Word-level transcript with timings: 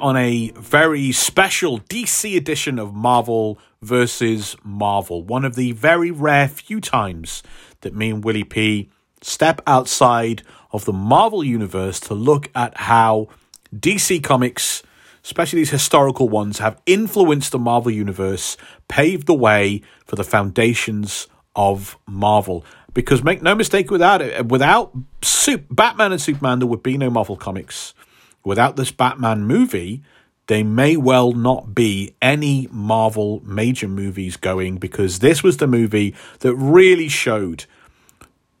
on 0.00 0.16
a 0.16 0.50
very 0.56 1.12
special 1.12 1.80
DC 1.80 2.36
edition 2.36 2.78
of 2.78 2.94
Marvel 2.94 3.58
versus 3.82 4.56
Marvel. 4.64 5.22
One 5.22 5.44
of 5.44 5.54
the 5.54 5.72
very 5.72 6.10
rare 6.10 6.48
few 6.48 6.80
times 6.80 7.42
that 7.82 7.94
me 7.94 8.10
and 8.10 8.24
Willie 8.24 8.44
P 8.44 8.90
step 9.22 9.60
outside 9.66 10.42
of 10.72 10.84
the 10.84 10.92
Marvel 10.92 11.44
universe 11.44 12.00
to 12.00 12.14
look 12.14 12.50
at 12.54 12.76
how 12.76 13.28
DC 13.74 14.22
Comics, 14.22 14.82
especially 15.24 15.60
these 15.60 15.70
historical 15.70 16.28
ones, 16.28 16.58
have 16.58 16.80
influenced 16.86 17.52
the 17.52 17.58
Marvel 17.58 17.90
universe, 17.90 18.56
paved 18.88 19.26
the 19.26 19.34
way 19.34 19.82
for 20.06 20.16
the 20.16 20.24
foundations 20.24 21.28
of 21.54 21.98
Marvel. 22.06 22.64
Because 22.92 23.22
make 23.22 23.42
no 23.42 23.54
mistake 23.54 23.90
without 23.90 24.20
it, 24.20 24.46
without 24.46 24.92
Batman 25.70 26.12
and 26.12 26.20
Superman, 26.20 26.58
there 26.58 26.68
would 26.68 26.82
be 26.82 26.98
no 26.98 27.10
Marvel 27.10 27.36
comics. 27.36 27.94
Without 28.44 28.76
this 28.76 28.90
Batman 28.90 29.44
movie, 29.44 30.02
there 30.46 30.64
may 30.64 30.96
well 30.96 31.32
not 31.32 31.74
be 31.74 32.14
any 32.20 32.68
Marvel 32.72 33.40
major 33.44 33.86
movies 33.86 34.36
going 34.36 34.78
because 34.78 35.20
this 35.20 35.42
was 35.42 35.58
the 35.58 35.66
movie 35.66 36.14
that 36.40 36.54
really 36.54 37.08
showed 37.08 37.66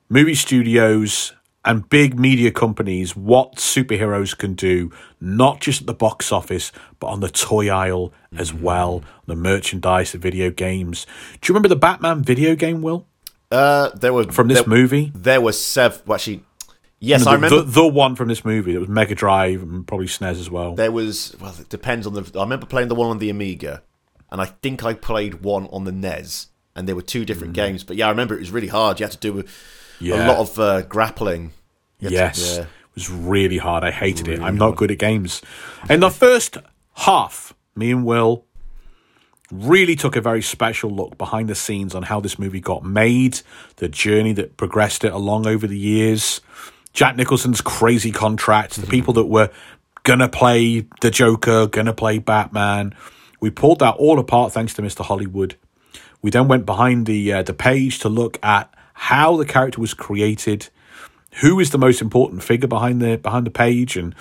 movie 0.08 0.34
studios 0.34 1.32
and 1.64 1.88
big 1.88 2.18
media 2.18 2.50
companies 2.50 3.14
what 3.14 3.56
superheroes 3.56 4.36
can 4.36 4.54
do, 4.54 4.90
not 5.20 5.60
just 5.60 5.82
at 5.82 5.86
the 5.86 5.94
box 5.94 6.32
office, 6.32 6.72
but 6.98 7.08
on 7.08 7.20
the 7.20 7.28
toy 7.28 7.68
aisle 7.68 8.12
as 8.36 8.54
well, 8.54 9.02
the 9.26 9.36
merchandise, 9.36 10.12
the 10.12 10.18
video 10.18 10.50
games. 10.50 11.06
Do 11.40 11.50
you 11.50 11.54
remember 11.54 11.68
the 11.68 11.76
Batman 11.76 12.22
video 12.22 12.54
game, 12.54 12.82
Will? 12.82 13.06
Uh, 13.50 13.90
there 13.90 14.12
were 14.12 14.30
From 14.30 14.48
this 14.48 14.60
there, 14.60 14.68
movie? 14.68 15.12
There 15.14 15.40
were 15.40 15.52
several. 15.52 16.02
Well, 16.06 16.14
actually, 16.16 16.44
yes, 17.00 17.24
the, 17.24 17.30
I 17.30 17.34
remember. 17.34 17.62
the, 17.62 17.70
the 17.82 17.86
one 17.88 18.14
from 18.14 18.28
this 18.28 18.44
movie 18.44 18.72
that 18.74 18.80
was 18.80 18.88
Mega 18.88 19.14
Drive 19.14 19.62
and 19.62 19.86
probably 19.86 20.06
SNES 20.06 20.38
as 20.40 20.50
well. 20.50 20.74
there 20.74 20.92
was. 20.92 21.34
Well, 21.40 21.54
it 21.58 21.68
depends 21.68 22.06
on 22.06 22.14
the. 22.14 22.30
I 22.38 22.42
remember 22.42 22.66
playing 22.66 22.88
the 22.88 22.94
one 22.94 23.10
on 23.10 23.18
the 23.18 23.30
Amiga, 23.30 23.82
and 24.30 24.40
I 24.40 24.44
think 24.46 24.84
I 24.84 24.94
played 24.94 25.42
one 25.42 25.66
on 25.72 25.84
the 25.84 25.92
NES, 25.92 26.48
and 26.76 26.86
there 26.86 26.94
were 26.94 27.02
two 27.02 27.24
different 27.24 27.52
games. 27.54 27.82
But 27.84 27.96
yeah, 27.96 28.06
I 28.06 28.10
remember 28.10 28.34
it 28.36 28.40
was 28.40 28.50
really 28.52 28.68
hard. 28.68 29.00
You 29.00 29.04
had 29.06 29.12
to 29.12 29.18
do 29.18 29.40
a, 29.40 29.42
Mm. 29.42 29.48
Yeah. 30.06 30.26
a 30.26 30.28
lot 30.28 30.38
of 30.38 30.58
uh, 30.58 30.82
grappling. 30.82 31.52
Had 32.00 32.08
to- 32.08 32.14
Yes. 32.14 32.54
yeah. 32.56 32.62
It 32.62 32.68
was 32.94 33.10
really 33.10 33.58
hard. 33.58 33.84
I 33.84 33.90
hated 33.90 34.28
it. 34.28 34.40
I'm 34.40 34.56
not 34.56 34.76
good 34.76 34.90
at 34.90 34.98
games. 34.98 35.42
In 35.90 36.00
the 36.00 36.10
first 36.10 36.56
half, 36.94 37.54
me 37.76 37.90
and 37.92 38.04
Will 38.04 38.44
really 39.52 39.94
took 39.96 40.16
a 40.16 40.20
very 40.20 40.42
special 40.42 40.90
look 40.90 41.18
behind 41.18 41.48
the 41.48 41.54
scenes 41.54 41.94
on 41.94 42.04
how 42.04 42.18
this 42.20 42.38
movie 42.38 42.60
got 42.60 42.84
made, 42.84 43.40
the 43.76 43.88
journey 43.88 44.32
that 44.32 44.56
progressed 44.56 45.04
it 45.04 45.12
along 45.12 45.46
over 45.46 45.66
the 45.66 45.78
years, 45.78 46.40
Jack 46.92 47.16
Nicholson's 47.16 47.60
crazy 47.60 48.10
contract, 48.10 48.80
the 48.80 48.86
people 48.86 49.14
that 49.14 49.26
were 49.26 49.50
gonna 50.02 50.28
play 50.28 50.86
the 51.00 51.10
Joker, 51.10 51.66
gonna 51.66 51.92
play 51.92 52.18
Batman. 52.18 52.94
We 53.40 53.50
pulled 53.50 53.78
that 53.78 53.94
all 53.96 54.18
apart 54.18 54.52
thanks 54.52 54.74
to 54.74 54.82
Mr. 54.82 55.04
Hollywood. 55.04 55.56
We 56.22 56.30
then 56.30 56.48
went 56.48 56.66
behind 56.66 57.06
the 57.06 57.32
uh, 57.32 57.42
the 57.42 57.54
page 57.54 57.98
to 58.00 58.08
look 58.08 58.38
at 58.42 58.72
how 58.94 59.36
the 59.36 59.46
character 59.46 59.80
was 59.80 59.94
created, 59.94 60.68
who 61.40 61.58
is 61.60 61.70
the 61.70 61.78
most 61.78 62.02
important 62.02 62.42
figure 62.42 62.68
behind 62.68 63.00
the 63.00 63.16
behind 63.16 63.46
the 63.46 63.50
page, 63.50 63.96
and 63.96 64.14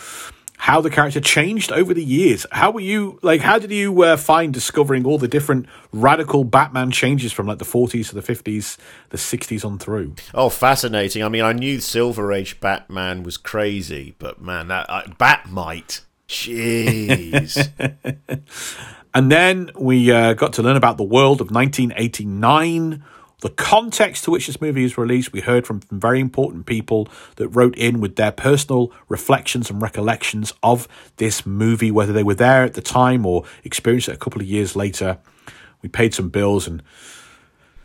how 0.59 0.81
the 0.81 0.89
character 0.89 1.21
changed 1.21 1.71
over 1.71 1.93
the 1.93 2.03
years. 2.03 2.45
How 2.51 2.69
were 2.71 2.81
you 2.81 3.17
like? 3.21 3.39
How 3.39 3.57
did 3.59 3.71
you 3.71 4.03
uh, 4.03 4.17
find 4.17 4.53
discovering 4.53 5.05
all 5.05 5.17
the 5.17 5.27
different 5.27 5.67
radical 5.93 6.43
Batman 6.43 6.91
changes 6.91 7.31
from 7.31 7.47
like 7.47 7.59
the 7.59 7.65
forties 7.65 8.09
to 8.09 8.15
the 8.15 8.21
fifties, 8.21 8.77
the 9.09 9.17
sixties 9.17 9.63
on 9.63 9.79
through? 9.79 10.15
Oh, 10.33 10.49
fascinating. 10.49 11.23
I 11.23 11.29
mean, 11.29 11.43
I 11.43 11.53
knew 11.53 11.79
Silver 11.79 12.33
Age 12.33 12.59
Batman 12.59 13.23
was 13.23 13.37
crazy, 13.37 14.15
but 14.19 14.41
man, 14.41 14.67
that 14.67 14.85
uh, 14.89 15.03
Batmite. 15.19 16.01
Jeez. 16.27 17.71
And 19.13 19.31
then 19.31 19.71
we 19.75 20.11
uh, 20.11 20.33
got 20.33 20.53
to 20.53 20.63
learn 20.63 20.75
about 20.75 20.97
the 20.97 21.03
world 21.03 21.41
of 21.41 21.49
1989, 21.49 23.03
the 23.41 23.49
context 23.49 24.25
to 24.25 24.31
which 24.31 24.47
this 24.47 24.59
movie 24.59 24.83
is 24.83 24.97
released. 24.97 25.31
We 25.31 25.41
heard 25.41 25.65
from 25.65 25.81
very 25.91 26.19
important 26.19 26.65
people 26.65 27.07
that 27.37 27.49
wrote 27.49 27.77
in 27.77 28.01
with 28.01 28.15
their 28.15 28.31
personal 28.31 28.91
reflections 29.07 29.69
and 29.69 29.81
recollections 29.81 30.53
of 30.61 30.87
this 31.17 31.45
movie, 31.45 31.91
whether 31.91 32.13
they 32.13 32.23
were 32.23 32.35
there 32.35 32.63
at 32.63 32.73
the 32.73 32.81
time 32.81 33.25
or 33.25 33.45
experienced 33.63 34.09
it 34.09 34.15
a 34.15 34.17
couple 34.17 34.41
of 34.41 34.47
years 34.47 34.75
later. 34.75 35.17
We 35.81 35.89
paid 35.89 36.13
some 36.13 36.29
bills 36.29 36.67
and 36.67 36.83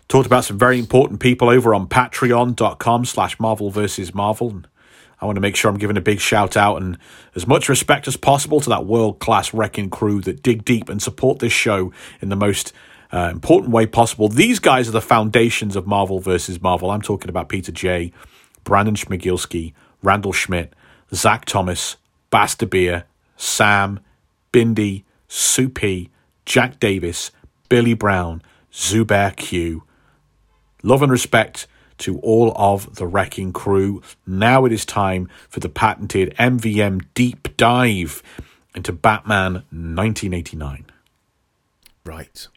talked 0.09 0.27
about 0.27 0.45
some 0.45 0.59
very 0.59 0.79
important 0.79 1.21
people 1.21 1.49
over 1.49 1.75
on 1.75 1.89
patreon.com 1.89 3.05
slash 3.05 3.39
marvel 3.39 3.71
versus 3.71 4.15
marvel 4.15 4.51
and 4.51 4.69
I 5.21 5.27
want 5.27 5.37
to 5.37 5.41
make 5.41 5.57
sure 5.57 5.71
I'm 5.71 5.79
giving 5.79 5.97
a 5.97 6.03
big 6.03 6.21
shout 6.21 6.57
out 6.57 6.83
and 6.83 6.99
as 7.35 7.47
much 7.47 7.69
respect 7.71 8.07
as 8.07 8.17
possible 8.17 8.61
to 8.61 8.69
that 8.69 8.85
world 8.85 9.21
class 9.21 9.55
wrecking 9.55 9.89
crew 9.89 10.21
that 10.23 10.43
dig 10.43 10.65
deep 10.65 10.91
and 10.91 11.01
support 11.03 11.39
this 11.39 11.53
show 11.53 11.93
in 12.21 12.29
the 12.29 12.37
most 12.37 12.73
uh, 13.15 13.31
important 13.31 13.73
way 13.73 13.87
possible. 13.87 14.29
These 14.29 14.59
guys 14.59 14.89
are 14.89 14.93
the 14.93 15.01
foundations 15.01 15.77
of 15.77 15.87
Marvel 15.87 16.19
versus 16.19 16.61
Marvel. 16.61 16.91
I'm 16.91 17.03
talking 17.03 17.29
about 17.29 17.49
Peter 17.49 17.73
J., 17.73 18.13
Brandon 18.65 18.95
Schmigilski, 18.95 19.73
Randall 20.03 20.33
Schmidt, 20.33 20.73
Zach 21.15 21.45
Thomas, 21.45 21.97
Basta 22.31 22.67
Beer, 22.67 23.05
Sam, 23.37 24.01
Bindi, 24.53 25.05
Soupy, 25.29 26.11
Jack 26.45 26.81
Davis, 26.81 27.31
Billy 27.69 27.95
Brown, 27.95 28.43
Zubair 28.73 29.35
Q, 29.37 29.85
Love 30.85 31.03
and 31.03 31.11
respect 31.11 31.67
to 31.97 32.19
all 32.19 32.53
of 32.57 32.97
the 32.97 33.07
wrecking 33.07 33.55
crew. 33.55 34.03
Now 34.27 34.67
it 34.67 34.73
is 34.73 34.85
time 34.85 35.31
for 35.49 35.61
the 35.61 35.71
patented 35.71 36.35
MVM 36.39 37.07
deep 37.15 37.57
dive 37.57 38.23
into 38.75 38.93
Batman 38.93 39.65
1989. 39.71 40.85
right. 42.05 42.49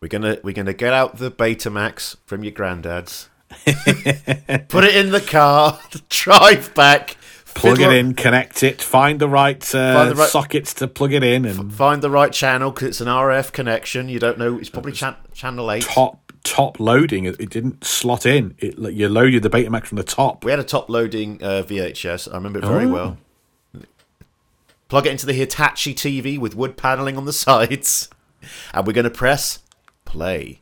We're 0.00 0.08
gonna 0.08 0.38
we're 0.42 0.52
gonna 0.54 0.72
get 0.74 0.92
out 0.92 1.16
the 1.18 1.30
Betamax 1.30 2.16
from 2.26 2.42
your 2.44 2.52
granddad's. 2.52 3.28
Put 3.64 4.84
it 4.84 4.96
in 4.96 5.10
the 5.10 5.24
car. 5.26 5.78
Drive 6.08 6.74
back. 6.74 7.16
Plug 7.54 7.80
it 7.80 7.90
in, 7.90 8.12
connect 8.12 8.62
it, 8.62 8.82
find 8.82 9.18
the 9.18 9.30
right, 9.30 9.62
uh, 9.74 9.94
Find 9.94 10.10
the 10.10 10.14
right- 10.16 10.28
sockets 10.28 10.74
to 10.74 10.86
plug 10.86 11.14
it 11.14 11.22
in, 11.22 11.46
and 11.46 11.72
Find 11.72 12.02
the 12.02 12.10
right 12.10 12.30
channel 12.30 12.70
because 12.70 12.88
it's 12.88 13.00
an 13.00 13.06
RF 13.08 13.50
connection. 13.52 14.10
You 14.10 14.18
don't 14.18 14.36
know. 14.36 14.58
It's 14.58 14.68
probably 14.68 14.92
chan- 14.92 15.16
channel 15.32 15.72
eight. 15.72 15.84
top 15.84 16.32
top 16.44 16.78
loading. 16.78 17.24
It, 17.24 17.38
didn't 17.48 17.82
slot 17.82 18.26
in. 18.26 18.54
It 18.58 18.76
you 18.92 19.08
loaded 19.08 19.42
the 19.42 19.48
Betamax 19.48 19.86
from 19.86 19.96
the 19.96 20.04
top. 20.04 20.44
We 20.44 20.50
had 20.50 20.60
a 20.60 20.64
top 20.64 20.90
loading 20.90 21.42
uh, 21.42 21.62
VHS. 21.66 22.30
I 22.30 22.34
remember 22.36 22.58
it 22.58 22.66
very 22.66 22.84
Oh. 22.84 22.92
well. 22.92 23.18
Plug 24.88 25.06
it 25.06 25.10
into 25.12 25.24
the 25.24 25.32
Hitachi 25.32 25.94
TV 25.94 26.38
with 26.38 26.54
wood 26.54 26.76
paneling 26.76 27.16
on 27.16 27.24
the 27.24 27.32
sides, 27.46 28.10
and 28.74 28.86
we're 28.86 28.92
going 28.92 29.04
to 29.04 29.10
press 29.10 29.60
play. 30.16 30.60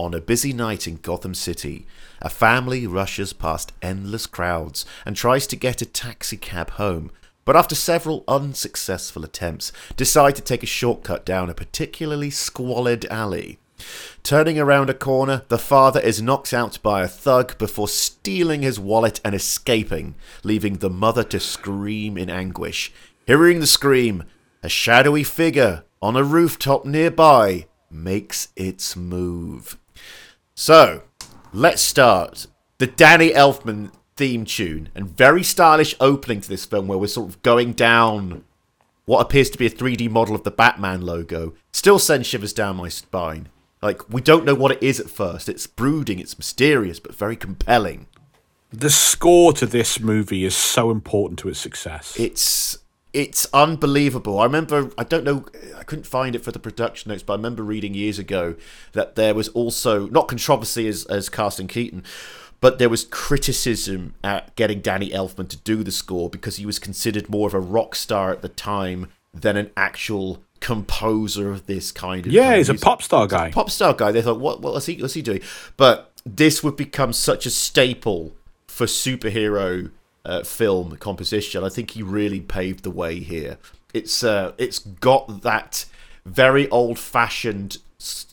On 0.00 0.12
a 0.14 0.20
busy 0.20 0.52
night 0.52 0.88
in 0.88 0.96
Gotham 0.96 1.32
City, 1.32 1.86
a 2.20 2.28
family 2.28 2.88
rushes 2.88 3.32
past 3.32 3.72
endless 3.80 4.26
crowds 4.26 4.84
and 5.06 5.14
tries 5.14 5.46
to 5.46 5.54
get 5.54 5.80
a 5.80 5.86
taxi 5.86 6.36
cab 6.36 6.70
home, 6.70 7.12
but 7.44 7.54
after 7.54 7.76
several 7.76 8.24
unsuccessful 8.26 9.24
attempts, 9.24 9.70
decide 9.96 10.34
to 10.34 10.42
take 10.42 10.64
a 10.64 10.74
shortcut 10.80 11.24
down 11.24 11.48
a 11.48 11.54
particularly 11.54 12.30
squalid 12.30 13.04
alley. 13.06 13.60
Turning 14.24 14.58
around 14.58 14.90
a 14.90 14.94
corner, 14.94 15.42
the 15.46 15.56
father 15.56 16.00
is 16.00 16.20
knocked 16.20 16.52
out 16.52 16.82
by 16.82 17.02
a 17.02 17.08
thug 17.08 17.56
before 17.58 17.86
stealing 17.86 18.62
his 18.62 18.80
wallet 18.80 19.20
and 19.24 19.36
escaping, 19.36 20.16
leaving 20.42 20.78
the 20.78 20.90
mother 20.90 21.22
to 21.22 21.38
scream 21.38 22.18
in 22.18 22.28
anguish. 22.28 22.92
Hearing 23.24 23.60
the 23.60 23.68
scream, 23.68 24.24
a 24.64 24.68
shadowy 24.68 25.22
figure 25.22 25.84
on 26.02 26.16
a 26.16 26.24
rooftop 26.24 26.84
nearby 26.84 27.66
makes 27.90 28.48
its 28.56 28.96
move. 28.96 29.78
So, 30.54 31.02
let's 31.52 31.82
start. 31.82 32.46
The 32.78 32.86
Danny 32.86 33.30
Elfman 33.30 33.92
theme 34.16 34.44
tune 34.44 34.88
and 34.94 35.08
very 35.08 35.42
stylish 35.42 35.94
opening 36.00 36.40
to 36.40 36.48
this 36.48 36.64
film 36.64 36.88
where 36.88 36.98
we're 36.98 37.06
sort 37.06 37.28
of 37.28 37.40
going 37.42 37.72
down 37.72 38.44
what 39.04 39.20
appears 39.20 39.48
to 39.48 39.56
be 39.56 39.66
a 39.66 39.70
3D 39.70 40.10
model 40.10 40.34
of 40.34 40.42
the 40.42 40.50
Batman 40.50 41.00
logo 41.00 41.54
still 41.72 41.98
sends 41.98 42.26
shivers 42.26 42.52
down 42.52 42.76
my 42.76 42.90
spine. 42.90 43.48
Like, 43.80 44.06
we 44.10 44.20
don't 44.20 44.44
know 44.44 44.54
what 44.54 44.72
it 44.72 44.82
is 44.82 45.00
at 45.00 45.08
first. 45.08 45.48
It's 45.48 45.66
brooding, 45.66 46.18
it's 46.18 46.36
mysterious, 46.36 47.00
but 47.00 47.14
very 47.14 47.36
compelling. 47.36 48.06
The 48.70 48.90
score 48.90 49.54
to 49.54 49.64
this 49.64 49.98
movie 49.98 50.44
is 50.44 50.54
so 50.54 50.90
important 50.90 51.38
to 51.38 51.48
its 51.48 51.58
success. 51.58 52.18
It's 52.18 52.78
it's 53.12 53.46
unbelievable. 53.52 54.38
I 54.38 54.44
remember 54.44 54.90
I 54.98 55.04
don't 55.04 55.24
know 55.24 55.46
I 55.76 55.82
couldn't 55.84 56.06
find 56.06 56.34
it 56.34 56.44
for 56.44 56.52
the 56.52 56.58
production 56.58 57.10
notes, 57.10 57.22
but 57.22 57.34
I 57.34 57.36
remember 57.36 57.62
reading 57.62 57.94
years 57.94 58.18
ago 58.18 58.54
that 58.92 59.14
there 59.14 59.34
was 59.34 59.48
also 59.50 60.06
not 60.08 60.28
controversy 60.28 60.88
as 60.88 61.04
as 61.06 61.28
casting 61.28 61.68
Keaton, 61.68 62.04
but 62.60 62.78
there 62.78 62.88
was 62.88 63.04
criticism 63.04 64.14
at 64.22 64.54
getting 64.56 64.80
Danny 64.80 65.10
Elfman 65.10 65.48
to 65.48 65.56
do 65.56 65.82
the 65.82 65.92
score 65.92 66.28
because 66.28 66.56
he 66.56 66.66
was 66.66 66.78
considered 66.78 67.28
more 67.28 67.46
of 67.46 67.54
a 67.54 67.60
rock 67.60 67.94
star 67.94 68.30
at 68.30 68.42
the 68.42 68.48
time 68.48 69.08
than 69.32 69.56
an 69.56 69.70
actual 69.76 70.42
composer 70.60 71.50
of 71.50 71.66
this 71.66 71.92
kind 71.92 72.26
of 72.26 72.32
yeah, 72.32 72.56
he's 72.56 72.68
a 72.68 72.74
pop 72.74 73.02
star 73.02 73.26
guy. 73.26 73.50
pop 73.50 73.70
star 73.70 73.94
guy. 73.94 74.12
They 74.12 74.22
thought, 74.22 74.40
what 74.40 74.60
what 74.60 74.74
was 74.74 74.86
he 74.86 75.00
what's 75.00 75.14
he 75.14 75.22
doing? 75.22 75.40
But 75.76 76.12
this 76.26 76.62
would 76.62 76.76
become 76.76 77.12
such 77.12 77.46
a 77.46 77.50
staple 77.50 78.34
for 78.66 78.86
superhero 78.86 79.90
uh, 80.24 80.42
film 80.42 80.96
composition. 80.96 81.64
I 81.64 81.68
think 81.68 81.92
he 81.92 82.02
really 82.02 82.40
paved 82.40 82.82
the 82.84 82.90
way 82.90 83.20
here. 83.20 83.58
It's 83.94 84.22
uh, 84.22 84.52
it's 84.58 84.78
got 84.78 85.42
that 85.42 85.84
very 86.26 86.68
old 86.68 86.98
fashioned 86.98 87.78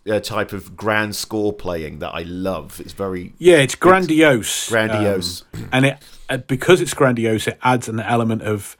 uh, 0.08 0.20
type 0.20 0.54
of 0.54 0.76
grand 0.76 1.16
score 1.16 1.54
playing 1.54 2.00
that 2.00 2.12
I 2.14 2.24
love. 2.24 2.80
It's 2.82 2.94
very 2.94 3.34
Yeah, 3.38 3.58
it's 3.58 3.76
grandiose. 3.76 4.70
Grandiose. 4.70 5.44
um, 5.54 5.70
and 5.72 5.86
it 5.86 5.98
uh, 6.30 6.38
because 6.38 6.82
it's 6.82 6.94
grandiose, 6.94 7.48
it 7.48 7.58
adds 7.64 7.88
an 7.88 8.00
element 8.00 8.42
of 8.42 8.76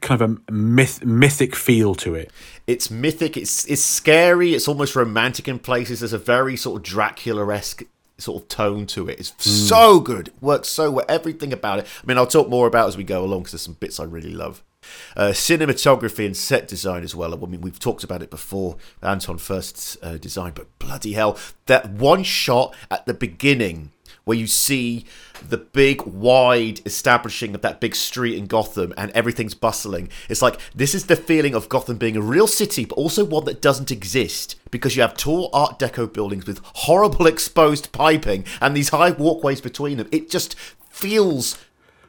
kind 0.00 0.20
of 0.20 0.30
a 0.48 0.52
myth 0.52 1.04
mythic 1.04 1.56
feel 1.56 1.94
to 1.94 2.14
it. 2.14 2.30
it's 2.66 2.90
mythic. 2.90 3.36
It's 3.36 3.64
it's 3.66 3.82
scary. 3.82 4.54
It's 4.54 4.68
almost 4.68 4.94
romantic 4.94 5.48
in 5.48 5.58
places. 5.58 6.00
There's 6.00 6.12
a 6.12 6.18
very 6.18 6.56
sort 6.56 6.76
of 6.78 6.82
Dracula 6.82 7.52
esque 7.54 7.82
sort 8.18 8.42
of 8.42 8.48
tone 8.48 8.86
to 8.86 9.08
it. 9.08 9.18
It's 9.18 9.44
so 9.44 10.00
good. 10.00 10.28
It 10.28 10.34
works 10.40 10.68
so 10.68 10.90
well. 10.90 11.06
Everything 11.08 11.52
about 11.52 11.80
it. 11.80 11.86
I 12.02 12.06
mean, 12.06 12.18
I'll 12.18 12.26
talk 12.26 12.48
more 12.48 12.66
about 12.66 12.88
as 12.88 12.96
we 12.96 13.04
go 13.04 13.24
along 13.24 13.40
because 13.40 13.52
there's 13.52 13.62
some 13.62 13.74
bits 13.74 13.98
I 13.98 14.04
really 14.04 14.30
love. 14.30 14.62
Uh, 15.16 15.28
cinematography 15.28 16.26
and 16.26 16.36
set 16.36 16.68
design 16.68 17.02
as 17.02 17.14
well. 17.14 17.32
I 17.32 17.46
mean, 17.46 17.62
we've 17.62 17.78
talked 17.78 18.04
about 18.04 18.22
it 18.22 18.30
before. 18.30 18.76
Anton 19.02 19.38
Furst 19.38 19.96
uh, 20.02 20.18
design, 20.18 20.52
but 20.54 20.78
bloody 20.78 21.14
hell, 21.14 21.38
that 21.66 21.90
one 21.90 22.22
shot 22.22 22.74
at 22.90 23.06
the 23.06 23.14
beginning 23.14 23.92
where 24.24 24.36
you 24.36 24.46
see 24.46 25.04
the 25.48 25.56
big 25.56 26.02
wide 26.02 26.80
establishing 26.86 27.54
of 27.54 27.62
that 27.62 27.80
big 27.80 27.94
street 27.94 28.36
in 28.36 28.46
Gotham 28.46 28.94
and 28.96 29.10
everything's 29.12 29.54
bustling. 29.54 30.08
It's 30.28 30.42
like 30.42 30.58
this 30.74 30.94
is 30.94 31.06
the 31.06 31.16
feeling 31.16 31.54
of 31.54 31.68
Gotham 31.68 31.96
being 31.96 32.16
a 32.16 32.22
real 32.22 32.46
city, 32.46 32.84
but 32.84 32.96
also 32.96 33.24
one 33.24 33.44
that 33.44 33.60
doesn't 33.60 33.90
exist 33.90 34.56
because 34.70 34.96
you 34.96 35.02
have 35.02 35.16
tall 35.16 35.50
Art 35.52 35.78
Deco 35.78 36.12
buildings 36.12 36.46
with 36.46 36.60
horrible 36.64 37.26
exposed 37.26 37.92
piping 37.92 38.44
and 38.60 38.76
these 38.76 38.88
high 38.90 39.10
walkways 39.10 39.60
between 39.60 39.98
them. 39.98 40.08
It 40.10 40.30
just 40.30 40.56
feels 40.88 41.58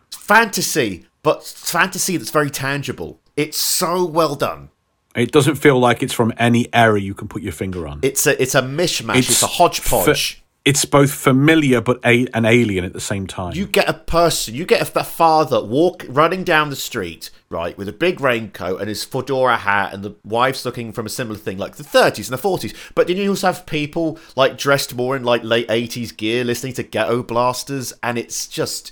fantasy, 0.09 1.06
but 1.23 1.44
fantasy 1.44 2.17
that's 2.17 2.31
very 2.31 2.50
tangible. 2.50 3.19
It's 3.35 3.57
so 3.57 4.06
well 4.06 4.35
done. 4.35 4.69
It 5.15 5.31
doesn't 5.31 5.56
feel 5.56 5.79
like 5.79 6.03
it's 6.03 6.13
from 6.13 6.33
any 6.38 6.73
era 6.73 7.00
you 7.00 7.13
can 7.13 7.27
put 7.27 7.41
your 7.41 7.53
finger 7.53 7.88
on. 7.88 8.00
It's 8.01 8.27
a 8.27 8.41
it's 8.41 8.53
a 8.53 8.62
mishmash. 8.62 9.17
It's, 9.17 9.41
a 9.41 9.47
hodgepodge. 9.47 10.44
It's 10.65 10.83
both 10.83 11.13
familiar 11.13 11.79
but 11.79 12.00
a- 12.03 12.27
an 12.33 12.44
alien 12.44 12.83
at 12.83 12.94
the 12.94 13.00
same 13.00 13.27
time. 13.27 13.53
You 13.53 13.67
get 13.67 13.88
a 13.88 13.94
person, 13.94 14.56
you 14.56 14.65
get 14.65 14.81
a, 14.95 15.00
a 15.00 15.03
father 15.03 15.63
walk 15.63 16.03
running 16.09 16.44
down 16.44 16.71
the 16.71 16.75
street, 16.75 17.29
right, 17.50 17.77
with 17.77 17.88
a 17.88 17.94
big 17.94 18.19
raincoat 18.19 18.79
and 18.79 18.89
his 18.89 19.03
fedora 19.03 19.57
hat, 19.57 19.94
and 19.94 20.03
the 20.03 20.15
wife's 20.23 20.65
looking 20.65 20.91
from 20.91 21.06
a 21.06 21.09
similar 21.09 21.38
thing, 21.38 21.59
like 21.59 21.75
the 21.75 21.83
30s 21.83 22.29
and 22.29 22.38
the 22.38 22.41
40s. 22.41 22.75
But 22.95 23.06
then 23.07 23.17
you 23.17 23.29
also 23.29 23.47
have 23.47 23.67
people 23.67 24.17
like 24.35 24.57
dressed 24.57 24.95
more 24.95 25.15
in 25.15 25.23
like 25.23 25.44
late 25.44 25.67
80s 25.67 26.17
gear, 26.17 26.44
listening 26.44 26.73
to 26.73 26.83
ghetto 26.83 27.21
blasters, 27.21 27.94
and 28.01 28.17
it's 28.17 28.47
just 28.47 28.91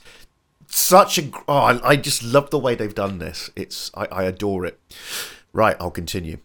such 0.68 1.18
a. 1.18 1.30
Oh, 1.48 1.58
I, 1.58 1.90
I 1.90 1.96
just 1.96 2.24
love 2.24 2.52
the 2.52 2.60
way 2.60 2.76
they've 2.76 2.94
done 2.94 3.18
this. 3.18 3.50
It's 3.56 3.90
I, 3.96 4.06
I 4.12 4.24
adore 4.26 4.66
it. 4.68 4.80
Right, 5.54 5.76
I'll 5.80 5.92
continue. 5.92 6.38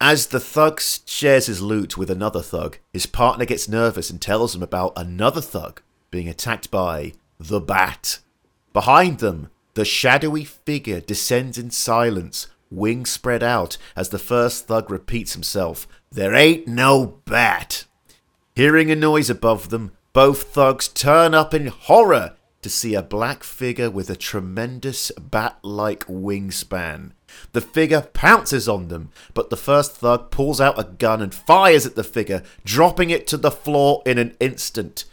As 0.00 0.26
the 0.26 0.40
thug 0.40 0.80
shares 0.80 1.46
his 1.46 1.62
loot 1.62 1.96
with 1.96 2.10
another 2.10 2.42
thug, 2.42 2.78
his 2.92 3.06
partner 3.06 3.46
gets 3.46 3.68
nervous 3.68 4.10
and 4.10 4.20
tells 4.20 4.54
him 4.54 4.62
about 4.62 4.92
another 4.94 5.40
thug 5.40 5.80
being 6.10 6.28
attacked 6.28 6.70
by 6.70 7.12
the 7.40 7.60
Bat. 7.60 8.18
Behind 8.72 9.20
them, 9.20 9.48
the 9.72 9.86
shadowy 9.86 10.44
figure 10.44 11.00
descends 11.00 11.56
in 11.56 11.70
silence, 11.70 12.48
wings 12.70 13.10
spread 13.10 13.42
out 13.42 13.78
as 13.94 14.10
the 14.10 14.18
first 14.18 14.66
thug 14.66 14.90
repeats 14.90 15.32
himself, 15.32 15.88
There 16.10 16.34
ain't 16.34 16.66
no 16.66 17.20
bat. 17.24 17.84
Hearing 18.54 18.90
a 18.90 18.96
noise 18.96 19.30
above 19.30 19.70
them, 19.70 19.92
both 20.12 20.44
thugs 20.44 20.88
turn 20.88 21.34
up 21.34 21.54
in 21.54 21.66
horror 21.68 22.36
to 22.62 22.70
see 22.70 22.94
a 22.94 23.02
black 23.02 23.44
figure 23.44 23.90
with 23.90 24.10
a 24.10 24.16
tremendous 24.16 25.10
bat 25.12 25.58
like 25.62 26.06
wingspan. 26.06 27.12
The 27.52 27.60
figure 27.60 28.02
pounces 28.12 28.68
on 28.68 28.88
them, 28.88 29.10
but 29.34 29.50
the 29.50 29.56
first 29.56 29.92
thug 29.96 30.30
pulls 30.30 30.60
out 30.60 30.78
a 30.78 30.84
gun 30.84 31.20
and 31.22 31.34
fires 31.34 31.84
at 31.86 31.94
the 31.96 32.04
figure, 32.04 32.42
dropping 32.64 33.10
it 33.10 33.26
to 33.28 33.36
the 33.36 33.50
floor 33.50 34.02
in 34.06 34.18
an 34.18 34.36
instant. 34.40 35.04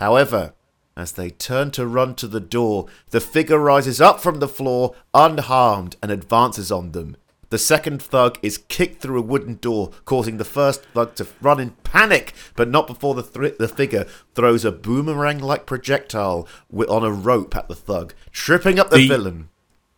However, 0.00 0.52
as 0.96 1.12
they 1.12 1.30
turn 1.30 1.70
to 1.72 1.86
run 1.86 2.14
to 2.16 2.26
the 2.28 2.40
door, 2.40 2.86
the 3.10 3.20
figure 3.20 3.58
rises 3.58 4.00
up 4.00 4.20
from 4.20 4.40
the 4.40 4.48
floor 4.48 4.94
unharmed 5.14 5.96
and 6.02 6.10
advances 6.10 6.70
on 6.70 6.92
them. 6.92 7.16
The 7.48 7.58
second 7.58 8.00
thug 8.02 8.38
is 8.42 8.56
kicked 8.58 9.02
through 9.02 9.18
a 9.18 9.22
wooden 9.22 9.56
door, 9.56 9.90
causing 10.06 10.38
the 10.38 10.44
first 10.44 10.84
thug 10.94 11.14
to 11.16 11.26
run 11.42 11.60
in 11.60 11.70
panic, 11.84 12.32
but 12.56 12.68
not 12.70 12.86
before 12.86 13.14
the, 13.14 13.54
the 13.58 13.68
figure 13.68 14.06
throws 14.34 14.64
a 14.64 14.72
boomerang 14.72 15.38
like 15.38 15.66
projectile 15.66 16.48
wi- 16.70 16.90
on 16.90 17.04
a 17.04 17.10
rope 17.12 17.54
at 17.54 17.68
the 17.68 17.74
thug, 17.74 18.14
tripping 18.30 18.78
up 18.78 18.88
the, 18.90 18.96
The- 18.96 19.08
villain. 19.08 19.48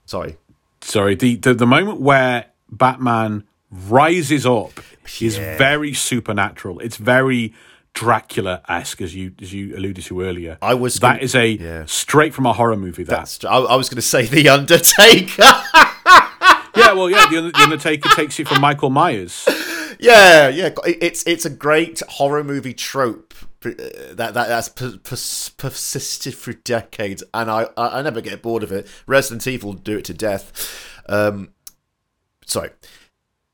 Sorry. 0.04 0.36
Sorry, 0.84 1.14
the, 1.14 1.36
the 1.36 1.54
the 1.54 1.66
moment 1.66 2.00
where 2.00 2.46
Batman 2.70 3.44
rises 3.70 4.44
up 4.46 4.80
is 5.20 5.36
very 5.38 5.94
supernatural. 5.94 6.78
It's 6.80 6.96
very 6.98 7.54
Dracula 7.94 8.60
esque, 8.68 9.00
as 9.00 9.14
you 9.14 9.32
as 9.40 9.52
you 9.52 9.76
alluded 9.76 10.04
to 10.04 10.20
earlier. 10.20 10.58
I 10.60 10.74
was 10.74 10.96
that 10.96 11.14
gonna- 11.14 11.22
is 11.22 11.34
a 11.34 11.46
yeah. 11.48 11.84
straight 11.86 12.34
from 12.34 12.44
a 12.46 12.52
horror 12.52 12.76
movie. 12.76 13.04
That 13.04 13.16
That's, 13.18 13.44
I, 13.44 13.56
I 13.56 13.76
was 13.76 13.88
going 13.88 13.96
to 13.96 14.02
say 14.02 14.26
The 14.26 14.48
Undertaker. 14.48 15.42
yeah, 16.76 16.92
well, 16.92 17.08
yeah, 17.08 17.26
the, 17.30 17.50
the 17.54 17.60
Undertaker 17.62 18.08
takes 18.10 18.38
it 18.40 18.48
from 18.48 18.60
Michael 18.60 18.90
Myers. 18.90 19.48
Yeah, 20.00 20.48
yeah, 20.48 20.70
it's 20.84 21.22
it's 21.24 21.44
a 21.46 21.50
great 21.50 22.02
horror 22.08 22.42
movie 22.42 22.74
trope 22.74 23.32
that 23.72 24.16
that 24.34 24.48
that's 24.48 24.68
pers- 24.68 25.48
persisted 25.50 26.34
through 26.34 26.54
decades, 26.64 27.22
and 27.32 27.50
I, 27.50 27.68
I 27.76 28.02
never 28.02 28.20
get 28.20 28.42
bored 28.42 28.62
of 28.62 28.70
it. 28.72 28.86
Resident 29.06 29.46
Evil 29.46 29.72
do 29.72 29.98
it 29.98 30.04
to 30.06 30.14
death. 30.14 31.02
Um, 31.08 31.50
sorry, 32.46 32.70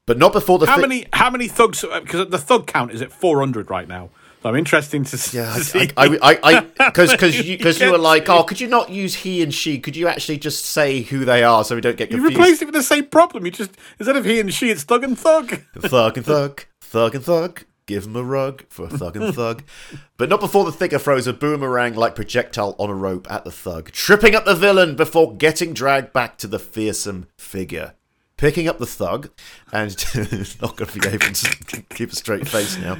but 0.06 0.18
not 0.18 0.32
before 0.32 0.58
the 0.58 0.66
How 0.66 0.76
fi- 0.76 0.82
many 0.82 1.06
how 1.12 1.30
many 1.30 1.48
thugs? 1.48 1.82
Because 1.82 2.28
the 2.28 2.38
thug 2.38 2.66
count 2.66 2.92
is 2.92 3.02
at 3.02 3.12
four 3.12 3.38
hundred 3.38 3.70
right 3.70 3.88
now. 3.88 4.10
So 4.42 4.48
I'm 4.48 4.56
interested 4.56 5.04
to, 5.04 5.36
Yeah, 5.36 5.52
see. 5.56 5.90
I, 5.98 6.18
I, 6.22 6.38
I, 6.42 6.60
because 6.60 7.10
because 7.12 7.46
you 7.46 7.58
because 7.58 7.78
you 7.78 7.90
were 7.92 7.98
like, 7.98 8.28
oh, 8.30 8.42
could 8.48 8.58
you 8.58 8.68
not 8.68 8.88
use 8.88 9.14
he 9.14 9.42
and 9.42 9.52
she? 9.52 9.78
Could 9.78 9.96
you 9.96 10.08
actually 10.08 10.38
just 10.38 10.64
say 10.64 11.02
who 11.02 11.26
they 11.26 11.44
are 11.44 11.62
so 11.62 11.74
we 11.74 11.82
don't 11.82 11.98
get 11.98 12.08
confused? 12.08 12.32
you 12.32 12.38
replaced 12.38 12.62
it 12.62 12.64
with 12.64 12.74
the 12.74 12.82
same 12.82 13.04
problem. 13.04 13.44
You 13.44 13.50
just 13.50 13.72
instead 13.98 14.16
of 14.16 14.24
he 14.24 14.40
and 14.40 14.52
she, 14.52 14.70
it's 14.70 14.82
thug 14.82 15.04
and 15.04 15.18
thug. 15.18 15.60
thug 15.78 16.16
and 16.16 16.24
thug, 16.24 16.64
thug 16.80 17.14
and 17.16 17.24
thug. 17.24 17.64
Give 17.90 18.06
him 18.06 18.14
a 18.14 18.22
rug 18.22 18.62
for 18.68 18.84
a 18.84 18.88
thug 18.88 19.16
and 19.16 19.34
thug. 19.34 19.64
But 20.16 20.28
not 20.28 20.38
before 20.38 20.64
the 20.64 20.70
figure 20.70 21.00
throws 21.00 21.26
a 21.26 21.32
boomerang 21.32 21.96
like 21.96 22.14
projectile 22.14 22.76
on 22.78 22.88
a 22.88 22.94
rope 22.94 23.28
at 23.28 23.42
the 23.42 23.50
thug, 23.50 23.90
tripping 23.90 24.36
up 24.36 24.44
the 24.44 24.54
villain 24.54 24.94
before 24.94 25.34
getting 25.34 25.74
dragged 25.74 26.12
back 26.12 26.38
to 26.38 26.46
the 26.46 26.60
fearsome 26.60 27.26
figure. 27.36 27.94
Picking 28.36 28.68
up 28.68 28.78
the 28.78 28.86
thug, 28.86 29.30
and 29.72 29.96
not 30.62 30.76
going 30.76 30.88
to 30.88 31.00
be 31.00 31.08
able 31.08 31.32
to 31.32 31.82
keep 31.90 32.12
a 32.12 32.14
straight 32.14 32.46
face 32.46 32.78
now. 32.78 32.96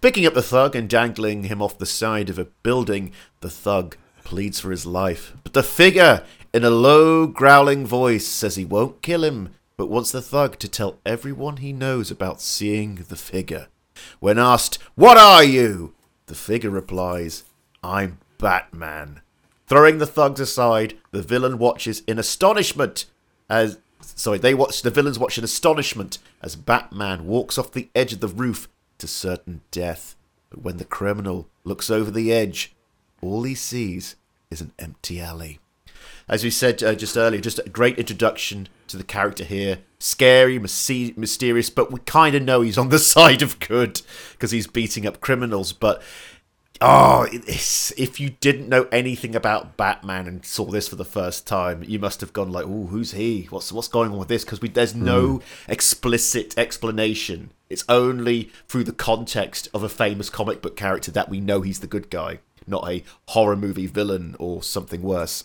Picking 0.00 0.26
up 0.26 0.34
the 0.34 0.42
thug 0.42 0.76
and 0.76 0.88
dangling 0.88 1.42
him 1.42 1.60
off 1.60 1.78
the 1.78 1.84
side 1.84 2.30
of 2.30 2.38
a 2.38 2.44
building, 2.44 3.10
the 3.40 3.50
thug 3.50 3.96
pleads 4.22 4.60
for 4.60 4.70
his 4.70 4.86
life. 4.86 5.34
But 5.42 5.54
the 5.54 5.64
figure, 5.64 6.22
in 6.54 6.62
a 6.62 6.70
low, 6.70 7.26
growling 7.26 7.84
voice, 7.84 8.28
says 8.28 8.54
he 8.54 8.64
won't 8.64 9.02
kill 9.02 9.24
him, 9.24 9.48
but 9.76 9.90
wants 9.90 10.12
the 10.12 10.22
thug 10.22 10.60
to 10.60 10.68
tell 10.68 11.00
everyone 11.04 11.56
he 11.56 11.72
knows 11.72 12.12
about 12.12 12.40
seeing 12.40 13.06
the 13.08 13.16
figure. 13.16 13.66
When 14.18 14.38
asked, 14.38 14.78
What 14.94 15.16
are 15.16 15.44
you? 15.44 15.94
the 16.26 16.34
figure 16.36 16.70
replies, 16.70 17.42
I'm 17.82 18.18
Batman. 18.38 19.20
Throwing 19.66 19.98
the 19.98 20.06
thugs 20.06 20.40
aside, 20.40 20.96
the 21.10 21.22
villain 21.22 21.58
watches 21.58 22.02
in 22.06 22.18
astonishment 22.18 23.06
as. 23.48 23.78
Sorry, 24.00 24.38
they 24.38 24.54
watch. 24.54 24.82
The 24.82 24.90
villains 24.90 25.18
watch 25.18 25.38
in 25.38 25.44
astonishment 25.44 26.18
as 26.40 26.56
Batman 26.56 27.26
walks 27.26 27.58
off 27.58 27.72
the 27.72 27.88
edge 27.94 28.12
of 28.12 28.20
the 28.20 28.28
roof 28.28 28.68
to 28.98 29.06
certain 29.06 29.60
death. 29.70 30.16
But 30.50 30.62
when 30.62 30.78
the 30.78 30.84
criminal 30.84 31.48
looks 31.64 31.90
over 31.90 32.10
the 32.10 32.32
edge, 32.32 32.74
all 33.20 33.42
he 33.42 33.54
sees 33.54 34.16
is 34.50 34.60
an 34.60 34.72
empty 34.78 35.20
alley. 35.20 35.58
As 36.28 36.44
we 36.44 36.50
said 36.50 36.82
uh, 36.82 36.94
just 36.94 37.16
earlier, 37.16 37.40
just 37.40 37.58
a 37.58 37.68
great 37.68 37.98
introduction 37.98 38.68
to 38.88 38.96
the 38.96 39.04
character 39.04 39.44
here. 39.44 39.78
Scary, 40.02 40.58
mysterious, 40.58 41.68
but 41.68 41.92
we 41.92 42.00
kind 42.00 42.34
of 42.34 42.42
know 42.42 42.62
he's 42.62 42.78
on 42.78 42.88
the 42.88 42.98
side 43.14 43.42
of 43.42 43.60
good 43.60 44.00
because 44.32 44.50
he's 44.50 44.66
beating 44.66 45.06
up 45.06 45.20
criminals. 45.20 45.74
But 45.74 46.00
oh, 46.80 47.28
if 47.30 48.18
you 48.18 48.30
didn't 48.30 48.70
know 48.70 48.88
anything 48.90 49.36
about 49.36 49.76
Batman 49.76 50.26
and 50.26 50.44
saw 50.44 50.64
this 50.64 50.88
for 50.88 50.96
the 50.96 51.04
first 51.04 51.46
time, 51.46 51.84
you 51.86 51.98
must 51.98 52.22
have 52.22 52.32
gone 52.32 52.50
like, 52.50 52.64
"Oh, 52.64 52.86
who's 52.86 53.12
he? 53.12 53.46
What's 53.50 53.70
what's 53.72 53.88
going 53.88 54.12
on 54.12 54.18
with 54.18 54.28
this?" 54.28 54.42
Because 54.42 54.60
there's 54.60 54.92
hmm. 54.92 55.04
no 55.04 55.42
explicit 55.68 56.56
explanation. 56.56 57.50
It's 57.68 57.84
only 57.86 58.50
through 58.68 58.84
the 58.84 58.92
context 58.92 59.68
of 59.74 59.82
a 59.82 59.88
famous 59.90 60.30
comic 60.30 60.62
book 60.62 60.76
character 60.76 61.10
that 61.10 61.28
we 61.28 61.40
know 61.40 61.60
he's 61.60 61.80
the 61.80 61.86
good 61.86 62.08
guy, 62.08 62.38
not 62.66 62.88
a 62.88 63.04
horror 63.28 63.54
movie 63.54 63.86
villain 63.86 64.34
or 64.38 64.62
something 64.62 65.02
worse. 65.02 65.44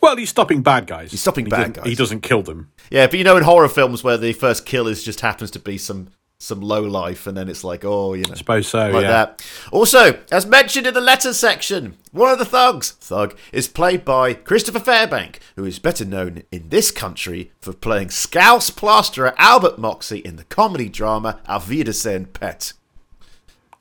Well, 0.00 0.16
he's 0.16 0.30
stopping 0.30 0.62
bad 0.62 0.86
guys. 0.86 1.10
He's 1.10 1.20
stopping 1.20 1.46
he 1.46 1.50
bad 1.50 1.74
guys. 1.74 1.86
He 1.86 1.94
doesn't 1.94 2.22
kill 2.22 2.42
them. 2.42 2.70
Yeah, 2.90 3.06
but 3.06 3.18
you 3.18 3.24
know, 3.24 3.36
in 3.36 3.42
horror 3.42 3.68
films 3.68 4.02
where 4.02 4.16
the 4.16 4.32
first 4.32 4.64
kill 4.66 4.86
is 4.86 5.02
just 5.02 5.20
happens 5.20 5.50
to 5.52 5.58
be 5.58 5.78
some 5.78 6.08
some 6.40 6.62
low 6.62 6.82
life, 6.82 7.26
and 7.26 7.36
then 7.36 7.50
it's 7.50 7.62
like, 7.62 7.84
oh, 7.84 8.14
you 8.14 8.24
know, 8.24 8.32
I 8.32 8.36
suppose 8.36 8.66
so. 8.66 8.90
like 8.90 9.02
yeah. 9.02 9.10
that. 9.10 9.46
Also, 9.70 10.18
as 10.32 10.46
mentioned 10.46 10.86
in 10.86 10.94
the 10.94 11.00
letters 11.00 11.38
section, 11.38 11.96
one 12.12 12.32
of 12.32 12.38
the 12.38 12.46
thugs, 12.46 12.92
Thug, 12.92 13.36
is 13.52 13.68
played 13.68 14.06
by 14.06 14.32
Christopher 14.32 14.80
Fairbank, 14.80 15.36
who 15.54 15.66
is 15.66 15.78
better 15.78 16.04
known 16.04 16.42
in 16.50 16.70
this 16.70 16.90
country 16.90 17.52
for 17.60 17.74
playing 17.74 18.08
Scouse 18.08 18.70
plasterer 18.70 19.34
Albert 19.36 19.78
Moxey 19.78 20.18
in 20.18 20.36
the 20.36 20.44
comedy 20.44 20.88
drama 20.88 21.40
Auf 21.46 21.68
Wiedersehen, 21.68 22.24
Pet. 22.26 22.72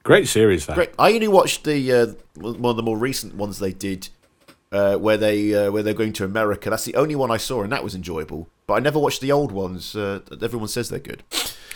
Great 0.03 0.27
series. 0.27 0.65
That. 0.65 0.75
Great. 0.75 0.91
I 0.99 1.13
only 1.13 1.27
watched 1.29 1.63
the 1.63 1.93
uh, 1.93 2.07
one 2.35 2.71
of 2.71 2.77
the 2.77 2.83
more 2.83 2.97
recent 2.97 3.35
ones 3.35 3.59
they 3.59 3.71
did, 3.71 4.09
uh, 4.71 4.95
where 4.97 5.17
they 5.17 5.53
uh, 5.53 5.71
where 5.71 5.83
they're 5.83 5.93
going 5.93 6.13
to 6.13 6.25
America. 6.25 6.69
That's 6.69 6.85
the 6.85 6.95
only 6.95 7.15
one 7.15 7.31
I 7.31 7.37
saw, 7.37 7.63
and 7.63 7.71
that 7.71 7.83
was 7.83 7.95
enjoyable. 7.95 8.49
But 8.67 8.75
I 8.75 8.79
never 8.79 8.99
watched 8.99 9.21
the 9.21 9.31
old 9.31 9.51
ones. 9.51 9.95
Uh, 9.95 10.21
everyone 10.41 10.67
says 10.67 10.89
they're 10.89 10.99
good. 10.99 11.23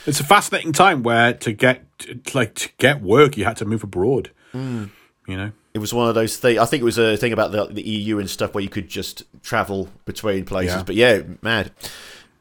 It's 0.06 0.20
a 0.20 0.24
fascinating 0.24 0.74
time 0.74 1.02
where 1.02 1.34
to 1.34 1.54
get 1.54 1.86
like 2.34 2.56
to 2.56 2.70
get 2.78 3.02
work, 3.02 3.38
you 3.38 3.46
had 3.46 3.58
to 3.58 3.66
move 3.66 3.84
abroad. 3.84 4.32
Hmm. 4.52 4.86
You 5.28 5.38
know. 5.38 5.52
It 5.74 5.80
was 5.80 5.92
one 5.92 6.08
of 6.08 6.14
those 6.14 6.38
things. 6.38 6.60
I 6.60 6.66
think 6.66 6.82
it 6.82 6.86
was 6.86 7.00
a 7.00 7.18
thing 7.18 7.34
about 7.34 7.52
the, 7.52 7.66
the 7.66 7.82
EU 7.82 8.20
and 8.20 8.30
stuff 8.30 8.54
where 8.54 8.64
you 8.64 8.70
could 8.70 8.88
just 8.88 9.24
travel 9.42 9.90
between 10.06 10.46
places. 10.46 10.76
Yeah. 10.76 10.84
But 10.84 10.96
yeah, 10.96 11.22
mad. 11.42 11.72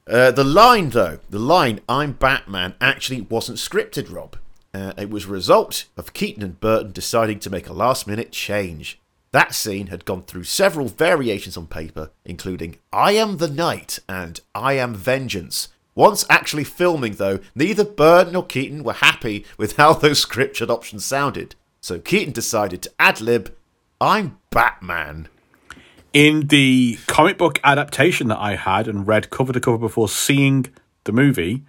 Uh, 0.07 0.33
the 0.33 0.45
line, 0.45 0.91
though, 0.91 1.21
the 1.31 1.39
line 1.39 1.81
"I'm 1.89 2.13
Batman" 2.13 2.75
actually 2.81 3.23
wasn't 3.23 3.59
scripted, 3.59 4.13
Rob. 4.13 4.37
Uh, 4.75 4.93
it 4.99 5.09
was 5.09 5.25
a 5.25 5.29
result 5.29 5.85
of 5.97 6.13
Keaton 6.13 6.43
and 6.43 6.61
Burton 6.61 6.93
deciding 6.93 7.39
to 7.41 7.51
make 7.51 7.69
a 7.69 7.73
last-minute 7.73 8.33
change. 8.33 8.99
That 9.33 9.55
scene 9.55 9.87
had 9.89 10.05
gone 10.05 10.23
through 10.23 10.45
several 10.45 10.89
variations 10.89 11.57
on 11.57 11.67
paper, 11.67 12.11
including 12.25 12.77
"I 12.93 13.13
am 13.13 13.39
the 13.39 13.49
Night" 13.49 13.99
and 14.09 14.41
"I 14.55 14.75
am 14.75 14.95
Vengeance." 14.95 15.69
Once 15.95 16.25
actually 16.31 16.65
filming, 16.65 17.15
though, 17.15 17.39
neither 17.55 17.85
Burton 17.85 18.33
nor 18.33 18.45
Keaton 18.47 18.83
were 18.83 18.95
happy 18.95 19.45
with 19.59 19.77
how 19.77 19.93
those 19.95 20.25
scripted 20.25 20.69
options 20.71 21.05
sounded. 21.05 21.55
So 21.81 21.99
Keaton 21.99 22.33
decided 22.33 22.83
to 22.83 22.93
ad 22.99 23.21
lib, 23.21 23.55
I'm 24.01 24.39
Batman. 24.51 25.29
in 26.13 26.49
the 26.49 26.99
comic 27.07 27.39
book 27.39 27.59
adaptation 27.65 28.29
that 28.29 28.39
I 28.39 28.57
had 28.57 28.87
and 28.87 29.07
read 29.07 29.31
cover 29.31 29.53
to 29.55 29.61
cover 29.61 29.79
before 29.79 30.09
seeing 30.11 30.67
the 31.05 31.13
movie, 31.13 31.63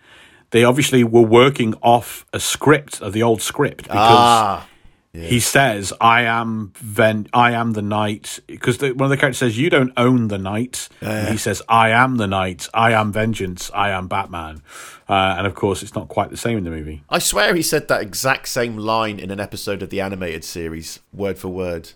they 0.52 0.64
obviously 0.66 1.04
were 1.04 1.22
working 1.22 1.74
off 1.82 2.26
a 2.34 2.40
script 2.42 3.02
of 3.02 3.14
the 3.14 3.24
old 3.24 3.42
script 3.42 3.84
because 3.84 3.98
Ah, 3.98 4.68
he 5.14 5.40
says, 5.40 5.94
"I 6.02 6.24
am 6.24 6.74
Ven, 6.78 7.28
I 7.34 7.52
am 7.52 7.74
the 7.74 7.84
knight." 7.84 8.40
Because 8.48 8.82
one 8.82 9.02
of 9.02 9.10
the 9.10 9.18
characters 9.18 9.38
says, 9.38 9.58
"You 9.58 9.70
don't 9.70 9.94
own 9.96 10.28
the 10.28 10.40
knight," 10.40 10.90
he 11.02 11.38
says, 11.38 11.62
"I 11.70 11.90
am 11.90 12.18
the 12.18 12.28
knight. 12.28 12.68
I 12.74 12.94
am 12.94 13.12
vengeance. 13.12 13.70
I 13.74 13.92
am 13.92 14.08
Batman." 14.08 14.64
Uh, 15.08 15.36
and 15.38 15.46
of 15.46 15.54
course, 15.54 15.84
it's 15.84 15.94
not 15.94 16.08
quite 16.08 16.32
the 16.32 16.38
same 16.38 16.58
in 16.58 16.64
the 16.64 16.72
movie. 16.72 17.04
I 17.10 17.20
swear 17.20 17.54
he 17.54 17.62
said 17.62 17.88
that 17.90 18.02
exact 18.02 18.48
same 18.48 18.78
line 18.78 19.20
in 19.20 19.30
an 19.30 19.40
episode 19.40 19.84
of 19.84 19.90
the 19.90 20.02
animated 20.02 20.44
series, 20.44 21.00
word 21.14 21.38
for 21.38 21.50
word. 21.50 21.92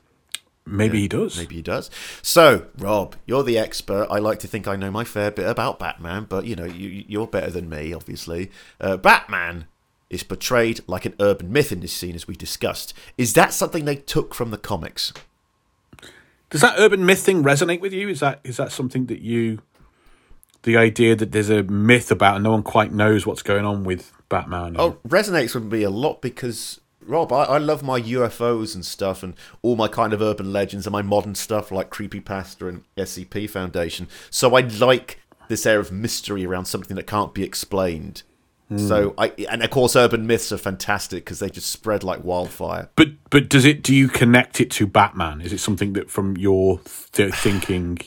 Maybe 0.68 1.00
he 1.00 1.08
does. 1.08 1.38
Maybe 1.38 1.56
he 1.56 1.62
does. 1.62 1.90
So, 2.22 2.68
Rob, 2.78 3.16
you're 3.26 3.44
the 3.44 3.58
expert. 3.58 4.08
I 4.12 4.20
like 4.20 4.40
to 4.40 4.48
think 4.48 4.68
I 4.68 4.76
know 4.76 4.92
my 4.92 5.06
fair 5.06 5.32
bit 5.32 5.48
about 5.48 5.80
Batman, 5.80 6.26
but 6.28 6.46
you 6.46 6.56
know, 6.56 6.66
you, 6.66 7.06
you're 7.08 7.28
better 7.28 7.50
than 7.50 7.70
me, 7.70 7.94
obviously. 7.94 8.52
Uh, 8.82 8.98
Batman 8.98 9.68
is 10.10 10.24
portrayed 10.24 10.80
like 10.88 11.06
an 11.06 11.14
urban 11.20 11.52
myth 11.52 11.72
in 11.72 11.82
this 11.82 11.94
scene, 11.94 12.16
as 12.16 12.28
we 12.28 12.36
discussed. 12.36 12.94
Is 13.18 13.34
that 13.34 13.54
something 13.54 13.86
they 13.86 13.96
took 13.96 14.34
from 14.34 14.52
the 14.52 14.58
comics? 14.58 15.14
Does 16.50 16.62
that 16.62 16.76
urban 16.78 17.06
myth 17.06 17.20
thing 17.20 17.44
resonate 17.44 17.82
with 17.82 17.92
you? 17.94 18.08
Is 18.08 18.22
that 18.22 18.40
is 18.44 18.58
that 18.58 18.72
something 18.72 19.08
that 19.08 19.20
you, 19.20 19.60
the 20.64 20.78
idea 20.78 21.16
that 21.16 21.32
there's 21.34 21.50
a 21.50 21.64
myth 21.64 22.10
about 22.10 22.36
and 22.36 22.44
no 22.44 22.52
one 22.52 22.64
quite 22.64 22.94
knows 22.94 23.26
what's 23.26 23.42
going 23.42 23.66
on 23.66 23.84
with 23.84 24.14
Batman? 24.30 24.68
and- 24.68 24.80
Oh, 24.80 24.98
resonates 25.08 25.54
with 25.54 25.66
me 25.66 25.84
a 25.84 25.90
lot 25.90 26.22
because 26.22 26.80
Rob, 27.02 27.32
I, 27.34 27.44
I 27.44 27.58
love 27.58 27.84
my 27.84 28.00
UFOs 28.02 28.76
and 28.76 28.86
stuff, 28.86 29.24
and 29.24 29.34
all 29.62 29.76
my 29.76 29.88
kind 29.90 30.14
of 30.14 30.22
urban 30.22 30.52
legends 30.54 30.86
and 30.86 30.92
my 30.92 31.02
modern 31.02 31.36
stuff 31.36 31.72
like 31.72 31.90
Creepypasta 31.90 32.68
and 32.68 32.84
SCP 32.98 33.50
Foundation. 33.50 34.08
So 34.30 34.56
I 34.56 34.62
like 34.62 35.20
this 35.50 35.66
air 35.66 35.80
of 35.80 35.92
mystery 35.92 36.46
around 36.46 36.66
something 36.66 36.96
that 36.96 37.08
can't 37.08 37.34
be 37.34 37.44
explained. 37.44 38.24
So 38.76 39.12
hmm. 39.12 39.20
I 39.20 39.34
and 39.50 39.64
of 39.64 39.70
course 39.70 39.96
urban 39.96 40.28
myths 40.28 40.52
are 40.52 40.58
fantastic 40.58 41.24
because 41.24 41.40
they 41.40 41.50
just 41.50 41.72
spread 41.72 42.04
like 42.04 42.24
wildfire. 42.26 42.90
But 42.98 43.10
but 43.30 43.48
does 43.48 43.64
it? 43.64 43.82
Do 43.82 43.96
you 43.96 44.10
connect 44.10 44.60
it 44.60 44.70
to 44.72 44.86
Batman? 44.86 45.40
Is 45.40 45.54
it 45.54 45.60
something 45.60 45.94
that 45.94 46.10
from 46.10 46.36
your 46.36 46.82
th- 47.14 47.34
thinking? 47.34 48.00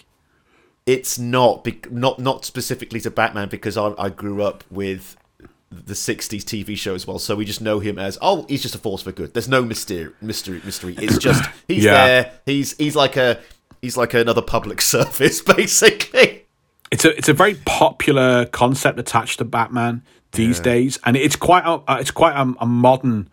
It's 0.84 1.18
not 1.18 1.66
not 1.90 2.18
not 2.18 2.44
specifically 2.44 3.00
to 3.00 3.10
Batman 3.10 3.48
because 3.48 3.78
I, 3.78 3.94
I 3.98 4.10
grew 4.10 4.42
up 4.42 4.64
with 4.70 5.16
the 5.70 5.94
60s 5.94 6.42
TV 6.42 6.76
show 6.76 6.96
as 6.96 7.06
well 7.06 7.20
so 7.20 7.36
we 7.36 7.44
just 7.44 7.60
know 7.60 7.78
him 7.78 7.96
as 7.96 8.18
oh 8.20 8.44
he's 8.48 8.60
just 8.60 8.74
a 8.74 8.78
force 8.78 9.02
for 9.02 9.12
good 9.12 9.32
there's 9.34 9.46
no 9.48 9.62
mystery 9.62 10.10
mystery 10.20 10.60
mystery 10.64 10.96
it's 10.98 11.16
just 11.28 11.48
he's 11.68 11.84
Yeah. 11.84 11.92
there 11.92 12.32
he's 12.44 12.76
he's 12.76 12.96
like 12.96 13.16
a 13.16 13.38
he's 13.80 13.96
like 13.96 14.12
another 14.12 14.42
public 14.42 14.80
service 14.94 15.40
basically 15.40 16.44
It's 16.90 17.04
a 17.04 17.16
it's 17.16 17.28
a 17.28 17.32
very 17.32 17.54
popular 17.54 18.46
concept 18.46 18.98
attached 18.98 19.38
to 19.38 19.44
Batman 19.44 20.02
these 20.32 20.60
days, 20.60 20.98
and 21.04 21.16
it's 21.16 21.36
quite 21.36 21.64
a, 21.64 21.80
uh, 21.90 21.96
it's 22.00 22.10
quite 22.10 22.34
a, 22.36 22.54
a 22.60 22.66
modern. 22.66 23.28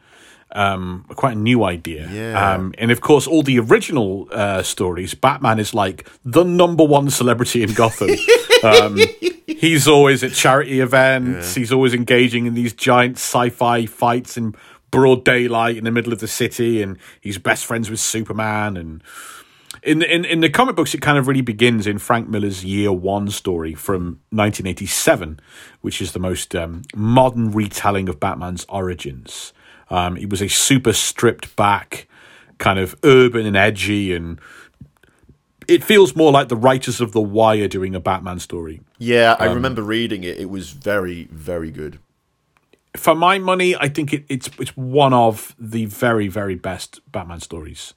Um, 0.49 1.03
quite 1.09 1.35
a 1.35 1.39
new 1.39 1.65
idea, 1.65 2.09
Yeah. 2.09 2.53
um, 2.53 2.73
and 2.77 2.89
of 2.89 3.01
course, 3.01 3.27
all 3.27 3.43
the 3.43 3.59
original 3.59 4.29
uh, 4.31 4.63
stories, 4.63 5.13
Batman 5.13 5.59
is 5.59 5.73
like 5.73 6.09
the 6.23 6.43
number 6.45 6.85
one 6.85 7.09
celebrity 7.09 7.63
in 7.63 7.73
Gotham. 7.73 8.11
um, 8.63 8.97
he's 9.45 9.89
always 9.89 10.23
at 10.23 10.31
charity 10.31 10.79
events. 10.79 11.53
He's 11.53 11.71
always 11.73 11.93
engaging 11.93 12.45
in 12.45 12.53
these 12.53 12.71
giant 12.71 13.17
sci-fi 13.17 13.85
fights 13.87 14.37
in 14.37 14.55
broad 14.89 15.25
daylight 15.25 15.75
in 15.75 15.83
the 15.83 15.91
middle 15.91 16.13
of 16.13 16.19
the 16.19 16.29
city, 16.29 16.81
and 16.81 16.97
he's 17.19 17.37
best 17.37 17.65
friends 17.65 17.89
with 17.89 17.99
Superman. 17.99 18.77
And 18.77 19.03
in 19.87 19.99
the, 19.99 20.13
in 20.13 20.25
in 20.25 20.41
the 20.41 20.49
comic 20.49 20.75
books, 20.75 20.93
it 20.93 21.01
kind 21.01 21.17
of 21.17 21.27
really 21.27 21.41
begins 21.41 21.87
in 21.87 21.97
Frank 21.97 22.27
Miller's 22.27 22.65
Year 22.65 22.91
One 22.91 23.29
story 23.29 23.73
from 23.73 24.19
1987, 24.31 25.39
which 25.81 26.01
is 26.01 26.11
the 26.11 26.19
most 26.19 26.53
um, 26.55 26.81
modern 26.93 27.51
retelling 27.51 28.09
of 28.09 28.19
Batman's 28.19 28.65
origins. 28.67 29.53
Um, 29.89 30.17
he 30.17 30.25
was 30.25 30.41
a 30.41 30.49
super 30.49 30.91
stripped 30.91 31.55
back, 31.55 32.07
kind 32.57 32.79
of 32.79 32.95
urban 33.03 33.45
and 33.45 33.55
edgy, 33.55 34.13
and 34.13 34.39
it 35.69 35.85
feels 35.85 36.17
more 36.17 36.33
like 36.33 36.49
the 36.49 36.57
writers 36.57 36.99
of 36.99 37.13
The 37.13 37.21
Wire 37.21 37.69
doing 37.69 37.95
a 37.95 38.01
Batman 38.01 38.39
story. 38.39 38.81
yeah 38.97 39.37
Um, 39.39 39.49
I 39.49 39.53
remember 39.53 39.81
reading 39.81 40.23
it 40.25 40.37
it 40.37 40.49
was 40.49 40.71
very 40.71 41.29
very 41.31 41.71
good 41.71 41.99
For 42.95 43.13
my 43.13 43.37
money, 43.37 43.75
I 43.75 43.89
think 43.89 44.13
it, 44.13 44.25
it's 44.27 44.49
it's 44.59 44.75
one 44.75 45.13
of 45.13 45.55
the 45.59 45.85
very 45.85 46.27
very 46.27 46.55
best 46.55 46.99
Batman 47.11 47.39
stories, 47.41 47.93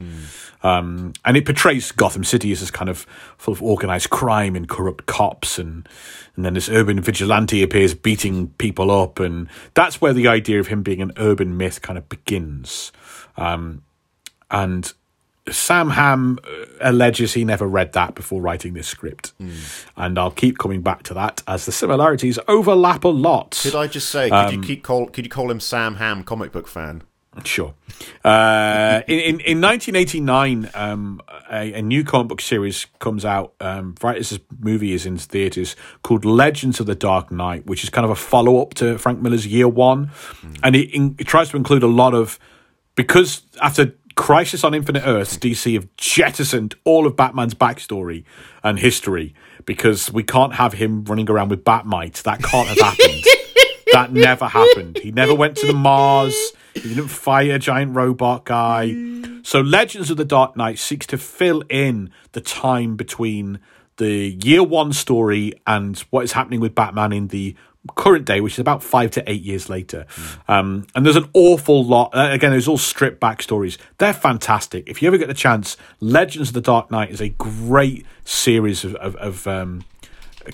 um, 0.62 1.14
and 1.25 1.37
it 1.37 1.47
portrays 1.47 1.90
Gotham 1.92 2.25
City 2.25 2.52
as 2.52 2.61
this 2.61 2.70
kind 2.70 2.90
of 2.90 3.06
full 3.38 3.52
of 3.52 3.62
organized 3.62 4.11
crime 4.11 4.54
and 4.56 4.68
corrupt 4.68 5.06
cops, 5.06 5.59
and 5.59 5.88
and 6.37 6.44
then 6.44 6.54
this 6.54 6.68
urban 6.68 7.00
vigilante 7.00 7.62
appears 7.62 7.94
beating 7.94 8.49
people 8.59 8.90
up, 8.90 9.18
and 9.20 9.49
that's 9.75 10.00
where 10.00 10.12
the 10.12 10.28
idea 10.28 10.61
of 10.61 10.66
him 10.66 10.82
being 10.82 11.00
an 11.00 11.12
urban 11.16 11.56
myth 11.56 11.80
kind 11.80 11.97
of 11.97 12.09
begins, 12.09 12.92
um, 13.37 13.82
and. 14.50 14.92
Sam 15.50 15.90
Hamm 15.90 16.38
uh, 16.45 16.66
alleges 16.80 17.35
he 17.35 17.45
never 17.45 17.66
read 17.66 17.92
that 17.92 18.14
before 18.14 18.40
writing 18.40 18.75
this 18.75 18.88
script, 18.88 19.33
and 19.97 20.19
I'll 20.19 20.30
keep 20.30 20.59
coming 20.59 20.83
back 20.83 21.02
to 21.04 21.14
that 21.14 21.42
as 21.47 21.66
the 21.66 21.73
similarities 21.73 22.38
overlap 22.49 23.04
a 23.04 23.09
lot. 23.09 23.59
could 23.62 23.75
I 23.75 23.87
just 23.87 24.09
say 24.11 24.30
could 24.30 24.37
Um, 24.37 24.54
you 24.54 24.61
keep 24.62 24.83
call 24.83 25.07
could 25.09 25.25
you 25.25 25.30
call 25.30 25.50
him 25.50 25.61
Sam 25.61 25.97
Hamm 25.97 26.23
comic 26.25 26.52
book 26.52 26.69
fan? 26.69 27.02
Sure. 27.45 27.75
Uh, 28.25 29.02
in, 29.07 29.19
in 29.21 29.40
in 29.40 29.61
1989, 29.61 30.71
um, 30.75 31.21
a, 31.50 31.73
a 31.75 31.80
new 31.83 32.02
comic 32.04 32.28
book 32.28 32.40
series 32.40 32.87
comes 32.99 33.25
out 33.25 33.54
um, 33.61 33.95
right 34.02 34.16
as 34.19 34.30
this 34.30 34.40
movie 34.59 34.92
is 34.92 35.07
in 35.07 35.16
theaters 35.16 35.76
called 36.02 36.25
Legends 36.25 36.80
of 36.80 36.87
the 36.87 36.95
Dark 36.97 37.30
Knight, 37.30 37.66
which 37.66 37.85
is 37.85 37.90
kind 37.90 38.04
of 38.04 38.11
a 38.11 38.16
follow 38.16 38.61
up 38.61 38.75
to 38.75 38.99
Frank 38.99 39.21
Miller's 39.21 39.47
Year 39.47 39.69
One, 39.69 40.11
and 40.62 40.75
it, 40.75 40.90
in, 40.92 41.14
it 41.19 41.26
tries 41.28 41.50
to 41.50 41.57
include 41.57 41.83
a 41.85 41.87
lot 41.87 42.14
of 42.14 42.38
because 42.97 43.42
after 43.62 43.95
Crisis 44.20 44.64
on 44.64 44.74
Infinite 44.74 45.02
Earths, 45.06 45.38
DC 45.38 45.72
have 45.72 45.88
jettisoned 45.96 46.74
all 46.84 47.06
of 47.06 47.16
Batman's 47.16 47.54
backstory 47.54 48.24
and 48.62 48.78
history 48.78 49.34
because 49.64 50.12
we 50.12 50.22
can't 50.22 50.52
have 50.52 50.74
him 50.74 51.04
running 51.04 51.28
around 51.30 51.48
with 51.48 51.64
Batmite. 51.64 52.22
That 52.24 52.42
can't 52.42 52.68
have 52.68 52.78
happened. 52.78 53.24
that 53.92 54.12
never 54.12 54.44
happened. 54.44 54.98
He 54.98 55.10
never 55.10 55.34
went 55.34 55.56
to 55.56 55.66
the 55.66 55.72
Mars. 55.72 56.52
He 56.74 56.90
didn't 56.90 57.08
fight 57.08 57.50
a 57.50 57.58
giant 57.58 57.96
robot 57.96 58.44
guy. 58.44 58.94
So 59.42 59.62
Legends 59.62 60.10
of 60.10 60.18
the 60.18 60.26
Dark 60.26 60.54
Knight 60.54 60.78
seeks 60.78 61.06
to 61.06 61.16
fill 61.16 61.62
in 61.70 62.10
the 62.32 62.42
time 62.42 62.96
between 62.96 63.58
the 63.96 64.36
year 64.44 64.62
one 64.62 64.92
story 64.92 65.54
and 65.66 65.98
what 66.10 66.24
is 66.24 66.32
happening 66.32 66.60
with 66.60 66.74
Batman 66.74 67.14
in 67.14 67.28
the 67.28 67.56
current 67.94 68.25
day, 68.25 68.40
which 68.40 68.54
is 68.54 68.58
about 68.58 68.82
five 68.82 69.10
to 69.12 69.30
eight 69.30 69.42
years 69.42 69.68
later. 69.68 70.06
Um, 70.49 70.87
and 70.94 71.04
there's 71.04 71.16
an 71.16 71.28
awful 71.32 71.84
lot. 71.84 72.10
Uh, 72.14 72.28
again, 72.30 72.50
there's 72.50 72.68
all 72.68 72.78
stripped 72.78 73.20
back 73.20 73.42
stories. 73.42 73.78
They're 73.99 74.12
fantastic. 74.12 74.88
If 74.88 75.02
you 75.02 75.08
ever 75.08 75.18
get 75.18 75.28
the 75.28 75.34
chance, 75.34 75.76
Legends 76.00 76.50
of 76.50 76.54
the 76.54 76.60
Dark 76.60 76.90
Knight 76.90 77.10
is 77.10 77.20
a 77.20 77.30
great 77.30 78.04
series 78.25 78.84
of, 78.84 78.94
of, 78.96 79.16
of 79.16 79.46
um, 79.46 79.84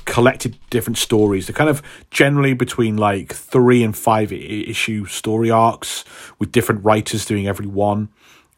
collected 0.04 0.56
different 0.70 0.98
stories. 0.98 1.46
They're 1.46 1.54
kind 1.54 1.70
of 1.70 1.82
generally 2.10 2.54
between 2.54 2.96
like 2.96 3.32
three 3.32 3.82
and 3.82 3.96
five 3.96 4.32
issue 4.32 5.06
story 5.06 5.50
arcs 5.50 6.04
with 6.38 6.52
different 6.52 6.84
writers 6.84 7.24
doing 7.24 7.46
every 7.48 7.66
one. 7.66 8.08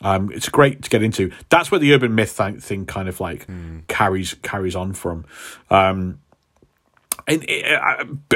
Um, 0.01 0.31
it's 0.31 0.49
great 0.49 0.83
to 0.83 0.91
get 0.91 1.03
into. 1.03 1.33
That's 1.49 1.71
where 1.71 1.81
the 1.81 1.93
urban 1.93 2.15
myth 2.15 2.31
thing, 2.31 2.61
thing 2.61 2.87
kind 2.87 3.09
of 3.09 3.19
like 3.21 3.47
carries 3.89 4.35
carries 4.43 4.77
on 4.77 4.93
from. 4.93 5.25
Um, 5.71 6.21
and 7.29 7.45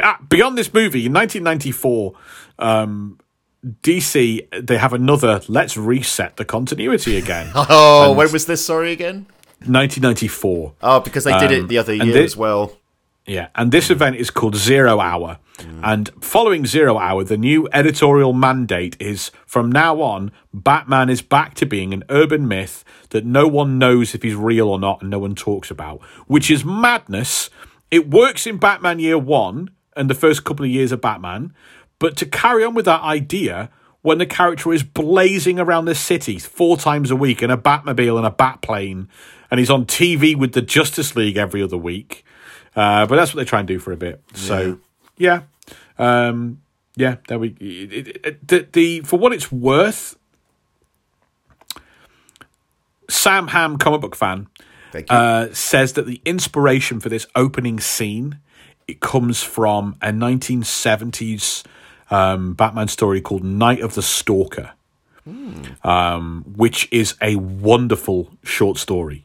uh, 0.02 0.16
beyond 0.28 0.56
this 0.58 0.72
movie, 0.72 1.06
in 1.06 1.12
1994, 1.12 2.14
um, 2.58 3.18
DC 3.82 4.46
they 4.66 4.76
have 4.78 4.92
another. 4.92 5.40
Let's 5.48 5.76
reset 5.76 6.36
the 6.36 6.44
continuity 6.44 7.16
again. 7.16 7.50
Oh, 7.54 8.12
when 8.12 8.30
was 8.32 8.46
this? 8.46 8.64
Sorry 8.64 8.92
again. 8.92 9.26
1994. 9.66 10.74
Oh, 10.82 11.00
because 11.00 11.24
they 11.24 11.38
did 11.38 11.52
Um, 11.52 11.64
it 11.64 11.68
the 11.68 11.78
other 11.78 11.94
year 11.94 12.12
thi- 12.12 12.24
as 12.24 12.36
well. 12.36 12.76
Yeah, 13.24 13.48
and 13.54 13.70
this 13.70 13.88
event 13.88 14.16
is 14.16 14.30
called 14.30 14.56
Zero 14.56 14.98
Hour. 15.00 15.38
And 15.80 16.10
following 16.20 16.66
Zero 16.66 16.98
Hour, 16.98 17.22
the 17.22 17.36
new 17.36 17.68
editorial 17.72 18.32
mandate 18.32 18.96
is 18.98 19.30
from 19.46 19.70
now 19.70 20.00
on, 20.02 20.32
Batman 20.52 21.08
is 21.08 21.22
back 21.22 21.54
to 21.54 21.66
being 21.66 21.94
an 21.94 22.02
urban 22.08 22.48
myth 22.48 22.82
that 23.10 23.24
no 23.24 23.46
one 23.46 23.78
knows 23.78 24.12
if 24.12 24.24
he's 24.24 24.34
real 24.34 24.68
or 24.68 24.80
not 24.80 25.02
and 25.02 25.10
no 25.10 25.20
one 25.20 25.36
talks 25.36 25.70
about, 25.70 26.02
which 26.26 26.50
is 26.50 26.64
madness. 26.64 27.48
It 27.92 28.10
works 28.10 28.46
in 28.46 28.56
Batman 28.56 28.98
Year 28.98 29.18
One 29.18 29.70
and 29.94 30.10
the 30.10 30.14
first 30.14 30.42
couple 30.42 30.64
of 30.64 30.70
years 30.70 30.90
of 30.90 31.00
Batman, 31.02 31.54
but 32.00 32.16
to 32.16 32.26
carry 32.26 32.64
on 32.64 32.74
with 32.74 32.86
that 32.86 33.02
idea, 33.02 33.70
when 34.00 34.18
the 34.18 34.26
character 34.26 34.72
is 34.72 34.82
blazing 34.82 35.60
around 35.60 35.84
the 35.84 35.94
city 35.94 36.38
four 36.38 36.76
times 36.76 37.10
a 37.12 37.16
week 37.16 37.42
in 37.42 37.50
a 37.50 37.56
Batmobile 37.58 38.16
and 38.16 38.26
a 38.26 38.30
Batplane, 38.30 39.06
and 39.50 39.60
he's 39.60 39.70
on 39.70 39.84
TV 39.86 40.34
with 40.34 40.52
the 40.54 40.62
Justice 40.62 41.14
League 41.14 41.36
every 41.36 41.62
other 41.62 41.76
week. 41.76 42.24
Uh, 42.74 43.06
but 43.06 43.16
that's 43.16 43.32
what 43.34 43.38
they 43.38 43.44
try 43.44 43.58
and 43.60 43.68
do 43.68 43.78
for 43.78 43.92
a 43.92 43.96
bit. 43.96 44.22
So 44.34 44.78
yeah, 45.18 45.42
um, 45.98 46.62
yeah. 46.96 47.16
There 47.28 47.38
we. 47.38 47.48
It, 47.60 47.92
it, 48.08 48.20
it- 48.26 48.48
the, 48.48 48.66
the 48.72 49.00
for 49.02 49.18
what 49.18 49.32
it's 49.34 49.52
worth, 49.52 50.16
Sam 53.10 53.48
Hamm, 53.48 53.76
comic 53.76 54.00
book 54.00 54.16
fan. 54.16 54.46
Uh, 55.08 55.52
says 55.52 55.94
that 55.94 56.06
the 56.06 56.20
inspiration 56.24 57.00
for 57.00 57.08
this 57.08 57.26
opening 57.34 57.80
scene 57.80 58.38
it 58.86 59.00
comes 59.00 59.42
from 59.42 59.96
a 60.02 60.08
1970s 60.08 61.64
um, 62.10 62.54
Batman 62.54 62.88
story 62.88 63.20
called 63.20 63.44
Night 63.44 63.80
of 63.80 63.94
the 63.94 64.02
Stalker, 64.02 64.72
um, 65.82 66.44
which 66.56 66.88
is 66.90 67.14
a 67.22 67.36
wonderful 67.36 68.30
short 68.42 68.78
story. 68.78 69.24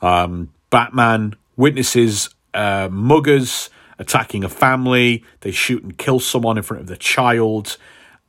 Um, 0.00 0.50
Batman 0.70 1.34
witnesses 1.56 2.30
uh, 2.54 2.88
muggers 2.90 3.70
attacking 3.98 4.44
a 4.44 4.48
family. 4.48 5.24
They 5.40 5.50
shoot 5.50 5.82
and 5.82 5.98
kill 5.98 6.20
someone 6.20 6.56
in 6.56 6.62
front 6.62 6.80
of 6.80 6.86
their 6.86 6.96
child, 6.96 7.76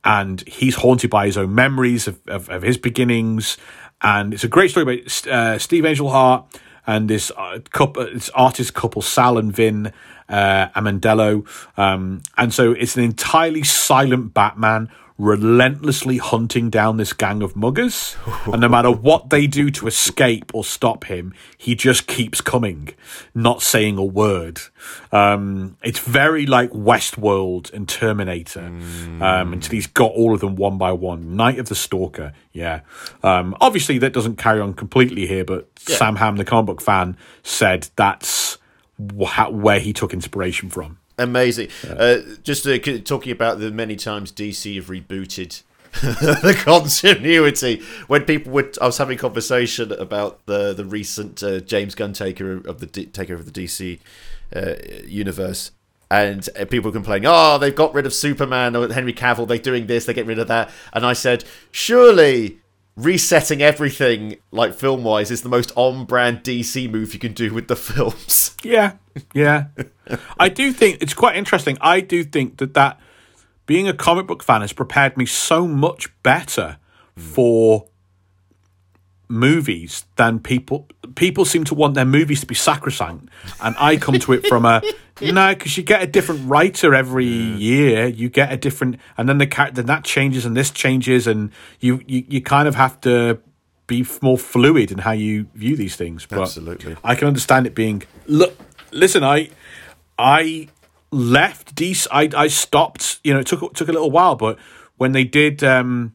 and 0.04 0.46
he's 0.46 0.76
haunted 0.76 1.08
by 1.08 1.26
his 1.26 1.38
own 1.38 1.54
memories 1.54 2.06
of, 2.06 2.20
of, 2.26 2.48
of 2.50 2.62
his 2.62 2.76
beginnings. 2.76 3.56
And 4.02 4.34
it's 4.34 4.44
a 4.44 4.48
great 4.48 4.70
story 4.70 4.82
about 4.82 5.26
uh, 5.26 5.58
Steve 5.58 5.86
Englehart 5.86 6.44
and 6.86 7.08
this 7.08 7.30
uh, 7.36 7.58
couple, 7.70 8.04
this 8.04 8.30
artist 8.30 8.74
couple, 8.74 9.02
Sal 9.02 9.38
and 9.38 9.54
Vin 9.54 9.92
uh, 10.28 10.68
Amendola. 10.68 11.46
Um, 11.78 12.22
and 12.36 12.52
so 12.52 12.72
it's 12.72 12.96
an 12.96 13.04
entirely 13.04 13.62
silent 13.62 14.34
Batman 14.34 14.90
relentlessly 15.16 16.18
hunting 16.18 16.70
down 16.70 16.96
this 16.96 17.12
gang 17.12 17.40
of 17.42 17.54
muggers. 17.54 18.16
and 18.46 18.60
no 18.60 18.68
matter 18.68 18.90
what 18.90 19.30
they 19.30 19.46
do 19.46 19.70
to 19.70 19.86
escape 19.86 20.50
or 20.52 20.64
stop 20.64 21.04
him, 21.04 21.32
he 21.56 21.74
just 21.74 22.06
keeps 22.06 22.40
coming, 22.40 22.88
not 23.34 23.62
saying 23.62 23.96
a 23.96 24.04
word. 24.04 24.60
Um, 25.12 25.76
it's 25.82 26.00
very 26.00 26.46
like 26.46 26.70
Westworld 26.70 27.72
and 27.72 27.88
Terminator 27.88 28.66
um, 29.20 29.52
until 29.52 29.70
he's 29.70 29.86
got 29.86 30.10
all 30.12 30.34
of 30.34 30.40
them 30.40 30.56
one 30.56 30.78
by 30.78 30.90
one. 30.92 31.36
Night 31.36 31.58
of 31.60 31.68
the 31.68 31.76
Stalker, 31.76 32.32
yeah. 32.52 32.80
Um, 33.22 33.56
obviously, 33.60 33.98
that 33.98 34.12
doesn't 34.12 34.36
carry 34.36 34.60
on 34.60 34.74
completely 34.74 35.26
here, 35.26 35.44
but 35.44 35.68
Sam 35.78 36.16
Hamm, 36.16 36.36
the 36.36 36.44
comic 36.44 36.66
book 36.66 36.80
fan, 36.82 37.16
said 37.44 37.88
that's 37.94 38.58
wh- 38.98 39.50
where 39.52 39.78
he 39.78 39.92
took 39.92 40.12
inspiration 40.12 40.70
from. 40.70 40.98
Amazing. 41.18 41.68
Uh, 41.88 42.18
just 42.42 42.66
uh, 42.66 42.78
talking 43.04 43.32
about 43.32 43.60
the 43.60 43.70
many 43.70 43.96
times 43.96 44.32
DC 44.32 44.74
have 44.76 44.86
rebooted 44.86 45.62
the 46.02 46.60
continuity. 46.64 47.82
When 48.08 48.24
people 48.24 48.52
would, 48.52 48.76
I 48.80 48.86
was 48.86 48.98
having 48.98 49.16
a 49.16 49.20
conversation 49.20 49.92
about 49.92 50.44
the 50.46 50.72
the 50.72 50.84
recent 50.84 51.42
uh, 51.42 51.60
James 51.60 51.94
Gunn 51.94 52.12
taker 52.12 52.56
of 52.66 52.80
the 52.80 52.86
D- 52.86 53.06
takeover 53.06 53.40
of 53.40 53.52
the 53.52 53.64
DC 53.64 54.00
uh, 54.54 54.74
universe. 55.06 55.70
And 56.10 56.48
uh, 56.58 56.64
people 56.66 56.90
were 56.90 56.94
complaining, 56.94 57.26
oh, 57.26 57.58
they've 57.58 57.74
got 57.74 57.94
rid 57.94 58.06
of 58.06 58.12
Superman 58.12 58.76
or 58.76 58.92
Henry 58.92 59.12
Cavill, 59.12 59.48
they're 59.48 59.58
doing 59.58 59.86
this, 59.86 60.04
they 60.04 60.12
get 60.12 60.26
rid 60.26 60.38
of 60.38 60.48
that. 60.48 60.70
And 60.92 61.04
I 61.04 61.12
said, 61.12 61.44
surely 61.70 62.58
resetting 62.96 63.62
everything, 63.62 64.36
like 64.52 64.74
film 64.74 65.02
wise, 65.02 65.30
is 65.30 65.42
the 65.42 65.48
most 65.48 65.72
on 65.76 66.04
brand 66.04 66.42
DC 66.44 66.90
move 66.90 67.14
you 67.14 67.20
can 67.20 67.32
do 67.32 67.52
with 67.52 67.68
the 67.68 67.76
films. 67.76 68.54
Yeah, 68.62 68.92
yeah. 69.34 69.66
I 70.38 70.48
do 70.48 70.72
think 70.72 71.02
it's 71.02 71.14
quite 71.14 71.36
interesting. 71.36 71.78
I 71.80 72.00
do 72.00 72.24
think 72.24 72.58
that 72.58 72.74
that 72.74 73.00
being 73.66 73.88
a 73.88 73.94
comic 73.94 74.26
book 74.26 74.42
fan 74.42 74.60
has 74.60 74.72
prepared 74.72 75.16
me 75.16 75.26
so 75.26 75.66
much 75.66 76.10
better 76.22 76.78
for 77.16 77.86
movies 79.28 80.04
than 80.16 80.38
people 80.38 80.86
people 81.14 81.44
seem 81.44 81.64
to 81.64 81.74
want 81.74 81.94
their 81.94 82.04
movies 82.04 82.40
to 82.40 82.46
be 82.46 82.54
sacrosanct 82.54 83.28
and 83.62 83.74
i 83.78 83.96
come 83.96 84.18
to 84.18 84.32
it 84.34 84.46
from 84.46 84.66
a 84.66 84.82
no 85.22 85.54
because 85.54 85.78
you 85.78 85.82
get 85.82 86.02
a 86.02 86.06
different 86.06 86.46
writer 86.48 86.94
every 86.94 87.24
year 87.24 88.06
you 88.06 88.28
get 88.28 88.52
a 88.52 88.56
different 88.56 88.96
and 89.16 89.28
then 89.28 89.38
the 89.38 89.46
character 89.46 89.82
that 89.82 90.04
changes 90.04 90.44
and 90.44 90.54
this 90.54 90.70
changes 90.70 91.26
and 91.26 91.50
you, 91.80 92.02
you 92.06 92.22
you 92.28 92.40
kind 92.42 92.68
of 92.68 92.74
have 92.74 93.00
to 93.00 93.38
be 93.86 94.06
more 94.20 94.36
fluid 94.36 94.92
in 94.92 94.98
how 94.98 95.12
you 95.12 95.46
view 95.54 95.74
these 95.74 95.96
things 95.96 96.26
but 96.26 96.40
Absolutely. 96.40 96.94
i 97.02 97.14
can 97.14 97.26
understand 97.26 97.66
it 97.66 97.74
being 97.74 98.02
look 98.26 98.54
listen 98.94 99.22
i 99.22 99.50
i 100.18 100.68
left 101.14 101.74
DC. 101.74 102.06
I 102.10 102.28
I 102.36 102.48
stopped. 102.48 103.20
You 103.24 103.34
know, 103.34 103.40
it 103.40 103.46
took 103.46 103.74
took 103.74 103.88
a 103.88 103.92
little 103.92 104.10
while, 104.10 104.34
but 104.34 104.58
when 104.96 105.12
they 105.12 105.24
did 105.24 105.62
um, 105.62 106.14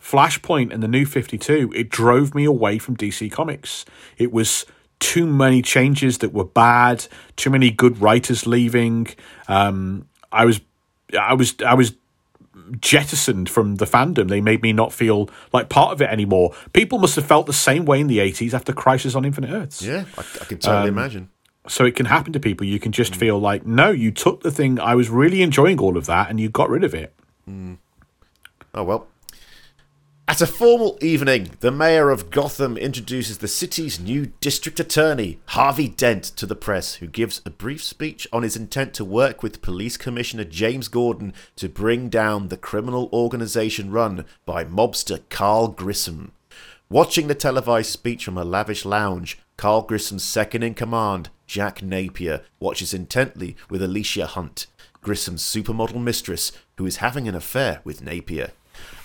Flashpoint 0.00 0.72
and 0.72 0.82
the 0.82 0.88
New 0.88 1.06
Fifty 1.06 1.38
Two, 1.38 1.72
it 1.74 1.88
drove 1.88 2.34
me 2.34 2.44
away 2.44 2.78
from 2.78 2.96
DC 2.96 3.30
Comics. 3.30 3.84
It 4.18 4.32
was 4.32 4.66
too 4.98 5.26
many 5.26 5.62
changes 5.62 6.18
that 6.18 6.32
were 6.32 6.44
bad. 6.44 7.06
Too 7.36 7.50
many 7.50 7.70
good 7.70 8.00
writers 8.00 8.46
leaving. 8.46 9.08
Um, 9.48 10.08
I 10.30 10.44
was, 10.44 10.60
I 11.18 11.32
was, 11.32 11.54
I 11.64 11.74
was 11.74 11.94
jettisoned 12.80 13.48
from 13.48 13.76
the 13.76 13.86
fandom. 13.86 14.28
They 14.28 14.42
made 14.42 14.62
me 14.62 14.74
not 14.74 14.92
feel 14.92 15.30
like 15.52 15.70
part 15.70 15.92
of 15.92 16.02
it 16.02 16.10
anymore. 16.10 16.54
People 16.74 16.98
must 16.98 17.16
have 17.16 17.24
felt 17.24 17.46
the 17.46 17.52
same 17.54 17.86
way 17.86 18.00
in 18.00 18.08
the 18.08 18.20
eighties 18.20 18.52
after 18.52 18.72
Crisis 18.72 19.14
on 19.14 19.24
Infinite 19.24 19.50
Earths 19.50 19.80
Yeah, 19.80 20.04
I, 20.18 20.20
I 20.20 20.44
can 20.44 20.58
totally 20.58 20.88
imagine. 20.88 21.30
So 21.68 21.84
it 21.84 21.96
can 21.96 22.06
happen 22.06 22.32
to 22.32 22.40
people. 22.40 22.66
You 22.66 22.80
can 22.80 22.92
just 22.92 23.14
feel 23.14 23.38
like, 23.38 23.66
no, 23.66 23.90
you 23.90 24.10
took 24.10 24.42
the 24.42 24.50
thing. 24.50 24.78
I 24.80 24.94
was 24.94 25.10
really 25.10 25.42
enjoying 25.42 25.78
all 25.80 25.96
of 25.96 26.06
that, 26.06 26.30
and 26.30 26.40
you 26.40 26.48
got 26.48 26.70
rid 26.70 26.84
of 26.84 26.94
it. 26.94 27.12
Mm. 27.48 27.78
Oh 28.74 28.84
well. 28.84 29.06
At 30.30 30.40
a 30.40 30.46
formal 30.46 30.96
evening, 31.02 31.50
the 31.58 31.72
mayor 31.72 32.08
of 32.08 32.30
Gotham 32.30 32.76
introduces 32.76 33.38
the 33.38 33.48
city's 33.48 33.98
new 33.98 34.26
district 34.40 34.78
attorney, 34.78 35.40
Harvey 35.46 35.88
Dent, 35.88 36.22
to 36.22 36.46
the 36.46 36.54
press, 36.54 36.94
who 36.94 37.08
gives 37.08 37.42
a 37.44 37.50
brief 37.50 37.82
speech 37.82 38.28
on 38.32 38.44
his 38.44 38.54
intent 38.54 38.94
to 38.94 39.04
work 39.04 39.42
with 39.42 39.60
Police 39.60 39.96
Commissioner 39.96 40.44
James 40.44 40.86
Gordon 40.86 41.34
to 41.56 41.68
bring 41.68 42.08
down 42.08 42.46
the 42.46 42.56
criminal 42.56 43.10
organization 43.12 43.90
run 43.90 44.24
by 44.46 44.64
mobster 44.64 45.20
Carl 45.30 45.66
Grissom. 45.66 46.30
Watching 46.88 47.26
the 47.26 47.34
televised 47.34 47.90
speech 47.90 48.24
from 48.24 48.38
a 48.38 48.44
lavish 48.44 48.84
lounge, 48.84 49.36
Carl 49.60 49.82
Grissom's 49.82 50.24
second 50.24 50.62
in 50.62 50.72
command, 50.72 51.28
Jack 51.46 51.82
Napier, 51.82 52.40
watches 52.60 52.94
intently 52.94 53.58
with 53.68 53.82
Alicia 53.82 54.24
Hunt, 54.24 54.66
Grissom's 55.02 55.42
supermodel 55.42 56.00
mistress, 56.02 56.50
who 56.78 56.86
is 56.86 56.96
having 56.96 57.28
an 57.28 57.34
affair 57.34 57.82
with 57.84 58.02
Napier. 58.02 58.52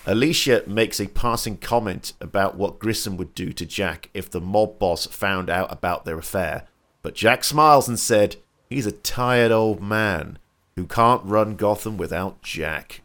Alicia 0.06 0.64
makes 0.66 1.02
a 1.02 1.10
passing 1.10 1.58
comment 1.58 2.14
about 2.22 2.56
what 2.56 2.80
Grissom 2.80 3.18
would 3.18 3.36
do 3.36 3.52
to 3.52 3.66
Jack 3.66 4.10
if 4.14 4.30
the 4.32 4.40
mob 4.40 4.80
boss 4.80 5.08
found 5.08 5.50
out 5.50 5.70
about 5.74 6.06
their 6.06 6.18
affair, 6.18 6.64
but 7.02 7.16
Jack 7.16 7.44
smiles 7.44 7.90
and 7.90 8.00
said, 8.00 8.38
He's 8.70 8.86
a 8.86 8.94
tired 8.94 9.52
old 9.52 9.82
man 9.82 10.40
who 10.78 10.88
can't 10.88 11.26
run 11.26 11.58
Gotham 11.58 11.98
without 11.98 12.42
Jack. 12.42 13.02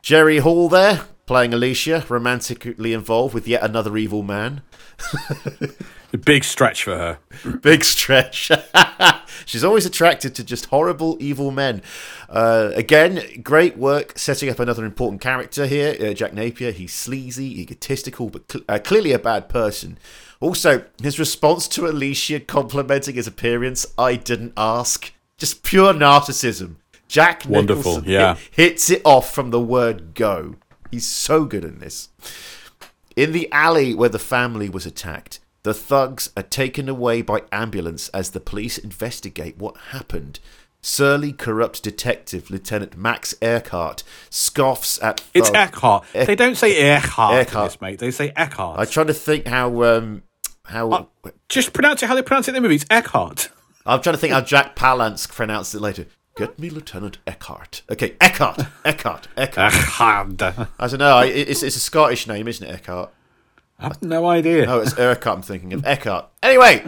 Jerry 0.00 0.38
Hall 0.38 0.70
there, 0.70 1.02
playing 1.26 1.52
Alicia, 1.52 2.06
romantically 2.08 2.94
involved 2.94 3.34
with 3.34 3.46
yet 3.46 3.62
another 3.62 3.98
evil 3.98 4.22
man. 4.22 4.62
Big 6.18 6.44
stretch 6.44 6.84
for 6.84 6.96
her. 6.96 7.18
Big 7.62 7.84
stretch. 7.84 8.50
She's 9.46 9.64
always 9.64 9.86
attracted 9.86 10.34
to 10.34 10.44
just 10.44 10.66
horrible, 10.66 11.16
evil 11.20 11.50
men. 11.50 11.82
Uh, 12.28 12.70
again, 12.74 13.22
great 13.42 13.76
work 13.76 14.18
setting 14.18 14.48
up 14.50 14.58
another 14.58 14.84
important 14.84 15.20
character 15.20 15.66
here, 15.66 15.96
uh, 16.00 16.12
Jack 16.12 16.34
Napier. 16.34 16.70
He's 16.72 16.92
sleazy, 16.92 17.60
egotistical, 17.60 18.28
but 18.28 18.50
cl- 18.50 18.64
uh, 18.68 18.78
clearly 18.78 19.12
a 19.12 19.18
bad 19.18 19.48
person. 19.48 19.98
Also, 20.40 20.84
his 21.02 21.18
response 21.18 21.66
to 21.68 21.86
Alicia 21.86 22.40
complimenting 22.40 23.14
his 23.14 23.26
appearance, 23.26 23.86
I 23.96 24.16
didn't 24.16 24.52
ask. 24.56 25.12
Just 25.38 25.62
pure 25.62 25.92
narcissism. 25.92 26.76
Jack 27.08 27.44
Wonderful, 27.46 28.00
Nicholson 28.00 28.10
yeah. 28.10 28.34
hit- 28.34 28.52
hits 28.52 28.90
it 28.90 29.02
off 29.04 29.34
from 29.34 29.50
the 29.50 29.60
word 29.60 30.14
go. 30.14 30.56
He's 30.90 31.06
so 31.06 31.44
good 31.44 31.64
in 31.64 31.78
this. 31.78 32.08
In 33.16 33.32
the 33.32 33.50
alley 33.52 33.94
where 33.94 34.08
the 34.08 34.18
family 34.18 34.68
was 34.68 34.86
attacked, 34.86 35.40
the 35.62 35.74
thugs 35.74 36.30
are 36.36 36.42
taken 36.42 36.88
away 36.88 37.22
by 37.22 37.42
ambulance 37.52 38.08
as 38.08 38.30
the 38.30 38.40
police 38.40 38.78
investigate 38.78 39.58
what 39.58 39.76
happened. 39.90 40.40
Surly, 40.84 41.32
corrupt 41.32 41.82
detective 41.84 42.50
Lieutenant 42.50 42.96
Max 42.96 43.34
Earhart 43.40 44.02
scoffs 44.30 45.00
at 45.00 45.22
It's 45.32 45.48
thug- 45.48 45.56
Eckhart. 45.56 46.04
They 46.12 46.34
don't 46.34 46.56
say 46.56 46.76
Eckhart, 46.76 47.34
Eckhart. 47.46 47.70
this, 47.72 47.80
mate. 47.80 47.98
They 48.00 48.10
say 48.10 48.32
Eckhart. 48.34 48.80
I'm 48.80 48.86
trying 48.86 49.06
to 49.06 49.14
think 49.14 49.46
how 49.46 49.82
um 49.84 50.22
how 50.64 51.08
Just 51.48 51.72
pronounce 51.72 52.02
it 52.02 52.06
how 52.06 52.16
they 52.16 52.22
pronounce 52.22 52.48
it 52.48 52.50
in 52.50 52.54
the 52.56 52.60
movie. 52.60 52.74
It's 52.76 52.86
Eckhart. 52.90 53.50
I'm 53.86 54.00
trying 54.02 54.14
to 54.14 54.18
think 54.18 54.32
how 54.32 54.40
Jack 54.40 54.74
Palance 54.74 55.28
pronounced 55.28 55.74
it 55.74 55.80
later. 55.80 56.06
Get 56.36 56.58
me 56.58 56.70
Lieutenant 56.70 57.18
Eckhart. 57.26 57.82
Okay, 57.90 58.16
Eckhart, 58.20 58.58
Eckhart, 58.84 59.28
Eckhart. 59.36 59.72
Eckhart. 59.72 60.68
I 60.80 60.86
don't 60.88 60.98
know. 60.98 61.18
It's 61.20 61.62
it's 61.62 61.76
a 61.76 61.80
Scottish 61.80 62.26
name, 62.26 62.48
isn't 62.48 62.66
it, 62.66 62.72
Eckhart? 62.72 63.10
I 63.82 63.88
have 63.88 64.02
no 64.02 64.26
idea. 64.26 64.66
Oh, 64.68 64.80
it's 64.80 64.98
Urquhart 64.98 65.38
I'm 65.38 65.42
thinking 65.42 65.72
of. 65.72 65.84
Eckhart. 65.84 66.28
Anyway, 66.42 66.84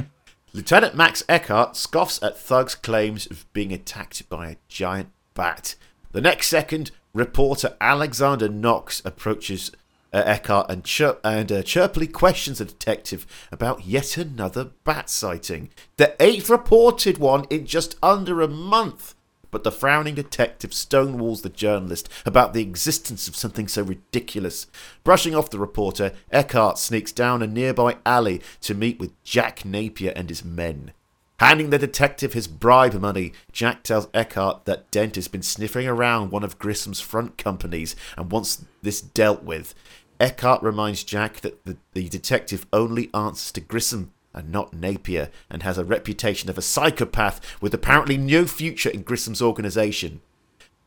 Lieutenant 0.52 0.94
Max 0.94 1.24
Eckhart 1.28 1.76
scoffs 1.76 2.22
at 2.22 2.38
Thug's 2.38 2.74
claims 2.74 3.26
of 3.26 3.52
being 3.52 3.72
attacked 3.72 4.28
by 4.28 4.48
a 4.48 4.56
giant 4.68 5.10
bat. 5.34 5.74
The 6.12 6.20
next 6.20 6.46
second, 6.46 6.92
reporter 7.12 7.76
Alexander 7.80 8.48
Knox 8.48 9.02
approaches 9.04 9.72
uh, 10.12 10.22
Eckhart 10.24 10.70
and, 10.70 10.84
chir- 10.84 11.18
and 11.24 11.50
uh, 11.50 11.62
chirpily 11.62 12.06
questions 12.06 12.58
the 12.58 12.66
detective 12.66 13.26
about 13.50 13.84
yet 13.84 14.16
another 14.16 14.70
bat 14.84 15.10
sighting. 15.10 15.70
The 15.96 16.14
eighth 16.20 16.48
reported 16.48 17.18
one 17.18 17.46
in 17.50 17.66
just 17.66 17.96
under 18.00 18.40
a 18.40 18.48
month. 18.48 19.16
But 19.54 19.62
the 19.62 19.70
frowning 19.70 20.16
detective 20.16 20.72
stonewalls 20.72 21.42
the 21.42 21.48
journalist 21.48 22.08
about 22.26 22.54
the 22.54 22.60
existence 22.60 23.28
of 23.28 23.36
something 23.36 23.68
so 23.68 23.82
ridiculous. 23.84 24.66
Brushing 25.04 25.32
off 25.36 25.48
the 25.48 25.60
reporter, 25.60 26.10
Eckhart 26.32 26.76
sneaks 26.76 27.12
down 27.12 27.40
a 27.40 27.46
nearby 27.46 27.98
alley 28.04 28.42
to 28.62 28.74
meet 28.74 28.98
with 28.98 29.12
Jack 29.22 29.64
Napier 29.64 30.12
and 30.16 30.28
his 30.28 30.44
men. 30.44 30.90
Handing 31.38 31.70
the 31.70 31.78
detective 31.78 32.32
his 32.32 32.48
bribe 32.48 32.94
money, 32.94 33.32
Jack 33.52 33.84
tells 33.84 34.08
Eckhart 34.12 34.64
that 34.64 34.90
Dent 34.90 35.14
has 35.14 35.28
been 35.28 35.42
sniffing 35.42 35.86
around 35.86 36.32
one 36.32 36.42
of 36.42 36.58
Grissom's 36.58 36.98
front 36.98 37.38
companies 37.38 37.94
and 38.16 38.32
wants 38.32 38.64
this 38.82 39.00
dealt 39.00 39.44
with. 39.44 39.72
Eckhart 40.18 40.64
reminds 40.64 41.04
Jack 41.04 41.42
that 41.42 41.64
the, 41.64 41.76
the 41.92 42.08
detective 42.08 42.66
only 42.72 43.08
answers 43.14 43.52
to 43.52 43.60
Grissom 43.60 44.10
and 44.34 44.50
not 44.50 44.74
Napier, 44.74 45.30
and 45.48 45.62
has 45.62 45.78
a 45.78 45.84
reputation 45.84 46.50
of 46.50 46.58
a 46.58 46.62
psychopath 46.62 47.40
with 47.60 47.72
apparently 47.72 48.16
no 48.16 48.44
future 48.44 48.90
in 48.90 49.04
Grissom's 49.04 49.42
organization. 49.42 50.20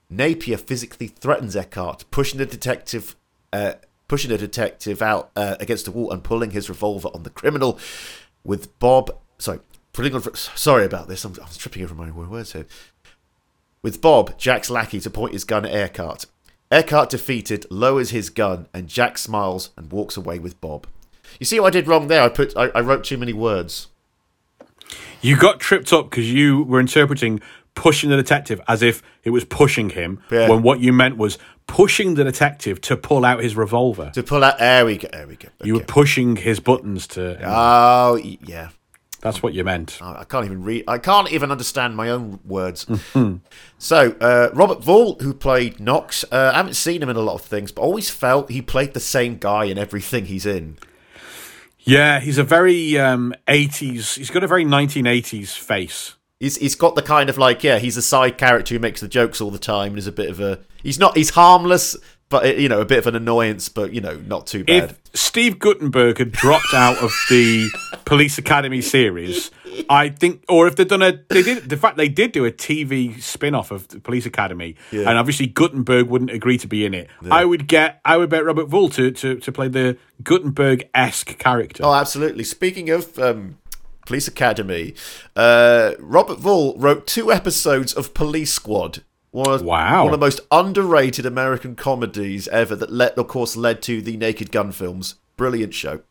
Napier 0.10 0.58
physically 0.58 1.08
threatens 1.08 1.56
Eckhart, 1.56 2.06
pushing 2.12 2.38
the 2.38 2.46
detective, 2.46 3.16
uh, 3.52 3.74
pushing 4.08 4.30
the 4.30 4.38
detective 4.38 5.02
out 5.02 5.32
uh, 5.36 5.56
against 5.60 5.86
the 5.86 5.92
wall 5.92 6.12
and 6.12 6.24
pulling 6.24 6.52
his 6.52 6.70
revolver 6.70 7.10
on 7.14 7.24
the 7.24 7.30
criminal. 7.30 7.80
With 8.44 8.78
Bob, 8.80 9.18
sorry, 9.38 9.60
pulling 9.94 10.16
on, 10.16 10.24
sorry 10.36 10.86
about 10.86 11.08
this. 11.08 11.26
I'm, 11.26 11.34
I'm 11.42 11.50
tripping 11.58 11.84
over 11.84 11.96
my 11.96 12.12
words 12.12 12.54
here. 12.54 12.66
With 13.82 14.02
Bob, 14.02 14.38
Jack's 14.38 14.70
lackey, 14.70 15.00
to 15.02 15.10
point 15.10 15.34
his 15.34 15.44
gun 15.44 15.66
at 15.66 15.74
Eckhart. 15.74 16.26
Eckhart 16.70 17.10
defeated, 17.10 17.66
lowers 17.70 18.10
his 18.10 18.30
gun, 18.30 18.68
and 18.74 18.88
Jack 18.88 19.18
smiles 19.18 19.70
and 19.78 19.92
walks 19.92 20.18
away 20.18 20.40
with 20.40 20.60
Bob. 20.60 20.88
You 21.40 21.46
see 21.46 21.60
what 21.60 21.68
I 21.68 21.70
did 21.72 21.88
wrong 21.88 22.08
there? 22.08 22.22
I 22.22 22.30
put, 22.30 22.56
I, 22.58 22.66
I 22.70 22.82
wrote 22.82 23.04
too 23.04 23.18
many 23.18 23.34
words. 23.34 23.88
You 25.22 25.36
got 25.38 25.60
tripped 25.60 25.92
up 25.94 26.10
because 26.10 26.32
you 26.32 26.64
were 26.64 26.80
interpreting 26.80 27.42
pushing 27.76 28.10
the 28.10 28.16
detective 28.16 28.60
as 28.68 28.82
if 28.82 29.04
it 29.24 29.30
was 29.30 29.46
pushing 29.46 29.92
him, 29.92 30.22
Yeah. 30.32 30.50
when 30.50 30.64
what 30.64 30.80
you 30.80 30.92
meant 30.92 31.18
was 31.18 31.38
pushing 31.68 32.16
the 32.16 32.24
detective 32.24 32.82
to 32.82 32.98
pull 32.98 33.24
out 33.24 33.42
his 33.44 33.56
revolver. 33.56 34.12
To 34.16 34.24
pull 34.24 34.44
out, 34.44 34.58
there 34.58 34.86
we 34.86 34.98
go, 34.98 35.08
there 35.12 35.28
we 35.28 35.36
go. 35.36 35.50
You 35.64 35.76
were 35.76 35.84
pushing 35.84 36.38
his 36.38 36.60
buttons 36.60 37.06
to. 37.08 37.38
Oh, 37.44 38.16
yeah. 38.18 38.70
That's 39.22 39.42
what 39.42 39.54
you 39.54 39.64
meant. 39.64 40.00
I 40.02 40.24
can't 40.24 40.46
even 40.46 40.64
read. 40.64 40.84
I 40.88 41.00
can't 41.00 41.32
even 41.32 41.52
understand 41.52 41.96
my 41.96 42.10
own 42.10 42.40
words. 42.46 42.86
so, 43.80 44.16
uh, 44.22 44.50
Robert 44.54 44.82
Wuhl, 44.82 45.20
who 45.22 45.34
played 45.34 45.80
Knox, 45.80 46.24
uh, 46.32 46.52
I 46.54 46.58
haven't 46.58 46.76
seen 46.76 47.02
him 47.02 47.10
in 47.10 47.16
a 47.16 47.22
lot 47.22 47.34
of 47.34 47.42
things, 47.42 47.72
but 47.72 47.82
always 47.82 48.10
felt 48.12 48.52
he 48.52 48.62
played 48.62 48.94
the 48.94 49.00
same 49.00 49.38
guy 49.38 49.66
in 49.66 49.78
everything 49.78 50.26
he's 50.26 50.46
in. 50.46 50.78
Yeah, 51.88 52.20
he's 52.20 52.38
a 52.38 52.44
very 52.44 52.98
um, 53.00 53.34
80s. 53.48 54.18
He's 54.18 54.30
got 54.30 54.44
a 54.44 54.48
very 54.48 54.66
1980s 54.66 55.58
face. 55.58 56.16
He's 56.40 56.58
he's 56.58 56.76
got 56.76 56.94
the 56.94 57.02
kind 57.02 57.30
of 57.32 57.38
like 57.38 57.64
yeah, 57.64 57.80
he's 57.80 57.98
a 57.98 58.02
side 58.02 58.38
character 58.38 58.76
who 58.76 58.80
makes 58.80 59.02
the 59.02 59.08
jokes 59.08 59.42
all 59.42 59.50
the 59.50 59.58
time 59.58 59.94
and 59.94 59.98
is 59.98 60.06
a 60.06 60.12
bit 60.12 60.30
of 60.30 60.40
a. 60.40 60.60
He's 60.84 61.00
not. 61.00 61.18
He's 61.18 61.32
harmless, 61.32 61.98
but 62.30 62.58
you 62.60 62.68
know, 62.70 62.82
a 62.82 62.86
bit 62.86 63.00
of 63.00 63.08
an 63.08 63.16
annoyance, 63.16 63.70
but 63.70 63.94
you 63.94 64.02
know, 64.02 64.18
not 64.28 64.48
too 64.48 64.64
bad. 64.64 64.92
If 64.92 65.00
Steve 65.14 65.60
Guttenberg 65.60 66.18
had 66.18 66.32
dropped 66.32 66.74
out 66.74 66.98
of 66.98 67.12
the 67.30 67.70
Police 68.06 68.38
Academy 68.38 68.82
series, 68.82 69.50
I 69.90 70.10
think, 70.10 70.44
or 70.50 70.68
if 70.68 70.76
they'd 70.76 70.88
done 70.88 71.02
a, 71.02 71.20
they 71.30 71.42
did. 71.44 71.70
The 71.70 71.78
fact 71.78 71.98
they 71.98 72.10
did 72.10 72.32
do 72.34 72.46
a 72.46 72.52
TV 72.52 73.22
spin-off 73.22 73.72
of 73.72 73.88
the 73.88 74.00
Police 74.00 74.26
Academy, 74.26 74.76
Yeah. 74.92 75.10
and 75.10 75.18
obviously 75.18 75.48
Guttenberg 75.48 76.08
wouldn't 76.08 76.32
agree 76.32 76.58
to 76.58 76.68
be 76.68 76.86
in 76.86 76.94
it. 76.94 77.10
I 77.30 77.46
would 77.46 77.68
get, 77.68 78.02
I 78.04 78.18
would 78.18 78.30
bet 78.30 78.44
Robert 78.46 78.70
Wuhl 78.70 78.92
to 78.94 79.12
to, 79.12 79.36
to 79.40 79.52
play 79.52 79.68
the 79.70 79.98
Guttenberg 80.24 80.90
esque 80.94 81.38
character. 81.38 81.84
Oh, 81.86 81.94
absolutely. 81.94 82.44
Speaking 82.44 82.90
of 82.90 83.18
um, 83.20 83.58
Police 84.06 84.28
Academy, 84.28 84.96
uh, 85.36 85.92
Robert 86.00 86.40
Wuhl 86.40 86.76
wrote 86.78 87.08
two 87.08 87.32
episodes 87.32 87.94
of 87.94 88.14
Police 88.14 88.54
Squad. 88.54 89.04
One 89.38 89.54
of, 89.54 89.62
Wow. 89.62 90.06
one 90.06 90.14
of 90.16 90.20
the 90.20 90.26
most 90.26 90.40
underrated 90.50 91.24
American 91.24 91.76
comedies 91.76 92.48
ever 92.48 92.76
that, 92.76 92.92
led, 92.92 93.12
of 93.20 93.28
course, 93.28 93.56
led 93.56 93.84
to 93.84 94.02
the 94.02 94.18
Naked 94.18 94.52
Gun 94.52 94.72
films. 94.72 95.14
Brilliant 95.36 95.76
show. 95.76 96.02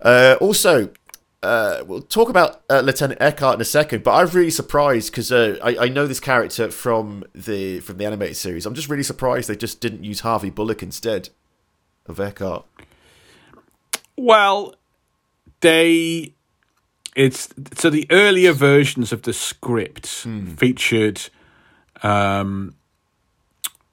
Uh, 0.00 0.36
also, 0.40 0.90
uh, 1.42 1.82
we'll 1.84 2.02
talk 2.02 2.28
about 2.28 2.62
uh, 2.70 2.78
Lieutenant 2.78 3.20
Eckhart 3.20 3.56
in 3.56 3.60
a 3.60 3.64
second, 3.64 4.04
but 4.04 4.12
I'm 4.14 4.28
really 4.28 4.50
surprised 4.50 5.10
because 5.10 5.32
uh, 5.32 5.58
I, 5.60 5.76
I 5.86 5.88
know 5.88 6.06
this 6.06 6.20
character 6.20 6.70
from 6.70 7.24
the 7.34 7.80
from 7.80 7.96
the 7.98 8.04
animated 8.06 8.36
series. 8.36 8.64
I'm 8.64 8.74
just 8.74 8.88
really 8.88 9.02
surprised 9.02 9.48
they 9.48 9.56
just 9.56 9.80
didn't 9.80 10.04
use 10.04 10.20
Harvey 10.20 10.50
Bullock 10.50 10.84
instead 10.84 11.30
of 12.06 12.20
Eckhart. 12.20 12.64
Well, 14.16 14.76
they 15.62 16.34
it's 17.16 17.48
so 17.74 17.90
the 17.90 18.06
earlier 18.12 18.52
versions 18.52 19.12
of 19.12 19.22
the 19.22 19.32
script 19.32 20.06
featured 20.56 21.28
um, 22.02 22.74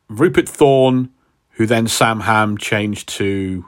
Rupert 0.08 0.48
Thorne, 0.50 1.10
who 1.52 1.65
then 1.65 1.88
Sam 1.88 2.22
Hamm 2.22 2.58
changed 2.58 3.10
to 3.10 3.65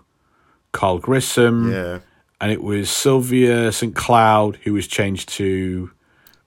Carl 0.71 0.99
Grissom, 0.99 1.71
Yeah. 1.71 1.99
and 2.39 2.51
it 2.51 2.63
was 2.63 2.89
Sylvia 2.89 3.71
St 3.71 3.95
Cloud 3.95 4.57
who 4.63 4.73
was 4.73 4.87
changed 4.87 5.29
to 5.29 5.91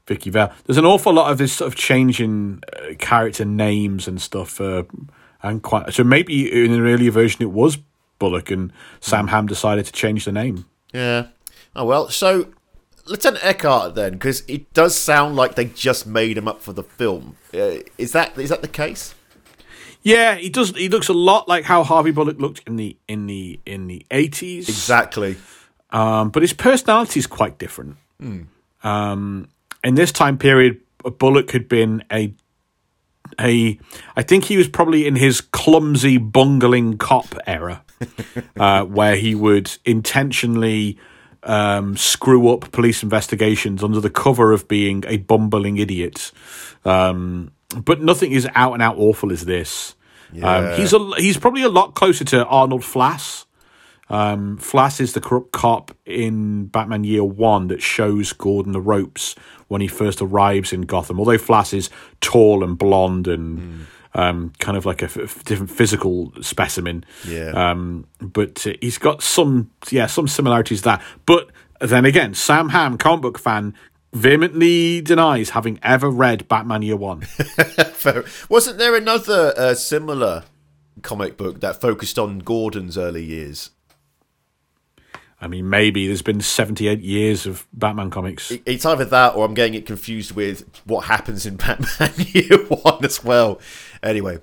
Vicki 0.06 0.30
Vale. 0.30 0.52
There's 0.66 0.78
an 0.78 0.84
awful 0.86 1.12
lot 1.12 1.30
of 1.30 1.38
this 1.38 1.52
sort 1.54 1.68
of 1.72 1.76
changing 1.78 2.62
uh, 2.76 2.94
character 2.98 3.44
names 3.44 4.08
and 4.08 4.20
stuff, 4.20 4.60
uh, 4.60 4.84
and 5.42 5.62
quite 5.62 5.92
so 5.94 6.02
maybe 6.04 6.64
in 6.64 6.72
an 6.72 6.86
earlier 6.86 7.10
version 7.10 7.42
it 7.42 7.50
was 7.50 7.78
Bullock, 8.18 8.50
and 8.50 8.72
Sam 9.00 9.28
Hamm 9.28 9.46
decided 9.46 9.84
to 9.86 9.92
change 9.92 10.24
the 10.24 10.32
name. 10.32 10.64
Yeah. 10.92 11.26
Oh 11.76 11.84
well. 11.84 12.08
So 12.08 12.48
Lieutenant 13.06 13.44
Eckhart 13.44 13.94
then, 13.94 14.12
because 14.12 14.42
it 14.48 14.72
does 14.72 14.96
sound 14.96 15.36
like 15.36 15.54
they 15.54 15.66
just 15.66 16.06
made 16.06 16.38
him 16.38 16.48
up 16.48 16.62
for 16.62 16.72
the 16.72 16.82
film. 16.82 17.36
Uh, 17.52 17.78
is 17.98 18.12
that 18.12 18.36
is 18.38 18.50
that 18.50 18.62
the 18.62 18.68
case? 18.68 19.14
Yeah, 20.02 20.34
he 20.34 20.50
does. 20.50 20.70
He 20.70 20.88
looks 20.88 21.08
a 21.08 21.14
lot 21.14 21.48
like 21.48 21.64
how 21.64 21.82
Harvey 21.82 22.10
Bullock 22.10 22.38
looked 22.38 22.62
in 22.66 22.76
the 22.76 22.96
in 23.08 23.26
the 23.26 23.60
in 23.66 23.86
the 23.86 24.04
eighties. 24.10 24.68
Exactly. 24.68 25.36
Um, 25.90 26.30
but 26.30 26.42
his 26.42 26.52
personality 26.52 27.20
is 27.20 27.26
quite 27.26 27.58
different. 27.58 27.96
Um, 28.82 29.48
in 29.82 29.94
this 29.94 30.12
time 30.12 30.38
period, 30.38 30.80
Bullock 31.18 31.50
had 31.52 31.68
been 31.68 32.04
a 32.12 32.34
a. 33.40 33.78
I 34.16 34.22
think 34.22 34.44
he 34.44 34.56
was 34.56 34.68
probably 34.68 35.06
in 35.06 35.16
his 35.16 35.40
clumsy, 35.40 36.18
bungling 36.18 36.98
cop 36.98 37.34
era, 37.46 37.84
uh, 38.58 38.84
where 38.84 39.16
he 39.16 39.34
would 39.34 39.76
intentionally 39.84 40.98
um, 41.44 41.96
screw 41.96 42.52
up 42.52 42.72
police 42.72 43.02
investigations 43.02 43.84
under 43.84 44.00
the 44.00 44.10
cover 44.10 44.52
of 44.52 44.66
being 44.68 45.04
a 45.06 45.18
bumbling 45.18 45.78
idiot. 45.78 46.32
Um, 46.84 47.52
but 47.76 48.00
nothing 48.00 48.32
is 48.32 48.48
out 48.54 48.74
and 48.74 48.82
out 48.82 48.96
awful 48.98 49.32
as 49.32 49.44
this. 49.44 49.94
Um, 50.42 50.78
he's 50.78 50.92
a, 50.92 51.10
he's 51.16 51.36
probably 51.36 51.62
a 51.62 51.68
lot 51.68 51.94
closer 51.94 52.24
to 52.24 52.44
Arnold 52.46 52.82
Flass. 52.82 53.44
Um, 54.10 54.58
Flass 54.58 55.00
is 55.00 55.14
the 55.14 55.20
corrupt 55.20 55.52
cop 55.52 55.90
in 56.04 56.66
Batman 56.66 57.04
Year 57.04 57.24
One 57.24 57.68
that 57.68 57.80
shows 57.80 58.32
Gordon 58.32 58.72
the 58.72 58.80
ropes 58.80 59.34
when 59.68 59.80
he 59.80 59.88
first 59.88 60.20
arrives 60.20 60.72
in 60.72 60.82
Gotham. 60.82 61.18
Although 61.18 61.38
Flass 61.38 61.72
is 61.72 61.88
tall 62.20 62.62
and 62.62 62.76
blonde 62.76 63.26
and 63.28 63.86
um, 64.14 64.52
kind 64.58 64.76
of 64.76 64.86
like 64.86 65.02
a 65.02 65.06
f- 65.06 65.42
different 65.44 65.70
physical 65.70 66.32
specimen, 66.40 67.04
Yeah. 67.26 67.50
um, 67.70 68.06
but 68.20 68.66
uh, 68.66 68.72
he's 68.80 68.98
got 68.98 69.22
some 69.22 69.70
yeah 69.90 70.06
some 70.06 70.28
similarities 70.28 70.80
to 70.80 70.84
that. 70.84 71.02
But 71.26 71.50
Then 71.80 72.04
again, 72.04 72.34
Sam 72.34 72.68
Hamm, 72.70 72.96
comic 72.98 73.20
book 73.22 73.38
fan, 73.38 73.74
vehemently 74.12 75.00
denies 75.00 75.50
having 75.50 75.78
ever 75.82 76.08
read 76.08 76.46
Batman 76.48 76.82
Year 76.82 76.96
One. 76.96 77.26
Wasn't 78.48 78.78
there 78.78 78.94
another 78.96 79.52
uh, 79.56 79.74
similar 79.74 80.44
comic 81.02 81.36
book 81.36 81.60
that 81.60 81.80
focused 81.80 82.18
on 82.18 82.38
Gordon's 82.38 82.96
early 82.96 83.24
years? 83.24 83.70
I 85.40 85.46
mean, 85.48 85.68
maybe 85.68 86.06
there's 86.06 86.22
been 86.22 86.40
78 86.40 87.00
years 87.00 87.44
of 87.44 87.66
Batman 87.72 88.08
comics. 88.08 88.50
It's 88.64 88.86
either 88.86 89.04
that 89.06 89.34
or 89.34 89.44
I'm 89.44 89.52
getting 89.52 89.74
it 89.74 89.84
confused 89.84 90.32
with 90.32 90.64
what 90.86 91.04
happens 91.04 91.44
in 91.44 91.56
Batman 91.58 92.12
Year 92.16 92.64
One 92.68 93.04
as 93.04 93.22
well. 93.22 93.60
Anyway, 94.04 94.38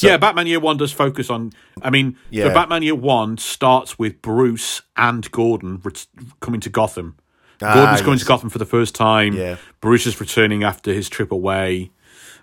yeah, 0.00 0.16
Batman 0.16 0.46
Year 0.46 0.60
One 0.60 0.76
does 0.76 0.92
focus 0.92 1.30
on. 1.30 1.52
I 1.82 1.90
mean, 1.90 2.16
Yeah. 2.30 2.44
the 2.48 2.54
Batman 2.54 2.82
Year 2.82 2.94
One 2.94 3.36
starts 3.38 3.98
with 3.98 4.20
Bruce 4.22 4.82
and 4.96 5.30
Gordon 5.30 5.80
ret- 5.84 6.06
coming 6.40 6.60
to 6.60 6.70
Gotham. 6.70 7.16
Ah, 7.62 7.74
Gordon's 7.74 8.00
coming 8.00 8.14
yes. 8.14 8.22
to 8.22 8.26
Gotham 8.28 8.50
for 8.50 8.58
the 8.58 8.64
first 8.66 8.94
time. 8.94 9.34
Yeah. 9.34 9.56
Bruce 9.80 10.06
is 10.06 10.20
returning 10.20 10.62
after 10.64 10.92
his 10.92 11.08
trip 11.08 11.30
away, 11.32 11.90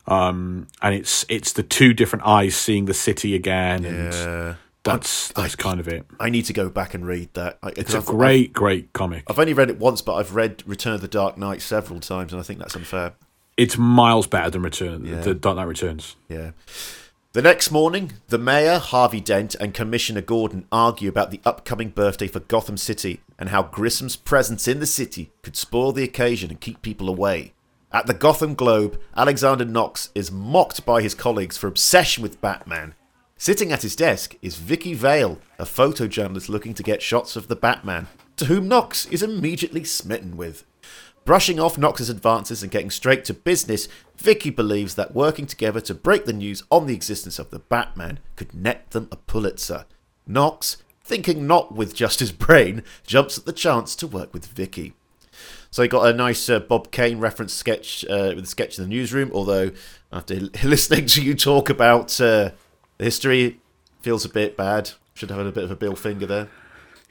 um, 0.08 0.68
and 0.82 0.94
it's 0.94 1.26
it's 1.30 1.54
the 1.54 1.64
two 1.64 1.94
different 1.94 2.26
eyes 2.26 2.56
seeing 2.56 2.86
the 2.86 2.94
city 2.94 3.34
again, 3.34 3.86
and 3.86 4.14
uh, 4.14 4.54
that's 4.84 5.30
that's 5.30 5.56
kind 5.56 5.80
of 5.80 5.88
it. 5.88 6.06
I 6.20 6.30
need 6.30 6.46
to 6.46 6.54
go 6.54 6.70
back 6.70 6.94
and 6.94 7.08
read 7.08 7.30
that. 7.34 7.58
I- 7.64 7.74
It's 7.78 7.94
a 7.94 7.98
I've- 7.98 8.06
great, 8.08 8.54
great 8.54 8.94
comic. 8.94 9.24
I've 9.28 9.40
only 9.40 9.54
read 9.54 9.70
it 9.70 9.80
once, 9.80 10.02
but 10.02 10.16
I've 10.16 10.36
read 10.36 10.62
Return 10.66 10.94
of 10.94 11.02
the 11.02 11.08
Dark 11.08 11.38
Knight 11.38 11.62
several 11.62 12.00
times, 12.02 12.34
and 12.34 12.40
I 12.40 12.44
think 12.44 12.60
that's 12.60 12.76
unfair. 12.76 13.14
It's 13.58 13.78
miles 13.78 14.28
better 14.28 14.50
than 14.50 14.62
Return. 14.62 15.06
Yeah. 15.06 15.22
The 15.22 15.34
Dark 15.34 15.58
Knight 15.58 15.68
Returns. 15.68 16.16
Yeah. 16.28 16.52
The 17.34 17.42
next 17.42 17.70
morning, 17.70 18.14
the 18.28 18.38
mayor, 18.38 18.80
Harvey 18.80 19.20
Dent, 19.20 19.56
and 19.56 19.74
Commissioner 19.74 20.22
Gordon 20.22 20.68
argue 20.72 21.10
about 21.10 21.32
the 21.32 21.42
upcoming 21.44 21.90
birthday 21.90 22.28
for 22.28 22.40
Gotham 22.40 22.78
City 22.78 23.22
and 23.38 23.50
how 23.50 23.64
Grissom's 23.64 24.16
presence 24.16 24.68
in 24.68 24.80
the 24.80 24.86
city 24.86 25.32
could 25.42 25.58
spoil 25.58 25.92
the 25.92 26.04
occasion 26.04 26.50
and 26.50 26.62
keep 26.62 26.82
people 26.82 27.10
away. 27.10 27.54
At 27.92 28.08
the 28.08 28.14
Gotham 28.14 28.56
Globe, 28.56 29.00
Alexander 29.16 29.66
Knox 29.66 30.10
is 30.16 30.32
mocked 30.32 30.86
by 30.86 31.02
his 31.02 31.14
colleagues 31.14 31.58
for 31.58 31.68
obsession 31.68 32.24
with 32.24 32.42
Batman. 32.42 32.94
Sitting 33.38 33.72
at 33.72 33.82
his 33.82 33.98
desk 33.98 34.38
is 34.42 34.56
Vicki 34.56 34.94
Vale, 34.94 35.40
a 35.60 35.66
photojournalist 35.66 36.48
looking 36.48 36.74
to 36.74 36.84
get 36.84 37.02
shots 37.02 37.36
of 37.36 37.50
the 37.50 37.56
Batman, 37.56 38.08
to 38.38 38.46
whom 38.46 38.70
Knox 38.70 39.06
is 39.08 39.22
immediately 39.22 39.84
smitten 39.84 40.38
with. 40.38 40.64
Brushing 41.26 41.60
off 41.60 41.76
Knox's 41.76 42.12
advances 42.12 42.62
and 42.62 42.72
getting 42.72 42.92
straight 42.92 43.26
to 43.26 43.34
business, 43.34 43.88
Vicki 44.16 44.52
believes 44.52 44.94
that 44.94 45.16
working 45.16 45.48
together 45.48 45.82
to 45.82 45.96
break 45.96 46.26
the 46.26 46.34
news 46.34 46.62
on 46.70 46.86
the 46.86 46.94
existence 46.94 47.40
of 47.40 47.50
the 47.50 47.58
Batman 47.58 48.20
could 48.36 48.54
net 48.54 48.92
them 48.92 49.08
a 49.12 49.16
Pulitzer. 49.16 49.86
Knox, 50.28 50.78
thinking 51.04 51.48
not 51.48 51.74
with 51.74 51.96
just 51.96 52.20
his 52.20 52.32
brain, 52.32 52.84
jumps 53.08 53.40
at 53.40 53.46
the 53.46 53.54
chance 53.54 53.96
to 53.96 54.06
work 54.06 54.36
with 54.36 54.46
Vicki. 54.46 54.94
So 55.72 55.82
he 55.82 55.88
got 55.88 56.08
a 56.08 56.14
nice 56.14 56.48
uh, 56.48 56.60
Bob 56.60 56.92
Kane 56.92 57.18
reference 57.18 57.56
sketch 57.56 58.06
uh, 58.06 58.34
with 58.36 58.44
a 58.44 58.48
sketch 58.48 58.78
in 58.78 58.84
the 58.84 58.90
newsroom. 58.90 59.32
Although 59.34 59.72
after 60.14 60.36
listening 60.64 61.08
to 61.08 61.24
you 61.24 61.34
talk 61.34 61.72
about 61.72 62.22
uh, 62.22 62.52
the 63.00 63.04
history, 63.04 63.60
feels 64.02 64.26
a 64.26 64.30
bit 64.30 64.56
bad. 64.56 64.92
Should 65.16 65.32
have 65.32 65.40
had 65.40 65.48
a 65.48 65.52
bit 65.52 65.64
of 65.64 65.72
a 65.72 65.76
Bill 65.76 65.96
Finger 65.96 66.28
there. 66.28 66.50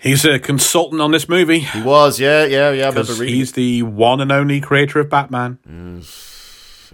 He's 0.05 0.25
a 0.27 0.39
consultant 0.39 1.01
on 1.01 1.11
this 1.13 1.29
movie. 1.29 1.61
He 1.61 1.83
was, 1.83 2.21
yeah, 2.21 2.45
yeah, 2.45 2.71
yeah. 2.71 2.85
I 2.85 2.89
remember 2.91 3.15
reading. 3.15 3.35
he's 3.35 3.53
the 3.53 3.83
one 3.83 4.21
and 4.21 4.31
only 4.31 4.61
creator 4.61 5.01
of 5.01 5.09
Batman. 5.11 5.59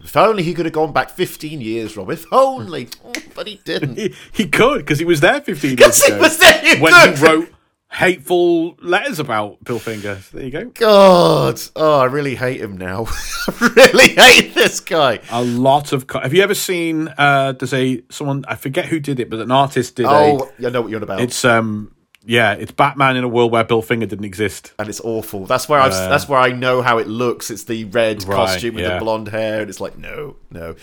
If 0.03 0.17
only 0.17 0.43
he 0.45 0.55
could 0.55 0.65
have 0.65 0.73
gone 0.73 0.93
back 0.93 1.11
15 1.11 1.61
years, 1.61 1.97
Rob. 1.97 2.09
If 2.11 2.25
only. 2.33 2.89
Oh, 3.05 3.13
but 3.35 3.47
he 3.49 3.61
didn't. 3.65 3.97
He, 3.99 4.15
he 4.33 4.47
could 4.49 4.79
because 4.79 4.99
he 5.01 5.05
was 5.05 5.21
there 5.21 5.41
15 5.41 5.77
years 5.77 6.05
he 6.05 6.13
ago 6.13 6.21
was 6.23 6.39
there, 6.39 6.79
when 6.79 6.93
could. 6.93 7.19
he 7.19 7.25
wrote 7.25 7.49
hateful 7.91 8.77
letters 8.81 9.19
about 9.19 9.63
Bill 9.65 9.79
Finger. 9.81 10.21
There 10.33 10.45
you 10.45 10.51
go. 10.51 10.65
God. 10.67 11.61
Oh, 11.75 11.99
I 12.01 12.05
really 12.05 12.37
hate 12.37 12.61
him 12.61 12.77
now. 12.79 13.07
I 13.49 13.73
really 13.77 14.11
hate 14.15 14.55
this 14.55 14.79
guy. 14.81 15.19
A 15.31 15.43
lot 15.43 15.93
of. 15.93 16.07
Co- 16.07 16.21
Have 16.21 16.33
you 16.35 16.43
ever 16.43 16.55
seen? 16.55 17.09
Uh, 17.19 17.53
there's 17.53 17.75
a 17.75 18.03
someone 18.11 18.45
I 18.47 18.55
forget 18.55 18.87
who 18.87 19.01
did 19.01 19.19
it, 19.21 19.29
but 19.31 19.41
an 19.41 19.51
artist 19.51 19.97
did 19.97 20.05
it. 20.05 20.09
Oh, 20.11 20.51
I 20.65 20.71
know 20.71 20.83
what 20.83 20.91
you're 20.91 20.99
on 20.99 21.03
about. 21.05 21.21
It's 21.21 21.45
um 21.45 21.93
yeah, 22.25 22.53
it's 22.55 22.73
Batman 22.73 23.17
in 23.17 23.25
a 23.25 23.29
world 23.29 23.51
where 23.53 23.65
Bill 23.65 23.83
Finger 23.83 24.07
didn't 24.07 24.25
exist. 24.25 24.73
and 24.79 24.89
it's 24.89 25.01
awful. 25.01 25.47
That's 25.47 25.69
where 25.69 25.81
I've, 25.81 25.93
that's 25.93 26.29
where 26.29 26.39
I 26.41 26.53
know 26.53 26.83
how 26.83 26.99
it 26.99 27.07
looks. 27.09 27.51
It's 27.51 27.65
the 27.65 27.85
red 27.87 28.25
Right, 28.25 28.35
costume 28.37 28.75
with 28.75 28.85
yeah. 28.85 28.95
the 28.95 29.01
blonde 29.05 29.29
hair, 29.29 29.61
and 29.61 29.71
it's 29.71 29.81
like 29.81 29.97
no, 29.99 30.37
no. 30.51 30.77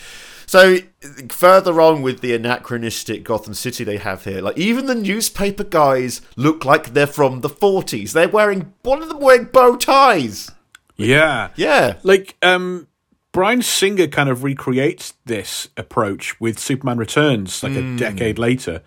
So 0.46 0.78
further 1.30 1.82
on 1.82 2.02
with 2.02 2.22
the 2.22 2.34
anachronistic 2.34 3.24
Gotham 3.26 3.54
City 3.54 3.84
they 3.84 3.98
have 3.98 4.24
here, 4.24 4.42
like 4.42 4.58
even 4.58 4.86
the 4.86 4.96
newspaper 4.96 5.64
guys 5.66 6.22
look 6.38 6.64
like 6.64 6.94
they're 6.94 7.06
from 7.06 7.42
the 7.42 7.50
40s. 7.50 8.14
They're 8.14 8.30
wearing 8.30 8.74
one 8.84 9.02
of 9.04 9.10
them 9.10 9.20
wearing 9.20 9.46
bow 9.46 9.76
ties. 9.76 10.50
Yeah, 10.96 11.50
Yeah, 11.58 11.98
like 12.04 12.36
um 12.42 12.88
Bryan 13.38 13.62
Singer 13.62 14.08
kind 14.08 14.30
of 14.30 14.44
recreates 14.44 15.14
this 15.26 15.70
approach 15.78 16.40
with 16.42 16.58
Superman 16.58 16.98
Returns 16.98 17.62
like 17.62 17.74
Hmm. 17.74 17.96
a 17.96 17.98
decade 17.98 18.40
later. 18.40 18.82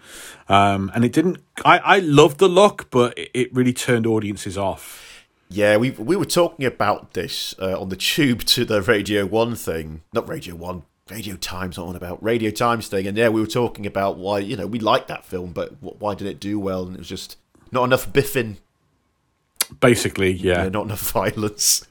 Um, 0.48 0.90
and 0.94 1.04
it 1.04 1.12
didn't 1.12 1.38
I, 1.64 1.78
I 1.78 1.98
loved 2.00 2.38
the 2.38 2.48
look, 2.48 2.90
but 2.90 3.16
it, 3.16 3.30
it 3.32 3.54
really 3.54 3.72
turned 3.72 4.06
audiences 4.06 4.58
off. 4.58 5.24
yeah. 5.48 5.76
We 5.76 5.90
we 5.92 6.16
were 6.16 6.24
talking 6.24 6.66
about 6.66 7.14
this 7.14 7.54
uh, 7.60 7.80
on 7.80 7.88
the 7.90 7.96
tube 7.96 8.40
to 8.46 8.64
the 8.64 8.82
Radio 8.82 9.24
One 9.26 9.54
thing, 9.54 10.02
not 10.12 10.28
Radio 10.28 10.54
One. 10.56 10.82
Radio 11.10 11.34
Times, 11.36 11.76
on 11.76 11.96
about 11.96 12.22
Radio 12.22 12.50
Times 12.52 12.86
thing, 12.86 13.04
and 13.08 13.18
yeah, 13.18 13.28
we 13.28 13.40
were 13.40 13.46
talking 13.48 13.84
about 13.84 14.16
why 14.16 14.38
you 14.38 14.56
know 14.56 14.66
we 14.66 14.78
liked 14.78 15.08
that 15.08 15.24
film, 15.24 15.52
but 15.52 15.70
why 15.80 16.14
did 16.14 16.28
it 16.28 16.38
do 16.38 16.58
well? 16.60 16.84
And 16.86 16.94
it 16.94 16.98
was 16.98 17.08
just 17.08 17.36
not 17.72 17.82
enough 17.84 18.12
biffing 18.12 18.56
Basically, 19.78 20.32
yeah. 20.32 20.64
Yeah, 20.64 20.68
not 20.70 20.86
enough 20.86 21.10
violence. 21.12 21.86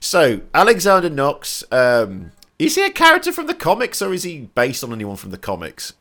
So, 0.00 0.40
Alexander 0.52 1.10
Knox, 1.10 1.64
um, 1.70 2.32
is 2.58 2.74
he 2.74 2.84
a 2.84 2.90
character 2.90 3.32
from 3.32 3.46
the 3.46 3.54
comics 3.54 4.02
or 4.02 4.12
is 4.12 4.22
he 4.22 4.50
based 4.54 4.84
on 4.84 4.92
anyone 4.92 5.16
from 5.16 5.30
the 5.30 5.38
comics? 5.38 5.94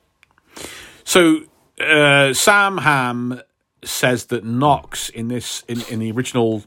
So 1.05 1.43
uh, 1.79 2.33
Sam 2.33 2.79
Ham 2.79 3.41
says 3.83 4.25
that 4.25 4.43
Knox 4.43 5.09
in 5.09 5.29
this 5.29 5.63
in, 5.67 5.81
in 5.89 5.99
the 5.99 6.11
original 6.11 6.63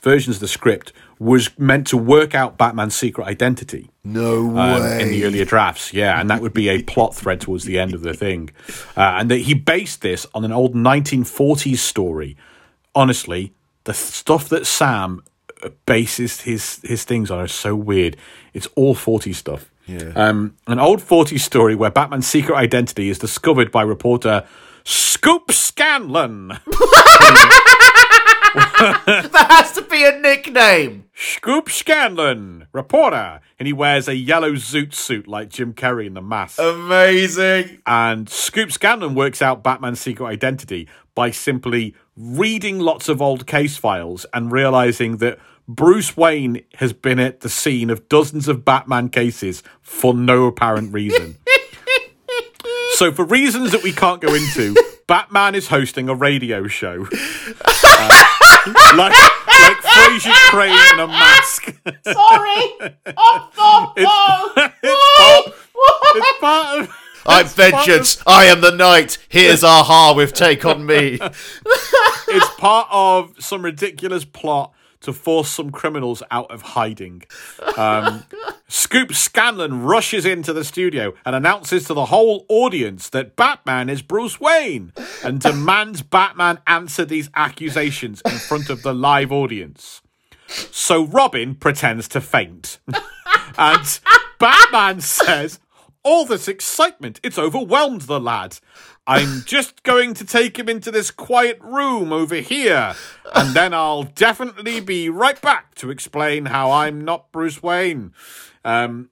versions 0.00 0.36
of 0.36 0.40
the 0.40 0.48
script 0.48 0.92
was 1.18 1.56
meant 1.58 1.86
to 1.88 1.96
work 1.96 2.34
out 2.34 2.56
Batman's 2.56 2.96
secret 2.96 3.26
identity. 3.26 3.90
No 4.02 4.58
um, 4.58 4.82
in 4.98 5.10
the 5.10 5.24
earlier 5.26 5.44
drafts. 5.44 5.92
Yeah, 5.92 6.18
and 6.18 6.28
that 6.30 6.40
would 6.40 6.54
be 6.54 6.68
a 6.68 6.82
plot 6.82 7.14
thread 7.14 7.40
towards 7.40 7.64
the 7.64 7.78
end 7.78 7.94
of 7.94 8.00
the 8.00 8.14
thing. 8.14 8.50
Uh, 8.96 9.16
and 9.18 9.30
that 9.30 9.38
he 9.38 9.54
based 9.54 10.00
this 10.00 10.26
on 10.34 10.44
an 10.44 10.52
old 10.52 10.74
1940s 10.74 11.78
story. 11.78 12.36
Honestly, 12.94 13.52
the 13.84 13.94
stuff 13.94 14.48
that 14.48 14.66
Sam 14.66 15.22
bases 15.86 16.42
his 16.42 16.80
his 16.84 17.04
things 17.04 17.30
on 17.30 17.44
is 17.44 17.52
so 17.52 17.74
weird. 17.74 18.16
It's 18.52 18.66
all 18.74 18.94
40 18.94 19.32
stuff. 19.32 19.70
Yeah. 19.86 20.12
Um, 20.16 20.56
an 20.66 20.78
old 20.78 21.02
40 21.02 21.36
story 21.38 21.74
where 21.74 21.90
Batman's 21.90 22.26
secret 22.26 22.56
identity 22.56 23.08
is 23.10 23.18
discovered 23.18 23.70
by 23.70 23.82
reporter 23.82 24.46
Scoop 24.84 25.52
Scanlon. 25.52 26.58
That 28.54 29.46
has 29.50 29.72
to 29.72 29.82
be 29.82 30.04
a 30.04 30.16
nickname. 30.18 31.06
Scoop 31.14 31.68
Scanlon, 31.68 32.68
reporter, 32.72 33.40
and 33.58 33.66
he 33.66 33.72
wears 33.72 34.06
a 34.06 34.14
yellow 34.14 34.52
zoot 34.52 34.94
suit 34.94 35.26
like 35.26 35.48
Jim 35.48 35.74
Carrey 35.74 36.06
in 36.06 36.14
The 36.14 36.22
Mask. 36.22 36.60
Amazing. 36.60 37.80
And 37.86 38.28
Scoop 38.28 38.70
Scanlon 38.70 39.14
works 39.14 39.42
out 39.42 39.64
Batman's 39.64 40.00
secret 40.00 40.26
identity 40.26 40.88
by 41.14 41.30
simply 41.32 41.94
reading 42.16 42.78
lots 42.78 43.08
of 43.08 43.20
old 43.20 43.46
case 43.46 43.76
files 43.76 44.24
and 44.32 44.52
realizing 44.52 45.18
that 45.18 45.38
Bruce 45.66 46.16
Wayne 46.16 46.62
has 46.74 46.92
been 46.92 47.18
at 47.18 47.40
the 47.40 47.48
scene 47.48 47.90
of 47.90 48.08
dozens 48.08 48.48
of 48.48 48.64
Batman 48.64 49.08
cases 49.08 49.62
for 49.80 50.14
no 50.14 50.46
apparent 50.46 50.92
reason. 50.92 51.36
so, 52.92 53.10
for 53.12 53.24
reasons 53.24 53.72
that 53.72 53.82
we 53.82 53.92
can't 53.92 54.20
go 54.20 54.34
into, 54.34 54.74
Batman 55.06 55.54
is 55.54 55.68
hosting 55.68 56.08
a 56.08 56.14
radio 56.14 56.66
show. 56.66 57.06
Uh, 57.86 58.24
like, 58.96 59.12
like 59.12 59.76
Frasier 59.78 60.32
Crane 60.50 60.94
in 60.94 61.00
a 61.00 61.06
mask. 61.06 61.64
Sorry. 62.04 62.14
Oh, 63.16 63.50
oh, 63.58 63.92
oh. 63.96 64.52
it's, 64.82 65.54
part, 65.62 66.16
it's 66.16 66.40
part 66.40 66.80
of. 66.80 67.03
I'm 67.26 67.44
part 67.44 67.46
of- 67.46 67.52
vengeance. 67.54 68.22
I 68.26 68.44
am 68.46 68.60
the 68.60 68.70
knight. 68.70 69.18
Here's 69.28 69.62
a-ha 69.62 70.14
with 70.14 70.32
Take 70.32 70.64
on 70.64 70.86
Me. 70.86 71.18
it's 72.28 72.54
part 72.56 72.88
of 72.90 73.34
some 73.38 73.62
ridiculous 73.64 74.24
plot 74.24 74.72
to 75.04 75.12
force 75.12 75.50
some 75.50 75.70
criminals 75.70 76.22
out 76.30 76.50
of 76.50 76.62
hiding. 76.62 77.22
Um, 77.76 78.24
Scoop 78.68 79.12
Scanlon 79.12 79.82
rushes 79.82 80.24
into 80.24 80.54
the 80.54 80.64
studio 80.64 81.12
and 81.26 81.36
announces 81.36 81.84
to 81.84 81.94
the 81.94 82.06
whole 82.06 82.46
audience 82.48 83.10
that 83.10 83.36
Batman 83.36 83.90
is 83.90 84.00
Bruce 84.00 84.40
Wayne 84.40 84.92
and 85.22 85.40
demands 85.40 86.00
Batman 86.00 86.58
answer 86.66 87.04
these 87.04 87.28
accusations 87.34 88.22
in 88.24 88.32
front 88.32 88.70
of 88.70 88.82
the 88.82 88.94
live 88.94 89.30
audience. 89.30 90.00
So 90.46 91.04
Robin 91.04 91.54
pretends 91.54 92.08
to 92.08 92.20
faint. 92.22 92.78
and 93.58 94.00
Batman 94.38 95.00
says, 95.02 95.60
All 96.04 96.26
this 96.26 96.48
excitement, 96.48 97.18
it's 97.22 97.38
overwhelmed 97.38 98.02
the 98.02 98.20
lad. 98.20 98.58
I'm 99.06 99.42
just 99.46 99.82
going 99.82 100.14
to 100.14 100.24
take 100.24 100.58
him 100.58 100.68
into 100.68 100.90
this 100.90 101.10
quiet 101.10 101.58
room 101.62 102.12
over 102.12 102.36
here, 102.36 102.94
and 103.34 103.54
then 103.54 103.72
I'll 103.72 104.04
definitely 104.04 104.80
be 104.80 105.08
right 105.08 105.40
back 105.40 105.74
to 105.76 105.90
explain 105.90 106.46
how 106.46 106.70
I'm 106.70 107.04
not 107.04 107.32
Bruce 107.32 107.62
Wayne. 107.62 108.12
Um, 108.64 109.08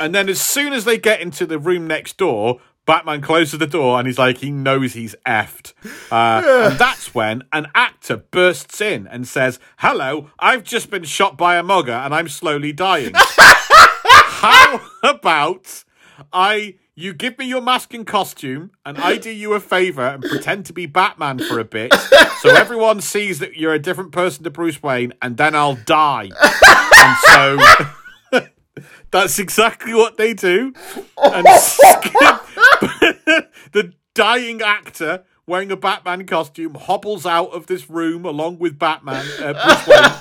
and 0.00 0.14
then 0.14 0.28
as 0.28 0.40
soon 0.40 0.72
as 0.72 0.84
they 0.84 0.98
get 0.98 1.20
into 1.20 1.46
the 1.46 1.58
room 1.58 1.86
next 1.86 2.16
door, 2.16 2.60
Batman 2.86 3.20
closes 3.20 3.58
the 3.58 3.66
door 3.66 3.98
and 3.98 4.06
he's 4.06 4.18
like, 4.18 4.38
he 4.38 4.50
knows 4.50 4.94
he's 4.94 5.14
effed. 5.24 5.74
Uh, 6.10 6.68
and 6.70 6.78
that's 6.78 7.14
when 7.14 7.44
an 7.52 7.68
actor 7.74 8.16
bursts 8.16 8.80
in 8.80 9.06
and 9.06 9.28
says, 9.28 9.60
Hello, 9.78 10.30
I've 10.38 10.64
just 10.64 10.90
been 10.90 11.04
shot 11.04 11.38
by 11.38 11.56
a 11.56 11.62
mugger 11.62 11.92
and 11.92 12.14
I'm 12.14 12.28
slowly 12.28 12.72
dying. 12.72 13.12
How 13.14 14.80
about 15.02 15.84
I 16.32 16.74
you 16.94 17.14
give 17.14 17.38
me 17.38 17.46
your 17.46 17.62
mask 17.62 17.94
and 17.94 18.06
costume 18.06 18.72
and 18.84 18.98
I 18.98 19.16
do 19.16 19.30
you 19.30 19.54
a 19.54 19.60
favor 19.60 20.02
and 20.02 20.22
pretend 20.22 20.66
to 20.66 20.72
be 20.72 20.86
Batman 20.86 21.38
for 21.38 21.58
a 21.58 21.64
bit 21.64 21.94
so 22.40 22.50
everyone 22.50 23.00
sees 23.00 23.38
that 23.38 23.56
you're 23.56 23.72
a 23.72 23.78
different 23.78 24.12
person 24.12 24.44
to 24.44 24.50
Bruce 24.50 24.82
Wayne 24.82 25.14
and 25.22 25.36
then 25.36 25.54
I'll 25.54 25.76
die. 25.76 26.30
and 26.96 27.16
so 27.26 27.58
that's 29.10 29.38
exactly 29.38 29.94
what 29.94 30.16
they 30.16 30.34
do. 30.34 30.72
And 31.22 31.46
the 33.72 33.92
dying 34.14 34.60
actor 34.62 35.24
wearing 35.46 35.70
a 35.72 35.76
Batman 35.76 36.26
costume 36.26 36.74
hobbles 36.74 37.26
out 37.26 37.50
of 37.52 37.66
this 37.66 37.90
room 37.90 38.24
along 38.24 38.58
with 38.58 38.78
Batman, 38.78 39.26
uh, 39.40 39.52
Bruce 39.52 39.86
Wayne. 39.86 40.12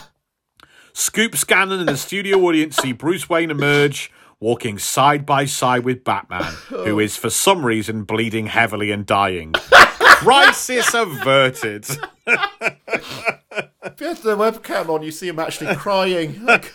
Scoop 0.94 1.36
Scanlon 1.38 1.80
and 1.80 1.90
the 1.90 1.98
studio 1.98 2.40
audience 2.40 2.76
see 2.78 2.92
Bruce 2.92 3.30
Wayne 3.30 3.52
emerge, 3.52 4.12
walking 4.40 4.78
side 4.78 5.26
by 5.26 5.46
side 5.46 5.84
with 5.84 6.04
Batman, 6.04 6.42
oh. 6.72 6.86
who 6.86 7.00
is 7.00 7.16
for 7.18 7.30
some 7.30 7.66
reason 7.66 8.04
bleeding 8.04 8.48
heavily 8.48 8.92
and 8.92 9.06
dying. 9.06 9.54
Crisis 10.00 10.94
averted. 10.94 11.86
If 13.82 14.02
you 14.02 14.08
had 14.08 14.18
the 14.18 14.36
webcam 14.36 14.90
on, 14.90 15.04
you 15.04 15.12
see 15.12 15.30
him 15.30 15.40
actually 15.40 15.76
crying. 15.76 16.44
Like, 16.44 16.72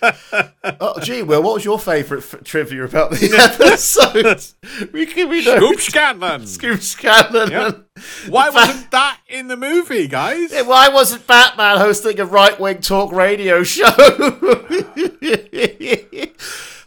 oh, 0.81 0.99
gee, 1.01 1.23
Will, 1.23 1.43
what 1.43 1.55
was 1.55 1.65
your 1.65 1.79
favourite 1.79 2.23
f- 2.23 2.43
trivia 2.45 2.85
about 2.85 3.11
the 3.11 3.35
episode? 3.39 4.45
we 4.93 5.05
can 5.07 5.29
we 5.29 5.45
know. 5.45 5.57
Scoop 5.57 5.81
Scanlon. 5.81 6.47
Scoop 6.47 6.81
Scanlon. 6.81 7.51
Yep. 7.51 7.89
Why 8.29 8.49
wasn't 8.49 8.91
that 8.91 9.21
in 9.29 9.49
the 9.49 9.57
movie, 9.57 10.09
guys? 10.09 10.53
Why 10.53 10.89
wasn't 10.89 11.27
Batman 11.27 11.79
hosting 11.79 12.19
a 12.21 12.25
right 12.25 12.59
wing 12.59 12.81
talk 12.81 13.13
radio 13.13 13.63
show? 13.63 13.91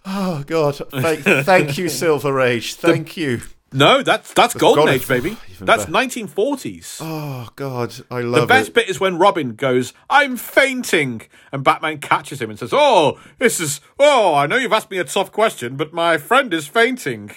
Oh, 0.08 0.44
God. 0.48 0.76
Thank, 0.92 1.20
thank 1.46 1.78
you, 1.78 1.90
Silver 1.90 2.40
Age. 2.42 2.76
Thank 2.76 3.18
you. 3.18 3.42
No, 3.74 4.02
that's 4.02 4.34
that's 4.34 4.54
Golden 4.54 4.86
God, 4.86 4.94
Age, 4.94 5.08
baby. 5.08 5.38
That's 5.60 5.86
better. 5.86 5.92
1940s. 5.92 7.00
Oh, 7.02 7.50
God. 7.58 7.94
I 8.10 8.22
love 8.22 8.38
it. 8.38 8.42
The 8.42 8.48
best 8.48 8.70
it. 8.70 8.74
bit 8.74 8.90
is 8.90 9.00
when 9.00 9.18
Robin 9.18 9.56
goes, 9.56 9.94
I'm 10.10 10.38
fainting. 10.38 11.24
And 11.52 11.64
Batman 11.66 12.00
catches 12.00 12.42
him 12.42 12.50
and 12.50 12.58
says, 12.58 12.70
Oh, 12.72 13.20
this 13.40 13.60
is, 13.60 13.82
oh, 14.00 14.34
I 14.34 14.48
know 14.48 14.56
you've 14.56 14.72
asked 14.72 14.90
me 14.90 15.00
a 15.00 15.04
tough 15.04 15.34
question, 15.34 15.76
but 15.76 15.92
my 15.92 16.18
friend 16.18 16.54
is 16.54 16.68
fainting. 16.68 17.32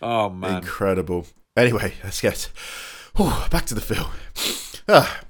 Oh, 0.00 0.30
man. 0.30 0.62
Incredible. 0.62 1.26
Anyway, 1.56 1.94
let's 2.02 2.22
get 2.22 2.50
whew, 3.16 3.32
back 3.50 3.66
to 3.66 3.74
the 3.74 3.80
film. 3.82 4.10
Ah. 4.88 5.20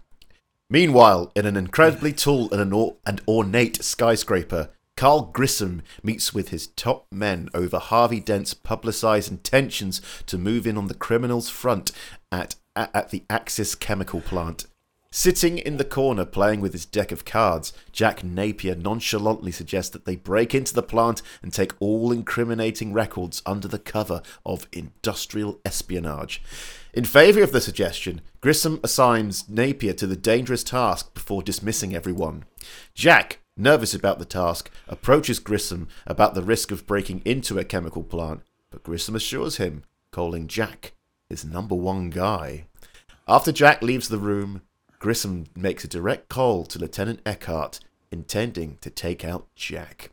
Meanwhile, 0.69 1.33
in 1.35 1.47
an 1.47 1.57
incredibly 1.57 2.13
tall 2.13 2.49
and, 2.53 2.61
an 2.61 2.73
or- 2.73 2.97
and 3.05 3.21
ornate 3.27 3.83
skyscraper, 3.83 4.71
Carl 5.01 5.31
Grissom 5.33 5.81
meets 6.03 6.35
with 6.35 6.51
his 6.51 6.67
top 6.67 7.07
men 7.11 7.49
over 7.55 7.79
Harvey 7.79 8.21
Dent's 8.21 8.53
publicised 8.53 9.31
intentions 9.31 10.03
to 10.27 10.37
move 10.37 10.67
in 10.67 10.77
on 10.77 10.89
the 10.89 10.95
criminals' 10.95 11.49
front 11.49 11.91
at, 12.31 12.57
at, 12.77 12.95
at 12.95 13.09
the 13.09 13.25
Axis 13.31 13.75
chemical 13.75 14.21
plant. 14.21 14.67
Sitting 15.11 15.57
in 15.57 15.79
the 15.79 15.87
corner 15.87 16.27
playing 16.27 16.61
with 16.61 16.75
his 16.75 16.85
deck 16.85 17.13
of 17.13 17.25
cards, 17.25 17.73
Jack 17.93 18.23
Napier 18.23 18.75
nonchalantly 18.75 19.51
suggests 19.51 19.91
that 19.93 20.05
they 20.05 20.17
break 20.17 20.55
into 20.55 20.75
the 20.75 20.83
plant 20.83 21.23
and 21.43 21.51
take 21.51 21.73
all 21.81 22.13
incriminating 22.13 22.93
records 22.93 23.41
under 23.47 23.69
the 23.69 23.79
cover 23.79 24.21
of 24.45 24.69
industrial 24.71 25.61
espionage. 25.65 26.43
In 26.93 27.07
favour 27.07 27.43
of 27.43 27.53
the 27.53 27.63
suggestion, 27.63 28.21
Grissom 28.43 28.79
assigns 28.85 29.49
Napier 29.49 29.95
to 29.95 30.07
the 30.07 30.15
dangerous 30.15 30.63
task 30.63 31.15
before 31.15 31.43
dismissing 31.43 31.97
everyone. 31.97 32.45
Jack, 32.95 33.39
nervous 33.61 33.95
about 33.95 34.19
the 34.19 34.25
task, 34.25 34.71
approaches 34.89 35.39
Grissom 35.39 35.89
about 36.07 36.35
the 36.35 36.43
risk 36.43 36.71
of 36.71 36.87
breaking 36.87 37.23
into 37.25 37.59
a 37.59 37.65
chemical 37.65 38.03
plant, 38.03 38.43
but 38.71 38.83
Grissom 38.83 39.15
assures 39.15 39.57
him, 39.59 39.85
calling 40.11 40.49
Jack 40.49 40.93
his 41.29 41.45
number 41.45 41.75
one 41.75 42.11
guy. 42.11 42.67
After 43.29 43.53
Jack 43.53 43.83
leaves 43.83 44.09
the 44.09 44.19
room, 44.19 44.63
Grissom 44.99 45.47
makes 45.57 45.85
a 45.85 45.89
direct 45.89 46.29
call 46.29 46.65
to 46.67 46.79
Lieutenant 46.79 47.21
Eckhart, 47.25 47.81
intending 48.11 48.79
to 48.81 48.91
take 48.91 49.25
out 49.25 49.47
Jack. 49.55 50.11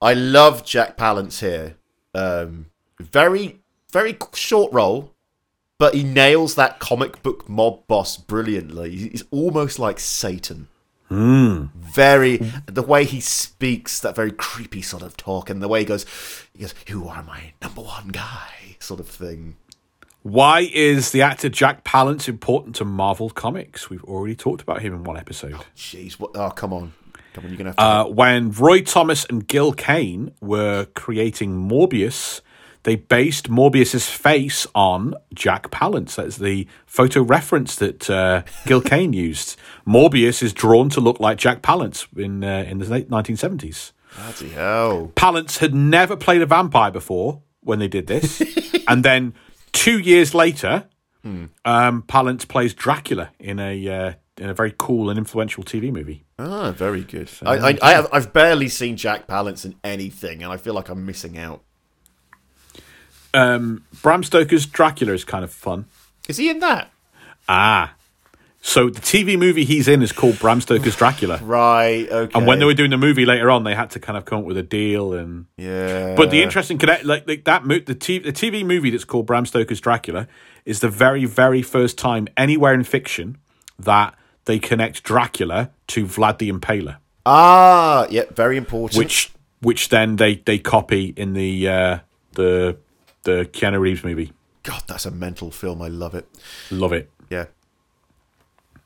I 0.00 0.14
love 0.14 0.64
Jack 0.64 0.96
Palance 0.96 1.40
here. 1.40 1.76
Um, 2.14 2.66
very, 3.00 3.60
very 3.90 4.16
short 4.34 4.72
role, 4.72 5.12
but 5.78 5.94
he 5.94 6.04
nails 6.04 6.54
that 6.54 6.78
comic 6.78 7.22
book 7.22 7.48
mob 7.48 7.86
boss 7.86 8.16
brilliantly. 8.16 8.90
He's 8.94 9.24
almost 9.30 9.78
like 9.78 9.98
Satan. 9.98 10.68
Very, 11.12 12.38
the 12.66 12.82
way 12.82 13.04
he 13.04 13.20
speaks, 13.20 14.00
that 14.00 14.16
very 14.16 14.32
creepy 14.32 14.82
sort 14.82 15.02
of 15.02 15.16
talk, 15.16 15.50
and 15.50 15.62
the 15.62 15.68
way 15.68 15.80
he 15.80 15.84
goes, 15.84 16.06
he 16.54 16.60
goes, 16.60 16.74
"You 16.86 17.06
are 17.08 17.22
my 17.22 17.52
number 17.60 17.82
one 17.82 18.08
guy," 18.08 18.76
sort 18.78 19.00
of 19.00 19.08
thing. 19.08 19.56
Why 20.22 20.70
is 20.72 21.10
the 21.10 21.20
actor 21.22 21.48
Jack 21.48 21.84
Palance 21.84 22.28
important 22.28 22.76
to 22.76 22.84
Marvel 22.84 23.28
Comics? 23.28 23.90
We've 23.90 24.04
already 24.04 24.36
talked 24.36 24.62
about 24.62 24.80
him 24.80 24.94
in 24.94 25.04
one 25.04 25.16
episode. 25.16 25.56
Jeez, 25.76 26.14
what? 26.14 26.30
Oh, 26.34 26.50
come 26.50 26.72
on, 26.72 26.92
come 27.34 27.44
on, 27.44 27.50
you're 27.50 27.58
gonna 27.58 27.70
have 27.70 27.76
to. 27.76 27.82
Uh, 27.82 28.04
when 28.06 28.50
Roy 28.52 28.82
Thomas 28.82 29.24
and 29.24 29.46
Gil 29.46 29.72
Kane 29.72 30.32
were 30.40 30.86
creating 30.94 31.68
Morbius, 31.68 32.40
they 32.84 32.96
based 32.96 33.50
Morbius's 33.50 34.08
face 34.08 34.66
on 34.74 35.14
Jack 35.32 35.70
Palance. 35.70 36.16
That's 36.16 36.36
the 36.36 36.66
photo 36.86 37.22
reference 37.22 37.76
that 37.76 38.10
uh, 38.10 38.42
Gil 38.66 38.80
Kane 38.92 39.12
used. 39.12 39.56
Morbius 39.86 40.42
is 40.42 40.52
drawn 40.52 40.88
to 40.90 41.00
look 41.00 41.20
like 41.20 41.38
Jack 41.38 41.62
Palance 41.62 42.06
in 42.16 42.42
uh, 42.44 42.64
in 42.68 42.78
the 42.78 42.86
late 42.86 43.10
1970s. 43.10 43.92
Bloody 44.16 44.48
hell! 44.50 45.12
Palance 45.14 45.58
had 45.58 45.74
never 45.74 46.16
played 46.16 46.42
a 46.42 46.46
vampire 46.46 46.90
before 46.90 47.42
when 47.60 47.78
they 47.78 47.88
did 47.88 48.06
this, 48.06 48.42
and 48.88 49.04
then 49.04 49.34
two 49.72 49.98
years 49.98 50.34
later, 50.34 50.86
um, 51.64 52.02
Palance 52.08 52.46
plays 52.46 52.74
Dracula 52.74 53.30
in 53.38 53.58
a 53.58 53.88
uh, 53.88 54.12
in 54.38 54.50
a 54.50 54.54
very 54.54 54.74
cool 54.76 55.08
and 55.08 55.18
influential 55.18 55.62
TV 55.62 55.92
movie. 55.92 56.24
Ah, 56.38 56.72
very 56.72 57.04
good. 57.04 57.30
I, 57.42 57.70
I, 57.70 57.78
I 57.80 57.92
have, 57.92 58.08
I've 58.12 58.32
barely 58.32 58.68
seen 58.68 58.96
Jack 58.96 59.26
Palance 59.26 59.64
in 59.64 59.76
anything, 59.84 60.42
and 60.42 60.52
I 60.52 60.56
feel 60.56 60.74
like 60.74 60.88
I'm 60.88 61.06
missing 61.06 61.38
out. 61.38 61.62
Um, 63.34 63.84
Bram 64.02 64.22
Stoker's 64.22 64.66
Dracula 64.66 65.12
is 65.12 65.24
kind 65.24 65.44
of 65.44 65.52
fun. 65.52 65.86
Is 66.28 66.36
he 66.36 66.50
in 66.50 66.60
that? 66.60 66.90
Ah. 67.48 67.94
So 68.64 68.90
the 68.90 69.00
TV 69.00 69.36
movie 69.36 69.64
he's 69.64 69.88
in 69.88 70.02
is 70.02 70.12
called 70.12 70.38
Bram 70.38 70.60
Stoker's 70.60 70.94
Dracula. 70.94 71.38
Right. 71.42 72.08
Okay. 72.08 72.38
And 72.38 72.46
when 72.46 72.60
they 72.60 72.64
were 72.64 72.74
doing 72.74 72.90
the 72.90 72.96
movie 72.98 73.24
later 73.26 73.50
on, 73.50 73.64
they 73.64 73.74
had 73.74 73.90
to 73.90 73.98
kind 74.00 74.16
of 74.16 74.24
come 74.24 74.40
up 74.40 74.44
with 74.44 74.56
a 74.56 74.62
deal 74.62 75.14
and. 75.14 75.46
yeah. 75.56 76.14
But 76.14 76.30
the 76.30 76.42
interesting 76.42 76.78
connect, 76.78 77.04
like, 77.04 77.26
like 77.26 77.44
that, 77.44 77.64
mo- 77.64 77.80
the 77.80 77.96
TV, 77.96 78.22
the 78.22 78.32
TV 78.32 78.64
movie 78.64 78.90
that's 78.90 79.04
called 79.04 79.26
Bram 79.26 79.46
Stoker's 79.46 79.80
Dracula 79.80 80.28
is 80.64 80.78
the 80.78 80.88
very, 80.88 81.24
very 81.24 81.60
first 81.62 81.98
time 81.98 82.28
anywhere 82.36 82.72
in 82.72 82.84
fiction 82.84 83.38
that 83.80 84.14
they 84.44 84.58
connect 84.60 85.02
Dracula 85.02 85.70
to 85.88 86.04
Vlad 86.06 86.38
the 86.38 86.50
Impaler, 86.50 86.96
ah, 87.26 88.06
yeah, 88.10 88.24
very 88.32 88.56
important. 88.56 88.98
which, 88.98 89.32
which 89.60 89.88
then 89.88 90.16
they 90.16 90.36
they 90.36 90.58
copy 90.58 91.12
in 91.16 91.32
the 91.34 91.68
uh, 91.68 91.98
the 92.32 92.76
the 93.24 93.48
Keanu 93.52 93.80
Reeves 93.80 94.04
movie. 94.04 94.32
God, 94.62 94.82
that's 94.86 95.06
a 95.06 95.10
mental 95.10 95.50
film. 95.50 95.82
I 95.82 95.88
love 95.88 96.14
it. 96.14 96.28
Love 96.70 96.92
it. 96.92 97.10
Yeah. 97.30 97.46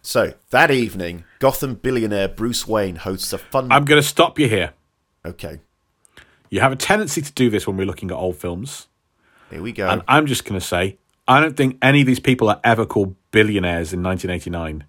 So 0.03 0.35
that 0.51 0.71
evening, 0.71 1.25
Gotham 1.41 1.75
billionaire 1.75 2.29
Bruce 2.29 2.67
Wayne 2.67 2.97
hosts 2.97 3.33
a 3.33 3.39
fun. 3.39 3.71
I'm 3.73 3.85
going 3.85 4.01
to 4.01 4.07
stop 4.07 4.39
you 4.39 4.49
here. 4.49 4.73
okay, 5.25 5.59
You 6.49 6.61
have 6.61 6.71
a 6.73 6.77
tendency 6.77 7.21
to 7.23 7.33
do 7.33 7.51
this 7.51 7.67
when 7.67 7.77
we're 7.77 7.87
looking 7.87 8.11
at 8.11 8.17
old 8.17 8.37
films. 8.37 8.87
here 9.51 9.61
we 9.63 9.73
go. 9.73 9.89
And 9.89 10.03
I'm 10.07 10.27
just 10.27 10.45
going 10.45 10.59
to 10.61 10.65
say, 10.65 10.99
I 11.27 11.41
don't 11.41 11.57
think 11.57 11.79
any 11.83 12.03
of 12.03 12.07
these 12.07 12.21
people 12.21 12.49
are 12.49 12.61
ever 12.63 12.87
called 12.87 13.17
billionaires 13.33 13.93
in 13.93 14.03
1989. 14.03 14.85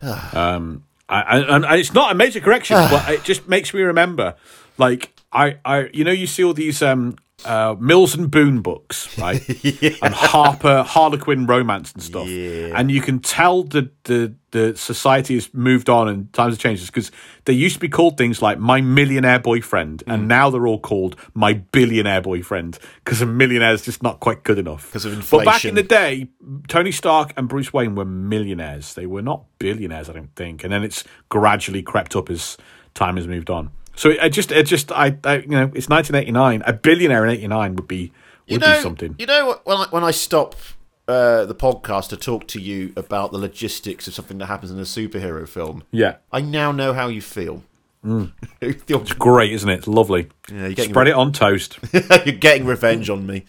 um, 0.32 0.84
I, 1.08 1.22
I, 1.22 1.56
and 1.56 1.64
it's 1.80 1.92
not 1.92 2.12
a 2.12 2.14
major 2.14 2.40
correction, 2.40 2.76
but 2.90 3.08
it 3.10 3.24
just 3.24 3.48
makes 3.48 3.74
me 3.74 3.82
remember, 3.82 4.36
like 4.78 5.12
I, 5.32 5.58
I, 5.64 5.90
you 5.92 6.04
know, 6.04 6.12
you 6.12 6.28
see 6.28 6.44
all 6.44 6.54
these 6.54 6.82
um, 6.82 7.16
uh, 7.44 7.76
Mills 7.78 8.14
and 8.14 8.30
Boon 8.30 8.62
books, 8.62 9.16
right? 9.18 9.42
And 10.02 10.14
Harper 10.14 10.82
Harlequin 10.82 11.46
romance 11.46 11.92
and 11.92 12.02
stuff. 12.02 12.26
Yeah. 12.28 12.72
And 12.74 12.90
you 12.90 13.00
can 13.00 13.18
tell 13.20 13.62
the 13.62 13.90
the 14.04 14.34
the 14.52 14.74
society 14.76 15.34
has 15.34 15.52
moved 15.52 15.90
on 15.90 16.08
and 16.08 16.32
times 16.32 16.54
have 16.54 16.58
changed 16.60 16.86
because 16.86 17.10
they 17.44 17.52
used 17.52 17.74
to 17.74 17.80
be 17.80 17.88
called 17.90 18.16
things 18.16 18.40
like 18.40 18.58
my 18.58 18.80
millionaire 18.80 19.38
boyfriend, 19.38 20.02
Mm. 20.06 20.14
and 20.14 20.28
now 20.28 20.48
they're 20.50 20.66
all 20.66 20.80
called 20.80 21.16
my 21.34 21.52
billionaire 21.52 22.22
boyfriend 22.22 22.78
because 23.04 23.20
a 23.20 23.26
millionaire 23.26 23.72
is 23.74 23.82
just 23.82 24.02
not 24.02 24.20
quite 24.20 24.42
good 24.42 24.58
enough. 24.58 24.90
'Cause 24.92 25.04
of 25.04 25.12
inflation. 25.12 25.44
But 25.44 25.52
back 25.52 25.64
in 25.66 25.74
the 25.74 25.82
day, 25.82 26.28
Tony 26.68 26.90
Stark 26.92 27.32
and 27.36 27.48
Bruce 27.48 27.70
Wayne 27.72 27.94
were 27.94 28.06
millionaires. 28.06 28.94
They 28.94 29.06
were 29.06 29.22
not 29.22 29.44
billionaires, 29.58 30.08
I 30.08 30.14
don't 30.14 30.34
think. 30.36 30.64
And 30.64 30.72
then 30.72 30.82
it's 30.82 31.04
gradually 31.28 31.82
crept 31.82 32.16
up 32.16 32.30
as 32.30 32.56
time 32.94 33.16
has 33.16 33.26
moved 33.28 33.50
on. 33.50 33.70
So 33.96 34.10
it, 34.10 34.18
I 34.20 34.28
just, 34.28 34.52
it 34.52 34.66
just, 34.66 34.92
I, 34.92 35.16
I, 35.24 35.38
you 35.38 35.48
know, 35.48 35.64
it's 35.74 35.88
1989. 35.88 36.62
A 36.66 36.72
billionaire 36.72 37.24
in 37.24 37.32
89 37.32 37.76
would 37.76 37.88
be 37.88 38.12
would 38.48 38.52
you 38.52 38.58
know, 38.58 38.76
be 38.76 38.82
something. 38.82 39.16
You 39.18 39.26
know, 39.26 39.60
when 39.64 39.78
I, 39.78 39.86
when 39.90 40.04
I 40.04 40.10
stop 40.12 40.54
uh, 41.08 41.44
the 41.46 41.54
podcast 41.54 42.08
to 42.10 42.16
talk 42.16 42.46
to 42.48 42.60
you 42.60 42.92
about 42.96 43.32
the 43.32 43.38
logistics 43.38 44.06
of 44.06 44.14
something 44.14 44.38
that 44.38 44.46
happens 44.46 44.70
in 44.70 44.78
a 44.78 44.82
superhero 44.82 45.48
film, 45.48 45.82
yeah, 45.90 46.16
I 46.30 46.40
now 46.42 46.72
know 46.72 46.92
how 46.92 47.08
you 47.08 47.20
feel. 47.20 47.62
You 48.60 48.72
feel- 48.72 49.04
great, 49.18 49.52
isn't 49.52 49.68
it? 49.68 49.78
It's 49.78 49.88
lovely. 49.88 50.28
Yeah, 50.52 50.72
Spread 50.74 51.08
it 51.08 51.14
on 51.14 51.32
toast. 51.32 51.78
You're 51.92 52.36
getting 52.36 52.64
revenge 52.64 53.10
on 53.10 53.26
me. 53.26 53.44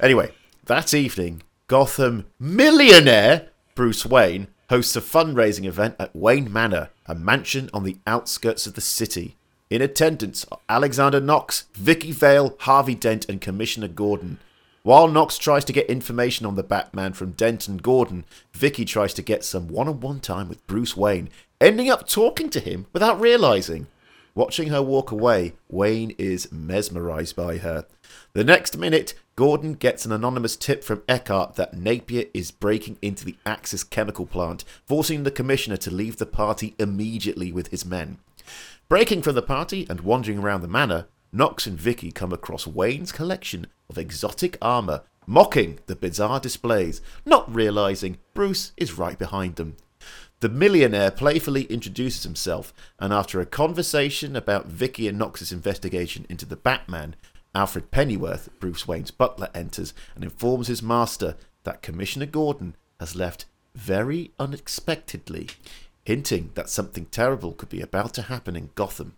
Anyway, 0.00 0.32
that 0.64 0.94
evening, 0.94 1.42
Gotham 1.66 2.24
millionaire 2.38 3.48
Bruce 3.74 4.06
Wayne 4.06 4.48
hosts 4.70 4.96
a 4.96 5.00
fundraising 5.00 5.66
event 5.66 5.96
at 5.98 6.14
Wayne 6.16 6.50
Manor, 6.50 6.88
a 7.06 7.14
mansion 7.14 7.68
on 7.74 7.84
the 7.84 7.98
outskirts 8.06 8.66
of 8.66 8.74
the 8.74 8.80
city. 8.80 9.36
In 9.70 9.82
attendance 9.82 10.44
Alexander 10.68 11.20
Knox, 11.20 11.66
Vicki 11.74 12.10
Vale, 12.10 12.56
Harvey 12.58 12.96
Dent, 12.96 13.28
and 13.28 13.40
Commissioner 13.40 13.86
Gordon. 13.86 14.40
While 14.82 15.06
Knox 15.06 15.38
tries 15.38 15.64
to 15.66 15.72
get 15.72 15.88
information 15.88 16.44
on 16.44 16.56
the 16.56 16.64
Batman 16.64 17.12
from 17.12 17.32
Dent 17.32 17.68
and 17.68 17.80
Gordon, 17.80 18.24
Vicki 18.52 18.84
tries 18.84 19.14
to 19.14 19.22
get 19.22 19.44
some 19.44 19.68
one 19.68 19.86
on 19.86 20.00
one 20.00 20.18
time 20.18 20.48
with 20.48 20.66
Bruce 20.66 20.96
Wayne, 20.96 21.30
ending 21.60 21.88
up 21.88 22.08
talking 22.08 22.50
to 22.50 22.58
him 22.58 22.86
without 22.92 23.20
realizing. 23.20 23.86
Watching 24.34 24.70
her 24.70 24.82
walk 24.82 25.12
away, 25.12 25.52
Wayne 25.68 26.16
is 26.18 26.50
mesmerized 26.50 27.36
by 27.36 27.58
her. 27.58 27.86
The 28.32 28.42
next 28.42 28.76
minute, 28.76 29.14
Gordon 29.36 29.74
gets 29.74 30.04
an 30.04 30.10
anonymous 30.10 30.56
tip 30.56 30.82
from 30.82 31.04
Eckhart 31.08 31.54
that 31.54 31.78
Napier 31.78 32.24
is 32.34 32.50
breaking 32.50 32.98
into 33.00 33.24
the 33.24 33.36
Axis 33.46 33.84
chemical 33.84 34.26
plant, 34.26 34.64
forcing 34.84 35.22
the 35.22 35.30
commissioner 35.30 35.76
to 35.76 35.92
leave 35.92 36.16
the 36.16 36.26
party 36.26 36.74
immediately 36.80 37.52
with 37.52 37.68
his 37.68 37.86
men. 37.86 38.18
Breaking 38.90 39.22
from 39.22 39.36
the 39.36 39.40
party 39.42 39.86
and 39.88 40.00
wandering 40.00 40.40
around 40.40 40.62
the 40.62 40.66
manor, 40.66 41.06
Knox 41.32 41.64
and 41.64 41.78
Vicki 41.78 42.10
come 42.10 42.32
across 42.32 42.66
Wayne's 42.66 43.12
collection 43.12 43.68
of 43.88 43.96
exotic 43.96 44.58
armor, 44.60 45.02
mocking 45.28 45.78
the 45.86 45.94
bizarre 45.94 46.40
displays, 46.40 47.00
not 47.24 47.54
realizing 47.54 48.18
Bruce 48.34 48.72
is 48.76 48.98
right 48.98 49.16
behind 49.16 49.54
them. 49.54 49.76
The 50.40 50.48
millionaire 50.48 51.12
playfully 51.12 51.66
introduces 51.66 52.24
himself, 52.24 52.74
and 52.98 53.12
after 53.12 53.40
a 53.40 53.46
conversation 53.46 54.34
about 54.34 54.66
Vicki 54.66 55.06
and 55.06 55.16
Knox's 55.16 55.52
investigation 55.52 56.26
into 56.28 56.44
the 56.44 56.56
Batman, 56.56 57.14
Alfred 57.54 57.92
Pennyworth, 57.92 58.48
Bruce 58.58 58.88
Wayne's 58.88 59.12
butler, 59.12 59.50
enters 59.54 59.94
and 60.16 60.24
informs 60.24 60.66
his 60.66 60.82
master 60.82 61.36
that 61.62 61.80
Commissioner 61.82 62.26
Gordon 62.26 62.74
has 62.98 63.14
left 63.14 63.44
very 63.72 64.32
unexpectedly, 64.40 65.48
hinting 66.04 66.50
that 66.54 66.70
something 66.70 67.06
terrible 67.06 67.52
could 67.52 67.68
be 67.68 67.80
about 67.80 68.14
to 68.14 68.22
happen 68.22 68.56
in 68.56 68.70
Gotham. 68.74 69.16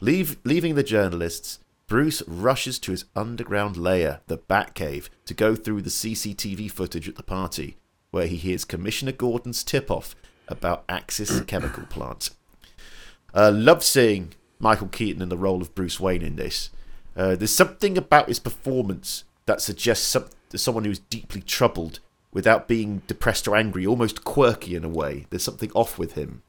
Leave, 0.00 0.36
leaving 0.44 0.74
the 0.74 0.82
journalists, 0.82 1.58
Bruce 1.86 2.22
rushes 2.26 2.78
to 2.80 2.90
his 2.92 3.04
underground 3.14 3.76
lair, 3.76 4.20
the 4.26 4.38
Batcave, 4.38 5.08
to 5.26 5.34
go 5.34 5.54
through 5.54 5.82
the 5.82 5.90
CCTV 5.90 6.70
footage 6.70 7.08
at 7.08 7.16
the 7.16 7.22
party, 7.22 7.76
where 8.10 8.26
he 8.26 8.36
hears 8.36 8.64
Commissioner 8.64 9.12
Gordon's 9.12 9.62
tip 9.62 9.90
off 9.90 10.14
about 10.48 10.84
Axis 10.88 11.40
Chemical 11.46 11.84
Plant. 11.84 12.30
Uh, 13.34 13.50
love 13.52 13.84
seeing 13.84 14.32
Michael 14.58 14.88
Keaton 14.88 15.22
in 15.22 15.28
the 15.28 15.36
role 15.36 15.60
of 15.60 15.74
Bruce 15.74 16.00
Wayne 16.00 16.22
in 16.22 16.36
this. 16.36 16.70
Uh, 17.16 17.36
there's 17.36 17.54
something 17.54 17.98
about 17.98 18.28
his 18.28 18.38
performance 18.38 19.24
that 19.46 19.60
suggests 19.60 20.06
some, 20.06 20.26
someone 20.54 20.84
who's 20.84 20.98
deeply 20.98 21.42
troubled 21.42 22.00
without 22.34 22.68
being 22.68 23.00
depressed 23.06 23.48
or 23.48 23.56
angry, 23.56 23.86
almost 23.86 24.24
quirky 24.24 24.76
in 24.76 24.84
a 24.84 24.88
way. 24.88 25.24
There's 25.30 25.44
something 25.44 25.70
off 25.72 25.98
with 25.98 26.12
him, 26.12 26.42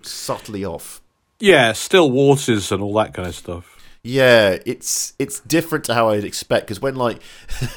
subtly 0.00 0.64
off. 0.64 1.02
Yeah, 1.38 1.72
still 1.72 2.10
waters 2.10 2.72
and 2.72 2.80
all 2.82 2.94
that 2.94 3.12
kind 3.12 3.28
of 3.28 3.34
stuff. 3.34 3.76
Yeah, 4.04 4.58
it's 4.66 5.12
it's 5.18 5.40
different 5.40 5.84
to 5.84 5.94
how 5.94 6.08
I'd 6.08 6.24
expect 6.24 6.66
because 6.66 6.80
when 6.80 6.96
like 6.96 7.20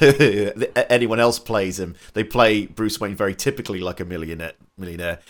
anyone 0.90 1.20
else 1.20 1.38
plays 1.38 1.78
him, 1.78 1.94
they 2.14 2.24
play 2.24 2.66
Bruce 2.66 2.98
Wayne 2.98 3.14
very 3.14 3.34
typically 3.34 3.80
like 3.80 4.00
a 4.00 4.04
millionaire. 4.04 4.52
Millionaire, 4.76 5.20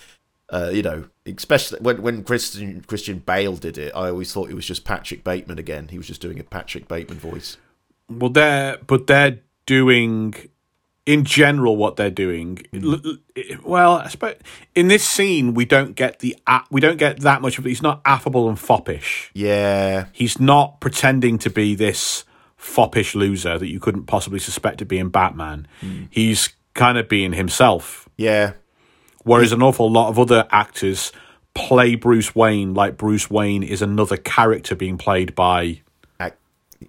uh, 0.49 0.71
you 0.73 0.83
know, 0.83 1.05
especially 1.27 1.81
when 1.81 2.01
when 2.01 2.25
Christian 2.25 2.81
Christian 2.83 3.19
Bale 3.19 3.57
did 3.57 3.77
it, 3.77 3.93
I 3.95 4.09
always 4.09 4.33
thought 4.33 4.49
it 4.49 4.55
was 4.55 4.67
just 4.67 4.85
Patrick 4.85 5.23
Bateman 5.23 5.59
again. 5.59 5.89
He 5.89 5.99
was 5.99 6.07
just 6.07 6.23
doing 6.23 6.41
a 6.41 6.45
Patrick 6.45 6.89
Bateman 6.89 7.19
voice. 7.19 7.59
Well, 8.09 8.31
they're 8.31 8.79
but 8.87 9.07
they're 9.07 9.41
doing 9.67 10.35
in 11.07 11.25
general 11.25 11.77
what 11.77 11.97
they're 11.97 12.11
doing. 12.11 12.59
Mm. 12.73 13.05
l- 13.07 13.57
Well, 13.65 13.93
I 13.99 14.09
suppose 14.09 14.35
in 14.75 14.89
this 14.89 15.07
scene 15.07 15.55
we 15.55 15.65
don't 15.65 15.95
get 15.95 16.19
the 16.19 16.37
we 16.71 16.81
don't 16.81 16.99
get 16.99 17.21
that 17.21 17.41
much 17.41 17.59
of 17.59 17.65
it. 17.67 17.71
He's 17.71 17.83
not 17.83 18.01
affable 18.05 18.49
and 18.49 18.59
foppish. 18.59 19.31
Yeah, 19.35 20.07
He's 20.13 20.39
not 20.41 20.81
pretending 20.81 21.39
to 21.39 21.51
be 21.51 21.75
this 21.75 22.25
foppish 22.57 23.15
loser 23.15 23.57
that 23.59 23.69
you 23.69 23.79
couldn't 23.79 24.07
possibly 24.07 24.39
suspect 24.41 24.83
of 24.83 24.89
being 24.89 25.09
Batman. 25.11 25.69
Mm. 25.83 26.09
He's 26.11 26.51
kind 26.75 26.99
of 26.99 27.09
being 27.09 27.33
himself. 27.33 28.09
yeah, 28.17 28.53
Whereas 29.25 29.53
an 29.53 29.63
awful 29.63 29.91
lot 29.91 30.09
of 30.09 30.19
other 30.19 30.47
actors 30.51 31.11
play 31.55 31.95
Bruce 31.95 32.35
Wayne 32.35 32.75
like 32.75 32.97
Bruce 32.97 33.31
Wayne 33.31 33.63
is 33.63 33.81
another 33.83 34.17
character 34.17 34.75
being 34.75 34.99
played 34.99 35.35
by 35.35 35.81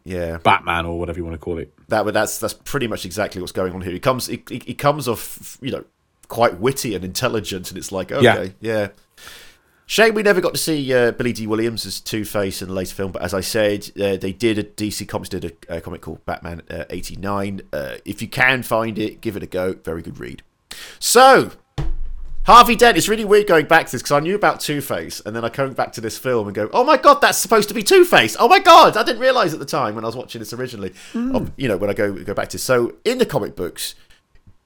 yeah. 0.03 0.37
Batman 0.37 0.85
or 0.85 0.99
whatever 0.99 1.17
you 1.17 1.25
want 1.25 1.35
to 1.35 1.39
call 1.39 1.57
it. 1.57 1.73
that 1.87 2.05
that's 2.13 2.39
that's 2.39 2.53
pretty 2.53 2.87
much 2.87 3.05
exactly 3.05 3.41
what's 3.41 3.51
going 3.51 3.73
on 3.73 3.81
here. 3.81 3.93
He 3.93 3.99
comes 3.99 4.27
he, 4.27 4.43
he, 4.49 4.73
comes 4.73 5.07
off 5.07 5.57
you 5.61 5.71
know 5.71 5.85
quite 6.27 6.59
witty 6.59 6.95
and 6.95 7.03
intelligent, 7.03 7.69
and 7.69 7.77
it's 7.77 7.91
like 7.91 8.11
okay, 8.11 8.53
yeah. 8.59 8.89
Shame 9.89 10.15
we 10.15 10.21
never 10.21 10.41
got 10.41 10.53
to 10.53 10.59
see 10.59 10.93
uh, 10.93 11.11
Billy 11.11 11.31
Dee 11.31 11.47
Williams 11.47 11.85
as 11.85 12.01
Two 12.01 12.25
Face 12.25 12.61
in 12.61 12.67
the 12.67 12.73
later 12.73 12.93
film, 12.93 13.13
but 13.13 13.21
as 13.21 13.33
I 13.33 13.39
said, 13.39 13.89
uh, 13.99 14.17
they 14.17 14.33
did 14.33 14.57
a 14.57 14.63
DC 14.63 15.07
Comics 15.07 15.29
did 15.29 15.45
a, 15.69 15.77
a 15.77 15.81
comic 15.81 16.01
called 16.01 16.25
Batman 16.25 16.61
uh, 16.69 16.83
'89. 16.89 17.61
Uh, 17.71 17.95
if 18.03 18.21
you 18.21 18.27
can 18.27 18.63
find 18.63 18.99
it, 18.99 19.21
give 19.21 19.37
it 19.37 19.43
a 19.43 19.47
go. 19.47 19.73
Very 19.83 20.01
good 20.01 20.19
read. 20.19 20.43
So. 20.99 21.51
Harvey 22.47 22.77
Dent. 22.77 22.97
It's 22.97 23.09
really 23.09 23.25
weird 23.25 23.45
going 23.45 23.65
back 23.65 23.87
to 23.87 23.91
this 23.91 24.01
because 24.01 24.13
I 24.13 24.21
knew 24.21 24.33
about 24.33 24.61
Two 24.61 24.79
Face, 24.79 25.21
and 25.25 25.35
then 25.35 25.43
I 25.43 25.49
come 25.49 25.73
back 25.73 25.91
to 25.93 26.01
this 26.01 26.17
film 26.17 26.47
and 26.47 26.55
go, 26.55 26.69
"Oh 26.71 26.85
my 26.85 26.95
god, 26.95 27.19
that's 27.19 27.37
supposed 27.37 27.67
to 27.67 27.75
be 27.75 27.83
Two 27.83 28.05
Face! 28.05 28.37
Oh 28.39 28.47
my 28.47 28.59
god, 28.59 28.95
I 28.95 29.03
didn't 29.03 29.19
realize 29.19 29.53
at 29.53 29.59
the 29.59 29.65
time 29.65 29.95
when 29.95 30.05
I 30.05 30.07
was 30.07 30.15
watching 30.15 30.39
this 30.39 30.53
originally. 30.53 30.93
Hmm. 31.11 31.35
Of- 31.35 31.51
you 31.57 31.67
know, 31.67 31.75
when 31.75 31.89
I 31.89 31.93
go 31.93 32.13
go 32.13 32.33
back 32.33 32.47
to 32.49 32.57
so 32.57 32.95
in 33.03 33.17
the 33.17 33.25
comic 33.25 33.57
books, 33.57 33.95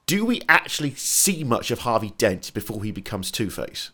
do 0.06 0.24
we 0.24 0.42
actually 0.48 0.94
see 0.94 1.42
much 1.42 1.72
of 1.72 1.80
Harvey 1.80 2.14
Dent 2.18 2.54
before 2.54 2.84
he 2.84 2.92
becomes 2.92 3.32
Two 3.32 3.50
Face? 3.50 3.90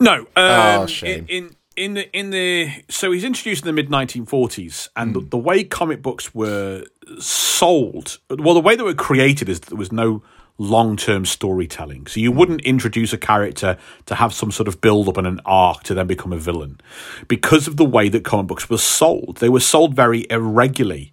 No. 0.00 0.20
Um, 0.20 0.26
Oh, 0.36 0.86
shame. 0.86 1.26
In, 1.28 1.44
in 1.44 1.56
in 1.76 1.94
the 1.94 2.18
in 2.18 2.30
the 2.30 2.70
so 2.88 3.12
he's 3.12 3.24
introduced 3.24 3.62
in 3.62 3.66
the 3.66 3.74
mid 3.74 3.90
1940s, 3.90 4.88
and 4.96 5.14
the, 5.14 5.20
hmm. 5.20 5.28
the 5.28 5.38
way 5.38 5.64
comic 5.64 6.00
books 6.00 6.34
were 6.34 6.86
sold, 7.18 8.20
well, 8.30 8.54
the 8.54 8.60
way 8.60 8.74
they 8.74 8.84
were 8.84 8.94
created 8.94 9.50
is 9.50 9.60
that 9.60 9.68
there 9.68 9.78
was 9.78 9.92
no 9.92 10.22
long 10.62 10.96
term 10.96 11.24
storytelling. 11.24 12.06
So 12.06 12.20
you 12.20 12.32
wouldn't 12.32 12.62
introduce 12.62 13.12
a 13.12 13.18
character 13.18 13.76
to 14.06 14.14
have 14.14 14.32
some 14.32 14.50
sort 14.50 14.68
of 14.68 14.80
build 14.80 15.08
up 15.08 15.16
and 15.16 15.26
an 15.26 15.40
arc 15.44 15.82
to 15.84 15.94
then 15.94 16.06
become 16.06 16.32
a 16.32 16.38
villain, 16.38 16.80
because 17.28 17.66
of 17.66 17.76
the 17.76 17.84
way 17.84 18.08
that 18.08 18.24
comic 18.24 18.46
books 18.46 18.70
were 18.70 18.78
sold. 18.78 19.38
They 19.38 19.48
were 19.48 19.60
sold 19.60 19.94
very 19.94 20.26
irregularly 20.30 21.12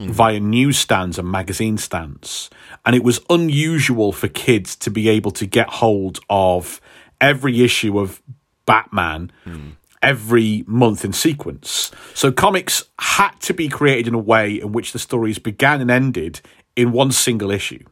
via 0.00 0.40
newsstands 0.40 1.18
and 1.18 1.30
magazine 1.30 1.78
stands. 1.78 2.50
And 2.84 2.96
it 2.96 3.04
was 3.04 3.20
unusual 3.30 4.12
for 4.12 4.28
kids 4.28 4.76
to 4.76 4.90
be 4.90 5.08
able 5.08 5.30
to 5.32 5.46
get 5.46 5.68
hold 5.68 6.18
of 6.28 6.80
every 7.20 7.62
issue 7.62 7.98
of 7.98 8.20
Batman 8.66 9.30
every 10.02 10.64
month 10.66 11.04
in 11.04 11.12
sequence. 11.12 11.90
So 12.12 12.30
comics 12.30 12.84
had 12.98 13.30
to 13.42 13.54
be 13.54 13.68
created 13.68 14.08
in 14.08 14.14
a 14.14 14.18
way 14.18 14.60
in 14.60 14.72
which 14.72 14.92
the 14.92 14.98
stories 14.98 15.38
began 15.38 15.80
and 15.80 15.90
ended 15.90 16.40
in 16.76 16.92
one 16.92 17.12
single 17.12 17.50
issue. 17.50 17.84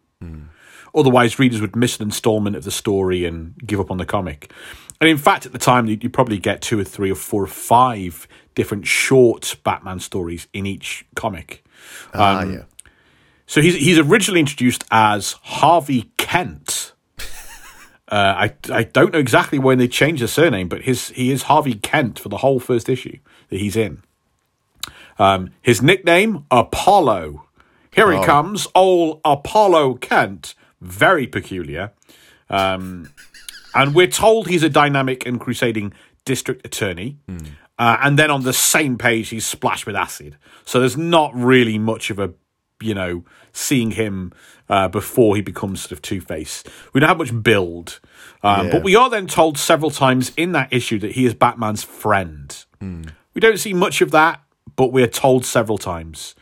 Otherwise, 0.94 1.38
readers 1.38 1.60
would 1.60 1.74
miss 1.74 1.98
an 1.98 2.04
installment 2.04 2.56
of 2.56 2.64
the 2.64 2.70
story 2.70 3.24
and 3.24 3.54
give 3.66 3.80
up 3.80 3.90
on 3.90 3.96
the 3.96 4.04
comic. 4.04 4.52
And 5.00 5.08
in 5.08 5.18
fact, 5.18 5.46
at 5.46 5.52
the 5.52 5.58
time, 5.58 5.86
you 5.86 6.10
probably 6.10 6.38
get 6.38 6.60
two 6.60 6.78
or 6.78 6.84
three 6.84 7.10
or 7.10 7.16
four 7.16 7.42
or 7.42 7.48
five 7.48 8.28
different 8.54 8.86
short 8.86 9.56
Batman 9.64 10.00
stories 10.00 10.46
in 10.52 10.66
each 10.66 11.04
comic. 11.16 11.64
Ah, 12.14 12.44
yeah. 12.44 12.62
So 13.46 13.60
he's 13.60 13.74
he's 13.74 13.98
originally 13.98 14.40
introduced 14.40 14.84
as 14.90 15.32
Harvey 15.42 16.10
Kent. 16.16 16.92
Uh, 18.08 18.50
I 18.50 18.54
I 18.70 18.82
don't 18.82 19.10
know 19.14 19.18
exactly 19.18 19.58
when 19.58 19.78
they 19.78 19.88
changed 19.88 20.22
the 20.22 20.28
surname, 20.28 20.68
but 20.68 20.82
his 20.82 21.08
he 21.10 21.30
is 21.32 21.44
Harvey 21.44 21.76
Kent 21.76 22.18
for 22.18 22.28
the 22.28 22.36
whole 22.38 22.60
first 22.60 22.90
issue 22.90 23.16
that 23.48 23.58
he's 23.58 23.74
in. 23.74 24.02
Um, 25.18 25.52
his 25.62 25.80
nickname, 25.80 26.44
Apollo. 26.50 27.46
Here 27.90 28.12
he 28.12 28.22
comes, 28.22 28.66
old 28.74 29.22
Apollo 29.24 29.94
Kent. 29.94 30.54
Very 30.82 31.26
peculiar. 31.26 31.92
Um, 32.50 33.10
and 33.74 33.94
we're 33.94 34.08
told 34.08 34.48
he's 34.48 34.62
a 34.62 34.68
dynamic 34.68 35.24
and 35.26 35.40
crusading 35.40 35.92
district 36.24 36.66
attorney. 36.66 37.18
Uh, 37.78 37.96
and 38.02 38.18
then 38.18 38.30
on 38.30 38.42
the 38.42 38.52
same 38.52 38.98
page, 38.98 39.30
he's 39.30 39.46
splashed 39.46 39.86
with 39.86 39.96
acid. 39.96 40.36
So 40.64 40.78
there's 40.80 40.96
not 40.96 41.34
really 41.34 41.78
much 41.78 42.10
of 42.10 42.18
a, 42.18 42.32
you 42.80 42.94
know, 42.94 43.24
seeing 43.52 43.92
him 43.92 44.32
uh, 44.68 44.88
before 44.88 45.36
he 45.36 45.42
becomes 45.42 45.80
sort 45.82 45.92
of 45.92 46.02
Two 46.02 46.20
Face. 46.20 46.62
We 46.92 47.00
don't 47.00 47.08
have 47.08 47.18
much 47.18 47.42
build. 47.42 48.00
Um, 48.42 48.66
Yeah. 48.66 48.72
But 48.72 48.82
we 48.84 48.94
are 48.94 49.08
then 49.08 49.26
told 49.26 49.56
several 49.58 49.90
times 49.90 50.32
in 50.36 50.52
that 50.52 50.72
issue 50.72 50.98
that 50.98 51.12
he 51.12 51.24
is 51.24 51.34
Batman's 51.34 51.82
friend. 51.82 52.64
We 53.34 53.40
don't 53.40 53.58
see 53.58 53.72
much 53.72 54.00
of 54.02 54.10
that, 54.10 54.42
but 54.76 54.92
we're 54.92 55.06
told 55.06 55.46
several 55.46 55.78
times. 55.78 56.34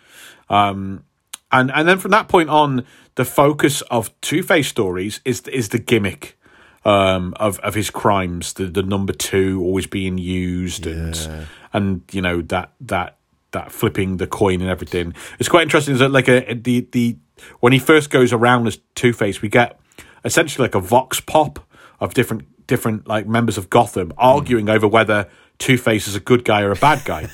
Um, 0.48 1.04
and 1.52 1.70
and 1.72 1.86
then 1.88 1.98
from 1.98 2.10
that 2.12 2.28
point 2.28 2.48
on, 2.50 2.84
the 3.14 3.24
focus 3.24 3.82
of 3.82 4.18
Two 4.20 4.42
Face 4.42 4.68
stories 4.68 5.20
is 5.24 5.40
is 5.42 5.70
the 5.70 5.78
gimmick 5.78 6.38
um, 6.84 7.34
of 7.38 7.58
of 7.60 7.74
his 7.74 7.90
crimes, 7.90 8.54
the 8.54 8.66
the 8.66 8.82
number 8.82 9.12
two 9.12 9.60
always 9.62 9.86
being 9.86 10.18
used, 10.18 10.86
and 10.86 11.46
and 11.72 12.02
you 12.12 12.22
know 12.22 12.42
that 12.42 12.72
that 12.80 13.16
that 13.52 13.72
flipping 13.72 14.18
the 14.18 14.26
coin 14.26 14.60
and 14.60 14.70
everything. 14.70 15.14
It's 15.38 15.48
quite 15.48 15.62
interesting. 15.62 15.94
Is 15.94 16.00
that 16.00 16.10
like 16.10 16.28
a 16.28 16.54
the 16.54 16.86
the 16.92 17.16
when 17.60 17.72
he 17.72 17.78
first 17.78 18.10
goes 18.10 18.32
around 18.32 18.66
as 18.66 18.78
Two 18.94 19.12
Face, 19.12 19.42
we 19.42 19.48
get 19.48 19.78
essentially 20.24 20.64
like 20.64 20.74
a 20.74 20.80
vox 20.80 21.20
pop 21.20 21.58
of 21.98 22.14
different 22.14 22.66
different 22.66 23.06
like 23.06 23.26
members 23.26 23.58
of 23.58 23.68
Gotham 23.68 24.12
arguing 24.16 24.68
over 24.68 24.86
whether 24.86 25.28
Two 25.60 25.76
Face 25.76 26.08
is 26.08 26.16
a 26.16 26.20
good 26.20 26.44
guy 26.44 26.62
or 26.62 26.72
a 26.72 26.76
bad 26.76 27.04
guy 27.04 27.28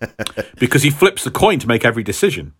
because 0.58 0.82
he 0.82 0.90
flips 0.90 1.24
the 1.24 1.30
coin 1.30 1.58
to 1.58 1.66
make 1.66 1.84
every 1.84 2.02
decision. 2.04 2.52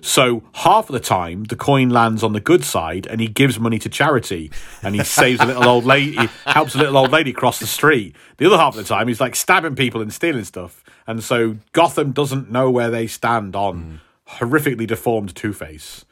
So 0.00 0.44
half 0.54 0.88
of 0.88 0.92
the 0.92 1.00
time, 1.00 1.44
the 1.44 1.56
coin 1.56 1.90
lands 1.90 2.22
on 2.22 2.32
the 2.32 2.40
good 2.40 2.64
side, 2.64 3.06
and 3.06 3.20
he 3.20 3.26
gives 3.26 3.58
money 3.58 3.78
to 3.80 3.88
charity, 3.88 4.50
and 4.82 4.94
he 4.94 5.02
saves 5.04 5.40
a 5.40 5.46
little 5.46 5.68
old 5.68 5.84
lady, 5.84 6.16
he 6.16 6.28
helps 6.46 6.74
a 6.74 6.78
little 6.78 6.96
old 6.96 7.10
lady 7.10 7.32
cross 7.32 7.58
the 7.58 7.66
street. 7.66 8.16
The 8.38 8.46
other 8.46 8.56
half 8.56 8.76
of 8.76 8.82
the 8.82 8.88
time, 8.88 9.08
he's 9.08 9.20
like 9.20 9.36
stabbing 9.36 9.76
people 9.76 10.00
and 10.00 10.12
stealing 10.12 10.44
stuff, 10.44 10.82
and 11.06 11.22
so 11.22 11.56
Gotham 11.72 12.12
doesn't 12.12 12.50
know 12.50 12.70
where 12.70 12.90
they 12.90 13.06
stand 13.06 13.54
on 13.54 14.00
horrifically 14.38 14.86
deformed 14.86 15.34
Two 15.34 15.52
Face. 15.52 16.04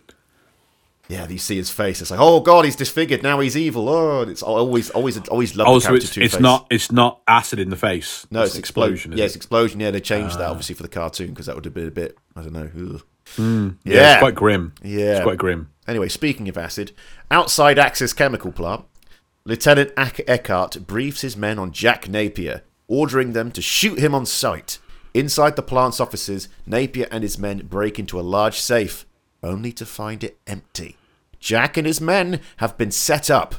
yeah, 1.10 1.28
you 1.28 1.38
see 1.38 1.56
his 1.56 1.70
face. 1.70 2.00
It's 2.00 2.10
like 2.10 2.20
oh 2.20 2.40
god, 2.40 2.64
he's 2.64 2.76
disfigured 2.76 3.22
now. 3.22 3.40
He's 3.40 3.56
evil. 3.56 3.88
Oh, 3.88 4.22
it's 4.22 4.42
always 4.42 4.90
always 4.90 5.18
always 5.28 5.56
loved 5.56 5.68
Oh, 5.68 5.74
the 5.74 5.80
so 5.80 5.94
it's 5.94 6.16
it's 6.16 6.38
not 6.40 6.66
it's 6.70 6.92
not 6.92 7.20
acid 7.26 7.58
in 7.58 7.70
the 7.70 7.76
face. 7.76 8.26
No, 8.30 8.42
it's, 8.42 8.54
an 8.54 8.60
explosion. 8.60 9.12
is 9.12 9.18
Yeah, 9.18 9.24
it? 9.24 9.26
it's 9.26 9.36
explosion. 9.36 9.80
Yeah, 9.80 9.90
they 9.90 10.00
changed 10.00 10.38
that 10.38 10.46
ah. 10.46 10.50
obviously 10.50 10.76
for 10.76 10.84
the 10.84 10.88
cartoon 10.88 11.28
because 11.30 11.46
that 11.46 11.56
would 11.56 11.64
have 11.64 11.74
been 11.74 11.88
a 11.88 11.90
bit. 11.90 12.16
I 12.36 12.42
don't 12.42 12.52
know. 12.52 12.70
ugh. 12.94 13.02
Hmm. 13.36 13.68
yeah, 13.84 14.12
it's 14.14 14.20
quite 14.20 14.34
grim. 14.34 14.72
Yeah. 14.82 15.16
it's 15.16 15.22
quite 15.24 15.38
grim. 15.38 15.70
Anyway, 15.86 16.08
speaking 16.08 16.48
of 16.48 16.56
acid, 16.56 16.92
outside 17.30 17.78
Axis 17.78 18.12
chemical 18.12 18.52
plant, 18.52 18.84
Lieutenant 19.44 19.92
Eckhart 19.96 20.86
briefs 20.86 21.22
his 21.22 21.36
men 21.36 21.58
on 21.58 21.72
Jack 21.72 22.08
Napier, 22.08 22.62
ordering 22.86 23.32
them 23.32 23.50
to 23.52 23.62
shoot 23.62 23.98
him 23.98 24.14
on 24.14 24.26
sight. 24.26 24.78
Inside 25.14 25.56
the 25.56 25.62
plant's 25.62 25.98
offices, 25.98 26.48
Napier 26.66 27.08
and 27.10 27.24
his 27.24 27.38
men 27.38 27.66
break 27.66 27.98
into 27.98 28.20
a 28.20 28.22
large 28.22 28.60
safe, 28.60 29.06
only 29.42 29.72
to 29.72 29.84
find 29.86 30.22
it 30.22 30.38
empty. 30.46 30.96
Jack 31.40 31.76
and 31.76 31.86
his 31.86 32.00
men 32.00 32.40
have 32.58 32.76
been 32.76 32.90
set 32.90 33.30
up. 33.30 33.56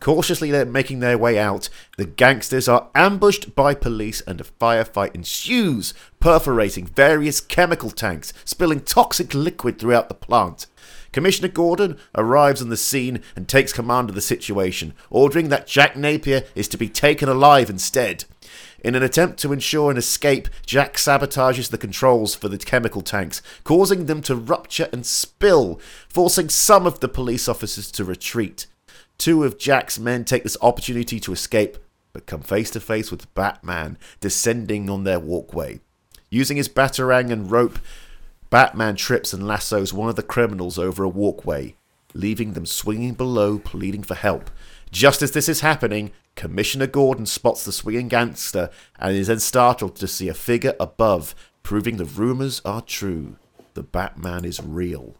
Cautiously 0.00 0.50
they're 0.50 0.66
making 0.66 0.98
their 0.98 1.16
way 1.16 1.38
out, 1.38 1.68
the 1.96 2.04
gangsters 2.04 2.68
are 2.68 2.88
ambushed 2.92 3.54
by 3.54 3.72
police 3.72 4.20
and 4.22 4.40
a 4.40 4.44
firefight 4.44 5.14
ensues, 5.14 5.94
perforating 6.18 6.86
various 6.86 7.40
chemical 7.40 7.88
tanks, 7.88 8.32
spilling 8.44 8.80
toxic 8.80 9.32
liquid 9.32 9.78
throughout 9.78 10.08
the 10.08 10.14
plant. 10.16 10.66
Commissioner 11.12 11.46
Gordon 11.46 11.98
arrives 12.16 12.60
on 12.60 12.68
the 12.68 12.76
scene 12.76 13.20
and 13.36 13.46
takes 13.46 13.72
command 13.72 14.08
of 14.08 14.16
the 14.16 14.20
situation, 14.20 14.92
ordering 15.08 15.50
that 15.50 15.68
Jack 15.68 15.96
Napier 15.96 16.42
is 16.56 16.66
to 16.66 16.76
be 16.76 16.88
taken 16.88 17.28
alive 17.28 17.70
instead. 17.70 18.24
In 18.82 18.96
an 18.96 19.02
attempt 19.02 19.38
to 19.40 19.52
ensure 19.52 19.90
an 19.90 19.96
escape, 19.96 20.48
Jack 20.66 20.94
sabotages 20.94 21.70
the 21.70 21.78
controls 21.78 22.34
for 22.34 22.48
the 22.48 22.58
chemical 22.58 23.00
tanks, 23.00 23.40
causing 23.62 24.06
them 24.06 24.20
to 24.22 24.34
rupture 24.34 24.88
and 24.92 25.06
spill, 25.06 25.80
forcing 26.08 26.48
some 26.48 26.84
of 26.84 26.98
the 26.98 27.08
police 27.08 27.48
officers 27.48 27.92
to 27.92 28.04
retreat. 28.04 28.66
Two 29.18 29.44
of 29.44 29.56
Jack's 29.56 30.00
men 30.00 30.24
take 30.24 30.42
this 30.42 30.56
opportunity 30.60 31.20
to 31.20 31.32
escape, 31.32 31.78
but 32.12 32.26
come 32.26 32.42
face 32.42 32.72
to 32.72 32.80
face 32.80 33.12
with 33.12 33.32
Batman 33.34 33.98
descending 34.20 34.90
on 34.90 35.04
their 35.04 35.20
walkway. 35.20 35.80
Using 36.28 36.56
his 36.56 36.68
batarang 36.68 37.30
and 37.30 37.50
rope, 37.50 37.78
Batman 38.50 38.96
trips 38.96 39.32
and 39.32 39.46
lassos 39.46 39.92
one 39.92 40.08
of 40.08 40.16
the 40.16 40.22
criminals 40.24 40.76
over 40.78 41.04
a 41.04 41.08
walkway, 41.08 41.76
leaving 42.14 42.54
them 42.54 42.66
swinging 42.66 43.14
below, 43.14 43.58
pleading 43.58 44.02
for 44.02 44.16
help. 44.16 44.50
Just 44.90 45.22
as 45.22 45.30
this 45.30 45.48
is 45.48 45.60
happening, 45.60 46.10
Commissioner 46.34 46.86
Gordon 46.86 47.26
spots 47.26 47.64
the 47.64 47.72
swinging 47.72 48.08
gangster 48.08 48.70
and 48.98 49.16
is 49.16 49.26
then 49.26 49.38
startled 49.38 49.96
to 49.96 50.08
see 50.08 50.28
a 50.28 50.34
figure 50.34 50.74
above, 50.80 51.34
proving 51.62 51.96
the 51.96 52.04
rumors 52.04 52.60
are 52.64 52.82
true. 52.82 53.36
The 53.74 53.82
Batman 53.82 54.44
is 54.44 54.62
real. 54.62 55.16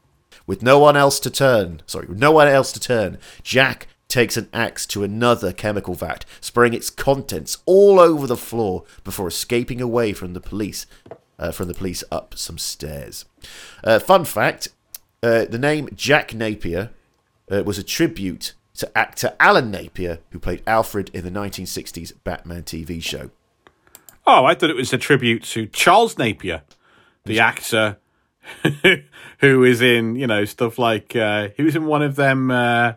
With 0.47 0.63
no 0.63 0.79
one 0.79 0.97
else 0.97 1.21
to 1.21 1.31
turn, 1.31 1.83
sorry, 1.87 2.07
with 2.07 2.19
no 2.19 2.33
one 2.33 2.49
else 2.49 2.73
to 2.73 2.81
turn, 2.81 3.19
Jack 3.43 3.87
takes 4.09 4.37
an 4.37 4.49
axe 4.53 4.85
to 4.87 5.05
another 5.05 5.53
chemical 5.53 5.95
vat, 5.95 6.25
spraying 6.41 6.75
its 6.75 6.91
contents 6.91 7.59
all 7.65 7.99
over 7.99 8.27
the 8.27 8.37
floor 8.37 8.85
before 9.05 9.29
escaping 9.29 9.81
away 9.81 10.13
from 10.13 10.35
the 10.35 10.41
police. 10.41 10.87
Uh, 11.39 11.51
from 11.51 11.67
the 11.67 11.75
police 11.75 12.05
up 12.13 12.37
some 12.37 12.59
stairs. 12.59 13.25
Uh, 13.83 13.99
fun 13.99 14.25
fact: 14.25 14.69
uh, 15.25 15.45
the 15.47 15.59
name 15.59 15.89
Jack 15.93 16.35
Napier 16.35 16.91
uh, 17.51 17.65
was 17.65 17.79
a 17.79 17.83
tribute 17.83 18.53
to 18.79 18.99
actor 18.99 19.35
Alan 19.39 19.70
Napier, 19.70 20.18
who 20.31 20.39
played 20.39 20.62
Alfred 20.66 21.11
in 21.12 21.25
the 21.25 21.31
1960s 21.31 22.12
Batman 22.25 22.62
TV 22.62 23.03
show. 23.03 23.31
Oh, 24.27 24.45
I 24.45 24.55
thought 24.55 24.70
it 24.70 24.77
was 24.77 24.93
a 24.93 24.99
tribute 24.99 25.43
to 25.45 25.66
Charles 25.66 26.16
Napier, 26.16 26.62
the 27.25 27.41
actor 27.41 27.99
who 29.41 29.64
is 29.64 29.81
in, 29.83 30.16
you 30.16 30.27
know, 30.27 30.45
stuff 30.45 30.79
like 30.79 31.14
uh, 31.16 31.49
he 31.57 31.62
was 31.62 31.75
in 31.77 31.87
one 31.87 32.03
of 32.03 32.16
them. 32.16 32.51
Uh, 32.51 32.93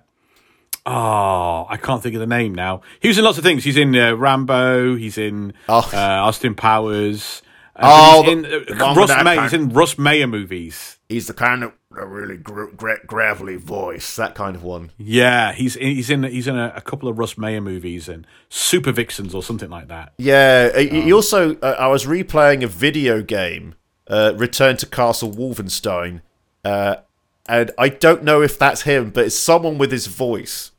oh, 0.85 1.65
I 1.69 1.77
can't 1.81 2.01
think 2.01 2.15
of 2.15 2.21
the 2.21 2.27
name 2.27 2.53
now. 2.53 2.81
He 2.99 3.07
was 3.07 3.17
in 3.17 3.23
lots 3.23 3.37
of 3.37 3.43
things. 3.43 3.63
He's 3.63 3.77
in 3.77 3.95
uh, 3.95 4.13
Rambo. 4.15 4.95
He's 4.95 5.17
in 5.17 5.53
Oh. 5.67 5.89
uh, 5.93 5.97
Austin 5.97 6.55
Powers. 6.55 7.41
Uh, 7.75 7.81
Oh, 8.17 8.23
he's 8.23 8.31
in 8.33 8.41
the- 8.43 8.61
uh, 8.61 8.93
the 8.93 8.99
Russ 9.01 9.23
May. 9.23 9.41
He's 9.41 9.53
in 9.53 9.69
Russ 9.69 9.97
Meyer 9.97 10.27
movies. 10.27 10.99
He's 11.09 11.27
the 11.27 11.33
kind 11.33 11.63
of 11.63 11.71
a 11.97 12.05
really 12.05 12.37
gr- 12.37 12.65
gra- 12.75 13.05
gravelly 13.05 13.55
voice, 13.55 14.15
that 14.15 14.35
kind 14.35 14.55
of 14.55 14.63
one. 14.63 14.91
Yeah, 14.97 15.53
he's 15.53 15.75
he's 15.75 16.09
in 16.09 16.23
he's 16.23 16.47
in 16.47 16.57
a, 16.57 16.73
a 16.75 16.81
couple 16.81 17.09
of 17.09 17.17
Russ 17.17 17.37
Meyer 17.37 17.61
movies 17.61 18.07
and 18.09 18.25
Super 18.49 18.91
Vixens 18.91 19.33
or 19.33 19.43
something 19.43 19.69
like 19.69 19.87
that. 19.87 20.13
Yeah, 20.17 20.71
uh, 20.73 20.79
he 20.79 21.11
also. 21.11 21.55
Uh, 21.57 21.75
I 21.79 21.87
was 21.87 22.05
replaying 22.05 22.63
a 22.63 22.67
video 22.67 23.21
game, 23.21 23.75
uh, 24.07 24.33
Return 24.35 24.77
to 24.77 24.85
Castle 24.85 25.31
Wolfenstein, 25.31 26.21
uh, 26.63 26.97
and 27.47 27.71
I 27.77 27.89
don't 27.89 28.23
know 28.23 28.41
if 28.41 28.57
that's 28.59 28.81
him, 28.83 29.09
but 29.11 29.25
it's 29.25 29.37
someone 29.37 29.77
with 29.77 29.91
his 29.91 30.07
voice. 30.07 30.71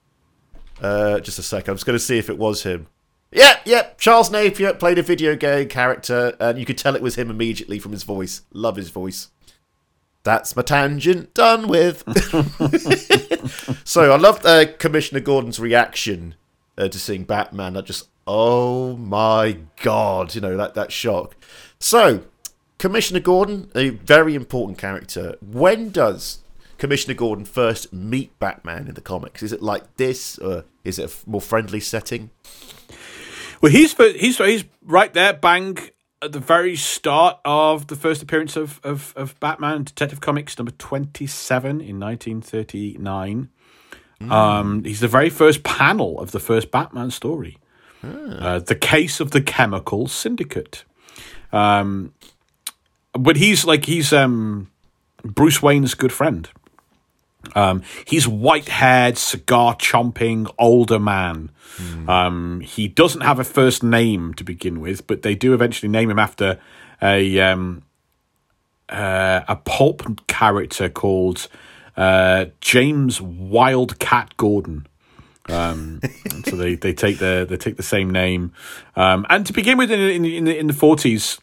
Uh, 0.80 1.20
just 1.20 1.38
a 1.38 1.42
second, 1.42 1.70
I'm 1.70 1.76
just 1.76 1.86
going 1.86 1.98
to 1.98 2.04
see 2.04 2.18
if 2.18 2.28
it 2.28 2.36
was 2.38 2.62
him. 2.64 2.86
Yep, 3.32 3.62
yep. 3.64 3.98
Charles 3.98 4.30
Napier 4.30 4.74
played 4.74 4.98
a 4.98 5.02
video 5.02 5.36
game 5.36 5.68
character, 5.68 6.36
and 6.38 6.58
you 6.58 6.64
could 6.64 6.78
tell 6.78 6.94
it 6.94 7.02
was 7.02 7.16
him 7.16 7.30
immediately 7.30 7.78
from 7.78 7.92
his 7.92 8.02
voice. 8.02 8.42
Love 8.52 8.76
his 8.76 8.90
voice. 8.90 9.28
That's 10.26 10.56
my 10.56 10.62
tangent 10.62 11.34
done 11.34 11.68
with. 11.68 12.02
so 13.84 14.12
I 14.12 14.16
loved 14.16 14.44
uh, 14.44 14.66
Commissioner 14.78 15.20
Gordon's 15.20 15.60
reaction 15.60 16.34
uh, 16.76 16.88
to 16.88 16.98
seeing 16.98 17.22
Batman. 17.22 17.74
That 17.74 17.84
just 17.84 18.08
oh 18.26 18.96
my 18.96 19.58
god, 19.82 20.34
you 20.34 20.40
know 20.40 20.56
that 20.56 20.74
that 20.74 20.90
shock. 20.90 21.36
So, 21.78 22.24
Commissioner 22.78 23.20
Gordon, 23.20 23.70
a 23.76 23.90
very 23.90 24.34
important 24.34 24.78
character. 24.78 25.36
When 25.40 25.90
does 25.90 26.40
Commissioner 26.76 27.14
Gordon 27.14 27.44
first 27.44 27.92
meet 27.92 28.36
Batman 28.40 28.88
in 28.88 28.94
the 28.94 29.00
comics? 29.00 29.44
Is 29.44 29.52
it 29.52 29.62
like 29.62 29.96
this, 29.96 30.38
or 30.38 30.64
is 30.82 30.98
it 30.98 31.08
a 31.08 31.30
more 31.30 31.40
friendly 31.40 31.78
setting? 31.78 32.30
Well, 33.60 33.70
he's 33.70 33.94
he's 33.96 34.38
he's 34.38 34.64
right 34.82 35.14
there, 35.14 35.34
bang 35.34 35.78
at 36.26 36.32
the 36.32 36.40
very 36.40 36.76
start 36.76 37.38
of 37.44 37.86
the 37.86 37.96
first 37.96 38.22
appearance 38.22 38.56
of 38.56 38.80
of, 38.84 39.14
of 39.16 39.38
Batman 39.40 39.84
Detective 39.84 40.20
Comics 40.20 40.58
number 40.58 40.72
twenty 40.72 41.26
seven 41.26 41.80
in 41.80 41.98
nineteen 41.98 42.42
thirty 42.42 42.98
nine. 42.98 43.48
Um, 44.30 44.82
he's 44.84 45.00
the 45.00 45.08
very 45.08 45.30
first 45.30 45.62
panel 45.62 46.18
of 46.18 46.32
the 46.32 46.40
first 46.40 46.70
Batman 46.70 47.10
story, 47.10 47.58
uh, 48.02 48.60
the 48.60 48.74
case 48.74 49.20
of 49.20 49.30
the 49.30 49.42
Chemical 49.42 50.08
Syndicate. 50.08 50.84
Um, 51.52 52.14
but 53.12 53.36
he's 53.36 53.64
like 53.64 53.84
he's 53.84 54.12
um, 54.12 54.70
Bruce 55.22 55.62
Wayne's 55.62 55.94
good 55.94 56.12
friend. 56.12 56.48
Um, 57.54 57.82
he's 58.06 58.26
white 58.26 58.68
haired, 58.68 59.18
cigar 59.18 59.76
chomping, 59.76 60.52
older 60.58 60.98
man. 60.98 61.50
Um, 62.08 62.60
he 62.60 62.88
doesn't 62.88 63.20
have 63.20 63.38
a 63.38 63.44
first 63.44 63.82
name 63.82 64.34
to 64.34 64.44
begin 64.44 64.80
with, 64.80 65.06
but 65.06 65.22
they 65.22 65.34
do 65.34 65.54
eventually 65.54 65.88
name 65.88 66.10
him 66.10 66.18
after 66.18 66.58
a 67.02 67.40
um, 67.40 67.82
uh, 68.88 69.42
a 69.48 69.56
pulp 69.56 70.26
character 70.26 70.88
called 70.88 71.48
uh, 71.96 72.46
James 72.60 73.20
Wildcat 73.20 74.36
Gordon. 74.36 74.86
Um, 75.48 76.00
so 76.46 76.56
they, 76.56 76.74
they 76.74 76.92
take 76.92 77.18
the 77.18 77.46
they 77.48 77.56
take 77.56 77.76
the 77.76 77.82
same 77.82 78.10
name. 78.10 78.52
Um, 78.94 79.26
and 79.28 79.46
to 79.46 79.52
begin 79.52 79.78
with, 79.78 79.90
in 79.90 80.00
in, 80.00 80.24
in 80.24 80.44
the 80.44 80.58
in 80.58 80.66
the 80.66 80.72
forties, 80.72 81.40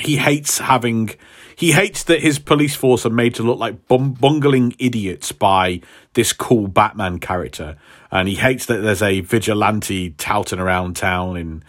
he 0.00 0.16
hates 0.16 0.58
having 0.58 1.10
he 1.56 1.72
hates 1.72 2.04
that 2.04 2.20
his 2.20 2.38
police 2.38 2.76
force 2.76 3.06
are 3.06 3.10
made 3.10 3.34
to 3.36 3.42
look 3.42 3.58
like 3.58 3.88
bungling 3.88 4.74
idiots 4.78 5.32
by 5.32 5.80
this 6.12 6.34
cool 6.34 6.68
Batman 6.68 7.18
character, 7.18 7.76
and 8.10 8.28
he 8.28 8.34
hates 8.34 8.66
that 8.66 8.82
there's 8.82 9.00
a 9.00 9.20
vigilante 9.20 10.10
touting 10.10 10.58
around 10.58 10.96
town. 10.96 11.38
And 11.38 11.64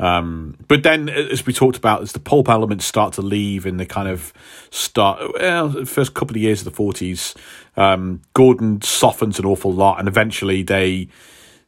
um, 0.00 0.56
but 0.66 0.82
then, 0.82 1.08
as 1.08 1.46
we 1.46 1.52
talked 1.52 1.76
about, 1.76 2.02
as 2.02 2.12
the 2.12 2.18
pulp 2.18 2.48
elements 2.48 2.84
start 2.84 3.12
to 3.14 3.22
leave 3.22 3.64
in 3.64 3.76
the 3.76 3.86
kind 3.86 4.08
of 4.08 4.32
start 4.70 5.20
well, 5.34 5.84
first 5.84 6.14
couple 6.14 6.36
of 6.36 6.42
years 6.42 6.62
of 6.62 6.64
the 6.64 6.72
forties, 6.72 7.36
um, 7.76 8.20
Gordon 8.34 8.82
softens 8.82 9.38
an 9.38 9.44
awful 9.44 9.72
lot, 9.72 10.00
and 10.00 10.08
eventually 10.08 10.64
they 10.64 11.06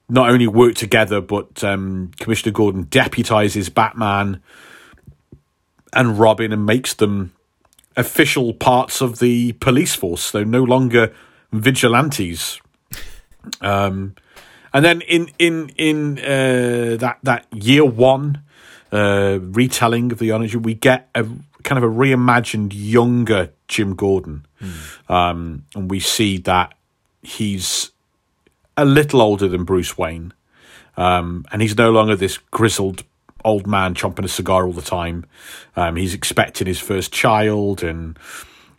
not 0.08 0.28
only 0.28 0.48
work 0.48 0.74
together, 0.74 1.20
but 1.20 1.62
um, 1.62 2.10
Commissioner 2.18 2.50
Gordon 2.50 2.86
deputizes 2.86 3.72
Batman 3.72 4.42
and 5.92 6.18
Robin 6.18 6.52
and 6.52 6.66
makes 6.66 6.94
them 6.94 7.32
official 8.00 8.52
parts 8.52 9.00
of 9.00 9.18
the 9.18 9.52
police 9.52 9.94
force. 9.94 10.32
They're 10.32 10.44
no 10.44 10.64
longer 10.64 11.12
vigilantes. 11.52 12.60
Um, 13.60 14.14
and 14.72 14.84
then 14.84 15.00
in 15.02 15.30
in 15.38 15.70
in 15.76 16.18
uh, 16.18 16.96
that 16.98 17.18
that 17.22 17.46
year 17.52 17.84
one 17.84 18.42
uh, 18.92 19.38
retelling 19.40 20.12
of 20.12 20.18
the 20.18 20.32
origin, 20.32 20.62
we 20.62 20.74
get 20.74 21.08
a 21.14 21.24
kind 21.62 21.82
of 21.82 21.84
a 21.84 21.94
reimagined 21.94 22.72
younger 22.74 23.50
Jim 23.68 23.94
Gordon, 23.94 24.46
um, 25.08 25.64
and 25.74 25.90
we 25.90 26.00
see 26.00 26.38
that 26.38 26.74
he's 27.22 27.90
a 28.76 28.84
little 28.84 29.20
older 29.20 29.48
than 29.48 29.64
Bruce 29.64 29.98
Wayne, 29.98 30.32
um, 30.96 31.44
and 31.52 31.62
he's 31.62 31.76
no 31.76 31.90
longer 31.90 32.16
this 32.16 32.38
grizzled 32.38 33.04
old 33.44 33.66
man 33.66 33.94
chomping 33.94 34.24
a 34.24 34.28
cigar 34.28 34.66
all 34.66 34.72
the 34.72 34.82
time. 34.82 35.26
Um, 35.76 35.96
he's 35.96 36.14
expecting 36.14 36.66
his 36.66 36.80
first 36.80 37.12
child, 37.12 37.82
and 37.82 38.18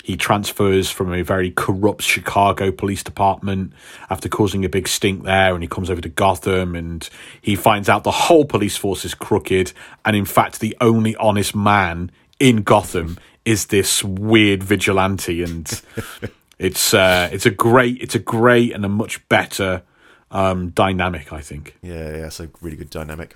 he 0.04 0.18
transfers 0.18 0.90
from 0.90 1.14
a 1.14 1.22
very 1.22 1.52
corrupt 1.52 2.02
Chicago 2.02 2.72
police 2.72 3.04
department 3.04 3.74
after 4.10 4.28
causing 4.28 4.66
a 4.66 4.70
big 4.70 4.88
stink 4.88 5.24
there, 5.24 5.54
and 5.54 5.64
he 5.64 5.68
comes 5.68 5.90
over 5.90 6.02
to 6.02 6.10
Gotham, 6.10 6.76
and 6.76 7.08
he 7.42 7.56
finds 7.56 7.90
out 7.90 8.04
the 8.04 8.12
whole 8.12 8.46
police 8.46 8.78
force 8.78 9.06
is 9.06 9.14
crooked, 9.14 9.74
and 10.06 10.16
in 10.16 10.26
fact, 10.26 10.60
the 10.60 10.76
only 10.82 11.16
honest 11.18 11.56
man 11.56 12.12
in 12.40 12.64
Gotham 12.64 13.18
is 13.46 13.68
this 13.68 14.04
weird 14.04 14.64
vigilante, 14.64 15.44
and 15.44 15.82
it's 16.60 16.94
uh, 16.94 17.30
it's 17.32 17.46
a 17.46 17.52
great 17.52 18.02
it's 18.02 18.16
a 18.16 18.20
great 18.20 18.74
and 18.74 18.86
a 18.86 18.90
much 18.90 19.28
better 19.30 19.84
um, 20.32 20.70
dynamic, 20.70 21.32
I 21.32 21.42
think. 21.42 21.78
Yeah, 21.82 22.18
yeah, 22.18 22.28
it's 22.28 22.40
a 22.40 22.50
really 22.62 22.78
good 22.78 22.90
dynamic. 22.90 23.36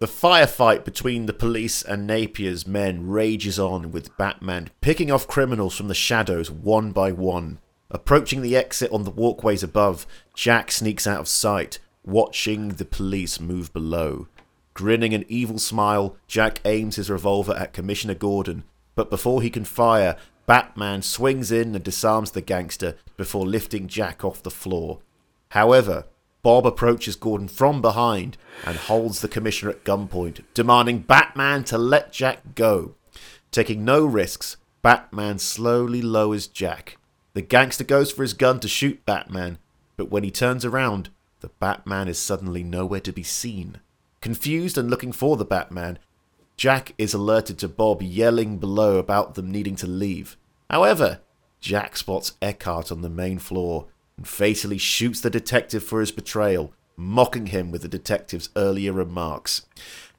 The 0.00 0.06
firefight 0.06 0.84
between 0.84 1.26
the 1.26 1.32
police 1.32 1.82
and 1.82 2.06
Napier's 2.06 2.68
men 2.68 3.08
rages 3.08 3.58
on, 3.58 3.90
with 3.90 4.16
Batman 4.16 4.70
picking 4.80 5.10
off 5.10 5.26
criminals 5.26 5.76
from 5.76 5.88
the 5.88 5.94
shadows 5.94 6.52
one 6.52 6.92
by 6.92 7.10
one. 7.10 7.58
Approaching 7.90 8.40
the 8.40 8.54
exit 8.54 8.92
on 8.92 9.02
the 9.02 9.10
walkways 9.10 9.64
above, 9.64 10.06
Jack 10.34 10.70
sneaks 10.70 11.06
out 11.08 11.18
of 11.18 11.26
sight, 11.26 11.80
watching 12.04 12.68
the 12.70 12.84
police 12.84 13.40
move 13.40 13.72
below. 13.72 14.28
Grinning 14.72 15.14
an 15.14 15.24
evil 15.26 15.58
smile, 15.58 16.16
Jack 16.28 16.60
aims 16.64 16.94
his 16.94 17.10
revolver 17.10 17.54
at 17.54 17.72
Commissioner 17.72 18.14
Gordon, 18.14 18.62
but 18.94 19.10
before 19.10 19.42
he 19.42 19.50
can 19.50 19.64
fire, 19.64 20.16
Batman 20.46 21.02
swings 21.02 21.50
in 21.50 21.74
and 21.74 21.82
disarms 21.82 22.30
the 22.30 22.40
gangster 22.40 22.94
before 23.16 23.44
lifting 23.44 23.88
Jack 23.88 24.24
off 24.24 24.44
the 24.44 24.50
floor. 24.50 25.00
However, 25.48 26.04
Bob 26.42 26.66
approaches 26.66 27.16
Gordon 27.16 27.48
from 27.48 27.80
behind 27.82 28.36
and 28.64 28.76
holds 28.76 29.20
the 29.20 29.28
commissioner 29.28 29.72
at 29.72 29.84
gunpoint, 29.84 30.44
demanding 30.54 31.00
Batman 31.00 31.64
to 31.64 31.78
let 31.78 32.12
Jack 32.12 32.54
go. 32.54 32.94
Taking 33.50 33.84
no 33.84 34.04
risks, 34.04 34.56
Batman 34.82 35.38
slowly 35.38 36.00
lowers 36.00 36.46
Jack. 36.46 36.96
The 37.34 37.42
gangster 37.42 37.84
goes 37.84 38.12
for 38.12 38.22
his 38.22 38.34
gun 38.34 38.60
to 38.60 38.68
shoot 38.68 39.04
Batman, 39.04 39.58
but 39.96 40.10
when 40.10 40.24
he 40.24 40.30
turns 40.30 40.64
around, 40.64 41.10
the 41.40 41.48
Batman 41.48 42.08
is 42.08 42.18
suddenly 42.18 42.62
nowhere 42.62 43.00
to 43.00 43.12
be 43.12 43.22
seen. 43.22 43.80
Confused 44.20 44.78
and 44.78 44.90
looking 44.90 45.12
for 45.12 45.36
the 45.36 45.44
Batman, 45.44 45.98
Jack 46.56 46.92
is 46.98 47.14
alerted 47.14 47.58
to 47.58 47.68
Bob 47.68 48.02
yelling 48.02 48.58
below 48.58 48.98
about 48.98 49.34
them 49.34 49.50
needing 49.50 49.76
to 49.76 49.86
leave. 49.86 50.36
However, 50.68 51.20
Jack 51.60 51.96
spots 51.96 52.32
Eckhart 52.42 52.90
on 52.90 53.02
the 53.02 53.08
main 53.08 53.38
floor 53.38 53.86
and 54.18 54.28
fatally 54.28 54.76
shoots 54.76 55.22
the 55.22 55.30
detective 55.30 55.82
for 55.82 56.00
his 56.00 56.12
betrayal, 56.12 56.74
mocking 56.96 57.46
him 57.46 57.70
with 57.70 57.80
the 57.80 57.88
detective's 57.88 58.50
earlier 58.56 58.92
remarks. 58.92 59.62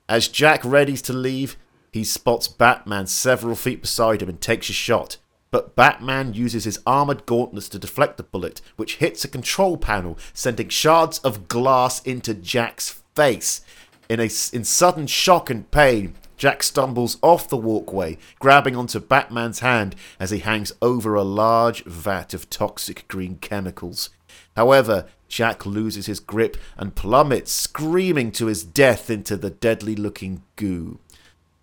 As 0.08 0.28
Jack 0.28 0.64
readies 0.64 1.04
to 1.04 1.14
leave, 1.14 1.56
he 1.92 2.04
spots 2.04 2.48
Batman 2.48 3.06
several 3.06 3.56
feet 3.56 3.82
beside 3.82 4.24
him 4.24 4.30
and 4.30 4.42
takes 4.42 4.70
a 4.70 4.74
shot. 4.74 5.18
But 5.52 5.76
Batman 5.76 6.34
uses 6.34 6.64
his 6.64 6.80
armored 6.86 7.26
gauntlets 7.26 7.70
to 7.70 7.80
deflect 7.80 8.18
the 8.18 8.24
bullet, 8.24 8.62
which 8.76 8.98
hits 8.98 9.24
a 9.24 9.28
control 9.28 9.78
panel, 9.78 10.18
sending 10.34 10.70
shards 10.70 11.20
of 11.20 11.48
glass 11.48 12.02
into 12.04 12.34
Jack's 12.34 13.02
face. 13.16 13.62
In, 14.08 14.20
a, 14.20 14.30
in 14.54 14.64
sudden 14.64 15.08
shock 15.08 15.50
and 15.50 15.70
pain, 15.72 16.16
Jack 16.40 16.64
stumbles 16.64 17.18
off 17.22 17.50
the 17.50 17.58
walkway, 17.58 18.18
grabbing 18.40 18.74
onto 18.74 19.02
Batman's 19.02 19.60
hand 19.60 19.94
as 20.22 20.32
he 20.32 20.40
hangs 20.40 20.72
over 20.82 21.14
a 21.14 21.22
large 21.22 21.84
vat 21.84 22.34
of 22.34 22.50
toxic 22.50 23.06
green 23.10 23.36
chemicals. 23.42 24.10
However, 24.56 25.08
Jack 25.28 25.66
loses 25.66 26.06
his 26.06 26.22
grip 26.22 26.56
and 26.78 26.96
plummets, 26.96 27.52
screaming 27.52 28.32
to 28.32 28.46
his 28.46 28.64
death 28.64 29.10
into 29.10 29.36
the 29.36 29.50
deadly 29.50 29.98
looking 29.98 30.42
goo. 30.56 31.00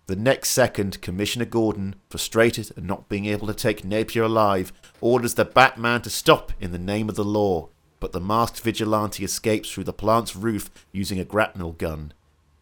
The 0.05 0.15
next 0.15 0.51
second, 0.51 1.01
Commissioner 1.01 1.45
Gordon, 1.45 1.95
frustrated 2.11 2.69
at 2.77 2.83
not 2.83 3.09
being 3.09 3.25
able 3.25 3.47
to 3.47 3.55
take 3.55 3.83
Napier 3.83 4.23
alive, 4.23 4.71
orders 5.01 5.33
the 5.33 5.43
Batman 5.43 6.03
to 6.03 6.11
stop 6.11 6.53
in 6.61 6.71
the 6.71 6.77
name 6.77 7.09
of 7.09 7.15
the 7.15 7.25
law. 7.25 7.69
But 7.99 8.11
the 8.11 8.21
masked 8.21 8.59
vigilante 8.59 9.23
escapes 9.23 9.71
through 9.71 9.85
the 9.85 9.91
plant's 9.91 10.35
roof 10.35 10.69
using 10.91 11.19
a 11.19 11.25
grapnel 11.25 11.71
gun. 11.71 12.13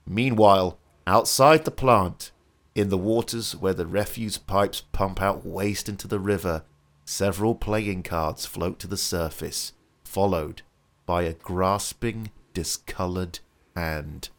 Meanwhile, 0.08 0.80
outside 1.08 1.66
the 1.66 1.72
plant, 1.72 2.32
in 2.74 2.90
the 2.90 2.98
waters 2.98 3.56
where 3.56 3.74
the 3.74 3.86
refuse 3.88 4.38
pipes 4.38 4.82
pump 4.82 5.22
out 5.22 5.46
waste 5.46 5.88
into 5.88 6.08
the 6.08 6.20
river, 6.20 6.64
several 7.06 7.56
playing 7.56 8.04
cards 8.04 8.46
float 8.46 8.80
to 8.80 8.88
the 8.88 8.98
surface, 8.98 9.74
followed 10.04 10.62
by 11.06 11.24
a 11.24 11.34
grasping, 11.34 12.32
discoloured 12.54 13.40
hand. 13.76 14.30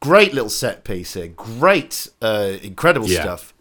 Great 0.00 0.34
little 0.34 0.50
set 0.50 0.84
piece 0.84 1.14
here. 1.14 1.28
Great, 1.28 2.08
uh, 2.20 2.58
incredible 2.62 3.08
Yeah. 3.08 3.22
stuff. 3.22 3.54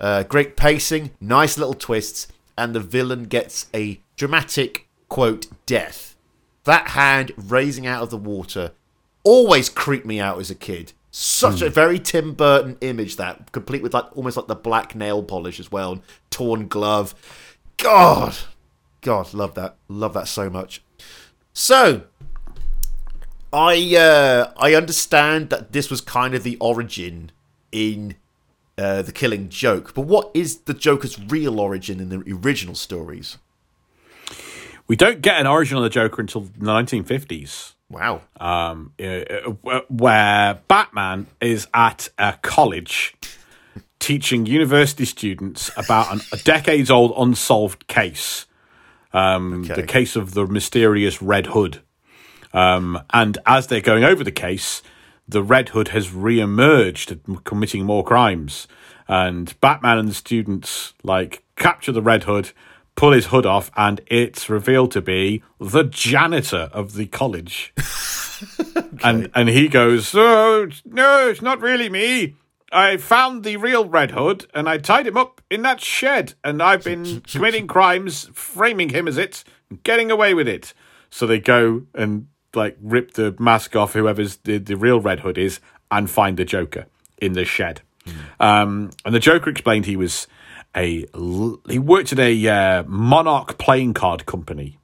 Uh, 0.00 0.22
great 0.22 0.56
pacing, 0.56 1.10
nice 1.20 1.58
little 1.58 1.74
twists, 1.74 2.28
and 2.56 2.74
the 2.74 2.80
villain 2.80 3.24
gets 3.24 3.66
a 3.74 4.00
dramatic, 4.16 4.88
quote, 5.08 5.46
death. 5.66 6.16
That 6.64 6.88
hand 6.88 7.32
raising 7.36 7.86
out 7.86 8.02
of 8.02 8.10
the 8.10 8.16
water 8.16 8.72
always 9.24 9.68
creeped 9.68 10.06
me 10.06 10.18
out 10.18 10.38
as 10.38 10.50
a 10.50 10.54
kid. 10.54 10.92
Such 11.14 11.60
a 11.60 11.68
very 11.68 11.98
Tim 11.98 12.32
Burton 12.32 12.78
image 12.80 13.16
that, 13.16 13.52
complete 13.52 13.82
with 13.82 13.92
like 13.92 14.16
almost 14.16 14.38
like 14.38 14.46
the 14.46 14.54
black 14.54 14.94
nail 14.94 15.22
polish 15.22 15.60
as 15.60 15.70
well, 15.70 15.92
and 15.92 16.02
torn 16.30 16.68
glove. 16.68 17.14
God, 17.76 18.34
God, 19.02 19.34
love 19.34 19.54
that, 19.54 19.76
love 19.88 20.14
that 20.14 20.26
so 20.26 20.48
much. 20.48 20.82
So, 21.52 22.04
I 23.52 23.94
uh, 23.94 24.54
I 24.56 24.72
understand 24.72 25.50
that 25.50 25.72
this 25.72 25.90
was 25.90 26.00
kind 26.00 26.34
of 26.34 26.44
the 26.44 26.56
origin 26.60 27.30
in 27.70 28.16
uh, 28.78 29.02
the 29.02 29.12
Killing 29.12 29.50
Joke, 29.50 29.92
but 29.92 30.06
what 30.06 30.30
is 30.32 30.60
the 30.60 30.72
Joker's 30.72 31.20
real 31.20 31.60
origin 31.60 32.00
in 32.00 32.08
the 32.08 32.24
original 32.42 32.74
stories? 32.74 33.36
We 34.86 34.96
don't 34.96 35.20
get 35.20 35.38
an 35.38 35.46
origin 35.46 35.76
of 35.76 35.82
the 35.82 35.90
Joker 35.90 36.22
until 36.22 36.40
the 36.40 36.64
1950s. 36.64 37.74
Wow. 37.92 38.22
um, 38.40 38.92
uh, 38.98 39.20
where 39.88 40.60
Batman 40.66 41.26
is 41.40 41.68
at 41.74 42.08
a 42.18 42.38
college 42.42 43.14
teaching 44.00 44.46
university 44.46 45.04
students 45.04 45.70
about 45.76 46.12
an, 46.12 46.20
a 46.32 46.36
decades 46.38 46.90
old 46.90 47.12
unsolved 47.16 47.86
case, 47.86 48.46
um, 49.12 49.62
Okay. 49.64 49.74
the 49.74 49.86
case 49.86 50.16
of 50.16 50.32
the 50.34 50.46
mysterious 50.46 51.22
Red 51.22 51.46
Hood. 51.48 51.82
Um, 52.52 53.00
and 53.12 53.38
as 53.46 53.66
they're 53.68 53.80
going 53.80 54.04
over 54.04 54.24
the 54.24 54.32
case, 54.32 54.82
the 55.28 55.42
Red 55.42 55.68
Hood 55.70 55.88
has 55.88 56.12
re-emerged, 56.12 57.16
committing 57.44 57.84
more 57.84 58.02
crimes. 58.04 58.66
And 59.06 59.54
Batman 59.60 59.98
and 59.98 60.08
the 60.08 60.14
students 60.14 60.94
like 61.02 61.44
capture 61.56 61.92
the 61.92 62.02
Red 62.02 62.24
Hood, 62.24 62.50
pull 62.94 63.12
his 63.12 63.26
hood 63.26 63.46
off, 63.46 63.70
and 63.76 64.00
it's 64.06 64.48
revealed 64.48 64.92
to 64.92 65.00
be 65.00 65.42
the 65.58 65.84
janitor 65.84 66.68
of 66.72 66.94
the 66.94 67.06
college. 67.06 67.72
And 69.02 69.30
and 69.34 69.48
he 69.48 69.68
goes, 69.68 70.14
oh, 70.14 70.68
no, 70.84 71.28
it's 71.28 71.42
not 71.42 71.60
really 71.60 71.88
me. 71.88 72.36
I 72.72 72.96
found 72.96 73.44
the 73.44 73.58
real 73.58 73.86
Red 73.86 74.12
Hood 74.12 74.46
and 74.54 74.68
I 74.68 74.78
tied 74.78 75.06
him 75.06 75.16
up 75.16 75.42
in 75.50 75.62
that 75.62 75.80
shed, 75.80 76.34
and 76.42 76.62
I've 76.62 76.84
been 76.84 77.20
committing 77.26 77.66
crimes, 77.66 78.30
framing 78.32 78.88
him 78.90 79.06
as 79.06 79.18
it, 79.18 79.44
and 79.68 79.82
getting 79.82 80.10
away 80.10 80.32
with 80.34 80.48
it. 80.48 80.72
So 81.10 81.26
they 81.26 81.38
go 81.38 81.82
and 81.94 82.28
like 82.54 82.76
rip 82.80 83.14
the 83.14 83.34
mask 83.38 83.76
off 83.76 83.92
whoever's 83.92 84.36
the, 84.38 84.58
the 84.58 84.76
real 84.76 85.00
Red 85.00 85.20
Hood 85.20 85.36
is, 85.36 85.60
and 85.90 86.10
find 86.10 86.36
the 86.36 86.44
Joker 86.44 86.86
in 87.18 87.34
the 87.34 87.44
shed. 87.44 87.82
Um, 88.40 88.90
and 89.04 89.14
the 89.14 89.20
Joker 89.20 89.50
explained 89.50 89.86
he 89.86 89.96
was 89.96 90.26
a 90.76 91.06
he 91.68 91.78
worked 91.78 92.12
at 92.12 92.18
a 92.18 92.48
uh, 92.48 92.82
Monarch 92.86 93.58
playing 93.58 93.94
card 93.94 94.24
company 94.26 94.78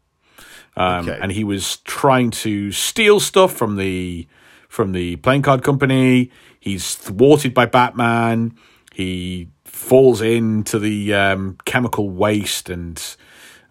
um, 0.76 1.08
Okay. 1.08 1.18
and 1.20 1.32
he 1.32 1.44
was 1.44 1.78
trying 1.78 2.30
to 2.30 2.70
steal 2.72 3.20
stuff 3.20 3.52
from 3.52 3.76
the 3.76 4.26
from 4.68 4.92
the 4.92 5.16
playing 5.16 5.42
card 5.42 5.62
company. 5.62 6.30
He's 6.60 6.94
thwarted 6.94 7.54
by 7.54 7.66
Batman. 7.66 8.56
He 8.92 9.48
falls 9.64 10.20
into 10.20 10.78
the 10.78 11.14
um, 11.14 11.56
chemical 11.64 12.10
waste 12.10 12.68
and 12.70 13.02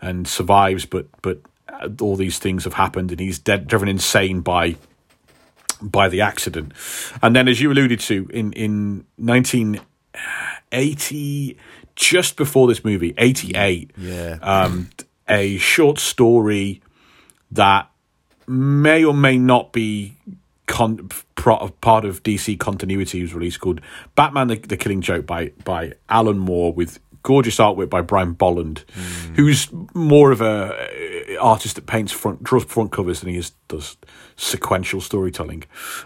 and 0.01 0.27
survives, 0.27 0.85
but 0.85 1.07
but 1.21 1.39
uh, 1.69 1.89
all 2.01 2.15
these 2.15 2.39
things 2.39 2.63
have 2.63 2.73
happened, 2.73 3.11
and 3.11 3.19
he's 3.19 3.39
dead, 3.39 3.67
driven 3.67 3.87
insane 3.87 4.41
by 4.41 4.75
by 5.81 6.09
the 6.09 6.21
accident. 6.21 6.73
And 7.21 7.35
then, 7.35 7.47
as 7.47 7.61
you 7.61 7.71
alluded 7.71 7.99
to, 8.01 8.27
in 8.33 8.53
in 8.53 9.05
nineteen 9.17 9.79
eighty, 10.71 11.57
just 11.97 12.37
before 12.37 12.67
this 12.69 12.85
movie, 12.85 13.13
eighty 13.17 13.51
eight, 13.57 13.91
Yeah. 13.97 14.37
um, 14.41 14.89
a 15.27 15.57
short 15.57 15.99
story 15.99 16.81
that 17.51 17.89
may 18.47 19.03
or 19.03 19.13
may 19.13 19.37
not 19.37 19.73
be 19.73 20.15
con- 20.67 21.09
pro- 21.35 21.67
part 21.81 22.05
of 22.05 22.23
DC 22.23 22.57
continuity 22.59 23.21
was 23.21 23.33
released 23.33 23.59
called 23.59 23.81
Batman: 24.15 24.47
the, 24.47 24.55
the 24.55 24.77
Killing 24.77 25.01
Joke 25.01 25.25
by 25.25 25.51
by 25.65 25.93
Alan 26.07 26.37
Moore 26.39 26.71
with 26.71 26.99
gorgeous 27.23 27.57
artwork 27.57 27.89
by 27.89 27.99
Brian 27.99 28.31
Bolland, 28.33 28.85
who's 29.35 29.67
more 29.93 30.31
of 30.31 30.39
a 30.39 31.35
uh, 31.35 31.43
artist 31.43 31.75
that 31.75 31.85
paints 31.87 32.11
front 32.13 32.41
draws 32.43 32.63
front 32.63 32.91
covers 32.91 33.19
than 33.19 33.29
he 33.29 33.37
is 33.37 33.51
does 33.67 33.97
sequential 34.37 35.01
storytelling. 35.01 35.63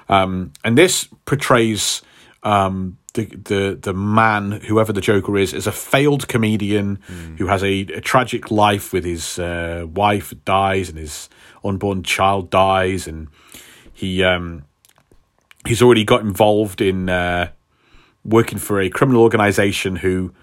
Um, 0.09 0.53
and 0.63 0.75
this 0.77 1.09
portrays 1.25 2.01
um, 2.43 2.97
the 3.13 3.25
the 3.25 3.77
the 3.81 3.93
man, 3.93 4.51
whoever 4.51 4.93
the 4.93 5.01
Joker 5.01 5.37
is, 5.37 5.53
is 5.53 5.67
a 5.67 5.71
failed 5.71 6.27
comedian 6.27 6.99
who 7.37 7.47
has 7.47 7.63
a, 7.63 7.81
a 7.81 8.01
tragic 8.01 8.51
life 8.51 8.93
with 8.93 9.03
his 9.03 9.39
uh, 9.39 9.85
wife 9.93 10.33
dies 10.45 10.89
and 10.89 10.97
his 10.97 11.29
unborn 11.63 12.03
child 12.03 12.49
dies, 12.49 13.07
and 13.07 13.27
he 13.93 14.23
um, 14.23 14.63
he's 15.67 15.81
already 15.81 16.03
got 16.03 16.21
involved 16.21 16.81
in 16.81 17.09
uh, 17.09 17.51
working 18.23 18.57
for 18.57 18.79
a 18.79 18.89
criminal 18.89 19.21
organization 19.21 19.97
who. 19.97 20.33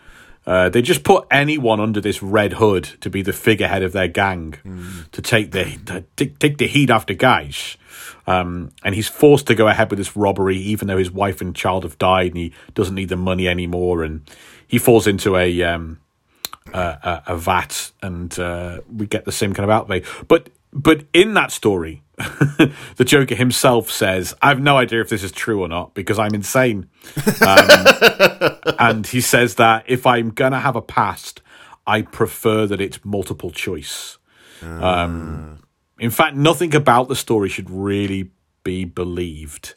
Uh, 0.46 0.70
they 0.70 0.80
just 0.80 1.04
put 1.04 1.26
anyone 1.30 1.78
under 1.78 2.00
this 2.00 2.22
red 2.22 2.54
hood 2.54 2.84
to 3.02 3.10
be 3.10 3.20
the 3.20 3.34
figurehead 3.34 3.82
of 3.82 3.92
their 3.92 4.08
gang 4.08 4.54
to 5.12 5.20
take 5.20 5.50
the 5.50 5.76
to 5.84 6.02
take, 6.16 6.38
take 6.38 6.56
the 6.56 6.66
heat 6.66 6.88
after 6.88 7.12
guys. 7.12 7.76
Um, 8.29 8.72
and 8.85 8.95
he's 8.95 9.09
forced 9.09 9.47
to 9.47 9.55
go 9.55 9.68
ahead 9.68 9.89
with 9.89 9.99
this 9.99 10.14
robbery, 10.14 10.59
even 10.59 10.87
though 10.87 10.99
his 10.99 11.11
wife 11.11 11.41
and 11.41 11.57
child 11.57 11.85
have 11.85 11.97
died, 11.97 12.33
and 12.33 12.37
he 12.37 12.53
doesn't 12.74 12.95
need 12.95 13.09
the 13.09 13.16
money 13.16 13.49
anymore. 13.49 14.05
And 14.05 14.29
he 14.66 14.76
falls 14.76 15.07
into 15.07 15.35
a 15.35 15.62
um, 15.62 15.99
a, 16.74 17.22
a, 17.29 17.37
vat, 17.39 17.91
and 18.03 18.39
uh, 18.39 18.83
we 18.95 19.07
get 19.07 19.24
the 19.24 19.33
same 19.33 19.55
kind 19.55 19.64
of 19.64 19.70
outlay. 19.70 20.03
But 20.29 20.51
but 20.74 21.05
in 21.14 21.33
that 21.35 21.53
story, 21.53 22.03
the 22.18 23.05
Joker 23.07 23.35
himself 23.35 23.91
says, 23.91 24.35
"I 24.43 24.49
have 24.49 24.61
no 24.61 24.76
idea 24.76 25.01
if 25.01 25.09
this 25.09 25.22
is 25.22 25.33
true 25.33 25.62
or 25.62 25.68
not 25.68 25.95
because 25.95 26.18
I'm 26.18 26.35
insane." 26.35 26.91
Um, 27.41 27.68
and 28.79 29.07
he 29.07 29.22
says 29.22 29.55
that 29.55 29.85
if 29.87 30.07
I'm 30.07 30.33
gonna 30.33 30.61
have 30.61 30.76
a 30.76 30.83
past, 30.83 31.41
I 31.87 32.03
prefer 32.03 32.66
that 32.66 32.83
it's 32.83 33.03
multiple 33.07 33.53
choice. 33.53 34.18
Um, 34.61 35.61
in 35.99 36.11
fact, 36.11 36.36
nothing 36.36 36.74
about 36.74 37.09
the 37.09 37.16
story 37.16 37.49
should 37.49 37.70
really 37.70 38.30
be 38.64 38.84
believed 38.84 39.74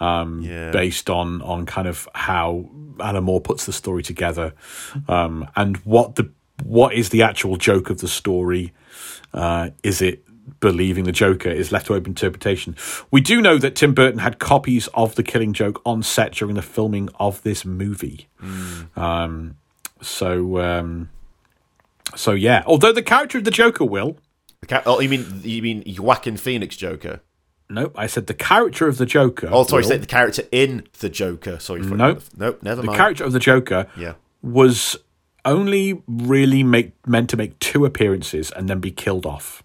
um, 0.00 0.42
Yeah. 0.42 0.70
based 0.70 1.08
on 1.10 1.40
on 1.42 1.66
kind 1.66 1.86
of 1.88 2.08
how 2.14 2.68
Alan 3.00 3.24
Moore 3.24 3.40
puts 3.40 3.64
the 3.66 3.72
story 3.72 4.02
together, 4.02 4.52
um, 5.08 5.48
and 5.56 5.76
what 5.78 6.16
the 6.16 6.30
what 6.62 6.94
is 6.94 7.08
the 7.10 7.22
actual 7.22 7.56
joke 7.56 7.90
of 7.90 7.98
the 8.00 8.08
story? 8.08 8.72
Uh, 9.32 9.70
is 9.82 10.00
it 10.00 10.22
believing 10.60 11.04
the 11.04 11.12
Joker 11.12 11.48
is 11.48 11.72
left 11.72 11.86
to 11.86 11.94
open 11.94 12.10
interpretation? 12.10 12.76
We 13.10 13.20
do 13.20 13.40
know 13.42 13.58
that 13.58 13.74
Tim 13.74 13.94
Burton 13.94 14.20
had 14.20 14.38
copies 14.38 14.86
of 14.94 15.14
the 15.16 15.22
Killing 15.22 15.52
Joke 15.52 15.80
on 15.84 16.02
set 16.02 16.32
during 16.32 16.54
the 16.54 16.62
filming 16.62 17.08
of 17.18 17.42
this 17.42 17.64
movie. 17.64 18.28
Um, 18.96 19.56
so 20.00 20.58
um, 20.60 21.08
so 22.14 22.32
yeah, 22.32 22.62
although 22.66 22.92
the 22.92 23.02
character 23.02 23.38
of 23.38 23.44
the 23.44 23.50
Joker 23.50 23.84
will. 23.84 24.16
The 24.64 24.76
ca- 24.76 24.82
oh, 24.86 24.98
you 25.00 25.10
mean 25.10 25.40
you 25.44 25.60
mean 25.60 25.84
Joaquin 25.98 26.38
Phoenix 26.38 26.74
Joker? 26.76 27.20
Nope, 27.68 27.92
I 27.96 28.06
said 28.06 28.28
the 28.28 28.34
character 28.34 28.88
of 28.88 28.96
the 28.96 29.04
Joker. 29.06 29.48
Oh, 29.52 29.64
sorry, 29.64 29.82
will- 29.82 29.88
say 29.90 29.96
the 29.98 30.06
character 30.06 30.42
in 30.52 30.86
the 31.00 31.10
Joker. 31.10 31.58
Sorry, 31.58 31.82
for 31.82 31.96
Nope. 31.96 32.22
nope, 32.36 32.62
never 32.62 32.80
the 32.80 32.86
mind. 32.86 32.96
character 32.98 33.24
of 33.24 33.32
the 33.32 33.38
Joker 33.38 33.86
Yeah. 33.96 34.14
was 34.42 34.96
only 35.44 36.02
really 36.08 36.62
make 36.62 36.92
meant 37.06 37.28
to 37.30 37.36
make 37.36 37.58
two 37.58 37.84
appearances 37.84 38.50
and 38.52 38.68
then 38.68 38.80
be 38.80 38.90
killed 38.90 39.26
off. 39.26 39.62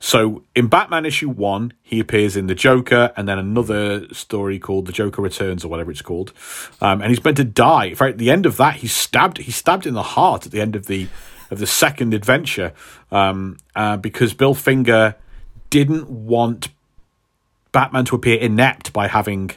So 0.00 0.42
in 0.56 0.66
Batman 0.68 1.04
issue 1.06 1.28
one, 1.28 1.72
he 1.82 2.00
appears 2.00 2.36
in 2.36 2.46
the 2.48 2.54
Joker, 2.56 3.12
and 3.16 3.28
then 3.28 3.38
another 3.38 4.12
story 4.12 4.58
called 4.58 4.86
The 4.86 4.92
Joker 4.92 5.22
Returns 5.22 5.64
or 5.64 5.68
whatever 5.68 5.90
it's 5.92 6.02
called, 6.02 6.32
um, 6.80 7.02
and 7.02 7.10
he's 7.10 7.22
meant 7.22 7.36
to 7.36 7.44
die. 7.44 7.86
In 7.86 7.94
fact, 7.96 8.12
at 8.12 8.18
the 8.18 8.30
end 8.30 8.46
of 8.46 8.56
that, 8.58 8.76
he's 8.76 8.94
stabbed. 8.94 9.38
He's 9.38 9.56
stabbed 9.56 9.86
in 9.86 9.94
the 9.94 10.02
heart 10.02 10.46
at 10.46 10.52
the 10.52 10.60
end 10.60 10.74
of 10.76 10.86
the 10.86 11.06
of 11.50 11.58
the 11.58 11.66
second 11.66 12.14
adventure 12.14 12.72
um, 13.10 13.56
uh, 13.74 13.96
because 13.96 14.34
Bill 14.34 14.54
Finger 14.54 15.16
didn't 15.70 16.08
want 16.08 16.68
Batman 17.72 18.04
to 18.06 18.16
appear 18.16 18.38
inept 18.38 18.92
by 18.92 19.08
having 19.08 19.50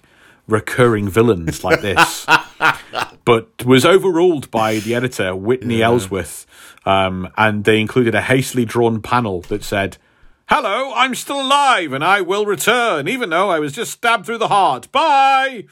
recurring 0.48 1.10
villains 1.10 1.64
like 1.64 1.82
this, 1.82 2.26
but 3.26 3.66
was 3.66 3.86
overruled 3.86 4.52
by 4.52 4.80
the 4.80 4.96
editor 4.96 5.36
Whitney 5.36 5.82
Ellsworth, 5.82 6.46
um, 6.86 7.30
and 7.38 7.64
they 7.64 7.80
included 7.80 8.16
a 8.16 8.22
hastily 8.22 8.66
drawn 8.66 9.02
panel 9.02 9.42
that 9.42 9.64
said. 9.64 9.98
Hello, 10.48 10.92
I'm 10.94 11.16
still 11.16 11.39
alive 11.39 11.94
and 11.94 12.04
I 12.04 12.20
will 12.20 12.46
return, 12.46 13.08
even 13.08 13.30
though 13.30 13.50
I 13.50 13.60
was 13.60 13.72
just 13.72 13.92
stabbed 13.92 14.26
through 14.26 14.39
the 14.39 14.50
heart. 14.50 14.92
Bye! 14.92 15.64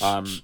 Um, 0.00 0.42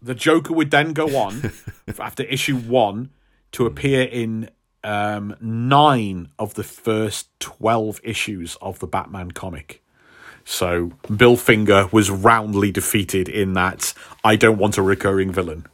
the 0.00 0.14
Joker 0.14 0.54
would 0.54 0.70
then 0.70 0.94
go 0.94 1.14
on 1.18 1.52
after 1.98 2.22
issue 2.22 2.56
one 2.56 3.10
to 3.52 3.66
appear 3.66 4.04
in 4.04 4.48
um, 4.84 5.34
nine 5.40 6.28
of 6.38 6.54
the 6.54 6.62
first 6.62 7.28
12 7.40 8.00
issues 8.04 8.56
of 8.62 8.78
the 8.78 8.86
Batman 8.86 9.32
comic. 9.32 9.82
So 10.44 10.92
Bill 11.14 11.36
Finger 11.36 11.88
was 11.90 12.10
roundly 12.10 12.70
defeated 12.70 13.28
in 13.28 13.54
that 13.54 13.94
I 14.22 14.36
don't 14.36 14.58
want 14.58 14.76
a 14.76 14.82
recurring 14.82 15.32
villain. 15.32 15.66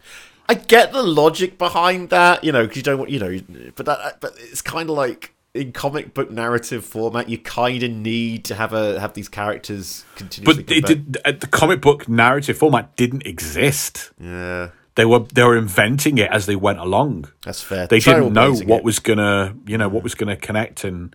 I 0.49 0.55
get 0.55 0.93
the 0.93 1.03
logic 1.03 1.59
behind 1.59 2.11
that, 2.11 2.43
you 2.45 2.53
know, 2.53 2.63
because 2.63 2.77
you 2.77 2.83
don't 2.83 2.99
want, 2.99 3.11
you 3.11 3.19
know, 3.19 3.39
but 3.75 3.87
that, 3.87 4.21
but 4.21 4.35
it's 4.39 4.63
kind 4.63 4.89
of 4.89 4.97
like 4.97 5.33
in 5.55 5.73
comic 5.73 6.15
book 6.15 6.31
narrative 6.31 6.85
format, 6.85 7.29
you 7.29 7.39
kind 7.39 7.83
of 7.83 7.91
need 7.91 8.45
to 8.45 8.55
have 8.55 8.73
a 8.73 9.01
have 9.01 9.15
these 9.15 9.29
characters 9.29 10.05
continuously. 10.17 10.63
But 10.63 10.73
it 10.73 10.87
did, 10.87 11.17
uh, 11.25 11.33
the 11.33 11.47
comic 11.47 11.81
book 11.81 12.09
narrative 12.09 12.59
format 12.59 12.97
didn't 12.97 13.27
exist. 13.27 14.13
yeah, 14.21 14.71
They 14.97 15.05
were 15.05 15.20
they 15.20 15.45
were 15.45 15.57
inventing 15.57 16.18
it 16.18 16.30
as 16.30 16.47
they 16.47 16.57
went 16.57 16.78
along. 16.78 17.30
that's 17.45 17.62
fair. 17.62 17.86
They 17.86 18.01
didn't 18.01 18.32
know 18.32 18.53
what 18.53 18.78
it. 18.78 18.84
was 18.84 18.99
gonna 18.99 19.55
you 19.66 19.78
know 19.78 19.88
what 19.88 20.03
was 20.03 20.14
gonna 20.14 20.36
connect 20.36 20.84
and 20.84 21.14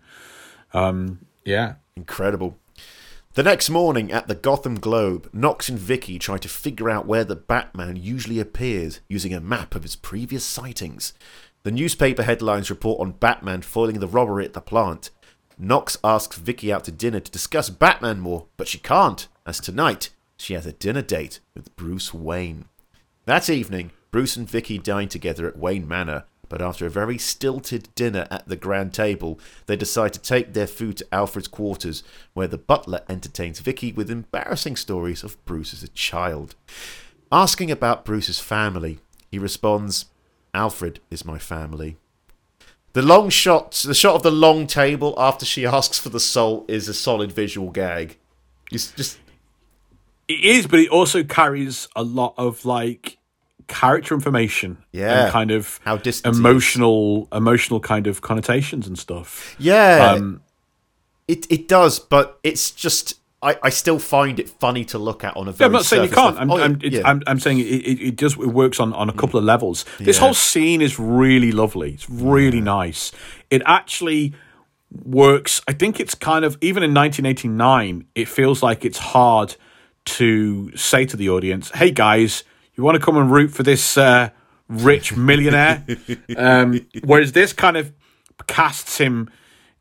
um 0.74 1.26
yeah 1.44 1.76
incredible. 1.96 2.58
The 3.34 3.44
next 3.44 3.70
morning 3.70 4.14
at 4.14 4.30
the 4.30 4.36
Gotham 4.36 4.76
Globe, 4.80 5.30
Knox 5.34 5.68
and 5.68 5.78
Vicki 5.78 6.18
try 6.18 6.38
to 6.38 6.48
figure 6.48 6.90
out 6.90 7.06
where 7.06 7.26
the 7.26 7.36
Batman 7.36 7.98
usually 7.98 8.40
appears 8.40 9.02
using 9.10 9.34
a 9.34 9.42
map 9.42 9.76
of 9.76 9.84
his 9.84 9.98
previous 9.98 10.46
sightings. 10.46 11.14
The 11.64 11.72
newspaper 11.72 12.24
headlines 12.24 12.70
report 12.70 13.02
on 13.02 13.12
Batman 13.12 13.62
foiling 13.62 14.00
the 14.00 14.08
robbery 14.08 14.46
at 14.46 14.54
the 14.54 14.62
plant. 14.62 15.10
Knox 15.58 15.98
asks 16.02 16.38
Vicki 16.38 16.72
out 16.72 16.86
to 16.86 16.92
dinner 16.92 17.20
to 17.20 17.32
discuss 17.32 17.70
Batman 17.70 18.20
more, 18.22 18.46
but 18.56 18.70
she 18.70 18.78
can't, 18.78 19.28
as 19.46 19.60
tonight 19.60 20.12
she 20.38 20.54
has 20.54 20.66
a 20.66 20.72
dinner 20.72 21.02
date 21.02 21.42
with 21.56 21.76
Bruce 21.76 22.14
Wayne. 22.14 22.66
That 23.26 23.50
evening, 23.50 23.92
Bruce 24.12 24.36
and 24.36 24.48
Vicki 24.48 24.78
dine 24.78 25.10
together 25.10 25.48
at 25.48 25.58
Wayne 25.58 25.88
Manor, 25.88 26.26
but 26.48 26.62
after 26.62 26.86
a 26.86 26.92
very 26.92 27.18
stilted 27.18 27.90
dinner 27.96 28.28
at 28.30 28.48
the 28.48 28.56
grand 28.56 28.94
table, 28.94 29.40
they 29.66 29.76
decide 29.76 30.14
to 30.14 30.22
take 30.22 30.54
their 30.54 30.68
food 30.68 30.98
to 30.98 31.08
Alfred's 31.12 31.48
quarters, 31.48 32.04
where 32.36 32.48
the 32.48 32.60
butler 32.60 33.02
entertains 33.10 33.62
Vicki 33.62 33.92
with 33.92 34.12
embarrassing 34.12 34.76
stories 34.76 35.24
of 35.24 35.44
Bruce 35.44 35.74
as 35.74 35.82
a 35.82 35.88
child. 35.88 36.54
Asking 37.32 37.72
about 37.72 38.06
Bruce's 38.06 38.40
family, 38.40 39.00
he 39.32 39.40
responds, 39.40 40.06
Alfred 40.54 41.00
is 41.10 41.26
my 41.26 41.40
family. 41.40 41.98
The 42.94 43.02
long 43.02 43.30
shot, 43.30 43.72
the 43.72 43.96
shot 43.96 44.14
of 44.14 44.24
the 44.24 44.30
long 44.30 44.68
table 44.68 45.16
after 45.18 45.48
she 45.48 45.66
asks 45.66 45.98
for 45.98 46.10
the 46.10 46.20
salt 46.20 46.70
is 46.70 46.88
a 46.88 46.94
solid 46.94 47.32
visual 47.32 47.72
gag. 47.72 48.18
It's 48.72 48.92
just 48.92 49.18
It 50.28 50.44
is, 50.44 50.68
but 50.68 50.80
it 50.80 50.90
also 50.90 51.24
carries 51.24 51.88
a 51.96 52.04
lot 52.04 52.34
of 52.38 52.66
like 52.66 53.18
character 53.68 54.14
information. 54.16 54.78
Yeah. 54.92 55.24
And 55.26 55.32
kind 55.32 55.52
of 55.52 55.80
How 55.86 55.98
distant 55.98 56.36
emotional 56.36 57.28
emotional 57.32 57.80
kind 57.80 58.08
of 58.08 58.22
connotations 58.22 58.88
and 58.88 58.98
stuff. 58.98 59.56
yeah, 59.60 60.14
Um 60.14 60.42
it 61.28 61.46
it 61.52 61.68
does, 61.68 62.00
but 62.00 62.40
it's 62.44 62.72
just 62.72 63.16
I, 63.42 63.58
I 63.62 63.70
still 63.70 64.00
find 64.00 64.40
it 64.40 64.50
funny 64.50 64.86
to 64.86 64.98
look 64.98 65.24
at 65.24 65.36
on 65.38 65.48
a 65.48 65.52
Yeah, 65.52 65.58
very 65.58 65.66
I'm 65.68 65.72
not 65.74 65.86
saying 65.86 66.04
you 66.04 66.10
can't. 66.10 66.40
I'm, 66.40 66.50
Oh, 66.52 66.58
I'm, 66.60 66.80
yeah. 66.82 67.02
I'm, 67.06 67.22
I'm 67.28 67.40
saying 67.40 67.60
it, 67.60 67.64
it, 67.64 68.02
it 68.02 68.16
does. 68.16 68.34
It 68.34 68.48
works 68.48 68.80
on, 68.80 68.92
on 68.94 69.08
a 69.10 69.14
couple 69.14 69.38
of 69.38 69.46
levels. 69.46 69.86
This 70.00 70.18
Yeah. 70.18 70.22
whole 70.24 70.34
scene 70.34 70.82
is 70.82 70.98
really 70.98 71.52
lovely. 71.52 71.94
It's 71.94 72.10
really 72.10 72.62
nice. 72.62 73.12
It 73.52 73.62
actually 73.68 74.34
works. 75.04 75.62
I 75.68 75.74
think 75.74 76.00
it's 76.00 76.16
kind 76.16 76.44
of 76.46 76.58
even 76.62 76.82
in 76.82 76.94
1989. 76.94 78.06
It 78.16 78.28
feels 78.28 78.64
like 78.64 78.84
it's 78.86 78.98
hard 78.98 79.56
to 80.06 80.76
say 80.76 81.06
to 81.06 81.18
the 81.18 81.30
audience, 81.30 81.72
"Hey 81.72 81.92
guys, 81.92 82.44
you 82.76 82.84
want 82.84 82.96
to 83.00 83.04
come 83.04 83.18
and 83.18 83.32
root 83.32 83.52
for 83.52 83.64
this 83.64 83.98
uh, 83.98 84.30
rich 84.68 85.16
millionaire?" 85.16 85.86
um, 86.38 86.86
whereas 87.04 87.32
this 87.34 87.54
kind 87.54 87.78
of 87.78 87.94
casts 88.48 88.98
him 88.98 89.30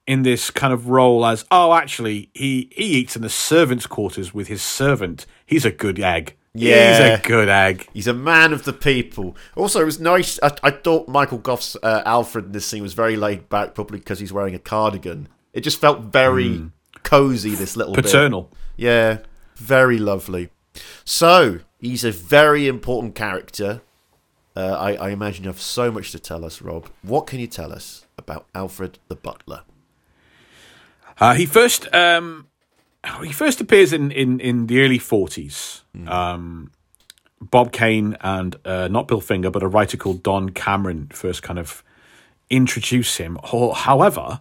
in 0.07 0.22
this 0.22 0.51
kind 0.51 0.72
of 0.72 0.89
role 0.89 1.25
as, 1.25 1.45
oh, 1.51 1.72
actually, 1.72 2.31
he, 2.35 2.70
he 2.72 2.85
eats 2.99 3.16
in 3.16 3.22
the 3.22 3.31
servants' 3.31 3.87
quarters 3.87 4.35
with 4.35 4.49
his 4.49 4.62
servant. 4.62 5.27
He's 5.47 5.64
a 5.64 5.70
good 5.70 5.99
egg. 5.99 6.37
Yeah. 6.53 7.11
He's 7.11 7.20
a 7.20 7.22
good 7.22 7.49
egg. 7.49 7.89
He's 7.93 8.07
a 8.07 8.14
man 8.14 8.53
of 8.53 8.64
the 8.64 8.72
people. 8.72 9.37
Also, 9.57 9.81
it 9.81 9.85
was 9.85 9.99
nice. 9.99 10.39
I, 10.43 10.53
I 10.62 10.70
thought 10.70 11.09
Michael 11.09 11.39
Gough's 11.39 11.77
uh, 11.83 12.03
Alfred 12.05 12.47
in 12.47 12.53
this 12.53 12.66
scene 12.66 12.83
was 12.83 12.95
very 12.95 13.16
laid 13.16 13.49
back, 13.49 13.75
probably 13.75 13.99
because 13.99 14.20
he's 14.20 14.33
wearing 14.33 14.55
a 14.55 14.59
cardigan. 14.59 15.29
It 15.53 15.62
just 15.62 15.81
felt 15.81 16.01
very 16.01 16.70
cozy. 17.03 17.55
This 17.55 17.77
little 17.77 17.95
bit. 17.95 18.05
Paternal. 18.05 18.53
Yeah, 18.77 19.18
very 19.57 19.98
lovely. 19.98 20.50
So 21.05 21.61
he's 21.80 22.05
a 22.05 22.11
very 22.11 22.66
important 22.66 23.14
character. 23.14 23.82
Uh, 24.57 24.76
I, 24.78 24.94
I 24.94 25.11
imagine 25.11 25.44
you 25.44 25.50
have 25.50 25.61
so 25.61 25.90
much 25.90 26.12
to 26.12 26.18
tell 26.18 26.44
us, 26.44 26.62
Rob. 26.62 26.88
What 27.02 27.26
can 27.26 27.40
you 27.40 27.46
tell 27.46 27.72
us 27.72 28.07
about 28.16 28.46
Alfred 28.55 28.98
the 29.09 29.16
Butler? 29.16 29.62
Uh, 31.18 31.34
he 31.34 31.46
first 31.46 31.92
um, 31.94 32.48
he 33.22 33.32
first 33.32 33.61
appears 33.61 33.92
in, 33.92 34.11
in, 34.11 34.40
in 34.40 34.66
the 34.66 34.82
early 34.82 34.98
40s. 34.98 35.82
Um, 36.09 36.72
Bob 37.40 37.72
Kane 37.72 38.16
and 38.20 38.57
uh, 38.64 38.88
not 38.88 39.09
Bill 39.09 39.20
Finger, 39.20 39.50
but 39.50 39.62
a 39.62 39.68
writer 39.68 39.96
called 39.96 40.22
Don 40.22 40.50
Cameron 40.50 41.09
first 41.12 41.42
kind 41.42 41.59
of 41.59 41.84
introduce 42.50 43.16
him. 43.16 43.38
However, 43.42 44.40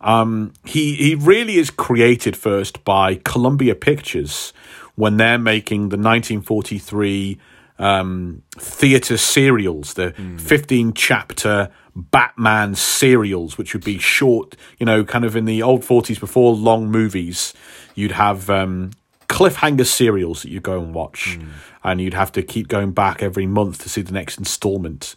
um, 0.00 0.52
he 0.64 0.94
he 0.94 1.14
really 1.14 1.56
is 1.56 1.70
created 1.70 2.36
first 2.36 2.84
by 2.84 3.16
Columbia 3.16 3.74
Pictures 3.74 4.52
when 4.94 5.16
they're 5.16 5.38
making 5.38 5.88
the 5.88 5.96
1943 5.96 7.38
um, 7.78 8.42
theater 8.58 9.16
serials, 9.16 9.94
the 9.94 10.12
15 10.38 10.92
chapter 10.92 11.70
Batman 11.96 12.74
serials, 12.74 13.56
which 13.56 13.72
would 13.74 13.84
be 13.84 13.98
short, 13.98 14.54
you 14.78 14.86
know, 14.86 15.02
kind 15.02 15.24
of 15.24 15.34
in 15.34 15.46
the 15.46 15.62
old 15.62 15.82
40s 15.82 16.20
before 16.20 16.54
long 16.54 16.90
movies. 16.90 17.54
You'd 17.94 18.12
have 18.12 18.50
um, 18.50 18.90
cliffhanger 19.28 19.86
serials 19.86 20.42
that 20.42 20.50
you 20.50 20.60
go 20.60 20.80
and 20.80 20.94
watch, 20.94 21.38
and 21.82 22.00
you'd 22.00 22.14
have 22.14 22.32
to 22.32 22.42
keep 22.42 22.68
going 22.68 22.92
back 22.92 23.22
every 23.22 23.46
month 23.46 23.82
to 23.82 23.88
see 23.88 24.02
the 24.02 24.12
next 24.12 24.38
installment. 24.38 25.16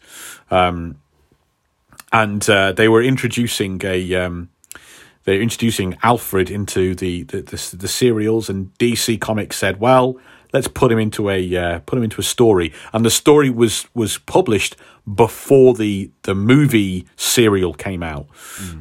Um, 0.50 1.00
and 2.12 2.48
uh, 2.50 2.72
they 2.72 2.88
were 2.88 3.02
introducing 3.02 3.82
a 3.84 4.16
um, 4.16 4.50
they're 5.26 5.42
introducing 5.42 5.98
Alfred 6.04 6.50
into 6.50 6.96
the 6.96 7.24
the, 7.24 7.42
the 7.42 7.76
the 7.78 7.88
serials, 7.88 8.50
and 8.50 8.74
DC 8.78 9.20
Comics 9.20 9.58
said, 9.58 9.80
"Well, 9.80 10.18
let's 10.52 10.68
put 10.68 10.92
him 10.92 11.00
into 11.00 11.30
a 11.30 11.56
uh, 11.56 11.80
put 11.80 11.98
him 11.98 12.04
into 12.04 12.20
a 12.20 12.24
story." 12.24 12.74
And 12.92 13.06
the 13.06 13.12
story 13.12 13.50
was 13.50 13.88
was 13.94 14.18
published 14.18 14.76
before 15.14 15.74
the 15.74 16.12
the 16.24 16.36
movie 16.36 17.08
serial 17.16 17.74
came 17.74 18.04
out. 18.04 18.28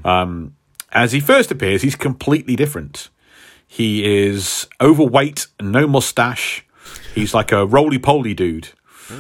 Um, 0.05 0.55
as 0.93 1.13
he 1.13 1.21
first 1.21 1.51
appears, 1.51 1.83
he's 1.83 1.97
completely 1.97 2.57
different. 2.57 3.09
He 3.67 4.05
is 4.05 4.69
overweight, 4.81 5.47
no 5.61 5.87
mustache. 5.87 6.67
He's 7.15 7.33
like 7.33 7.53
a 7.53 7.65
roly 7.65 7.99
poly 7.99 8.35
dude. 8.35 8.69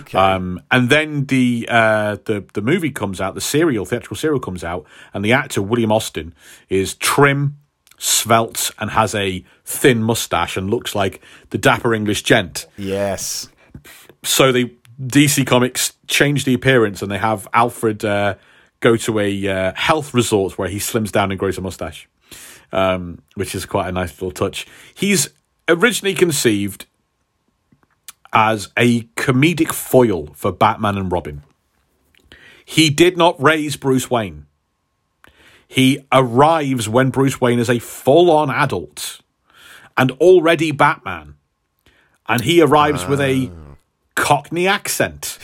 Okay. 0.00 0.18
Um, 0.18 0.60
and 0.70 0.90
then 0.90 1.26
the 1.26 1.66
uh, 1.70 2.16
the 2.24 2.44
the 2.52 2.62
movie 2.62 2.90
comes 2.90 3.20
out, 3.20 3.34
the 3.34 3.40
serial 3.40 3.84
theatrical 3.84 4.16
serial 4.16 4.40
comes 4.40 4.64
out, 4.64 4.86
and 5.12 5.24
the 5.24 5.32
actor 5.32 5.62
William 5.62 5.92
Austin 5.92 6.34
is 6.68 6.94
trim, 6.94 7.58
svelte, 7.98 8.70
and 8.78 8.90
has 8.90 9.14
a 9.14 9.44
thin 9.64 10.02
mustache 10.02 10.56
and 10.56 10.70
looks 10.70 10.94
like 10.94 11.20
the 11.50 11.58
dapper 11.58 11.94
English 11.94 12.22
gent. 12.22 12.66
yes. 12.76 13.48
So 14.24 14.52
the 14.52 14.72
DC 15.00 15.46
Comics 15.46 15.94
changed 16.06 16.46
the 16.46 16.54
appearance, 16.54 17.02
and 17.02 17.10
they 17.10 17.18
have 17.18 17.48
Alfred 17.52 18.04
uh, 18.04 18.36
go 18.80 18.96
to 18.96 19.18
a 19.18 19.48
uh, 19.48 19.72
health 19.74 20.14
resort 20.14 20.58
where 20.58 20.68
he 20.68 20.78
slims 20.78 21.10
down 21.10 21.30
and 21.30 21.40
grows 21.40 21.58
a 21.58 21.60
mustache, 21.60 22.08
um, 22.70 23.22
which 23.34 23.54
is 23.54 23.66
quite 23.66 23.88
a 23.88 23.92
nice 23.92 24.12
little 24.12 24.30
touch. 24.30 24.66
He's 24.94 25.30
originally 25.68 26.14
conceived 26.14 26.86
as 28.32 28.68
a 28.76 29.02
comedic 29.16 29.72
foil 29.72 30.28
for 30.34 30.52
Batman 30.52 30.96
and 30.96 31.12
Robin. 31.12 31.42
He 32.64 32.90
did 32.90 33.16
not 33.16 33.40
raise 33.42 33.76
Bruce 33.76 34.10
Wayne. 34.10 34.46
He 35.68 36.06
arrives 36.10 36.88
when 36.88 37.10
Bruce 37.10 37.40
Wayne 37.40 37.58
is 37.58 37.70
a 37.70 37.78
full 37.78 38.30
on 38.30 38.50
adult 38.50 39.20
and 39.96 40.10
already 40.12 40.70
Batman. 40.70 41.36
And 42.28 42.42
he 42.42 42.60
arrives 42.62 43.06
with 43.06 43.20
a 43.20 43.50
Cockney 44.14 44.66
accent. 44.66 45.38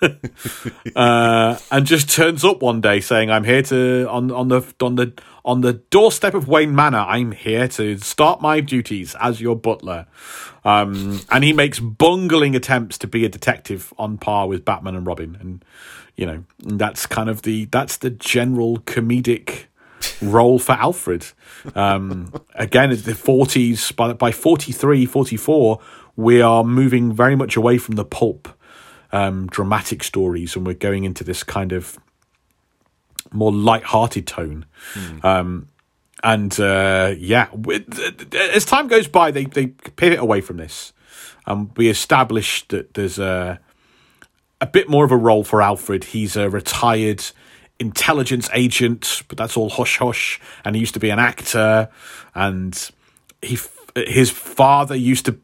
uh, 0.96 1.58
and 1.70 1.86
just 1.86 2.10
turns 2.10 2.44
up 2.44 2.62
one 2.62 2.80
day 2.80 3.00
saying, 3.00 3.30
"I'm 3.30 3.44
here 3.44 3.62
to 3.62 4.08
on 4.08 4.30
on 4.30 4.48
the 4.48 4.74
on 4.80 4.96
the 4.96 5.12
on 5.44 5.60
the 5.60 5.74
doorstep 5.74 6.34
of 6.34 6.48
Wayne 6.48 6.74
Manor. 6.74 7.04
I'm 7.06 7.32
here 7.32 7.68
to 7.68 7.98
start 7.98 8.40
my 8.40 8.60
duties 8.60 9.14
as 9.20 9.40
your 9.40 9.56
butler." 9.56 10.06
Um, 10.64 11.20
and 11.30 11.44
he 11.44 11.52
makes 11.52 11.78
bungling 11.78 12.56
attempts 12.56 12.98
to 12.98 13.06
be 13.06 13.24
a 13.24 13.28
detective 13.28 13.92
on 13.98 14.18
par 14.18 14.48
with 14.48 14.64
Batman 14.64 14.94
and 14.94 15.06
Robin, 15.06 15.36
and 15.40 15.64
you 16.16 16.26
know 16.26 16.44
that's 16.58 17.06
kind 17.06 17.28
of 17.28 17.42
the 17.42 17.66
that's 17.66 17.96
the 17.98 18.10
general 18.10 18.78
comedic 18.78 19.64
role 20.20 20.58
for 20.58 20.72
Alfred. 20.72 21.26
Um, 21.74 22.32
again, 22.54 22.92
it's 22.92 23.02
the 23.02 23.12
40s, 23.12 23.94
by, 23.96 24.12
by 24.12 24.32
43, 24.32 25.06
44, 25.06 25.80
we 26.16 26.42
are 26.42 26.62
moving 26.62 27.12
very 27.12 27.34
much 27.34 27.56
away 27.56 27.78
from 27.78 27.96
the 27.96 28.04
pulp 28.04 28.48
um, 29.12 29.46
dramatic 29.46 30.02
stories 30.02 30.56
and 30.56 30.66
we're 30.66 30.74
going 30.74 31.04
into 31.04 31.22
this 31.22 31.44
kind 31.44 31.72
of 31.72 31.98
more 33.34 33.52
light-hearted 33.52 34.26
tone. 34.26 34.66
Um, 35.22 35.68
and 36.22 36.58
uh, 36.58 37.14
yeah, 37.18 37.48
as 38.54 38.64
time 38.64 38.88
goes 38.88 39.08
by, 39.08 39.30
they, 39.30 39.44
they 39.44 39.66
pivot 39.66 40.18
away 40.18 40.40
from 40.40 40.56
this. 40.56 40.92
Um, 41.46 41.70
we 41.76 41.88
establish 41.88 42.66
that 42.68 42.94
there's 42.94 43.18
a, 43.18 43.60
a 44.60 44.66
bit 44.66 44.88
more 44.88 45.04
of 45.04 45.12
a 45.12 45.16
role 45.16 45.44
for 45.44 45.60
Alfred. 45.60 46.04
He's 46.04 46.36
a 46.36 46.48
retired 46.48 47.22
intelligence 47.78 48.48
agent, 48.54 49.22
but 49.28 49.36
that's 49.36 49.56
all 49.56 49.68
hush 49.68 49.98
hush. 49.98 50.40
And 50.64 50.74
he 50.74 50.80
used 50.80 50.94
to 50.94 51.00
be 51.00 51.10
an 51.10 51.18
actor, 51.18 51.90
and 52.34 52.90
he 53.42 53.58
his 53.94 54.30
father 54.30 54.96
used 54.96 55.26
to 55.26 55.38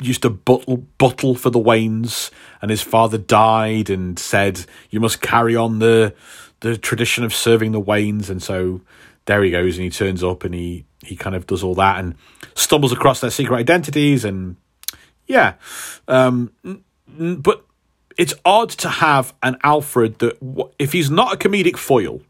used 0.00 0.22
to 0.22 0.30
buttle 0.30 0.78
buttle 0.98 1.34
for 1.34 1.50
the 1.50 1.58
Waynes, 1.58 2.30
and 2.62 2.70
his 2.70 2.82
father 2.82 3.18
died 3.18 3.90
and 3.90 4.18
said, 4.18 4.64
"You 4.90 5.00
must 5.00 5.20
carry 5.20 5.54
on 5.54 5.78
the 5.80 6.14
the 6.62 6.76
tradition 6.76 7.22
of 7.22 7.32
serving 7.34 7.72
the 7.72 7.80
Waynes, 7.80 8.28
and 8.30 8.42
so 8.42 8.80
there 9.26 9.42
he 9.44 9.50
goes, 9.50 9.76
and 9.76 9.84
he 9.84 9.90
turns 9.90 10.24
up, 10.24 10.42
and 10.44 10.54
he 10.54 10.84
he 11.04 11.14
kind 11.14 11.36
of 11.36 11.46
does 11.46 11.62
all 11.62 11.74
that, 11.76 11.98
and 11.98 12.14
stumbles 12.54 12.92
across 12.92 13.20
their 13.20 13.30
secret 13.30 13.56
identities, 13.58 14.24
and 14.24 14.56
yeah, 15.26 15.54
um, 16.08 16.50
but 17.06 17.64
it's 18.16 18.34
odd 18.44 18.70
to 18.70 18.88
have 18.88 19.34
an 19.42 19.56
Alfred 19.62 20.18
that 20.18 20.38
w- 20.40 20.70
if 20.78 20.92
he's 20.92 21.10
not 21.10 21.32
a 21.34 21.36
comedic 21.36 21.76
foil, 21.76 22.20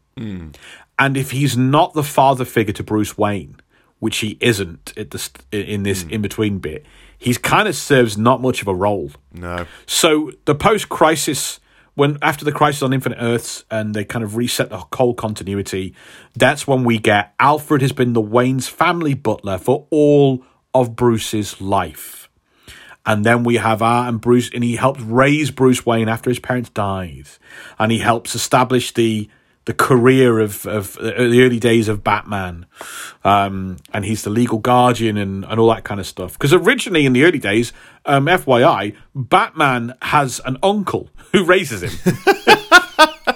and 0.99 1.17
if 1.17 1.31
he's 1.31 1.57
not 1.57 1.93
the 1.93 2.03
father 2.03 2.45
figure 2.45 2.73
to 2.73 2.83
Bruce 2.83 3.17
Wayne, 3.17 3.57
which 3.99 4.17
he 4.19 4.37
isn't 4.39 4.93
at 4.97 5.11
the 5.11 5.17
st- 5.17 5.43
in 5.51 5.83
this 5.83 6.03
in 6.03 6.21
between 6.21 6.59
bit, 6.59 6.85
he's 7.17 7.37
kind 7.37 7.67
of 7.67 7.75
serves 7.75 8.17
not 8.17 8.41
much 8.41 8.61
of 8.61 8.67
a 8.67 8.75
role. 8.75 9.11
No. 9.33 9.65
So 9.85 10.31
the 10.45 10.55
post 10.55 10.89
crisis, 10.89 11.59
when 11.95 12.17
after 12.21 12.43
the 12.43 12.51
crisis 12.51 12.81
on 12.81 12.93
Infinite 12.93 13.19
Earths, 13.19 13.65
and 13.69 13.93
they 13.93 14.03
kind 14.03 14.23
of 14.23 14.35
reset 14.35 14.69
the 14.69 14.83
whole 14.93 15.13
continuity, 15.13 15.93
that's 16.35 16.67
when 16.67 16.83
we 16.83 16.97
get 16.97 17.33
Alfred 17.39 17.81
has 17.81 17.91
been 17.91 18.13
the 18.13 18.21
Wayne's 18.21 18.67
family 18.67 19.13
butler 19.13 19.57
for 19.57 19.87
all 19.89 20.43
of 20.73 20.95
Bruce's 20.95 21.61
life. 21.61 22.29
And 23.05 23.25
then 23.25 23.43
we 23.43 23.57
have 23.57 23.81
Art 23.81 24.07
and 24.09 24.21
Bruce, 24.21 24.49
and 24.53 24.63
he 24.63 24.77
helps 24.77 25.01
raise 25.01 25.51
Bruce 25.51 25.85
Wayne 25.85 26.07
after 26.07 26.29
his 26.29 26.39
parents 26.39 26.69
died, 26.69 27.27
and 27.77 27.91
he 27.91 27.99
helps 27.99 28.33
establish 28.33 28.93
the 28.93 29.29
the 29.65 29.73
career 29.73 30.39
of 30.39 30.65
of 30.65 30.97
uh, 30.97 31.03
the 31.03 31.43
early 31.43 31.59
days 31.59 31.87
of 31.87 32.03
Batman, 32.03 32.65
um, 33.23 33.77
and 33.93 34.05
he's 34.05 34.23
the 34.23 34.29
legal 34.29 34.57
guardian 34.59 35.17
and 35.17 35.45
and 35.45 35.59
all 35.59 35.69
that 35.69 35.83
kind 35.83 35.99
of 35.99 36.07
stuff. 36.07 36.33
Because 36.33 36.53
originally 36.53 37.05
in 37.05 37.13
the 37.13 37.23
early 37.23 37.39
days, 37.39 37.71
um, 38.05 38.25
FYI, 38.25 38.95
Batman 39.15 39.93
has 40.01 40.41
an 40.45 40.57
uncle 40.61 41.09
who 41.31 41.45
raises 41.45 41.83
him, 41.83 42.13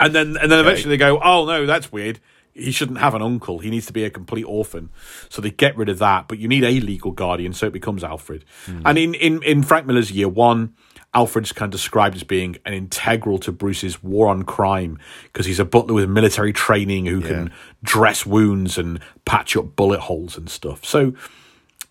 and 0.00 0.14
then 0.14 0.36
and 0.36 0.50
then 0.50 0.60
eventually 0.60 0.90
they 0.90 0.96
go, 0.96 1.20
oh 1.22 1.44
no, 1.44 1.66
that's 1.66 1.92
weird. 1.92 2.20
He 2.54 2.70
shouldn't 2.70 2.98
have 2.98 3.14
an 3.14 3.22
uncle. 3.22 3.58
He 3.58 3.68
needs 3.68 3.86
to 3.86 3.92
be 3.92 4.04
a 4.04 4.10
complete 4.10 4.44
orphan. 4.44 4.90
So 5.28 5.42
they 5.42 5.50
get 5.50 5.76
rid 5.76 5.88
of 5.88 5.98
that, 5.98 6.28
but 6.28 6.38
you 6.38 6.46
need 6.46 6.62
a 6.62 6.80
legal 6.80 7.10
guardian, 7.10 7.52
so 7.52 7.66
it 7.66 7.72
becomes 7.72 8.04
Alfred. 8.04 8.44
And 8.84 8.96
in, 8.96 9.14
in, 9.14 9.42
in 9.42 9.64
Frank 9.64 9.86
Miller's 9.88 10.12
Year 10.12 10.28
One, 10.28 10.74
Alfred's 11.14 11.52
kind 11.52 11.72
of 11.72 11.78
described 11.78 12.16
as 12.16 12.24
being 12.24 12.56
an 12.64 12.74
integral 12.74 13.38
to 13.38 13.52
Bruce's 13.52 14.02
war 14.02 14.28
on 14.28 14.42
crime 14.42 14.98
because 15.24 15.46
he's 15.46 15.60
a 15.60 15.64
butler 15.64 15.94
with 15.94 16.10
military 16.10 16.52
training 16.52 17.06
who 17.06 17.20
can 17.20 17.52
dress 17.82 18.26
wounds 18.26 18.76
and 18.76 19.00
patch 19.24 19.56
up 19.56 19.76
bullet 19.76 20.00
holes 20.00 20.36
and 20.36 20.50
stuff. 20.50 20.84
So, 20.84 21.14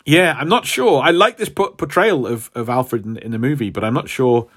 yeah, 0.04 0.36
I'm 0.38 0.48
not 0.48 0.66
sure. 0.66 1.02
I 1.02 1.10
like 1.10 1.38
this 1.38 1.48
po- 1.48 1.70
portrayal 1.70 2.26
of, 2.26 2.50
of 2.54 2.68
Alfred 2.68 3.06
in, 3.06 3.16
in 3.16 3.30
the 3.30 3.38
movie, 3.38 3.70
but 3.70 3.82
I'm 3.82 3.94
not 3.94 4.08
sure. 4.08 4.48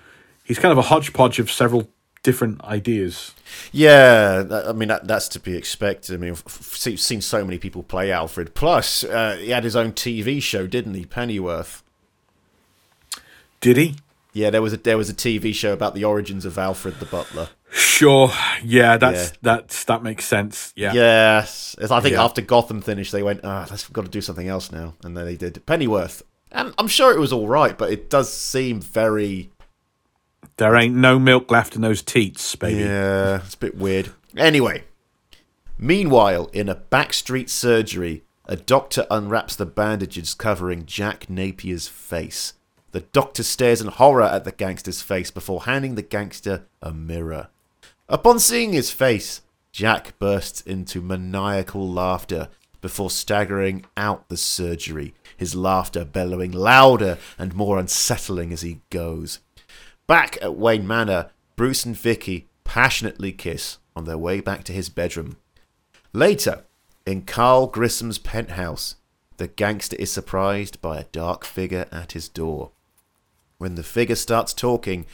He's 0.43 0.59
kind 0.59 0.72
of 0.72 0.78
a 0.78 0.84
hodgepodge 0.84 1.39
of 1.39 1.49
several 1.49 1.89
different 2.24 2.61
ideas. 2.65 3.34
Yeah, 3.72 4.63
I 4.68 4.74
mean 4.74 4.89
that, 4.89 5.07
that's 5.07 5.30
to 5.30 5.39
be 5.39 5.55
expected. 5.55 6.15
I 6.15 6.18
mean, 6.18 6.32
I've 6.34 6.51
seen 6.99 7.22
so 7.22 7.45
many 7.45 7.57
people 7.57 7.84
play 7.84 8.11
Alfred. 8.11 8.53
Plus, 8.53 9.05
uh, 9.05 9.38
he 9.39 9.51
had 9.51 9.63
his 9.63 9.78
own 9.78 9.93
TV 9.93 10.41
show, 10.41 10.68
didn't 10.68 10.93
he? 10.93 11.05
Pennyworth. 11.05 11.84
Did 13.61 13.78
he? 13.78 13.95
Yeah, 14.38 14.51
there 14.51 14.61
was 14.61 14.73
a 14.73 14.77
there 14.77 14.97
was 14.97 15.09
a 15.09 15.13
TV 15.15 15.53
show 15.53 15.73
about 15.73 15.95
the 15.95 16.03
origins 16.03 16.45
of 16.45 16.57
Alfred 16.57 16.99
the 16.99 17.05
Butler. 17.05 17.49
Sure. 17.71 18.31
Yeah, 18.63 18.97
that's 18.97 19.29
Yeah. 19.31 19.38
that's 19.41 19.83
that 19.85 20.03
makes 20.03 20.25
sense. 20.25 20.73
Yeah. 20.75 20.93
Yes, 20.93 21.73
It's- 21.79 21.89
I 21.91 21.99
think 22.01 22.13
Yeah. 22.13 22.23
after 22.23 22.41
Gotham 22.41 22.81
finished, 22.81 23.11
they 23.11 23.23
went, 23.23 23.41
"Ah, 23.43 23.65
let's 23.69 23.88
got 23.88 24.05
to 24.05 24.11
do 24.11 24.21
something 24.21 24.47
else 24.47 24.71
now," 24.71 24.93
and 25.03 25.17
then 25.17 25.25
they 25.25 25.35
did 25.35 25.65
Pennyworth. 25.65 26.21
And 26.51 26.73
I'm 26.77 26.88
sure 26.88 27.11
it 27.11 27.19
was 27.19 27.33
all 27.33 27.47
right, 27.47 27.77
but 27.77 27.91
it 27.91 28.09
does 28.09 28.31
seem 28.31 28.79
very 28.79 29.49
There 30.57 30.75
ain't 30.75 30.95
no 30.95 31.19
milk 31.19 31.51
left 31.51 31.75
in 31.75 31.81
those 31.81 32.01
teats, 32.01 32.55
baby. 32.55 32.79
Yeah, 32.81 33.38
it's 33.43 33.53
a 33.55 33.57
bit 33.57 33.75
weird. 33.75 34.09
Anyway, 34.35 34.83
meanwhile, 35.77 36.49
in 36.53 36.69
a 36.69 36.75
backstreet 36.75 37.49
surgery, 37.49 38.23
a 38.45 38.55
doctor 38.55 39.05
unwraps 39.11 39.55
the 39.55 39.65
bandages 39.65 40.33
covering 40.33 40.85
Jack 40.85 41.27
Napier's 41.29 41.88
face. 41.88 42.53
The 42.91 43.01
doctor 43.01 43.43
stares 43.43 43.81
in 43.81 43.88
horror 43.88 44.23
at 44.23 44.43
the 44.43 44.51
gangster's 44.51 45.01
face 45.01 45.29
before 45.29 45.63
handing 45.63 45.95
the 45.95 46.01
gangster 46.01 46.65
a 46.81 46.91
mirror. 46.91 47.49
Upon 48.09 48.39
seeing 48.39 48.73
his 48.73 48.91
face, 48.91 49.41
Jack 49.71 50.17
bursts 50.17 50.61
into 50.61 51.01
maniacal 51.01 51.88
laughter 51.88 52.49
before 52.81 53.09
staggering 53.09 53.85
out 53.95 54.29
the 54.29 54.38
surgery, 54.38 55.13
his 55.35 55.53
laughter 55.53 56.05
bellowing 56.05 56.51
louder 56.51 57.17
and 57.38 57.53
more 57.53 57.77
unsettling 57.77 58.53
as 58.53 58.61
he 58.61 58.81
goes. 58.89 59.39
Back 60.07 60.38
at 60.41 60.55
Wayne 60.55 60.88
Manor, 60.88 61.31
Bruce 61.55 61.85
and 61.85 61.97
Vicki 61.97 62.47
passionately 62.63 63.31
kiss 63.31 63.77
on 63.95 64.05
their 64.05 64.17
way 64.17 64.39
back 64.39 64.63
to 64.63 64.73
his 64.73 64.89
bedroom. 64.89 65.38
Later, 66.13 66.63
in 67.05 67.23
Carl 67.23 67.67
Grissom's 67.67 68.17
penthouse, 68.17 68.95
the 69.38 69.47
gangster 69.47 69.95
is 69.97 70.11
surprised 70.11 70.81
by 70.81 70.97
a 70.97 71.05
dark 71.05 71.45
figure 71.45 71.88
at 71.91 72.13
his 72.13 72.29
door. 72.29 72.71
When 73.57 73.75
the 73.75 73.83
figure 73.83 74.15
starts 74.15 74.53
talking, 74.53 75.05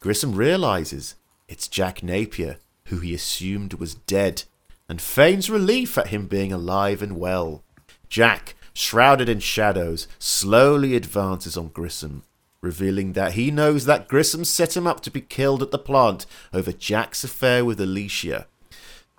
Grissom 0.00 0.34
realizes 0.34 1.14
it's 1.48 1.68
Jack 1.68 2.02
Napier, 2.02 2.56
who 2.86 2.98
he 2.98 3.14
assumed 3.14 3.74
was 3.74 3.94
dead, 3.94 4.42
and 4.88 5.00
feigns 5.00 5.48
relief 5.48 5.96
at 5.96 6.08
him 6.08 6.26
being 6.26 6.52
alive 6.52 7.00
and 7.02 7.16
well. 7.16 7.62
Jack, 8.08 8.56
shrouded 8.74 9.28
in 9.28 9.38
shadows, 9.38 10.08
slowly 10.18 10.96
advances 10.96 11.56
on 11.56 11.68
Grissom, 11.68 12.24
revealing 12.60 13.12
that 13.12 13.32
he 13.32 13.50
knows 13.50 13.84
that 13.84 14.08
Grissom 14.08 14.44
set 14.44 14.76
him 14.76 14.86
up 14.86 15.00
to 15.02 15.10
be 15.10 15.20
killed 15.20 15.62
at 15.62 15.70
the 15.70 15.78
plant 15.78 16.26
over 16.52 16.72
Jack's 16.72 17.22
affair 17.22 17.64
with 17.64 17.80
Alicia. 17.80 18.46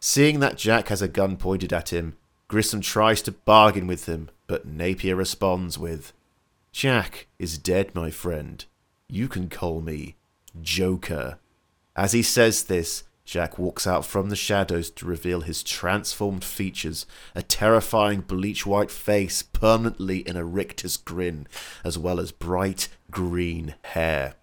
Seeing 0.02 0.42
that 0.42 0.58
Jack 0.58 0.90
has 0.90 1.02
a 1.02 1.08
gun 1.08 1.38
pointed 1.38 1.72
at 1.72 1.94
him, 1.94 2.18
Grissom 2.50 2.82
tries 2.82 3.22
to 3.22 3.32
bargain 3.32 3.88
with 3.88 4.08
him, 4.08 4.30
but 4.48 4.66
Napier 4.66 5.16
responds 5.16 5.78
with, 5.78 6.12
Jack 6.74 7.28
is 7.40 7.58
dead, 7.58 7.96
my 7.96 8.10
friend. 8.12 8.66
You 9.14 9.28
can 9.28 9.48
call 9.48 9.80
me 9.80 10.16
Joker. 10.60 11.38
As 11.96 12.14
he 12.14 12.24
says 12.24 12.64
this, 12.64 13.04
Jack 13.26 13.60
walks 13.60 13.86
out 13.86 14.08
from 14.08 14.30
the 14.30 14.36
shadows 14.36 14.90
to 14.90 15.06
reveal 15.06 15.42
his 15.42 15.62
transformed 15.62 16.44
features, 16.44 17.06
a 17.36 17.44
terrifying 17.44 18.22
bleach 18.22 18.66
white 18.66 18.90
face 18.90 19.44
permanently 19.44 20.28
in 20.28 20.36
a 20.36 20.44
rictus 20.44 20.98
grin, 20.98 21.46
as 21.84 21.96
well 21.96 22.20
as 22.20 22.32
bright 22.32 22.88
green 23.12 23.76
hair. 23.84 24.34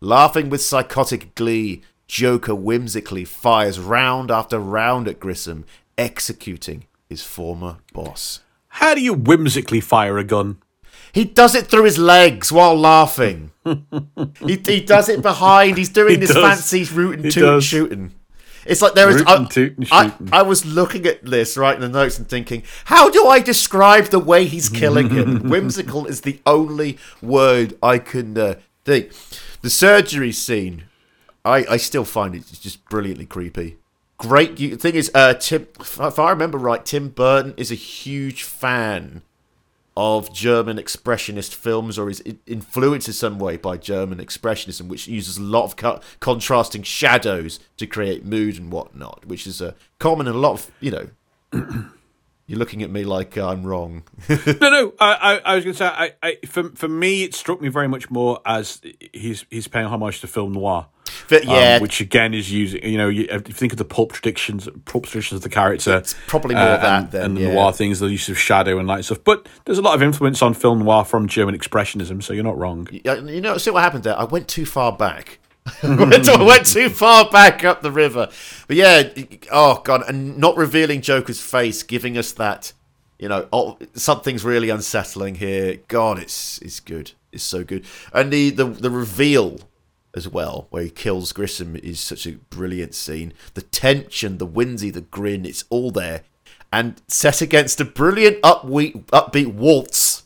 Laughing 0.00 0.50
with 0.50 0.60
psychotic 0.60 1.36
glee, 1.36 1.82
Joker 2.08 2.56
whimsically 2.56 3.24
fires 3.24 3.78
round 3.78 4.32
after 4.32 4.58
round 4.58 5.06
at 5.06 5.20
Grissom, 5.20 5.64
executing 5.96 6.86
his 7.08 7.22
former 7.22 7.76
boss. 7.92 8.40
How 8.66 8.92
do 8.96 9.00
you 9.00 9.14
whimsically 9.14 9.80
fire 9.80 10.18
a 10.18 10.24
gun? 10.24 10.60
He 11.16 11.24
does 11.24 11.54
it 11.54 11.68
through 11.68 11.84
his 11.84 11.96
legs 11.96 12.52
while 12.52 12.78
laughing. 12.78 13.50
he, 13.64 14.60
he 14.66 14.80
does 14.82 15.08
it 15.08 15.22
behind. 15.22 15.78
He's 15.78 15.88
doing 15.88 16.10
He 16.10 16.16
this 16.16 16.34
does. 16.34 16.44
fancy 16.70 16.84
root 16.94 17.14
and 17.14 17.24
He 17.24 17.30
toot 17.30 17.42
does. 17.42 17.64
shooting. 17.64 18.12
It's 18.66 18.82
like 18.82 18.92
there 18.92 19.08
is. 19.08 19.22
I, 19.22 19.36
and 19.36 19.50
toot 19.50 19.78
and 19.78 19.88
I. 19.90 20.12
I 20.30 20.42
was 20.42 20.66
looking 20.66 21.06
at 21.06 21.24
this 21.24 21.56
right 21.56 21.74
in 21.74 21.80
the 21.80 21.88
notes 21.88 22.18
and 22.18 22.28
thinking, 22.28 22.64
how 22.84 23.08
do 23.08 23.26
I 23.28 23.40
describe 23.40 24.08
the 24.08 24.18
way 24.18 24.44
he's 24.44 24.68
killing 24.68 25.08
him? 25.08 25.48
Whimsical 25.48 26.04
is 26.04 26.20
the 26.20 26.38
only 26.44 26.98
word 27.22 27.78
I 27.82 27.96
can 27.98 28.36
uh, 28.36 28.56
think. 28.84 29.10
The 29.62 29.70
surgery 29.70 30.32
scene, 30.32 30.84
I, 31.46 31.64
I 31.70 31.76
still 31.78 32.04
find 32.04 32.34
it 32.34 32.44
just 32.60 32.84
brilliantly 32.90 33.24
creepy. 33.24 33.78
Great. 34.18 34.60
You, 34.60 34.76
thing 34.76 34.94
is, 34.96 35.10
uh, 35.14 35.32
Tim, 35.32 35.66
if 35.80 36.18
I 36.18 36.28
remember 36.28 36.58
right, 36.58 36.84
Tim 36.84 37.08
Burton 37.08 37.54
is 37.56 37.70
a 37.72 37.74
huge 37.74 38.42
fan 38.42 39.22
of 39.96 40.32
German 40.32 40.76
expressionist 40.76 41.54
films 41.54 41.98
or 41.98 42.10
is 42.10 42.22
influenced 42.46 43.08
in 43.08 43.14
some 43.14 43.38
way 43.38 43.56
by 43.56 43.76
German 43.76 44.18
expressionism, 44.18 44.88
which 44.88 45.08
uses 45.08 45.38
a 45.38 45.42
lot 45.42 45.64
of 45.64 45.76
co- 45.76 46.00
contrasting 46.20 46.82
shadows 46.82 47.58
to 47.78 47.86
create 47.86 48.24
mood 48.24 48.58
and 48.58 48.70
whatnot, 48.70 49.24
which 49.24 49.46
is 49.46 49.62
uh, 49.62 49.72
common 49.98 50.26
in 50.26 50.34
a 50.34 50.38
lot 50.38 50.52
of, 50.52 50.70
you 50.80 50.90
know. 50.90 51.08
You're 52.48 52.60
looking 52.60 52.82
at 52.82 52.90
me 52.90 53.02
like 53.02 53.36
I'm 53.36 53.64
wrong. 53.64 54.04
no, 54.28 54.36
no. 54.60 54.92
I, 55.00 55.14
I, 55.14 55.38
I 55.38 55.54
was 55.56 55.64
going 55.64 55.74
to 55.74 55.78
say, 55.78 55.86
I, 55.86 56.12
I, 56.22 56.38
for 56.46 56.68
for 56.76 56.86
me, 56.86 57.24
it 57.24 57.34
struck 57.34 57.60
me 57.60 57.68
very 57.68 57.88
much 57.88 58.08
more 58.08 58.40
as 58.46 58.80
he's 59.12 59.44
he's 59.50 59.66
paying 59.66 59.86
homage 59.86 60.20
to 60.20 60.28
film 60.28 60.52
noir. 60.52 60.86
But 61.28 61.42
um, 61.44 61.50
yeah, 61.50 61.78
which 61.78 62.00
again 62.00 62.34
is 62.34 62.50
using, 62.52 62.84
you 62.84 62.98
know, 62.98 63.08
you, 63.08 63.26
if 63.30 63.48
you 63.48 63.54
think 63.54 63.72
of 63.72 63.78
the 63.78 63.84
pulp 63.84 64.12
traditions, 64.12 64.68
pulp 64.84 65.06
traditions 65.06 65.38
of 65.38 65.42
the 65.42 65.48
character, 65.48 65.96
It's 65.96 66.14
probably 66.26 66.54
more 66.54 66.64
that 66.64 66.84
and, 66.84 67.10
than, 67.10 67.22
and 67.22 67.36
the 67.36 67.42
yeah. 67.42 67.54
noir 67.54 67.72
things, 67.72 68.00
the 68.00 68.06
use 68.06 68.28
of 68.28 68.38
shadow 68.38 68.78
and 68.78 68.88
light 68.88 69.04
stuff. 69.04 69.22
But 69.24 69.48
there's 69.64 69.78
a 69.78 69.82
lot 69.82 69.94
of 69.94 70.02
influence 70.02 70.42
on 70.42 70.54
film 70.54 70.80
noir 70.80 71.04
from 71.04 71.28
German 71.28 71.56
expressionism, 71.56 72.22
so 72.22 72.32
you're 72.32 72.44
not 72.44 72.58
wrong. 72.58 72.88
Yeah, 72.90 73.14
you 73.14 73.40
know, 73.40 73.58
see 73.58 73.70
what 73.70 73.82
happened 73.82 74.04
there? 74.04 74.18
I 74.18 74.24
went 74.24 74.48
too 74.48 74.66
far 74.66 74.92
back. 74.92 75.38
I 75.82 75.96
went, 75.96 76.28
I 76.28 76.42
went 76.42 76.66
too 76.66 76.88
far 76.88 77.28
back 77.30 77.64
up 77.64 77.82
the 77.82 77.90
river. 77.90 78.28
But 78.68 78.76
yeah, 78.76 79.08
oh 79.50 79.80
god, 79.84 80.08
and 80.08 80.38
not 80.38 80.56
revealing 80.56 81.00
Joker's 81.00 81.40
face, 81.40 81.82
giving 81.82 82.16
us 82.16 82.32
that, 82.32 82.72
you 83.18 83.28
know, 83.28 83.48
oh, 83.52 83.78
something's 83.94 84.44
really 84.44 84.70
unsettling 84.70 85.36
here. 85.36 85.80
God, 85.88 86.18
it's 86.18 86.58
it's 86.58 86.80
good. 86.80 87.12
It's 87.32 87.42
so 87.42 87.64
good. 87.64 87.84
And 88.12 88.32
the 88.32 88.50
the, 88.50 88.64
the 88.64 88.90
reveal 88.90 89.58
as 90.16 90.26
well, 90.26 90.66
where 90.70 90.82
he 90.82 90.90
kills 90.90 91.32
Grissom, 91.32 91.76
is 91.76 92.00
such 92.00 92.26
a 92.26 92.32
brilliant 92.32 92.94
scene. 92.94 93.34
The 93.54 93.62
tension, 93.62 94.38
the 94.38 94.46
whimsy, 94.46 94.90
the 94.90 95.02
grin, 95.02 95.44
it's 95.44 95.64
all 95.68 95.90
there. 95.90 96.22
And 96.72 97.00
set 97.06 97.42
against 97.42 97.80
a 97.80 97.84
brilliant 97.84 98.40
upbeat, 98.42 99.04
upbeat 99.06 99.52
waltz 99.54 100.24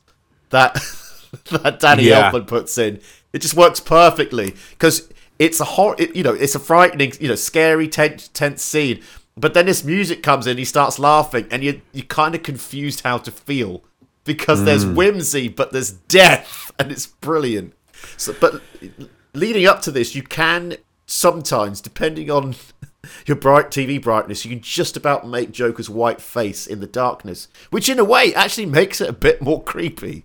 that 0.51 0.75
that 1.51 1.81
Danny 1.81 2.05
Yeah. 2.05 2.31
Elfman 2.31 2.47
puts 2.47 2.79
in, 2.79 3.01
it 3.33 3.41
just 3.41 3.55
works 3.55 3.81
perfectly 3.81 4.55
because 4.71 5.09
it's 5.39 5.61
a 5.61 5.65
hor- 5.65 5.97
it, 5.99 6.15
you 6.15 6.23
know, 6.23 6.35
it's 6.35 6.55
a 6.55 6.61
frightening, 6.61 7.13
you 7.21 7.29
know, 7.29 7.35
scary, 7.35 7.89
tense, 7.89 8.29
tense 8.29 8.63
scene. 8.63 9.03
But 9.37 9.55
then 9.55 9.67
this 9.67 9.85
music 9.85 10.23
comes 10.23 10.47
in, 10.47 10.59
he 10.59 10.65
starts 10.65 10.99
laughing, 10.99 11.47
and 11.51 11.63
you 11.65 11.83
you 11.93 12.03
kind 12.03 12.35
of 12.35 12.43
confused 12.43 13.03
how 13.03 13.19
to 13.19 13.31
feel 13.31 13.83
because 14.25 14.65
there's 14.65 14.85
mm. 14.85 14.95
whimsy, 14.95 15.49
but 15.49 15.73
there's 15.73 15.93
death, 15.93 16.71
and 16.79 16.93
it's 16.93 17.07
brilliant. 17.07 17.75
So, 18.17 18.35
but 18.39 18.61
leading 19.35 19.67
up 19.67 19.83
to 19.83 19.91
this, 19.91 20.15
you 20.15 20.23
can 20.23 20.77
sometimes, 21.07 21.81
depending 21.81 22.31
on 22.31 22.55
your 23.27 23.37
bright 23.37 23.71
TV 23.71 24.01
brightness, 24.01 24.45
you 24.45 24.51
can 24.51 24.61
just 24.61 24.97
about 24.97 25.27
make 25.29 25.53
Joker's 25.53 25.91
white 25.91 26.21
face 26.21 26.67
in 26.67 26.81
the 26.81 26.87
darkness, 26.87 27.49
which 27.71 27.89
in 27.89 27.99
a 27.99 28.05
way 28.05 28.35
actually 28.35 28.67
makes 28.67 29.01
it 29.01 29.09
a 29.09 29.13
bit 29.13 29.43
more 29.43 29.63
creepy. 29.63 30.25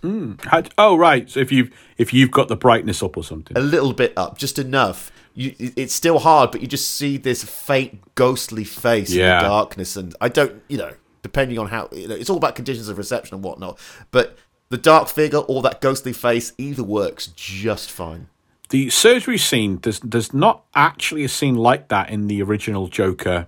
Hmm. 0.00 0.32
How- 0.44 0.64
oh, 0.78 0.96
right. 0.96 1.30
So 1.30 1.38
if 1.40 1.52
you've 1.52 1.70
if 1.96 2.12
you've 2.12 2.32
got 2.32 2.48
the 2.48 2.56
brightness 2.56 3.02
up 3.02 3.16
or 3.16 3.22
something. 3.22 3.56
a 3.56 3.60
little 3.60 3.92
bit 3.92 4.12
up, 4.16 4.36
just 4.36 4.58
enough. 4.58 5.12
You, 5.34 5.54
it's 5.58 5.94
still 5.94 6.18
hard, 6.18 6.50
but 6.50 6.60
you 6.60 6.66
just 6.66 6.90
see 6.90 7.16
this 7.16 7.42
faint, 7.42 8.14
ghostly 8.16 8.64
face 8.64 9.10
Yeah. 9.10 9.38
in 9.38 9.42
the 9.44 9.48
darkness, 9.48 9.96
and 9.96 10.14
I 10.20 10.28
don't, 10.28 10.60
you 10.68 10.76
know, 10.76 10.92
depending 11.22 11.58
on 11.58 11.68
how, 11.68 11.88
you 11.92 12.06
know, 12.08 12.14
it's 12.14 12.28
all 12.28 12.36
about 12.36 12.54
conditions 12.54 12.88
of 12.90 12.98
reception 12.98 13.36
and 13.36 13.44
whatnot. 13.44 13.78
But 14.10 14.36
the 14.72 14.78
dark 14.78 15.06
figure 15.08 15.38
or 15.38 15.62
that 15.62 15.80
ghostly 15.80 16.12
face 16.12 16.52
either 16.58 16.82
works 16.82 17.28
just 17.36 17.90
fine. 17.90 18.26
the 18.70 18.88
surgery 18.90 19.38
scene 19.38 19.78
there's 19.82 20.00
there's 20.00 20.32
not 20.32 20.64
actually 20.74 21.24
a 21.24 21.28
scene 21.28 21.54
like 21.70 21.88
that 21.88 22.10
in 22.10 22.26
the 22.28 22.42
original 22.42 22.88
Joker 22.88 23.46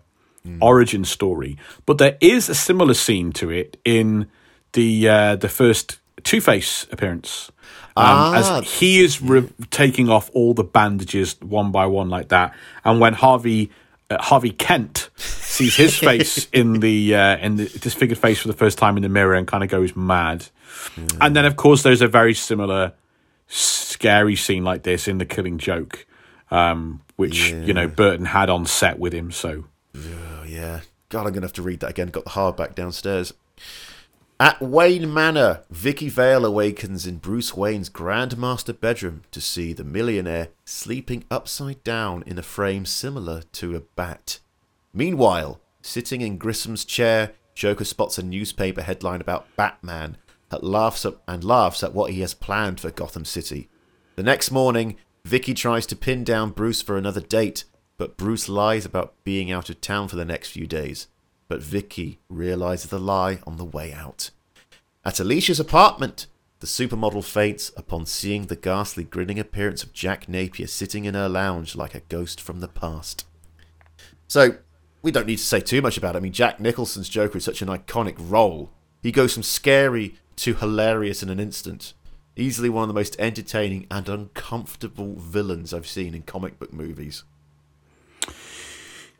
origin 0.60 1.04
story, 1.06 1.56
but 1.86 1.96
there 1.96 2.18
is 2.20 2.50
a 2.50 2.54
similar 2.54 2.92
scene 2.92 3.32
to 3.32 3.48
it 3.50 3.78
in 3.84 4.26
the 4.74 5.08
uh, 5.08 5.36
the 5.36 5.48
first 5.48 5.98
Two 6.22 6.40
Face 6.42 6.86
appearance. 6.92 7.50
Um, 7.96 8.04
Ah. 8.06 8.60
as 8.60 8.80
he 8.80 9.00
is 9.04 9.22
re- 9.22 9.48
taking 9.70 10.10
off 10.10 10.28
all 10.34 10.52
the 10.52 10.64
bandages 10.64 11.36
one 11.40 11.70
by 11.72 11.86
one 11.86 12.10
like 12.10 12.28
that, 12.28 12.52
and 12.84 13.00
when 13.00 13.14
Harvey 13.14 13.70
uh, 14.10 14.20
Harvey 14.20 14.50
Kent 14.50 15.03
sees 15.54 15.76
his 15.76 15.96
face 16.10 16.48
in 16.52 16.80
the 16.80 17.14
uh, 17.14 17.36
in 17.38 17.56
the 17.56 17.66
disfigured 17.66 18.18
face 18.18 18.40
for 18.40 18.48
the 18.48 18.54
first 18.54 18.78
time 18.78 18.96
in 18.96 19.02
the 19.02 19.08
mirror 19.08 19.34
and 19.34 19.46
kind 19.46 19.64
of 19.64 19.70
goes 19.70 19.94
mad, 19.96 20.46
and 21.20 21.34
then 21.34 21.44
of 21.44 21.56
course 21.56 21.82
there's 21.82 22.02
a 22.02 22.08
very 22.08 22.34
similar 22.34 22.92
scary 23.46 24.36
scene 24.36 24.64
like 24.64 24.82
this 24.82 25.06
in 25.06 25.18
The 25.18 25.26
Killing 25.26 25.58
Joke, 25.58 26.06
um, 26.50 27.02
which 27.16 27.50
you 27.50 27.72
know 27.72 27.88
Burton 27.88 28.26
had 28.26 28.50
on 28.50 28.66
set 28.66 28.98
with 28.98 29.12
him. 29.12 29.30
So 29.30 29.64
Oh, 29.96 30.44
yeah. 30.46 30.80
God, 31.08 31.20
I'm 31.20 31.32
going 31.32 31.42
to 31.42 31.46
have 31.46 31.52
to 31.54 31.62
read 31.62 31.80
that 31.80 31.90
again. 31.90 32.08
Got 32.08 32.24
the 32.24 32.30
hardback 32.30 32.74
downstairs. 32.74 33.32
At 34.40 34.60
Wayne 34.60 35.12
Manor, 35.12 35.62
Vicki 35.70 36.08
Vale 36.08 36.44
awakens 36.44 37.06
in 37.06 37.18
Bruce 37.18 37.54
Wayne's 37.54 37.88
Grandmaster 37.88 38.78
bedroom 38.78 39.22
to 39.30 39.40
see 39.40 39.72
the 39.72 39.84
millionaire 39.84 40.48
sleeping 40.64 41.24
upside 41.30 41.84
down 41.84 42.24
in 42.26 42.36
a 42.38 42.42
frame 42.42 42.84
similar 42.84 43.42
to 43.52 43.76
a 43.76 43.80
bat. 43.80 44.40
Meanwhile, 44.94 45.60
sitting 45.82 46.20
in 46.20 46.38
Grissom's 46.38 46.84
chair, 46.84 47.32
Joker 47.54 47.84
spots 47.84 48.16
a 48.16 48.22
newspaper 48.22 48.82
headline 48.82 49.20
about 49.20 49.54
Batman 49.56 50.16
that 50.50 50.62
laughs 50.62 51.04
at, 51.04 51.14
and 51.26 51.42
laughs 51.42 51.82
at 51.82 51.92
what 51.92 52.12
he 52.12 52.20
has 52.20 52.32
planned 52.32 52.78
for 52.78 52.92
Gotham 52.92 53.24
City. 53.24 53.68
The 54.14 54.22
next 54.22 54.52
morning, 54.52 54.96
Vicki 55.24 55.52
tries 55.52 55.84
to 55.86 55.96
pin 55.96 56.22
down 56.22 56.50
Bruce 56.50 56.80
for 56.80 56.96
another 56.96 57.20
date, 57.20 57.64
but 57.96 58.16
Bruce 58.16 58.48
lies 58.48 58.84
about 58.84 59.14
being 59.24 59.50
out 59.50 59.68
of 59.68 59.80
town 59.80 60.06
for 60.06 60.16
the 60.16 60.24
next 60.24 60.50
few 60.50 60.66
days. 60.66 61.08
But 61.48 61.62
Vicki 61.62 62.20
realizes 62.28 62.90
the 62.90 63.00
lie 63.00 63.40
on 63.46 63.56
the 63.56 63.64
way 63.64 63.92
out. 63.92 64.30
At 65.04 65.18
Alicia's 65.18 65.60
apartment, 65.60 66.26
the 66.60 66.66
supermodel 66.66 67.24
faints 67.24 67.72
upon 67.76 68.06
seeing 68.06 68.46
the 68.46 68.56
ghastly 68.56 69.04
grinning 69.04 69.38
appearance 69.38 69.82
of 69.82 69.92
Jack 69.92 70.28
Napier 70.28 70.66
sitting 70.66 71.04
in 71.04 71.14
her 71.14 71.28
lounge 71.28 71.74
like 71.74 71.94
a 71.94 72.00
ghost 72.00 72.40
from 72.40 72.60
the 72.60 72.68
past. 72.68 73.26
So, 74.28 74.58
we 75.04 75.12
don't 75.12 75.26
need 75.26 75.36
to 75.36 75.44
say 75.44 75.60
too 75.60 75.82
much 75.82 75.98
about 75.98 76.16
it. 76.16 76.18
I 76.18 76.20
mean, 76.20 76.32
Jack 76.32 76.58
Nicholson's 76.58 77.10
Joker 77.10 77.36
is 77.36 77.44
such 77.44 77.60
an 77.60 77.68
iconic 77.68 78.16
role. 78.18 78.70
He 79.02 79.12
goes 79.12 79.34
from 79.34 79.42
scary 79.42 80.16
to 80.36 80.54
hilarious 80.54 81.22
in 81.22 81.28
an 81.28 81.38
instant. 81.38 81.92
Easily 82.36 82.70
one 82.70 82.84
of 82.84 82.88
the 82.88 82.94
most 82.94 83.14
entertaining 83.18 83.86
and 83.90 84.08
uncomfortable 84.08 85.14
villains 85.16 85.74
I've 85.74 85.86
seen 85.86 86.14
in 86.14 86.22
comic 86.22 86.58
book 86.58 86.72
movies. 86.72 87.22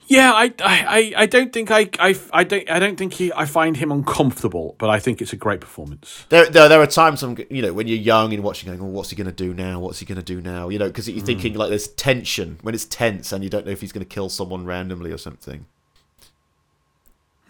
yeah, 0.06 0.32
I 0.32 0.54
I, 0.58 1.12
I- 1.18 1.26
don't 1.26 1.52
think 1.52 1.70
I, 1.70 1.90
I 1.98 2.18
I 2.32 2.44
don't 2.44 2.68
I 2.70 2.78
don't 2.78 2.96
think 2.96 3.12
he 3.12 3.30
I 3.34 3.44
find 3.44 3.76
him 3.76 3.92
uncomfortable, 3.92 4.76
but 4.78 4.88
I 4.88 4.98
think 4.98 5.20
it's 5.20 5.34
a 5.34 5.36
great 5.36 5.60
performance. 5.60 6.24
There, 6.30 6.48
there, 6.48 6.68
there 6.68 6.80
are 6.80 6.86
times 6.86 7.22
I'm, 7.22 7.36
you 7.50 7.60
know, 7.60 7.74
when 7.74 7.88
you're 7.88 7.98
young 7.98 8.32
and 8.32 8.42
watching, 8.42 8.68
going, 8.68 8.80
"Oh, 8.80 8.86
what's 8.86 9.10
he 9.10 9.16
going 9.16 9.26
to 9.26 9.32
do 9.32 9.52
now? 9.52 9.80
What's 9.80 9.98
he 9.98 10.06
going 10.06 10.16
to 10.16 10.24
do 10.24 10.40
now?" 10.40 10.70
You 10.70 10.78
know, 10.78 10.88
because 10.88 11.10
you're 11.10 11.24
thinking 11.24 11.52
hmm. 11.52 11.58
like 11.58 11.68
there's 11.68 11.88
tension 11.88 12.58
when 12.62 12.74
it's 12.74 12.86
tense 12.86 13.32
and 13.32 13.44
you 13.44 13.50
don't 13.50 13.66
know 13.66 13.72
if 13.72 13.82
he's 13.82 13.92
going 13.92 14.04
to 14.04 14.14
kill 14.14 14.30
someone 14.30 14.64
randomly 14.64 15.12
or 15.12 15.18
something. 15.18 15.66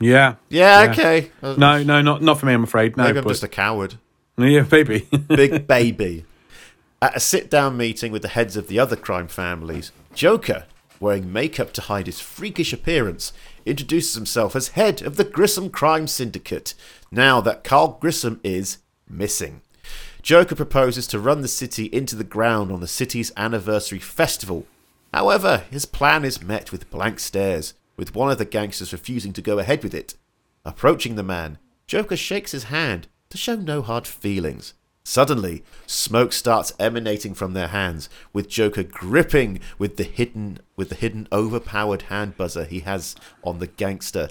Yeah. 0.01 0.34
Yeah, 0.49 0.84
Yeah. 0.84 0.90
okay. 0.92 1.30
No, 1.42 1.82
no, 1.82 2.03
not 2.03 2.22
not 2.22 2.38
for 2.40 2.47
me. 2.47 2.53
I'm 2.53 2.64
afraid. 2.64 2.97
No, 2.97 3.05
maybe 3.05 3.18
I'm 3.18 3.24
but, 3.24 3.30
just 3.30 3.42
a 3.42 3.49
coward. 3.49 3.95
yeah, 4.38 4.64
maybe. 4.70 5.09
Big 5.28 5.66
baby. 5.68 6.24
At 7.01 7.16
a 7.16 7.20
sit-down 7.20 7.76
meeting 7.76 8.12
with 8.12 8.22
the 8.22 8.28
heads 8.28 8.57
of 8.57 8.68
the 8.68 8.78
other 8.78 8.97
crime 8.97 9.28
families, 9.28 9.92
Joker, 10.14 10.64
wearing 11.01 11.30
makeup 11.32 11.72
to 11.74 11.82
hide 11.82 12.07
his 12.07 12.18
freakish 12.20 12.72
appearance, 12.72 13.32
introduces 13.66 14.14
himself 14.14 14.57
as 14.57 14.68
head 14.68 15.03
of 15.03 15.16
the 15.16 15.24
Grissom 15.24 15.68
Crime 15.70 16.07
Syndicate. 16.07 16.74
Now 17.11 17.40
that 17.42 17.62
Carl 17.62 17.99
Grissom 18.01 18.40
is 18.42 18.78
missing. 19.09 19.61
Joker 20.22 20.55
proposes 20.55 21.07
to 21.09 21.18
run 21.18 21.42
the 21.42 21.49
city 21.49 21.84
into 21.86 22.16
the 22.16 22.24
ground 22.24 22.72
on 22.72 22.80
the 22.80 22.88
city's 22.88 23.30
anniversary 23.36 23.99
festival. 23.99 24.66
However, 25.12 25.64
his 25.70 25.84
plan 25.84 26.24
is 26.24 26.42
met 26.42 26.72
with 26.72 26.90
blank 26.90 27.20
stares, 27.20 27.74
with 27.97 28.14
one 28.14 28.30
of 28.30 28.38
the 28.38 28.45
gangsters 28.45 28.92
refusing 28.92 29.32
to 29.32 29.42
go 29.42 29.59
ahead 29.59 29.82
with 29.82 29.95
it. 29.95 30.14
Approaching 30.64 31.16
the 31.16 31.22
man, 31.22 31.59
Joker 31.86 32.16
shakes 32.16 32.53
his 32.53 32.64
hand 32.64 33.09
to 33.30 33.36
show 33.36 33.57
no 33.57 33.82
hard 33.82 34.07
feelings. 34.07 34.74
Suddenly, 35.05 35.62
smoke 35.86 36.32
starts 36.32 36.72
emanating 36.80 37.34
from 37.34 37.53
their 37.53 37.68
hands, 37.68 38.09
with 38.32 38.49
Joker 38.49 38.82
gripping 38.82 39.61
with 39.78 39.99
the 39.99 40.05
hidden 40.05 40.59
with 40.76 40.88
the 40.88 40.95
hidden 40.95 41.28
overpowered 41.30 42.03
hand 42.03 42.38
buzzer 42.38 42.64
he 42.64 42.80
has 42.80 43.14
on 43.42 43.59
the 43.59 43.66
gangster. 43.66 44.30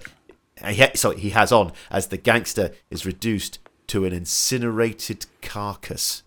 Eh, 0.57 0.71
he, 0.73 0.97
sorry, 0.97 1.19
he 1.19 1.29
has 1.29 1.51
on 1.51 1.71
as 1.91 2.07
the 2.07 2.17
gangster 2.17 2.71
is 2.89 3.05
reduced 3.05 3.59
to 3.87 4.05
an 4.05 4.13
incinerated 4.13 5.27
carcass. 5.43 6.23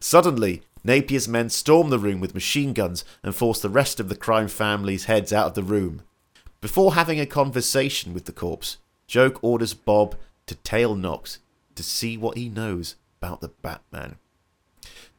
Suddenly, 0.00 0.62
Napier's 0.82 1.28
men 1.28 1.50
storm 1.50 1.90
the 1.90 1.98
room 1.98 2.20
with 2.20 2.32
machine 2.32 2.72
guns 2.72 3.04
and 3.22 3.34
force 3.34 3.60
the 3.60 3.68
rest 3.68 4.00
of 4.00 4.08
the 4.08 4.16
crime 4.16 4.48
family's 4.48 5.04
heads 5.04 5.30
out 5.30 5.48
of 5.48 5.54
the 5.54 5.62
room. 5.62 6.02
Before 6.60 6.94
having 6.94 7.18
a 7.18 7.26
conversation 7.26 8.12
with 8.12 8.26
the 8.26 8.32
corpse, 8.32 8.76
Joke 9.06 9.38
orders 9.42 9.72
Bob 9.72 10.16
to 10.46 10.54
tail 10.56 10.94
Knox 10.94 11.38
to 11.74 11.82
see 11.82 12.16
what 12.16 12.36
he 12.36 12.48
knows 12.48 12.96
about 13.20 13.40
the 13.40 13.48
Batman. 13.48 14.16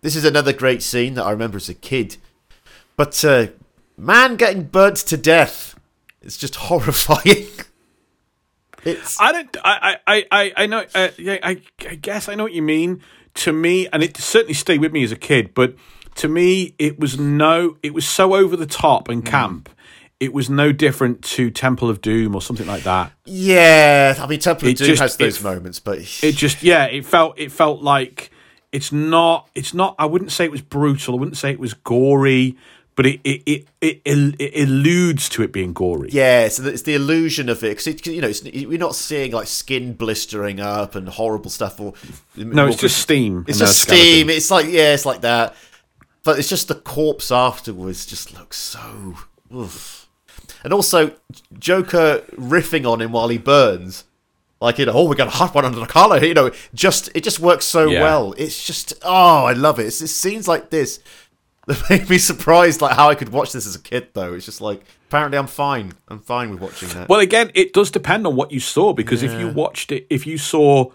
This 0.02 0.16
is 0.16 0.24
another 0.24 0.54
great 0.54 0.84
scene 0.84 1.16
that 1.16 1.26
I 1.26 1.32
remember 1.32 1.58
as 1.58 1.70
a 1.70 1.74
kid. 1.74 2.18
But 2.96 3.24
uh, 3.26 3.48
man 3.98 4.36
getting 4.36 4.64
burnt 4.64 4.98
to 4.98 5.18
death 5.18 5.76
is 6.22 6.38
just 6.38 6.56
horrifying. 6.68 7.48
It's 8.84 9.20
I 9.20 9.32
don't. 9.32 9.58
I. 9.64 9.98
I. 10.08 10.26
I. 10.32 10.54
I 10.58 10.66
know. 10.66 10.86
Uh, 10.94 11.10
yeah. 11.18 11.38
I, 11.44 11.62
I 11.88 11.96
guess 11.96 12.28
I 12.28 12.36
know 12.36 12.44
what 12.44 12.54
you 12.54 12.64
mean. 12.64 13.02
To 13.36 13.54
me, 13.54 13.88
and 13.94 14.04
it 14.04 14.18
certainly 14.18 14.54
stayed 14.54 14.82
with 14.82 14.92
me 14.92 15.04
as 15.04 15.12
a 15.12 15.16
kid. 15.16 15.54
But 15.54 15.76
to 16.16 16.28
me, 16.28 16.76
it 16.80 17.00
was 17.00 17.20
no. 17.20 17.78
It 17.84 17.94
was 17.94 18.08
so 18.08 18.36
over 18.36 18.58
the 18.58 18.66
top 18.66 19.08
and 19.08 19.24
camp. 19.24 19.70
It 20.22 20.32
was 20.34 20.50
no 20.50 20.72
different 20.72 21.24
to 21.36 21.50
Temple 21.52 21.90
of 21.90 22.00
Doom 22.00 22.36
or 22.36 22.42
something 22.42 22.68
like 22.68 22.84
that. 22.84 23.12
yeah. 23.26 24.16
I 24.18 24.28
mean, 24.28 24.40
Temple 24.40 24.68
of 24.68 24.72
It 24.74 24.78
Doom 24.78 24.88
just- 24.88 25.02
has 25.02 25.18
those 25.18 25.40
it- 25.40 25.44
moments, 25.44 25.80
but 25.80 25.98
It 26.24 26.36
just. 26.36 26.62
Yeah. 26.64 26.86
It 26.86 27.06
felt. 27.06 27.38
It 27.38 27.52
felt 27.52 27.82
like 27.82 28.32
it's 28.72 28.92
not. 28.92 29.50
It's 29.56 29.74
not. 29.74 29.96
I 30.00 30.06
wouldn't 30.06 30.32
say 30.32 30.46
it 30.46 30.52
was 30.52 30.62
brutal. 30.62 31.16
I 31.16 31.20
wouldn't 31.20 31.38
say 31.38 31.52
it 31.52 31.60
was 31.60 31.74
gory. 31.74 32.56
But 32.94 33.06
it 33.06 33.22
it 33.24 33.42
it 33.48 33.68
it, 33.82 34.02
it 34.38 34.68
alludes 34.70 35.30
to 35.30 35.44
it 35.44 35.54
being 35.54 35.72
gory. 35.74 36.10
Yeah, 36.12 36.50
so 36.50 36.66
it's 36.66 36.82
the 36.84 36.94
illusion 36.94 37.48
of 37.48 37.64
it 37.64 37.78
because 37.78 38.06
you 38.06 38.22
know 38.22 38.28
it's, 38.28 38.44
we're 38.44 38.78
not 38.78 38.96
seeing 38.96 39.32
like 39.32 39.48
skin 39.48 39.94
blistering 39.94 40.60
up 40.60 40.94
and 40.96 41.08
horrible 41.08 41.50
stuff. 41.50 41.80
Or 41.80 41.94
No, 42.36 42.68
it's 42.68 42.82
just 42.82 42.98
steam. 43.00 43.46
It's 43.48 43.60
just 43.60 43.82
steam. 43.82 44.30
It's 44.30 44.52
like 44.52 44.66
yeah, 44.68 44.94
it's 44.94 45.06
like 45.06 45.22
that. 45.22 45.56
But 46.24 46.38
it's 46.38 46.50
just 46.50 46.68
the 46.68 46.76
corpse 46.76 47.32
afterwards 47.32 48.06
just 48.06 48.38
looks 48.38 48.58
so. 48.58 49.16
Oof. 49.56 50.01
And 50.64 50.74
also 50.74 51.14
Joker 51.58 52.24
riffing 52.36 52.90
on 52.92 53.02
him 53.02 53.12
while 53.12 53.30
he 53.30 53.38
burns, 53.38 54.04
like 54.60 54.78
you 54.78 54.86
know, 54.86 54.94
oh, 54.94 55.06
we 55.08 55.16
got 55.16 55.28
a 55.28 55.32
hot 55.32 55.56
one 55.56 55.66
under 55.66 55.80
the 55.80 55.86
collar. 55.88 56.24
You 56.24 56.34
know, 56.34 56.52
just 56.74 57.10
it 57.16 57.24
just 57.24 57.40
works 57.40 57.66
so 57.66 57.90
Yeah. 57.90 58.02
well. 58.02 58.34
It's 58.38 58.64
just 58.66 58.94
oh, 59.04 59.46
I 59.46 59.54
love 59.54 59.80
it. 59.80 59.88
It's, 59.88 60.02
it's 60.02 60.12
scenes 60.14 60.48
like 60.48 60.70
this 60.70 61.00
that 61.68 61.90
made 61.90 62.10
me 62.10 62.18
surprised, 62.18 62.82
like 62.82 62.96
how 62.96 63.10
I 63.10 63.16
could 63.16 63.30
watch 63.30 63.52
this 63.52 63.66
as 63.68 63.76
a 63.76 63.80
kid. 63.80 64.10
Though 64.14 64.34
it's 64.34 64.46
just 64.46 64.62
like 64.62 64.84
apparently 65.08 65.38
I'm 65.38 65.48
fine. 65.48 65.94
I'm 66.08 66.20
fine 66.20 66.52
with 66.52 66.62
watching 66.62 66.90
that. 66.90 67.10
Well, 67.10 67.20
again, 67.20 67.52
it 67.56 67.74
does 67.74 67.92
depend 67.92 68.26
on 68.28 68.36
what 68.36 68.52
you 68.52 68.60
saw 68.60 68.94
because 68.94 69.24
if 69.24 69.38
you 69.40 69.50
watched 69.50 69.92
it, 69.92 70.08
if 70.10 70.26
you 70.28 70.38
saw, 70.38 70.92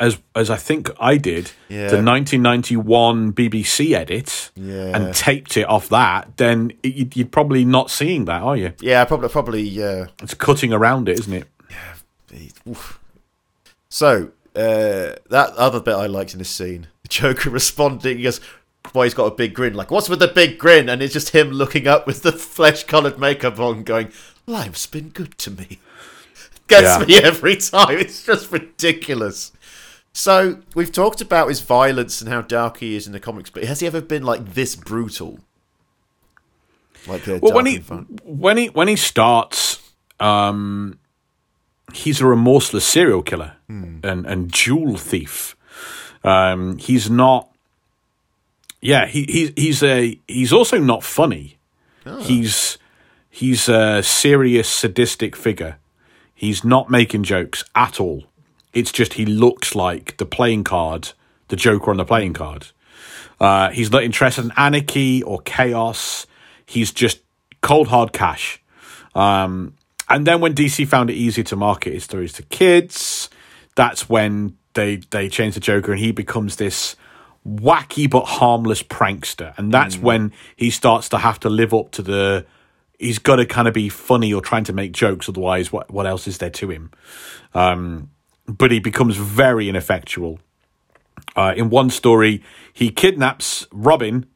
as 0.00 0.18
as 0.34 0.48
I 0.50 0.56
think 0.56 0.90
I 0.98 1.16
did, 1.18 1.52
Yeah. 1.68 1.88
the 1.90 2.02
1991 2.02 3.32
BBC 3.34 3.92
edit 3.94 4.50
Yeah. 4.56 4.96
and 4.96 5.14
taped 5.14 5.56
it 5.56 5.68
off 5.68 5.88
that, 5.90 6.36
then 6.38 6.72
it, 6.82 6.94
you'd, 6.94 7.16
you're 7.16 7.26
probably 7.28 7.64
not 7.64 7.90
seeing 7.90 8.24
that, 8.24 8.42
are 8.42 8.56
you? 8.56 8.72
yeah, 8.80 9.04
probably 9.04 9.28
probably 9.28 9.62
yeah. 9.62 10.06
It's 10.22 10.34
cutting 10.34 10.72
around 10.72 11.08
it, 11.08 11.18
isn't 11.20 11.32
it? 11.32 11.46
Yeah. 11.70 12.74
So 13.88 14.30
uh, 14.54 15.16
that 15.30 15.52
other 15.56 15.80
bit 15.80 15.94
I 15.94 16.06
liked 16.06 16.32
in 16.32 16.38
this 16.38 16.50
scene, 16.50 16.86
the 17.02 17.08
Joker 17.08 17.50
responding, 17.60 18.16
he 18.18 18.22
goes, 18.24 18.40
"Boy, 18.92 19.04
he's 19.04 19.14
got 19.14 19.26
a 19.26 19.34
big 19.34 19.54
grin." 19.54 19.74
Like, 19.74 19.90
what's 19.90 20.08
with 20.08 20.18
the 20.20 20.28
big 20.28 20.58
grin? 20.58 20.88
And 20.88 21.02
it's 21.02 21.12
just 21.12 21.30
him 21.30 21.50
looking 21.50 21.86
up 21.86 22.06
with 22.06 22.22
the 22.22 22.32
flesh-colored 22.56 23.18
makeup 23.18 23.58
on, 23.58 23.82
going, 23.82 24.12
"Life's 24.46 24.86
been 24.86 25.08
good 25.10 25.36
to 25.38 25.50
me." 25.50 25.78
Gets 26.68 26.82
Yeah. 26.82 27.04
me 27.04 27.16
every 27.26 27.56
time. 27.56 27.98
It's 27.98 28.24
just 28.24 28.50
ridiculous. 28.52 29.52
So 30.12 30.58
we've 30.74 30.92
talked 30.92 31.20
about 31.20 31.48
his 31.48 31.60
violence 31.60 32.20
and 32.20 32.30
how 32.30 32.42
dark 32.42 32.78
he 32.78 32.96
is 32.96 33.06
in 33.06 33.12
the 33.12 33.20
comics, 33.20 33.48
but 33.50 33.64
has 33.64 33.80
he 33.80 33.86
ever 33.86 34.00
been 34.00 34.24
like 34.24 34.54
this 34.54 34.74
brutal? 34.76 35.38
Like 37.06 37.26
Well, 37.26 37.54
when 37.54 37.66
he 37.66 37.78
when 38.24 38.56
he 38.56 38.66
when 38.66 38.88
he 38.88 38.96
starts, 38.96 39.92
um, 40.18 40.98
he's 41.94 42.20
a 42.20 42.26
remorseless 42.26 42.84
serial 42.84 43.22
killer 43.22 43.56
and 43.68 44.04
and 44.26 44.52
jewel 44.52 44.96
thief. 44.96 45.56
Um, 46.24 46.76
he's 46.78 47.08
not. 47.08 47.48
Yeah, 48.82 49.06
he, 49.06 49.24
he 49.24 49.52
he's 49.56 49.82
a 49.82 50.18
he's 50.26 50.52
also 50.52 50.78
not 50.78 51.02
funny. 51.02 51.58
He's 52.20 52.76
he's 53.30 53.68
a 53.68 54.02
serious 54.02 54.68
sadistic 54.68 55.36
figure. 55.36 55.78
He's 56.34 56.64
not 56.64 56.90
making 56.90 57.22
jokes 57.22 57.64
at 57.74 58.00
all. 58.00 58.24
It's 58.72 58.92
just 58.92 59.14
he 59.14 59.26
looks 59.26 59.74
like 59.74 60.16
the 60.16 60.26
playing 60.26 60.64
card, 60.64 61.12
the 61.48 61.56
Joker 61.56 61.90
on 61.90 61.96
the 61.96 62.04
playing 62.04 62.34
card. 62.34 62.68
Uh, 63.40 63.70
he's 63.70 63.90
not 63.90 64.04
interested 64.04 64.44
in 64.44 64.52
anarchy 64.56 65.22
or 65.22 65.40
chaos. 65.40 66.26
He's 66.66 66.92
just 66.92 67.20
cold 67.62 67.88
hard 67.88 68.12
cash. 68.12 68.62
Um, 69.14 69.74
and 70.08 70.26
then 70.26 70.40
when 70.40 70.54
DC 70.54 70.86
found 70.86 71.10
it 71.10 71.14
easier 71.14 71.44
to 71.44 71.56
market 71.56 71.94
his 71.94 72.04
stories 72.04 72.32
to 72.34 72.42
kids, 72.44 73.30
that's 73.74 74.08
when 74.08 74.56
they 74.74 74.96
they 74.96 75.28
changed 75.28 75.56
the 75.56 75.60
Joker 75.60 75.92
and 75.92 76.00
he 76.00 76.12
becomes 76.12 76.56
this 76.56 76.96
wacky 77.46 78.08
but 78.08 78.24
harmless 78.24 78.82
prankster. 78.82 79.56
And 79.56 79.72
that's 79.72 79.96
when 79.96 80.32
he 80.56 80.70
starts 80.70 81.08
to 81.10 81.18
have 81.18 81.40
to 81.40 81.50
live 81.50 81.72
up 81.72 81.92
to 81.92 82.02
the. 82.02 82.46
He's 82.98 83.18
got 83.18 83.36
to 83.36 83.46
kind 83.46 83.66
of 83.66 83.72
be 83.72 83.88
funny 83.88 84.34
or 84.34 84.42
trying 84.42 84.64
to 84.64 84.74
make 84.74 84.92
jokes. 84.92 85.28
Otherwise, 85.28 85.72
what 85.72 85.90
what 85.90 86.06
else 86.06 86.28
is 86.28 86.38
there 86.38 86.50
to 86.50 86.70
him? 86.70 86.90
Um, 87.54 88.10
but 88.58 88.70
he 88.70 88.80
becomes 88.80 89.16
very 89.16 89.68
ineffectual. 89.68 90.40
Uh, 91.36 91.54
in 91.56 91.70
one 91.70 91.90
story, 91.90 92.42
he 92.72 92.90
kidnaps 92.90 93.66
Robin, 93.72 94.26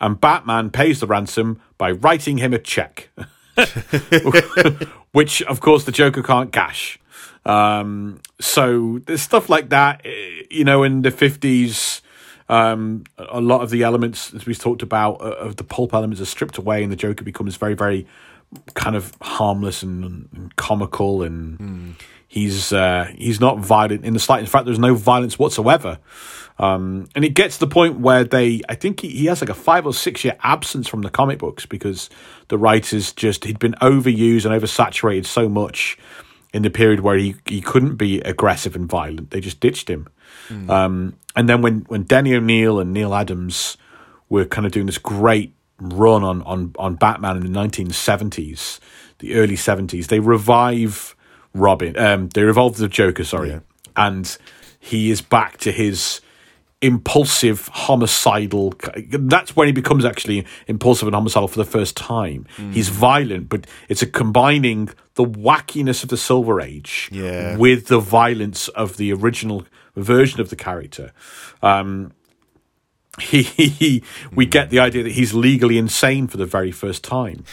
and 0.00 0.20
Batman 0.20 0.70
pays 0.70 1.00
the 1.00 1.06
ransom 1.06 1.60
by 1.78 1.90
writing 1.92 2.38
him 2.38 2.52
a 2.52 2.58
check, 2.58 3.08
which, 5.12 5.42
of 5.42 5.60
course, 5.60 5.84
the 5.84 5.92
Joker 5.92 6.22
can't 6.22 6.52
cash. 6.52 6.98
Um, 7.46 8.20
so 8.40 9.00
there's 9.06 9.22
stuff 9.22 9.48
like 9.48 9.68
that. 9.70 10.00
eh, 10.04 10.42
You 10.50 10.64
know, 10.64 10.82
in 10.82 11.02
the 11.02 11.10
fifties, 11.10 12.02
um, 12.48 13.04
a 13.18 13.40
lot 13.40 13.62
of 13.62 13.70
the 13.70 13.82
elements, 13.82 14.34
as 14.34 14.46
we've 14.46 14.58
talked 14.58 14.82
about, 14.82 15.20
uh, 15.20 15.36
of 15.46 15.56
the 15.56 15.64
pulp 15.64 15.94
elements 15.94 16.20
are 16.20 16.26
stripped 16.26 16.58
away, 16.58 16.82
and 16.82 16.90
the 16.92 16.96
Joker 16.96 17.24
becomes 17.24 17.56
very, 17.56 17.74
very 17.74 18.06
kind 18.74 18.96
of 18.96 19.14
harmless 19.20 19.82
and, 19.82 20.28
and 20.34 20.54
comical, 20.56 21.22
and 21.22 21.96
he's 22.34 22.72
uh, 22.72 23.10
he's 23.16 23.40
not 23.40 23.58
violent 23.58 24.04
in 24.04 24.12
the 24.12 24.18
slightest. 24.18 24.48
In 24.48 24.52
fact, 24.52 24.66
there's 24.66 24.78
no 24.78 24.94
violence 24.94 25.38
whatsoever. 25.38 25.98
Um, 26.58 27.08
and 27.14 27.24
it 27.24 27.30
gets 27.30 27.58
to 27.58 27.66
the 27.66 27.70
point 27.70 27.98
where 27.98 28.24
they, 28.24 28.60
I 28.68 28.74
think 28.74 29.00
he, 29.00 29.08
he 29.08 29.26
has 29.26 29.40
like 29.40 29.50
a 29.50 29.54
five 29.54 29.86
or 29.86 29.94
six 29.94 30.24
year 30.24 30.36
absence 30.40 30.86
from 30.86 31.02
the 31.02 31.10
comic 31.10 31.38
books 31.38 31.66
because 31.66 32.10
the 32.48 32.58
writers 32.58 33.12
just, 33.12 33.44
he'd 33.44 33.58
been 33.58 33.74
overused 33.80 34.44
and 34.44 34.62
oversaturated 34.62 35.26
so 35.26 35.48
much 35.48 35.98
in 36.52 36.62
the 36.62 36.70
period 36.70 37.00
where 37.00 37.16
he, 37.16 37.34
he 37.46 37.60
couldn't 37.60 37.96
be 37.96 38.20
aggressive 38.20 38.76
and 38.76 38.88
violent. 38.88 39.30
They 39.30 39.40
just 39.40 39.58
ditched 39.58 39.90
him. 39.90 40.08
Um, 40.70 41.16
and 41.34 41.48
then 41.48 41.60
when, 41.60 41.80
when 41.88 42.04
Denny 42.04 42.34
O'Neil 42.34 42.78
and 42.78 42.92
Neal 42.92 43.14
Adams 43.14 43.76
were 44.28 44.44
kind 44.44 44.64
of 44.64 44.70
doing 44.70 44.86
this 44.86 44.98
great 44.98 45.54
run 45.80 46.22
on, 46.22 46.42
on, 46.42 46.72
on 46.78 46.94
Batman 46.94 47.36
in 47.36 47.52
the 47.52 47.58
1970s, 47.58 48.78
the 49.18 49.34
early 49.34 49.56
70s, 49.56 50.06
they 50.06 50.20
revive 50.20 51.16
Robin, 51.54 51.96
um, 51.98 52.28
they 52.30 52.42
revolve 52.42 52.76
the 52.76 52.88
Joker, 52.88 53.24
sorry. 53.24 53.60
And 53.96 54.36
he 54.80 55.10
is 55.10 55.22
back 55.22 55.56
to 55.58 55.72
his 55.72 56.20
impulsive, 56.82 57.68
homicidal. 57.72 58.74
That's 59.08 59.56
when 59.56 59.68
he 59.68 59.72
becomes 59.72 60.04
actually 60.04 60.44
impulsive 60.66 61.08
and 61.08 61.14
homicidal 61.14 61.48
for 61.48 61.56
the 61.58 61.64
first 61.64 61.96
time. 61.96 62.46
He's 62.72 62.88
violent, 62.90 63.48
but 63.48 63.66
it's 63.88 64.02
a 64.02 64.06
combining 64.06 64.90
the 65.14 65.24
wackiness 65.24 66.02
of 66.02 66.08
the 66.10 66.16
Silver 66.16 66.60
Age 66.60 67.08
Yeah. 67.12 67.56
with 67.56 67.86
the 67.86 68.00
violence 68.00 68.68
of 68.68 68.96
the 68.98 69.12
original 69.12 69.64
version 69.96 70.40
of 70.40 70.50
the 70.50 70.56
character. 70.56 71.12
Um, 71.62 72.12
he, 73.20 73.42
he 73.42 74.02
we 74.34 74.44
get 74.44 74.70
the 74.70 74.80
idea 74.80 75.04
that 75.04 75.12
he's 75.12 75.32
legally 75.32 75.78
insane 75.78 76.26
for 76.26 76.36
the 76.36 76.46
very 76.46 76.72
first 76.72 77.04
time. 77.04 77.44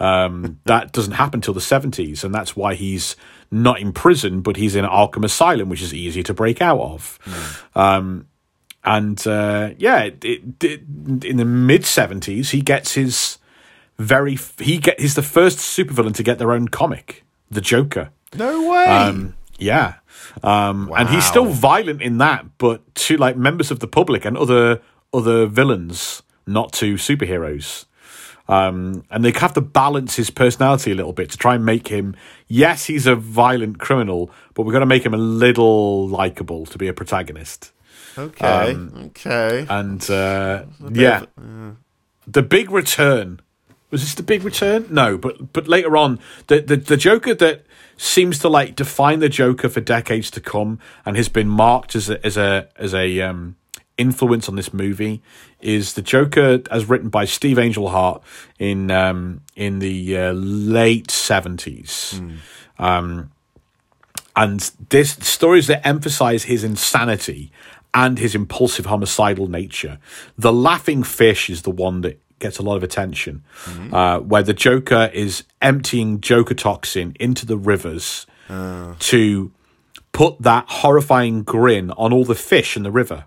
Um, 0.00 0.58
that 0.64 0.90
doesn't 0.92 1.12
happen 1.12 1.40
till 1.40 1.54
the 1.54 1.60
seventies, 1.60 2.24
and 2.24 2.34
that's 2.34 2.56
why 2.56 2.74
he's 2.74 3.14
not 3.52 3.78
in 3.80 3.92
prison, 3.92 4.40
but 4.40 4.56
he's 4.56 4.74
in 4.74 4.84
Arkham 4.84 5.24
Asylum, 5.24 5.68
which 5.68 5.82
is 5.82 5.92
easier 5.94 6.22
to 6.24 6.34
break 6.34 6.60
out 6.60 6.80
of. 6.80 7.18
Um, 7.76 8.26
and 8.84 9.24
uh, 9.26 9.70
yeah, 9.78 10.00
it, 10.04 10.24
it, 10.24 10.64
it- 10.64 11.24
in 11.24 11.36
the 11.36 11.44
mid 11.44 11.84
seventies, 11.84 12.50
he 12.50 12.60
gets 12.62 12.94
his 12.94 13.38
very 13.98 14.36
he 14.58 14.78
get 14.78 14.98
he's 14.98 15.14
the 15.14 15.22
first 15.22 15.58
supervillain 15.58 16.14
to 16.14 16.22
get 16.24 16.38
their 16.38 16.50
own 16.52 16.66
comic, 16.68 17.22
the 17.50 17.60
Joker. 17.60 18.10
No 18.36 18.70
way. 18.70 18.86
Um, 18.86 19.34
yeah. 19.58 19.94
Um, 20.42 20.90
and 20.96 21.08
he's 21.10 21.24
still 21.24 21.44
violent 21.44 22.00
in 22.00 22.18
that, 22.18 22.46
but 22.58 22.92
to 22.94 23.16
like 23.18 23.36
members 23.36 23.70
of 23.70 23.80
the 23.80 23.86
public 23.86 24.24
and 24.24 24.36
other 24.36 24.80
other 25.12 25.46
villains, 25.46 26.22
not 26.46 26.72
to 26.74 26.94
superheroes. 26.94 27.84
Um, 28.52 29.04
and 29.10 29.24
they 29.24 29.32
have 29.32 29.54
to 29.54 29.60
balance 29.62 30.16
his 30.16 30.28
personality 30.28 30.92
a 30.92 30.94
little 30.94 31.14
bit 31.14 31.30
to 31.30 31.38
try 31.38 31.54
and 31.54 31.64
make 31.64 31.88
him. 31.88 32.14
Yes, 32.48 32.84
he's 32.84 33.06
a 33.06 33.14
violent 33.14 33.78
criminal, 33.78 34.30
but 34.52 34.66
we're 34.66 34.72
going 34.72 34.80
to 34.80 34.86
make 34.86 35.06
him 35.06 35.14
a 35.14 35.18
little 35.18 36.06
likable 36.08 36.66
to 36.66 36.76
be 36.76 36.86
a 36.88 36.92
protagonist. 36.92 37.72
okay. 38.18 38.72
um, 38.72 38.92
okay. 39.06 39.66
And 39.70 40.08
uh, 40.10 40.64
yeah, 40.90 41.24
the 42.26 42.42
big 42.42 42.70
return 42.70 43.40
was 43.90 44.00
this 44.00 44.14
the 44.14 44.22
big 44.22 44.42
return? 44.42 44.86
No, 44.90 45.16
but 45.18 45.52
but 45.52 45.68
later 45.68 45.96
on, 45.96 46.18
the, 46.48 46.60
the 46.60 46.76
the 46.76 46.96
Joker 46.96 47.34
that 47.34 47.64
seems 47.96 48.38
to 48.40 48.48
like 48.48 48.74
define 48.74 49.20
the 49.20 49.28
Joker 49.28 49.68
for 49.68 49.80
decades 49.80 50.30
to 50.32 50.40
come, 50.40 50.78
and 51.04 51.16
has 51.16 51.28
been 51.28 51.48
marked 51.48 51.94
as 51.94 52.10
a 52.10 52.24
as 52.26 52.36
a 52.36 52.68
as 52.76 52.94
a 52.94 53.20
um, 53.20 53.56
influence 54.02 54.48
on 54.50 54.56
this 54.56 54.72
movie, 54.72 55.16
is 55.60 55.94
the 55.94 56.02
Joker 56.02 56.60
as 56.70 56.82
written 56.90 57.08
by 57.08 57.24
Steve 57.24 57.58
Englehart 57.58 58.22
in 58.58 58.90
um, 58.90 59.40
in 59.56 59.78
the 59.78 59.98
uh, 60.24 60.32
late 60.32 61.10
seventies. 61.10 62.20
Um, 62.78 63.30
and 64.34 64.58
this 64.88 65.10
stories 65.20 65.66
that 65.66 65.86
emphasize 65.86 66.42
his 66.52 66.64
insanity 66.64 67.50
and 67.92 68.18
his 68.18 68.34
impulsive 68.34 68.86
homicidal 68.86 69.46
nature. 69.48 69.98
The 70.38 70.52
laughing 70.52 71.02
fish 71.04 71.50
is 71.50 71.62
the 71.62 71.70
one 71.70 72.00
that 72.02 72.16
gets 72.38 72.58
a 72.58 72.62
lot 72.62 72.76
of 72.76 72.82
attention, 72.82 73.42
uh, 73.92 74.18
where 74.30 74.42
the 74.42 74.54
Joker 74.54 75.10
is 75.12 75.44
emptying 75.60 76.20
Joker 76.20 76.54
toxin 76.54 77.14
into 77.20 77.46
the 77.46 77.56
rivers 77.56 78.26
to 78.98 79.52
put 80.12 80.42
that 80.42 80.64
horrifying 80.68 81.42
grin 81.44 81.90
on 81.92 82.12
all 82.12 82.24
the 82.24 82.34
fish 82.34 82.76
in 82.76 82.82
the 82.82 82.90
river. 82.90 83.24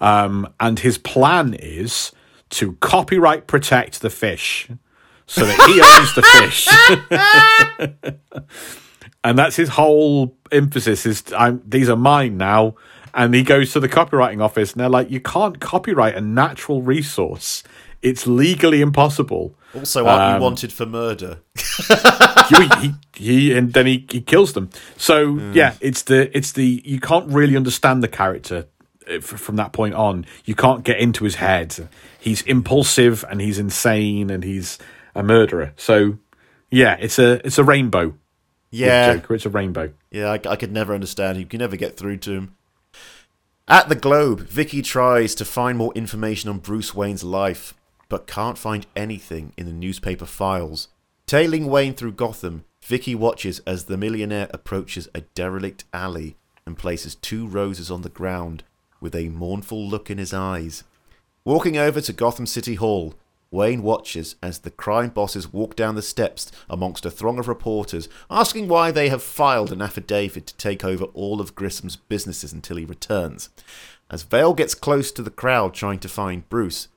Um, 0.00 0.52
and 0.58 0.78
his 0.78 0.98
plan 0.98 1.54
is 1.54 2.12
to 2.50 2.72
copyright 2.74 3.46
protect 3.46 4.00
the 4.00 4.10
fish 4.10 4.68
so 5.26 5.44
that 5.44 5.56
he 5.68 5.80
owns 5.80 6.14
the 6.16 6.22
fish. 6.22 6.68
and 9.24 9.38
that's 9.38 9.56
his 9.56 9.70
whole 9.70 10.36
emphasis 10.50 11.06
is 11.06 11.22
I'm, 11.36 11.62
these 11.64 11.88
are 11.88 11.96
mine 11.96 12.36
now. 12.36 12.74
And 13.14 13.34
he 13.34 13.42
goes 13.42 13.72
to 13.72 13.80
the 13.80 13.88
copywriting 13.88 14.42
office 14.42 14.72
and 14.72 14.80
they're 14.80 14.88
like 14.88 15.10
you 15.10 15.20
can't 15.20 15.60
copyright 15.60 16.16
a 16.16 16.20
natural 16.20 16.82
resource. 16.82 17.62
It's 18.02 18.26
legally 18.26 18.80
impossible. 18.80 19.54
Also, 19.74 20.06
aren't 20.06 20.22
um, 20.22 20.34
you 20.34 20.42
wanted 20.42 20.72
for 20.72 20.86
murder? 20.86 21.38
he, 22.48 22.68
he, 22.80 22.94
he 23.14 23.56
and 23.56 23.72
then 23.72 23.86
he, 23.86 24.06
he 24.10 24.20
kills 24.20 24.52
them. 24.52 24.70
So 24.96 25.36
yeah 25.52 25.74
it's 25.80 26.02
the 26.02 26.36
it's 26.36 26.52
the 26.52 26.82
you 26.84 26.98
can't 26.98 27.28
really 27.32 27.56
understand 27.56 28.02
the 28.02 28.08
character 28.08 28.66
from 29.20 29.56
that 29.56 29.72
point 29.72 29.94
on. 29.94 30.26
You 30.44 30.54
can't 30.54 30.84
get 30.84 30.98
into 30.98 31.24
his 31.24 31.36
head. 31.36 31.88
He's 32.18 32.42
impulsive 32.42 33.24
and 33.28 33.40
he's 33.40 33.58
insane 33.58 34.30
and 34.30 34.44
he's 34.44 34.78
a 35.14 35.22
murderer. 35.22 35.72
So 35.76 36.18
yeah, 36.70 36.96
it's 37.00 37.18
a 37.18 37.44
it's 37.46 37.58
a 37.58 37.64
rainbow. 37.64 38.14
Yeah, 38.70 39.14
Joker. 39.14 39.34
It's 39.34 39.46
a 39.46 39.50
rainbow. 39.50 39.92
Yeah, 40.10 40.30
I, 40.30 40.40
I 40.48 40.56
could 40.56 40.72
never 40.72 40.94
understand. 40.94 41.38
You 41.38 41.46
can 41.46 41.58
never 41.58 41.76
get 41.76 41.96
through 41.96 42.18
to 42.18 42.32
him. 42.32 42.56
At 43.66 43.88
the 43.88 43.94
Globe, 43.94 44.40
Vicki 44.40 44.82
tries 44.82 45.34
to 45.36 45.44
find 45.44 45.78
more 45.78 45.92
information 45.94 46.50
on 46.50 46.58
Bruce 46.58 46.94
Wayne's 46.94 47.22
life, 47.22 47.74
but 48.08 48.26
can't 48.26 48.58
find 48.58 48.86
anything 48.96 49.52
in 49.56 49.66
the 49.66 49.72
newspaper 49.72 50.26
files. 50.26 50.88
Tailing 51.26 51.66
Wayne 51.66 51.94
through 51.94 52.12
Gotham, 52.12 52.64
Vicki 52.82 53.14
watches 53.14 53.60
as 53.60 53.84
the 53.84 53.96
millionaire 53.96 54.48
approaches 54.52 55.08
a 55.14 55.20
derelict 55.20 55.84
alley 55.92 56.36
and 56.66 56.76
places 56.76 57.14
two 57.14 57.46
roses 57.46 57.90
on 57.90 58.02
the 58.02 58.08
ground 58.08 58.64
with 59.00 59.14
a 59.14 59.28
mournful 59.28 59.86
look 59.86 60.10
in 60.10 60.18
his 60.18 60.32
eyes. 60.32 60.84
Walking 61.44 61.76
over 61.76 62.00
to 62.00 62.12
Gotham 62.12 62.46
City 62.46 62.74
Hall, 62.74 63.14
Wayne 63.50 63.82
watches 63.82 64.36
as 64.42 64.60
the 64.60 64.70
crime 64.70 65.08
bosses 65.08 65.52
walk 65.52 65.74
down 65.74 65.96
the 65.96 66.02
steps 66.02 66.52
amongst 66.68 67.04
a 67.04 67.10
throng 67.10 67.38
of 67.38 67.48
reporters, 67.48 68.08
asking 68.30 68.68
why 68.68 68.90
they 68.90 69.08
have 69.08 69.22
filed 69.22 69.72
an 69.72 69.82
affidavit 69.82 70.46
to 70.46 70.56
take 70.56 70.84
over 70.84 71.04
all 71.06 71.40
of 71.40 71.56
Grissom's 71.56 71.96
businesses 71.96 72.52
until 72.52 72.76
he 72.76 72.84
returns. 72.84 73.48
As 74.08 74.22
Vale 74.22 74.54
gets 74.54 74.74
close 74.74 75.10
to 75.12 75.22
the 75.22 75.30
crowd 75.30 75.74
trying 75.74 75.98
to 76.00 76.08
find 76.08 76.48
Bruce, 76.48 76.88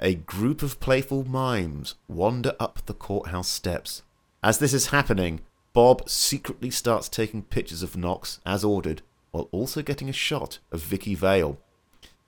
a 0.00 0.14
group 0.14 0.62
of 0.62 0.78
playful 0.78 1.24
mimes 1.24 1.96
wander 2.06 2.54
up 2.60 2.86
the 2.86 2.94
courthouse 2.94 3.48
steps. 3.48 4.02
As 4.42 4.58
this 4.58 4.72
is 4.72 4.88
happening, 4.88 5.40
Bob 5.72 6.08
secretly 6.08 6.70
starts 6.70 7.08
taking 7.08 7.42
pictures 7.42 7.82
of 7.82 7.96
Knox 7.96 8.38
as 8.46 8.62
ordered, 8.62 9.02
while 9.38 9.48
also 9.52 9.82
getting 9.82 10.08
a 10.08 10.12
shot 10.12 10.58
of 10.72 10.80
Vicki 10.80 11.14
Vale. 11.14 11.58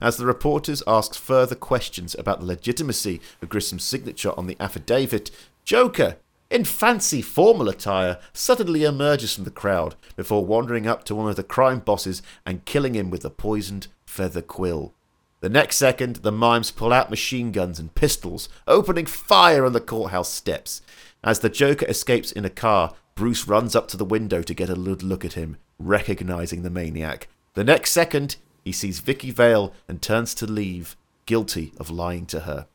As 0.01 0.16
the 0.16 0.27
reporters 0.27 0.81
ask 0.87 1.15
further 1.15 1.57
questions 1.57 2.15
about 2.16 2.39
the 2.39 2.47
legitimacy 2.47 3.20
of 3.43 3.49
Grissom's 3.49 3.82
signature 3.82 4.32
on 4.39 4.47
the 4.47 4.57
affidavit, 4.61 5.32
Joker, 5.65 6.16
in 6.51 6.65
fancy 6.65 7.20
formal 7.20 7.69
attire, 7.69 8.19
suddenly 8.32 8.85
emerges 8.85 9.35
from 9.35 9.45
the 9.45 9.51
crowd 9.51 9.97
before 10.15 10.47
wandering 10.47 10.87
up 10.87 11.03
to 11.05 11.16
one 11.16 11.28
of 11.28 11.35
the 11.35 11.43
crime 11.43 11.81
bosses 11.81 12.23
and 12.47 12.65
killing 12.65 12.95
him 12.95 13.11
with 13.11 13.24
a 13.24 13.31
poisoned 13.31 13.89
feather 14.07 14.41
quill. 14.41 14.95
The 15.41 15.49
next 15.49 15.77
second, 15.77 16.16
the 16.16 16.32
mimes 16.32 16.70
pull 16.70 16.93
out 16.93 17.11
machine 17.11 17.51
guns 17.51 17.81
and 17.81 17.95
pistols, 17.95 18.49
opening 18.69 19.07
fire 19.07 19.65
on 19.65 19.73
the 19.73 19.81
courthouse 19.81 20.32
steps. 20.32 20.81
As 21.24 21.41
the 21.41 21.49
Joker 21.49 21.87
escapes 21.87 22.31
in 22.31 22.45
a 22.45 22.51
car, 22.51 22.95
Bruce 23.16 23.49
runs 23.49 23.74
up 23.74 23.89
to 23.89 23.97
the 23.97 24.05
window 24.05 24.43
to 24.43 24.55
get 24.55 24.70
a 24.70 24.74
good 24.74 25.03
look 25.03 25.24
at 25.24 25.35
him, 25.35 25.57
recognizing 25.81 26.62
the 26.62 26.70
maniac. 26.70 27.27
The 27.55 27.65
next 27.65 27.90
second, 27.90 28.36
he 28.65 28.70
sees 28.73 29.01
Vicki 29.01 29.31
Vale 29.32 29.73
and 29.89 30.01
turns 30.01 30.35
to 30.35 30.47
leave, 30.47 30.97
guilty 31.27 31.73
of 31.78 31.90
lying 31.90 32.27
to 32.27 32.40
her. 32.40 32.66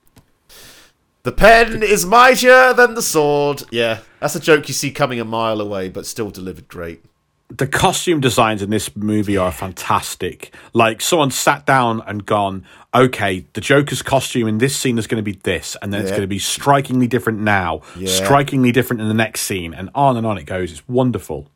The 1.24 1.32
pen 1.32 1.82
is 1.82 2.06
mightier 2.06 2.74
than 2.74 2.94
the 2.94 3.02
sword. 3.02 3.64
Yeah, 3.72 4.00
that's 4.20 4.36
a 4.36 4.40
joke 4.40 4.68
you 4.68 4.74
see 4.74 4.92
coming 4.92 5.20
a 5.20 5.26
mile 5.26 5.60
away, 5.62 5.90
but 5.90 6.06
still 6.06 6.30
delivered 6.32 6.68
great. 6.68 7.04
the 7.48 7.68
costume 7.68 8.20
designs 8.20 8.64
in 8.64 8.72
this 8.72 8.96
movie 8.96 9.38
are 9.38 9.52
fantastic. 9.52 10.52
Like 10.74 11.00
someone 11.00 11.30
sat 11.30 11.64
down 11.68 12.02
and 12.08 12.26
gone, 12.26 12.66
okay, 12.92 13.46
the 13.54 13.62
Joker's 13.62 14.02
costume 14.02 14.48
in 14.48 14.58
this 14.58 14.76
scene 14.76 14.98
is 14.98 15.06
going 15.06 15.24
to 15.24 15.32
be 15.32 15.40
this, 15.44 15.78
and 15.80 15.94
then 15.94 16.02
it's 16.02 16.10
Yeah. 16.10 16.16
going 16.18 16.24
to 16.24 16.28
be 16.28 16.40
strikingly 16.40 17.06
different 17.06 17.40
now, 17.40 17.82
Yeah. 17.96 18.08
strikingly 18.10 18.72
different 18.72 19.04
in 19.04 19.08
the 19.08 19.14
next 19.14 19.42
scene, 19.42 19.76
and 19.76 19.92
on 19.94 20.18
and 20.18 20.26
on 20.26 20.40
it 20.40 20.46
goes. 20.48 20.72
It's 20.72 20.88
wonderful. 20.90 21.48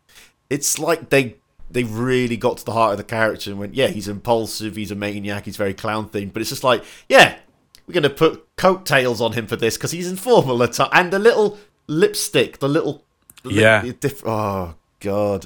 It's 0.48 0.78
like 0.78 1.10
they 1.10 1.38
they 1.72 1.84
really 1.84 2.38
got 2.38 2.58
to 2.58 2.66
the 2.66 2.72
heart 2.74 2.92
of 2.94 2.98
the 2.98 3.04
character 3.04 3.52
and 3.52 3.60
went, 3.60 3.76
yeah, 3.76 3.88
he's 3.88 4.08
impulsive, 4.08 4.76
he's 4.76 4.92
a 4.92 4.96
maniac, 4.96 5.46
he's 5.46 5.58
very 5.58 5.74
clown 5.74 6.10
themed, 6.10 6.34
but 6.34 6.42
it's 6.42 6.50
just 6.50 6.64
like, 6.64 6.84
yeah, 7.08 7.38
we're 7.88 7.94
going 7.94 8.04
to 8.04 8.10
put 8.10 8.48
coattails 8.56 9.22
on 9.22 9.34
him 9.34 9.48
for 9.48 9.56
this 9.56 9.78
because 9.78 9.92
he's 9.92 10.10
informal 10.10 10.62
attire 10.62 10.90
and 10.94 11.12
the 11.14 11.20
little 11.20 11.58
lipstick, 11.88 12.60
the 12.60 12.68
little 12.70 13.04
lip- 13.44 13.56
Yeah. 13.86 13.92
diff- 14.00 14.26
oh 14.26 14.76
god. 15.00 15.46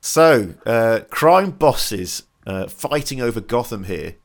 So, 0.00 0.54
uh, 0.64 1.00
crime 1.10 1.50
bosses 1.50 2.22
uh, 2.46 2.66
fighting 2.68 3.20
over 3.20 3.40
Gotham 3.40 3.84
here. 3.84 4.16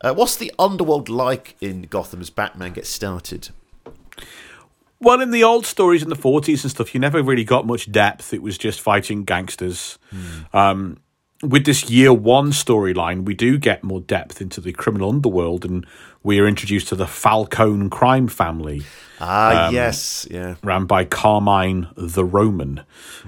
Uh, 0.00 0.14
what's 0.14 0.36
the 0.36 0.52
underworld 0.58 1.08
like 1.08 1.56
in 1.60 1.82
Gotham 1.82 2.20
as 2.20 2.30
Batman 2.30 2.72
gets 2.74 2.88
started? 2.90 3.48
Well, 5.06 5.20
in 5.20 5.30
the 5.30 5.44
old 5.44 5.66
stories 5.66 6.02
in 6.02 6.08
the 6.08 6.16
40s 6.16 6.64
and 6.64 6.70
stuff, 6.72 6.92
you 6.92 6.98
never 6.98 7.22
really 7.22 7.44
got 7.44 7.64
much 7.64 7.92
depth. 7.92 8.34
It 8.34 8.42
was 8.42 8.58
just 8.58 8.80
fighting 8.80 9.22
gangsters. 9.22 10.00
Um, 10.52 10.98
with 11.44 11.64
this 11.64 11.88
year 11.88 12.12
one 12.12 12.50
storyline, 12.50 13.24
we 13.24 13.32
do 13.32 13.56
get 13.56 13.84
more 13.84 14.00
depth 14.00 14.40
into 14.40 14.60
the 14.60 14.72
criminal 14.72 15.10
underworld, 15.10 15.64
and 15.64 15.86
we 16.24 16.40
are 16.40 16.48
introduced 16.48 16.88
to 16.88 16.96
the 16.96 17.06
Falcone 17.06 17.88
crime 17.88 18.26
family. 18.26 18.82
Ah, 19.20 19.70
yes, 19.70 20.26
yeah. 20.28 20.56
ran 20.64 20.86
by 20.86 21.04
Carmine 21.04 21.86
the 21.96 22.24
Roman. 22.24 22.82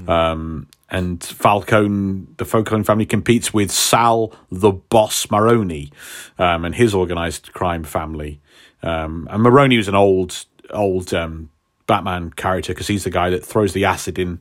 Um, 0.09 0.67
and 0.91 1.23
Falcone, 1.23 2.27
the 2.39 2.45
Falcone 2.45 2.83
family 2.83 3.07
competes 3.07 3.55
with 3.55 3.71
Sal 3.71 4.33
the 4.51 4.73
Boss 4.73 5.31
Maroni 5.31 5.93
um, 6.41 6.65
and 6.65 6.75
his 6.75 6.93
organized 6.93 7.53
crime 7.53 7.85
family. 7.85 8.41
Um, 8.83 9.29
and 9.31 9.45
Maroni 9.45 9.77
was 9.77 9.87
an 9.87 9.95
old, 9.95 10.45
old 10.73 11.15
um, 11.15 11.51
Batman 11.89 12.31
character 12.31 12.73
because 12.73 12.87
he's 12.87 13.03
the 13.03 13.11
guy 13.11 13.31
that 13.31 13.45
throws 13.45 13.73
the 13.73 13.85
acid 13.85 14.21
in 14.21 14.39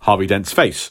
Harvey 0.00 0.26
Dent's 0.26 0.52
face. 0.52 0.90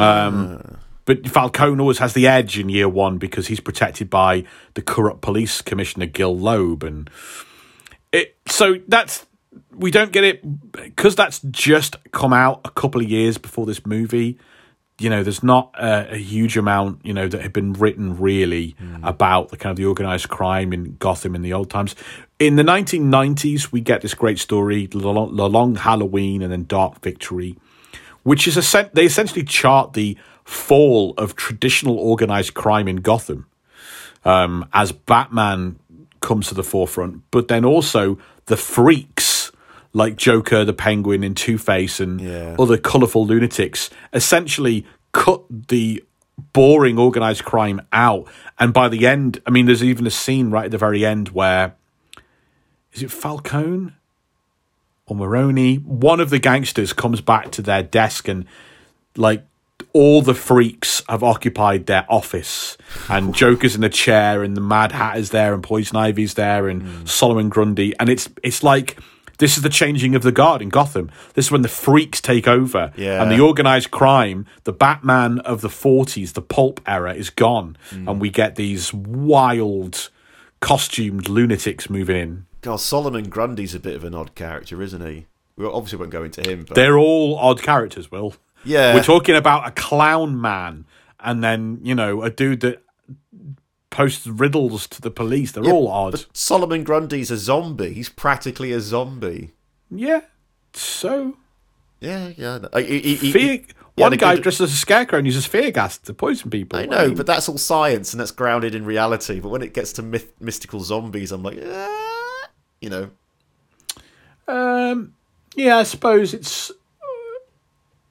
Um, 0.00 0.78
but 1.04 1.28
Falcone 1.28 1.80
always 1.80 1.98
has 1.98 2.14
the 2.14 2.26
edge 2.26 2.58
in 2.58 2.68
year 2.68 2.88
one 2.88 3.18
because 3.18 3.46
he's 3.46 3.60
protected 3.60 4.10
by 4.10 4.44
the 4.74 4.82
corrupt 4.82 5.20
police 5.20 5.60
commissioner 5.60 6.06
Gil 6.06 6.36
Loeb 6.36 6.82
and 6.82 7.08
it 8.10 8.36
so 8.46 8.76
that's 8.88 9.26
we 9.72 9.90
don't 9.90 10.12
get 10.12 10.24
it 10.24 10.72
because 10.72 11.14
that's 11.14 11.40
just 11.50 11.96
come 12.10 12.32
out 12.32 12.60
a 12.64 12.70
couple 12.70 13.00
of 13.00 13.08
years 13.08 13.38
before 13.38 13.66
this 13.66 13.84
movie 13.86 14.38
you 15.04 15.10
know 15.10 15.22
there's 15.22 15.42
not 15.42 15.70
a, 15.78 16.14
a 16.14 16.16
huge 16.16 16.56
amount 16.56 17.04
you 17.04 17.12
know 17.12 17.28
that 17.28 17.42
had 17.42 17.52
been 17.52 17.74
written 17.74 18.18
really 18.18 18.74
about 19.02 19.50
the 19.50 19.56
kind 19.56 19.70
of 19.70 19.76
the 19.76 19.84
organized 19.84 20.28
crime 20.28 20.72
in 20.72 20.96
gotham 20.98 21.34
in 21.34 21.42
the 21.42 21.52
old 21.52 21.70
times. 21.70 21.94
In 22.38 22.56
the 22.56 22.62
1990s 22.62 23.70
we 23.70 23.80
get 23.80 24.00
this 24.00 24.14
great 24.14 24.38
story 24.38 24.86
the 24.86 24.98
long, 24.98 25.36
the 25.36 25.48
long 25.48 25.76
halloween 25.76 26.42
and 26.42 26.50
then 26.50 26.64
dark 26.64 27.00
victory 27.02 27.56
which 28.22 28.48
is 28.48 28.56
a 28.56 28.90
they 28.94 29.04
essentially 29.04 29.44
chart 29.44 29.92
the 29.92 30.16
fall 30.44 31.14
of 31.18 31.36
traditional 31.36 31.98
organized 31.98 32.54
crime 32.54 32.88
in 32.88 32.96
gotham 32.96 33.46
um, 34.24 34.68
as 34.72 34.92
Batman 34.92 35.78
comes 36.20 36.48
to 36.48 36.54
the 36.54 36.62
forefront, 36.62 37.22
but 37.30 37.48
then 37.48 37.64
also 37.64 38.18
the 38.46 38.56
freaks 38.56 39.43
like 39.94 40.16
Joker, 40.16 40.64
the 40.64 40.74
Penguin, 40.74 41.22
and 41.24 41.34
Two 41.36 41.56
Face, 41.56 42.00
and 42.00 42.20
Yeah. 42.20 42.56
other 42.58 42.76
colourful 42.76 43.24
lunatics 43.26 43.88
essentially 44.12 44.84
cut 45.12 45.42
the 45.68 46.04
boring 46.52 46.98
organized 46.98 47.44
crime 47.44 47.80
out. 47.92 48.26
And 48.58 48.72
by 48.72 48.88
the 48.88 49.06
end, 49.06 49.40
I 49.46 49.50
mean, 49.50 49.66
there's 49.66 49.84
even 49.84 50.06
a 50.06 50.10
scene 50.10 50.50
right 50.50 50.66
at 50.66 50.70
the 50.72 50.78
very 50.78 51.06
end 51.06 51.28
where 51.28 51.74
is 52.92 53.02
it 53.02 53.10
Falcone 53.10 53.92
or 55.06 55.16
Maroni? 55.16 55.76
One 55.76 56.20
of 56.20 56.30
the 56.30 56.38
gangsters 56.38 56.92
comes 56.92 57.20
back 57.20 57.52
to 57.52 57.62
their 57.62 57.82
desk 57.82 58.28
and 58.28 58.46
like 59.16 59.44
all 59.92 60.22
the 60.22 60.34
freaks 60.34 61.02
have 61.08 61.22
occupied 61.22 61.86
their 61.86 62.04
office 62.08 62.76
and 63.08 63.32
Joker's 63.40 63.76
in 63.76 63.84
a 63.84 63.88
chair 63.88 64.42
and 64.42 64.56
the 64.56 64.60
Mad 64.60 64.90
Hatter's 64.90 65.30
there 65.30 65.54
and 65.54 65.62
Poison 65.62 65.96
Ivy's 65.96 66.34
there 66.34 66.68
and 66.68 66.82
hmm. 66.82 67.06
Solomon 67.06 67.48
Grundy 67.48 67.94
and 68.00 68.08
it's 68.08 68.28
it's 68.42 68.64
like 68.64 68.98
this 69.38 69.56
is 69.56 69.62
the 69.62 69.68
changing 69.68 70.14
of 70.14 70.22
the 70.22 70.32
guard 70.32 70.62
in 70.62 70.68
Gotham. 70.68 71.10
This 71.34 71.46
is 71.46 71.50
when 71.50 71.62
the 71.62 71.68
freaks 71.68 72.20
take 72.20 72.46
over 72.46 72.92
Yeah. 72.96 73.22
and 73.22 73.30
the 73.30 73.40
organized 73.40 73.90
crime, 73.90 74.46
the 74.64 74.72
Batman 74.72 75.40
of 75.40 75.60
the 75.60 75.68
40s, 75.68 76.32
the 76.32 76.42
pulp 76.42 76.80
era 76.86 77.14
is 77.14 77.30
gone 77.30 77.76
hmm. 77.90 78.08
and 78.08 78.20
we 78.20 78.30
get 78.30 78.56
these 78.56 78.92
wild 78.92 80.10
costumed 80.60 81.28
lunatics 81.28 81.90
moving 81.90 82.16
in. 82.16 82.46
God, 82.62 82.76
Solomon 82.80 83.28
Grundy's 83.28 83.74
a 83.74 83.80
bit 83.80 83.94
of 83.94 84.04
an 84.04 84.14
odd 84.14 84.34
character, 84.34 84.80
isn't 84.80 85.04
he? 85.04 85.26
We 85.56 85.66
obviously 85.66 85.98
won't 85.98 86.10
go 86.10 86.24
into 86.24 86.48
him, 86.48 86.64
but 86.64 86.74
They're 86.74 86.98
all 86.98 87.36
odd 87.38 87.62
characters, 87.62 88.10
Will. 88.10 88.34
Yeah. 88.64 88.94
We're 88.94 89.02
talking 89.02 89.36
about 89.36 89.68
a 89.68 89.70
clown 89.70 90.40
man 90.40 90.86
and 91.20 91.44
then, 91.44 91.80
you 91.82 91.94
know, 91.94 92.22
a 92.22 92.30
dude 92.30 92.60
that 92.60 92.82
posts 93.94 94.26
riddles 94.26 94.86
to 94.88 95.00
the 95.00 95.10
police. 95.10 95.52
They're 95.52 95.64
all 95.72 95.88
odd. 95.88 96.12
But 96.12 96.26
Solomon 96.32 96.82
Grundy's 96.84 97.30
a 97.30 97.36
zombie. 97.38 97.92
He's 97.94 98.08
practically 98.08 98.72
a 98.72 98.80
zombie. 98.80 99.52
yeah. 99.90 100.22
So, 100.76 101.36
Yeah, 102.00 102.32
yeah. 102.36 102.58
I 102.72 102.82
fear, 102.82 103.60
one 103.94 104.16
guy 104.16 104.34
good- 104.34 104.42
dressed 104.42 104.60
as 104.60 104.72
a 104.72 104.76
scarecrow 104.76 105.18
and 105.18 105.26
uses 105.26 105.46
fear 105.46 105.70
gas 105.70 105.98
to 105.98 106.12
poison 106.12 106.50
people. 106.50 106.80
I 106.80 106.86
know, 106.86 107.06
mean, 107.06 107.16
but 107.16 107.26
that's 107.26 107.48
all 107.48 107.58
science 107.58 108.12
and 108.12 108.20
that's 108.20 108.32
grounded 108.32 108.74
in 108.74 108.84
reality. 108.84 109.38
But 109.38 109.50
when 109.50 109.62
it 109.62 109.72
gets 109.72 109.92
to 109.94 110.02
myth- 110.02 110.34
mystical 110.40 110.80
zombies, 110.80 111.30
I'm 111.30 111.44
like, 111.44 111.58
you 112.80 112.90
know, 112.90 113.10
Um, 114.48 115.14
yeah, 115.56 115.78
I 115.78 115.84
suppose 115.84 116.34
it's 116.34 116.70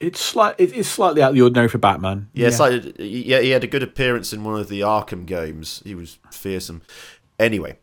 It's 0.04 0.20
slight. 0.20 0.54
It 0.58 0.72
is 0.72 0.88
slightly 0.88 1.22
out 1.22 1.30
of 1.30 1.34
the 1.34 1.42
ordinary 1.42 1.68
for 1.68 1.78
Batman. 1.78 2.28
Yeah, 2.34 2.48
it's 2.48 2.60
like 2.60 2.94
yeah, 2.98 3.40
he 3.40 3.50
had 3.50 3.64
a 3.64 3.68
good 3.68 3.82
appearance 3.82 4.32
in 4.32 4.44
one 4.44 4.60
of 4.60 4.68
the 4.68 4.80
Arkham 4.80 5.24
games. 5.24 5.82
He 5.84 5.94
was 5.94 6.18
fearsome. 6.30 6.82
Anyway, 7.38 7.78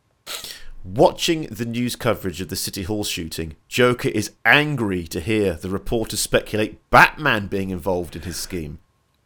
watching 0.84 1.48
the 1.48 1.66
news 1.66 1.96
coverage 1.96 2.40
of 2.40 2.50
the 2.50 2.56
City 2.56 2.84
Hall 2.84 3.04
shooting, 3.04 3.56
Joker 3.68 4.10
is 4.10 4.32
angry 4.46 5.08
to 5.08 5.20
hear 5.20 5.54
the 5.54 5.70
reporters 5.70 6.20
speculate 6.20 6.90
Batman 6.92 7.48
being 7.48 7.72
involved 7.72 8.16
in 8.16 8.22
his 8.22 8.38
scheme. 8.38 8.80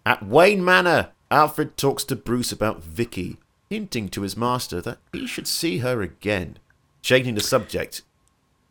At 0.06 0.26
Wayne 0.26 0.64
Manor, 0.64 1.10
Alfred 1.30 1.76
talks 1.76 2.04
to 2.06 2.16
Bruce 2.16 2.52
about 2.52 2.84
Vicki, 2.84 3.38
hinting 3.70 4.08
to 4.10 4.22
his 4.22 4.38
master 4.38 4.80
that 4.82 5.00
he 5.12 5.28
should 5.28 5.48
see 5.48 5.80
her 5.80 6.02
again. 6.02 6.60
Changing 7.02 7.36
the 7.36 7.42
subject. 7.42 8.04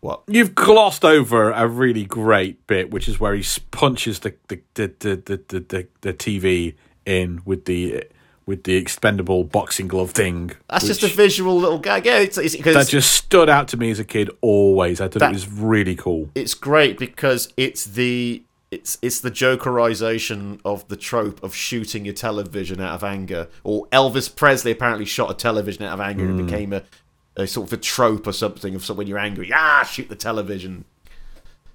What? 0.05 0.22
You've 0.28 0.55
glossed 0.55 1.02
over 1.02 1.51
a 1.51 1.66
really 1.66 2.05
great 2.05 2.66
bit, 2.66 2.90
which 2.90 3.09
is 3.09 3.18
where 3.18 3.35
he 3.35 3.43
punches 3.70 4.18
the 4.18 4.35
the 4.48 4.60
the 4.74 4.93
the 4.98 5.16
the, 5.16 5.60
the, 5.60 5.89
the, 6.02 6.12
TV 6.12 6.74
in 7.06 7.40
with 7.47 7.64
the 7.64 8.05
with 8.44 8.64
the 8.64 8.74
expendable 8.76 9.44
boxing 9.44 9.89
glove 9.89 10.10
thing. 10.10 10.52
That's 10.68 10.86
just 10.86 11.02
a 11.05 11.06
visual 11.06 11.56
little 11.56 11.78
gag. 11.78 12.05
Yeah, 12.05 12.18
it's, 12.18 12.36
it's, 12.36 12.55
that 12.55 12.89
just 12.89 13.14
stood 13.14 13.48
out 13.48 13.68
to 13.68 13.78
me 13.78 13.90
as 13.90 13.98
a 13.98 14.05
kid. 14.05 14.28
Always, 14.43 15.01
I 15.01 15.09
thought 15.09 15.20
That- 15.20 15.31
it 15.31 15.32
was 15.32 15.51
really 15.51 15.97
cool. 15.97 16.28
it's 16.35 16.52
great 16.52 16.98
because 16.98 17.51
it's 17.56 17.86
the 17.86 18.43
it's 18.70 18.98
it's 19.01 19.20
the 19.20 19.31
jokerization 19.31 20.60
of 20.66 20.86
the 20.89 20.97
trope 20.97 21.43
of 21.43 21.55
shooting 21.55 22.05
your 22.05 22.12
television 22.12 22.81
out 22.81 22.94
of 22.94 23.05
anger 23.05 23.47
or 23.62 23.86
elvis 23.89 24.35
presley 24.35 24.72
apparently 24.72 25.05
shot 25.05 25.31
a 25.31 25.35
television 25.35 25.85
out 25.85 25.93
of 25.93 26.01
anger 26.01 26.24
and 26.24 26.40
hmm. 26.40 26.47
became 26.47 26.72
a, 26.72 26.82
a 27.36 27.47
sort 27.47 27.66
of 27.69 27.73
a 27.73 27.77
trope 27.77 28.27
or 28.27 28.32
something 28.32 28.74
of 28.74 28.85
so 28.85 28.94
when 28.94 29.06
you're 29.06 29.19
angry 29.19 29.51
ah 29.52 29.82
shoot 29.82 30.09
the 30.09 30.15
television 30.16 30.85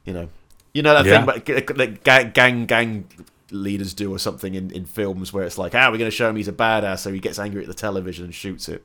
you 0.05 0.13
know 0.13 0.29
you 0.73 0.81
know 0.81 0.93
that 0.93 1.05
Yeah. 1.05 1.13
thing 1.13 1.23
about 1.23 1.45
g- 1.67 1.73
like 1.75 2.03
gang 2.03 2.31
gang 2.31 2.65
gang 2.65 3.05
leaders 3.51 3.93
do 3.93 4.13
or 4.13 4.19
something 4.19 4.53
in, 4.55 4.71
in 4.71 4.85
films 4.85 5.33
where 5.33 5.43
it's 5.43 5.57
like 5.57 5.73
ah 5.75 5.89
we're 5.91 5.97
going 5.97 6.09
to 6.11 6.15
show 6.15 6.29
him 6.29 6.35
he's 6.35 6.47
a 6.47 6.53
badass 6.53 6.99
so 6.99 7.11
he 7.11 7.19
gets 7.19 7.39
angry 7.39 7.61
at 7.61 7.67
the 7.67 7.73
television 7.73 8.25
and 8.25 8.33
shoots 8.35 8.69
it 8.69 8.83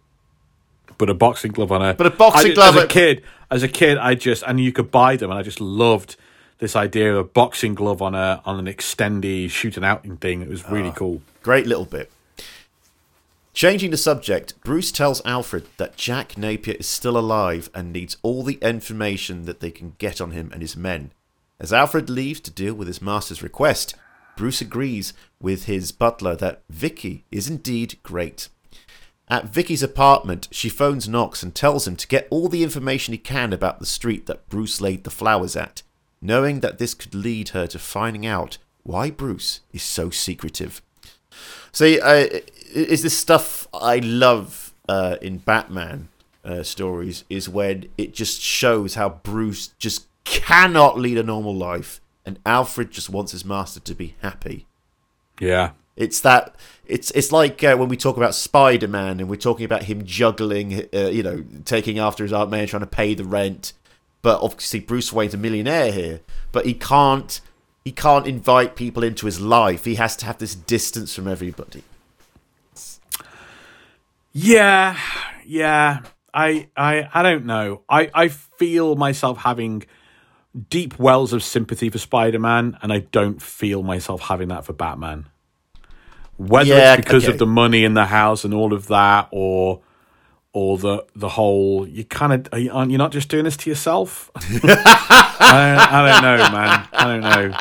But 0.98 1.10
a 1.10 1.14
boxing 1.14 1.52
glove 1.52 1.70
on 1.72 1.80
her. 1.80 1.94
But 1.94 2.06
a 2.06 2.10
boxing 2.10 2.52
I, 2.52 2.54
glove 2.54 2.76
as 2.76 2.84
a 2.84 2.86
kid. 2.86 3.22
As 3.50 3.62
a 3.62 3.68
kid, 3.68 3.98
I 3.98 4.14
just 4.14 4.42
and 4.46 4.58
you 4.60 4.70
could 4.72 4.90
buy 4.90 5.16
them, 5.16 5.30
and 5.30 5.38
I 5.38 5.42
just 5.42 5.60
loved 5.60 6.16
this 6.58 6.76
idea 6.76 7.10
of 7.12 7.18
a 7.18 7.24
boxing 7.24 7.74
glove 7.74 8.00
on 8.02 8.14
a 8.14 8.40
on 8.44 8.58
an 8.58 8.66
extendy 8.74 9.48
shooting 9.50 9.82
outing 9.84 10.16
thing. 10.18 10.40
It 10.42 10.48
was 10.48 10.62
really 10.68 10.90
Ah. 10.90 10.94
cool. 11.00 11.20
Great 11.42 11.66
little 11.66 11.84
bit. 11.86 12.10
Changing 13.54 13.92
the 13.92 13.96
subject, 13.96 14.60
Bruce 14.64 14.90
tells 14.90 15.24
Alfred 15.24 15.68
that 15.76 15.96
Jack 15.96 16.36
Napier 16.36 16.74
is 16.74 16.88
still 16.88 17.16
alive 17.16 17.70
and 17.72 17.92
needs 17.92 18.16
all 18.24 18.42
the 18.42 18.58
information 18.60 19.44
that 19.44 19.60
they 19.60 19.70
can 19.70 19.94
get 19.98 20.20
on 20.20 20.32
him 20.32 20.50
and 20.52 20.60
his 20.60 20.76
men. 20.76 21.12
As 21.60 21.72
Alfred 21.72 22.10
leaves 22.10 22.40
to 22.40 22.50
deal 22.50 22.74
with 22.74 22.88
his 22.88 23.00
master's 23.00 23.44
request, 23.44 23.94
Bruce 24.36 24.60
agrees 24.60 25.12
with 25.40 25.66
his 25.66 25.92
butler 25.92 26.34
that 26.34 26.62
Vicki 26.68 27.24
is 27.30 27.48
indeed 27.48 27.96
great. 28.02 28.48
At 29.28 29.50
Vicki's 29.50 29.84
apartment, 29.84 30.48
she 30.50 30.68
phones 30.68 31.08
Knox 31.08 31.44
and 31.44 31.54
tells 31.54 31.86
him 31.86 31.94
to 31.94 32.08
get 32.08 32.26
all 32.30 32.48
the 32.48 32.64
information 32.64 33.12
he 33.12 33.18
can 33.18 33.52
about 33.52 33.78
the 33.78 33.86
street 33.86 34.26
that 34.26 34.48
Bruce 34.48 34.80
laid 34.80 35.04
the 35.04 35.10
flowers 35.10 35.54
at, 35.54 35.82
knowing 36.20 36.58
that 36.58 36.78
this 36.78 36.92
could 36.92 37.14
lead 37.14 37.50
her 37.50 37.68
to 37.68 37.78
finding 37.78 38.26
out 38.26 38.58
why 38.82 39.10
Bruce 39.10 39.60
is 39.72 39.84
so 39.84 40.10
secretive. 40.10 40.82
See, 41.72 42.00
uh, 42.00 42.40
is 42.74 43.02
this 43.02 43.16
stuff 43.16 43.66
I 43.72 43.98
love 43.98 44.74
uh, 44.88 45.16
in 45.22 45.38
Batman 45.38 46.08
uh, 46.44 46.62
stories? 46.62 47.24
Is 47.30 47.48
when 47.48 47.86
it 47.96 48.14
just 48.14 48.40
shows 48.40 48.94
how 48.94 49.08
Bruce 49.08 49.68
just 49.78 50.06
cannot 50.24 50.98
lead 50.98 51.18
a 51.18 51.22
normal 51.22 51.54
life, 51.54 52.00
and 52.26 52.38
Alfred 52.44 52.90
just 52.90 53.08
wants 53.10 53.32
his 53.32 53.44
master 53.44 53.80
to 53.80 53.94
be 53.94 54.16
happy. 54.20 54.66
Yeah. 55.40 55.70
It's 55.96 56.20
that 56.20 56.56
it's 56.86 57.10
it's 57.12 57.30
like 57.30 57.62
uh, 57.62 57.76
when 57.76 57.88
we 57.88 57.96
talk 57.96 58.16
about 58.16 58.34
Spider 58.34 58.88
Man 58.88 59.20
and 59.20 59.28
we're 59.28 59.36
talking 59.36 59.64
about 59.64 59.84
him 59.84 60.04
juggling, 60.04 60.88
uh, 60.92 61.06
you 61.06 61.22
know, 61.22 61.44
taking 61.64 61.98
after 61.98 62.24
his 62.24 62.32
Aunt 62.32 62.50
May 62.50 62.60
and 62.60 62.68
trying 62.68 62.80
to 62.80 62.86
pay 62.86 63.14
the 63.14 63.24
rent. 63.24 63.72
But 64.20 64.40
obviously, 64.42 64.80
Bruce 64.80 65.12
Wayne's 65.12 65.34
a 65.34 65.38
millionaire 65.38 65.92
here, 65.92 66.20
but 66.50 66.66
he 66.66 66.74
can't 66.74 67.40
he 67.84 67.92
can't 67.92 68.26
invite 68.26 68.74
people 68.74 69.04
into 69.04 69.26
his 69.26 69.40
life. 69.40 69.84
He 69.84 69.94
has 69.96 70.16
to 70.16 70.26
have 70.26 70.38
this 70.38 70.54
distance 70.54 71.14
from 71.14 71.28
everybody. 71.28 71.84
Yeah, 74.34 74.98
yeah. 75.46 76.00
I, 76.34 76.68
I, 76.76 77.08
I 77.14 77.22
don't 77.22 77.46
know. 77.46 77.82
I, 77.88 78.10
I 78.12 78.28
feel 78.28 78.96
myself 78.96 79.38
having 79.38 79.84
deep 80.68 80.98
wells 80.98 81.32
of 81.32 81.42
sympathy 81.44 81.88
for 81.88 81.98
Spider-Man, 81.98 82.76
and 82.82 82.92
I 82.92 82.98
don't 82.98 83.40
feel 83.40 83.82
myself 83.84 84.22
having 84.22 84.48
that 84.48 84.64
for 84.64 84.72
Batman. 84.72 85.26
Whether 86.36 86.70
Yeah, 86.74 86.94
it's 86.94 87.04
because 87.04 87.24
okay. 87.24 87.32
of 87.32 87.38
the 87.38 87.46
money 87.46 87.84
in 87.84 87.94
the 87.94 88.06
house 88.06 88.44
and 88.44 88.52
all 88.52 88.72
of 88.72 88.88
that, 88.88 89.28
or 89.30 89.82
or 90.52 90.78
the 90.78 91.04
the 91.14 91.28
whole 91.28 91.86
you 91.86 92.04
kind 92.04 92.32
of 92.52 92.68
aren't 92.72 92.90
you 92.90 92.98
not 92.98 93.12
just 93.12 93.28
doing 93.28 93.44
this 93.44 93.56
to 93.58 93.70
yourself? 93.70 94.32
I, 94.36 95.88
I 95.90 96.08
don't 96.10 96.22
know, 96.22 96.50
man. 96.50 96.88
I 96.92 97.04
don't 97.04 97.20
know. 97.20 97.56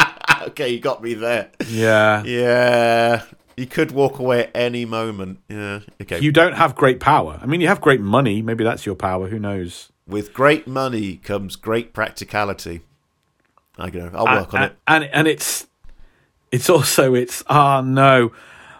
okay, 0.48 0.70
you 0.70 0.80
got 0.80 1.04
me 1.04 1.14
there. 1.14 1.52
Yeah. 1.68 2.24
Yeah, 2.24 3.24
he 3.56 3.66
could 3.66 3.92
walk 3.92 4.20
away 4.20 4.46
at 4.46 4.52
any 4.56 4.86
moment. 4.86 5.40
Yeah, 5.50 5.82
okay. 6.02 6.20
You 6.20 6.32
don't 6.32 6.54
have 6.54 6.76
great 6.76 7.00
power. 7.00 7.40
I 7.42 7.46
mean, 7.46 7.62
you 7.62 7.68
have 7.68 7.82
great 7.82 8.02
money. 8.02 8.42
Maybe 8.42 8.64
that's 8.64 8.86
your 8.86 8.96
power. 8.96 9.28
Who 9.28 9.40
knows? 9.40 9.92
With 10.08 10.34
great 10.34 10.68
money 10.68 11.18
comes 11.18 11.56
great 11.56 11.94
practicality. 11.94 12.82
I 13.78 13.90
go. 13.90 14.12
I'll 14.14 14.26
work 14.26 14.54
on 14.54 14.62
and, 14.62 14.72
it. 14.72 14.78
And 14.88 15.04
and 15.06 15.28
it's 15.28 15.68
it's 16.52 16.70
also 16.70 17.14
it's 17.16 17.44
oh 17.50 17.82
no, 17.82 18.32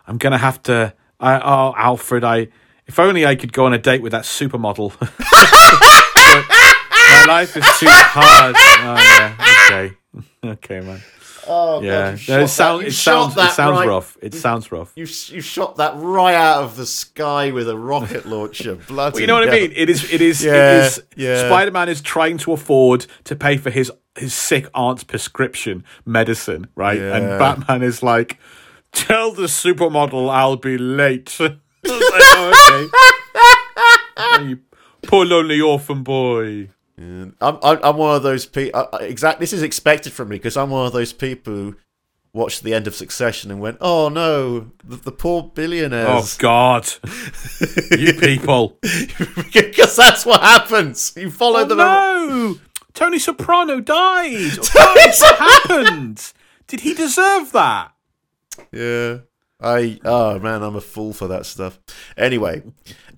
I'm 0.08 0.18
gonna 0.18 0.38
have 0.38 0.62
to. 0.64 0.94
I 1.20 1.40
oh 1.40 1.74
Alfred, 1.78 2.24
I 2.24 2.50
if 2.86 3.00
only 3.00 3.26
I 3.26 3.36
could 3.36 3.54
go 3.54 3.66
on 3.66 3.74
a 3.74 3.80
date 3.80 4.02
with 4.02 4.12
that 4.12 4.24
supermodel. 4.24 4.94
My 7.14 7.26
life 7.28 7.56
is 7.56 7.66
too 7.80 7.86
hard. 7.90 8.56
Oh, 8.58 8.96
yeah. 9.00 9.36
Okay, 9.66 9.98
okay, 10.44 10.80
man. 10.82 11.02
Oh 11.48 11.82
Yeah, 11.82 12.12
God, 12.12 12.20
you 12.28 12.34
No, 12.34 12.40
it, 12.40 12.42
shot 12.42 12.50
sound, 12.50 12.80
that- 12.80 12.84
you 12.84 12.88
it 12.88 12.94
sounds 12.94 13.36
that 13.36 13.50
it 13.52 13.54
sounds 13.54 13.78
right- 13.80 13.88
rough. 13.88 14.18
It 14.22 14.34
sounds 14.34 14.72
rough. 14.72 14.92
You 14.96 15.04
you 15.04 15.42
shot 15.42 15.78
that 15.78 15.94
right 15.98 16.36
out 16.36 16.64
of 16.64 16.76
the 16.78 16.86
sky 16.86 17.52
with 17.52 17.68
a 17.70 17.78
rocket 17.78 18.26
launcher. 18.26 18.76
Bloody 18.88 19.14
Well, 19.14 19.22
you 19.22 19.28
know 19.28 19.36
what 19.36 19.50
I 19.50 19.52
mean? 19.52 19.74
It 19.76 19.90
is. 19.90 20.12
It 20.12 20.22
is. 20.22 20.44
Yeah, 20.44 20.54
it 20.54 20.86
is. 20.86 21.04
yeah. 21.16 21.48
Spider-Man 21.48 21.90
is 21.90 22.02
trying 22.02 22.38
to 22.40 22.54
afford 22.54 23.06
to 23.26 23.36
pay 23.36 23.58
for 23.58 23.70
his 23.70 23.92
his 24.18 24.34
sick 24.34 24.68
aunt's 24.76 25.04
prescription 25.04 25.84
medicine, 26.06 26.68
right? 26.76 27.00
Yeah. 27.00 27.16
And 27.18 27.40
Batman 27.40 27.82
is 27.84 28.04
like, 28.04 28.38
"Tell 28.92 29.32
the 29.32 29.44
supermodel 29.48 30.30
I'll 30.30 30.56
be 30.58 30.78
late." 30.78 31.38
Like, 31.86 32.22
oh, 32.26 32.90
okay. 34.18 34.44
You 34.48 34.60
poor 35.04 35.26
lonely 35.26 35.60
orphan 35.60 36.02
boy. 36.04 36.70
I'm, 36.98 37.36
I'm 37.42 37.80
I'm 37.84 37.98
one 37.98 38.16
of 38.16 38.24
those 38.24 38.46
people. 38.46 38.80
Uh, 38.80 38.88
uh, 38.94 38.98
exact. 38.98 39.40
This 39.40 39.54
is 39.54 39.64
expected 39.64 40.14
from 40.14 40.30
me 40.30 40.36
because 40.38 40.56
I'm 40.58 40.70
one 40.70 40.86
of 40.86 40.94
those 40.94 41.12
people 41.14 41.54
who 41.54 41.76
watched 42.34 42.64
the 42.64 42.74
end 42.74 42.88
of 42.88 42.96
Succession 42.96 43.50
and 43.52 43.60
went, 43.60 43.78
"Oh 43.82 44.10
no, 44.10 44.72
the, 44.84 44.98
the 44.98 45.12
poor 45.12 45.44
billionaires." 45.44 46.36
Oh. 46.36 46.38
God, 46.40 46.88
you 47.92 48.14
people! 48.20 48.78
because 49.54 49.96
that's 49.96 50.26
what 50.26 50.42
happens. 50.42 51.14
You 51.18 51.32
follow 51.32 51.62
Oh, 51.62 51.66
them. 51.66 51.78
no, 51.78 52.60
Tony 52.94 53.20
Soprano 53.20 53.80
died. 53.80 54.52
What 54.74 55.40
happened? 55.40 56.32
Did 56.68 56.82
he 56.82 56.94
deserve 56.94 57.52
that? 57.54 57.92
Yeah. 58.72 59.18
I 59.60 60.00
oh 60.04 60.40
man, 60.40 60.62
I'm 60.62 60.76
a 60.76 60.82
fool 60.82 61.14
for 61.14 61.28
that 61.30 61.46
stuff. 61.46 61.80
Anyway, 62.18 62.64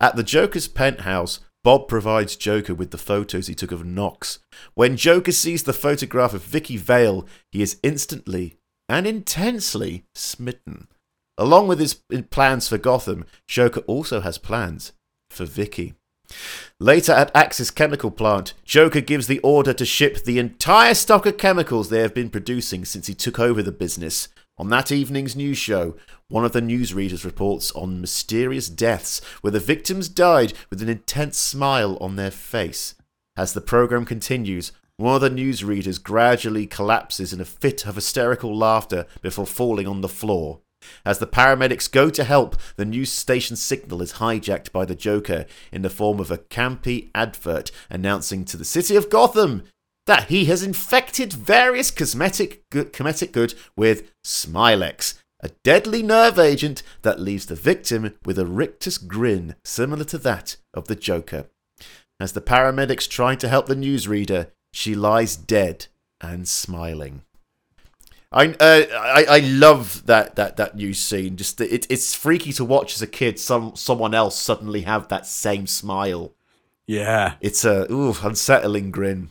at 0.00 0.16
the 0.16 0.22
Joker's 0.24 0.66
penthouse, 0.68 1.40
Bob 1.68 1.86
provides 1.86 2.34
Joker 2.34 2.74
with 2.74 2.92
the 2.92 2.96
photos 2.96 3.46
he 3.46 3.54
took 3.54 3.72
of 3.72 3.84
Knox. 3.84 4.38
When 4.72 4.96
Joker 4.96 5.32
sees 5.32 5.64
the 5.64 5.74
photograph 5.74 6.32
of 6.32 6.42
Vicki 6.42 6.78
Vale, 6.78 7.26
he 7.52 7.60
is 7.60 7.78
instantly 7.82 8.56
and 8.88 9.06
intensely 9.06 10.06
smitten. 10.14 10.88
Along 11.36 11.68
with 11.68 11.78
his 11.78 12.00
plans 12.30 12.68
for 12.68 12.78
Gotham, 12.78 13.26
Joker 13.46 13.80
also 13.80 14.20
has 14.20 14.38
plans 14.38 14.92
for 15.28 15.44
Vicki. 15.44 15.92
Later 16.80 17.12
at 17.12 17.30
Axis 17.36 17.70
Chemical 17.70 18.10
Plant, 18.10 18.54
Joker 18.64 19.02
gives 19.02 19.26
the 19.26 19.40
order 19.40 19.74
to 19.74 19.84
ship 19.84 20.24
the 20.24 20.38
entire 20.38 20.94
stock 20.94 21.26
of 21.26 21.36
chemicals 21.36 21.90
they 21.90 22.00
have 22.00 22.14
been 22.14 22.30
producing 22.30 22.86
since 22.86 23.08
he 23.08 23.14
took 23.14 23.38
over 23.38 23.62
the 23.62 23.72
business. 23.72 24.30
On 24.58 24.68
that 24.70 24.90
evening's 24.90 25.36
news 25.36 25.56
show, 25.56 25.96
one 26.28 26.44
of 26.44 26.52
the 26.52 26.60
newsreaders 26.60 27.24
reports 27.24 27.70
on 27.72 28.00
mysterious 28.00 28.68
deaths 28.68 29.20
where 29.40 29.52
the 29.52 29.60
victims 29.60 30.08
died 30.08 30.52
with 30.68 30.82
an 30.82 30.88
intense 30.88 31.38
smile 31.38 31.96
on 32.00 32.16
their 32.16 32.32
face. 32.32 32.96
As 33.36 33.52
the 33.52 33.60
program 33.60 34.04
continues, 34.04 34.72
one 34.96 35.14
of 35.14 35.20
the 35.20 35.30
newsreaders 35.30 36.02
gradually 36.02 36.66
collapses 36.66 37.32
in 37.32 37.40
a 37.40 37.44
fit 37.44 37.86
of 37.86 37.94
hysterical 37.94 38.56
laughter 38.56 39.06
before 39.22 39.46
falling 39.46 39.86
on 39.86 40.00
the 40.00 40.08
floor. 40.08 40.58
As 41.04 41.20
the 41.20 41.26
paramedics 41.26 41.90
go 41.90 42.10
to 42.10 42.24
help, 42.24 42.56
the 42.76 42.84
news 42.84 43.12
station 43.12 43.54
signal 43.54 44.02
is 44.02 44.14
hijacked 44.14 44.72
by 44.72 44.84
the 44.84 44.94
Joker 44.96 45.46
in 45.70 45.82
the 45.82 45.90
form 45.90 46.18
of 46.18 46.32
a 46.32 46.38
campy 46.38 47.10
advert 47.14 47.70
announcing 47.88 48.44
to 48.46 48.56
the 48.56 48.64
city 48.64 48.96
of 48.96 49.10
Gotham 49.10 49.62
that 50.08 50.30
he 50.30 50.46
has 50.46 50.62
infected 50.62 51.34
various 51.34 51.90
cosmetic 51.90 52.68
good, 52.70 52.94
cosmetic 52.94 53.30
good 53.30 53.52
with 53.76 54.10
Smilex, 54.24 55.20
a 55.40 55.50
deadly 55.62 56.02
nerve 56.02 56.38
agent 56.38 56.82
that 57.02 57.20
leaves 57.20 57.44
the 57.44 57.54
victim 57.54 58.14
with 58.24 58.38
a 58.38 58.46
rictus 58.46 58.96
grin 58.96 59.54
similar 59.64 60.04
to 60.04 60.16
that 60.16 60.56
of 60.72 60.88
the 60.88 60.96
Joker. 60.96 61.44
As 62.18 62.32
the 62.32 62.40
paramedics 62.40 63.06
try 63.06 63.34
to 63.34 63.48
help 63.48 63.66
the 63.66 63.76
newsreader, 63.76 64.50
she 64.72 64.94
lies 64.94 65.36
dead 65.36 65.88
and 66.22 66.48
smiling. 66.48 67.20
I, 68.32 68.48
uh, 68.60 68.86
I 68.90 69.24
I 69.28 69.38
love 69.40 70.06
that 70.06 70.36
that 70.36 70.56
that 70.56 70.74
news 70.74 70.98
scene. 70.98 71.36
Just 71.36 71.60
it, 71.60 71.86
it's 71.90 72.14
freaky 72.14 72.52
to 72.54 72.64
watch 72.64 72.94
as 72.94 73.02
a 73.02 73.06
kid. 73.06 73.38
Some 73.38 73.76
someone 73.76 74.14
else 74.14 74.38
suddenly 74.38 74.82
have 74.82 75.08
that 75.08 75.26
same 75.26 75.66
smile. 75.66 76.32
Yeah. 76.86 77.34
It's 77.42 77.66
a 77.66 77.90
ooh, 77.92 78.16
unsettling 78.22 78.90
grin. 78.90 79.30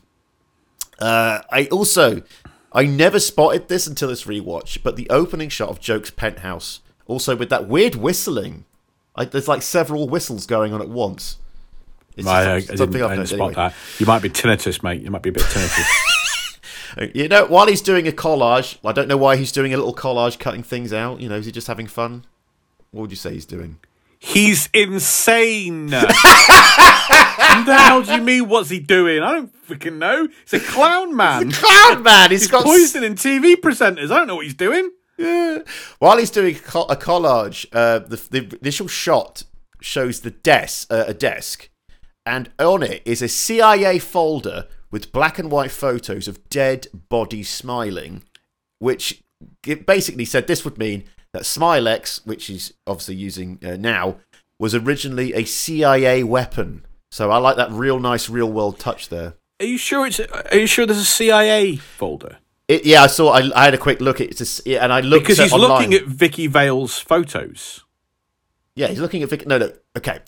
Uh, 0.99 1.41
I 1.51 1.67
also 1.67 2.23
I 2.71 2.85
never 2.85 3.19
spotted 3.19 3.67
this 3.67 3.87
until 3.87 4.09
this 4.09 4.25
rewatch, 4.25 4.83
but 4.83 4.95
the 4.95 5.09
opening 5.09 5.49
shot 5.49 5.69
of 5.69 5.79
Joke's 5.79 6.11
penthouse, 6.11 6.81
also 7.05 7.35
with 7.35 7.49
that 7.49 7.67
weird 7.67 7.95
whistling. 7.95 8.65
Like 9.15 9.31
there's 9.31 9.47
like 9.47 9.61
several 9.61 10.07
whistles 10.07 10.45
going 10.45 10.73
on 10.73 10.81
at 10.81 10.89
once. 10.89 11.37
It's 12.15 12.25
Right, 12.25 12.47
I, 12.47 12.59
just 12.59 12.71
I 12.71 12.75
something 12.75 12.99
didn't, 12.99 13.11
I 13.11 13.15
didn't 13.15 13.27
spot. 13.27 13.39
Anyway. 13.39 13.53
that. 13.55 13.73
You 13.99 14.05
might 14.05 14.21
be 14.21 14.29
tinnitus, 14.29 14.83
mate. 14.83 15.01
You 15.01 15.11
might 15.11 15.21
be 15.21 15.29
a 15.29 15.33
bit 15.33 15.43
tinnitus. 15.43 15.85
You 17.13 17.27
know, 17.27 17.45
while 17.45 17.67
he's 17.67 17.81
doing 17.81 18.07
a 18.07 18.11
collage, 18.11 18.77
I 18.83 18.91
don't 18.91 19.07
know 19.07 19.17
why 19.17 19.35
he's 19.35 19.51
doing 19.51 19.71
a 19.71 19.77
little 19.77 19.93
collage, 19.93 20.39
cutting 20.39 20.63
things 20.63 20.91
out. 20.91 21.19
You 21.19 21.29
know, 21.29 21.35
is 21.35 21.45
he 21.45 21.51
just 21.51 21.67
having 21.67 21.85
fun? 21.85 22.25
What 22.89 23.01
would 23.01 23.11
you 23.11 23.17
say 23.17 23.33
he's 23.33 23.45
doing? 23.45 23.77
He's 24.19 24.69
insane. 24.73 25.87
the 27.67 27.77
hell 27.77 28.01
do 28.03 28.13
you 28.13 28.21
mean? 28.21 28.49
What's 28.49 28.69
he 28.69 28.79
doing? 28.79 29.21
I 29.21 29.33
don't 29.33 29.67
freaking 29.67 29.97
know. 29.97 30.27
He's 30.49 30.61
a 30.61 30.65
clown 30.65 31.15
man. 31.15 31.49
A 31.49 31.51
Clown 31.51 32.03
man, 32.03 32.31
he's 32.31 32.41
He's 32.41 32.51
got 32.51 32.63
poisoning 32.63 33.15
TV 33.15 33.55
presenters. 33.55 34.11
I 34.11 34.17
don't 34.17 34.27
know 34.27 34.35
what 34.35 34.45
he's 34.45 34.53
doing. 34.53 34.91
Yeah. 35.17 35.59
While 35.99 36.17
he's 36.17 36.31
doing 36.31 36.55
a 36.55 36.59
co- 36.59 36.85
a 36.85 36.95
collage, 36.95 37.65
uh, 37.73 37.99
the, 37.99 38.15
the 38.29 38.57
initial 38.61 38.87
shot 38.87 39.43
shows 39.81 40.21
the 40.21 40.31
desk, 40.31 40.91
uh, 40.91 41.05
a 41.07 41.13
desk, 41.13 41.69
and 42.25 42.51
on 42.59 42.83
it 42.83 43.01
is 43.05 43.21
a 43.21 43.27
CIA 43.27 43.99
folder 43.99 44.67
with 44.91 45.11
black 45.11 45.37
and 45.39 45.51
white 45.51 45.71
photos 45.71 46.27
of 46.27 46.47
dead 46.49 46.87
bodies 47.09 47.49
smiling, 47.49 48.23
which 48.79 49.23
it 49.65 49.85
basically 49.85 50.25
said 50.25 50.47
this 50.47 50.63
would 50.63 50.77
mean 50.77 51.03
that 51.37 51.43
Smilex, 51.43 52.25
which 52.25 52.47
he's 52.47 52.73
obviously 52.85 53.15
using 53.15 53.59
uh, 53.63 53.77
now, 53.77 54.17
was 54.59 54.73
originally 54.73 55.33
a 55.33 55.45
CIA 55.45 56.23
weapon. 56.23 56.85
So 57.11 57.31
I 57.31 57.37
like 57.37 57.55
that 57.57 57.71
real 57.71 57.99
nice 57.99 58.29
real 58.29 58.51
world 58.51 58.79
touch 58.79 59.09
there. 59.09 59.35
Are 59.59 59.65
you 59.65 59.77
sure 59.77 60.05
it's? 60.07 60.19
Are 60.19 60.57
you 60.57 60.67
sure 60.67 60.85
there's 60.85 60.99
a 60.99 61.05
CIA 61.05 61.77
folder? 61.77 62.37
It, 62.67 62.85
yeah, 62.85 63.03
I 63.03 63.07
saw. 63.07 63.31
I, 63.31 63.49
I 63.55 63.65
had 63.65 63.73
a 63.73 63.77
quick 63.77 64.01
look 64.01 64.19
at 64.19 64.41
it, 64.41 64.61
yeah, 64.65 64.83
and 64.83 64.91
I 64.91 65.01
looked 65.01 65.23
Because 65.23 65.37
he's 65.37 65.53
online. 65.53 65.89
looking 65.89 65.93
at 65.93 66.03
Vicki 66.05 66.47
Vale's 66.47 66.97
photos. 66.97 67.83
Yeah, 68.75 68.87
he's 68.87 68.99
looking 68.99 69.23
at 69.23 69.29
Vic. 69.29 69.47
No, 69.47 69.57
no. 69.57 69.71
Okay. 69.97 70.19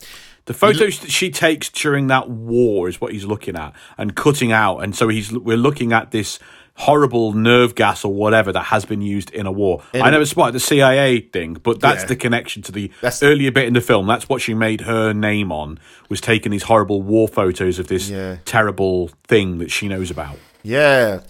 The 0.46 0.54
photos 0.54 0.98
that 1.00 1.10
she 1.10 1.30
takes 1.30 1.68
during 1.68 2.06
that 2.08 2.28
war 2.30 2.88
is 2.88 3.00
what 3.00 3.12
he's 3.12 3.24
looking 3.24 3.56
at 3.56 3.72
and 3.98 4.16
cutting 4.16 4.52
out, 4.52 4.78
and 4.78 4.96
so 4.96 5.08
he's 5.08 5.30
we're 5.32 5.56
looking 5.56 5.92
at 5.92 6.10
this 6.12 6.38
horrible 6.76 7.32
nerve 7.32 7.74
gas 7.74 8.04
or 8.04 8.12
whatever 8.12 8.52
that 8.52 8.64
has 8.64 8.84
been 8.84 9.02
used 9.02 9.30
in 9.30 9.46
a 9.46 9.52
war. 9.52 9.82
I 9.94 10.10
never 10.10 10.24
spotted 10.24 10.54
the 10.54 10.60
CIA 10.60 11.20
thing, 11.20 11.54
but 11.62 11.80
that's 11.80 12.02
Yeah. 12.02 12.06
the 12.08 12.16
connection 12.16 12.62
to 12.62 12.72
the 12.72 12.90
That's- 13.00 13.22
earlier 13.22 13.50
bit 13.52 13.66
in 13.66 13.74
the 13.74 13.80
film. 13.80 14.06
That's 14.06 14.28
what 14.28 14.40
she 14.40 14.54
made 14.54 14.82
her 14.82 15.12
name 15.12 15.52
on 15.52 15.78
was 16.08 16.20
taking 16.20 16.52
these 16.52 16.62
horrible 16.64 17.02
war 17.02 17.28
photos 17.28 17.78
of 17.78 17.88
this 17.88 18.08
Yeah. 18.08 18.36
terrible 18.44 19.10
thing 19.28 19.58
that 19.58 19.70
she 19.70 19.88
knows 19.88 20.10
about. 20.10 20.38
Yeah. 20.62 21.20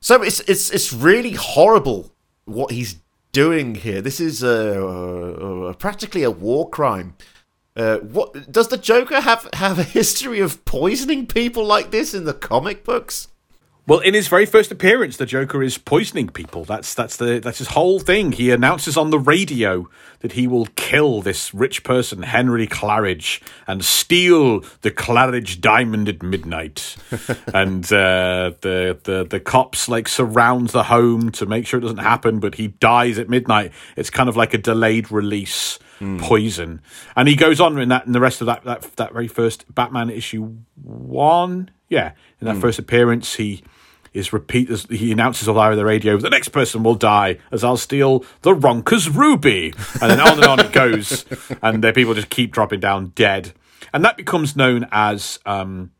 So 0.00 0.22
it's 0.22 0.40
it's 0.40 0.70
it's 0.70 0.92
really 0.92 1.32
horrible 1.32 2.10
what 2.44 2.70
he's 2.70 2.96
doing 3.32 3.74
here. 3.76 4.00
This 4.00 4.18
is 4.20 4.42
uh, 4.42 4.48
uh, 5.70 5.72
practically 5.74 6.22
a 6.24 6.30
war 6.30 6.68
crime. 6.68 7.14
Uh, 7.76 7.98
what 7.98 8.50
does 8.50 8.68
the 8.68 8.76
Joker 8.76 9.20
have 9.20 9.48
have 9.54 9.78
a 9.78 9.82
history 9.84 10.40
of 10.40 10.64
poisoning 10.64 11.26
people 11.26 11.64
like 11.64 11.90
this 11.90 12.12
in 12.14 12.24
the 12.24 12.34
comic 12.34 12.84
books? 12.84 13.28
Well, 13.86 14.00
in 14.00 14.14
his 14.14 14.28
very 14.28 14.46
first 14.46 14.70
appearance, 14.70 15.16
the 15.16 15.26
Joker 15.26 15.62
is 15.62 15.78
poisoning 15.78 16.28
people. 16.28 16.64
That's 16.64 16.94
that's 16.94 17.16
the 17.16 17.40
that's 17.40 17.58
his 17.58 17.68
whole 17.68 17.98
thing. 17.98 18.32
He 18.32 18.50
announces 18.50 18.96
on 18.96 19.10
the 19.10 19.18
radio 19.18 19.88
that 20.20 20.32
he 20.32 20.46
will 20.46 20.66
kill 20.76 21.22
this 21.22 21.52
rich 21.54 21.82
person, 21.82 22.22
Henry 22.22 22.66
Claridge, 22.66 23.42
and 23.66 23.84
steal 23.84 24.60
the 24.82 24.90
Claridge 24.90 25.60
diamond 25.60 26.08
at 26.08 26.22
midnight. 26.22 26.96
and 27.54 27.84
uh, 27.86 28.52
the 28.60 28.98
the 29.02 29.26
the 29.28 29.40
cops 29.40 29.88
like 29.88 30.08
surround 30.08 30.68
the 30.68 30.84
home 30.84 31.30
to 31.32 31.46
make 31.46 31.66
sure 31.66 31.78
it 31.78 31.82
doesn't 31.82 31.98
happen, 31.98 32.38
but 32.38 32.56
he 32.56 32.68
dies 32.68 33.18
at 33.18 33.28
midnight. 33.28 33.72
It's 33.96 34.10
kind 34.10 34.28
of 34.28 34.36
like 34.36 34.54
a 34.54 34.58
delayed 34.58 35.10
release 35.10 35.78
poison. 36.18 36.80
And 37.14 37.28
he 37.28 37.36
goes 37.36 37.60
on 37.60 37.78
in 37.78 37.88
that 37.90 38.06
in 38.06 38.12
the 38.12 38.20
rest 38.20 38.40
of 38.40 38.46
that 38.46 38.64
that 38.64 38.82
that 38.96 39.12
very 39.12 39.28
first 39.28 39.72
Batman 39.74 40.10
issue 40.10 40.56
one. 40.82 41.70
Yeah, 41.88 42.12
in 42.40 42.46
that 42.46 42.56
first 42.56 42.78
appearance, 42.78 43.34
he 43.34 43.62
is 44.12 44.32
repeat 44.32 44.70
as 44.70 44.86
he 44.90 45.12
announces 45.12 45.48
on 45.48 45.76
the 45.76 45.84
radio 45.84 46.16
the 46.16 46.30
next 46.30 46.48
person 46.48 46.82
will 46.82 46.96
die 46.96 47.38
as 47.52 47.62
I'll 47.62 47.76
steal 47.76 48.24
the 48.42 48.54
Ronker's 48.54 49.08
ruby. 49.08 49.72
And 50.00 50.10
then 50.10 50.20
on 50.20 50.32
and 50.34 50.44
on 50.44 50.60
it 50.60 50.72
goes. 50.72 51.24
And 51.62 51.82
the 51.84 51.92
people 51.92 52.14
just 52.14 52.30
keep 52.30 52.52
dropping 52.52 52.80
down 52.80 53.08
dead. 53.14 53.52
And 53.92 54.04
that 54.04 54.16
becomes 54.16 54.56
known 54.56 54.86
as 54.90 55.38
um 55.46 55.90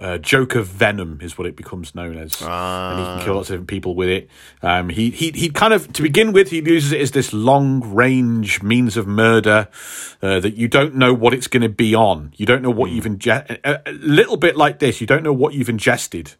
uh, 0.00 0.18
Joker 0.18 0.60
Venom 0.62 1.20
is 1.22 1.38
what 1.38 1.46
it 1.46 1.56
becomes 1.56 1.94
known 1.94 2.18
as, 2.18 2.40
and 2.42 2.98
he 3.00 3.04
can 3.04 3.24
kill 3.24 3.34
lots 3.34 3.48
of 3.48 3.54
different 3.54 3.68
people 3.68 3.94
with 3.94 4.08
it. 4.08 4.28
Um, 4.62 4.88
he 4.90 5.10
he 5.10 5.30
he 5.32 5.48
kind 5.48 5.72
of 5.72 5.92
to 5.94 6.02
begin 6.02 6.32
with, 6.32 6.50
he 6.50 6.60
uses 6.60 6.92
it 6.92 7.00
as 7.00 7.12
this 7.12 7.32
long 7.32 7.80
range 7.94 8.62
means 8.62 8.96
of 8.96 9.06
murder 9.06 9.68
uh, 10.22 10.40
that 10.40 10.54
you 10.54 10.68
don't 10.68 10.94
know 10.94 11.14
what 11.14 11.32
it's 11.32 11.46
going 11.46 11.62
to 11.62 11.68
be 11.68 11.94
on. 11.94 12.32
You 12.36 12.44
don't 12.46 12.62
know 12.62 12.70
what 12.70 12.90
you've 12.90 13.06
ingested. 13.06 13.58
A, 13.64 13.80
a 13.88 13.92
little 13.92 14.36
bit 14.36 14.56
like 14.56 14.78
this, 14.80 15.00
you 15.00 15.06
don't 15.06 15.22
know 15.22 15.32
what 15.32 15.54
you've 15.54 15.68
ingested. 15.70 16.34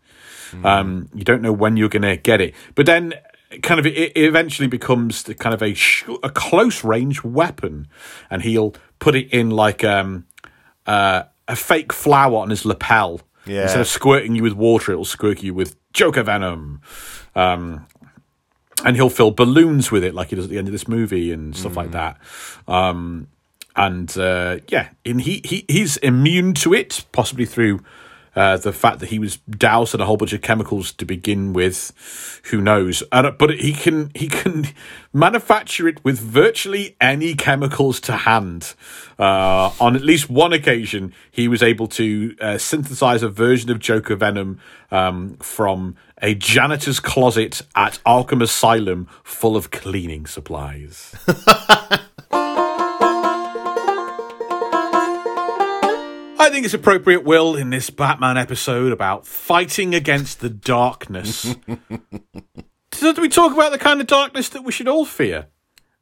Um, 0.63 1.09
you 1.15 1.25
don't 1.25 1.43
know 1.43 1.53
when 1.53 1.77
you're 1.77 1.89
going 1.89 2.03
to 2.03 2.17
get 2.17 2.41
it, 2.41 2.55
but 2.75 2.87
then 2.87 3.15
kind 3.63 3.81
of 3.81 3.87
it, 3.87 3.97
it 3.97 4.25
eventually 4.25 4.69
becomes 4.69 5.23
the 5.25 5.35
kind 5.35 5.55
of 5.55 5.63
a 5.63 5.75
sh- 5.75 6.05
a 6.23 6.31
close 6.31 6.85
range 6.85 7.25
weapon, 7.25 7.89
and 8.31 8.43
he'll 8.43 8.75
put 8.99 9.15
it 9.15 9.33
in 9.33 9.51
like 9.51 9.83
um 9.83 10.27
uh, 10.87 11.25
a 11.49 11.57
fake 11.57 11.93
flower 11.93 12.37
on 12.37 12.51
his 12.51 12.65
lapel. 12.65 13.21
Yeah. 13.47 13.63
Instead 13.63 13.81
of 13.81 13.89
squirting 13.89 14.35
you 14.35 14.43
with 14.43 14.55
water, 14.55 14.93
it'll 14.93 15.05
squirt 15.05 15.43
you 15.43 15.55
with 15.55 15.77
Joker 15.93 16.23
venom. 16.23 16.81
Um, 17.35 17.87
and 18.85 18.97
he'll 18.97 19.11
fill 19.11 19.31
balloons 19.31 19.91
with 19.91 20.05
it, 20.05 20.15
like 20.15 20.29
he 20.29 20.37
does 20.37 20.45
at 20.45 20.51
the 20.51 20.59
end 20.59 20.69
of 20.69 20.73
this 20.73 20.87
movie 20.87 21.33
and 21.33 21.57
stuff 21.57 21.77
like 21.77 21.93
that. 21.93 22.19
Um, 22.69 23.29
and 23.75 24.17
uh, 24.19 24.59
yeah, 24.69 24.91
and 25.05 25.21
he, 25.21 25.41
he 25.45 25.65
he's 25.69 25.97
immune 25.99 26.55
to 26.55 26.75
it, 26.75 27.05
possibly 27.13 27.47
through 27.47 27.81
uh, 28.37 28.59
the 28.59 28.73
fact 28.73 29.01
that 29.01 29.09
he 29.09 29.19
was 29.19 29.39
doused 29.49 29.95
in 29.95 30.01
a 30.01 30.05
whole 30.05 30.19
bunch 30.19 30.35
of 30.35 30.43
chemicals 30.43 30.93
to 30.93 31.07
begin 31.07 31.55
with. 31.55 32.41
Who 32.51 32.61
knows? 32.61 33.03
Uh, 33.11 33.31
but 33.31 33.59
he 33.59 33.73
can 33.73 34.11
he 34.15 34.29
can 34.29 34.67
manufacture 35.13 35.89
it 35.89 36.05
with 36.05 36.19
virtually 36.19 36.97
any 37.01 37.35
chemicals 37.35 37.99
to 38.01 38.13
hand. 38.13 38.75
Uh, 39.19 39.73
on 39.81 39.97
at 39.97 40.03
least 40.03 40.29
one 40.29 40.53
occasion, 40.53 41.15
he 41.31 41.49
was 41.49 41.63
able 41.63 41.87
to 41.89 42.37
uh, 42.41 42.59
synthesize 42.59 43.23
a 43.23 43.31
version 43.31 43.71
of 43.71 43.79
Joker 43.79 44.15
Venom 44.15 44.61
um, 44.91 45.39
from 45.39 45.97
a 46.21 46.35
janitor's 46.35 47.01
closet 47.01 47.63
at 47.75 47.99
Arkham 48.07 48.43
Asylum 48.43 49.09
full 49.25 49.57
of 49.57 49.71
cleaning 49.71 50.27
supplies. 50.27 51.15
I 56.39 56.51
think 56.51 56.65
it's 56.65 56.75
appropriate, 56.75 57.25
Will, 57.25 57.57
in 57.57 57.71
this 57.71 57.89
Batman 57.89 58.37
episode 58.37 58.93
about 58.93 59.27
fighting 59.27 59.95
against 59.95 60.41
the 60.41 60.51
darkness. 60.51 61.55
so, 62.93 63.13
do 63.13 63.23
we 63.23 63.29
talk 63.29 63.53
about 63.53 63.73
the 63.73 63.79
kind 63.79 64.01
of 64.01 64.07
darkness 64.07 64.51
that 64.51 64.63
we 64.63 64.71
should 64.71 64.89
all 64.89 65.07
fear? 65.07 65.47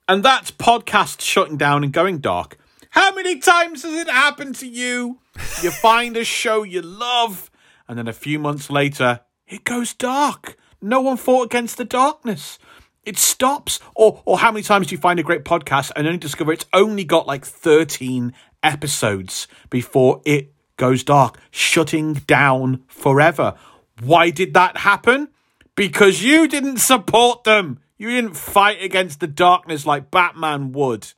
And 0.09 0.25
that's 0.25 0.51
podcasts 0.51 1.21
shutting 1.21 1.57
down 1.57 1.85
and 1.85 1.93
going 1.93 2.19
dark. 2.19 2.59
How 2.91 3.15
many 3.15 3.39
times 3.39 3.85
has 3.85 3.95
it 3.95 4.09
happened 4.09 4.57
to 4.57 4.67
you? 4.67 5.21
You 5.63 5.71
find 5.71 6.17
a 6.17 6.25
show 6.25 6.63
you 6.63 6.83
love, 6.83 7.51
and 7.89 7.97
then 7.97 8.09
a 8.09 8.13
few 8.13 8.39
months 8.39 8.71
later, 8.71 9.21
it 9.47 9.65
goes 9.65 9.95
dark. 9.95 10.57
No 10.83 11.01
one 11.01 11.17
fought 11.17 11.47
against 11.47 11.77
the 11.77 11.85
darkness. 11.85 12.59
It 13.05 13.19
stops. 13.19 13.81
Or, 13.95 14.23
or 14.25 14.39
how 14.39 14.51
many 14.51 14.63
times 14.63 14.89
do 14.89 14.95
you 14.95 15.01
find 15.01 15.19
a 15.19 15.23
great 15.23 15.45
podcast 15.45 15.93
and 15.95 16.07
only 16.07 16.19
discover 16.19 16.53
it's 16.53 16.67
only 16.73 17.05
got 17.05 17.27
like 17.27 17.45
13 17.45 18.33
episodes 18.65 19.47
before 19.71 20.21
it 20.25 20.53
goes 20.77 21.05
dark, 21.05 21.39
shutting 21.51 22.15
down 22.15 22.83
forever? 22.89 23.55
Why 24.03 24.31
did 24.31 24.55
that 24.55 24.79
happen? 24.79 25.29
Because 25.77 26.23
you 26.23 26.49
didn't 26.49 26.79
support 26.79 27.45
them. 27.45 27.81
You 27.97 28.11
didn't 28.11 28.37
fight 28.37 28.83
against 28.83 29.21
the 29.21 29.27
darkness 29.27 29.87
like 29.87 30.11
Batman 30.11 30.73
would. 30.73 31.13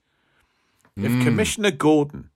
If 0.96 1.12
hmm. 1.12 1.22
Commissioner 1.22 1.70
Gordon, 1.70 2.30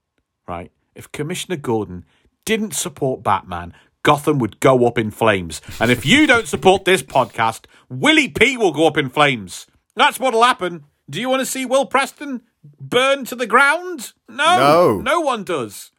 right, 0.46 0.70
if 0.94 1.10
Commissioner 1.12 1.56
Gordon 1.56 2.04
didn't 2.44 2.74
support 2.74 3.22
Batman, 3.22 3.74
Gotham 4.02 4.38
would 4.38 4.60
go 4.60 4.86
up 4.86 4.98
in 4.98 5.10
flames. 5.10 5.60
And 5.78 5.90
if 5.90 6.06
you 6.06 6.26
don't 6.26 6.48
support 6.48 6.84
this 6.84 7.02
podcast, 7.02 7.66
Willie 7.88 8.28
P 8.28 8.56
will 8.56 8.72
go 8.72 8.86
up 8.86 8.96
in 8.96 9.10
flames. 9.10 9.66
That's 9.94 10.18
what'll 10.18 10.42
happen. 10.42 10.84
Do 11.08 11.20
you 11.20 11.28
want 11.28 11.40
to 11.40 11.46
see 11.46 11.66
Will 11.66 11.86
Preston 11.86 12.42
burn 12.62 13.24
to 13.26 13.34
the 13.34 13.46
ground? 13.46 14.12
No. 14.28 14.56
No. 14.56 15.00
No 15.00 15.20
one 15.20 15.44
does. 15.44 15.90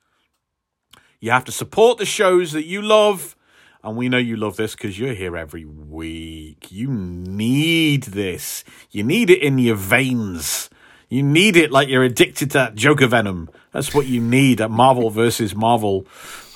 You 1.19 1.31
have 1.31 1.45
to 1.45 1.51
support 1.51 1.97
the 1.97 2.05
shows 2.05 2.51
that 2.51 2.65
you 2.65 2.81
love. 2.81 3.35
And 3.83 3.97
we 3.97 4.09
know 4.09 4.17
you 4.17 4.37
love 4.37 4.57
this 4.57 4.75
because 4.75 4.99
you're 4.99 5.13
here 5.13 5.35
every 5.35 5.65
week. 5.65 6.71
You 6.71 6.91
need 6.91 8.03
this. 8.03 8.63
You 8.91 9.03
need 9.03 9.29
it 9.29 9.41
in 9.41 9.57
your 9.57 9.75
veins. 9.75 10.69
You 11.09 11.23
need 11.23 11.57
it 11.57 11.71
like 11.71 11.89
you're 11.89 12.03
addicted 12.03 12.51
to 12.51 12.59
that 12.59 12.75
Joker 12.75 13.07
venom. 13.07 13.49
That's 13.71 13.93
what 13.93 14.05
you 14.05 14.21
need 14.21 14.61
at 14.61 14.71
Marvel 14.71 15.09
versus 15.09 15.55
Marvel. 15.55 16.05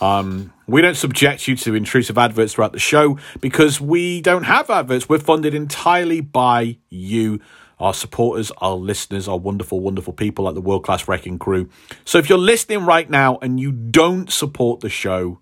Um, 0.02 0.54
we 0.68 0.82
don't 0.82 0.96
subject 0.96 1.48
you 1.48 1.56
to 1.58 1.76
intrusive 1.76 2.18
adverts 2.18 2.54
throughout 2.54 2.72
the 2.72 2.80
show 2.80 3.18
because 3.42 3.82
we 3.82 4.22
don't 4.22 4.44
have 4.44 4.70
adverts. 4.70 5.10
We're 5.10 5.20
funded 5.20 5.54
entirely 5.54 6.22
by 6.22 6.78
you, 6.90 7.42
our 7.80 7.94
supporters, 7.94 8.52
our 8.58 8.76
listeners, 8.76 9.28
our 9.28 9.38
wonderful, 9.38 9.80
wonderful 9.80 10.14
people 10.14 10.46
like 10.46 10.56
the 10.56 10.62
World 10.62 10.84
Class 10.84 11.08
Wrecking 11.08 11.40
Crew. 11.40 11.70
So 12.06 12.18
if 12.18 12.30
you're 12.30 12.38
listening 12.38 12.86
right 12.86 13.10
now 13.10 13.38
and 13.42 13.60
you 13.60 13.72
don't 13.72 14.32
support 14.32 14.80
the 14.80 14.90
show, 14.90 15.40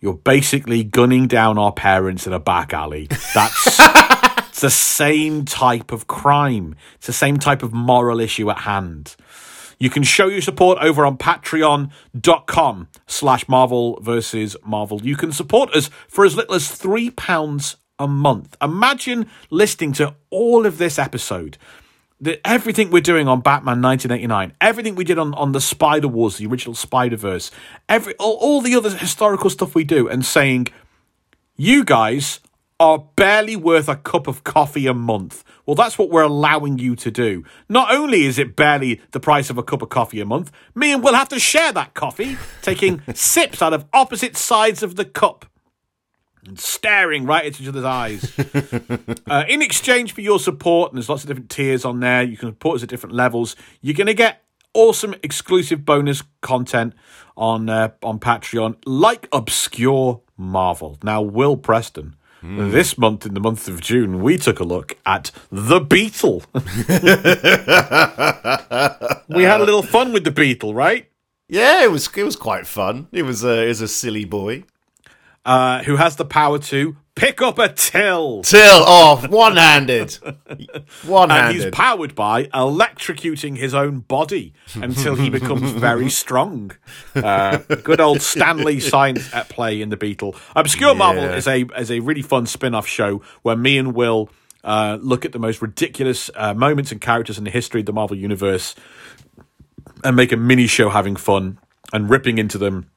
you're 0.00 0.14
basically 0.14 0.84
gunning 0.84 1.26
down 1.26 1.58
our 1.58 1.72
parents 1.72 2.26
in 2.26 2.32
a 2.32 2.40
back 2.40 2.72
alley. 2.72 3.08
That's 3.34 3.66
it's 4.48 4.60
the 4.60 4.70
same 4.70 5.44
type 5.44 5.92
of 5.92 6.06
crime. 6.06 6.74
It's 6.96 7.06
the 7.06 7.12
same 7.12 7.38
type 7.38 7.62
of 7.62 7.72
moral 7.72 8.20
issue 8.20 8.50
at 8.50 8.58
hand. 8.58 9.16
You 9.78 9.90
can 9.90 10.02
show 10.02 10.26
your 10.26 10.40
support 10.40 10.78
over 10.80 11.06
on 11.06 11.18
patreon.com 11.18 12.88
slash 13.06 13.48
Marvel 13.48 14.00
versus 14.02 14.56
Marvel. 14.64 15.00
You 15.02 15.14
can 15.14 15.30
support 15.30 15.72
us 15.72 15.88
for 16.08 16.24
as 16.24 16.34
little 16.34 16.56
as 16.56 16.68
three 16.68 17.10
pounds 17.10 17.76
a 17.98 18.08
month. 18.08 18.56
Imagine 18.62 19.28
listening 19.50 19.92
to 19.94 20.14
all 20.30 20.66
of 20.66 20.78
this 20.78 20.98
episode 20.98 21.58
the, 22.20 22.44
everything 22.46 22.90
we're 22.90 23.00
doing 23.00 23.28
on 23.28 23.40
Batman 23.40 23.80
1989, 23.80 24.52
everything 24.60 24.94
we 24.94 25.04
did 25.04 25.18
on, 25.18 25.34
on 25.34 25.52
the 25.52 25.60
Spider 25.60 26.08
Wars, 26.08 26.38
the 26.38 26.46
original 26.46 26.74
Spider 26.74 27.16
Verse, 27.16 27.50
every 27.88 28.14
all, 28.14 28.36
all 28.40 28.60
the 28.60 28.74
other 28.74 28.90
historical 28.90 29.50
stuff 29.50 29.74
we 29.74 29.84
do, 29.84 30.08
and 30.08 30.24
saying, 30.24 30.68
you 31.56 31.84
guys 31.84 32.40
are 32.80 33.06
barely 33.16 33.56
worth 33.56 33.88
a 33.88 33.96
cup 33.96 34.28
of 34.28 34.44
coffee 34.44 34.86
a 34.86 34.94
month. 34.94 35.44
Well, 35.66 35.74
that's 35.74 35.98
what 35.98 36.10
we're 36.10 36.22
allowing 36.22 36.78
you 36.78 36.94
to 36.96 37.10
do. 37.10 37.44
Not 37.68 37.92
only 37.92 38.24
is 38.24 38.38
it 38.38 38.56
barely 38.56 39.00
the 39.10 39.20
price 39.20 39.50
of 39.50 39.58
a 39.58 39.62
cup 39.62 39.82
of 39.82 39.88
coffee 39.88 40.20
a 40.20 40.24
month, 40.24 40.52
me 40.74 40.92
and 40.92 41.02
Will 41.02 41.14
have 41.14 41.28
to 41.30 41.40
share 41.40 41.72
that 41.72 41.94
coffee, 41.94 42.36
taking 42.62 43.02
sips 43.14 43.60
out 43.60 43.72
of 43.72 43.84
opposite 43.92 44.36
sides 44.36 44.82
of 44.82 44.96
the 44.96 45.04
cup 45.04 45.44
and 46.48 46.58
staring 46.58 47.26
right 47.26 47.44
into 47.44 47.62
each 47.62 47.68
other's 47.68 47.84
eyes. 47.84 48.32
uh, 49.26 49.44
in 49.48 49.62
exchange 49.62 50.12
for 50.12 50.20
your 50.20 50.38
support, 50.38 50.90
and 50.90 50.98
there's 50.98 51.08
lots 51.08 51.22
of 51.22 51.28
different 51.28 51.50
tiers 51.50 51.84
on 51.84 52.00
there, 52.00 52.22
you 52.22 52.36
can 52.36 52.50
support 52.50 52.76
us 52.76 52.82
at 52.82 52.88
different 52.88 53.14
levels. 53.14 53.56
You're 53.80 53.94
going 53.94 54.06
to 54.06 54.14
get 54.14 54.44
awesome 54.74 55.14
exclusive 55.22 55.84
bonus 55.84 56.22
content 56.40 56.94
on 57.36 57.68
uh, 57.68 57.90
on 58.02 58.18
Patreon, 58.18 58.76
like 58.86 59.28
obscure 59.32 60.22
Marvel. 60.36 60.98
Now, 61.02 61.22
Will 61.22 61.56
Preston. 61.56 62.14
This 62.40 62.96
month, 62.96 63.26
in 63.26 63.34
the 63.34 63.40
month 63.40 63.66
of 63.66 63.80
June, 63.80 64.22
we 64.22 64.38
took 64.38 64.60
a 64.60 64.64
look 64.64 64.96
at 65.04 65.32
The 65.50 65.80
Beetle. 65.80 66.44
we 66.54 66.60
had 69.42 69.60
a 69.60 69.64
little 69.64 69.82
fun 69.82 70.12
with 70.12 70.22
The 70.22 70.30
Beetle, 70.30 70.72
right? 70.72 71.10
Yeah, 71.48 71.82
it 71.82 71.90
was 71.90 72.08
it 72.16 72.22
was 72.22 72.36
quite 72.36 72.66
fun. 72.66 73.08
It 73.10 73.24
was 73.24 73.42
a 73.42 73.64
it 73.64 73.68
was 73.68 73.80
a 73.80 73.88
silly 73.88 74.24
boy. 74.24 74.62
Uh, 75.44 75.82
who 75.84 75.96
has 75.96 76.16
the 76.16 76.26
power 76.26 76.58
to 76.58 76.96
pick 77.14 77.40
up 77.40 77.58
a 77.58 77.68
till. 77.72 78.42
Till 78.42 78.82
off, 78.82 79.26
one 79.28 79.56
handed. 79.56 80.12
One 81.06 81.30
handed. 81.30 81.30
And 81.30 81.54
he's 81.54 81.66
powered 81.72 82.14
by 82.14 82.44
electrocuting 82.46 83.56
his 83.56 83.72
own 83.72 84.00
body 84.00 84.52
until 84.74 85.14
he 85.14 85.30
becomes 85.30 85.70
very 85.88 86.10
strong. 86.10 86.72
Uh, 87.14 87.58
good 87.82 88.00
old 88.00 88.20
Stan 88.20 88.58
Lee 88.58 88.78
science 88.78 89.32
at 89.32 89.48
play 89.48 89.80
in 89.80 89.88
the 89.88 89.96
Beetle. 89.96 90.36
Obscure 90.54 90.94
Marvel 90.94 91.22
Yeah. 91.24 91.36
is 91.36 91.46
a 91.46 91.62
is 91.78 91.90
a 91.90 92.00
really 92.00 92.22
fun 92.22 92.44
spin 92.44 92.74
off 92.74 92.86
show 92.86 93.22
where 93.42 93.56
me 93.56 93.78
and 93.78 93.94
Will 93.94 94.28
uh, 94.64 94.98
look 95.00 95.24
at 95.24 95.32
the 95.32 95.38
most 95.38 95.62
ridiculous 95.62 96.30
uh, 96.34 96.52
moments 96.52 96.92
and 96.92 97.00
characters 97.00 97.38
in 97.38 97.44
the 97.44 97.50
history 97.50 97.80
of 97.80 97.86
the 97.86 97.92
Marvel 97.94 98.16
universe 98.18 98.74
and 100.04 100.14
make 100.14 100.30
a 100.30 100.36
mini 100.36 100.66
show 100.66 100.90
having 100.90 101.16
fun 101.16 101.58
and 101.92 102.10
ripping 102.10 102.36
into 102.38 102.58
them 102.58 102.90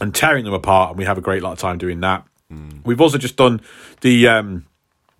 and 0.00 0.14
tearing 0.14 0.44
them 0.44 0.54
apart. 0.54 0.90
And 0.90 0.98
we 0.98 1.04
have 1.04 1.18
a 1.18 1.22
great 1.22 1.42
lot 1.42 1.52
of 1.52 1.58
time 1.58 1.78
doing 1.78 2.00
that. 2.00 2.26
We've 2.84 3.00
also 3.00 3.18
just 3.18 3.36
done 3.36 3.60
the. 4.00 4.28
Um, 4.28 4.66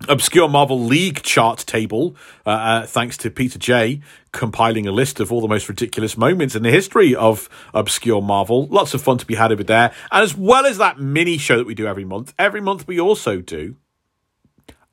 Obscure 0.09 0.49
Marvel 0.49 0.79
League 0.79 1.23
chart 1.23 1.61
table, 1.61 2.15
uh, 2.45 2.51
uh, 2.51 2.87
thanks 2.87 3.17
to 3.19 3.31
Peter 3.31 3.59
J, 3.59 4.01
compiling 4.33 4.87
a 4.87 4.93
list 4.93 5.19
of 5.19 5.33
all 5.33 5.41
the 5.41 5.49
most 5.49 5.67
ridiculous 5.67 6.19
moments 6.19 6.55
in 6.55 6.63
the 6.63 6.71
history 6.71 7.15
of 7.15 7.49
Obscure 7.73 8.21
Marvel. 8.21 8.67
Lots 8.67 8.93
of 8.93 9.01
fun 9.01 9.17
to 9.19 9.25
be 9.25 9.37
had 9.37 9.51
over 9.51 9.65
there. 9.65 9.93
And 10.13 10.23
as 10.23 10.37
well 10.37 10.67
as 10.67 10.77
that 10.77 10.99
mini 10.99 11.39
show 11.39 11.57
that 11.57 11.67
we 11.67 11.75
do 11.75 11.87
every 11.87 12.05
month, 12.05 12.35
every 12.39 12.61
month 12.61 12.87
we 12.87 13.01
also 13.01 13.41
do 13.41 13.77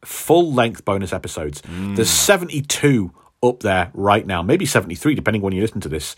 full 0.06 0.54
length 0.54 0.86
bonus 0.86 1.12
episodes. 1.12 1.62
There's 1.96 2.10
72 2.10 3.12
up 3.44 3.62
there 3.62 3.92
right 3.94 4.26
now, 4.26 4.42
maybe 4.42 4.66
73, 4.66 5.16
depending 5.16 5.42
when 5.42 5.52
you 5.52 5.62
listen 5.62 5.82
to 5.82 5.90
this. 5.90 6.16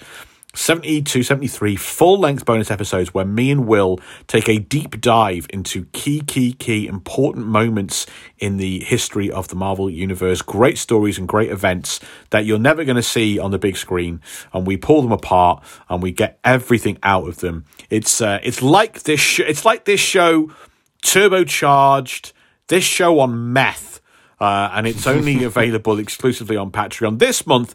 72, 0.56 1.24
73 1.24 1.76
full 1.76 2.20
length 2.20 2.46
bonus 2.46 2.70
episodes 2.70 3.14
where 3.14 3.26
me 3.26 3.50
and 3.50 3.66
Will 3.68 4.00
take 4.28 4.48
a 4.48 4.60
deep 4.60 5.02
dive 5.02 5.48
into 5.50 5.86
key, 5.94 6.22
key, 6.22 6.54
key 6.54 6.86
important 6.86 7.48
moments 7.48 8.06
in 8.38 8.58
the 8.58 8.80
history 8.84 9.32
of 9.32 9.48
the 9.48 9.56
Marvel 9.56 9.90
Universe. 9.90 10.44
Great 10.44 10.78
stories 10.78 11.18
and 11.18 11.28
great 11.28 11.50
events 11.50 12.00
that 12.30 12.46
you're 12.46 12.60
never 12.60 12.84
going 12.84 12.98
to 12.98 13.04
see 13.04 13.40
on 13.40 13.50
the 13.50 13.58
big 13.58 13.78
screen. 13.78 14.22
And 14.54 14.68
we 14.68 14.78
pull 14.78 15.02
them 15.02 15.12
apart 15.12 15.64
and 15.90 16.04
we 16.04 16.12
get 16.12 16.40
everything 16.44 17.00
out 17.02 17.28
of 17.28 17.38
them. 17.38 17.66
It's, 17.90 18.22
uh, 18.22 18.40
it's 18.44 18.62
like 18.62 19.04
this, 19.04 19.20
sh- 19.20 19.40
it's 19.40 19.66
like 19.66 19.86
this 19.86 20.00
show 20.00 20.52
turbocharged, 21.02 22.32
this 22.68 22.84
show 22.84 23.20
on 23.20 23.54
meth. 23.54 24.02
Uh, 24.40 24.70
and 24.74 24.86
it's 24.86 25.08
only 25.08 25.44
available 25.44 25.98
exclusively 25.98 26.58
on 26.58 26.70
Patreon 26.70 27.18
this 27.18 27.48
month. 27.48 27.74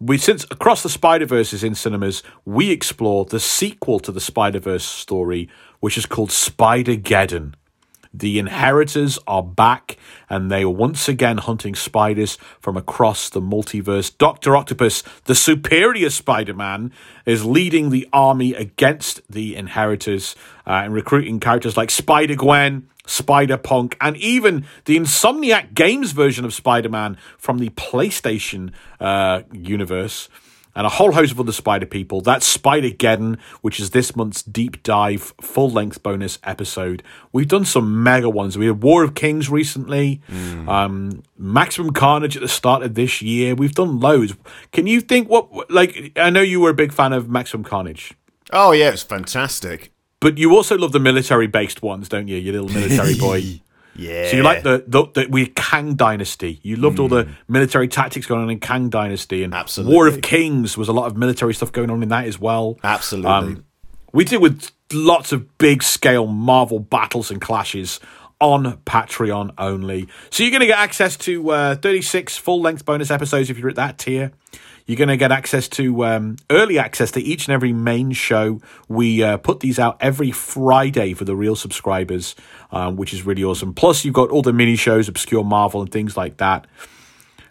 We 0.00 0.16
since 0.16 0.44
across 0.44 0.84
the 0.84 0.88
Spider 0.88 1.26
Verse 1.26 1.52
is 1.52 1.64
in 1.64 1.74
cinemas, 1.74 2.22
we 2.44 2.70
explore 2.70 3.24
the 3.24 3.40
sequel 3.40 3.98
to 4.00 4.12
the 4.12 4.20
Spider 4.20 4.60
Verse 4.60 4.84
story, 4.84 5.48
which 5.80 5.98
is 5.98 6.06
called 6.06 6.30
Spider 6.30 6.94
Geddon. 6.94 7.54
The 8.14 8.38
inheritors 8.38 9.18
are 9.26 9.42
back 9.42 9.98
and 10.30 10.50
they 10.50 10.62
are 10.62 10.70
once 10.70 11.08
again 11.08 11.38
hunting 11.38 11.74
spiders 11.74 12.38
from 12.60 12.76
across 12.76 13.28
the 13.28 13.40
multiverse. 13.40 14.16
Dr. 14.16 14.56
Octopus, 14.56 15.02
the 15.24 15.34
superior 15.34 16.10
Spider 16.10 16.54
Man, 16.54 16.92
is 17.26 17.44
leading 17.44 17.90
the 17.90 18.08
army 18.12 18.54
against 18.54 19.20
the 19.28 19.56
inheritors 19.56 20.36
uh, 20.64 20.82
and 20.84 20.94
recruiting 20.94 21.40
characters 21.40 21.76
like 21.76 21.90
Spider 21.90 22.36
Gwen, 22.36 22.88
Spider 23.08 23.56
Punk, 23.56 23.96
and 24.00 24.16
even 24.16 24.66
the 24.84 24.96
Insomniac 24.96 25.74
Games 25.74 26.12
version 26.12 26.44
of 26.44 26.54
Spider 26.54 26.88
Man 26.88 27.16
from 27.36 27.58
the 27.58 27.70
PlayStation 27.70 28.72
uh, 29.00 29.42
universe 29.52 30.28
and 30.74 30.86
a 30.86 30.90
whole 30.90 31.10
host 31.10 31.32
of 31.32 31.40
other 31.40 31.50
Spider 31.50 31.86
people. 31.86 32.20
That's 32.20 32.46
Spider 32.46 32.90
Geddon, 32.90 33.40
which 33.62 33.80
is 33.80 33.90
this 33.90 34.14
month's 34.14 34.42
deep 34.42 34.82
dive, 34.84 35.34
full 35.40 35.70
length 35.70 36.04
bonus 36.04 36.38
episode. 36.44 37.02
We've 37.32 37.48
done 37.48 37.64
some 37.64 38.04
mega 38.04 38.28
ones. 38.30 38.56
We 38.56 38.66
had 38.66 38.80
War 38.80 39.02
of 39.02 39.16
Kings 39.16 39.50
recently, 39.50 40.20
um, 40.68 41.24
Maximum 41.36 41.92
Carnage 41.92 42.36
at 42.36 42.42
the 42.42 42.48
start 42.48 42.84
of 42.84 42.94
this 42.94 43.20
year. 43.20 43.56
We've 43.56 43.74
done 43.74 43.98
loads. 43.98 44.34
Can 44.70 44.86
you 44.86 45.00
think 45.00 45.28
what, 45.28 45.68
like, 45.68 46.12
I 46.14 46.30
know 46.30 46.42
you 46.42 46.60
were 46.60 46.70
a 46.70 46.74
big 46.74 46.92
fan 46.92 47.12
of 47.12 47.28
Maximum 47.28 47.64
Carnage. 47.64 48.14
Oh 48.52 48.70
yeah, 48.70 48.88
it 48.88 48.92
was 48.92 49.02
fantastic. 49.02 49.90
But 50.20 50.38
you 50.38 50.54
also 50.56 50.76
love 50.76 50.92
the 50.92 51.00
military 51.00 51.46
based 51.46 51.82
ones, 51.82 52.08
don't 52.08 52.28
you? 52.28 52.36
You 52.36 52.52
little 52.52 52.68
military 52.68 53.14
boy. 53.18 53.60
Yeah. 53.94 54.30
So 54.30 54.36
you 54.36 54.42
like 54.42 54.62
the 54.62 54.84
the, 54.86 55.06
the 55.12 55.26
we 55.28 55.46
Kang 55.46 55.94
Dynasty. 55.94 56.60
You 56.62 56.76
loved 56.76 56.98
all 56.98 57.08
the 57.08 57.28
military 57.48 57.88
tactics 57.88 58.26
going 58.26 58.42
on 58.42 58.50
in 58.50 58.60
Kang 58.60 58.90
Dynasty 58.90 59.42
and 59.42 59.52
Absolutely. 59.52 59.94
War 59.94 60.06
of 60.06 60.22
Kings 60.22 60.76
was 60.76 60.88
a 60.88 60.92
lot 60.92 61.06
of 61.06 61.16
military 61.16 61.54
stuff 61.54 61.72
going 61.72 61.90
on 61.90 62.02
in 62.02 62.08
that 62.10 62.26
as 62.26 62.38
well. 62.38 62.78
Absolutely. 62.82 63.30
Um, 63.30 63.64
we 64.12 64.24
did 64.24 64.40
with 64.40 64.70
lots 64.92 65.32
of 65.32 65.58
big 65.58 65.82
scale 65.82 66.26
Marvel 66.26 66.78
battles 66.78 67.30
and 67.30 67.40
clashes 67.40 68.00
on 68.40 68.78
Patreon 68.86 69.52
only. 69.58 70.08
So 70.30 70.42
you're 70.42 70.52
going 70.52 70.60
to 70.60 70.66
get 70.66 70.78
access 70.78 71.16
to 71.18 71.50
uh, 71.50 71.74
36 71.76 72.36
full 72.36 72.60
length 72.60 72.84
bonus 72.84 73.10
episodes 73.10 73.50
if 73.50 73.58
you're 73.58 73.68
at 73.68 73.76
that 73.76 73.98
tier. 73.98 74.32
You're 74.88 74.96
going 74.96 75.08
to 75.08 75.18
get 75.18 75.30
access 75.30 75.68
to 75.68 76.06
um, 76.06 76.36
early 76.48 76.78
access 76.78 77.10
to 77.10 77.20
each 77.20 77.46
and 77.46 77.52
every 77.52 77.74
main 77.74 78.12
show. 78.12 78.62
We 78.88 79.22
uh, 79.22 79.36
put 79.36 79.60
these 79.60 79.78
out 79.78 79.98
every 80.00 80.30
Friday 80.30 81.12
for 81.12 81.26
the 81.26 81.36
real 81.36 81.56
subscribers, 81.56 82.34
um, 82.72 82.96
which 82.96 83.12
is 83.12 83.26
really 83.26 83.44
awesome. 83.44 83.74
Plus, 83.74 84.06
you've 84.06 84.14
got 84.14 84.30
all 84.30 84.40
the 84.40 84.54
mini 84.54 84.76
shows, 84.76 85.06
Obscure 85.06 85.44
Marvel, 85.44 85.82
and 85.82 85.92
things 85.92 86.16
like 86.16 86.38
that. 86.38 86.66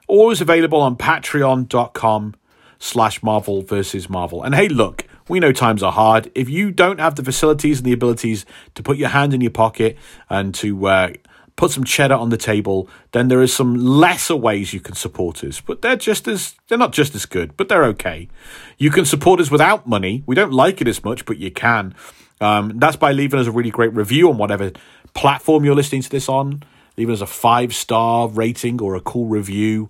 Always 0.07 0.41
available 0.41 0.81
on 0.81 0.95
patreon.com 0.95 2.33
slash 2.79 3.21
Marvel 3.21 3.61
versus 3.61 4.09
Marvel. 4.09 4.41
And 4.41 4.55
hey, 4.55 4.67
look, 4.67 5.05
We 5.29 5.39
know 5.41 5.51
times 5.51 5.83
are 5.83 5.91
hard. 5.91 6.31
If 6.35 6.49
you 6.49 6.71
don't 6.71 6.99
have 6.99 7.15
the 7.15 7.23
facilities 7.23 7.79
and 7.79 7.85
the 7.85 7.91
abilities 7.93 8.45
to 8.75 8.83
put 8.83 8.97
your 8.97 9.09
hand 9.09 9.33
in 9.33 9.41
your 9.41 9.51
pocket 9.51 9.97
and 10.29 10.55
to 10.55 10.87
uh, 10.87 11.09
put 11.57 11.71
some 11.71 11.83
cheddar 11.83 12.13
on 12.13 12.29
the 12.29 12.37
table, 12.37 12.87
then 13.11 13.27
there 13.27 13.41
are 13.41 13.47
some 13.47 13.75
lesser 13.75 14.35
ways 14.35 14.73
you 14.73 14.79
can 14.79 14.95
support 14.95 15.43
us. 15.43 15.59
But 15.59 15.81
they're 15.81 15.97
just 15.97 16.27
as 16.29 16.55
they're 16.69 16.77
not 16.77 16.93
just 16.93 17.13
as 17.15 17.25
good, 17.25 17.57
but 17.57 17.67
they're 17.67 17.83
okay. 17.85 18.29
You 18.77 18.89
can 18.91 19.03
support 19.03 19.41
us 19.41 19.51
without 19.51 19.85
money. 19.85 20.23
We 20.25 20.35
don't 20.35 20.53
like 20.53 20.79
it 20.79 20.87
as 20.87 21.03
much, 21.03 21.25
but 21.25 21.37
you 21.37 21.51
can. 21.51 21.93
Um, 22.39 22.79
that's 22.79 22.95
by 22.95 23.11
leaving 23.11 23.39
us 23.39 23.47
a 23.47 23.51
really 23.51 23.71
great 23.71 23.93
review 23.93 24.29
on 24.29 24.37
whatever 24.37 24.71
platform 25.13 25.65
you're 25.65 25.75
listening 25.75 26.03
to 26.03 26.09
this 26.09 26.29
on. 26.29 26.63
Leaving 26.95 27.13
us 27.13 27.21
a 27.21 27.27
five 27.27 27.75
star 27.75 28.29
rating 28.29 28.81
or 28.81 28.95
a 28.95 29.01
cool 29.01 29.25
review 29.25 29.89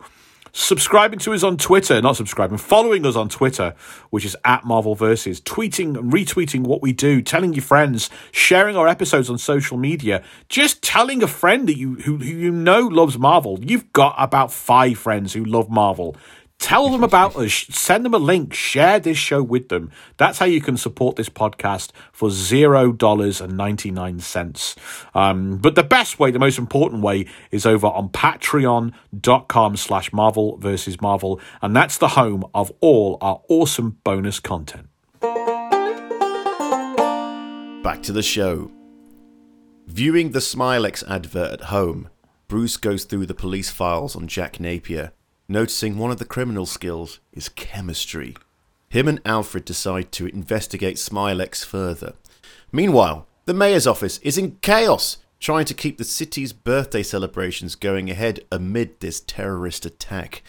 subscribing 0.58 1.20
to 1.20 1.34
us 1.34 1.44
on 1.44 1.56
Twitter, 1.56 2.02
not 2.02 2.16
subscribing, 2.16 2.58
following 2.58 3.06
us 3.06 3.16
on 3.16 3.30
Twitter, 3.30 3.76
which 4.10 4.26
is 4.26 4.36
at 4.44 4.66
Marvel 4.66 4.96
Versus, 4.96 5.40
tweeting 5.40 5.98
and 5.98 6.12
retweeting 6.12 6.62
what 6.62 6.82
we 6.82 6.92
do, 6.92 7.22
telling 7.22 7.54
your 7.54 7.64
friends, 7.64 8.10
sharing 8.32 8.76
our 8.76 8.88
episodes 8.88 9.30
on 9.30 9.38
social 9.38 9.78
media, 9.78 10.24
just 10.50 10.82
telling 10.82 11.22
a 11.22 11.28
friend 11.28 11.70
that 11.70 11.78
you 11.78 11.96
who, 11.96 12.18
who 12.18 12.26
you 12.26 12.52
know 12.52 12.82
loves 12.82 13.18
Marvel. 13.18 13.60
You've 13.62 13.94
got 13.94 14.16
about 14.18 14.52
five 14.52 14.98
friends 14.98 15.34
who 15.34 15.46
love 15.46 15.70
Marvel. 15.70 16.16
Tell 16.60 16.90
them 16.90 17.04
about 17.04 17.36
us. 17.36 17.54
Send 17.70 18.04
them 18.04 18.14
a 18.16 18.18
link. 18.18 18.54
Share 18.54 19.00
this 19.00 19.18
show 19.18 19.44
with 19.44 19.70
them. 19.70 19.92
That's 20.18 20.40
how 20.40 20.46
you 20.46 20.60
can 20.60 20.76
support 20.76 21.16
this 21.16 21.30
podcast 21.30 21.92
for 22.12 22.30
zero 22.32 22.92
dollars 22.92 23.40
and 23.40 23.56
ninety 23.56 23.92
nine 23.92 24.20
cents. 24.20 24.76
Um, 25.14 25.58
but 25.58 25.76
the 25.76 25.84
best 25.84 26.20
way, 26.20 26.32
the 26.32 26.40
most 26.40 26.58
important 26.58 27.04
way, 27.04 27.28
is 27.52 27.66
over 27.66 27.88
on 27.88 28.10
patreon.com 28.10 29.78
slash 29.78 30.12
Marvel 30.12 30.58
versus 30.58 31.00
Marvel, 31.00 31.40
and 31.62 31.76
that's 31.76 32.00
the 32.00 32.10
home 32.10 32.44
of 32.54 32.72
all 32.82 33.18
our 33.22 33.42
awesome 33.48 33.98
bonus 34.04 34.40
content. 34.40 34.88
Back 37.84 38.02
to 38.04 38.12
the 38.12 38.24
show. 38.24 38.72
Viewing 39.86 40.32
the 40.32 40.40
Smilex 40.40 41.08
advert 41.10 41.54
at 41.54 41.62
home, 41.62 42.10
Bruce 42.50 42.76
goes 42.78 43.06
through 43.06 43.28
the 43.28 43.34
police 43.34 43.70
files 43.70 44.16
on 44.16 44.28
Jack 44.28 44.60
Napier 44.60 45.14
noticing 45.48 45.98
one 45.98 46.12
of 46.12 46.18
the 46.18 46.26
criminal 46.26 46.66
skills 46.66 47.20
is 47.34 47.50
chemistry. 47.50 48.36
Him 48.90 49.08
and 49.08 49.22
Alfred 49.26 49.66
decide 49.66 50.12
to 50.14 50.28
investigate 50.28 50.98
Smilex 50.98 51.66
further. 51.66 52.14
Meanwhile, 52.72 53.28
the 53.46 53.54
mayor's 53.54 53.88
office 53.88 54.18
is 54.20 54.38
in 54.38 54.58
chaos, 54.62 55.18
trying 55.40 55.66
to 55.66 55.74
keep 55.74 55.98
the 55.98 56.04
city's 56.04 56.54
birthday 56.54 57.04
celebrations 57.04 57.76
going 57.76 58.10
ahead 58.10 58.42
amid 58.52 59.00
this 59.00 59.22
terrorist 59.22 59.86
attack. 59.86 60.44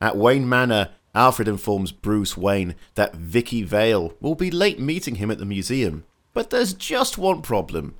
At 0.00 0.16
Wayne 0.16 0.48
Manor, 0.48 0.90
Alfred 1.14 1.48
informs 1.48 1.92
Bruce 1.92 2.36
Wayne 2.36 2.74
that 2.94 3.14
Vicki 3.14 3.62
Vale 3.62 4.14
will 4.20 4.34
be 4.34 4.50
late 4.50 4.78
meeting 4.78 5.16
him 5.16 5.30
at 5.30 5.38
the 5.38 5.44
museum. 5.44 6.04
But 6.32 6.50
there's 6.50 6.74
just 6.74 7.18
one 7.18 7.42
problem. 7.42 7.96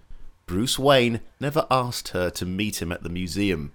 Bruce 0.47 0.79
Wayne 0.79 1.21
never 1.41 1.67
asked 1.71 2.09
her 2.09 2.31
to 2.31 2.47
meet 2.47 2.81
him 2.81 2.93
at 2.93 3.03
the 3.03 3.09
museum. 3.09 3.73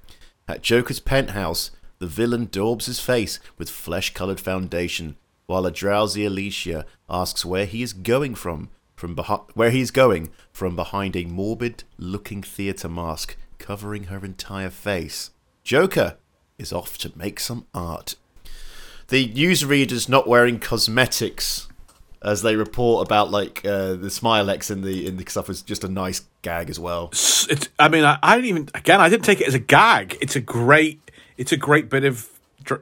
At 0.47 0.61
Joker's 0.61 0.99
penthouse, 0.99 1.71
the 2.03 2.07
villain 2.07 2.49
daubs 2.51 2.87
his 2.87 2.99
face 2.99 3.39
with 3.57 3.69
flesh 3.69 4.13
colored 4.13 4.37
foundation, 4.37 5.15
while 5.45 5.65
a 5.65 5.71
drowsy 5.71 6.25
Alicia 6.25 6.85
asks 7.09 7.45
where 7.45 7.65
he 7.65 7.81
is 7.81 7.93
going 7.93 8.35
from, 8.35 8.69
from 8.93 9.15
behi- 9.15 9.49
where 9.53 9.71
he 9.71 9.79
is 9.79 9.89
going 9.89 10.29
from 10.51 10.75
behind 10.75 11.15
a 11.15 11.23
morbid 11.23 11.85
looking 11.97 12.43
theatre 12.43 12.89
mask 12.89 13.37
covering 13.57 14.05
her 14.05 14.25
entire 14.25 14.69
face. 14.69 15.31
Joker 15.63 16.17
is 16.57 16.73
off 16.73 16.97
to 16.97 17.13
make 17.15 17.39
some 17.39 17.67
art. 17.73 18.17
The 19.07 19.29
newsreaders 19.29 20.09
not 20.09 20.27
wearing 20.27 20.59
cosmetics 20.59 21.69
as 22.21 22.41
they 22.41 22.57
report 22.57 23.07
about 23.07 23.31
like 23.31 23.63
uh, 23.65 23.93
the 23.93 24.09
Smilex 24.09 24.69
in 24.69 24.81
the 24.81 25.07
in 25.07 25.15
the 25.15 25.25
stuff 25.29 25.47
was 25.47 25.61
just 25.61 25.85
a 25.85 25.89
nice 25.89 26.23
gag 26.41 26.69
as 26.69 26.79
well. 26.79 27.09
It's, 27.11 27.69
I 27.79 27.87
mean, 27.87 28.03
I, 28.03 28.17
I 28.21 28.35
didn't 28.35 28.49
even, 28.49 28.69
again, 28.73 28.99
I 29.01 29.09
didn't 29.09 29.25
take 29.25 29.41
it 29.41 29.47
as 29.47 29.53
a 29.53 29.59
gag. 29.59 30.17
It's 30.21 30.35
a 30.35 30.41
great 30.41 31.02
it's 31.37 31.51
a 31.51 31.57
great 31.57 31.89
bit 31.89 32.03
of 32.05 32.29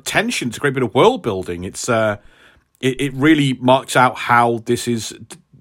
tension. 0.04 0.50
It's 0.50 0.58
a 0.58 0.60
great 0.60 0.74
bit 0.74 0.84
of 0.84 0.94
world 0.94 1.24
building. 1.24 1.64
It's 1.64 1.90
uh, 1.90 2.18
it, 2.80 3.00
it 3.02 3.14
really 3.14 3.54
marks 3.54 3.96
out 3.96 4.16
how 4.18 4.60
this 4.66 4.88
is 4.88 5.14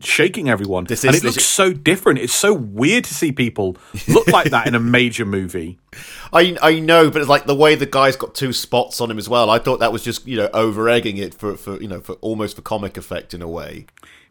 shaking 0.02 0.48
everyone, 0.48 0.84
This 0.84 1.04
and 1.04 1.14
is- 1.14 1.22
it 1.22 1.26
looks 1.26 1.44
so 1.44 1.74
different. 1.74 2.20
It's 2.20 2.34
so 2.34 2.54
weird 2.54 3.04
to 3.04 3.14
see 3.14 3.32
people 3.32 3.76
look 4.08 4.26
like 4.28 4.50
that 4.50 4.66
in 4.66 4.74
a 4.74 4.80
major 4.80 5.26
movie. 5.26 5.78
I 6.32 6.56
I 6.62 6.80
know, 6.80 7.10
but 7.10 7.20
it's 7.20 7.28
like 7.28 7.44
the 7.46 7.54
way 7.54 7.74
the 7.74 7.84
guy's 7.86 8.16
got 8.16 8.34
two 8.34 8.52
spots 8.52 9.00
on 9.00 9.10
him 9.10 9.18
as 9.18 9.28
well. 9.28 9.50
I 9.50 9.58
thought 9.58 9.80
that 9.80 9.92
was 9.92 10.02
just 10.02 10.26
you 10.26 10.36
know 10.38 10.48
over 10.54 10.88
egging 10.88 11.16
it 11.18 11.34
for, 11.34 11.56
for 11.56 11.80
you 11.80 11.88
know 11.88 12.00
for 12.00 12.14
almost 12.22 12.56
for 12.56 12.62
comic 12.62 12.96
effect 12.96 13.34
in 13.34 13.42
a 13.42 13.48
way. 13.48 13.86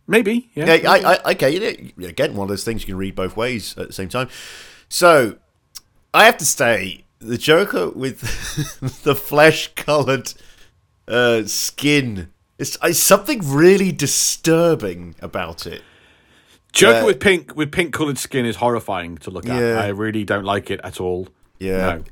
Maybe, 0.08 0.50
yeah. 0.56 0.74
Yeah, 0.74 0.90
I, 0.92 0.98
I 1.24 1.32
okay. 1.34 1.92
Again, 2.00 2.36
one 2.36 2.46
of 2.46 2.50
those 2.50 2.64
things 2.64 2.82
you 2.82 2.88
can 2.88 2.98
read 2.98 3.14
both 3.14 3.38
ways 3.38 3.78
at 3.78 3.88
the 3.88 3.94
same 3.94 4.10
time. 4.10 4.28
So 4.88 5.36
I 6.16 6.26
have 6.26 6.38
to 6.38 6.46
say, 6.46 7.04
the 7.20 7.38
Joker 7.38 7.90
with 7.96 8.22
the 9.04 9.16
flesh-colored 9.16 10.34
uh, 11.08 11.44
skin 11.46 12.32
is, 12.58 12.78
is 12.84 13.02
something 13.02 13.42
really 13.44 13.92
disturbing 13.92 15.16
about 15.22 15.66
it. 15.66 15.82
Joker 16.72 17.00
uh, 17.00 17.06
with 17.06 17.20
pink 17.20 17.56
with 17.56 17.72
pink 17.72 17.94
colored 17.94 18.20
skin 18.20 18.46
is 18.46 18.58
horrifying 18.58 19.18
to 19.20 19.32
look 19.32 19.50
at. 19.50 19.60
Yeah. 19.60 19.82
I 19.82 19.88
really 19.88 20.24
don't 20.24 20.46
like 20.46 20.70
it 20.70 20.80
at 20.84 21.02
all. 21.02 21.28
Yeah. 21.58 21.78
No. 21.78 22.04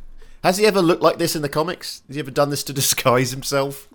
Has 0.43 0.57
he 0.57 0.65
ever 0.65 0.81
looked 0.81 1.03
like 1.03 1.19
this 1.19 1.35
in 1.35 1.41
the 1.43 1.49
comics? 1.49 2.01
Has 2.07 2.15
he 2.15 2.19
ever 2.19 2.31
done 2.31 2.49
this 2.49 2.63
to 2.63 2.73
disguise 2.81 3.31
himself? 3.31 3.87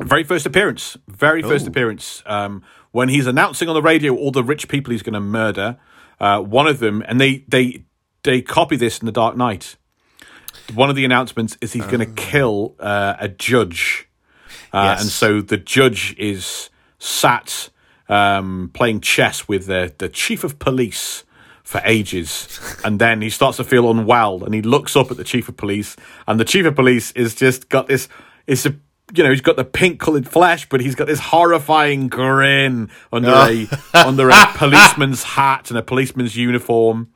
Very 0.00 0.24
first 0.24 0.46
appearance. 0.46 0.96
Very 1.08 1.42
first 1.42 1.66
appearance. 1.66 2.22
Um, 2.26 2.62
when 2.92 3.08
he's 3.08 3.26
announcing 3.26 3.68
on 3.68 3.74
the 3.74 3.82
radio 3.82 4.14
all 4.14 4.30
the 4.30 4.44
rich 4.44 4.68
people 4.68 4.92
he's 4.92 5.02
going 5.02 5.14
to 5.14 5.20
murder. 5.20 5.78
Uh, 6.18 6.40
one 6.40 6.66
of 6.66 6.78
them, 6.78 7.02
and 7.06 7.20
they 7.20 7.44
they 7.46 7.84
they 8.22 8.40
copy 8.40 8.76
this 8.76 8.98
in 8.98 9.06
the 9.06 9.12
Dark 9.12 9.36
Knight. 9.36 9.76
One 10.74 10.90
of 10.90 10.96
the 10.96 11.04
announcements 11.04 11.56
is 11.60 11.72
he's 11.72 11.84
going 11.86 12.00
to 12.00 12.06
kill 12.22 12.74
uh, 12.80 13.14
a 13.18 13.28
judge, 13.28 14.08
uh, 14.72 14.94
Yes. 14.96 15.00
and 15.02 15.10
so 15.10 15.40
the 15.40 15.56
judge 15.56 16.14
is 16.18 16.70
sat 16.98 17.70
um, 18.08 18.70
playing 18.74 19.00
chess 19.00 19.46
with 19.48 19.66
the 19.66 19.92
the 19.98 20.08
chief 20.08 20.44
of 20.44 20.58
police 20.58 21.24
for 21.62 21.80
ages, 21.84 22.60
and 22.84 22.98
then 22.98 23.22
he 23.22 23.30
starts 23.30 23.56
to 23.58 23.64
feel 23.64 23.90
unwell, 23.90 24.42
and 24.44 24.54
he 24.54 24.62
looks 24.62 24.96
up 24.96 25.10
at 25.10 25.16
the 25.16 25.24
chief 25.24 25.48
of 25.48 25.56
police, 25.56 25.96
and 26.26 26.38
the 26.40 26.44
chief 26.44 26.66
of 26.66 26.74
police 26.74 27.12
is 27.12 27.34
just 27.34 27.68
got 27.68 27.86
this. 27.86 28.08
It's 28.46 28.66
a 28.66 28.74
you 29.14 29.22
know 29.22 29.30
he's 29.30 29.40
got 29.40 29.56
the 29.56 29.64
pink 29.64 30.00
coloured 30.00 30.28
flesh, 30.28 30.68
but 30.68 30.80
he's 30.80 30.94
got 30.96 31.06
this 31.06 31.20
horrifying 31.20 32.08
grin 32.08 32.90
under 33.12 33.30
a 33.30 33.68
under 33.94 34.30
a 34.30 34.46
policeman's 34.56 35.22
hat 35.22 35.70
and 35.70 35.78
a 35.78 35.82
policeman's 35.82 36.36
uniform. 36.36 37.12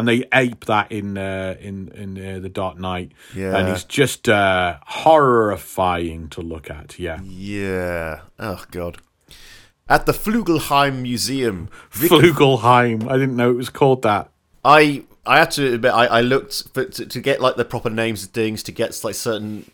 And 0.00 0.08
they 0.08 0.24
ape 0.32 0.64
that 0.66 0.90
in 0.90 1.16
uh, 1.16 1.54
in 1.60 1.88
in 1.92 2.36
uh, 2.36 2.38
the 2.40 2.48
Dark 2.48 2.78
Knight, 2.78 3.12
Yeah. 3.34 3.56
and 3.56 3.68
it's 3.68 3.84
just 3.84 4.28
uh, 4.28 4.78
horrifying 4.86 6.28
to 6.30 6.40
look 6.40 6.70
at. 6.70 6.98
Yeah, 6.98 7.20
Yeah. 7.22 8.20
Oh 8.38 8.64
God. 8.70 8.98
At 9.88 10.06
the 10.06 10.12
Flugelheim 10.12 11.02
Museum, 11.02 11.68
Vic- 11.90 12.10
Flugelheim. 12.12 13.08
I 13.10 13.14
didn't 13.18 13.36
know 13.36 13.50
it 13.50 13.56
was 13.56 13.70
called 13.70 14.02
that. 14.02 14.30
I 14.64 15.04
I 15.26 15.38
had 15.38 15.50
to 15.52 15.74
admit 15.74 15.92
I, 15.92 16.06
I 16.06 16.20
looked 16.20 16.68
for, 16.74 16.84
to, 16.84 17.06
to 17.06 17.20
get 17.20 17.40
like 17.40 17.56
the 17.56 17.64
proper 17.64 17.90
names 17.90 18.24
of 18.24 18.30
things 18.30 18.62
to 18.64 18.72
get 18.72 18.98
like 19.04 19.14
certain 19.14 19.70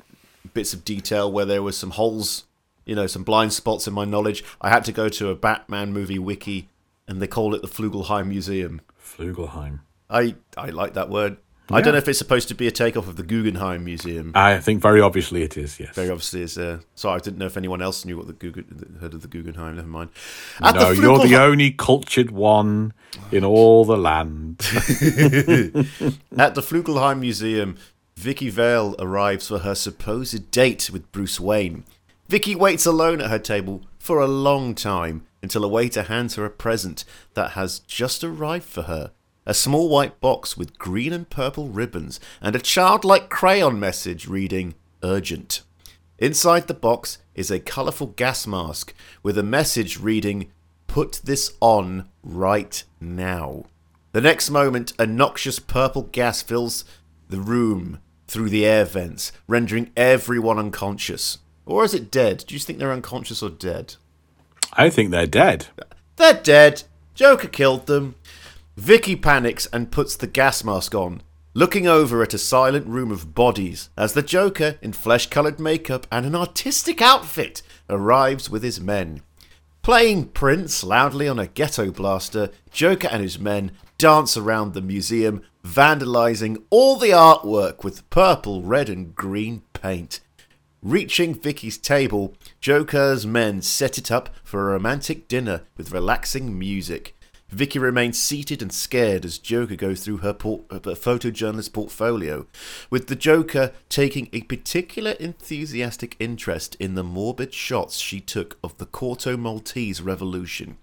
bits 0.54 0.72
of 0.74 0.84
detail 0.84 1.30
where 1.30 1.44
there 1.44 1.62
was 1.62 1.76
some 1.76 1.90
holes, 1.90 2.44
you 2.86 2.94
know, 2.94 3.06
some 3.06 3.24
blind 3.24 3.52
spots 3.52 3.86
in 3.86 3.92
my 3.94 4.04
knowledge. 4.04 4.42
I 4.60 4.70
had 4.70 4.84
to 4.86 4.92
go 4.92 5.08
to 5.10 5.28
a 5.28 5.34
Batman 5.34 5.92
movie 5.92 6.18
wiki, 6.18 6.68
and 7.06 7.20
they 7.20 7.26
call 7.26 7.54
it 7.54 7.60
the 7.62 7.68
Flugelheim 7.68 8.26
Museum. 8.28 8.80
Flugelheim. 9.00 9.80
I 10.08 10.36
I 10.56 10.70
like 10.70 10.94
that 10.94 11.10
word. 11.10 11.38
I 11.68 11.80
don't 11.80 11.94
know 11.94 11.98
if 11.98 12.06
it's 12.06 12.18
supposed 12.18 12.46
to 12.48 12.54
be 12.54 12.68
a 12.68 12.70
takeoff 12.70 13.08
of 13.08 13.16
the 13.16 13.24
Guggenheim 13.24 13.84
Museum. 13.84 14.30
I 14.36 14.58
think 14.58 14.80
very 14.80 15.00
obviously 15.00 15.42
it 15.42 15.56
is. 15.56 15.80
Yes. 15.80 15.94
Very 15.96 16.10
obviously 16.10 16.42
is. 16.42 16.56
Uh, 16.56 16.78
sorry, 16.94 17.16
I 17.16 17.18
didn't 17.18 17.38
know 17.38 17.46
if 17.46 17.56
anyone 17.56 17.82
else 17.82 18.04
knew 18.04 18.16
what 18.16 18.28
the 18.28 18.34
Guggen, 18.34 19.00
heard 19.00 19.14
of 19.14 19.22
the 19.22 19.28
Guggenheim. 19.28 19.74
Never 19.74 19.88
mind. 19.88 20.10
At 20.60 20.76
no, 20.76 20.94
the 20.94 21.02
you're 21.02 21.18
the 21.18 21.36
only 21.36 21.72
cultured 21.72 22.30
one 22.30 22.92
in 23.32 23.44
all 23.44 23.84
the 23.84 23.96
land. 23.96 24.60
At 26.38 26.54
the 26.54 26.62
Flugelheim 26.62 27.18
Museum, 27.18 27.76
Vicki 28.16 28.48
Vale 28.48 28.94
arrives 29.00 29.48
for 29.48 29.58
her 29.58 29.74
supposed 29.74 30.50
date 30.52 30.88
with 30.90 31.10
Bruce 31.10 31.40
Wayne. 31.40 31.84
Vicki 32.28 32.54
waits 32.54 32.86
alone 32.86 33.20
at 33.20 33.30
her 33.30 33.38
table 33.38 33.82
for 33.98 34.20
a 34.20 34.26
long 34.26 34.74
time 34.74 35.26
until 35.42 35.64
a 35.64 35.68
waiter 35.68 36.02
hands 36.02 36.36
her 36.36 36.44
a 36.44 36.50
present 36.50 37.04
that 37.34 37.52
has 37.52 37.80
just 37.80 38.22
arrived 38.24 38.64
for 38.64 38.82
her. 38.82 39.10
A 39.48 39.54
small 39.54 39.88
white 39.88 40.20
box 40.20 40.56
with 40.56 40.76
green 40.76 41.12
and 41.12 41.30
purple 41.30 41.68
ribbons 41.68 42.18
and 42.42 42.56
a 42.56 42.60
childlike 42.60 43.30
crayon 43.30 43.78
message 43.78 44.26
reading 44.26 44.74
Urgent. 45.04 45.62
Inside 46.18 46.66
the 46.66 46.74
box 46.74 47.18
is 47.36 47.48
a 47.48 47.60
colourful 47.60 48.08
gas 48.08 48.48
mask 48.48 48.92
with 49.22 49.38
a 49.38 49.44
message 49.44 50.00
reading 50.00 50.50
Put 50.88 51.20
this 51.22 51.52
on 51.60 52.08
right 52.24 52.82
now. 53.00 53.66
The 54.10 54.20
next 54.20 54.50
moment, 54.50 54.94
a 54.98 55.06
noxious 55.06 55.60
purple 55.60 56.02
gas 56.02 56.42
fills 56.42 56.84
the 57.28 57.40
room 57.40 58.00
through 58.26 58.48
the 58.48 58.66
air 58.66 58.84
vents, 58.84 59.30
rendering 59.46 59.92
everyone 59.96 60.58
unconscious. 60.58 61.38
Or 61.66 61.84
is 61.84 61.94
it 61.94 62.10
dead? 62.10 62.44
Do 62.48 62.54
you 62.54 62.58
think 62.58 62.80
they're 62.80 62.92
unconscious 62.92 63.44
or 63.44 63.50
dead? 63.50 63.94
I 64.72 64.90
think 64.90 65.12
they're 65.12 65.26
dead. 65.26 65.66
They're 66.16 66.34
dead. 66.42 66.82
Joker 67.14 67.48
killed 67.48 67.86
them. 67.86 68.16
Vicki 68.76 69.16
panics 69.16 69.66
and 69.72 69.90
puts 69.90 70.16
the 70.16 70.26
gas 70.26 70.62
mask 70.62 70.94
on, 70.94 71.22
looking 71.54 71.86
over 71.86 72.22
at 72.22 72.34
a 72.34 72.38
silent 72.38 72.86
room 72.86 73.10
of 73.10 73.34
bodies 73.34 73.88
as 73.96 74.12
the 74.12 74.20
Joker, 74.20 74.76
in 74.82 74.92
flesh 74.92 75.30
coloured 75.30 75.58
makeup 75.58 76.06
and 76.12 76.26
an 76.26 76.34
artistic 76.34 77.00
outfit, 77.00 77.62
arrives 77.88 78.50
with 78.50 78.62
his 78.62 78.78
men. 78.78 79.22
Playing 79.80 80.26
Prince 80.26 80.84
loudly 80.84 81.26
on 81.26 81.38
a 81.38 81.46
ghetto 81.46 81.90
blaster, 81.90 82.50
Joker 82.70 83.08
and 83.08 83.22
his 83.22 83.38
men 83.38 83.72
dance 83.96 84.36
around 84.36 84.74
the 84.74 84.82
museum, 84.82 85.40
vandalising 85.64 86.62
all 86.68 86.96
the 86.96 87.10
artwork 87.10 87.82
with 87.82 88.08
purple, 88.10 88.62
red, 88.62 88.90
and 88.90 89.14
green 89.14 89.62
paint. 89.72 90.20
Reaching 90.82 91.34
Vicki's 91.34 91.78
table, 91.78 92.34
Joker's 92.60 93.26
men 93.26 93.62
set 93.62 93.96
it 93.96 94.10
up 94.10 94.28
for 94.44 94.68
a 94.68 94.72
romantic 94.72 95.28
dinner 95.28 95.62
with 95.78 95.92
relaxing 95.92 96.58
music. 96.58 97.15
Vicki 97.48 97.78
remains 97.78 98.18
seated 98.18 98.60
and 98.60 98.72
scared 98.72 99.24
as 99.24 99.38
Joker 99.38 99.76
goes 99.76 100.04
through 100.04 100.18
her, 100.18 100.30
uh, 100.30 100.74
her 100.74 100.96
photojournalist 100.96 101.72
portfolio, 101.72 102.46
with 102.90 103.06
the 103.06 103.14
Joker 103.14 103.72
taking 103.88 104.28
a 104.32 104.42
particular 104.42 105.12
enthusiastic 105.12 106.16
interest 106.18 106.74
in 106.80 106.96
the 106.96 107.04
morbid 107.04 107.54
shots 107.54 107.98
she 107.98 108.20
took 108.20 108.58
of 108.64 108.76
the 108.78 108.86
Corto 108.86 109.38
Maltese 109.38 110.00
Revolution. 110.00 110.78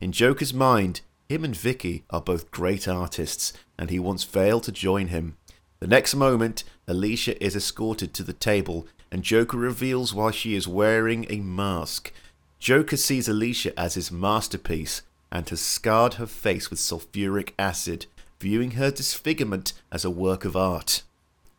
In 0.00 0.10
Joker's 0.10 0.52
mind, 0.52 1.02
him 1.28 1.44
and 1.44 1.56
Vicki 1.56 2.04
are 2.10 2.20
both 2.20 2.50
great 2.50 2.88
artists, 2.88 3.52
and 3.78 3.90
he 3.90 4.00
wants 4.00 4.24
Vale 4.24 4.60
to 4.60 4.72
join 4.72 5.08
him. 5.08 5.36
The 5.78 5.86
next 5.86 6.16
moment, 6.16 6.64
Alicia 6.88 7.42
is 7.42 7.54
escorted 7.54 8.12
to 8.14 8.24
the 8.24 8.32
table, 8.32 8.88
and 9.12 9.22
Joker 9.22 9.56
reveals 9.56 10.12
why 10.12 10.32
she 10.32 10.56
is 10.56 10.66
wearing 10.66 11.26
a 11.30 11.36
mask. 11.36 12.12
Joker 12.58 12.96
sees 12.96 13.28
Alicia 13.28 13.78
as 13.78 13.94
his 13.94 14.10
masterpiece 14.10 15.02
and 15.30 15.48
has 15.48 15.60
scarred 15.60 16.14
her 16.14 16.26
face 16.26 16.70
with 16.70 16.78
sulfuric 16.78 17.52
acid, 17.58 18.06
viewing 18.40 18.72
her 18.72 18.90
disfigurement 18.90 19.72
as 19.92 20.04
a 20.04 20.10
work 20.10 20.44
of 20.44 20.56
art. 20.56 21.02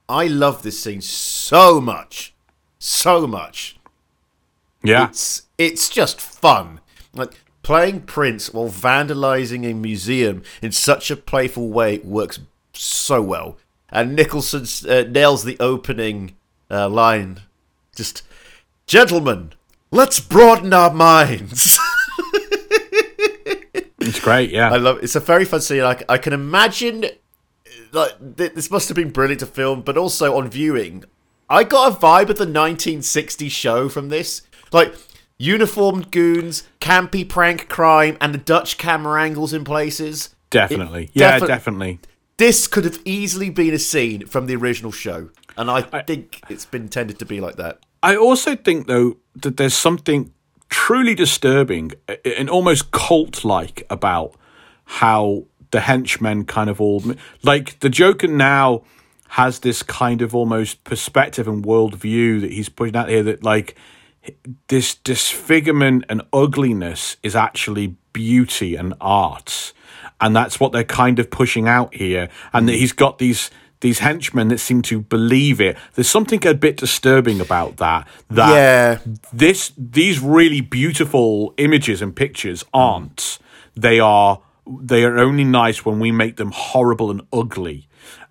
I 0.07 0.27
love 0.27 0.63
this 0.63 0.81
scene 0.83 1.01
so 1.01 1.79
much. 1.79 2.33
So 2.79 3.27
much. 3.27 3.77
Yeah. 4.81 5.09
It's 5.09 5.43
it's 5.57 5.89
just 5.89 6.21
fun. 6.21 6.79
Like 7.13 7.33
playing 7.61 8.01
Prince 8.01 8.53
while 8.53 8.69
vandalizing 8.69 9.69
a 9.69 9.73
museum 9.73 10.41
in 10.61 10.71
such 10.71 11.11
a 11.11 11.15
playful 11.15 11.69
way 11.69 11.99
works 11.99 12.39
so 12.73 13.21
well. 13.21 13.57
And 13.91 14.15
Nicholson 14.15 14.65
uh, 14.89 15.03
nails 15.09 15.43
the 15.43 15.57
opening 15.59 16.35
uh, 16.69 16.89
line. 16.89 17.41
Just, 17.95 18.23
gentlemen, 18.87 19.53
let's 19.91 20.19
broaden 20.19 20.73
our 20.73 20.93
minds. 20.93 21.79
It's 24.09 24.19
great, 24.19 24.51
yeah. 24.51 24.71
I 24.71 24.77
love. 24.77 24.99
It's 25.03 25.15
a 25.15 25.19
very 25.19 25.45
fun 25.45 25.61
scene. 25.61 25.83
I, 25.83 26.01
I 26.09 26.17
can 26.17 26.33
imagine, 26.33 27.05
like 27.91 28.37
th- 28.37 28.53
this 28.53 28.71
must 28.71 28.89
have 28.89 28.95
been 28.95 29.11
brilliant 29.11 29.41
to 29.41 29.45
film, 29.45 29.81
but 29.81 29.97
also 29.97 30.35
on 30.37 30.49
viewing, 30.49 31.05
I 31.49 31.63
got 31.63 31.91
a 31.91 31.95
vibe 31.95 32.29
of 32.29 32.37
the 32.37 32.45
1960s 32.45 33.51
show 33.51 33.89
from 33.89 34.09
this. 34.09 34.41
Like 34.71 34.93
uniformed 35.39 36.11
goons, 36.11 36.63
campy 36.79 37.27
prank 37.27 37.69
crime, 37.69 38.17
and 38.21 38.33
the 38.33 38.39
Dutch 38.39 38.77
camera 38.77 39.21
angles 39.23 39.53
in 39.53 39.63
places. 39.63 40.35
definitely. 40.49 41.05
It 41.05 41.11
yeah, 41.13 41.39
defi- 41.39 41.47
definitely. 41.47 41.99
This 42.37 42.67
could 42.67 42.85
have 42.85 42.99
easily 43.03 43.49
been 43.49 43.73
a 43.73 43.79
scene 43.79 44.25
from 44.27 44.45
the 44.45 44.55
original 44.55 44.91
show, 44.91 45.29
and 45.57 45.69
I, 45.69 45.81
think 46.03 46.41
it's 46.49 46.65
been 46.65 46.83
intended 46.83 47.19
to 47.19 47.25
be 47.25 47.41
like 47.41 47.57
that. 47.57 47.79
I 48.01 48.15
also 48.15 48.55
think, 48.55 48.87
though, 48.87 49.17
that 49.35 49.57
there's 49.57 49.73
something 49.73 50.33
truly 50.69 51.15
disturbing 51.15 51.91
and 52.23 52.49
almost 52.49 52.91
cult 52.91 53.43
like 53.43 53.85
about 53.89 54.35
how 54.85 55.45
the 55.71 55.81
henchmen 55.81 56.45
kind 56.45 56.69
of 56.69 56.81
all. 56.81 57.03
Like, 57.43 57.79
the 57.79 57.89
Joker 57.89 58.27
now 58.27 58.83
has 59.29 59.59
this 59.59 59.83
kind 59.83 60.21
of 60.21 60.33
almost 60.33 60.83
perspective 60.83 61.47
and 61.47 61.63
worldview 61.63 62.41
that 62.41 62.51
he's 62.51 62.69
putting 62.69 62.95
out 62.95 63.09
here 63.09 63.23
that, 63.23 63.43
like, 63.43 63.75
this 64.67 64.95
disfigurement 64.95 66.05
and 66.09 66.21
ugliness 66.33 67.17
is 67.23 67.35
actually 67.35 67.95
beauty 68.13 68.75
and 68.75 68.93
art 68.99 69.73
and 70.21 70.35
that's 70.35 70.59
what 70.59 70.71
they're 70.71 70.83
kind 70.83 71.19
of 71.19 71.29
pushing 71.29 71.67
out 71.67 71.93
here 71.93 72.29
and 72.53 72.67
that 72.67 72.73
mm. 72.73 72.79
he's 72.79 72.91
got 72.91 73.17
these 73.17 73.49
these 73.81 73.99
henchmen 73.99 74.49
that 74.49 74.59
seem 74.59 74.81
to 74.83 75.01
believe 75.01 75.61
it. 75.61 75.77
There's 75.95 76.09
something 76.09 76.45
a 76.45 76.53
bit 76.53 76.77
disturbing 76.77 77.39
about 77.39 77.77
that 77.77 78.07
that 78.29 78.53
Yeah. 78.53 78.97
this 79.31 79.71
these 79.77 80.19
really 80.19 80.61
beautiful 80.61 81.53
images 81.57 82.01
and 82.01 82.15
pictures 82.15 82.65
aren't. 82.73 83.39
They 83.75 83.99
are 83.99 84.41
they 84.67 85.03
are 85.03 85.17
only 85.17 85.43
nice 85.43 85.85
when 85.85 85.99
we 85.99 86.11
make 86.11 86.35
them 86.35 86.51
horrible 86.53 87.09
and 87.09 87.21
ugly. 87.33 87.87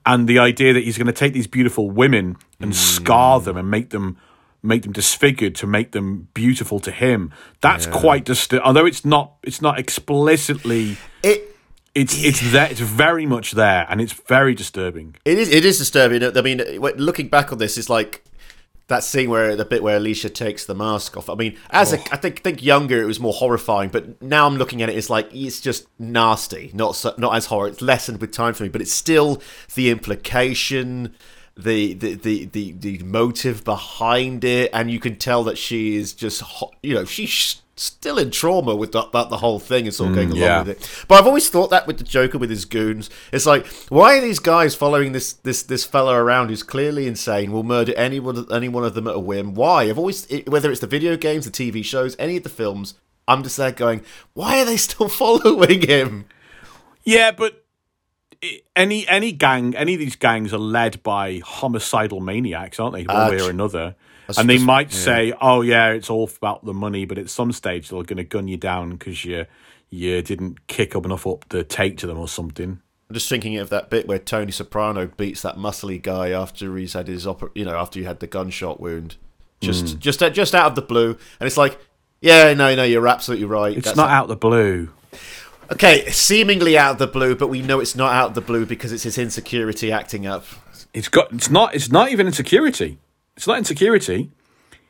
And 0.07 0.29
the 0.29 0.39
idea 0.39 0.73
that 0.73 0.85
he's 0.85 0.97
going 0.97 1.09
to 1.09 1.13
take 1.13 1.33
these 1.33 1.49
beautiful 1.49 1.91
women 1.91 2.37
and 2.61 2.71
hmm. 2.71 2.77
scar 2.77 3.41
them 3.41 3.57
and 3.57 3.71
make 3.71 3.91
them 3.91 4.17
make 4.63 4.83
them 4.83 4.93
disfigured 4.93 5.55
to 5.55 5.67
make 5.67 5.93
them 5.93 6.29
beautiful 6.35 6.81
to 6.81 6.91
him 6.91 7.33
that's 7.61 7.87
quite 7.87 8.25
disturbing 8.25 8.67
although 8.67 8.87
it's 8.87 9.05
not 9.05 9.35
it's 9.45 9.63
not 9.63 9.79
explicitly 9.79 10.97
It 11.23 11.57
it's 11.99 12.23
it's 12.23 12.53
there 12.53 12.71
it's 12.71 12.81
very 12.81 13.27
much 13.27 13.53
there 13.53 13.87
and 13.89 14.01
it's 14.01 14.13
very 14.13 14.55
disturbing 14.55 15.17
It 15.25 15.39
is. 15.39 15.49
It 15.51 15.65
is 15.65 15.79
disturbing. 15.79 16.23
I 16.23 16.43
mean, 16.43 16.59
looking 16.97 17.29
back 17.29 17.53
on 17.53 17.59
this, 17.59 17.77
it's 17.77 17.91
like 17.91 18.25
that 18.89 19.05
scene 19.05 19.29
where 19.29 19.55
the 19.55 19.65
bit 19.65 19.83
where 19.83 19.97
Alicia 19.97 20.31
takes 20.31 20.65
the 20.65 20.75
mask 20.75 21.17
off. 21.17 21.29
I 21.29 21.35
mean, 21.35 21.57
as 21.71 21.93
a, 21.93 21.99
oh. 21.99 22.05
I 22.13 22.17
think 22.17 22.43
think 22.43 22.63
younger, 22.63 23.03
it 23.03 23.07
was 23.07 23.21
more 23.21 23.35
horrifying, 23.35 23.91
but 23.91 24.21
now 24.23 24.47
I'm 24.47 24.57
looking 24.57 24.83
at 24.83 24.89
it, 24.89 24.97
it's 24.97 25.11
like 25.11 25.29
it's 25.35 25.61
just 25.61 25.87
nasty. 25.99 26.71
Not 26.75 26.97
so, 26.97 27.15
not 27.19 27.35
as 27.35 27.47
horror. 27.47 27.69
It's 27.69 27.83
lessened 27.83 28.21
with 28.21 28.33
time 28.33 28.55
for 28.55 28.63
me, 28.63 28.69
but 28.69 28.81
it's 28.81 28.93
still 28.93 29.43
the 29.75 29.91
implication. 29.91 31.15
The, 31.61 31.95
the, 31.95 32.15
the, 32.15 32.45
the, 32.45 32.71
the 32.71 32.99
motive 32.99 33.65
behind 33.65 34.45
it, 34.45 34.71
and 34.73 34.93
you 34.93 35.01
can 35.01 35.17
tell 35.17 35.43
that 35.43 35.59
she 35.59 35.97
is 35.97 36.13
just, 36.13 36.41
you 36.85 36.95
know, 36.95 37.05
she's 37.05 37.63
still 37.79 38.19
in 38.19 38.31
trauma 38.31 38.75
with 38.75 38.93
that, 38.93 39.13
that 39.13 39.29
the 39.31 39.39
whole 39.39 39.59
thing 39.59 39.87
is 39.87 40.01
all 40.01 40.13
going 40.13 40.29
along 40.31 40.41
yeah. 40.41 40.59
with 40.61 40.69
it. 40.71 41.05
But 41.09 41.17
I've 41.21 41.27
always 41.27 41.49
thought 41.49 41.71
that 41.71 41.87
with 41.87 41.99
the 41.99 42.05
Joker 42.05 42.39
with 42.39 42.51
his 42.51 42.65
goons, 42.65 43.09
it's 43.33 43.47
like 43.47 43.67
why 43.89 44.19
are 44.19 44.21
these 44.21 44.39
guys 44.39 44.75
following 44.75 45.13
this 45.13 45.33
this 45.33 45.63
this 45.63 45.85
fella 45.85 46.15
around 46.15 46.49
who's 46.49 46.63
clearly 46.63 47.07
insane, 47.07 47.53
will 47.53 47.63
murder 47.65 47.93
any 47.97 48.21
one 48.21 48.37
of, 48.37 48.51
any 48.51 48.69
one 48.69 48.85
of 48.85 48.95
them 48.95 49.07
at 49.07 49.15
a 49.15 49.21
whim? 49.21 49.55
Why? 49.55 49.85
I've 49.85 49.99
always 49.99 50.27
it- 50.27 50.49
whether 50.49 50.71
it's 50.71 50.81
the 50.81 50.87
video 50.87 51.17
games, 51.17 51.45
the 51.45 51.51
TV 51.51 51.85
shows, 51.85 52.17
any 52.19 52.37
of 52.37 52.43
the 52.43 52.49
films, 52.49 52.95
I'm 53.27 53.43
just 53.43 53.57
there 53.57 53.73
going, 53.73 54.03
why 54.35 54.61
are 54.61 54.65
they 54.65 54.77
still 54.77 55.09
following 55.23 55.83
him? 55.83 56.25
Yeah, 57.05 57.31
but 57.31 57.65
any 58.77 59.07
any 59.09 59.33
gang, 59.33 59.75
any 59.77 59.95
of 59.95 60.01
these 60.01 60.17
gangs 60.17 60.53
are 60.53 60.59
led 60.59 61.03
by 61.03 61.41
homicidal 61.45 62.21
maniacs, 62.21 62.79
aren't 62.79 62.95
they? 62.95 63.05
One 63.05 63.17
Uh, 63.17 63.31
way 63.31 63.41
or 63.41 63.51
another. 63.51 63.97
That's 64.29 64.39
And 64.39 64.49
they 64.49 64.57
just- 64.57 64.67
might 64.67 64.93
say, 64.93 65.33
"Oh 65.41 65.63
yeah, 65.63 65.89
it's 65.89 66.11
all 66.11 66.31
about 66.37 66.65
the 66.65 66.75
money," 66.75 67.07
but 67.07 67.17
at 67.17 67.31
some 67.31 67.51
stage 67.51 67.89
they're 67.89 68.03
going 68.03 68.19
to 68.19 68.25
gun 68.25 68.47
you 68.47 68.59
down 68.59 68.91
because 68.91 69.25
you 69.25 69.47
you 69.91 70.21
didn't 70.21 70.67
kick 70.67 70.95
up 70.95 71.07
enough 71.07 71.27
up 71.27 71.49
to 71.49 71.65
take 71.65 71.97
to 71.99 72.07
them 72.07 72.19
or 72.19 72.29
something. 72.29 72.81
I'm 73.09 73.15
just 73.15 73.31
thinking 73.31 73.57
of 73.57 73.71
that 73.71 73.89
bit 73.89 74.07
where 74.07 74.19
Tony 74.19 74.53
Soprano 74.53 75.07
beats 75.07 75.41
that 75.41 75.57
muscly 75.57 76.01
guy 76.01 76.29
after 76.29 76.77
he's 76.77 76.93
had 76.93 77.09
his 77.09 77.25
oper- 77.25 77.51
you 77.55 77.65
know 77.65 77.75
after 77.75 77.99
he 77.99 78.05
had 78.05 78.21
the 78.21 78.27
gunshot 78.27 78.81
wound, 78.81 79.17
just 79.63 79.87
mm. 79.87 79.99
just 79.99 80.23
uh, 80.23 80.29
just 80.29 80.55
out 80.55 80.67
of 80.67 80.75
the 80.75 80.83
blue, 80.83 81.17
and 81.41 81.47
it's 81.47 81.57
like. 81.57 81.79
Yeah, 82.21 82.53
no, 82.53 82.75
no, 82.75 82.83
you're 82.83 83.07
absolutely 83.07 83.47
right. 83.47 83.77
It's 83.77 83.85
That's 83.85 83.97
not 83.97 84.11
out 84.11 84.25
of 84.25 84.29
the 84.31 84.35
blue. 84.35 84.89
Okay, 85.71 86.11
seemingly 86.11 86.77
out 86.77 86.91
of 86.91 86.99
the 86.99 87.07
blue, 87.07 87.37
but 87.37 87.47
we 87.47 87.63
know 87.63 87.79
it's 87.79 87.95
not 87.95 88.13
out 88.13 88.31
of 88.31 88.35
the 88.35 88.41
blue 88.41 88.67
because 88.67 88.91
it's 88.91 89.05
his 89.05 89.19
insecurity 89.19 89.93
acting 89.93 90.27
up. 90.27 90.45
It's 90.93 91.09
got. 91.09 91.33
It's 91.33 91.49
not. 91.49 91.77
It's 91.77 91.93
not 91.93 92.11
even 92.11 92.27
insecurity. 92.27 92.99
It's 93.39 93.47
not 93.47 93.59
insecurity. 93.59 94.33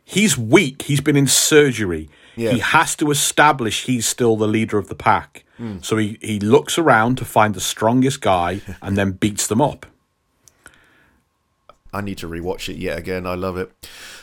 He's 0.03 0.39
weak. 0.39 0.81
He's 0.81 1.03
been 1.03 1.19
in 1.19 1.27
surgery. 1.27 2.09
Yeah. 2.35 2.53
He 2.53 2.61
has 2.61 2.97
to 2.97 3.11
establish 3.11 3.85
he's 3.85 4.07
still 4.07 4.37
the 4.37 4.49
leader 4.49 4.79
of 4.79 4.89
the 4.89 4.95
pack. 4.95 5.45
Hmm. 5.59 5.81
So 5.83 5.99
he, 5.99 6.17
he 6.23 6.41
looks 6.41 6.79
around 6.79 7.19
to 7.19 7.27
find 7.27 7.55
the 7.55 7.61
strongest 7.61 8.23
guy 8.23 8.63
and 8.83 8.97
then 8.97 9.13
beats 9.13 9.47
them 9.47 9.61
up. 9.61 9.85
I 11.93 12.01
need 12.01 12.17
to 12.19 12.27
rewatch 12.27 12.71
it 12.71 12.79
yet 12.79 12.97
again. 12.97 13.27
I 13.27 13.35
love 13.35 13.59
it. 13.59 13.71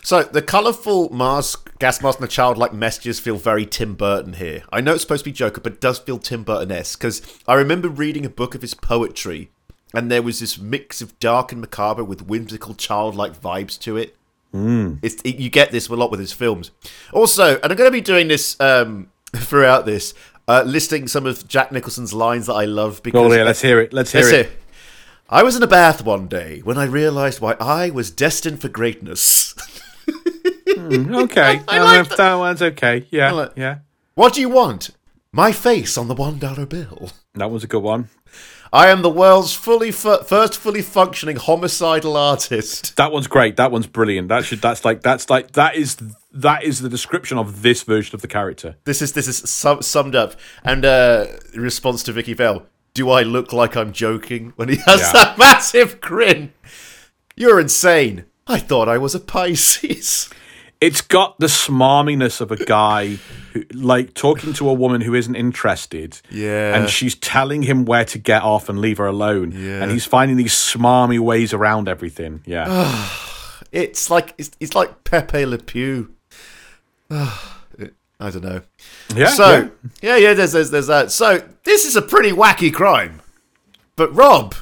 So 0.02 0.24
the 0.24 0.42
colourful 0.42 1.14
mask, 1.14 1.78
gas 1.78 2.02
mask, 2.02 2.18
and 2.18 2.28
the 2.28 2.32
childlike 2.32 2.74
messages 2.74 3.20
feel 3.20 3.38
very 3.38 3.68
Tim 3.68 3.94
Burton 3.94 4.34
here. 4.34 4.64
I 4.72 4.82
know 4.82 4.94
it's 4.94 5.04
supposed 5.04 5.24
to 5.24 5.30
be 5.30 5.34
Joker, 5.34 5.62
but 5.62 5.74
it 5.74 5.82
does 5.82 6.00
feel 6.00 6.18
Tim 6.18 6.44
Burton-esque 6.44 6.98
because 6.98 7.22
I 7.48 7.54
remember 7.54 7.90
reading 7.90 8.26
a 8.26 8.30
book 8.30 8.56
of 8.56 8.62
his 8.62 8.74
poetry, 8.74 9.52
and 9.96 10.12
there 10.12 10.22
was 10.22 10.40
this 10.40 10.58
mix 10.60 11.02
of 11.02 11.18
dark 11.20 11.52
and 11.52 11.62
macabre 11.62 12.04
with 12.04 12.22
whimsical 12.28 12.74
childlike 12.76 13.40
vibes 13.40 13.80
to 13.82 13.98
it. 13.98 14.16
Mm. 14.54 15.00
It's 15.02 15.22
it, 15.24 15.36
you 15.38 15.50
get 15.50 15.72
this 15.72 15.88
a 15.90 15.96
lot 15.96 16.12
with 16.12 16.20
his 16.20 16.32
films. 16.34 16.72
Also, 17.12 17.56
and 17.62 17.72
I'm 17.72 17.76
going 17.78 17.88
to 17.88 17.92
be 17.92 18.02
doing 18.02 18.28
this 18.28 18.60
um, 18.60 19.10
throughout 19.36 19.86
this, 19.86 20.14
uh, 20.48 20.64
listing 20.66 21.08
some 21.08 21.26
of 21.26 21.48
Jack 21.48 21.72
Nicholson's 21.72 22.14
lines 22.14 22.46
that 22.48 22.54
I 22.54 22.66
love 22.66 23.02
because 23.04 23.32
Oh 23.32 23.36
yeah, 23.36 23.44
let's 23.44 23.62
hear 23.62 23.80
it. 23.82 23.92
Let's 23.94 24.12
hear 24.12 24.22
Let's 24.22 24.34
it. 24.34 24.48
see. 24.48 24.56
I 25.30 25.42
was 25.44 25.56
in 25.56 25.64
a 25.64 25.68
bath 25.68 26.06
one 26.06 26.28
day 26.28 26.60
when 26.64 26.78
I 26.78 26.86
realized 26.86 27.42
why 27.42 27.56
I 27.60 27.90
was 27.90 28.12
destined 28.12 28.62
for 28.62 28.70
greatness. 28.70 29.56
Okay, 30.78 31.62
I 31.68 31.80
Uh, 31.80 31.84
like 31.84 32.10
that. 32.10 32.18
that 32.18 32.34
one's 32.36 32.62
okay. 32.62 33.08
Yeah, 33.10 33.32
like- 33.32 33.54
yeah. 33.56 33.78
What 34.16 34.34
do 34.34 34.42
you 34.42 34.50
want? 34.50 34.90
My 35.36 35.52
face 35.52 35.98
on 35.98 36.08
the 36.08 36.16
one 36.16 36.40
dollar 36.40 36.66
bill. 36.66 37.12
That 37.34 37.52
was 37.52 37.62
a 37.62 37.68
good 37.68 37.84
one. 37.84 38.08
I 38.72 38.88
am 38.88 39.02
the 39.02 39.10
world's 39.10 39.54
fully 39.54 39.92
fu- 39.92 40.24
first 40.24 40.58
fully 40.58 40.82
functioning 40.82 41.36
homicidal 41.36 42.16
artist. 42.16 42.96
That 42.96 43.12
one's 43.12 43.28
great. 43.28 43.58
That 43.58 43.70
one's 43.70 43.86
brilliant. 43.86 44.30
That 44.30 44.46
should. 44.46 44.62
That's 44.62 44.86
like. 44.86 45.02
That's 45.02 45.30
like. 45.30 45.52
That 45.52 45.76
is. 45.76 45.98
That 46.32 46.64
is 46.64 46.80
the 46.80 46.88
description 46.88 47.38
of 47.38 47.64
this 47.64 47.84
version 47.84 48.16
of 48.16 48.22
the 48.22 48.30
character. 48.30 48.78
This 48.86 49.02
is 49.02 49.12
this 49.12 49.28
is 49.28 49.38
sum- 49.50 49.82
summed 49.82 50.16
up. 50.16 50.36
And 50.64 50.86
uh, 50.86 51.26
response 51.54 52.02
to 52.04 52.14
Vicki 52.14 52.34
Vale, 52.34 52.66
do 52.94 53.10
I 53.10 53.24
look 53.24 53.52
like 53.52 53.76
I'm 53.76 53.92
joking 53.92 54.54
when 54.56 54.70
he 54.70 54.78
has 54.86 55.02
Yeah. 55.02 55.12
that 55.12 55.38
massive 55.38 56.00
grin? 56.00 56.54
You're 57.36 57.60
insane. 57.60 58.24
I 58.48 58.60
thought 58.60 58.88
I 58.88 58.98
was 58.98 59.14
a 59.16 59.20
Pisces. 59.20 60.30
It's 60.82 61.02
got 61.02 61.40
the 61.40 61.48
smarminess 61.48 62.42
of 62.42 62.52
a 62.52 62.64
guy 62.64 63.18
who, 63.54 63.64
like, 63.74 64.14
talking 64.14 64.54
to 64.54 64.70
a 64.70 64.74
woman 64.74 65.02
who 65.02 65.14
isn't 65.14 65.36
interested. 65.36 66.22
Yeah. 66.30 66.76
And 66.76 66.90
she's 66.90 67.16
telling 67.16 67.64
him 67.64 67.86
where 67.86 68.06
to 68.06 68.18
get 68.18 68.44
off 68.44 68.68
and 68.70 68.80
leave 68.80 68.98
her 68.98 69.08
alone. 69.08 69.52
Yeah. 69.52 69.82
And 69.82 69.92
he's 69.92 70.06
finding 70.06 70.38
these 70.38 70.54
smarmy 70.54 71.20
ways 71.20 71.54
around 71.54 71.88
everything. 71.88 72.42
Yeah. 72.46 73.10
It's 73.72 74.10
like 74.10 74.34
it's, 74.38 74.52
it's 74.62 74.74
like 74.74 75.04
Pepe 75.04 75.46
Le 75.46 75.58
Pew. 75.58 76.14
I 77.10 77.30
don't 78.20 78.44
know. 78.44 78.62
yeah. 79.14 79.28
So 79.28 79.70
yeah, 80.02 80.16
yeah, 80.16 80.34
there's, 80.34 80.54
there's 80.54 80.72
there's 80.72 80.88
that. 80.88 81.12
So 81.12 81.44
this 81.64 81.84
is 81.86 81.98
a 81.98 82.02
pretty 82.02 82.32
wacky 82.32 82.74
crime. 82.74 83.22
But 83.98 84.14
Rob, 84.16 84.56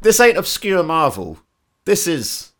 this 0.00 0.20
ain't 0.20 0.38
obscure 0.38 0.82
Marvel. 0.82 1.38
This 1.84 2.06
is 2.06 2.52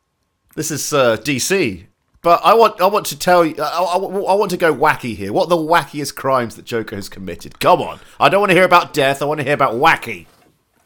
this 0.54 0.70
is 0.70 0.92
uh, 0.92 1.16
DC. 1.18 1.86
But 2.24 2.40
I 2.42 2.54
want 2.54 2.80
I 2.80 2.86
want 2.86 3.04
to 3.06 3.18
tell 3.18 3.44
you 3.44 3.54
I, 3.58 3.82
I, 3.82 3.96
I 3.96 4.34
want 4.34 4.50
to 4.52 4.56
go 4.56 4.74
wacky 4.74 5.14
here. 5.14 5.30
What 5.30 5.44
are 5.44 5.50
the 5.50 5.56
wackiest 5.56 6.14
crimes 6.14 6.56
that 6.56 6.64
Joker 6.64 6.96
has 6.96 7.10
committed? 7.10 7.60
Come 7.60 7.82
on. 7.82 8.00
I 8.18 8.30
don't 8.30 8.40
want 8.40 8.48
to 8.48 8.54
hear 8.54 8.64
about 8.64 8.94
death. 8.94 9.20
I 9.20 9.26
want 9.26 9.40
to 9.40 9.44
hear 9.44 9.52
about 9.52 9.74
wacky. 9.74 10.24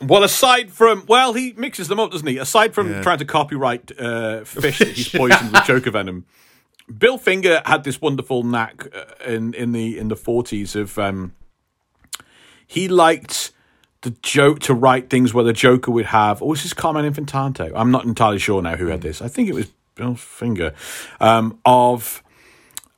Well, 0.02 0.24
aside 0.24 0.72
from 0.72 1.04
well, 1.06 1.34
he 1.34 1.52
mixes 1.56 1.86
them 1.86 2.00
up, 2.00 2.10
doesn't 2.10 2.26
he? 2.26 2.38
Aside 2.38 2.74
from 2.74 3.02
trying 3.02 3.18
to 3.18 3.24
copyright 3.24 3.92
uh, 4.00 4.42
fish 4.42 4.80
that 4.80 4.88
he's 4.88 5.08
poisoned 5.14 5.52
with 5.52 5.64
Joker 5.64 5.92
venom, 5.92 6.26
Bill 6.98 7.18
Finger 7.18 7.62
had 7.64 7.84
this 7.84 8.00
wonderful 8.00 8.42
knack 8.42 8.88
uh, 8.92 9.04
in 9.24 9.54
in 9.54 9.70
the 9.70 9.96
in 9.96 10.08
the 10.08 10.16
forties 10.16 10.74
of 10.74 10.98
um, 10.98 11.36
he 12.66 12.88
liked 12.88 13.52
the 14.00 14.10
joke 14.22 14.58
to 14.60 14.74
write 14.74 15.08
things 15.08 15.32
where 15.32 15.44
the 15.44 15.52
Joker 15.52 15.92
would 15.92 16.06
have. 16.06 16.42
Or 16.42 16.48
was 16.48 16.64
this 16.64 16.72
Carmine 16.72 17.12
Infantino? 17.12 17.70
I'm 17.76 17.92
not 17.92 18.04
entirely 18.04 18.40
sure 18.40 18.60
now 18.60 18.74
who 18.74 18.88
had 18.88 19.02
this. 19.02 19.22
I 19.22 19.28
think 19.28 19.48
it 19.48 19.54
was 19.54 19.68
Bill 19.98 20.14
Finger 20.14 20.72
um, 21.20 21.58
of 21.64 22.22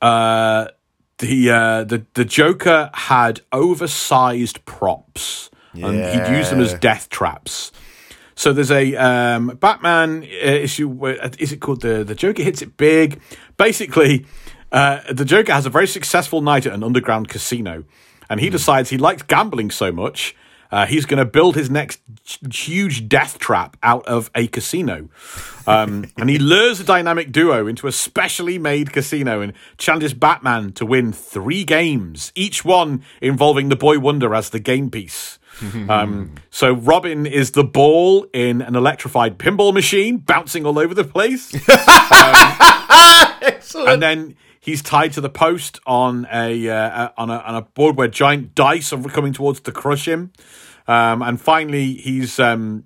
uh, 0.01 0.67
the 1.17 1.49
uh, 1.49 1.83
the 1.83 2.05
the 2.13 2.23
Joker 2.23 2.89
had 2.93 3.41
oversized 3.51 4.63
props, 4.65 5.49
and 5.73 5.95
he'd 5.95 6.37
use 6.37 6.49
them 6.49 6.61
as 6.61 6.73
death 6.75 7.09
traps. 7.09 7.71
So 8.35 8.53
there's 8.53 8.71
a 8.71 8.95
um, 8.95 9.57
Batman 9.59 10.23
uh, 10.23 10.47
issue. 10.47 10.87
Where, 10.87 11.21
uh, 11.21 11.31
is 11.39 11.51
it 11.51 11.59
called 11.59 11.81
the 11.81 12.03
the 12.03 12.15
Joker 12.15 12.43
hits 12.43 12.61
it 12.61 12.77
big? 12.77 13.19
Basically, 13.57 14.25
uh, 14.71 15.01
the 15.11 15.25
Joker 15.25 15.53
has 15.53 15.65
a 15.65 15.69
very 15.69 15.87
successful 15.87 16.41
night 16.41 16.65
at 16.65 16.73
an 16.73 16.83
underground 16.83 17.29
casino, 17.29 17.83
and 18.29 18.39
he 18.39 18.49
decides 18.49 18.89
he 18.91 18.97
likes 18.97 19.23
gambling 19.23 19.71
so 19.71 19.91
much. 19.91 20.35
Uh, 20.71 20.85
he's 20.85 21.05
going 21.05 21.17
to 21.17 21.25
build 21.25 21.55
his 21.55 21.69
next 21.69 21.99
huge 22.53 23.09
death 23.09 23.39
trap 23.39 23.75
out 23.83 24.05
of 24.07 24.31
a 24.33 24.47
casino. 24.47 25.09
Um, 25.67 26.05
and 26.17 26.29
he 26.29 26.39
lures 26.39 26.79
a 26.79 26.83
dynamic 26.83 27.31
duo 27.31 27.67
into 27.67 27.87
a 27.87 27.91
specially 27.91 28.57
made 28.57 28.93
casino 28.93 29.41
and 29.41 29.53
challenges 29.77 30.13
Batman 30.13 30.71
to 30.73 30.85
win 30.85 31.11
three 31.11 31.63
games, 31.63 32.31
each 32.35 32.63
one 32.63 33.03
involving 33.21 33.69
the 33.69 33.75
Boy 33.75 33.99
Wonder 33.99 34.33
as 34.33 34.49
the 34.49 34.59
game 34.59 34.89
piece. 34.89 35.39
Um, 35.89 36.35
so 36.49 36.73
Robin 36.73 37.25
is 37.25 37.51
the 37.51 37.63
ball 37.63 38.25
in 38.33 38.61
an 38.61 38.75
electrified 38.75 39.37
pinball 39.37 39.73
machine, 39.73 40.17
bouncing 40.17 40.65
all 40.65 40.79
over 40.79 40.93
the 40.93 41.03
place, 41.03 41.53
and 43.75 44.01
then 44.01 44.35
he's 44.59 44.81
tied 44.81 45.13
to 45.13 45.21
the 45.21 45.29
post 45.29 45.79
on 45.85 46.27
a 46.31 46.69
uh, 46.69 47.09
on 47.17 47.29
a 47.29 47.37
on 47.39 47.55
a 47.55 47.61
board 47.61 47.97
where 47.97 48.07
giant 48.07 48.55
dice 48.55 48.93
are 48.93 49.01
coming 49.03 49.33
towards 49.33 49.59
to 49.61 49.71
crush 49.71 50.07
him. 50.07 50.31
Um, 50.87 51.21
and 51.21 51.39
finally, 51.39 51.93
he's 51.93 52.39
um, 52.39 52.85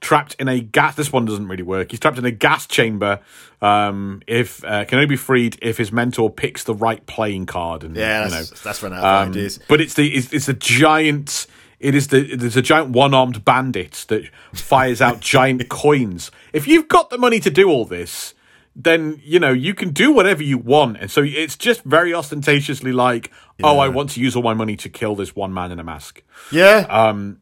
trapped 0.00 0.34
in 0.38 0.48
a 0.48 0.60
gas. 0.60 0.94
This 0.96 1.12
one 1.12 1.24
doesn't 1.24 1.48
really 1.48 1.62
work. 1.62 1.90
He's 1.90 2.00
trapped 2.00 2.18
in 2.18 2.24
a 2.24 2.30
gas 2.30 2.66
chamber. 2.66 3.20
Um, 3.60 4.22
if 4.26 4.64
uh, 4.64 4.84
can 4.84 4.96
only 4.96 5.06
be 5.06 5.16
freed 5.16 5.56
if 5.62 5.78
his 5.78 5.92
mentor 5.92 6.28
picks 6.30 6.64
the 6.64 6.74
right 6.74 7.04
playing 7.06 7.46
card. 7.46 7.84
And 7.84 7.96
Yeah, 7.96 8.24
you 8.24 8.30
that's, 8.30 8.50
know, 8.50 8.56
that's 8.64 8.82
run 8.82 8.92
out 8.92 8.98
of 8.98 9.04
um, 9.04 9.30
ideas. 9.30 9.60
But 9.68 9.80
it's 9.80 9.94
the 9.94 10.08
it's, 10.14 10.32
it's 10.32 10.48
a 10.48 10.54
giant. 10.54 11.46
It 11.78 11.94
is 11.94 12.08
the 12.08 12.36
there's 12.36 12.56
a 12.56 12.62
giant 12.62 12.90
one 12.90 13.14
armed 13.14 13.44
bandit 13.44 14.04
that 14.08 14.28
fires 14.52 15.00
out 15.00 15.20
giant 15.20 15.68
coins. 15.70 16.30
If 16.52 16.66
you've 16.66 16.88
got 16.88 17.10
the 17.10 17.18
money 17.18 17.40
to 17.40 17.50
do 17.50 17.68
all 17.68 17.84
this, 17.84 18.34
then 18.74 19.20
you 19.22 19.38
know 19.38 19.52
you 19.52 19.74
can 19.74 19.90
do 19.90 20.12
whatever 20.12 20.42
you 20.42 20.58
want, 20.58 20.96
and 20.98 21.10
so 21.10 21.22
it's 21.22 21.56
just 21.56 21.82
very 21.84 22.14
ostentatiously 22.14 22.92
like, 22.92 23.30
oh, 23.62 23.78
I 23.78 23.88
want 23.88 24.10
to 24.10 24.20
use 24.20 24.34
all 24.34 24.42
my 24.42 24.54
money 24.54 24.76
to 24.76 24.88
kill 24.88 25.14
this 25.14 25.36
one 25.36 25.52
man 25.52 25.72
in 25.72 25.78
a 25.78 25.84
mask. 25.84 26.22
Yeah. 26.50 26.86
um 26.88 27.40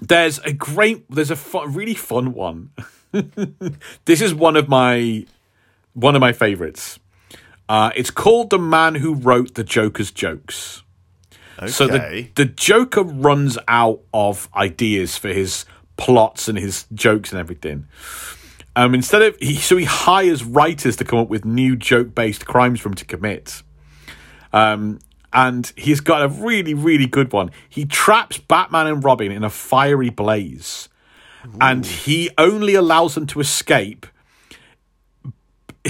There's 0.00 0.38
a 0.40 0.52
great, 0.52 1.10
there's 1.10 1.30
a 1.30 1.38
really 1.66 1.94
fun 1.94 2.34
one. 2.34 2.70
this 4.04 4.20
is 4.20 4.34
one 4.34 4.56
of 4.56 4.68
my 4.68 5.26
one 5.94 6.14
of 6.14 6.20
my 6.20 6.32
favorites. 6.32 6.98
Uh, 7.68 7.90
it's 7.94 8.10
called 8.10 8.50
"The 8.50 8.58
Man 8.58 8.96
Who 8.96 9.14
Wrote 9.14 9.54
the 9.54 9.64
Joker's 9.64 10.10
Jokes." 10.10 10.82
okay. 11.58 11.70
So 11.70 11.86
the 11.86 12.28
the 12.34 12.44
Joker 12.44 13.02
runs 13.02 13.58
out 13.68 14.00
of 14.12 14.48
ideas 14.54 15.16
for 15.16 15.28
his 15.28 15.64
plots 15.96 16.48
and 16.48 16.58
his 16.58 16.86
jokes 16.94 17.30
and 17.30 17.38
everything. 17.38 17.86
Um, 18.76 18.94
instead 18.94 19.22
of 19.22 19.36
he, 19.40 19.56
so 19.56 19.76
he 19.76 19.84
hires 19.84 20.44
writers 20.44 20.96
to 20.96 21.04
come 21.04 21.18
up 21.18 21.28
with 21.28 21.44
new 21.44 21.76
joke 21.76 22.14
based 22.14 22.46
crimes 22.46 22.80
for 22.80 22.88
him 22.88 22.94
to 22.94 23.04
commit. 23.04 23.62
Um, 24.52 25.00
and 25.32 25.72
he's 25.76 26.00
got 26.00 26.22
a 26.22 26.28
really 26.28 26.74
really 26.74 27.06
good 27.06 27.32
one. 27.32 27.50
He 27.68 27.84
traps 27.84 28.38
Batman 28.38 28.86
and 28.86 29.04
Robin 29.04 29.32
in 29.32 29.44
a 29.44 29.50
fiery 29.50 30.10
blaze, 30.10 30.88
and 31.60 31.86
he 31.86 32.30
only 32.38 32.74
allows 32.74 33.14
them 33.14 33.26
to 33.28 33.40
escape. 33.40 34.06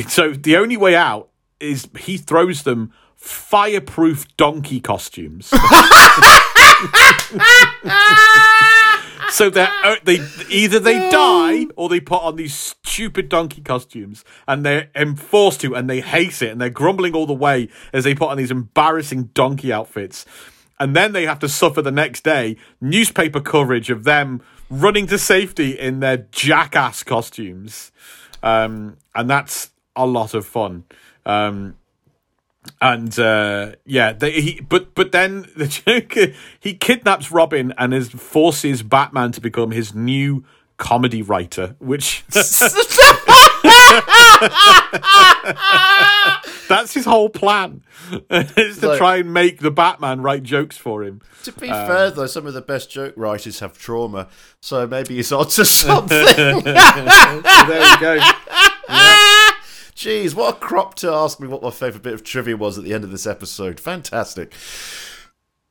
So 0.09 0.32
the 0.32 0.57
only 0.57 0.77
way 0.77 0.94
out 0.94 1.31
is 1.59 1.89
he 1.98 2.16
throws 2.16 2.62
them 2.62 2.93
fireproof 3.16 4.36
donkey 4.36 4.81
costumes. 4.81 5.52
so 9.31 9.51
they 9.51 9.66
they 10.05 10.19
either 10.48 10.78
they 10.78 11.11
die 11.11 11.66
or 11.77 11.89
they 11.89 12.01
put 12.01 12.23
on 12.23 12.36
these 12.36 12.55
stupid 12.55 13.28
donkey 13.28 13.61
costumes 13.61 14.24
and 14.47 14.65
they're 14.65 14.90
enforced 14.94 15.61
to 15.62 15.74
and 15.74 15.89
they 15.89 16.01
hate 16.01 16.43
it 16.43 16.51
and 16.51 16.61
they're 16.61 16.70
grumbling 16.70 17.15
all 17.15 17.27
the 17.27 17.32
way 17.32 17.69
as 17.93 18.05
they 18.05 18.15
put 18.15 18.31
on 18.31 18.36
these 18.36 18.51
embarrassing 18.51 19.24
donkey 19.35 19.73
outfits. 19.73 20.27
And 20.78 20.97
then 20.97 21.12
they 21.12 21.27
have 21.27 21.39
to 21.40 21.48
suffer 21.48 21.82
the 21.82 21.90
next 21.90 22.24
day 22.24 22.57
newspaper 22.81 23.40
coverage 23.40 23.90
of 23.90 24.05
them 24.05 24.43
running 24.70 25.07
to 25.09 25.19
safety 25.19 25.78
in 25.78 26.01
their 26.01 26.19
jackass 26.31 27.02
costumes. 27.02 27.93
Um, 28.43 28.97
and 29.15 29.28
that's 29.28 29.70
a 29.94 30.07
lot 30.07 30.32
of 30.32 30.47
fun. 30.47 30.85
Um, 31.27 31.77
and 32.81 33.19
uh, 33.19 33.73
yeah, 33.87 34.12
they, 34.12 34.32
he 34.41 34.61
but 34.61 34.95
but 34.95 35.12
then 35.12 35.47
the 35.57 35.66
Joker 35.66 36.32
he 36.59 36.74
kidnaps 36.74 37.31
Robin 37.31 37.73
and 37.78 37.93
is 37.95 38.11
forces 38.11 38.82
Batman 38.82 39.32
to 39.32 39.41
become 39.41 39.70
his 39.70 39.95
new 39.95 40.45
comedy 40.77 41.23
writer, 41.23 41.77
which 41.78 42.24
that's 46.69 46.95
his 46.95 47.05
whole 47.05 47.28
plan 47.28 47.82
is 48.31 48.78
to 48.78 48.89
Like- 48.89 48.99
try 48.99 49.16
and 49.16 49.32
make 49.35 49.59
the 49.61 49.70
Batman 49.70 50.23
write 50.23 50.43
jokes 50.43 50.77
for 50.77 51.03
him. 51.03 51.20
To 51.45 51.53
be 51.53 51.69
fair, 51.69 52.11
though, 52.11 52.27
some 52.27 52.47
of 52.47 52.55
the 52.55 52.61
best 52.61 52.91
joke 52.91 53.15
writers 53.16 53.61
have 53.61 53.78
trauma, 53.78 54.28
so 54.61 54.87
maybe 54.87 55.16
he's 55.16 55.32
onto 55.32 55.65
something. 55.65 56.27
So 56.27 56.61
there 56.62 57.87
you 57.95 58.01
go. 58.01 58.20
Jeez, 60.01 60.35
what 60.35 60.55
a 60.55 60.59
crop 60.59 60.94
to 60.94 61.12
ask 61.12 61.40
me 61.40 61.47
what 61.47 61.62
my 61.62 61.68
favourite 61.68 62.02
bit 62.02 62.14
of 62.14 62.24
trivia 62.24 62.56
was 62.56 62.78
at 62.78 62.85
the 62.85 62.94
end 62.94 63.05
of 63.05 63.10
this 63.10 63.27
episode. 63.27 63.78
Fantastic. 63.78 64.51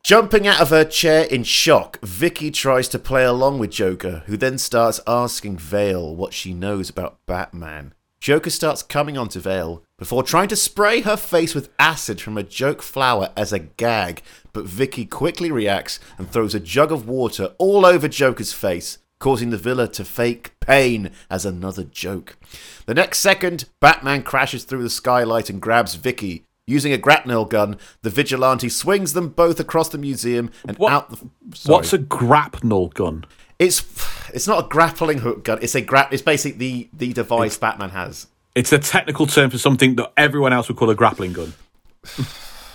Jumping 0.04 0.46
out 0.46 0.62
of 0.62 0.70
her 0.70 0.86
chair 0.86 1.24
in 1.24 1.42
shock, 1.42 1.98
Vicki 2.04 2.52
tries 2.52 2.88
to 2.90 3.00
play 3.00 3.26
along 3.26 3.58
with 3.58 3.72
Joker, 3.72 4.22
who 4.28 4.38
then 4.38 4.60
starts 4.60 5.00
asking 5.08 5.58
Vale 5.58 6.16
what 6.16 6.36
she 6.36 6.54
knows 6.54 6.92
about 6.92 7.18
Batman. 7.26 7.96
Joker 8.20 8.52
starts 8.52 8.84
coming 8.84 9.18
onto 9.18 9.40
Vale 9.40 9.84
before 9.98 10.22
trying 10.22 10.50
to 10.50 10.56
spray 10.56 11.02
her 11.02 11.18
face 11.18 11.56
with 11.56 11.74
acid 11.80 12.22
from 12.22 12.38
a 12.38 12.44
joke 12.44 12.84
flower 12.84 13.32
as 13.36 13.52
a 13.52 13.58
gag, 13.58 14.22
but 14.54 14.66
Vicki 14.66 15.08
quickly 15.08 15.52
reacts 15.52 16.00
and 16.20 16.30
throws 16.30 16.54
a 16.54 16.60
jug 16.60 16.92
of 16.92 17.08
water 17.08 17.56
all 17.58 17.84
over 17.84 18.08
Joker's 18.08 18.54
face, 18.54 18.99
causing 19.20 19.50
the 19.50 19.58
villain 19.58 19.92
to 19.92 20.06
fake 20.06 20.52
pain 20.60 21.12
as 21.30 21.46
another 21.46 21.84
joke. 21.84 22.38
The 22.86 22.94
next 22.94 23.20
second, 23.20 23.66
Batman 23.80 24.24
crashes 24.24 24.64
through 24.64 24.84
the 24.84 24.90
skylight 24.90 25.50
and 25.50 25.62
grabs 25.62 25.96
Vicki, 25.96 26.44
Using 26.68 26.94
a 26.94 27.00
grapnel 27.00 27.46
gun, 27.46 27.78
the 28.04 28.12
vigilante 28.12 28.70
swings 28.70 29.14
them 29.14 29.30
both 29.30 29.60
across 29.60 29.90
the 29.90 29.98
museum 29.98 30.52
and 30.68 30.78
What- 30.78 30.94
out 30.94 31.10
the. 31.10 31.18
Sorry. 31.56 31.74
What's 31.74 31.94
a 31.94 31.98
grapnel 31.98 32.90
gun? 32.90 33.26
It's 33.58 33.84
it's 34.36 34.48
not 34.48 34.66
a 34.66 34.68
grappling 34.70 35.18
hook 35.18 35.44
gun. 35.46 35.58
It's 35.64 35.74
a 35.74 35.82
grap. 35.82 36.10
It's 36.12 36.22
basically 36.22 36.60
the 36.60 36.90
the 36.94 37.14
device 37.14 37.58
Batman 37.58 37.90
has. 37.90 38.28
It's 38.54 38.72
a 38.72 38.78
technical 38.78 39.26
term 39.26 39.50
for 39.50 39.58
something 39.58 39.96
that 39.96 40.14
everyone 40.16 40.54
else 40.54 40.68
would 40.68 40.78
call 40.78 40.92
a 40.92 40.96
grappling 40.96 41.34
gun. 41.34 41.54
Is 42.04 42.22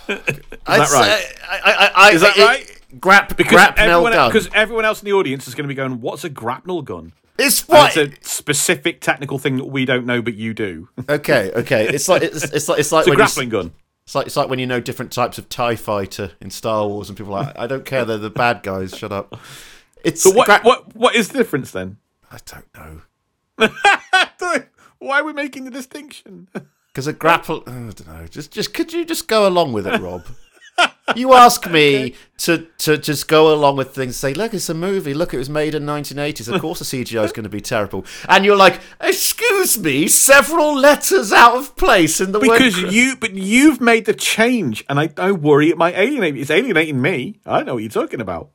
that 0.09 0.89
right? 0.91 1.33
I, 1.49 1.59
I, 1.63 1.91
I, 1.95 2.11
Is 2.11 2.19
that 2.21 2.35
it- 2.37 2.43
right? 2.45 2.74
Grap, 2.99 3.35
Because 3.35 3.51
grapnel 3.53 3.85
everyone, 3.89 4.13
gun. 4.13 4.29
because 4.31 4.49
everyone 4.53 4.85
else 4.85 5.01
in 5.01 5.05
the 5.05 5.13
audience 5.13 5.47
is 5.47 5.55
going 5.55 5.63
to 5.65 5.67
be 5.67 5.73
going, 5.75 6.01
"What's 6.01 6.23
a 6.23 6.29
grapnel 6.29 6.81
gun?" 6.81 7.13
it's 7.37 7.61
And 7.61 7.69
what? 7.69 7.97
It's 7.97 8.17
a 8.17 8.29
specific 8.29 9.01
technical 9.01 9.37
thing 9.39 9.57
that 9.57 9.65
we 9.65 9.83
don't 9.85 10.05
know, 10.05 10.21
but 10.21 10.35
you 10.35 10.53
do. 10.53 10.87
Okay, 11.09 11.51
okay. 11.55 11.87
It's 11.89 12.07
like 12.07 12.21
it's, 12.23 12.43
it's 12.43 12.69
like 12.69 12.79
it's 12.79 12.91
like 12.91 13.05
a 13.07 13.09
when 13.09 13.17
you, 13.19 13.23
grappling 13.25 13.49
gun. 13.49 13.73
it's 14.05 14.15
like 14.15 14.27
it's 14.27 14.35
like 14.37 14.49
when 14.49 14.59
you 14.59 14.65
know 14.67 14.79
different 14.79 15.11
types 15.11 15.37
of 15.37 15.49
Tie 15.49 15.75
Fighter 15.75 16.31
in 16.39 16.49
Star 16.49 16.87
Wars, 16.87 17.09
and 17.09 17.17
people 17.17 17.33
are 17.33 17.43
like, 17.43 17.59
I 17.59 17.67
don't 17.67 17.85
care. 17.85 18.05
They're 18.05 18.17
the 18.17 18.29
bad 18.29 18.63
guys. 18.63 18.95
Shut 18.95 19.11
up. 19.11 19.37
It's 20.03 20.21
So 20.23 20.31
what? 20.31 20.45
gra- 20.45 20.61
what? 20.63 20.95
What 20.95 21.15
is 21.15 21.29
the 21.29 21.37
difference 21.39 21.71
then? 21.71 21.97
I 22.31 22.37
don't 22.45 22.67
know. 22.75 23.01
Why 24.99 25.19
are 25.19 25.23
we 25.23 25.33
making 25.33 25.65
the 25.65 25.71
distinction? 25.71 26.47
Because 26.95 27.07
a 27.07 27.11
grapple, 27.13 27.61
oh, 27.67 27.71
I 27.71 27.91
don't 27.91 28.07
know. 28.07 28.25
Just, 28.27 28.51
just 28.53 28.73
could 28.73 28.93
you 28.93 29.03
just 29.03 29.27
go 29.27 29.45
along 29.45 29.73
with 29.73 29.85
it, 29.85 29.99
Rob? 29.99 30.23
You 31.15 31.33
ask 31.33 31.69
me 31.69 32.15
to, 32.39 32.67
to 32.79 32.97
just 32.97 33.27
go 33.27 33.53
along 33.53 33.75
with 33.77 33.93
things. 33.93 34.15
Say, 34.15 34.33
look, 34.33 34.55
it's 34.55 34.69
a 34.69 34.73
movie. 34.73 35.13
Look, 35.13 35.35
it 35.35 35.37
was 35.37 35.49
made 35.49 35.75
in 35.75 35.83
1980s. 35.83 36.51
Of 36.51 36.59
course, 36.61 36.79
the 36.79 36.85
CGI 36.85 37.23
is 37.23 37.31
going 37.31 37.43
to 37.43 37.49
be 37.49 37.61
terrible. 37.61 38.05
And 38.27 38.43
you're 38.43 38.55
like, 38.55 38.79
excuse 38.99 39.77
me, 39.77 40.07
several 40.07 40.75
letters 40.75 41.31
out 41.31 41.57
of 41.57 41.75
place 41.75 42.19
in 42.19 42.31
the 42.31 42.39
word. 42.39 42.57
Because 42.57 42.79
gra- 42.79 42.91
you, 42.91 43.15
but 43.17 43.33
you've 43.33 43.79
made 43.79 44.05
the 44.05 44.13
change, 44.15 44.83
and 44.89 44.99
I, 44.99 45.09
I 45.17 45.31
worry 45.31 45.69
it 45.69 45.77
might 45.77 45.95
alienate. 45.95 46.37
It's 46.37 46.49
alienating 46.49 46.99
me. 46.99 47.39
I 47.45 47.61
know 47.61 47.75
what 47.75 47.83
you're 47.83 47.89
talking 47.91 48.21
about. 48.21 48.49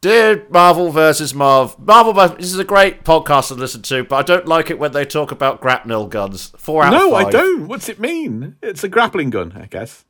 Dear 0.00 0.46
Marvel 0.50 0.90
versus 0.90 1.34
Marv, 1.34 1.78
Marvel. 1.78 2.12
This 2.36 2.52
is 2.52 2.58
a 2.58 2.64
great 2.64 3.04
podcast 3.04 3.48
to 3.48 3.54
listen 3.54 3.80
to, 3.82 4.04
but 4.04 4.16
I 4.16 4.22
don't 4.22 4.46
like 4.46 4.68
it 4.70 4.78
when 4.78 4.92
they 4.92 5.06
talk 5.06 5.32
about 5.32 5.62
grapnel 5.62 6.08
guns. 6.08 6.52
Four 6.58 6.84
out 6.84 6.90
No. 6.92 7.14
I 7.14 7.30
don't. 7.30 7.68
What's 7.68 7.88
it 7.88 7.98
mean? 7.98 8.56
It's 8.62 8.84
a 8.84 8.88
grappling 8.88 9.30
gun, 9.30 9.52
I 9.56 9.64
guess. 9.64 10.04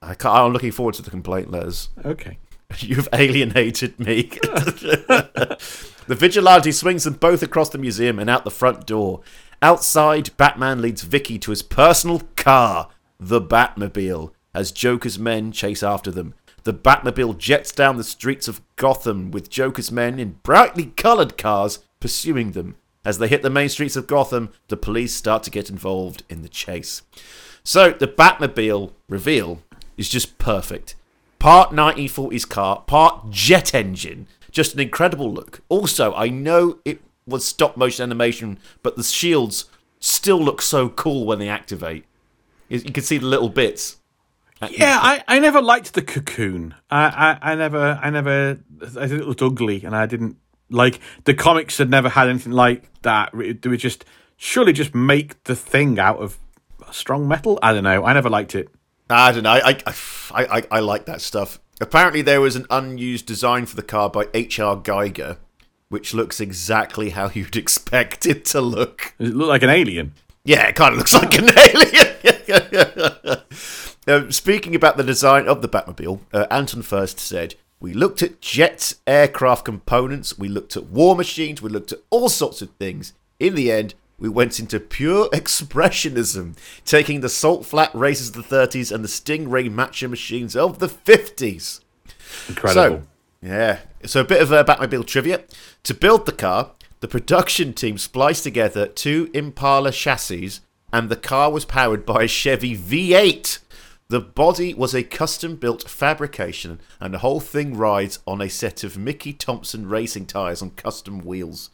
I 0.00 0.14
I'm 0.24 0.52
looking 0.52 0.72
forward 0.72 0.94
to 0.94 1.02
the 1.02 1.10
complaint 1.10 1.50
letters. 1.50 1.88
Okay. 2.04 2.38
You've 2.78 3.08
alienated 3.12 3.98
me. 3.98 4.22
the 4.42 5.58
vigilante 6.08 6.72
swings 6.72 7.04
them 7.04 7.14
both 7.14 7.42
across 7.42 7.70
the 7.70 7.78
museum 7.78 8.18
and 8.18 8.28
out 8.28 8.44
the 8.44 8.50
front 8.50 8.86
door. 8.86 9.22
Outside, 9.60 10.36
Batman 10.36 10.80
leads 10.80 11.02
Vicki 11.02 11.38
to 11.40 11.50
his 11.50 11.62
personal 11.62 12.22
car, 12.36 12.88
the 13.18 13.40
Batmobile, 13.40 14.30
as 14.54 14.70
Joker's 14.70 15.18
men 15.18 15.50
chase 15.50 15.82
after 15.82 16.10
them. 16.10 16.34
The 16.62 16.74
Batmobile 16.74 17.38
jets 17.38 17.72
down 17.72 17.96
the 17.96 18.04
streets 18.04 18.46
of 18.46 18.60
Gotham 18.76 19.30
with 19.30 19.50
Joker's 19.50 19.90
men 19.90 20.20
in 20.20 20.38
brightly 20.42 20.92
coloured 20.96 21.36
cars 21.38 21.80
pursuing 21.98 22.52
them. 22.52 22.76
As 23.04 23.18
they 23.18 23.28
hit 23.28 23.42
the 23.42 23.50
main 23.50 23.68
streets 23.68 23.96
of 23.96 24.06
Gotham, 24.06 24.50
the 24.68 24.76
police 24.76 25.14
start 25.14 25.42
to 25.44 25.50
get 25.50 25.70
involved 25.70 26.24
in 26.28 26.42
the 26.42 26.48
chase. 26.48 27.02
So 27.64 27.90
the 27.90 28.08
Batmobile 28.08 28.92
reveal 29.08 29.62
is 29.98 30.08
just 30.08 30.38
perfect. 30.38 30.94
Part 31.38 31.70
1940s 31.70 32.48
car, 32.48 32.82
part 32.86 33.30
jet 33.30 33.74
engine. 33.74 34.26
Just 34.50 34.72
an 34.72 34.80
incredible 34.80 35.30
look. 35.30 35.60
Also, 35.68 36.14
I 36.14 36.30
know 36.30 36.78
it 36.84 37.00
was 37.26 37.44
stop 37.44 37.76
motion 37.76 38.02
animation, 38.02 38.58
but 38.82 38.96
the 38.96 39.02
shields 39.02 39.66
still 40.00 40.40
look 40.42 40.62
so 40.62 40.88
cool 40.88 41.26
when 41.26 41.38
they 41.38 41.48
activate. 41.48 42.04
You 42.68 42.80
can 42.80 43.02
see 43.02 43.18
the 43.18 43.26
little 43.26 43.50
bits. 43.50 43.96
Yeah, 44.70 44.98
I, 45.00 45.22
I 45.28 45.38
never 45.38 45.60
liked 45.60 45.94
the 45.94 46.02
cocoon. 46.02 46.74
I, 46.90 47.38
I, 47.42 47.52
I 47.52 47.54
never, 47.54 47.98
I 48.02 48.10
never, 48.10 48.58
I 48.96 49.04
it 49.04 49.26
looked 49.26 49.42
ugly, 49.42 49.84
and 49.84 49.94
I 49.94 50.06
didn't 50.06 50.36
like 50.70 51.00
the 51.24 51.34
comics 51.34 51.78
had 51.78 51.90
never 51.90 52.08
had 52.08 52.28
anything 52.28 52.52
like 52.52 52.90
that. 53.02 53.30
They 53.32 53.68
would 53.68 53.78
just 53.78 54.04
surely 54.36 54.72
just 54.72 54.94
make 54.94 55.42
the 55.44 55.54
thing 55.54 55.98
out 55.98 56.18
of 56.18 56.38
strong 56.90 57.28
metal. 57.28 57.58
I 57.62 57.72
don't 57.72 57.84
know. 57.84 58.04
I 58.04 58.12
never 58.14 58.28
liked 58.28 58.54
it. 58.54 58.68
I 59.10 59.32
don't 59.32 59.42
know. 59.42 59.50
I, 59.50 59.78
I, 59.86 59.94
I, 60.44 60.62
I, 60.70 60.80
like 60.80 61.06
that 61.06 61.20
stuff. 61.20 61.60
Apparently, 61.80 62.22
there 62.22 62.40
was 62.40 62.56
an 62.56 62.66
unused 62.70 63.26
design 63.26 63.66
for 63.66 63.76
the 63.76 63.82
car 63.82 64.10
by 64.10 64.28
H.R. 64.34 64.76
Giger, 64.76 65.38
which 65.88 66.12
looks 66.12 66.40
exactly 66.40 67.10
how 67.10 67.30
you'd 67.30 67.56
expect 67.56 68.26
it 68.26 68.44
to 68.46 68.60
look. 68.60 69.14
It 69.18 69.34
looked 69.34 69.48
like 69.48 69.62
an 69.62 69.70
alien. 69.70 70.12
Yeah, 70.44 70.68
it 70.68 70.76
kind 70.76 70.92
of 70.92 70.98
looks 70.98 71.14
like 71.14 71.38
an 71.38 71.50
alien. 71.58 72.08
Uh, 74.06 74.30
speaking 74.30 74.74
about 74.74 74.96
the 74.96 75.04
design 75.04 75.46
of 75.46 75.62
the 75.62 75.68
Batmobile, 75.68 76.20
uh, 76.32 76.46
Anton 76.50 76.82
Furst 76.82 77.18
said, 77.18 77.54
We 77.80 77.92
looked 77.92 78.22
at 78.22 78.40
jets, 78.40 78.96
aircraft 79.06 79.64
components, 79.64 80.38
we 80.38 80.48
looked 80.48 80.76
at 80.76 80.86
war 80.86 81.14
machines, 81.14 81.60
we 81.60 81.70
looked 81.70 81.92
at 81.92 82.00
all 82.10 82.28
sorts 82.28 82.62
of 82.62 82.70
things. 82.72 83.12
In 83.38 83.54
the 83.54 83.70
end, 83.70 83.94
we 84.18 84.28
went 84.28 84.58
into 84.58 84.80
pure 84.80 85.28
expressionism, 85.32 86.56
taking 86.84 87.20
the 87.20 87.28
salt 87.28 87.64
flat 87.64 87.94
races 87.94 88.28
of 88.28 88.34
the 88.34 88.56
30s 88.56 88.92
and 88.92 89.04
the 89.04 89.08
Stingray 89.08 89.72
matcher 89.72 90.10
machines 90.10 90.56
of 90.56 90.78
the 90.78 90.88
50s. 90.88 91.80
Incredible. 92.48 92.74
So, 92.74 93.02
yeah. 93.42 93.80
So 94.04 94.20
a 94.20 94.24
bit 94.24 94.42
of 94.42 94.52
uh, 94.52 94.64
Batmobile 94.64 95.06
trivia. 95.06 95.44
To 95.84 95.94
build 95.94 96.26
the 96.26 96.32
car, 96.32 96.72
the 97.00 97.08
production 97.08 97.72
team 97.72 97.98
spliced 97.98 98.42
together 98.42 98.86
two 98.86 99.30
Impala 99.32 99.92
chassis, 99.92 100.60
and 100.92 101.08
the 101.08 101.16
car 101.16 101.50
was 101.50 101.64
powered 101.64 102.04
by 102.04 102.24
a 102.24 102.28
Chevy 102.28 102.76
V8. 102.76 103.58
The 104.08 104.20
body 104.20 104.72
was 104.72 104.94
a 104.94 105.02
custom-built 105.02 105.88
fabrication, 105.88 106.80
and 106.98 107.12
the 107.12 107.18
whole 107.18 107.40
thing 107.40 107.76
rides 107.76 108.20
on 108.26 108.40
a 108.40 108.48
set 108.48 108.82
of 108.82 108.96
Mickey 108.96 109.34
Thompson 109.34 109.86
racing 109.86 110.26
tires 110.26 110.62
on 110.62 110.70
custom 110.70 111.20
wheels. 111.20 111.70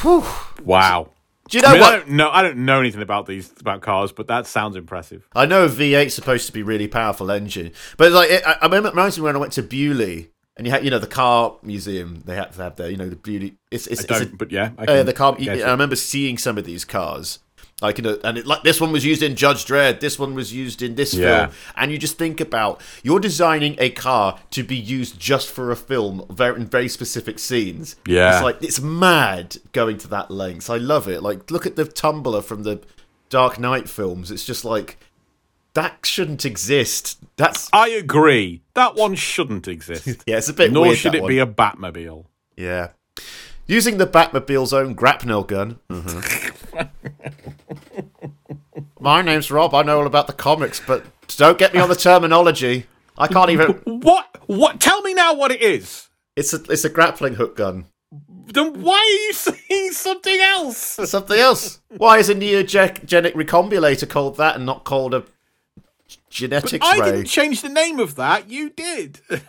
Whew. 0.00 0.24
wow. 0.62 1.10
Do 1.48 1.58
you 1.58 1.62
know 1.62 1.68
I, 1.68 1.72
mean, 1.72 1.82
I 1.82 1.84
what? 1.84 1.96
don't 1.96 2.08
know. 2.10 2.30
I 2.30 2.42
don't 2.42 2.58
know 2.58 2.80
anything 2.80 3.02
about 3.02 3.26
these 3.26 3.52
about 3.60 3.82
cars, 3.82 4.12
but 4.12 4.28
that 4.28 4.46
sounds 4.46 4.76
impressive. 4.76 5.28
I 5.34 5.46
know 5.46 5.64
a 5.64 5.68
V8's 5.68 6.14
supposed 6.14 6.46
to 6.46 6.52
be 6.52 6.62
really 6.62 6.88
powerful 6.88 7.30
engine, 7.30 7.72
but 7.96 8.12
like 8.12 8.30
it, 8.30 8.46
I, 8.46 8.52
I 8.62 8.64
remember 8.64 8.88
it 8.88 8.92
reminds 8.92 9.18
me 9.18 9.24
when 9.24 9.36
I 9.36 9.38
went 9.38 9.52
to 9.54 9.62
Beaulieu 9.62 10.24
and 10.56 10.66
you 10.66 10.72
had 10.72 10.84
you 10.84 10.90
know 10.90 10.98
the 10.98 11.06
car 11.06 11.56
museum 11.62 12.22
they 12.24 12.36
had 12.36 12.52
to 12.52 12.62
have 12.62 12.76
there 12.76 12.90
you 12.90 12.96
know 12.96 13.08
the 13.08 13.16
beauty 13.16 13.56
it's 13.70 13.86
it's, 13.86 14.00
I 14.00 14.04
it's 14.04 14.20
a- 14.20 14.24
don't, 14.26 14.38
but 14.38 14.52
yeah, 14.52 14.70
I 14.78 14.84
uh, 14.84 15.02
the 15.02 15.12
car 15.12 15.36
I 15.38 15.70
remember 15.70 15.96
seeing 15.96 16.38
some 16.38 16.58
of 16.58 16.64
these 16.64 16.84
cars 16.84 17.40
like 17.82 17.98
you 17.98 18.04
know 18.04 18.18
and 18.24 18.38
it, 18.38 18.46
like 18.46 18.62
this 18.62 18.80
one 18.80 18.92
was 18.92 19.04
used 19.04 19.22
in 19.22 19.34
Judge 19.36 19.64
Dredd 19.66 20.00
this 20.00 20.18
one 20.18 20.34
was 20.34 20.52
used 20.52 20.80
in 20.80 20.94
this 20.94 21.12
Yeah. 21.12 21.46
film 21.46 21.56
and 21.76 21.90
you 21.92 21.98
just 21.98 22.16
think 22.16 22.40
about 22.40 22.80
you're 23.02 23.18
designing 23.20 23.74
a 23.78 23.90
car 23.90 24.38
to 24.50 24.62
be 24.62 24.76
used 24.76 25.18
just 25.18 25.50
for 25.50 25.70
a 25.70 25.76
film 25.76 26.24
very 26.30 26.56
in 26.60 26.66
very 26.66 26.88
specific 26.88 27.38
scenes 27.38 27.96
Yeah. 28.06 28.34
it's 28.36 28.42
like 28.44 28.62
it's 28.62 28.80
mad 28.80 29.56
going 29.72 29.98
to 29.98 30.08
that 30.08 30.30
length 30.30 30.70
I 30.70 30.76
love 30.76 31.08
it 31.08 31.22
like 31.22 31.50
look 31.50 31.66
at 31.66 31.74
the 31.76 31.84
tumbler 31.84 32.42
from 32.42 32.62
the 32.62 32.80
Dark 33.28 33.58
Knight 33.58 33.88
films 33.88 34.30
it's 34.30 34.44
just 34.44 34.64
like 34.64 34.96
that 35.74 36.06
shouldn't 36.06 36.44
exist 36.44 37.18
that's 37.36 37.68
I 37.72 37.88
agree. 37.88 38.62
That 38.74 38.94
one 38.94 39.16
shouldn't 39.16 39.66
exist. 39.66 40.06
yeah 40.26 40.36
it's 40.38 40.48
a 40.48 40.52
bit 40.52 40.70
Nor 40.70 40.86
weird 40.86 40.98
should 40.98 41.16
it 41.16 41.22
one. 41.22 41.28
be 41.28 41.40
a 41.40 41.46
Batmobile. 41.46 42.26
Yeah. 42.56 42.90
Using 43.66 43.96
the 43.98 44.06
Batmobile's 44.06 44.72
own 44.72 44.94
grapnel 44.94 45.42
gun. 45.42 45.80
Mm-hmm. 45.90 46.43
My 49.04 49.20
name's 49.20 49.50
Rob. 49.50 49.74
I 49.74 49.82
know 49.82 49.98
all 49.98 50.06
about 50.06 50.28
the 50.28 50.32
comics, 50.32 50.80
but 50.80 51.04
don't 51.36 51.58
get 51.58 51.74
me 51.74 51.78
on 51.78 51.90
the 51.90 51.94
terminology. 51.94 52.86
I 53.18 53.28
can't 53.28 53.50
even. 53.50 53.72
What? 53.84 54.38
What? 54.46 54.80
Tell 54.80 55.02
me 55.02 55.12
now 55.12 55.34
what 55.34 55.52
it 55.52 55.60
is. 55.60 56.08
It's 56.36 56.54
a 56.54 56.62
it's 56.70 56.86
a 56.86 56.88
grappling 56.88 57.34
hook 57.34 57.54
gun. 57.54 57.84
Then 58.46 58.80
why 58.80 58.94
are 58.96 59.26
you 59.26 59.32
saying 59.34 59.92
something 59.92 60.40
else? 60.40 60.78
Something 60.78 61.38
else. 61.38 61.80
Why 61.94 62.16
is 62.16 62.30
a 62.30 62.34
neogenic 62.34 63.34
recombinator 63.34 64.08
called 64.08 64.38
that 64.38 64.56
and 64.56 64.64
not 64.64 64.84
called 64.84 65.12
a 65.12 65.24
genetics 66.30 66.86
I 66.86 66.98
ray? 66.98 67.10
didn't 67.12 67.26
change 67.26 67.60
the 67.60 67.68
name 67.68 67.98
of 68.00 68.14
that. 68.14 68.48
You 68.48 68.70
did. 68.70 69.20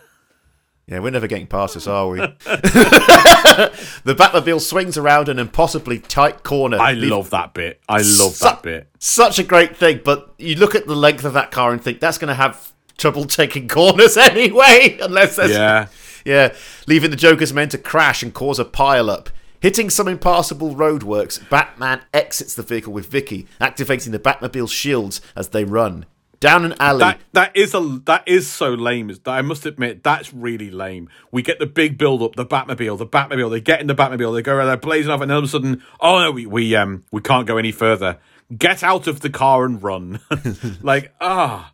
Yeah, 0.88 1.00
we're 1.00 1.10
never 1.10 1.26
getting 1.26 1.48
past 1.48 1.74
this, 1.74 1.86
are 1.88 2.08
we? 2.08 2.18
the 2.20 4.14
Batmobile 4.16 4.60
swings 4.60 4.96
around 4.96 5.28
an 5.28 5.38
impossibly 5.38 5.98
tight 5.98 6.42
corner. 6.44 6.78
I 6.78 6.92
love 6.92 7.30
that 7.30 7.54
bit. 7.54 7.80
I 7.88 7.96
love 7.98 8.04
Su- 8.34 8.44
that 8.44 8.62
bit. 8.62 8.88
Such 9.00 9.38
a 9.40 9.42
great 9.42 9.76
thing, 9.76 10.00
but 10.04 10.32
you 10.38 10.54
look 10.56 10.74
at 10.76 10.86
the 10.86 10.94
length 10.94 11.24
of 11.24 11.32
that 11.32 11.50
car 11.50 11.72
and 11.72 11.82
think 11.82 11.98
that's 12.00 12.18
going 12.18 12.28
to 12.28 12.34
have 12.34 12.72
trouble 12.98 13.24
taking 13.26 13.66
corners 13.68 14.16
anyway, 14.16 14.96
unless 15.02 15.36
there's 15.36 15.50
Yeah. 15.50 15.88
yeah, 16.24 16.54
leaving 16.86 17.10
the 17.10 17.16
Joker's 17.16 17.52
men 17.52 17.68
to 17.70 17.78
crash 17.78 18.22
and 18.22 18.32
cause 18.32 18.58
a 18.60 18.64
pile-up. 18.64 19.30
Hitting 19.58 19.90
some 19.90 20.06
impassable 20.06 20.76
roadworks, 20.76 21.46
Batman 21.48 22.02
exits 22.14 22.54
the 22.54 22.62
vehicle 22.62 22.92
with 22.92 23.08
Vicki, 23.08 23.48
activating 23.60 24.12
the 24.12 24.18
Batmobile 24.20 24.70
shields 24.70 25.20
as 25.34 25.48
they 25.48 25.64
run 25.64 26.06
down 26.40 26.64
an 26.64 26.74
alley. 26.80 27.00
That 27.00 27.20
that 27.32 27.56
is 27.56 27.74
a 27.74 28.00
that 28.06 28.26
is 28.26 28.48
so 28.48 28.70
lame. 28.74 29.10
Is 29.10 29.20
I 29.26 29.42
must 29.42 29.66
admit 29.66 30.02
that's 30.02 30.32
really 30.32 30.70
lame. 30.70 31.08
We 31.30 31.42
get 31.42 31.58
the 31.58 31.66
big 31.66 31.98
build 31.98 32.22
up, 32.22 32.36
the 32.36 32.46
Batmobile, 32.46 32.98
the 32.98 33.06
Batmobile. 33.06 33.50
They 33.50 33.60
get 33.60 33.80
in 33.80 33.86
the 33.86 33.94
Batmobile, 33.94 34.34
they 34.34 34.42
go 34.42 34.54
around 34.54 34.66
there 34.66 34.76
blazing 34.76 35.10
off, 35.10 35.20
and 35.20 35.30
then 35.30 35.36
all 35.36 35.42
of 35.42 35.48
a 35.48 35.48
sudden, 35.48 35.82
oh 36.00 36.20
no, 36.20 36.30
we 36.30 36.46
we 36.46 36.74
um 36.74 37.04
we 37.10 37.20
can't 37.20 37.46
go 37.46 37.56
any 37.56 37.72
further 37.72 38.18
get 38.56 38.82
out 38.82 39.06
of 39.06 39.20
the 39.20 39.30
car 39.30 39.64
and 39.64 39.82
run. 39.82 40.20
like, 40.82 41.14
ah. 41.20 41.72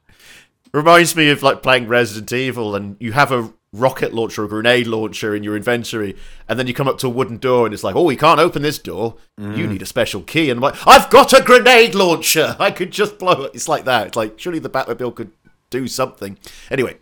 Reminds 0.72 1.14
me 1.14 1.28
of 1.28 1.42
like 1.42 1.62
playing 1.62 1.86
Resident 1.86 2.32
Evil 2.32 2.74
and 2.74 2.96
you 2.98 3.12
have 3.12 3.30
a 3.30 3.52
rocket 3.72 4.12
launcher 4.12 4.44
or 4.44 4.48
grenade 4.48 4.86
launcher 4.86 5.34
in 5.34 5.42
your 5.42 5.56
inventory, 5.56 6.14
and 6.48 6.58
then 6.58 6.66
you 6.66 6.74
come 6.74 6.88
up 6.88 6.98
to 6.98 7.06
a 7.06 7.10
wooden 7.10 7.38
door 7.38 7.64
and 7.66 7.72
it's 7.72 7.82
like, 7.84 7.96
oh, 7.96 8.02
we 8.04 8.16
can't 8.16 8.40
open 8.40 8.62
this 8.62 8.78
door. 8.78 9.16
You 9.38 9.66
need 9.66 9.82
a 9.82 9.86
special 9.86 10.20
key. 10.22 10.50
And 10.50 10.58
I'm 10.58 10.62
like, 10.62 10.86
I've 10.86 11.10
got 11.10 11.32
a 11.32 11.42
grenade 11.42 11.94
launcher. 11.94 12.54
I 12.60 12.70
could 12.70 12.90
just 12.90 13.18
blow 13.18 13.44
it. 13.44 13.52
It's 13.54 13.68
like 13.68 13.84
that. 13.86 14.08
It's 14.08 14.16
like, 14.16 14.38
surely 14.38 14.58
the 14.58 14.70
Batmobile 14.70 15.14
could 15.14 15.32
do 15.70 15.88
something. 15.88 16.38
Anyway, 16.70 16.96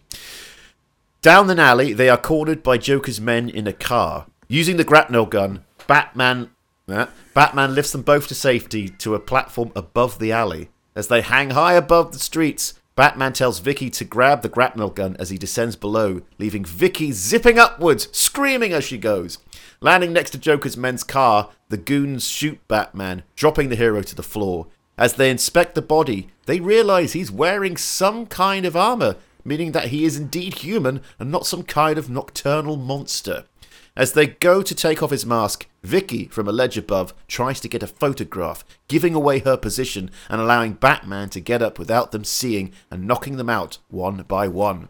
down 1.22 1.50
an 1.50 1.58
alley, 1.58 1.92
they 1.92 2.08
are 2.08 2.16
cornered 2.16 2.62
by 2.62 2.78
Joker's 2.78 3.20
men 3.20 3.48
in 3.50 3.66
a 3.66 3.72
car. 3.72 4.26
Using 4.48 4.76
the 4.78 4.84
grapnel 4.84 5.26
gun, 5.26 5.64
Batman. 5.86 6.50
uh, 6.88 7.06
Batman 7.34 7.74
lifts 7.74 7.92
them 7.92 8.02
both 8.02 8.26
to 8.28 8.34
safety 8.34 8.88
to 8.88 9.14
a 9.14 9.20
platform 9.20 9.70
above 9.76 10.18
the 10.18 10.32
alley. 10.32 10.70
As 10.94 11.08
they 11.08 11.20
hang 11.20 11.50
high 11.50 11.74
above 11.74 12.12
the 12.12 12.18
streets, 12.18 12.74
Batman 13.00 13.32
tells 13.32 13.60
Vicki 13.60 13.88
to 13.88 14.04
grab 14.04 14.42
the 14.42 14.50
grapnel 14.50 14.90
gun 14.90 15.16
as 15.18 15.30
he 15.30 15.38
descends 15.38 15.74
below, 15.74 16.20
leaving 16.38 16.66
Vicki 16.66 17.12
zipping 17.12 17.58
upwards, 17.58 18.10
screaming 18.12 18.74
as 18.74 18.84
she 18.84 18.98
goes. 18.98 19.38
Landing 19.80 20.12
next 20.12 20.32
to 20.32 20.38
Joker's 20.38 20.76
men's 20.76 21.02
car, 21.02 21.48
the 21.70 21.78
goons 21.78 22.28
shoot 22.28 22.60
Batman, 22.68 23.22
dropping 23.36 23.70
the 23.70 23.76
hero 23.76 24.02
to 24.02 24.14
the 24.14 24.22
floor. 24.22 24.66
As 24.98 25.14
they 25.14 25.30
inspect 25.30 25.74
the 25.74 25.80
body, 25.80 26.28
they 26.44 26.60
realize 26.60 27.14
he's 27.14 27.30
wearing 27.30 27.78
some 27.78 28.26
kind 28.26 28.66
of 28.66 28.76
armor, 28.76 29.16
meaning 29.46 29.72
that 29.72 29.88
he 29.88 30.04
is 30.04 30.18
indeed 30.18 30.56
human 30.56 31.00
and 31.18 31.30
not 31.30 31.46
some 31.46 31.62
kind 31.62 31.96
of 31.96 32.10
nocturnal 32.10 32.76
monster. 32.76 33.46
As 34.00 34.14
they 34.14 34.28
go 34.28 34.62
to 34.62 34.74
take 34.74 35.02
off 35.02 35.10
his 35.10 35.26
mask, 35.26 35.66
Vicki, 35.82 36.26
from 36.28 36.48
a 36.48 36.52
ledge 36.52 36.78
above, 36.78 37.12
tries 37.28 37.60
to 37.60 37.68
get 37.68 37.82
a 37.82 37.86
photograph, 37.86 38.64
giving 38.88 39.14
away 39.14 39.40
her 39.40 39.58
position 39.58 40.10
and 40.30 40.40
allowing 40.40 40.72
Batman 40.72 41.28
to 41.28 41.38
get 41.38 41.60
up 41.60 41.78
without 41.78 42.10
them 42.10 42.24
seeing 42.24 42.72
and 42.90 43.06
knocking 43.06 43.36
them 43.36 43.50
out 43.50 43.76
one 43.88 44.22
by 44.22 44.48
one. 44.48 44.88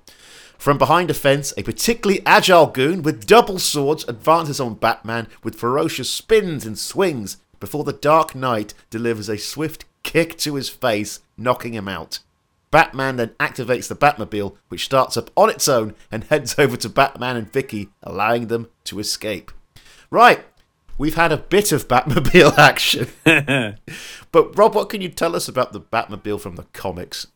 From 0.59 0.79
behind 0.79 1.11
a 1.11 1.15
fence, 1.15 1.53
a 1.57 1.65
particularly 1.65 2.23
agile 2.25 2.69
goon 2.69 3.03
with 3.03 3.27
double 3.27 3.59
swords 3.59 4.05
advances 4.07 4.61
on 4.61 4.75
Batman 4.75 5.27
with 5.43 5.59
ferocious 5.59 6.09
spins 6.09 6.65
and 6.65 6.79
swings 6.79 7.39
before 7.59 7.83
the 7.83 7.93
Dark 7.93 8.37
Knight 8.37 8.75
delivers 8.91 9.29
a 9.29 9.39
swift 9.39 9.87
kick 10.05 10.39
to 10.39 10.55
his 10.55 10.69
face, 10.69 11.19
knocking 11.37 11.75
him 11.75 11.89
out. 11.89 12.21
Batman 12.71 13.17
then 13.17 13.31
activates 13.41 13.89
the 13.89 13.97
Batmobile, 13.97 14.57
which 14.69 14.85
starts 14.85 15.17
up 15.17 15.31
on 15.37 15.51
its 15.51 15.69
own 15.69 15.95
and 16.11 16.25
heads 16.25 16.57
over 16.59 16.77
to 16.77 16.89
Batman 16.89 17.37
and 17.37 17.53
Vicki, 17.53 17.89
allowing 18.03 18.47
them 18.47 18.69
to 18.85 18.99
escape. 19.01 19.51
Right, 20.11 20.45
we've 20.97 21.17
had 21.17 21.33
a 21.33 21.37
bit 21.37 21.73
of 21.73 21.89
Batmobile 21.89 22.57
action. 22.59 23.09
but 24.33 24.57
Rob, 24.57 24.75
what 24.75 24.89
can 24.89 25.01
you 25.01 25.09
tell 25.09 25.35
us 25.35 25.49
about 25.49 25.73
the 25.73 25.81
Batmobile 25.81 26.41
from 26.41 26.57
the 26.57 26.67
comics? 26.73 27.27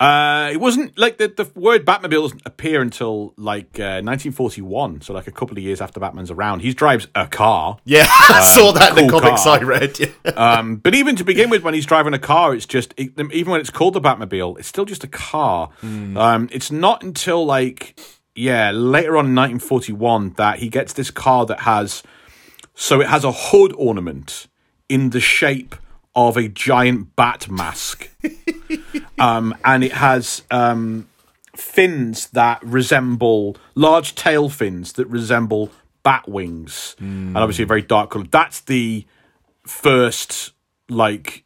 Uh, 0.00 0.48
it 0.50 0.56
wasn't 0.56 0.98
like 0.98 1.18
the, 1.18 1.28
the 1.28 1.44
word 1.60 1.84
Batmobile 1.84 2.22
doesn't 2.22 2.42
appear 2.46 2.80
until 2.80 3.34
like 3.36 3.78
uh, 3.78 4.00
1941, 4.00 5.02
so 5.02 5.12
like 5.12 5.26
a 5.26 5.30
couple 5.30 5.58
of 5.58 5.62
years 5.62 5.82
after 5.82 6.00
Batman's 6.00 6.30
around. 6.30 6.60
He 6.60 6.72
drives 6.72 7.06
a 7.14 7.26
car. 7.26 7.76
Yeah, 7.84 8.06
I 8.08 8.42
saw 8.42 8.72
that 8.72 8.96
in 8.96 9.04
the 9.06 9.10
cool 9.10 9.20
comics 9.20 9.44
car. 9.44 9.58
I 9.58 9.62
read. 9.62 9.98
Yeah. 9.98 10.06
Um, 10.40 10.76
but 10.76 10.94
even 10.94 11.16
to 11.16 11.24
begin 11.24 11.50
with, 11.50 11.62
when 11.62 11.74
he's 11.74 11.84
driving 11.84 12.14
a 12.14 12.18
car, 12.18 12.54
it's 12.54 12.64
just 12.64 12.94
it, 12.96 13.12
even 13.32 13.50
when 13.50 13.60
it's 13.60 13.68
called 13.68 13.92
the 13.92 14.00
Batmobile, 14.00 14.58
it's 14.58 14.68
still 14.68 14.86
just 14.86 15.04
a 15.04 15.08
car. 15.08 15.68
Um, 15.82 16.48
it's 16.50 16.70
not 16.70 17.02
until 17.02 17.44
like 17.44 18.00
yeah 18.34 18.70
later 18.70 19.18
on 19.18 19.26
in 19.26 19.34
1941 19.34 20.34
that 20.34 20.60
he 20.60 20.68
gets 20.68 20.94
this 20.94 21.10
car 21.10 21.44
that 21.46 21.60
has 21.60 22.02
so 22.74 23.00
it 23.00 23.08
has 23.08 23.24
a 23.24 23.32
hood 23.32 23.74
ornament 23.76 24.46
in 24.88 25.10
the 25.10 25.20
shape 25.20 25.74
of 26.28 26.36
a 26.36 26.48
giant 26.48 27.16
bat 27.16 27.50
mask, 27.50 28.10
um, 29.18 29.54
and 29.64 29.82
it 29.84 29.92
has 29.92 30.42
um, 30.50 31.08
fins 31.56 32.28
that 32.28 32.62
resemble 32.62 33.56
large 33.74 34.14
tail 34.14 34.48
fins 34.48 34.92
that 34.94 35.06
resemble 35.06 35.70
bat 36.02 36.28
wings, 36.28 36.96
and 36.98 37.38
obviously 37.38 37.64
a 37.64 37.66
very 37.66 37.82
dark 37.82 38.10
color. 38.10 38.26
That's 38.30 38.60
the 38.60 39.06
first 39.64 40.52
like 40.88 41.44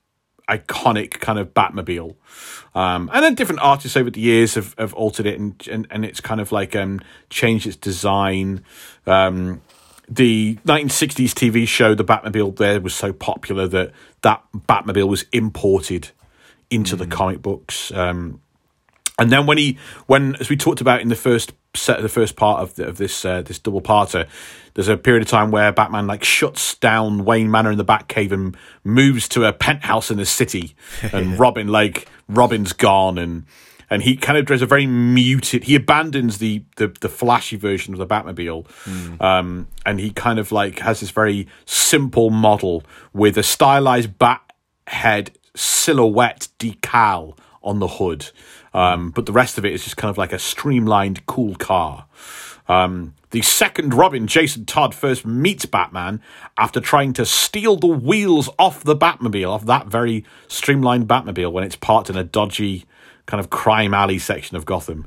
iconic 0.49 1.21
kind 1.21 1.39
of 1.39 1.55
Batmobile. 1.55 2.17
Um, 2.75 3.11
and 3.13 3.25
then 3.25 3.35
different 3.35 3.61
artists 3.63 3.97
over 3.97 4.11
the 4.11 4.21
years 4.21 4.55
have, 4.55 4.75
have 4.79 4.93
altered 4.95 5.27
it 5.27 5.39
and, 5.39 5.67
and, 5.71 5.87
and 5.91 6.05
it's 6.05 6.21
kind 6.21 6.41
of 6.41 6.53
like 6.53 6.75
um, 6.75 7.01
changed 7.31 7.67
its 7.67 7.77
design. 7.77 8.65
Um, 9.07 9.63
the 10.09 10.59
1960s 10.67 11.31
TV 11.31 11.67
show, 11.67 11.95
The 11.95 12.05
Batmobile, 12.05 12.57
there 12.57 12.81
was 12.81 12.95
so 12.95 13.13
popular 13.13 13.67
that 13.69 13.93
that 14.23 14.43
Batmobile 14.55 15.09
was 15.09 15.25
imported 15.33 16.11
into 16.71 16.97
the 16.97 17.07
comic 17.07 17.43
books. 17.43 17.93
Um, 17.93 18.41
and 19.19 19.31
then 19.31 19.47
when 19.47 19.59
he, 19.59 19.79
when 20.07 20.35
as 20.37 20.49
we 20.49 20.57
talked 20.57 20.81
about 20.81 21.01
in 21.01 21.09
the 21.09 21.17
first 21.17 21.53
set, 21.75 21.99
of 21.99 22.03
the 22.03 22.09
first 22.09 22.37
part 22.37 22.63
of 22.63 22.75
the, 22.75 22.89
of 22.89 22.97
this 22.97 23.25
uh, 23.25 23.43
this 23.43 23.59
double 23.59 23.81
parter, 23.81 24.27
there's 24.75 24.89
a 24.89 24.97
period 24.97 25.23
of 25.23 25.29
time 25.29 25.51
where 25.51 25.71
Batman 25.73 26.07
like 26.07 26.25
shuts 26.25 26.75
down 26.77 27.25
Wayne 27.25 27.51
Manor 27.51 27.73
in 27.73 27.79
the 27.79 27.85
Batcave 27.85 28.33
and 28.33 28.57
moves 28.83 29.29
to 29.29 29.45
a 29.45 29.53
penthouse 29.53 30.11
in 30.11 30.17
the 30.17 30.27
city, 30.27 30.75
and 31.13 31.39
Robin 31.39 31.69
like 31.69 32.09
Robin's 32.29 32.73
gone 32.73 33.19
and. 33.19 33.45
And 33.90 34.02
he 34.02 34.16
kind 34.16 34.39
of 34.39 34.47
does 34.47 34.62
a 34.62 34.66
very 34.66 34.86
muted. 34.86 35.65
He 35.65 35.74
abandons 35.74 36.39
the 36.39 36.65
the, 36.77 36.89
the 37.01 37.09
flashy 37.09 37.56
version 37.56 37.94
of 37.94 37.98
the 37.98 38.06
Batmobile, 38.06 38.66
um, 39.20 39.69
and 39.85 40.01
he 40.01 40.11
kind 40.11 40.39
of 40.39 40.52
like 40.52 40.78
has 40.81 41.01
this 41.01 41.11
very 41.11 41.47
simple 41.66 42.31
model 42.31 42.82
with 43.12 43.36
a 43.36 43.43
stylized 43.43 44.19
bat 44.19 44.40
head 44.86 45.32
silhouette 45.55 46.48
decal 46.59 47.36
on 47.62 47.78
the 47.78 47.89
hood. 47.89 48.31
Um, 48.73 49.11
but 49.11 49.27
the 49.27 49.32
rest 49.32 49.56
of 49.59 49.65
it 49.65 49.73
is 49.73 49.85
just 49.85 49.97
kind 49.97 50.11
of 50.11 50.19
like 50.19 50.32
a 50.32 50.39
streamlined, 50.39 51.27
cool 51.27 51.55
car. 51.55 52.06
Um, 52.66 53.15
the 53.31 53.43
second 53.43 53.94
Robin, 53.94 54.27
Jason 54.27 54.65
Todd, 54.65 54.94
first 54.94 55.27
meets 55.27 55.66
Batman 55.66 56.20
after 56.56 56.81
trying 56.81 57.12
to 57.15 57.27
steal 57.27 57.77
the 57.77 57.86
wheels 57.86 58.48
off 58.59 58.82
the 58.82 58.97
Batmobile, 58.97 59.51
off 59.51 59.66
that 59.66 59.86
very 59.86 60.24
streamlined 60.48 61.09
Batmobile 61.09 61.52
when 61.52 61.65
it's 61.65 61.77
parked 61.77 62.09
in 62.09 62.16
a 62.16 62.24
dodgy 62.24 62.85
kind 63.27 63.41
of 63.41 63.51
crime 63.51 63.95
alley 63.95 64.19
section 64.19 64.57
of 64.57 64.65
Gotham. 64.65 65.07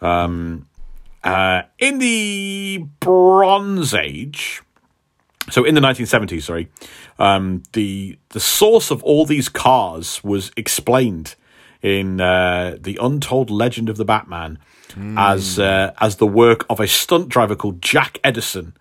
Um, 0.00 0.68
uh, 1.22 1.62
in 1.78 1.98
the 1.98 2.84
Bronze 3.00 3.94
Age, 3.94 4.62
so 5.50 5.64
in 5.64 5.74
the 5.74 5.80
1970s, 5.80 6.42
sorry, 6.42 6.68
um, 7.18 7.62
the 7.72 8.18
the 8.30 8.40
source 8.40 8.90
of 8.90 9.02
all 9.02 9.26
these 9.26 9.48
cars 9.48 10.22
was 10.24 10.50
explained 10.56 11.36
in 11.82 12.20
uh, 12.20 12.76
the 12.80 12.98
Untold 13.00 13.50
Legend 13.50 13.88
of 13.88 13.96
the 13.96 14.04
Batman 14.04 14.58
as 15.16 15.58
uh, 15.58 15.92
as 16.00 16.16
the 16.16 16.26
work 16.26 16.64
of 16.68 16.80
a 16.80 16.86
stunt 16.86 17.28
driver 17.28 17.56
called 17.56 17.82
Jack 17.82 18.18
Edison. 18.24 18.74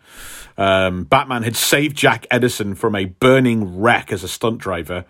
Um, 0.57 1.03
Batman 1.03 1.43
had 1.43 1.55
saved 1.55 1.97
Jack 1.97 2.25
Edison 2.29 2.75
from 2.75 2.95
a 2.95 3.05
burning 3.05 3.79
wreck 3.79 4.11
as 4.11 4.23
a 4.23 4.27
stunt 4.27 4.59
driver, 4.59 5.05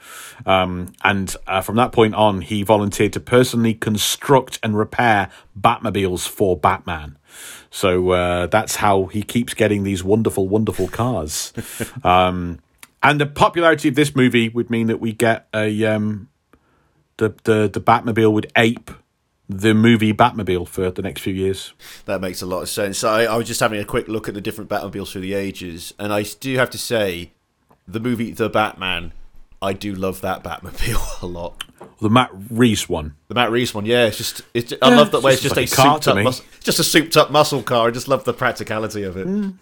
um, 0.46 0.94
and 1.04 1.36
uh, 1.48 1.62
from 1.62 1.76
that 1.78 1.92
point 1.92 2.16
on, 2.16 2.42
he 2.42 2.64
volunteered 2.64 3.14
to 3.14 3.20
personally 3.20 3.74
construct 3.74 4.60
and 4.64 4.78
repair 4.78 5.30
Batmobiles 5.60 6.28
for 6.28 6.58
Batman. 6.58 7.18
So 7.70 8.12
uh, 8.12 8.48
that's 8.48 8.78
how 8.78 9.06
he 9.06 9.24
keeps 9.24 9.54
getting 9.54 9.84
these 9.84 10.04
wonderful, 10.04 10.48
wonderful 10.48 10.88
cars. 10.90 11.54
um, 12.04 12.60
and 13.04 13.20
the 13.20 13.26
popularity 13.26 13.88
of 13.90 13.96
this 13.96 14.16
movie 14.16 14.50
would 14.50 14.70
mean 14.70 14.88
that 14.88 15.00
we 15.00 15.14
get 15.14 15.48
a 15.54 15.86
um, 15.86 16.30
the 17.18 17.34
the 17.44 17.70
the 17.72 17.82
Batmobile 17.82 18.32
would 18.32 18.52
ape 18.56 18.92
the 19.60 19.74
movie 19.74 20.14
Batmobile 20.14 20.68
for 20.68 20.90
the 20.92 21.02
next 21.02 21.22
few 21.22 21.34
years. 21.34 21.74
That 22.06 22.22
makes 22.22 22.42
a 22.42 22.46
lot 22.46 22.62
of 22.62 22.70
sense. 22.70 23.04
I, 23.04 23.24
I 23.24 23.36
was 23.38 23.48
just 23.48 23.60
having 23.60 23.80
a 23.80 23.86
quick 23.86 24.08
look 24.08 24.28
at 24.28 24.34
the 24.34 24.42
different 24.42 24.70
Batmobiles 24.70 25.12
through 25.12 25.22
the 25.22 25.34
ages, 25.34 25.94
and 26.00 26.14
I 26.14 26.24
do 26.24 26.56
have 26.58 26.70
to 26.72 26.78
say, 26.78 27.32
the 27.88 28.00
movie 28.00 28.32
The 28.32 28.50
Batman, 28.50 29.12
I 29.62 29.74
do 29.74 29.94
love 29.94 30.22
that 30.22 30.44
Batmobile 30.44 31.22
a 31.22 31.26
lot. 31.26 31.64
The 32.00 32.10
Matt 32.10 32.32
Reese 32.50 32.88
one. 32.90 33.16
The 33.28 33.36
Matt 33.36 33.52
Reeves 33.52 33.74
one, 33.74 33.86
yeah, 33.86 34.06
it's 34.08 34.18
just, 34.18 34.42
it's 34.54 34.74
I 34.82 34.90
Yeah, 34.90 34.96
love 34.98 35.12
that 35.12 35.22
way. 35.22 35.34
It's 35.34 35.42
just 35.42 35.56
just 35.56 35.78
like 35.80 35.80
a 35.88 35.90
souped 36.02 36.08
up, 36.08 36.24
mus- 36.24 36.42
just 36.64 36.80
a 36.80 36.84
souped 36.84 37.16
up 37.18 37.30
muscle 37.32 37.62
car. 37.62 37.88
I 37.88 37.92
just 37.92 38.08
love 38.08 38.24
the 38.24 38.34
practicality 38.34 39.04
of 39.04 39.18
it. 39.18 39.28
Mm. 39.28 39.56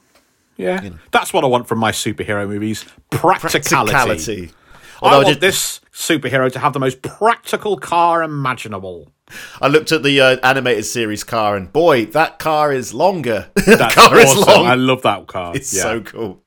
Yeah, 0.55 0.89
that's 1.11 1.31
what 1.33 1.43
I 1.43 1.47
want 1.47 1.67
from 1.69 1.79
my 1.79 1.91
superhero 1.91 2.47
movies: 2.47 2.85
practicality. 3.11 3.91
Practicality. 3.91 4.51
I 5.01 5.05
Although 5.05 5.15
I 5.15 5.23
want 5.23 5.27
did- 5.35 5.41
this 5.41 5.79
superhero 5.93 6.51
to 6.51 6.59
have 6.59 6.73
the 6.73 6.79
most 6.79 7.01
practical 7.01 7.77
car 7.77 8.23
imaginable. 8.23 9.11
I 9.61 9.67
looked 9.67 9.91
at 9.91 10.03
the 10.03 10.19
uh, 10.21 10.37
animated 10.43 10.85
series 10.85 11.23
car, 11.23 11.55
and 11.55 11.71
boy, 11.71 12.05
that 12.07 12.39
car 12.39 12.71
is 12.71 12.93
longer. 12.93 13.49
that 13.55 13.93
car 13.93 14.17
is 14.17 14.35
long. 14.35 14.65
I 14.67 14.75
love 14.75 15.01
that 15.03 15.27
car. 15.27 15.55
It's 15.55 15.73
Yeah. 15.75 15.83
so 15.83 16.01
cool. 16.01 16.43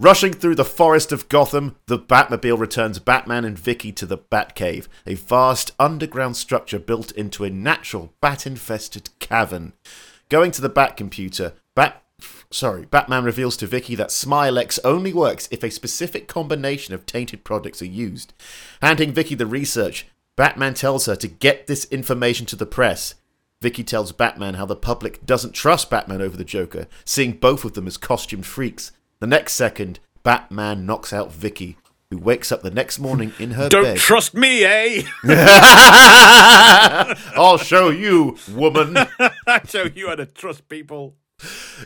Rushing 0.00 0.32
through 0.32 0.54
the 0.54 0.64
forest 0.64 1.10
of 1.10 1.28
Gotham, 1.28 1.74
the 1.86 1.98
Batmobile 1.98 2.58
returns 2.58 3.00
Batman 3.00 3.44
and 3.44 3.58
Vicki 3.58 3.90
to 3.92 4.06
the 4.06 4.16
Batcave, 4.18 4.86
a 5.06 5.14
vast 5.14 5.72
underground 5.78 6.36
structure 6.36 6.78
built 6.78 7.10
into 7.12 7.42
a 7.42 7.50
natural 7.50 8.12
bat-infested 8.20 9.10
cavern. 9.18 9.72
Going 10.28 10.52
to 10.52 10.62
the 10.62 10.70
Batcomputer, 10.70 11.54
Bat 11.74 12.00
sorry, 12.50 12.86
Batman 12.86 13.24
reveals 13.24 13.56
to 13.56 13.66
Vicki 13.66 13.94
that 13.96 14.08
Smilex 14.08 14.78
only 14.84 15.12
works 15.12 15.48
if 15.50 15.64
a 15.64 15.70
specific 15.70 16.28
combination 16.28 16.94
of 16.94 17.04
tainted 17.04 17.42
products 17.44 17.82
are 17.82 17.86
used. 17.86 18.32
Handing 18.80 19.12
Vicki 19.12 19.34
the 19.34 19.46
research, 19.46 20.06
Batman 20.38 20.72
tells 20.72 21.06
her 21.06 21.16
to 21.16 21.26
get 21.26 21.66
this 21.66 21.84
information 21.86 22.46
to 22.46 22.54
the 22.54 22.64
press. 22.64 23.16
Vicki 23.60 23.82
tells 23.82 24.12
Batman 24.12 24.54
how 24.54 24.66
the 24.66 24.76
public 24.76 25.26
doesn't 25.26 25.50
trust 25.52 25.90
Batman 25.90 26.22
over 26.22 26.36
the 26.36 26.44
Joker, 26.44 26.86
seeing 27.04 27.32
both 27.32 27.64
of 27.64 27.72
them 27.72 27.88
as 27.88 27.96
costumed 27.96 28.46
freaks. 28.46 28.92
The 29.18 29.26
next 29.26 29.54
second, 29.54 29.98
Batman 30.22 30.86
knocks 30.86 31.12
out 31.12 31.32
Vicki, 31.32 31.76
who 32.10 32.18
wakes 32.18 32.52
up 32.52 32.62
the 32.62 32.70
next 32.70 33.00
morning 33.00 33.32
in 33.40 33.50
her 33.50 33.68
Don't 33.68 33.82
bed. 33.82 33.96
trust 33.96 34.32
me, 34.32 34.62
eh? 34.62 35.02
I'll 37.36 37.58
show 37.58 37.90
you, 37.90 38.38
woman. 38.52 38.96
I'll 39.48 39.66
show 39.66 39.88
you 39.92 40.06
how 40.06 40.14
to 40.14 40.26
trust 40.26 40.68
people. 40.68 41.16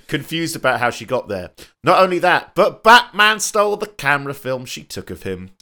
confused 0.08 0.56
about 0.56 0.78
how 0.78 0.90
she 0.90 1.06
got 1.06 1.28
there. 1.28 1.52
Not 1.82 2.02
only 2.02 2.18
that, 2.18 2.54
but 2.54 2.84
Batman 2.84 3.40
stole 3.40 3.78
the 3.78 3.86
camera 3.86 4.34
film 4.34 4.66
she 4.66 4.82
took 4.82 5.08
of 5.08 5.22
him. 5.22 5.52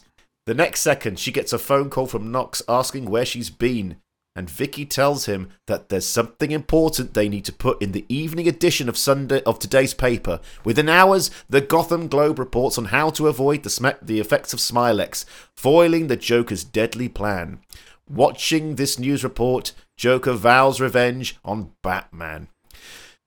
The 0.47 0.55
next 0.55 0.81
second, 0.81 1.19
she 1.19 1.33
gets 1.33 1.53
a 1.53 1.59
phone 1.59 1.91
call 1.91 2.07
from 2.07 2.33
Knox 2.33 2.63
asking 2.69 3.11
where 3.11 3.27
she's 3.27 3.51
been, 3.51 3.97
and 4.35 4.49
Vicki 4.49 4.87
tells 4.87 5.27
him 5.27 5.51
that 5.67 5.89
there's 5.89 6.07
something 6.07 6.51
important 6.51 7.15
they 7.15 7.29
need 7.29 7.45
to 7.45 7.53
put 7.53 7.83
in 7.83 7.93
the 7.93 8.07
evening 8.09 8.49
edition 8.49 8.89
of 8.89 8.97
Sunday 8.97 9.43
of 9.43 9.59
today's 9.59 9.93
paper. 9.93 10.41
Within 10.65 10.89
hours, 10.89 11.31
the 11.49 11.61
Gotham 11.61 12.09
Globe 12.09 12.39
reports 12.39 12.79
on 12.79 12.87
how 12.87 13.11
to 13.11 13.29
avoid 13.29 13.65
the, 13.65 13.71
sm- 13.71 13.89
the 14.01 14.21
effects 14.21 14.53
of 14.53 14.61
Smilex, 14.61 15.25
foiling 15.55 16.07
the 16.07 16.17
Joker's 16.17 16.65
deadly 16.65 17.09
plan. 17.09 17.61
Watching 18.09 18.77
this 18.77 18.99
news 18.99 19.23
report, 19.23 19.73
Joker 19.97 20.33
vows 20.33 20.81
revenge 20.81 21.39
on 21.45 21.73
Batman. 21.83 22.49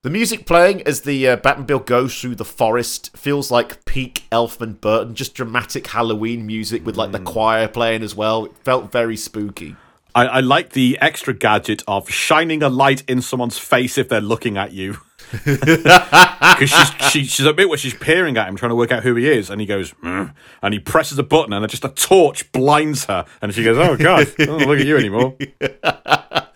The 0.04 0.10
music 0.10 0.46
playing 0.46 0.82
as 0.82 1.04
the 1.04 1.30
uh, 1.30 1.38
Batmobile 1.38 1.86
goes 1.86 2.20
through 2.20 2.36
the 2.36 2.44
forest 2.44 3.16
feels 3.16 3.50
like 3.50 3.86
peak 3.86 4.26
Elfman 4.34 4.82
Burton, 4.82 5.16
just 5.16 5.34
dramatic 5.34 5.88
Halloween 5.88 6.46
music 6.46 6.86
with 6.86 6.98
like 6.98 7.14
the 7.14 7.22
choir 7.22 7.70
playing 7.70 8.04
as 8.04 8.14
well. 8.14 8.44
It 8.44 8.58
felt 8.66 8.92
very 8.92 9.16
spooky. 9.16 9.78
I, 10.14 10.26
I 10.26 10.40
like 10.42 10.72
the 10.72 10.98
extra 11.00 11.34
gadget 11.34 11.84
of 11.88 12.10
shining 12.10 12.62
a 12.62 12.68
light 12.68 13.04
in 13.08 13.22
someone's 13.22 13.58
face 13.58 13.98
if 13.98 14.10
they're 14.10 14.20
looking 14.20 14.58
at 14.58 14.74
you. 14.74 14.98
Because 16.54 16.70
she's, 16.70 17.12
she, 17.12 17.24
she's 17.24 17.46
a 17.46 17.54
bit 17.54 17.70
where 17.70 17.78
she's 17.78 17.96
peering 17.96 18.38
at 18.38 18.48
him, 18.48 18.58
trying 18.58 18.70
to 18.70 18.76
work 18.76 18.92
out 18.92 19.02
who 19.02 19.16
he 19.16 19.28
is, 19.28 19.50
and 19.50 19.60
he 19.60 19.66
goes, 19.66 19.92
"Mm," 20.04 20.34
and 20.62 20.74
he 20.74 20.80
presses 20.80 21.18
a 21.18 21.24
button, 21.24 21.54
and 21.54 21.68
just 21.68 21.84
a 21.86 21.90
torch 21.90 22.52
blinds 22.52 23.06
her, 23.06 23.26
and 23.42 23.52
she 23.56 23.64
goes, 23.64 23.78
"Oh 23.78 23.98
God, 23.98 24.28
I 24.38 24.46
don't 24.46 24.68
look 24.68 24.80
at 24.80 24.86
you 24.86 24.98
anymore." 24.98 25.36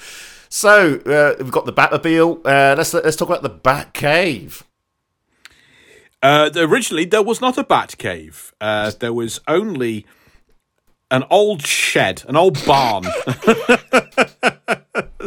So 0.49 0.95
uh, 1.06 1.36
we've 1.41 1.52
got 1.52 1.65
the 1.65 1.74
Batmobile. 1.74 2.45
Uh, 2.45 2.76
let's 2.78 2.94
let's 2.94 3.15
talk 3.15 3.30
about 3.30 3.44
the 3.44 3.49
Batcave. 3.49 4.64
Uh, 6.22 6.49
originally, 6.56 7.06
there 7.06 7.22
was 7.22 7.41
not 7.41 7.57
a 7.57 7.64
bat 7.64 7.98
cave. 7.98 8.53
Uh, 8.60 8.91
there 8.99 9.14
was 9.14 9.40
only 9.48 10.06
an 11.11 11.24
old 11.30 11.61
shed, 11.65 12.24
an 12.28 12.36
old 12.36 12.65
barn. 12.65 13.03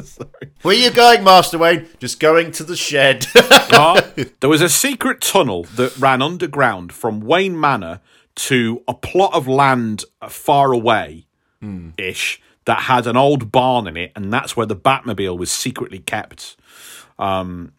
Where 0.62 0.76
are 0.76 0.78
you 0.78 0.90
going, 0.90 1.24
Master 1.24 1.58
Wayne? 1.58 1.88
Just 1.98 2.20
going 2.20 2.52
to 2.52 2.64
the 2.64 2.76
shed. 2.76 3.26
Uh, 3.72 4.02
there 4.40 4.50
was 4.50 4.60
a 4.60 4.68
secret 4.68 5.20
tunnel 5.20 5.62
that 5.76 5.96
ran 5.96 6.20
underground 6.20 6.92
from 6.92 7.20
Wayne 7.20 7.58
Manor 7.58 8.00
to 8.34 8.82
a 8.88 8.94
plot 8.94 9.32
of 9.32 9.46
land 9.46 10.04
far 10.28 10.72
away 10.72 11.28
ish 11.96 12.42
that 12.70 12.82
had 12.82 13.08
an 13.08 13.16
old 13.16 13.50
barn 13.50 13.88
in 13.88 13.96
it, 13.96 14.12
and 14.14 14.32
that's 14.32 14.56
where 14.56 14.64
the 14.64 14.76
Batmobile 14.76 15.36
was 15.36 15.50
secretly 15.50 15.98
kept. 15.98 16.56
Um, 17.18 17.72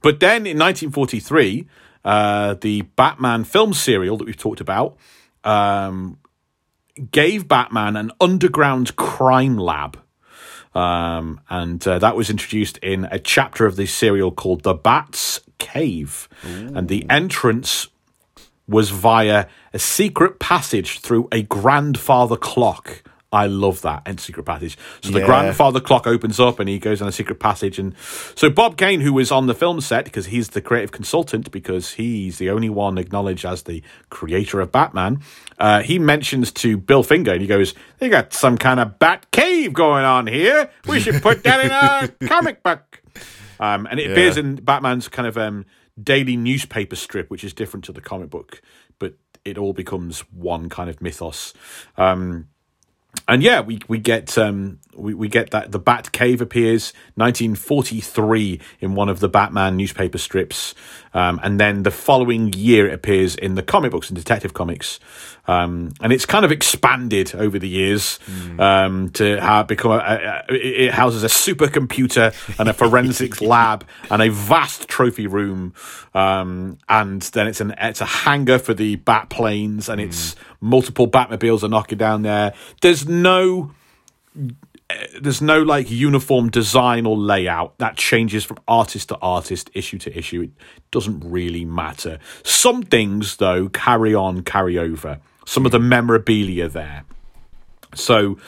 but 0.00 0.20
then 0.20 0.46
in 0.46 0.56
1943, 0.56 1.66
uh, 2.04 2.54
the 2.54 2.82
Batman 2.82 3.42
film 3.42 3.74
serial 3.74 4.16
that 4.16 4.24
we've 4.24 4.36
talked 4.36 4.60
about 4.60 4.96
um, 5.42 6.20
gave 7.10 7.48
Batman 7.48 7.96
an 7.96 8.12
underground 8.20 8.94
crime 8.94 9.58
lab. 9.58 9.98
Um, 10.76 11.40
and 11.50 11.84
uh, 11.88 11.98
that 11.98 12.14
was 12.14 12.30
introduced 12.30 12.78
in 12.78 13.08
a 13.10 13.18
chapter 13.18 13.66
of 13.66 13.74
the 13.74 13.86
serial 13.86 14.30
called 14.30 14.62
The 14.62 14.74
Bat's 14.74 15.40
Cave. 15.58 16.28
And 16.76 16.86
the 16.86 17.04
entrance 17.10 17.88
was 18.68 18.90
via 18.90 19.46
a 19.74 19.80
secret 19.80 20.38
passage 20.38 21.00
through 21.00 21.26
a 21.32 21.42
grandfather 21.42 22.36
clock. 22.36 23.02
I 23.36 23.46
love 23.46 23.82
that 23.82 24.02
and 24.06 24.18
secret 24.18 24.44
passage. 24.44 24.78
So 25.02 25.10
the 25.10 25.20
Yeah. 25.20 25.26
grandfather 25.26 25.78
clock 25.80 26.06
opens 26.06 26.40
up 26.40 26.58
and 26.58 26.68
he 26.68 26.78
goes 26.78 27.02
on 27.02 27.08
a 27.08 27.12
secret 27.12 27.38
passage. 27.38 27.78
And 27.78 27.94
so 28.34 28.48
Bob 28.48 28.76
Kane, 28.78 29.00
who 29.02 29.12
was 29.12 29.30
on 29.30 29.46
the 29.46 29.54
film 29.54 29.80
set 29.82 30.04
because 30.06 30.26
he's 30.26 30.48
the 30.48 30.62
creative 30.62 30.90
consultant, 30.92 31.50
because 31.50 31.92
he's 31.94 32.38
the 32.38 32.48
only 32.50 32.70
one 32.70 32.96
acknowledged 32.96 33.44
as 33.44 33.64
the 33.64 33.82
creator 34.08 34.60
of 34.60 34.72
Batman, 34.72 35.20
uh, 35.58 35.82
he 35.82 35.98
mentions 35.98 36.50
to 36.52 36.76
Bill 36.78 37.02
Finger 37.02 37.32
and 37.32 37.40
he 37.42 37.46
goes, 37.46 37.74
"They 37.98 38.08
got 38.08 38.32
some 38.32 38.56
kind 38.56 38.80
of 38.80 38.98
bat 38.98 39.26
cave 39.32 39.72
going 39.74 40.04
on 40.04 40.26
here. 40.26 40.70
We 40.88 40.98
should 41.00 41.20
put 41.22 41.42
that 41.44 41.60
in 41.64 41.70
a 41.70 42.26
comic 42.28 42.62
book." 42.62 43.02
Um, 43.60 43.86
and 43.90 44.00
it 44.00 44.10
appears 44.10 44.36
in 44.36 44.56
Batman's 44.56 45.08
kind 45.08 45.26
of 45.28 45.36
um, 45.38 45.64
daily 46.02 46.36
newspaper 46.36 46.96
strip, 46.96 47.30
which 47.30 47.44
is 47.44 47.52
different 47.54 47.84
to 47.84 47.92
the 47.92 48.00
comic 48.02 48.30
book, 48.30 48.60
but 48.98 49.14
it 49.44 49.56
all 49.58 49.72
becomes 49.72 50.20
one 50.32 50.68
kind 50.68 50.90
of 50.90 51.00
mythos. 51.00 51.54
Um, 51.96 52.48
and 53.28 53.42
yeah, 53.42 53.60
we 53.60 53.80
we 53.88 53.98
get 53.98 54.38
um, 54.38 54.78
we 54.94 55.14
we 55.14 55.28
get 55.28 55.50
that 55.50 55.72
the 55.72 55.78
Bat 55.78 56.12
Cave 56.12 56.40
appears 56.40 56.92
1943 57.16 58.60
in 58.80 58.94
one 58.94 59.08
of 59.08 59.20
the 59.20 59.28
Batman 59.28 59.76
newspaper 59.76 60.18
strips, 60.18 60.74
um, 61.12 61.40
and 61.42 61.58
then 61.58 61.82
the 61.82 61.90
following 61.90 62.52
year 62.52 62.88
it 62.88 62.94
appears 62.94 63.34
in 63.34 63.54
the 63.54 63.62
comic 63.62 63.90
books 63.90 64.08
and 64.08 64.16
Detective 64.16 64.54
Comics, 64.54 65.00
um, 65.46 65.92
and 66.00 66.12
it's 66.12 66.26
kind 66.26 66.44
of 66.44 66.52
expanded 66.52 67.34
over 67.34 67.58
the 67.58 67.68
years 67.68 68.18
um, 68.58 69.10
to 69.10 69.40
have 69.40 69.66
become 69.66 69.92
a, 69.92 70.44
a, 70.48 70.54
it 70.54 70.92
houses 70.92 71.22
a 71.22 71.28
supercomputer 71.28 72.34
and 72.58 72.68
a 72.68 72.72
forensics 72.72 73.40
lab 73.40 73.86
and 74.10 74.22
a 74.22 74.30
vast 74.30 74.88
trophy 74.88 75.26
room, 75.26 75.74
um, 76.14 76.78
and 76.88 77.22
then 77.22 77.46
it's 77.46 77.60
an 77.60 77.74
it's 77.78 78.00
a 78.00 78.06
hangar 78.06 78.58
for 78.58 78.74
the 78.74 78.96
Bat 78.96 79.30
planes, 79.30 79.88
and 79.88 80.00
it's 80.00 80.36
multiple 80.60 81.08
Batmobiles 81.08 81.62
are 81.62 81.68
knocking 81.68 81.98
down 81.98 82.22
there. 82.22 82.54
There's 82.80 83.06
no 83.06 83.70
there's 85.20 85.42
no 85.42 85.62
like 85.62 85.90
uniform 85.90 86.50
design 86.50 87.06
or 87.06 87.16
layout 87.16 87.76
that 87.78 87.96
changes 87.96 88.44
from 88.44 88.58
artist 88.68 89.08
to 89.08 89.16
artist, 89.18 89.70
issue 89.74 89.98
to 89.98 90.16
issue. 90.16 90.42
It 90.42 90.50
doesn't 90.90 91.20
really 91.20 91.64
matter. 91.64 92.18
Some 92.44 92.82
things 92.82 93.36
though 93.36 93.68
carry 93.68 94.14
on, 94.14 94.42
carry 94.42 94.78
over. 94.78 95.20
Some 95.46 95.64
of 95.64 95.72
the 95.72 95.80
memorabilia 95.80 96.68
there. 96.68 97.04
So 97.94 98.38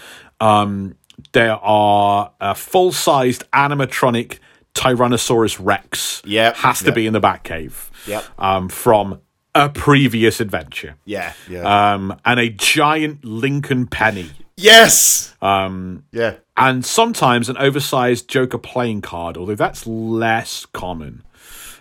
um, 0.40 0.96
there 1.32 1.56
are 1.56 2.32
a 2.40 2.54
full-sized 2.54 3.50
animatronic 3.52 4.38
Tyrannosaurus 4.74 5.58
Rex. 5.64 6.20
Yep, 6.26 6.56
has 6.56 6.80
to 6.80 6.86
yep. 6.86 6.94
be 6.94 7.06
in 7.06 7.14
the 7.14 7.20
Batcave. 7.20 7.88
Yep. 8.06 8.24
Um, 8.38 8.68
from 8.68 9.20
a 9.54 9.70
previous 9.70 10.40
adventure. 10.40 10.96
Yeah, 11.06 11.32
yeah. 11.48 11.94
Um, 11.94 12.20
and 12.26 12.38
a 12.38 12.50
giant 12.50 13.24
Lincoln 13.24 13.86
penny 13.86 14.30
yes. 14.58 15.34
Um. 15.40 16.04
Yeah. 16.12 16.36
and 16.56 16.84
sometimes 16.84 17.48
an 17.48 17.56
oversized 17.56 18.28
Joker 18.28 18.58
playing 18.58 19.02
card, 19.02 19.36
although 19.36 19.54
that's 19.54 19.86
less 19.86 20.66
common. 20.66 21.22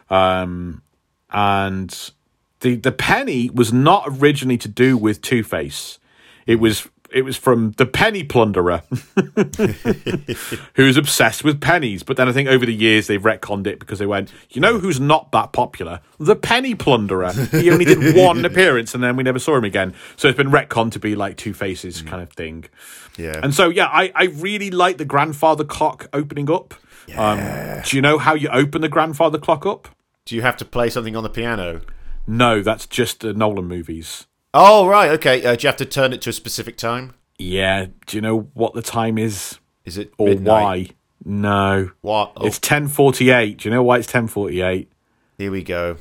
Um, 0.10 0.82
and 1.30 2.12
the 2.62 2.76
the 2.76 2.92
penny 2.92 3.50
was 3.50 3.72
not 3.72 4.06
originally 4.08 4.58
to 4.58 4.68
do 4.68 4.98
with 4.98 5.22
Two 5.22 5.44
Face. 5.44 6.00
It 6.46 6.60
was 6.60 6.88
it 7.12 7.24
was 7.24 7.38
from 7.38 7.72
the 7.78 7.86
penny 7.86 8.24
plunderer, 8.24 8.84
who's 10.76 10.98
obsessed 10.98 11.44
with 11.44 11.62
pennies. 11.62 12.04
But 12.04 12.18
then 12.18 12.28
I 12.28 12.32
think 12.32 12.50
over 12.50 12.66
the 12.66 12.74
years 12.74 13.08
they've 13.08 13.22
retconned 13.22 13.68
it 13.68 13.80
because 13.80 14.00
they 14.00 14.06
went, 14.06 14.34
you 14.50 14.62
know, 14.62 14.80
who's 14.80 15.00
not 15.00 15.32
that 15.32 15.54
popular? 15.54 16.02
The 16.20 16.36
penny 16.36 16.76
plunderer. 16.76 17.32
He 17.52 17.72
only 17.72 17.86
did 17.86 18.16
one 18.18 18.44
appearance, 18.44 18.94
and 18.94 19.04
then 19.04 19.16
we 19.16 19.24
never 19.24 19.40
saw 19.40 19.56
him 19.56 19.64
again. 19.64 19.94
So 20.16 20.28
it's 20.28 20.38
been 20.38 20.52
retconned 20.52 20.92
to 20.94 21.00
be 21.00 21.16
like 21.16 21.38
Two 21.38 21.54
Faces 21.54 22.02
kind 22.02 22.22
of 22.22 22.30
thing. 22.32 22.66
Yeah. 23.18 23.40
And 23.42 23.54
so, 23.54 23.70
yeah, 23.70 23.88
I, 23.88 24.12
I 24.14 24.26
really 24.26 24.70
like 24.70 24.98
the 24.98 25.06
grandfather 25.06 25.64
clock 25.64 26.08
opening 26.14 26.52
up. 26.52 26.74
Um, 27.16 27.40
do 27.86 27.96
you 27.96 28.02
know 28.02 28.18
how 28.18 28.34
you 28.34 28.50
open 28.50 28.82
the 28.82 28.90
grandfather 28.90 29.38
clock 29.38 29.66
up? 29.66 29.88
Do 30.26 30.36
you 30.36 30.42
have 30.42 30.58
to 30.58 30.66
play 30.66 30.90
something 30.90 31.16
on 31.16 31.24
the 31.24 31.30
piano? 31.30 31.82
No, 32.28 32.62
that's 32.62 32.86
just 32.86 33.22
the 33.22 33.34
Nolan 33.34 33.66
movies. 33.66 34.28
Oh 34.54 34.88
right. 34.88 35.12
Okay. 35.12 35.44
Uh, 35.46 35.56
do 35.56 35.64
you 35.64 35.68
have 35.68 35.78
to 35.78 35.86
turn 35.86 36.14
it 36.14 36.22
to 36.24 36.30
a 36.32 36.34
specific 36.34 36.78
time? 36.78 37.14
Yeah. 37.40 37.88
Do 38.06 38.18
you 38.18 38.22
know 38.22 38.50
what 38.54 38.74
the 38.74 38.82
time 38.82 39.18
is 39.18 39.60
Is 39.86 39.98
it 39.98 40.14
or 40.18 40.28
midnight? 40.30 40.46
why? 40.46 40.88
No. 41.24 41.92
What? 42.02 42.34
Oh, 42.38 42.46
It's 42.48 42.58
1048. 42.58 43.58
Do 43.60 43.70
you 43.70 43.76
know 43.76 43.84
why 43.84 43.98
it's 43.98 44.08
1048? 44.08 44.92
here 45.38 45.52
we 45.52 45.64
go. 45.64 45.98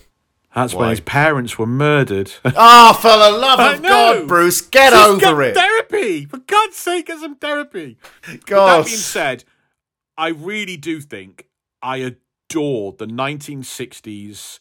That's 0.55 0.73
Why? 0.73 0.81
when 0.83 0.91
his 0.91 1.01
parents 1.01 1.59
were 1.59 1.67
murdered. 1.67 2.33
Oh, 2.43 2.95
for 2.99 3.09
the 3.09 3.39
love 3.39 3.61
I 3.61 3.75
of 3.75 3.83
know. 3.83 3.89
God, 4.21 4.27
Bruce, 4.29 4.63
get 4.63 4.91
Just 4.93 5.23
over 5.23 5.43
get 5.43 5.49
it. 5.51 5.55
Therapy! 5.55 6.25
For 6.25 6.39
God's 6.39 6.77
sake, 6.77 7.07
get 7.09 7.19
some 7.19 7.37
therapy. 7.37 7.99
God. 8.47 8.79
That 8.79 8.87
being 8.87 8.97
said, 8.97 9.45
I 10.17 10.29
really 10.29 10.79
do 10.79 11.03
think 11.03 11.49
I 11.83 11.99
adore 11.99 12.93
the 12.93 13.07
1960s 13.07 14.61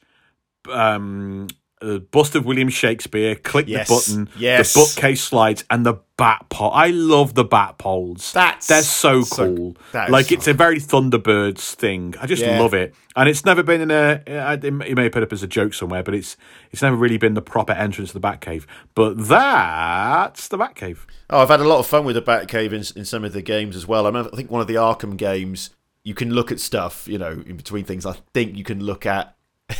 um, 0.70 1.48
the 1.82 2.00
bust 2.00 2.36
of 2.36 2.46
William 2.46 2.70
Shakespeare. 2.70 3.36
Click 3.36 3.68
Yes, 3.68 3.88
the 3.88 3.94
button. 3.94 4.30
yes. 4.38 4.74
The 4.74 4.80
bookcase 4.80 5.22
slides 5.22 5.64
and 5.70 5.86
the 5.86 5.96
bat 6.18 6.46
pole. 6.50 6.72
I 6.74 6.88
love 6.88 7.34
the 7.36 7.44
bat 7.44 7.78
poles. 7.78 8.32
That's 8.32 8.68
they're 8.68 8.82
so 8.82 9.22
so- 9.22 9.54
cool. 9.56 9.78
like 9.94 10.28
so 10.28 10.36
it's 10.36 10.48
a 10.48 10.54
very 10.54 10.80
Thunderbirds 10.80 11.74
thing. 11.76 12.16
I 12.22 12.26
just 12.28 12.42
Yeah. 12.42 12.60
love 12.60 12.74
it, 12.74 12.96
and 13.16 13.28
it's 13.30 13.44
never 13.46 13.62
been 13.62 13.82
in 13.82 13.92
a. 13.92 14.24
It 14.26 14.74
may 14.74 15.04
have 15.04 15.12
put 15.12 15.22
up 15.24 15.34
as 15.34 15.44
a 15.44 15.48
joke 15.48 15.74
somewhere, 15.74 16.02
but 16.02 16.16
it's 16.16 16.38
it's 16.72 16.82
never 16.82 16.96
really 16.96 17.18
been 17.18 17.34
the 17.34 17.42
proper 17.42 17.74
entrance 17.74 18.14
to 18.14 18.20
the 18.20 18.26
Batcave. 18.28 18.64
But 18.96 19.28
that's 19.28 20.48
the 20.48 20.58
Batcave. 20.58 21.00
Oh, 21.30 21.40
I've 21.40 21.50
had 21.50 21.60
a 21.60 21.68
lot 21.68 21.80
of 21.80 21.88
fun 21.88 22.06
with 22.06 22.16
the 22.16 22.22
Batcave 22.22 22.68
in, 22.72 23.00
in 23.00 23.06
some 23.06 23.24
of 23.26 23.34
the 23.34 23.42
games 23.42 23.76
as 23.76 23.86
well. 23.88 24.06
I, 24.06 24.10
remember, 24.10 24.30
I 24.32 24.36
think 24.38 24.50
one 24.50 24.62
of 24.62 24.68
the 24.68 24.76
Arkham 24.76 25.18
games, 25.18 25.72
you 26.04 26.14
can 26.14 26.32
look 26.34 26.52
at 26.52 26.60
stuff, 26.60 27.08
you 27.08 27.18
know, 27.18 27.44
in 27.46 27.58
between 27.58 27.84
things. 27.84 28.06
I 28.06 28.14
think 28.34 28.56
you 28.56 28.64
can 28.64 28.80
look 28.84 29.06
at 29.06 29.36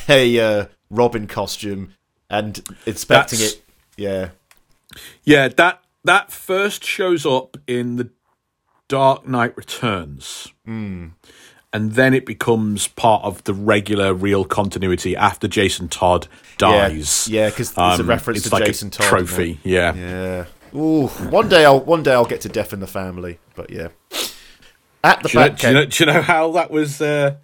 a 0.10 0.40
uh, 0.40 0.66
Robin 0.90 1.28
costume 1.28 1.94
and 2.30 2.62
inspecting 2.86 3.40
That's- 3.40 3.54
it. 3.56 3.62
Yeah. 3.98 4.30
Yeah, 5.24 5.48
that 5.50 5.82
that 6.04 6.32
first 6.32 6.84
shows 6.84 7.26
up 7.26 7.58
in 7.68 7.96
the 7.96 8.10
Dark 8.88 9.28
Knight 9.28 9.56
Returns. 9.58 10.52
Hmm. 10.66 11.08
And 11.74 11.94
then 11.94 12.14
it 12.14 12.26
becomes 12.26 12.88
part 12.88 13.24
of 13.26 13.44
the 13.44 13.54
regular 13.54 14.14
real 14.14 14.46
continuity 14.46 15.16
after 15.16 15.48
Jason 15.48 15.90
Todd 15.90 16.28
dies. 16.58 17.28
Yeah, 17.28 17.50
'cause 17.50 17.72
it's 17.76 18.00
a 18.00 18.04
reference 18.04 18.40
it's 18.40 18.50
to 18.50 18.56
like 18.56 18.66
Jason 18.66 18.88
a 18.88 18.92
Todd, 18.92 19.10
Trophy, 19.10 19.60
yeah. 19.64 19.94
Yeah. 19.94 20.46
Ooh, 20.80 21.08
one 21.08 21.50
day 21.50 21.66
I'll 21.66 21.80
one 21.82 22.04
day 22.04 22.14
I'll 22.14 22.26
get 22.26 22.42
to 22.42 22.50
Death 22.50 22.72
in 22.72 22.80
the 22.80 22.88
Family, 22.88 23.40
but 23.56 23.70
yeah. 23.72 23.88
At 25.04 25.22
the 25.24 25.30
Do 25.30 25.38
you, 25.40 25.46
know, 25.46 25.50
do, 25.56 25.68
you 25.68 25.74
know, 25.74 25.86
do 25.86 26.04
you 26.04 26.14
know 26.14 26.22
how 26.22 26.52
that 26.52 26.72
was? 26.72 27.02
Uh, 27.02 27.36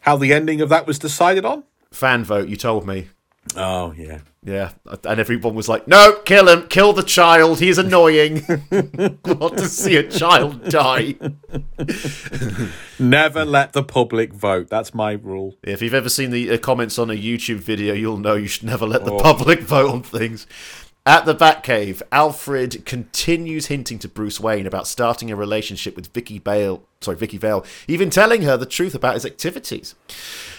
how 0.00 0.16
the 0.16 0.32
ending 0.32 0.60
of 0.60 0.68
that 0.70 0.86
was 0.86 0.98
decided 0.98 1.44
on? 1.44 1.62
Fan 1.96 2.24
vote, 2.24 2.48
you 2.48 2.56
told 2.56 2.86
me. 2.86 3.08
Oh 3.56 3.92
yeah. 3.96 4.20
Yeah, 4.44 4.72
and 5.04 5.18
everyone 5.18 5.56
was 5.56 5.68
like, 5.68 5.88
"No, 5.88 6.20
kill 6.24 6.48
him! 6.48 6.68
Kill 6.68 6.92
the 6.92 7.02
child! 7.02 7.58
He's 7.58 7.78
annoying. 7.78 8.44
Want 9.24 9.58
to 9.58 9.66
see 9.68 9.96
a 9.96 10.08
child 10.08 10.68
die?" 10.68 11.16
Never 12.98 13.44
let 13.44 13.72
the 13.72 13.82
public 13.82 14.32
vote. 14.32 14.68
That's 14.68 14.94
my 14.94 15.12
rule. 15.12 15.56
If 15.64 15.82
you've 15.82 15.94
ever 15.94 16.08
seen 16.08 16.30
the 16.30 16.50
uh, 16.52 16.58
comments 16.58 16.98
on 16.98 17.10
a 17.10 17.14
YouTube 17.14 17.56
video, 17.58 17.92
you'll 17.94 18.18
know 18.18 18.34
you 18.34 18.46
should 18.46 18.64
never 18.64 18.86
let 18.86 19.04
the 19.04 19.12
Oh. 19.12 19.18
public 19.20 19.60
vote 19.60 19.90
on 19.90 20.02
things. 20.02 20.46
At 21.04 21.24
the 21.24 21.34
Batcave, 21.34 22.02
Alfred 22.10 22.84
continues 22.84 23.66
hinting 23.66 23.98
to 24.00 24.08
Bruce 24.08 24.40
Wayne 24.40 24.66
about 24.66 24.88
starting 24.88 25.30
a 25.30 25.36
relationship 25.36 25.94
with 25.94 26.12
Vicky 26.12 26.38
Bale. 26.40 26.82
Sorry, 27.00 27.16
Vicky 27.16 27.38
Vale, 27.38 27.64
even 27.86 28.10
telling 28.10 28.42
her 28.42 28.56
the 28.56 28.66
truth 28.66 28.94
about 28.94 29.14
his 29.14 29.24
activities. 29.26 29.94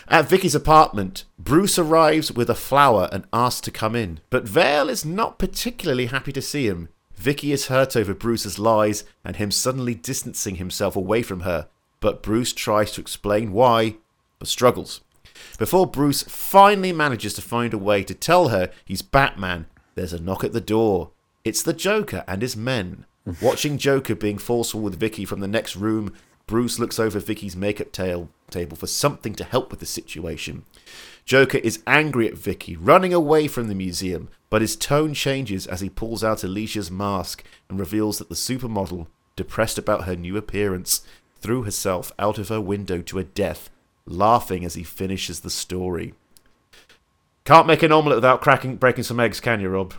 At 0.10 0.30
Vicky's 0.30 0.56
apartment, 0.56 1.26
Bruce 1.38 1.78
arrives 1.78 2.32
with 2.32 2.50
a 2.50 2.56
flower 2.56 3.10
and 3.12 3.26
asks 3.34 3.60
to 3.62 3.72
come 3.72 3.94
in, 3.94 4.22
but 4.30 4.48
Vale 4.48 4.88
is 4.88 5.04
not 5.04 5.38
particularly 5.38 6.06
happy 6.06 6.32
to 6.32 6.42
see 6.42 6.68
him. 6.68 6.88
Vicky 7.16 7.52
is 7.52 7.68
hurt 7.68 7.98
over 7.98 8.14
Bruce's 8.14 8.58
lies 8.58 9.04
and 9.26 9.36
him 9.36 9.52
suddenly 9.52 9.94
distancing 9.96 10.56
himself 10.56 10.96
away 10.96 11.24
from 11.24 11.42
her, 11.42 11.68
but 12.00 12.24
Bruce 12.24 12.54
tries 12.54 12.94
to 12.94 13.02
explain 13.02 13.52
why, 13.52 13.98
but 14.40 14.48
struggles. 14.48 15.02
Before 15.58 15.86
Bruce 15.86 16.24
finally 16.24 16.94
manages 16.94 17.34
to 17.34 17.42
find 17.42 17.74
a 17.74 17.78
way 17.78 18.04
to 18.04 18.14
tell 18.14 18.48
her 18.48 18.72
he's 18.86 19.02
Batman, 19.02 19.66
there's 19.96 20.14
a 20.14 20.22
knock 20.22 20.44
at 20.46 20.54
the 20.54 20.62
door. 20.62 21.12
It's 21.44 21.64
the 21.64 21.74
Joker 21.74 22.24
and 22.28 22.42
his 22.42 22.56
men. 22.56 23.06
Watching 23.42 23.78
Joker 23.78 24.16
being 24.16 24.38
forceful 24.38 24.80
with 24.80 25.00
Vicky 25.00 25.26
from 25.26 25.42
the 25.42 25.48
next 25.48 25.76
room, 25.76 26.14
Bruce 26.46 26.80
looks 26.80 26.98
over 26.98 27.20
Vicky's 27.20 27.58
makeup 27.58 27.92
tail, 27.92 28.30
table 28.52 28.78
for 28.78 28.88
something 28.88 29.36
to 29.36 29.44
help 29.44 29.72
with 29.72 29.80
the 29.80 29.86
situation. 29.86 30.66
Joker 31.26 31.58
is 31.58 31.84
angry 31.86 32.28
at 32.28 32.38
Vicky, 32.38 32.76
running 32.76 33.14
away 33.14 33.48
from 33.48 33.68
the 33.68 33.76
museum, 33.76 34.30
but 34.50 34.62
his 34.62 34.76
tone 34.76 35.14
changes 35.14 35.68
as 35.68 35.82
he 35.82 35.90
pulls 35.90 36.24
out 36.24 36.44
Alicia's 36.44 36.90
mask 36.90 37.44
and 37.70 37.80
reveals 37.80 38.18
that 38.18 38.30
the 38.30 38.36
supermodel, 38.36 39.08
depressed 39.36 39.78
about 39.78 40.06
her 40.06 40.16
new 40.16 40.38
appearance, 40.38 41.02
threw 41.40 41.64
herself 41.64 42.12
out 42.18 42.38
of 42.38 42.50
her 42.50 42.62
window 42.62 43.02
to 43.02 43.18
her 43.18 43.24
death, 43.24 43.70
laughing 44.06 44.64
as 44.64 44.76
he 44.76 44.84
finishes 44.84 45.42
the 45.42 45.50
story. 45.50 46.14
Can't 47.44 47.68
make 47.68 47.84
an 47.84 47.92
omelette 47.92 48.18
without 48.18 48.42
cracking, 48.42 48.78
breaking 48.78 49.04
some 49.04 49.20
eggs, 49.20 49.40
can 49.40 49.60
you, 49.60 49.70
Rob? 49.70 49.94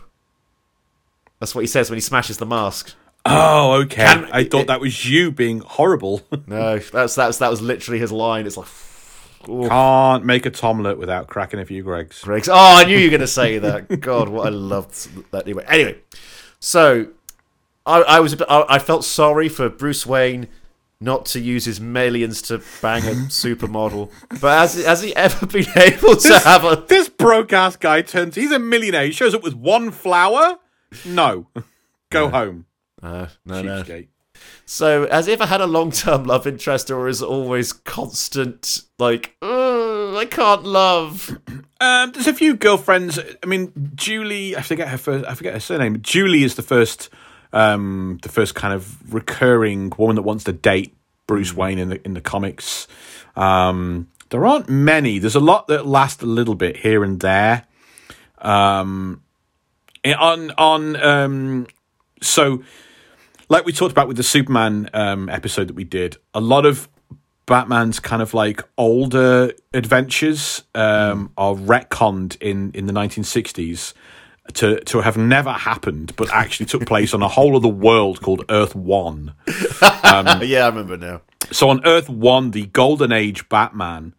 That's 1.39 1.55
what 1.55 1.61
he 1.61 1.67
says 1.67 1.89
when 1.89 1.97
he 1.97 2.01
smashes 2.01 2.37
the 2.37 2.45
mask. 2.45 2.93
Oh, 3.29 3.73
okay. 3.83 4.03
Can- 4.05 4.29
I 4.31 4.43
thought 4.43 4.61
it- 4.61 4.67
that 4.67 4.79
was 4.81 5.05
you 5.09 5.31
being 5.31 5.59
horrible. 5.59 6.21
No, 6.47 6.79
that's 6.79 7.15
that's 7.15 7.37
that 7.37 7.49
was 7.49 7.61
literally 7.61 7.99
his 7.99 8.11
line. 8.11 8.45
It's 8.47 8.57
like, 8.57 8.67
Can't 9.45 10.25
make 10.25 10.45
a 10.45 10.49
tomlet 10.49 10.97
without 10.97 11.27
cracking 11.27 11.59
a 11.59 11.65
few 11.65 11.83
Gregs. 11.83 12.23
Greg's. 12.23 12.49
Oh, 12.49 12.55
I 12.55 12.85
knew 12.85 12.97
you 12.97 13.05
were 13.07 13.11
going 13.11 13.21
to 13.21 13.27
say 13.27 13.57
that. 13.59 13.99
God, 14.01 14.29
what 14.29 14.47
I 14.47 14.49
loved 14.49 15.31
that. 15.31 15.43
Anyway, 15.43 15.63
anyway, 15.67 15.97
so 16.59 17.07
I, 17.85 18.01
I 18.01 18.19
was 18.19 18.33
a 18.33 18.37
bit, 18.37 18.47
I, 18.49 18.65
I 18.67 18.79
felt 18.79 19.05
sorry 19.05 19.47
for 19.49 19.69
Bruce 19.69 20.05
Wayne 20.05 20.47
not 21.01 21.25
to 21.27 21.39
use 21.39 21.63
his 21.65 21.79
millions 21.79 22.41
to 22.43 22.61
bang 22.81 23.03
a 23.03 23.11
supermodel, 23.29 24.11
but 24.41 24.57
has 24.59 24.83
has 24.83 25.01
he 25.01 25.15
ever 25.15 25.45
been 25.45 25.67
able 25.77 26.15
to 26.17 26.39
have 26.39 26.65
a? 26.65 26.83
This 26.87 27.07
broke 27.09 27.53
ass 27.53 27.75
guy 27.77 28.01
turns. 28.01 28.35
He's 28.35 28.51
a 28.51 28.59
millionaire. 28.59 29.05
He 29.05 29.11
shows 29.11 29.33
up 29.33 29.43
with 29.43 29.53
one 29.55 29.91
flower. 29.91 30.57
No, 31.05 31.47
go 32.09 32.29
home. 32.29 32.65
Uh, 33.01 33.27
no, 33.45 33.61
no. 33.61 33.83
So 34.65 35.09
has 35.09 35.25
he 35.25 35.33
ever 35.33 35.45
had 35.45 35.61
a 35.61 35.67
long 35.67 35.91
term 35.91 36.25
love 36.25 36.47
interest, 36.47 36.91
or 36.91 37.07
is 37.07 37.21
it 37.21 37.25
always 37.25 37.73
constant 37.73 38.83
like, 38.97 39.35
I 39.41 40.27
can't 40.29 40.63
love? 40.63 41.37
Um, 41.81 42.11
there's 42.11 42.27
a 42.27 42.33
few 42.33 42.57
girlfriends. 42.57 43.17
I 43.41 43.45
mean, 43.45 43.71
Julie. 43.95 44.53
I 44.53 44.61
forget 44.63 44.89
her 44.89 44.97
first. 44.97 45.25
I 45.25 45.33
forget 45.33 45.53
her 45.53 45.61
surname. 45.61 46.01
Julie 46.01 46.43
is 46.43 46.55
the 46.55 46.61
first. 46.61 47.09
Um, 47.53 48.19
the 48.21 48.27
first 48.27 48.53
kind 48.53 48.73
of 48.73 49.13
recurring 49.13 49.93
woman 49.97 50.17
that 50.17 50.23
wants 50.23 50.43
to 50.43 50.51
date 50.51 50.93
Bruce 51.25 51.53
Wayne 51.53 51.79
in 51.79 51.87
the 51.87 52.05
in 52.05 52.15
the 52.15 52.19
comics. 52.21 52.85
Um, 53.37 54.09
there 54.29 54.45
aren't 54.45 54.67
many. 54.67 55.19
There's 55.19 55.35
a 55.35 55.39
lot 55.39 55.67
that 55.67 55.85
last 55.85 56.21
a 56.21 56.25
little 56.25 56.53
bit 56.53 56.75
here 56.75 57.01
and 57.01 57.19
there. 57.21 57.65
Um, 58.39 59.23
eh, 60.03 60.13
on 60.13 60.51
on 60.57 60.95
um, 60.97 61.67
so 62.21 62.61
like 63.49 63.65
we 63.65 63.73
talked 63.73 63.91
about 63.91 64.07
with 64.07 64.17
the 64.17 64.23
Superman 64.23 64.89
um, 64.93 65.27
episode 65.29 65.67
that 65.67 65.75
we 65.75 65.83
did, 65.83 66.17
a 66.33 66.39
lot 66.39 66.65
of 66.65 66.87
Batman's 67.45 67.99
kind 67.99 68.21
of 68.21 68.33
like 68.35 68.61
older 68.77 69.51
adventures 69.73 70.63
um, 70.75 71.31
are 71.35 71.55
retconned 71.55 72.39
in 72.41 72.71
in 72.73 72.85
the 72.85 72.93
1960s 72.93 73.93
to 74.53 74.79
to 74.81 75.01
have 75.01 75.17
never 75.17 75.51
happened, 75.51 76.15
but 76.15 76.31
actually 76.31 76.67
took 76.67 76.85
place 76.85 77.13
on 77.13 77.21
a 77.23 77.27
whole 77.27 77.55
other 77.55 77.67
world 77.67 78.21
called 78.21 78.45
Earth 78.49 78.75
One. 78.75 79.33
yeah, 79.81 80.65
I 80.65 80.67
remember 80.67 80.97
now. 80.97 81.21
So 81.51 81.69
on 81.69 81.83
Earth 81.85 82.07
One, 82.07 82.51
the 82.51 82.67
Golden 82.67 83.11
Age 83.11 83.49
Batman 83.49 84.13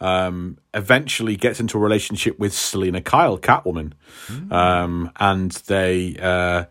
um, 0.00 0.58
eventually 0.74 1.36
gets 1.36 1.60
into 1.60 1.78
a 1.78 1.80
relationship 1.80 2.38
with 2.38 2.52
Selina 2.52 3.00
Kyle, 3.00 3.38
Catwoman, 3.38 3.92
um, 4.50 5.10
and 5.16 5.52
they 5.52 6.16
uh, 6.20 6.64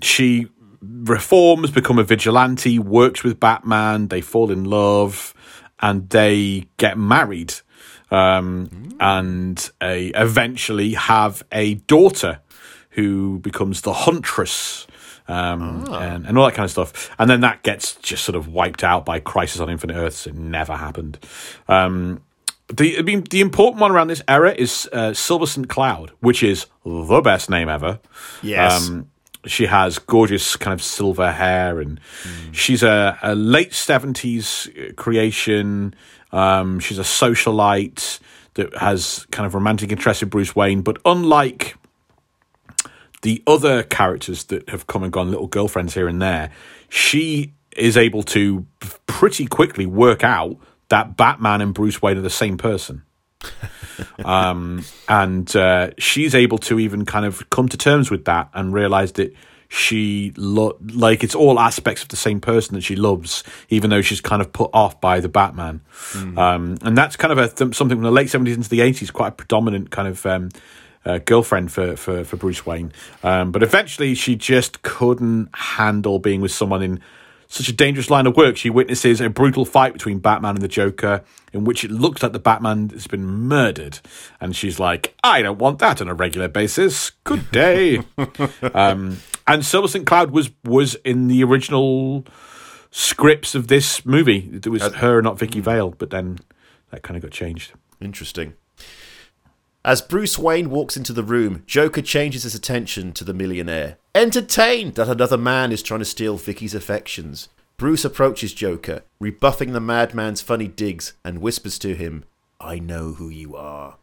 she 0.00 0.46
reforms, 0.80 1.70
become 1.70 1.98
a 1.98 2.04
vigilante, 2.04 2.78
works 2.78 3.22
with 3.22 3.40
Batman. 3.40 4.08
They 4.08 4.20
fall 4.20 4.50
in 4.50 4.64
love, 4.64 5.34
and 5.80 6.08
they 6.10 6.66
get 6.76 6.98
married, 6.98 7.54
um, 8.10 8.96
and 9.00 9.58
uh, 9.80 9.94
eventually 9.96 10.94
have 10.94 11.42
a 11.52 11.74
daughter 11.74 12.40
who 12.90 13.38
becomes 13.40 13.82
the 13.82 13.92
Huntress. 13.92 14.86
Um, 15.30 15.84
and, 15.92 16.26
and 16.26 16.38
all 16.38 16.46
that 16.46 16.54
kind 16.54 16.64
of 16.64 16.70
stuff, 16.70 17.14
and 17.18 17.28
then 17.28 17.42
that 17.42 17.62
gets 17.62 17.96
just 17.96 18.24
sort 18.24 18.34
of 18.34 18.48
wiped 18.48 18.82
out 18.82 19.04
by 19.04 19.20
Crisis 19.20 19.60
on 19.60 19.68
Infinite 19.68 19.96
Earths. 19.96 20.26
It 20.26 20.34
never 20.34 20.74
happened. 20.74 21.18
Um, 21.68 22.22
the 22.68 22.98
I 22.98 23.02
mean, 23.02 23.24
the 23.24 23.42
important 23.42 23.80
one 23.80 23.90
around 23.90 24.08
this 24.08 24.22
era 24.26 24.54
is 24.56 24.88
uh, 24.90 25.12
Silver 25.12 25.46
St. 25.46 25.68
Cloud, 25.68 26.12
which 26.20 26.42
is 26.42 26.64
the 26.84 27.20
best 27.20 27.50
name 27.50 27.68
ever. 27.68 28.00
Yes. 28.42 28.88
Um, 28.88 29.10
she 29.50 29.66
has 29.66 29.98
gorgeous 29.98 30.56
kind 30.56 30.72
of 30.72 30.82
silver 30.82 31.32
hair, 31.32 31.80
and 31.80 32.00
she's 32.52 32.82
a, 32.82 33.18
a 33.22 33.34
late 33.34 33.72
seventies 33.72 34.68
creation. 34.96 35.94
Um, 36.32 36.78
she's 36.78 36.98
a 36.98 37.02
socialite 37.02 38.20
that 38.54 38.76
has 38.76 39.26
kind 39.30 39.46
of 39.46 39.54
romantic 39.54 39.90
interest 39.90 40.22
in 40.22 40.28
Bruce 40.28 40.54
Wayne, 40.54 40.82
but 40.82 40.98
unlike 41.04 41.76
the 43.22 43.42
other 43.46 43.82
characters 43.82 44.44
that 44.44 44.68
have 44.68 44.86
come 44.86 45.02
and 45.02 45.12
gone, 45.12 45.30
little 45.30 45.46
girlfriends 45.46 45.94
here 45.94 46.08
and 46.08 46.20
there, 46.20 46.50
she 46.88 47.52
is 47.76 47.96
able 47.96 48.22
to 48.24 48.66
pretty 49.06 49.46
quickly 49.46 49.86
work 49.86 50.22
out 50.24 50.56
that 50.88 51.16
Batman 51.16 51.60
and 51.60 51.74
Bruce 51.74 52.00
Wayne 52.02 52.18
are 52.18 52.22
the 52.22 52.30
same 52.30 52.56
person. 52.56 53.02
Um, 54.24 54.84
and 55.08 55.54
uh, 55.56 55.90
she's 55.98 56.34
able 56.34 56.58
to 56.58 56.78
even 56.78 57.04
kind 57.04 57.24
of 57.24 57.48
come 57.50 57.68
to 57.68 57.76
terms 57.76 58.10
with 58.10 58.24
that 58.26 58.50
and 58.54 58.72
realize 58.72 59.12
that 59.12 59.34
she 59.68 60.32
lo- 60.36 60.78
like 60.94 61.22
it's 61.22 61.34
all 61.34 61.60
aspects 61.60 62.02
of 62.02 62.08
the 62.08 62.16
same 62.16 62.40
person 62.40 62.74
that 62.74 62.80
she 62.82 62.96
loves, 62.96 63.44
even 63.68 63.90
though 63.90 64.00
she's 64.00 64.20
kind 64.20 64.40
of 64.40 64.52
put 64.52 64.70
off 64.72 65.00
by 65.00 65.20
the 65.20 65.28
Batman. 65.28 65.82
Um, 66.38 66.78
and 66.82 66.96
that's 66.96 67.16
kind 67.16 67.32
of 67.32 67.38
a 67.38 67.48
th- 67.48 67.74
something 67.74 67.96
from 67.96 68.02
the 68.02 68.10
late 68.10 68.30
seventies 68.30 68.56
into 68.56 68.68
the 68.68 68.80
eighties, 68.80 69.10
quite 69.10 69.28
a 69.28 69.32
predominant 69.32 69.90
kind 69.90 70.08
of. 70.08 70.24
Um, 70.26 70.48
uh, 71.04 71.18
girlfriend 71.18 71.72
for, 71.72 71.96
for, 71.96 72.24
for 72.24 72.36
Bruce 72.36 72.66
Wayne. 72.66 72.92
Um, 73.22 73.50
but 73.50 73.62
eventually 73.62 74.14
she 74.14 74.36
just 74.36 74.82
couldn't 74.82 75.48
handle 75.54 76.18
being 76.18 76.42
with 76.42 76.50
someone 76.50 76.82
in 76.82 77.00
such 77.48 77.68
a 77.68 77.72
dangerous 77.72 78.10
line 78.10 78.26
of 78.26 78.36
work. 78.36 78.56
She 78.56 78.70
witnesses 78.70 79.20
a 79.20 79.30
brutal 79.30 79.64
fight 79.64 79.94
between 79.94 80.18
Batman 80.18 80.56
and 80.56 80.62
the 80.62 80.68
Joker 80.68 81.24
in 81.52 81.64
which 81.64 81.82
it 81.82 81.90
looks 81.90 82.22
like 82.22 82.32
the 82.32 82.38
Batman 82.38 82.90
has 82.90 83.06
been 83.06 83.24
murdered. 83.24 84.00
And 84.40 84.54
she's 84.54 84.78
like, 84.78 85.16
I 85.24 85.40
don't 85.40 85.58
want 85.58 85.78
that 85.78 86.00
on 86.02 86.08
a 86.08 86.14
regular 86.14 86.48
basis. 86.48 87.10
Good 87.24 87.50
day. 87.50 88.02
um, 88.74 89.18
and 89.46 89.64
Silver 89.64 89.88
St. 89.88 90.06
Cloud 90.06 90.30
was, 90.30 90.50
was 90.64 90.94
in 90.96 91.28
the 91.28 91.42
original 91.42 92.26
scripts 92.90 93.54
of 93.54 93.68
this 93.68 94.04
movie. 94.04 94.50
It 94.52 94.66
was 94.66 94.82
her, 94.82 95.22
not 95.22 95.38
Vicky 95.38 95.60
Vale, 95.60 95.90
but 95.90 96.10
then 96.10 96.38
that 96.90 97.02
kind 97.02 97.16
of 97.16 97.22
got 97.22 97.32
changed. 97.32 97.72
Interesting. 98.00 98.54
As 99.88 100.02
Bruce 100.02 100.38
Wayne 100.38 100.68
walks 100.68 100.98
into 100.98 101.14
the 101.14 101.22
room, 101.22 101.62
Joker 101.66 102.02
changes 102.02 102.42
his 102.42 102.54
attention 102.54 103.10
to 103.14 103.24
the 103.24 103.32
millionaire. 103.32 103.96
Entertained 104.14 104.96
that 104.96 105.08
another 105.08 105.38
man 105.38 105.72
is 105.72 105.82
trying 105.82 106.00
to 106.00 106.04
steal 106.04 106.36
Vicky's 106.36 106.74
affections, 106.74 107.48
Bruce 107.78 108.04
approaches 108.04 108.52
Joker, 108.52 109.02
rebuffing 109.18 109.72
the 109.72 109.80
madman's 109.80 110.42
funny 110.42 110.68
digs, 110.68 111.14
and 111.24 111.40
whispers 111.40 111.78
to 111.78 111.94
him, 111.94 112.24
I 112.60 112.78
know 112.78 113.14
who 113.14 113.30
you 113.30 113.56
are. 113.56 113.96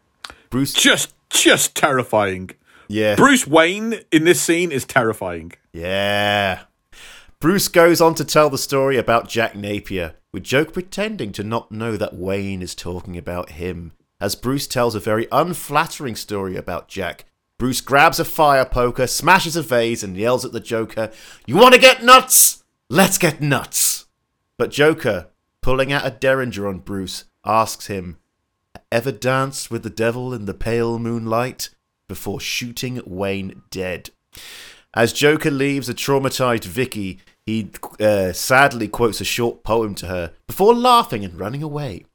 Bruce. 0.49 0.73
Just, 0.73 1.13
just 1.29 1.75
terrifying. 1.75 2.49
Yeah. 2.87 3.13
Bruce 3.13 3.45
Wayne 3.45 3.99
in 4.11 4.23
this 4.23 4.41
scene 4.41 4.71
is 4.71 4.85
terrifying. 4.85 5.51
Yeah. 5.71 6.61
Bruce 7.39 7.67
goes 7.67 8.01
on 8.01 8.15
to 8.15 8.25
tell 8.25 8.49
the 8.49 8.57
story 8.57 8.97
about 8.97 9.29
Jack 9.29 9.55
Napier, 9.55 10.15
with 10.31 10.41
Joker 10.41 10.71
pretending 10.71 11.31
to 11.33 11.43
not 11.43 11.71
know 11.71 11.95
that 11.95 12.15
Wayne 12.15 12.63
is 12.63 12.73
talking 12.73 13.19
about 13.19 13.51
him. 13.51 13.91
As 14.19 14.35
Bruce 14.35 14.67
tells 14.67 14.95
a 14.95 14.99
very 14.99 15.27
unflattering 15.31 16.15
story 16.15 16.55
about 16.55 16.87
Jack, 16.87 17.25
Bruce 17.57 17.81
grabs 17.81 18.19
a 18.19 18.25
fire 18.25 18.65
poker, 18.65 19.07
smashes 19.07 19.55
a 19.55 19.61
vase, 19.61 20.03
and 20.03 20.17
yells 20.17 20.45
at 20.45 20.51
the 20.51 20.59
Joker, 20.59 21.11
You 21.45 21.57
want 21.57 21.73
to 21.73 21.79
get 21.79 22.03
nuts? 22.03 22.63
Let's 22.89 23.17
get 23.17 23.41
nuts! 23.41 24.05
But 24.57 24.71
Joker, 24.71 25.27
pulling 25.61 25.91
out 25.91 26.05
a 26.05 26.11
derringer 26.11 26.67
on 26.67 26.79
Bruce, 26.79 27.25
asks 27.45 27.87
him, 27.87 28.17
Ever 28.91 29.11
danced 29.11 29.71
with 29.71 29.83
the 29.83 29.89
devil 29.89 30.33
in 30.33 30.45
the 30.45 30.53
pale 30.53 30.99
moonlight? 30.99 31.69
Before 32.07 32.39
shooting 32.39 33.01
Wayne 33.05 33.63
dead. 33.71 34.11
As 34.93 35.11
Joker 35.11 35.51
leaves 35.51 35.89
a 35.89 35.93
traumatized 35.93 36.65
Vicky, 36.65 37.19
he 37.45 37.71
uh, 37.99 38.31
sadly 38.31 38.87
quotes 38.87 39.19
a 39.19 39.25
short 39.25 39.63
poem 39.63 39.95
to 39.95 40.07
her 40.07 40.33
before 40.47 40.73
laughing 40.73 41.25
and 41.25 41.39
running 41.39 41.63
away. 41.63 42.05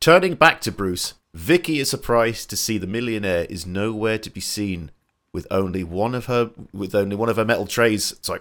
Turning 0.00 0.34
back 0.34 0.60
to 0.62 0.72
Bruce, 0.72 1.14
Vicky 1.36 1.80
is 1.80 1.90
surprised 1.90 2.48
to 2.48 2.56
see 2.56 2.78
the 2.78 2.86
millionaire 2.86 3.44
is 3.50 3.66
nowhere 3.66 4.16
to 4.16 4.30
be 4.30 4.40
seen, 4.40 4.90
with 5.34 5.46
only 5.50 5.84
one 5.84 6.14
of 6.14 6.24
her 6.26 6.50
with 6.72 6.94
only 6.94 7.14
one 7.14 7.28
of 7.28 7.36
her 7.36 7.44
metal 7.44 7.66
trays. 7.66 8.14
Sorry, 8.22 8.40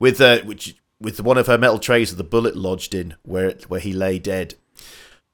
with 0.00 0.20
uh, 0.20 0.40
which 0.42 0.74
with 1.00 1.20
one 1.20 1.38
of 1.38 1.46
her 1.46 1.56
metal 1.56 1.78
trays 1.78 2.10
with 2.10 2.18
the 2.18 2.24
bullet 2.24 2.56
lodged 2.56 2.92
in, 2.92 3.14
where 3.22 3.46
it, 3.46 3.70
where 3.70 3.78
he 3.78 3.92
lay 3.92 4.18
dead. 4.18 4.54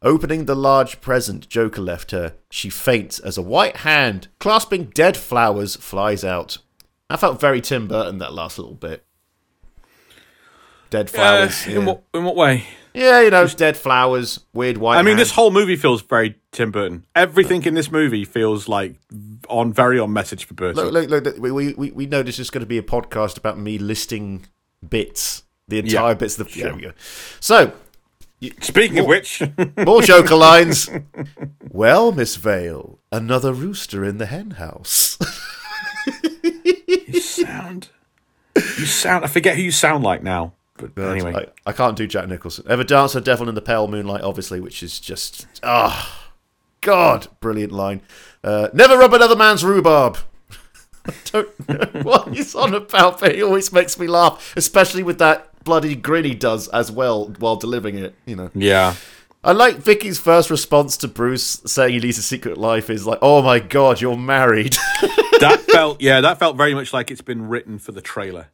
Opening 0.02 0.44
the 0.44 0.54
large 0.54 1.00
present 1.00 1.48
Joker 1.48 1.80
left 1.80 2.10
her, 2.10 2.34
she 2.50 2.68
faints 2.68 3.18
as 3.18 3.38
a 3.38 3.42
white 3.42 3.78
hand, 3.78 4.28
clasping 4.38 4.84
dead 4.92 5.16
flowers, 5.16 5.76
flies 5.76 6.22
out. 6.22 6.58
I 7.08 7.16
felt 7.16 7.40
very 7.40 7.62
Tim 7.62 7.88
Burton 7.88 8.18
that 8.18 8.34
last 8.34 8.58
little 8.58 8.74
bit. 8.74 9.06
Dead 10.90 11.08
flowers. 11.08 11.66
Uh, 11.66 11.70
yeah. 11.70 11.78
in 11.78 11.84
what 11.86 12.02
in 12.12 12.24
what 12.24 12.36
way? 12.36 12.64
yeah, 12.92 13.22
you 13.22 13.30
know, 13.30 13.46
dead 13.46 13.78
flowers, 13.78 14.40
weird 14.52 14.76
white. 14.76 14.98
I 14.98 15.02
mean, 15.02 15.12
hand. 15.12 15.20
this 15.20 15.30
whole 15.30 15.50
movie 15.50 15.76
feels 15.76 16.02
very 16.02 16.36
Tim 16.52 16.70
Burton. 16.70 17.04
Everything 17.14 17.62
in 17.64 17.74
this 17.74 17.90
movie 17.92 18.24
feels 18.24 18.68
like 18.68 18.96
on 19.48 19.72
very 19.72 19.98
on 20.00 20.12
message 20.12 20.44
for 20.44 20.54
Burton. 20.54 20.84
Look, 20.88 21.08
look, 21.10 21.24
look. 21.24 21.38
We 21.38 21.72
we 21.74 21.90
we- 21.92 22.06
know 22.06 22.22
this 22.22 22.38
is 22.38 22.50
going 22.50 22.62
to 22.62 22.66
be 22.66 22.78
a 22.78 22.82
podcast 22.82 23.38
about 23.38 23.58
me 23.58 23.78
listing 23.78 24.46
bits, 24.88 25.44
the 25.68 25.78
entire 25.78 26.08
Yeah, 26.08 26.14
bits 26.14 26.38
of 26.38 26.46
the. 26.48 26.52
sure. 26.52 26.74
We 26.74 26.82
go. 26.82 26.92
So 27.40 27.72
Speaking 28.62 28.98
of 28.98 29.06
which, 29.06 29.42
more 29.76 30.02
Joker 30.02 30.34
lines. 30.36 30.88
Well, 31.72 32.10
Miss 32.10 32.34
Vale, 32.36 32.98
another 33.12 33.52
rooster 33.52 34.04
in 34.04 34.18
the 34.18 34.26
hen 34.26 34.52
house. 34.52 35.16
you 36.86 37.20
sound, 37.20 37.88
you 38.56 38.86
sound. 38.86 39.24
I 39.24 39.28
forget 39.28 39.56
who 39.56 39.62
you 39.62 39.70
sound 39.70 40.02
like 40.02 40.22
now. 40.22 40.54
But 40.76 40.98
anyway, 40.98 41.46
I, 41.66 41.70
I 41.70 41.72
can't 41.72 41.96
do 41.96 42.06
Jack 42.06 42.26
Nicholson. 42.28 42.64
Ever 42.68 42.82
dance 42.84 43.14
a 43.14 43.20
devil 43.20 43.48
in 43.48 43.54
the 43.54 43.60
pale 43.62 43.86
moonlight? 43.86 44.22
Obviously, 44.22 44.58
which 44.60 44.82
is 44.82 44.98
just 44.98 45.46
ah, 45.62 46.29
God, 46.80 47.28
brilliant 47.40 47.72
line. 47.72 48.02
Uh, 48.42 48.68
Never 48.72 48.96
rub 48.96 49.12
another 49.14 49.36
man's 49.36 49.64
rhubarb. 49.64 50.18
I 51.06 51.12
don't 51.32 51.68
know 51.68 52.02
what 52.02 52.28
he's 52.28 52.54
on 52.54 52.74
about, 52.74 53.20
but 53.20 53.34
he 53.34 53.42
always 53.42 53.72
makes 53.72 53.98
me 53.98 54.06
laugh, 54.06 54.54
especially 54.56 55.02
with 55.02 55.18
that 55.18 55.50
bloody 55.64 55.94
grin 55.94 56.24
he 56.24 56.34
does 56.34 56.68
as 56.68 56.90
well 56.90 57.28
while 57.38 57.56
delivering 57.56 57.98
it. 57.98 58.14
You 58.26 58.36
know, 58.36 58.50
yeah, 58.54 58.94
I 59.42 59.52
like 59.52 59.76
Vicky's 59.76 60.18
first 60.18 60.50
response 60.50 60.96
to 60.98 61.08
Bruce 61.08 61.62
saying 61.66 61.94
he 61.94 62.00
leads 62.00 62.18
a 62.18 62.22
secret 62.22 62.58
life 62.58 62.90
is 62.90 63.06
like, 63.06 63.18
"Oh 63.22 63.42
my 63.42 63.60
God, 63.60 64.00
you're 64.00 64.16
married." 64.16 64.76
that 65.40 65.64
felt 65.72 66.00
yeah, 66.02 66.20
that 66.20 66.38
felt 66.38 66.56
very 66.56 66.74
much 66.74 66.92
like 66.92 67.10
it's 67.10 67.22
been 67.22 67.48
written 67.48 67.78
for 67.78 67.92
the 67.92 68.02
trailer. 68.02 68.48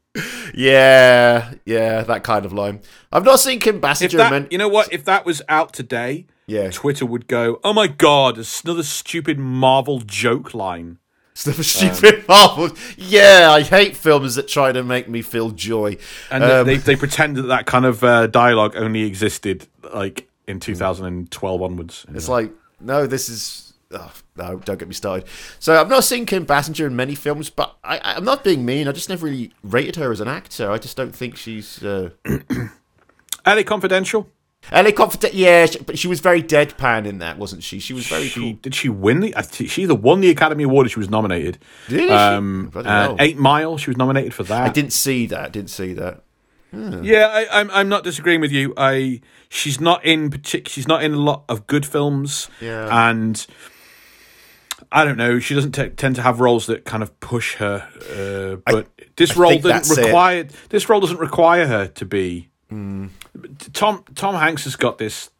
yeah, 0.54 1.54
yeah, 1.64 2.02
that 2.02 2.22
kind 2.22 2.44
of 2.46 2.52
line. 2.52 2.80
I've 3.12 3.24
not 3.24 3.40
seen 3.40 3.58
Kim 3.58 3.80
Basinger. 3.80 4.16
that, 4.16 4.52
you 4.52 4.58
know 4.58 4.68
what, 4.68 4.92
if 4.92 5.04
that 5.04 5.26
was 5.26 5.42
out 5.48 5.72
today, 5.72 6.26
Yeah. 6.46 6.70
Twitter 6.70 7.06
would 7.06 7.26
go, 7.26 7.60
"Oh 7.64 7.72
my 7.72 7.86
god, 7.86 8.38
it's 8.38 8.62
another 8.62 8.82
stupid 8.82 9.38
Marvel 9.38 10.00
joke 10.00 10.54
line." 10.54 10.98
Stuff 11.34 11.62
stupid 11.64 12.24
Marvel. 12.28 12.70
Yeah, 12.96 13.50
I 13.50 13.60
hate 13.60 13.94
films 13.94 14.36
that 14.36 14.48
try 14.48 14.72
to 14.72 14.82
make 14.82 15.06
me 15.06 15.20
feel 15.20 15.50
joy. 15.50 15.98
And 16.30 16.42
Um, 16.42 16.66
they 16.66 16.76
they 16.76 16.96
pretend 16.96 17.36
that 17.36 17.42
that 17.42 17.66
kind 17.66 17.84
of 17.84 18.02
uh, 18.02 18.26
dialogue 18.28 18.74
only 18.74 19.02
existed 19.02 19.66
like 19.92 20.28
in 20.46 20.60
2012 20.60 21.62
onwards. 21.62 22.06
It's 22.14 22.28
like, 22.28 22.52
no, 22.80 23.06
this 23.06 23.28
is. 23.28 23.74
Oh, 23.92 24.12
no, 24.34 24.58
don't 24.58 24.78
get 24.78 24.88
me 24.88 24.94
started. 24.94 25.28
So 25.60 25.78
I've 25.80 25.88
not 25.88 26.04
seen 26.04 26.26
Kim 26.26 26.44
Basinger 26.44 26.86
in 26.86 26.96
many 26.96 27.14
films, 27.14 27.50
but 27.50 27.76
I, 27.84 28.00
I'm 28.02 28.24
not 28.24 28.42
being 28.42 28.64
mean. 28.64 28.88
I 28.88 28.92
just 28.92 29.08
never 29.08 29.26
really 29.26 29.52
rated 29.62 29.96
her 29.96 30.10
as 30.10 30.20
an 30.20 30.26
actor. 30.28 30.70
I 30.70 30.78
just 30.78 30.96
don't 30.96 31.14
think 31.14 31.36
she's. 31.36 31.84
Uh... 31.84 32.10
LA 33.46 33.62
Confidential. 33.62 34.28
LA 34.72 34.90
Confident, 34.90 35.34
yeah, 35.34 35.66
she, 35.66 35.78
but 35.78 35.98
she 35.98 36.08
was 36.08 36.20
very 36.20 36.42
deadpan 36.42 37.06
in 37.06 37.18
that, 37.18 37.38
wasn't 37.38 37.62
she? 37.62 37.78
She 37.78 37.92
was 37.92 38.06
very. 38.06 38.26
She, 38.28 38.54
did 38.54 38.74
she 38.74 38.88
win 38.88 39.20
the? 39.20 39.34
She 39.68 39.82
either 39.82 39.94
won 39.94 40.20
the 40.20 40.30
Academy 40.30 40.64
Award 40.64 40.86
or 40.86 40.88
she 40.88 40.98
was 40.98 41.08
nominated. 41.10 41.58
Did 41.88 42.08
she? 42.08 42.10
Um, 42.10 42.68
Bloody 42.72 42.88
uh. 42.88 43.16
Eight 43.18 43.38
Mile. 43.38 43.78
She 43.78 43.90
was 43.90 43.96
nominated 43.96 44.34
for 44.34 44.42
that. 44.44 44.62
I 44.62 44.68
didn't 44.70 44.92
see 44.92 45.26
that. 45.26 45.52
Didn't 45.52 45.70
see 45.70 45.92
that. 45.94 46.22
Yeah, 46.72 47.28
I, 47.28 47.60
I'm. 47.60 47.70
I'm 47.70 47.88
not 47.88 48.04
disagreeing 48.04 48.40
with 48.40 48.52
you. 48.52 48.74
I. 48.76 49.20
She's 49.48 49.80
not 49.80 50.04
in 50.04 50.30
partic- 50.30 50.68
She's 50.68 50.88
not 50.88 51.02
in 51.02 51.14
a 51.14 51.18
lot 51.18 51.44
of 51.48 51.66
good 51.66 51.86
films. 51.86 52.50
Yeah. 52.60 53.08
And 53.08 53.46
I 54.92 55.04
don't 55.04 55.16
know. 55.16 55.38
She 55.38 55.54
doesn't 55.54 55.72
t- 55.72 55.88
tend 55.90 56.16
to 56.16 56.22
have 56.22 56.40
roles 56.40 56.66
that 56.66 56.84
kind 56.84 57.02
of 57.02 57.18
push 57.20 57.54
her. 57.56 57.88
Uh, 58.12 58.60
but 58.70 58.88
this 59.16 59.36
I 59.36 59.40
role 59.40 59.50
think 59.52 59.62
didn't 59.62 59.74
that's 59.76 59.96
it. 59.96 60.04
require. 60.06 60.44
This 60.68 60.88
role 60.88 61.00
doesn't 61.00 61.20
require 61.20 61.66
her 61.66 61.86
to 61.86 62.04
be. 62.04 62.50
Hmm. 62.68 63.06
Tom 63.72 64.04
Tom 64.14 64.34
Hanks 64.34 64.64
has 64.64 64.76
got 64.76 64.98
this 64.98 65.30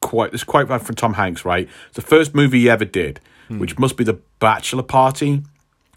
quite 0.00 0.32
this 0.32 0.44
quite 0.44 0.68
bad 0.68 0.82
from 0.82 0.94
Tom 0.94 1.14
Hanks, 1.14 1.44
right? 1.44 1.68
It's 1.88 1.96
the 1.96 2.02
first 2.02 2.34
movie 2.34 2.60
he 2.60 2.70
ever 2.70 2.84
did, 2.84 3.20
Hmm. 3.48 3.58
which 3.58 3.78
must 3.78 3.96
be 3.96 4.04
the 4.04 4.18
Bachelor 4.38 4.82
Party, 4.82 5.42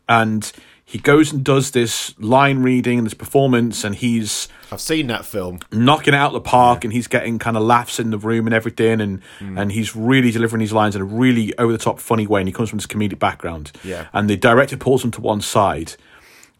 and 0.08 0.52
he 0.86 0.98
goes 0.98 1.32
and 1.32 1.44
does 1.44 1.70
this 1.72 2.16
line 2.20 2.60
reading 2.64 2.98
and 2.98 3.06
this 3.06 3.14
performance, 3.14 3.84
and 3.84 3.94
he's 3.96 4.48
I've 4.72 4.82
seen 4.82 5.08
that 5.08 5.26
film. 5.26 5.60
knocking 5.72 6.14
it 6.14 6.18
out 6.18 6.28
of 6.28 6.34
the 6.34 6.42
park, 6.42 6.84
and 6.84 6.92
he's 6.94 7.08
getting 7.08 7.38
kind 7.38 7.56
of 7.58 7.62
laughs 7.64 8.00
in 8.00 8.10
the 8.10 8.18
room 8.18 8.48
and 8.48 8.54
everything, 8.54 9.00
and 9.02 9.22
Hmm. 9.40 9.58
and 9.58 9.72
he's 9.72 9.96
really 9.96 10.32
delivering 10.32 10.60
these 10.62 10.74
lines 10.74 10.96
in 10.96 11.02
a 11.02 11.06
really 11.06 11.56
over 11.60 11.72
the 11.72 11.78
top 11.78 12.00
funny 12.00 12.26
way, 12.26 12.42
and 12.42 12.48
he 12.48 12.54
comes 12.54 12.70
from 12.70 12.78
this 12.78 12.88
comedic 12.88 13.20
background, 13.20 13.72
Yeah. 13.84 14.06
and 14.14 14.30
the 14.30 14.38
director 14.38 14.78
pulls 14.78 15.04
him 15.04 15.12
to 15.12 15.22
one 15.22 15.42
side. 15.42 15.94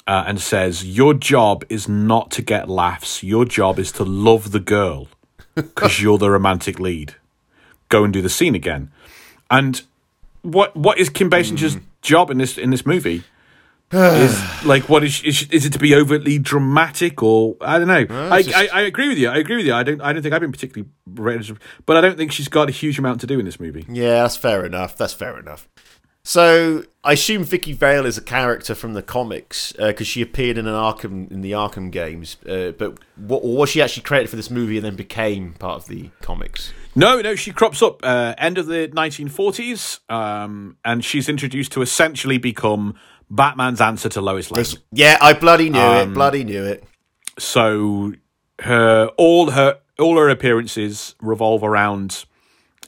Uh, 0.10 0.24
and 0.26 0.42
says, 0.42 0.84
Your 0.98 1.14
job 1.14 1.64
is 1.70 1.88
not 1.88 2.32
to 2.32 2.42
get 2.42 2.68
laughs. 2.68 3.22
Your 3.22 3.46
job 3.46 3.78
is 3.78 3.92
to 3.92 4.04
love 4.04 4.52
the 4.52 4.60
girl 4.60 5.08
because 5.54 6.02
you're 6.02 6.18
the 6.18 6.32
romantic 6.32 6.80
lead. 6.80 7.14
Go 7.90 8.04
and 8.04 8.12
do 8.12 8.20
the 8.22 8.30
scene 8.30 8.56
again. 8.56 8.90
And 9.52 9.84
what 10.42 10.76
what 10.76 10.98
is 10.98 11.10
Kim 11.10 11.30
Basinger's 11.30 11.76
Hmm. 11.76 11.82
job 12.02 12.32
in 12.32 12.40
this 12.40 12.58
in 12.58 12.72
this 12.72 12.86
movie? 12.88 13.22
is 13.92 14.66
like 14.66 14.90
what 14.90 15.04
is, 15.04 15.22
is 15.24 15.48
is 15.52 15.66
it 15.68 15.74
to 15.74 15.80
be 15.80 15.94
overtly 15.94 16.40
dramatic 16.40 17.22
or 17.22 17.56
I 17.62 17.78
don't 17.78 17.88
know. 17.88 18.06
I, 18.32 18.42
just- 18.42 18.56
I 18.58 18.68
I 18.80 18.82
agree 18.82 19.10
with 19.10 19.18
you. 19.20 19.30
I 19.30 19.38
agree 19.38 19.58
with 19.58 19.66
you. 19.68 19.76
I 19.76 19.84
don't 19.84 20.02
I 20.02 20.12
don't 20.14 20.24
think 20.24 20.34
I've 20.34 20.42
been 20.42 20.52
particularly 20.52 20.90
but 21.86 21.98
I 21.98 22.02
don't 22.02 22.18
think 22.18 22.32
she's 22.32 22.48
got 22.50 22.68
a 22.68 22.72
huge 22.72 22.98
amount 22.98 23.22
to 23.22 23.28
do 23.28 23.38
in 23.40 23.46
this 23.46 23.60
movie. 23.60 23.86
Yeah, 23.90 24.24
that's 24.24 24.38
fair 24.38 24.66
enough. 24.66 24.98
That's 24.98 25.14
fair 25.14 25.38
enough. 25.40 25.68
So 26.24 26.84
I 27.04 27.14
assume 27.14 27.44
Vicky 27.44 27.74
Vale 27.74 28.06
is 28.06 28.18
a 28.18 28.22
character 28.22 28.76
from 28.76 28.94
the 28.94 29.02
comics 29.02 29.72
because 29.72 30.06
she 30.06 30.22
appeared 30.22 30.58
in 30.58 30.68
an 30.68 30.74
Arkham 30.74 31.32
in 31.32 31.42
the 31.42 31.54
Arkham 31.54 31.92
games. 31.92 32.38
Uh, 32.48 32.72
but 32.72 33.00
what, 33.16 33.44
was 33.44 33.70
she 33.70 33.82
actually 33.82 34.04
created 34.04 34.30
for 34.30 34.36
this 34.36 34.52
movie 34.52 34.78
and 34.78 34.86
then 34.86 34.96
became 34.96 35.54
part 35.54 35.82
of 35.82 35.88
the 35.88 36.10
comics? 36.22 36.74
No, 36.96 37.22
no, 37.22 37.36
she 37.36 37.52
crops 37.52 37.82
up 37.82 38.02
uh, 38.04 38.36
end 38.38 38.58
of 38.58 38.68
the 38.68 38.90
1940s, 38.90 40.00
um, 40.12 40.78
and 40.84 41.04
she's 41.06 41.30
introduced 41.30 41.72
to 41.74 41.82
essentially 41.82 42.38
become 42.38 42.96
Batman's 43.30 43.80
answer 43.80 44.10
to 44.10 44.22
Lois 44.22 44.52
Lane. 44.52 44.66
Yeah, 44.92 45.18
I 45.22 45.34
bloody 45.34 45.70
knew 45.70 45.80
it. 45.80 46.14
Bloody 46.14 46.44
knew 46.44 46.66
it. 46.66 46.84
so 47.38 48.14
her 48.60 49.10
all 49.18 49.52
her 49.52 49.80
all 49.98 50.18
her 50.18 50.28
appearances 50.30 51.16
revolve 51.22 51.64
around 51.64 52.26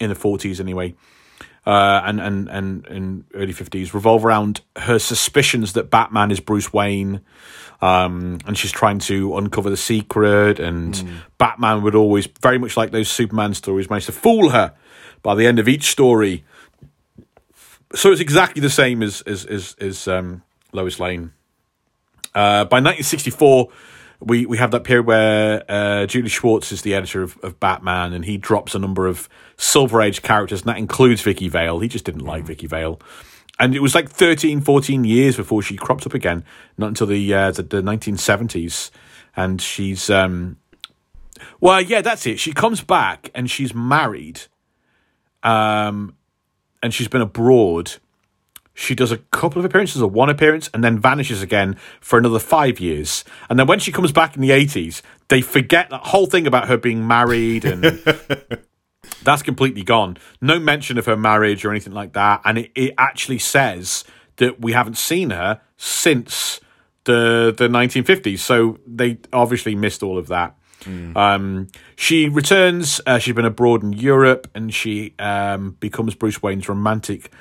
in 0.01 0.09
the 0.09 0.15
40s 0.15 0.59
anyway 0.59 0.93
uh, 1.65 2.01
and 2.03 2.19
and 2.19 2.49
and 2.49 2.87
in 2.87 3.25
early 3.33 3.53
50s 3.53 3.93
revolve 3.93 4.25
around 4.25 4.61
her 4.77 4.97
suspicions 4.99 5.73
that 5.73 5.89
Batman 5.89 6.31
is 6.31 6.39
Bruce 6.39 6.73
Wayne 6.73 7.21
um, 7.81 8.39
and 8.45 8.57
she's 8.57 8.71
trying 8.71 8.99
to 8.99 9.37
uncover 9.37 9.69
the 9.69 9.77
secret 9.77 10.59
and 10.59 11.21
Batman 11.37 11.83
would 11.83 11.95
always 11.95 12.27
very 12.41 12.57
much 12.57 12.77
like 12.77 12.91
those 12.91 13.09
Superman 13.09 13.53
stories 13.53 13.89
manage 13.89 14.07
to 14.07 14.11
fool 14.11 14.49
her 14.49 14.73
by 15.21 15.35
the 15.35 15.45
end 15.45 15.59
of 15.59 15.67
each 15.67 15.85
story. 15.85 16.43
So 17.93 18.11
it's 18.11 18.21
exactly 18.21 18.61
the 18.61 18.69
same 18.69 19.03
as 19.03 19.21
as 19.21 19.45
as, 19.45 19.75
as 19.79 20.07
um, 20.07 20.43
Lois 20.71 20.99
Lane. 20.99 21.33
Uh, 22.33 22.63
by 22.63 22.77
1964, 22.77 23.67
we, 24.21 24.45
we 24.45 24.57
have 24.57 24.71
that 24.71 24.83
period 24.83 25.07
where 25.07 25.63
uh, 25.69 26.05
Julie 26.05 26.29
Schwartz 26.29 26.71
is 26.71 26.83
the 26.83 26.93
editor 26.93 27.23
of, 27.23 27.37
of 27.39 27.59
Batman, 27.59 28.13
and 28.13 28.23
he 28.23 28.37
drops 28.37 28.75
a 28.75 28.79
number 28.79 29.07
of 29.07 29.27
Silver 29.57 30.01
Age 30.01 30.21
characters, 30.21 30.61
and 30.61 30.69
that 30.69 30.77
includes 30.77 31.21
Vicky 31.21 31.49
Vale. 31.49 31.79
He 31.79 31.87
just 31.87 32.05
didn't 32.05 32.23
like 32.23 32.45
Vicky 32.45 32.67
Vale. 32.67 32.99
And 33.59 33.75
it 33.75 33.81
was 33.81 33.95
like 33.95 34.09
13, 34.09 34.61
14 34.61 35.03
years 35.03 35.35
before 35.35 35.61
she 35.61 35.75
cropped 35.75 36.05
up 36.05 36.13
again, 36.13 36.43
not 36.77 36.87
until 36.87 37.07
the 37.07 37.33
uh, 37.33 37.51
the, 37.51 37.63
the 37.63 37.81
1970s. 37.81 38.91
And 39.35 39.61
she's, 39.61 40.09
um, 40.09 40.57
well, 41.59 41.81
yeah, 41.81 42.01
that's 42.01 42.25
it. 42.25 42.39
She 42.39 42.53
comes 42.53 42.81
back 42.81 43.29
and 43.33 43.49
she's 43.49 43.73
married, 43.73 44.41
um, 45.41 46.15
and 46.83 46.93
she's 46.93 47.07
been 47.07 47.21
abroad 47.21 47.93
she 48.73 48.95
does 48.95 49.11
a 49.11 49.17
couple 49.17 49.59
of 49.59 49.65
appearances 49.65 50.01
or 50.01 50.09
one 50.09 50.29
appearance 50.29 50.69
and 50.73 50.83
then 50.83 50.97
vanishes 50.97 51.41
again 51.41 51.75
for 51.99 52.17
another 52.17 52.39
five 52.39 52.79
years. 52.79 53.23
And 53.49 53.59
then 53.59 53.67
when 53.67 53.79
she 53.79 53.91
comes 53.91 54.11
back 54.11 54.35
in 54.35 54.41
the 54.41 54.49
80s, 54.51 55.01
they 55.27 55.41
forget 55.41 55.89
that 55.89 56.01
whole 56.07 56.25
thing 56.25 56.47
about 56.47 56.67
her 56.67 56.77
being 56.77 57.07
married 57.07 57.65
and 57.65 57.83
that's 59.23 59.43
completely 59.43 59.83
gone. 59.83 60.17
No 60.41 60.59
mention 60.59 60.97
of 60.97 61.05
her 61.05 61.17
marriage 61.17 61.65
or 61.65 61.71
anything 61.71 61.93
like 61.93 62.13
that. 62.13 62.41
And 62.45 62.57
it, 62.59 62.71
it 62.75 62.93
actually 62.97 63.39
says 63.39 64.03
that 64.37 64.61
we 64.61 64.71
haven't 64.71 64.97
seen 64.97 65.31
her 65.31 65.61
since 65.77 66.59
the 67.03 67.53
the 67.57 67.67
1950s. 67.67 68.39
So 68.39 68.77
they 68.87 69.17
obviously 69.33 69.75
missed 69.75 70.03
all 70.03 70.17
of 70.17 70.27
that. 70.27 70.55
Um, 71.15 71.67
she 71.95 72.27
returns. 72.29 73.01
Uh, 73.05 73.19
she's 73.19 73.35
been 73.35 73.45
abroad 73.45 73.83
in 73.83 73.93
Europe, 73.93 74.49
and 74.55 74.73
she 74.73 75.13
um, 75.19 75.77
becomes 75.79 76.15
Bruce 76.15 76.41
Wayne's 76.41 76.67
romantic 76.67 77.31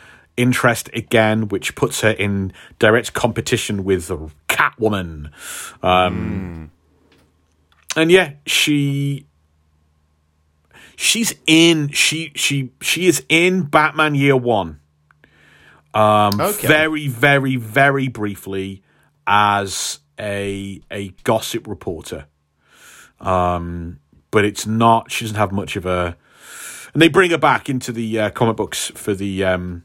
interest 0.41 0.89
again, 0.95 1.49
which 1.49 1.75
puts 1.75 2.01
her 2.01 2.11
in 2.11 2.53
direct 2.79 3.13
competition 3.13 3.85
with 3.85 4.09
Catwoman. 4.49 5.31
Um, 5.83 6.71
And 7.97 8.11
yeah, 8.11 8.33
she 8.47 9.27
she's 10.97 11.35
in 11.47 11.89
she 11.91 12.33
she 12.35 12.73
she 12.81 13.07
is 13.07 13.25
in 13.29 13.63
Batman 13.63 14.15
Year 14.15 14.37
One. 14.37 14.81
Um, 15.93 16.41
Okay. 16.41 16.69
very 16.69 17.09
very 17.09 17.57
very 17.57 18.09
briefly 18.09 18.83
as 19.27 19.99
a 20.19 20.81
a 20.91 21.09
gossip 21.25 21.67
reporter. 21.67 22.27
Um, 23.21 23.99
but 24.31 24.45
it's 24.45 24.67
not. 24.67 25.11
She 25.11 25.25
doesn't 25.25 25.37
have 25.37 25.53
much 25.53 25.77
of 25.77 25.85
a. 25.87 26.17
And 26.93 27.03
they 27.03 27.09
bring 27.09 27.31
her 27.31 27.39
back 27.39 27.69
into 27.69 27.93
the 27.93 28.19
uh, 28.19 28.31
comic 28.31 28.57
books 28.57 28.91
for 28.95 29.15
the 29.15 29.45
um, 29.45 29.85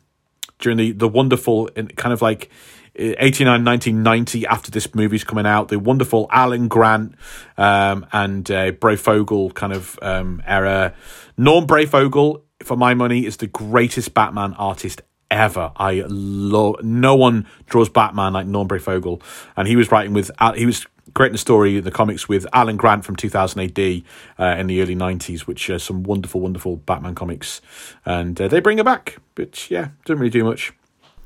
during 0.60 0.78
the 0.78 0.92
the 0.92 1.08
wonderful 1.08 1.70
kind 1.96 2.14
of 2.14 2.22
like. 2.22 2.50
uh, 2.98 3.12
89 3.20 3.66
1990 3.66 4.48
after 4.48 4.72
this 4.72 4.96
movie's 4.96 5.26
coming 5.26 5.46
out 5.46 5.68
the 5.68 5.78
wonderful 5.78 6.28
alan 6.32 6.70
grant 6.70 7.14
um, 7.58 8.06
and 8.14 8.50
uh, 8.50 8.72
breyfogle 8.72 9.54
kind 9.54 9.74
of 9.74 10.00
um, 10.02 10.42
era 10.46 10.94
norm 11.38 11.68
breyfogle 11.68 12.42
for 12.64 12.78
my 12.78 12.94
money 12.94 13.26
is 13.26 13.36
the 13.38 13.48
greatest 13.48 14.14
batman 14.14 14.54
artist 14.54 15.02
ever 15.30 15.74
i 15.76 16.04
love 16.08 16.76
no 16.84 17.16
one 17.16 17.46
draws 17.66 17.90
batman 17.90 18.32
like 18.32 18.48
norm 18.48 18.66
breyfogle 18.68 19.22
and 19.58 19.68
he 19.68 19.76
was 19.76 19.92
writing 19.92 20.14
with 20.14 20.32
he 20.56 20.66
was 20.66 20.86
creating 21.16 21.36
a 21.36 21.40
story 21.40 21.80
the 21.80 21.90
comics 21.90 22.30
with 22.30 22.46
alan 22.54 22.78
grant 22.78 23.04
from 23.04 23.16
2000 23.16 23.60
ad 23.60 24.04
uh, 24.38 24.60
in 24.60 24.68
the 24.68 24.82
early 24.82 24.96
90s 24.96 25.42
which 25.42 25.70
are 25.70 25.80
some 25.80 26.04
wonderful 26.04 26.40
wonderful 26.42 26.76
batman 26.76 27.16
comics 27.16 27.62
and 28.06 28.40
uh, 28.40 28.48
they 28.48 28.60
bring 28.60 28.78
her 28.78 28.84
back 28.84 29.18
but 29.34 29.72
yeah 29.72 29.90
didn't 30.06 30.20
really 30.20 30.30
do 30.30 30.44
much 30.44 30.74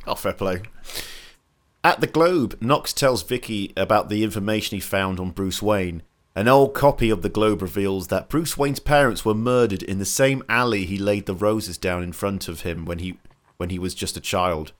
Oh, 0.10 0.16
fair 0.16 0.34
play. 0.34 0.64
At 1.84 2.02
the 2.02 2.08
Globe, 2.08 2.58
Knox 2.60 2.94
tells 2.94 3.22
Vicky 3.22 3.72
about 3.78 4.10
the 4.10 4.24
information 4.24 4.76
he 4.76 4.82
found 4.82 5.20
on 5.20 5.30
Bruce 5.30 5.62
Wayne. 5.62 6.02
An 6.36 6.48
old 6.48 6.74
copy 6.74 7.12
of 7.12 7.22
the 7.22 7.30
Globe 7.30 7.62
reveals 7.62 8.08
that 8.08 8.28
Bruce 8.28 8.58
Wayne's 8.58 8.80
parents 8.80 9.24
were 9.24 9.36
murdered 9.36 9.84
in 9.84 10.00
the 10.00 10.06
same 10.06 10.44
alley 10.50 10.86
he 10.86 10.98
laid 10.98 11.28
the 11.28 11.36
roses 11.36 11.78
down 11.78 12.02
in 12.02 12.12
front 12.12 12.48
of 12.48 12.62
him 12.62 12.86
when 12.86 13.00
he 13.00 13.18
when 13.58 13.70
he 13.70 13.78
was 13.78 13.94
just 13.94 14.18
a 14.18 14.22
child. 14.22 14.72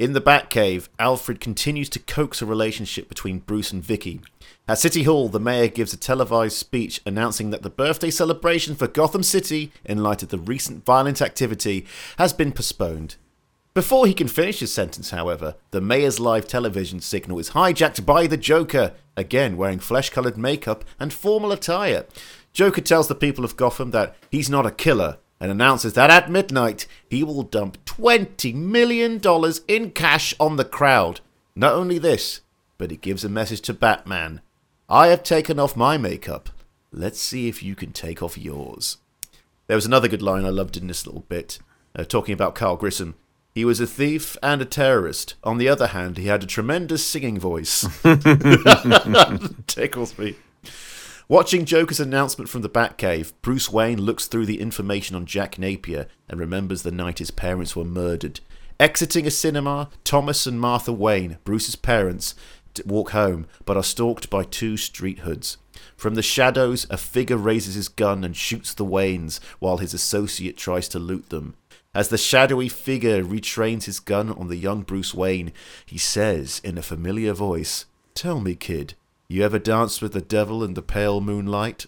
In 0.00 0.14
the 0.14 0.20
Batcave, 0.22 0.88
Alfred 0.98 1.40
continues 1.40 1.90
to 1.90 1.98
coax 1.98 2.40
a 2.40 2.46
relationship 2.46 3.06
between 3.06 3.40
Bruce 3.40 3.70
and 3.70 3.84
Vicky. 3.84 4.22
At 4.66 4.78
City 4.78 5.02
Hall, 5.02 5.28
the 5.28 5.38
mayor 5.38 5.68
gives 5.68 5.92
a 5.92 5.98
televised 5.98 6.56
speech 6.56 7.02
announcing 7.04 7.50
that 7.50 7.60
the 7.60 7.68
birthday 7.68 8.10
celebration 8.10 8.74
for 8.74 8.88
Gotham 8.88 9.22
City, 9.22 9.72
in 9.84 10.02
light 10.02 10.22
of 10.22 10.30
the 10.30 10.38
recent 10.38 10.86
violent 10.86 11.20
activity, 11.20 11.84
has 12.16 12.32
been 12.32 12.50
postponed. 12.50 13.16
Before 13.74 14.06
he 14.06 14.14
can 14.14 14.26
finish 14.26 14.60
his 14.60 14.72
sentence, 14.72 15.10
however, 15.10 15.56
the 15.70 15.82
mayor's 15.82 16.18
live 16.18 16.48
television 16.48 17.00
signal 17.00 17.38
is 17.38 17.50
hijacked 17.50 18.06
by 18.06 18.26
the 18.26 18.38
Joker, 18.38 18.94
again 19.18 19.58
wearing 19.58 19.80
flesh 19.80 20.08
coloured 20.08 20.38
makeup 20.38 20.82
and 20.98 21.12
formal 21.12 21.52
attire. 21.52 22.06
Joker 22.54 22.80
tells 22.80 23.08
the 23.08 23.14
people 23.14 23.44
of 23.44 23.58
Gotham 23.58 23.90
that 23.90 24.16
he's 24.30 24.48
not 24.48 24.64
a 24.64 24.70
killer 24.70 25.18
and 25.40 25.50
announces 25.50 25.94
that 25.94 26.10
at 26.10 26.30
midnight 26.30 26.86
he 27.08 27.24
will 27.24 27.42
dump 27.42 27.84
$20 27.86 28.54
million 28.54 29.20
in 29.66 29.90
cash 29.90 30.34
on 30.38 30.56
the 30.56 30.64
crowd. 30.64 31.20
Not 31.56 31.74
only 31.74 31.98
this, 31.98 32.42
but 32.78 32.90
he 32.90 32.96
gives 32.96 33.24
a 33.24 33.28
message 33.28 33.62
to 33.62 33.74
Batman 33.74 34.40
I 34.90 35.06
have 35.06 35.22
taken 35.22 35.60
off 35.60 35.76
my 35.76 35.96
makeup. 35.96 36.50
Let's 36.90 37.20
see 37.20 37.46
if 37.46 37.62
you 37.62 37.76
can 37.76 37.92
take 37.92 38.24
off 38.24 38.36
yours. 38.36 38.96
There 39.68 39.76
was 39.76 39.86
another 39.86 40.08
good 40.08 40.20
line 40.20 40.44
I 40.44 40.48
loved 40.48 40.76
in 40.76 40.88
this 40.88 41.06
little 41.06 41.24
bit, 41.28 41.60
uh, 41.94 42.02
talking 42.02 42.32
about 42.32 42.56
Carl 42.56 42.74
Grissom. 42.74 43.14
He 43.54 43.64
was 43.64 43.78
a 43.78 43.86
thief 43.86 44.36
and 44.42 44.60
a 44.60 44.64
terrorist. 44.64 45.36
On 45.44 45.58
the 45.58 45.68
other 45.68 45.88
hand, 45.88 46.18
he 46.18 46.26
had 46.26 46.42
a 46.42 46.46
tremendous 46.46 47.06
singing 47.06 47.38
voice. 47.38 47.86
Tickles 49.68 50.18
me. 50.18 50.34
Watching 51.30 51.64
Joker's 51.64 52.00
announcement 52.00 52.50
from 52.50 52.62
the 52.62 52.68
Batcave, 52.68 53.34
Bruce 53.40 53.70
Wayne 53.70 54.02
looks 54.02 54.26
through 54.26 54.46
the 54.46 54.60
information 54.60 55.14
on 55.14 55.26
Jack 55.26 55.60
Napier 55.60 56.08
and 56.28 56.40
remembers 56.40 56.82
the 56.82 56.90
night 56.90 57.20
his 57.20 57.30
parents 57.30 57.76
were 57.76 57.84
murdered. 57.84 58.40
Exiting 58.80 59.28
a 59.28 59.30
cinema, 59.30 59.90
Thomas 60.02 60.44
and 60.48 60.60
Martha 60.60 60.92
Wayne, 60.92 61.38
Bruce's 61.44 61.76
parents, 61.76 62.34
walk 62.84 63.10
home 63.10 63.46
but 63.64 63.76
are 63.76 63.84
stalked 63.84 64.28
by 64.28 64.42
two 64.42 64.76
street 64.76 65.20
hoods. 65.20 65.56
From 65.96 66.16
the 66.16 66.20
shadows, 66.22 66.84
a 66.90 66.96
figure 66.96 67.36
raises 67.36 67.76
his 67.76 67.86
gun 67.86 68.24
and 68.24 68.36
shoots 68.36 68.74
the 68.74 68.84
Waynes 68.84 69.38
while 69.60 69.76
his 69.76 69.94
associate 69.94 70.56
tries 70.56 70.88
to 70.88 70.98
loot 70.98 71.28
them. 71.30 71.54
As 71.94 72.08
the 72.08 72.18
shadowy 72.18 72.68
figure 72.68 73.22
retrains 73.22 73.84
his 73.84 74.00
gun 74.00 74.32
on 74.32 74.48
the 74.48 74.56
young 74.56 74.82
Bruce 74.82 75.14
Wayne, 75.14 75.52
he 75.86 75.96
says 75.96 76.60
in 76.64 76.76
a 76.76 76.82
familiar 76.82 77.34
voice, 77.34 77.86
Tell 78.14 78.40
me, 78.40 78.56
kid, 78.56 78.94
you 79.30 79.44
ever 79.44 79.60
danced 79.60 80.02
with 80.02 80.12
the 80.12 80.20
devil 80.20 80.64
in 80.64 80.74
the 80.74 80.82
pale 80.82 81.20
moonlight? 81.20 81.86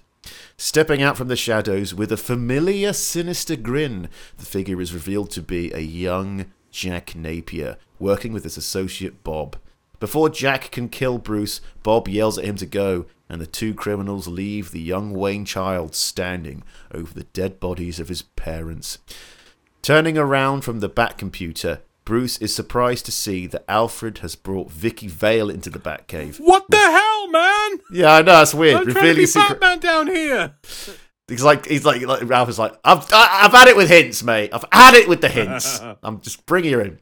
Stepping 0.56 1.02
out 1.02 1.16
from 1.16 1.26
the 1.26 1.34
shadows 1.34 1.92
with 1.92 2.12
a 2.12 2.16
familiar, 2.16 2.92
sinister 2.92 3.56
grin, 3.56 4.08
the 4.38 4.46
figure 4.46 4.80
is 4.80 4.94
revealed 4.94 5.32
to 5.32 5.42
be 5.42 5.72
a 5.72 5.80
young 5.80 6.46
Jack 6.70 7.16
Napier, 7.16 7.78
working 7.98 8.32
with 8.32 8.44
his 8.44 8.56
associate 8.56 9.24
Bob. 9.24 9.56
Before 9.98 10.28
Jack 10.28 10.70
can 10.70 10.88
kill 10.88 11.18
Bruce, 11.18 11.60
Bob 11.82 12.06
yells 12.06 12.38
at 12.38 12.44
him 12.44 12.54
to 12.56 12.66
go, 12.66 13.06
and 13.28 13.40
the 13.40 13.46
two 13.46 13.74
criminals 13.74 14.28
leave 14.28 14.70
the 14.70 14.80
young 14.80 15.12
Wayne 15.12 15.44
child 15.44 15.96
standing 15.96 16.62
over 16.94 17.12
the 17.12 17.24
dead 17.24 17.58
bodies 17.58 17.98
of 17.98 18.08
his 18.08 18.22
parents. 18.22 18.98
Turning 19.82 20.16
around 20.16 20.60
from 20.60 20.78
the 20.78 20.88
back 20.88 21.18
computer, 21.18 21.80
Bruce 22.04 22.38
is 22.38 22.54
surprised 22.54 23.04
to 23.06 23.12
see 23.12 23.46
that 23.48 23.64
Alfred 23.68 24.18
has 24.18 24.36
brought 24.36 24.70
Vicky 24.70 25.08
Vale 25.08 25.50
into 25.50 25.70
the 25.70 25.78
Batcave. 25.78 26.38
what 26.38 26.64
the 26.68 26.76
hell 26.76 27.01
man 27.30 27.78
Yeah, 27.92 28.12
I 28.14 28.18
know 28.22 28.32
that's 28.32 28.54
weird. 28.54 28.76
i'm 28.76 28.82
trying 28.84 28.94
to 28.94 29.00
Revealing 29.00 29.16
be 29.22 29.26
secret. 29.26 29.60
batman 29.60 29.78
down 29.80 30.06
here 30.08 30.54
He's 31.28 31.42
like, 31.44 31.64
he's 31.66 31.84
like, 31.84 32.02
like 32.02 32.28
Ralph 32.28 32.50
is 32.50 32.58
like, 32.58 32.74
I've, 32.84 33.10
I- 33.10 33.44
I've 33.44 33.52
had 33.52 33.68
it 33.68 33.76
with 33.76 33.88
hints, 33.88 34.22
mate. 34.22 34.50
I've 34.52 34.64
had 34.70 34.92
it 34.94 35.08
with 35.08 35.22
the 35.22 35.30
hints. 35.30 35.80
I'm 36.02 36.20
just 36.20 36.44
bringing 36.44 36.72
her 36.74 36.80
in. 36.82 36.98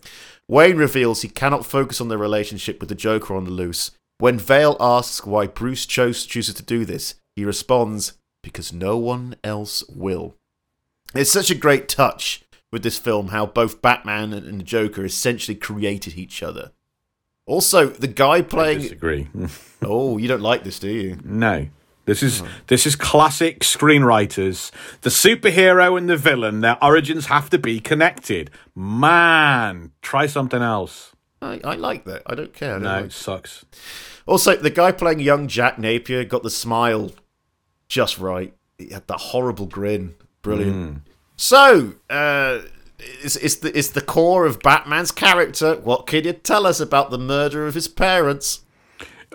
Wayne 0.47 0.77
reveals 0.77 1.23
he 1.23 1.29
cannot 1.29 1.67
focus 1.67 2.01
on 2.01 2.09
their 2.09 2.19
relationship 2.19 2.79
with 2.79 2.91
the 2.91 2.95
Joker 2.95 3.35
on 3.35 3.45
the 3.45 3.51
loose. 3.51 3.91
When 4.19 4.39
Vale 4.39 4.77
asks 4.79 5.27
why 5.27 5.47
Bruce 5.49 5.85
chose, 5.85 6.27
chooses 6.27 6.55
to 6.57 6.63
do 6.63 6.85
this, 6.85 7.15
he 7.35 7.45
responds, 7.45 8.13
because 8.45 8.73
no 8.73 8.97
one 8.99 9.35
else 9.43 9.83
will. 9.89 10.37
It's 11.13 11.33
such 11.33 11.51
a 11.51 11.55
great 11.57 11.89
touch 11.89 12.45
with 12.71 12.83
this 12.85 12.99
film 12.99 13.29
how 13.29 13.47
both 13.47 13.83
Batman 13.83 14.33
and 14.33 14.61
the 14.61 14.65
Joker 14.65 15.05
essentially 15.05 15.57
created 15.57 16.17
each 16.17 16.41
other. 16.41 16.71
Also, 17.51 17.87
the 17.89 18.07
guy 18.07 18.37
I 18.37 18.43
playing. 18.43 18.81
disagree. 18.81 19.29
Oh, 19.83 20.19
you 20.19 20.29
don't 20.29 20.43
like 20.43 20.63
this, 20.63 20.79
do 20.79 20.89
you? 20.91 21.19
no. 21.25 21.67
This 22.05 22.23
is 22.23 22.43
this 22.67 22.87
is 22.87 22.97
classic 22.97 23.61
screenwriters. 23.61 24.71
The 25.03 25.11
superhero 25.11 25.97
and 25.97 26.09
the 26.09 26.17
villain, 26.17 26.61
their 26.61 26.77
origins 26.85 27.27
have 27.27 27.49
to 27.51 27.59
be 27.59 27.79
connected. 27.81 28.51
Man, 28.75 29.93
try 30.03 30.27
something 30.27 30.61
else. 30.61 31.13
I, 31.41 31.61
I 31.65 31.75
like 31.77 32.05
that. 32.05 32.23
I 32.27 32.35
don't 32.35 32.53
care. 32.53 32.71
I 32.71 32.73
don't 32.75 32.83
No, 32.83 32.97
like- 32.97 33.05
it 33.07 33.13
sucks. 33.13 33.65
Also, 34.27 34.57
the 34.57 34.71
guy 34.71 34.93
playing 34.93 35.21
young 35.21 35.47
Jack 35.49 35.79
Napier 35.79 36.25
got 36.25 36.43
the 36.43 36.51
smile 36.51 37.13
just 37.89 38.19
right. 38.19 38.53
He 38.79 38.91
had 38.91 39.07
that 39.07 39.19
horrible 39.21 39.67
grin. 39.67 40.15
Brilliant. 40.43 41.03
So, 41.37 41.95
uh, 42.11 42.59
it's, 43.23 43.37
it's, 43.37 43.57
the, 43.57 43.77
it's 43.77 43.89
the 43.89 44.01
core 44.01 44.47
of 44.47 44.61
Batman's 44.61 45.11
character. 45.13 45.77
What 45.77 46.07
can 46.07 46.25
you 46.25 46.33
tell 46.33 46.67
us 46.67 46.81
about 46.81 47.11
the 47.11 47.19
murder 47.19 47.67
of 47.67 47.75
his 47.75 47.89
parents? 47.89 48.61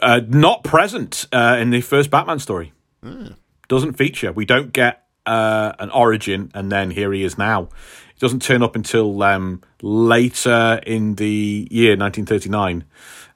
Uh, 0.02 0.22
not 0.28 0.64
present 0.64 1.26
uh, 1.32 1.58
in 1.60 1.70
the 1.70 1.82
first 1.82 2.10
Batman 2.12 2.40
story. 2.40 2.74
Hmm. 3.04 3.28
Doesn't 3.68 3.94
feature. 3.94 4.32
We 4.32 4.46
don't 4.46 4.74
get 4.74 5.06
uh, 5.26 5.74
an 5.80 5.90
origin, 5.90 6.52
and 6.54 6.72
then 6.72 6.92
here 6.92 7.12
he 7.14 7.24
is 7.24 7.38
now. 7.38 7.64
It 7.64 8.20
doesn't 8.20 8.42
turn 8.42 8.62
up 8.62 8.76
until 8.76 9.22
um, 9.24 9.62
later 9.82 10.80
in 10.86 11.16
the 11.16 11.68
year 11.72 11.98
1939, 11.98 12.84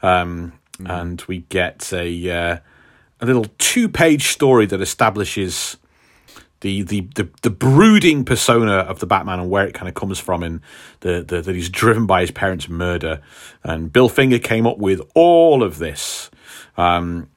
um, 0.02 0.54
Hmm. 0.80 0.88
and 0.88 1.22
we 1.28 1.40
get 1.50 1.92
a 1.92 2.32
uh, 2.32 2.58
a 3.20 3.26
little 3.26 3.48
two-page 3.58 4.30
story 4.30 4.66
that 4.68 4.80
establishes 4.80 5.76
the, 6.62 6.82
the, 6.84 7.02
the, 7.16 7.30
the 7.42 7.50
brooding 7.50 8.26
persona 8.26 8.74
of 8.74 9.00
the 9.00 9.06
Batman 9.06 9.40
and 9.40 9.50
where 9.50 9.66
it 9.66 9.74
kind 9.74 9.88
of 9.88 9.96
comes 9.96 10.20
from, 10.20 10.44
and 10.44 10.62
the, 11.00 11.24
the 11.26 11.42
that 11.42 11.56
he's 11.56 11.70
driven 11.70 12.06
by 12.06 12.22
his 12.22 12.32
parents' 12.32 12.68
murder. 12.68 13.22
And 13.64 13.92
Bill 13.92 14.10
Finger 14.10 14.40
came 14.40 14.68
up 14.68 14.78
with 14.78 15.02
all 15.16 15.64
of 15.64 15.78
this. 15.78 16.30
Um, 16.78 17.30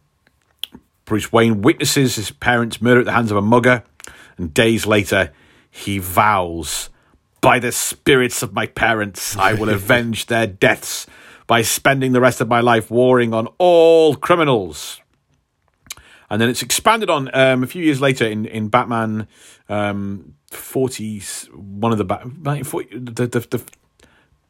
Bruce 1.05 1.33
Wayne 1.33 1.63
witnesses 1.63 2.17
his 2.17 2.31
parents' 2.31 2.81
murder 2.81 3.01
at 3.01 3.07
the 3.07 3.13
hands 3.13 3.31
of 3.31 3.37
a 3.37 3.43
mugger, 3.43 3.85
and 4.39 4.53
days 4.53 4.87
later, 4.87 5.33
he 5.71 5.99
vows, 5.99 6.91
"By 7.41 7.59
the 7.59 7.73
spirits 7.73 8.43
of 8.43 8.53
my 8.53 8.67
parents, 8.67 9.37
I 9.37 9.55
will 9.55 9.69
avenge 9.69 10.27
their 10.27 10.47
deaths 10.47 11.07
by 11.47 11.63
spending 11.63 12.13
the 12.13 12.21
rest 12.21 12.41
of 12.41 12.49
my 12.49 12.61
life 12.61 12.91
warring 12.91 13.35
on 13.35 13.49
all 13.59 14.17
criminals." 14.17 15.02
And 16.33 16.41
then 16.41 16.49
it's 16.49 16.63
expanded 16.63 17.11
on 17.11 17.29
um, 17.35 17.63
a 17.63 17.67
few 17.67 17.85
years 17.85 18.01
later 18.01 18.27
in 18.27 18.47
in 18.47 18.69
Batman 18.69 19.29
um, 19.69 20.35
forty 20.51 21.21
one 21.53 21.93
of 21.93 21.99
the, 21.99 22.05
Bat- 22.05 22.23
the, 22.43 23.27
the 23.27 23.41
the 23.51 23.63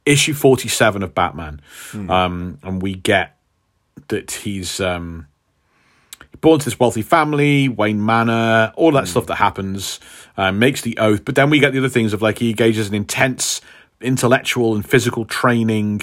issue 0.06 0.32
forty 0.32 0.68
seven 0.68 1.02
of 1.02 1.12
Batman, 1.12 1.60
um, 2.08 2.58
and 2.62 2.80
we 2.80 2.94
get 2.94 3.36
that 4.08 4.30
he's 4.30 4.80
um, 4.80 5.26
born 6.40 6.60
to 6.60 6.64
this 6.64 6.78
wealthy 6.78 7.02
family, 7.02 7.68
Wayne 7.68 8.04
Manor, 8.04 8.72
all 8.76 8.92
that 8.92 9.08
stuff 9.08 9.26
that 9.26 9.36
happens, 9.36 9.98
uh, 10.36 10.52
makes 10.52 10.82
the 10.82 10.96
oath, 10.98 11.24
but 11.24 11.34
then 11.34 11.50
we 11.50 11.58
get 11.58 11.72
the 11.72 11.80
other 11.80 11.88
things 11.88 12.12
of 12.12 12.22
like 12.22 12.38
he 12.38 12.50
engages 12.50 12.88
in 12.88 12.94
intense 12.94 13.60
intellectual 14.00 14.76
and 14.76 14.88
physical 14.88 15.24
training, 15.24 16.02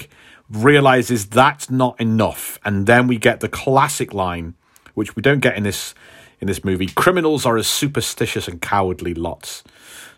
realizes 0.50 1.26
that's 1.26 1.70
not 1.70 1.98
enough, 1.98 2.58
and 2.66 2.86
then 2.86 3.06
we 3.06 3.16
get 3.16 3.40
the 3.40 3.48
classic 3.48 4.12
line 4.12 4.54
which 4.94 5.16
we 5.16 5.22
don't 5.22 5.40
get 5.40 5.56
in 5.56 5.64
this 5.64 5.94
in 6.40 6.46
this 6.46 6.64
movie. 6.64 6.86
Criminals 6.86 7.44
are 7.44 7.58
as 7.58 7.66
superstitious 7.66 8.48
and 8.48 8.62
cowardly 8.62 9.14
lots. 9.14 9.62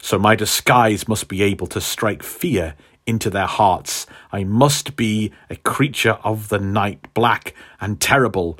So 0.00 0.18
my 0.18 0.36
disguise 0.36 1.08
must 1.08 1.28
be 1.28 1.42
able 1.42 1.66
to 1.68 1.80
strike 1.80 2.22
fear 2.22 2.74
into 3.06 3.30
their 3.30 3.46
hearts. 3.46 4.06
I 4.30 4.44
must 4.44 4.96
be 4.96 5.32
a 5.50 5.56
creature 5.56 6.18
of 6.22 6.48
the 6.48 6.58
night, 6.58 7.12
black 7.14 7.54
and 7.80 8.00
terrible. 8.00 8.58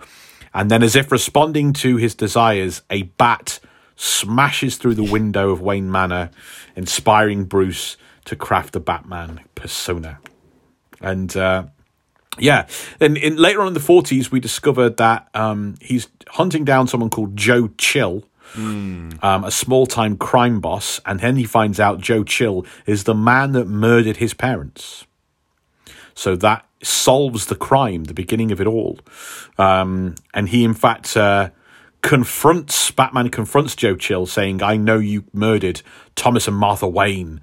And 0.54 0.70
then, 0.70 0.82
as 0.82 0.96
if 0.96 1.10
responding 1.10 1.72
to 1.74 1.96
his 1.96 2.14
desires, 2.14 2.82
a 2.90 3.02
bat 3.02 3.60
smashes 3.96 4.76
through 4.76 4.94
the 4.94 5.10
window 5.10 5.50
of 5.50 5.60
Wayne 5.60 5.90
Manor, 5.90 6.30
inspiring 6.76 7.44
Bruce 7.44 7.96
to 8.24 8.36
craft 8.36 8.72
the 8.72 8.80
Batman 8.80 9.40
persona. 9.54 10.18
And 11.00 11.36
uh, 11.36 11.66
yeah, 12.38 12.66
and 12.98 13.16
in, 13.16 13.36
later 13.36 13.60
on 13.60 13.68
in 13.68 13.74
the 13.74 13.80
forties, 13.80 14.30
we 14.32 14.40
discovered 14.40 14.96
that 14.96 15.28
um, 15.34 15.74
he's 15.80 16.08
hunting 16.28 16.64
down 16.64 16.88
someone 16.88 17.10
called 17.10 17.36
Joe 17.36 17.68
Chill, 17.78 18.24
um, 19.22 19.44
a 19.44 19.50
small-time 19.50 20.16
crime 20.16 20.60
boss, 20.60 21.00
and 21.04 21.20
then 21.20 21.36
he 21.36 21.44
finds 21.44 21.78
out 21.78 22.00
Joe 22.00 22.24
Chill 22.24 22.64
is 22.86 23.04
the 23.04 23.14
man 23.14 23.52
that 23.52 23.66
murdered 23.66 24.16
his 24.16 24.34
parents. 24.34 25.06
So 26.14 26.36
that 26.36 26.66
solves 26.82 27.46
the 27.46 27.54
crime, 27.54 28.04
the 28.04 28.14
beginning 28.14 28.50
of 28.52 28.60
it 28.60 28.66
all, 28.66 28.98
um, 29.58 30.14
and 30.34 30.48
he 30.48 30.64
in 30.64 30.74
fact 30.74 31.16
uh, 31.16 31.50
confronts 32.02 32.90
Batman 32.90 33.28
confronts 33.30 33.74
Joe 33.76 33.96
Chill, 33.96 34.26
saying, 34.26 34.62
"I 34.62 34.76
know 34.76 34.98
you 34.98 35.24
murdered 35.32 35.82
Thomas 36.14 36.48
and 36.48 36.56
Martha 36.56 36.88
Wayne," 36.88 37.40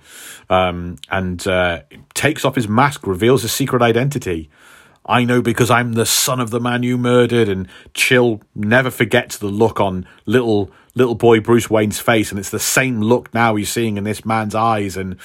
um, 0.50 0.98
and 1.10 1.46
uh, 1.48 1.82
takes 2.14 2.46
off 2.46 2.56
his 2.56 2.68
mask, 2.68 3.08
reveals 3.08 3.42
his 3.42 3.52
secret 3.52 3.82
identity. 3.82 4.50
I 5.10 5.26
know 5.26 5.42
because 5.42 5.72
I'm 5.72 5.94
the 5.94 6.06
son 6.06 6.40
of 6.40 6.52
the 6.52 6.60
man 6.60 6.84
you 6.84 6.96
murdered, 6.96 7.50
and 7.50 7.68
Chill 7.96 8.42
never 8.54 8.92
forgets 8.92 9.38
the 9.38 9.48
look 9.48 9.80
on 9.80 10.08
little 10.28 10.70
little 10.94 11.16
boy 11.16 11.40
Bruce 11.40 11.68
Wayne's 11.70 12.00
face, 12.00 12.30
and 12.30 12.40
it's 12.40 12.52
the 12.52 12.60
same 12.60 13.02
look 13.02 13.34
now 13.34 13.56
he's 13.56 13.72
seeing 13.72 13.98
in 13.98 14.04
this 14.04 14.24
man's 14.24 14.54
eyes, 14.54 14.96
and 14.96 15.18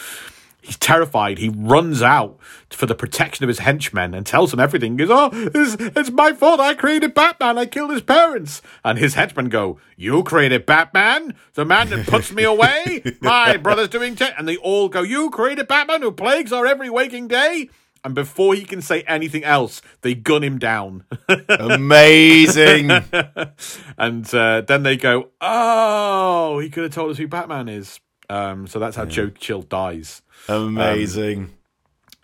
he's 0.63 0.79
terrified. 0.79 1.37
He 1.37 1.51
runs 1.51 2.01
out 2.01 2.39
for 2.71 2.87
the 2.87 2.95
protection 2.95 3.45
of 3.45 3.49
his 3.49 3.59
henchmen 3.59 4.15
and 4.15 4.25
tells 4.25 4.53
them 4.53 4.61
everything. 4.61 4.93
He 4.93 5.05
goes, 5.05 5.11
"Oh, 5.11 5.29
it's, 5.55 5.77
it's 5.79 6.11
my 6.11 6.33
fault. 6.33 6.61
I 6.61 6.73
created 6.73 7.13
Batman. 7.13 7.59
I 7.59 7.67
killed 7.67 7.91
his 7.91 8.01
parents." 8.01 8.63
And 8.87 8.99
his 8.99 9.15
henchmen 9.15 9.51
go, 9.51 9.79
"You 9.99 10.23
created 10.23 10.65
Batman, 10.65 11.35
the 11.53 11.67
man 11.67 11.91
that 11.91 12.07
puts 12.07 12.33
me 12.33 12.45
away. 12.45 13.03
My 13.21 13.59
brother's 13.59 13.89
doing." 13.89 14.17
T-. 14.17 14.25
And 14.39 14.49
they 14.49 14.57
all 14.57 14.89
go, 14.89 15.03
"You 15.03 15.29
created 15.29 15.69
Batman, 15.69 16.01
who 16.01 16.11
plagues 16.11 16.55
our 16.55 16.65
every 16.65 16.89
waking 16.89 17.29
day." 17.29 17.69
And 18.05 18.15
before 18.15 18.55
he 18.55 18.65
can 18.65 18.83
say 18.83 19.03
anything 19.03 19.45
else, 19.45 19.81
they 20.03 20.15
gun 20.15 20.45
him 20.45 20.59
down. 20.59 21.05
Amazing. 21.49 22.91
and 23.99 24.35
uh, 24.35 24.61
then 24.61 24.83
they 24.83 24.97
go, 24.99 25.31
"Oh, 25.41 26.59
he 26.59 26.69
could 26.69 26.83
have 26.83 26.93
told 26.93 27.11
us 27.13 27.17
who 27.17 27.27
Batman 27.27 27.69
is." 27.71 27.99
Um, 28.29 28.67
so 28.67 28.79
that's 28.79 28.97
how 28.97 29.07
Joe 29.07 29.31
Chill 29.31 29.63
dies. 29.63 30.23
Amazing. 30.49 31.55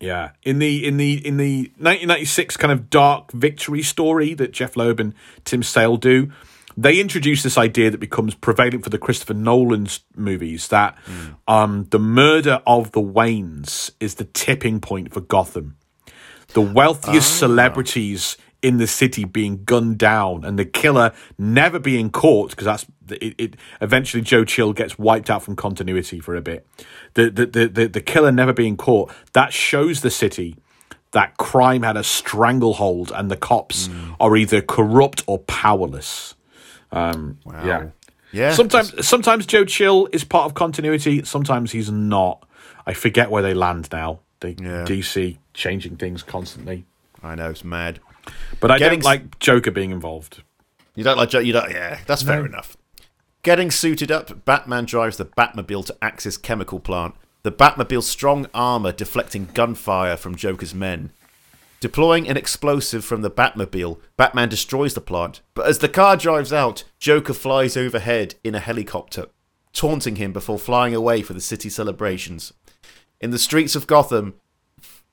Yeah, 0.01 0.31
in 0.43 0.59
the 0.59 0.87
in 0.87 0.97
the 0.97 1.27
in 1.27 1.37
the 1.37 1.73
1996 1.77 2.57
kind 2.57 2.73
of 2.73 2.89
dark 2.89 3.33
victory 3.33 3.83
story 3.83 4.33
that 4.35 4.53
Jeph 4.53 4.77
Loeb 4.77 4.99
and 4.99 5.15
Tim 5.45 5.63
Sale 5.63 5.99
do, 5.99 6.33
they 6.77 7.01
introduce 7.01 7.43
this 7.43 7.59
idea 7.59 7.91
that 7.91 7.99
becomes 7.99 8.35
prevalent 8.35 8.85
for 8.85 8.91
the 8.91 8.99
Christopher 8.99 9.35
Nolan's 9.35 10.01
movies 10.17 10.69
that 10.69 10.97
hmm. 11.05 11.33
um, 11.49 11.87
the 11.91 11.99
murder 11.99 12.63
of 12.67 12.93
the 12.93 13.01
Waynes 13.01 13.91
is 14.01 14.17
the 14.17 14.25
tipping 14.25 14.81
point 14.81 15.13
for 15.13 15.21
Gotham. 15.21 15.77
The 16.49 16.61
wealthiest 16.61 17.33
ah. 17.35 17.47
celebrities 17.47 18.37
in 18.63 18.77
the 18.77 18.87
city 18.87 19.25
being 19.25 19.65
gunned 19.65 19.99
down 19.99 20.45
and 20.45 20.59
the 20.59 20.65
killer 20.65 21.13
never 21.39 21.79
being 21.79 22.11
caught 22.11 22.51
because 22.51 22.67
that's 22.67 22.87
it, 23.11 23.35
it 23.39 23.57
eventually 23.81 24.23
Joe 24.23 24.45
Chill 24.45 24.73
gets 24.73 24.99
wiped 24.99 25.31
out 25.31 25.43
from 25.43 25.57
continuity 25.57 26.21
for 26.21 26.37
a 26.37 26.43
bit. 26.43 26.67
The 27.15 27.31
the, 27.31 27.47
the 27.47 27.69
the 27.69 27.87
the 27.89 28.01
killer 28.01 28.33
never 28.33 28.53
being 28.53 28.77
caught 28.77 29.13
that 29.33 29.53
shows 29.53 30.03
the 30.03 30.11
city 30.11 30.57
that 31.13 31.37
crime 31.39 31.83
had 31.83 31.97
a 31.97 32.05
stranglehold 32.05 33.11
and 33.15 33.31
the 33.31 33.37
cops 33.37 33.87
hmm. 33.87 34.13
are 34.21 34.37
either 34.37 34.61
corrupt 34.61 35.25
or 35.27 35.39
powerless 35.39 36.35
um 36.93 37.39
yeah 37.65 37.89
Yeah. 38.33 38.53
sometimes 38.53 39.07
sometimes 39.07 39.47
Joe 39.47 39.65
Chill 39.65 40.09
is 40.13 40.25
part 40.25 40.47
of 40.47 40.55
continuity 40.55 41.25
sometimes 41.25 41.73
he's 41.73 41.91
not 41.91 42.47
I 42.87 42.95
forget 42.95 43.31
where 43.31 43.43
they 43.43 43.55
land 43.55 43.89
now 43.93 44.21
they 44.41 44.57
Yeah. 44.61 44.85
DC 44.85 45.39
changing 45.55 45.97
things 45.97 46.23
constantly 46.23 46.85
I 47.23 47.35
know 47.35 47.51
it's 47.51 47.65
mad. 47.65 48.01
but 48.61 48.71
I 48.71 48.79
Getting 48.79 49.01
don't 49.01 49.05
like 49.05 49.39
Joker 49.41 49.71
being 49.71 49.91
involved. 49.91 50.43
You 50.95 51.05
don't 51.05 51.19
like 51.19 51.29
Jo- 51.29 51.39
you 51.41 51.53
don't. 51.53 51.71
Yeah, 51.71 51.99
that's 52.07 52.23
fair 52.23 52.47
enough. 52.47 52.77
Getting 53.43 53.71
suited 53.71 54.11
up, 54.11 54.45
Batman 54.47 54.87
drives 54.87 55.19
the 55.19 55.27
Batmobile 55.27 55.85
to 55.87 55.97
Axis 56.01 56.37
chemical 56.39 56.81
plant. 56.81 57.15
The 57.43 57.53
Batmobile's 57.53 58.07
strong 58.09 58.47
armor 58.55 58.93
deflecting 58.93 59.49
gunfire 59.53 60.17
from 60.17 60.35
Joker's 60.35 60.75
men. 60.75 61.13
Deploying 61.81 62.29
an 62.29 62.37
explosive 62.37 63.07
from 63.07 63.23
the 63.23 63.31
Batmobile, 63.31 63.99
Batman 64.19 64.51
destroys 64.51 64.93
the 64.93 65.01
plant. 65.01 65.41
But 65.55 65.67
as 65.67 65.79
the 65.79 65.89
car 65.89 66.15
drives 66.15 66.53
out, 66.53 66.85
Joker 66.99 67.33
flies 67.33 67.75
overhead 67.75 68.35
in 68.45 68.55
a 68.55 68.61
helicopter, 68.61 69.27
taunting 69.73 70.17
him 70.17 70.35
before 70.35 70.59
flying 70.59 70.95
away 70.95 71.23
for 71.23 71.33
the 71.33 71.41
city 71.41 71.71
celebrations. 71.71 72.53
In 73.19 73.31
the 73.31 73.39
streets 73.39 73.75
of 73.75 73.87
Gotham, 73.87 74.35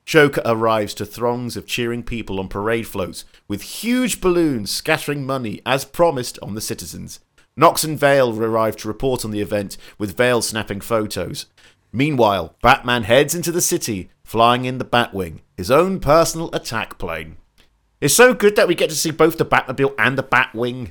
Joker 0.04 0.42
arrives 0.44 0.92
to 0.94 1.06
throngs 1.06 1.56
of 1.56 1.66
cheering 1.66 2.02
people 2.02 2.38
on 2.38 2.48
parade 2.48 2.86
floats 2.86 3.24
with 3.46 3.62
huge 3.62 4.20
balloons 4.20 4.70
scattering 4.70 5.24
money 5.24 5.62
as 5.64 5.86
promised 5.86 6.38
on 6.42 6.54
the 6.54 6.60
citizens. 6.60 7.20
Knox 7.56 7.82
and 7.82 7.98
Vale 7.98 8.30
arrive 8.42 8.76
to 8.76 8.88
report 8.88 9.24
on 9.24 9.30
the 9.30 9.40
event 9.40 9.78
with 9.98 10.16
Vale 10.16 10.42
snapping 10.42 10.80
photos. 10.82 11.46
Meanwhile, 11.92 12.54
Batman 12.62 13.04
heads 13.04 13.34
into 13.34 13.50
the 13.50 13.62
city, 13.62 14.10
flying 14.28 14.66
in 14.66 14.76
the 14.76 14.84
Batwing, 14.84 15.38
his 15.56 15.70
own 15.70 16.00
personal 16.00 16.54
attack 16.54 16.98
plane. 16.98 17.38
It's 17.98 18.14
so 18.14 18.34
good 18.34 18.56
that 18.56 18.68
we 18.68 18.74
get 18.74 18.90
to 18.90 18.96
see 18.96 19.10
both 19.10 19.38
the 19.38 19.46
Batmobile 19.46 19.94
and 19.98 20.18
the 20.18 20.22
Batwing 20.22 20.90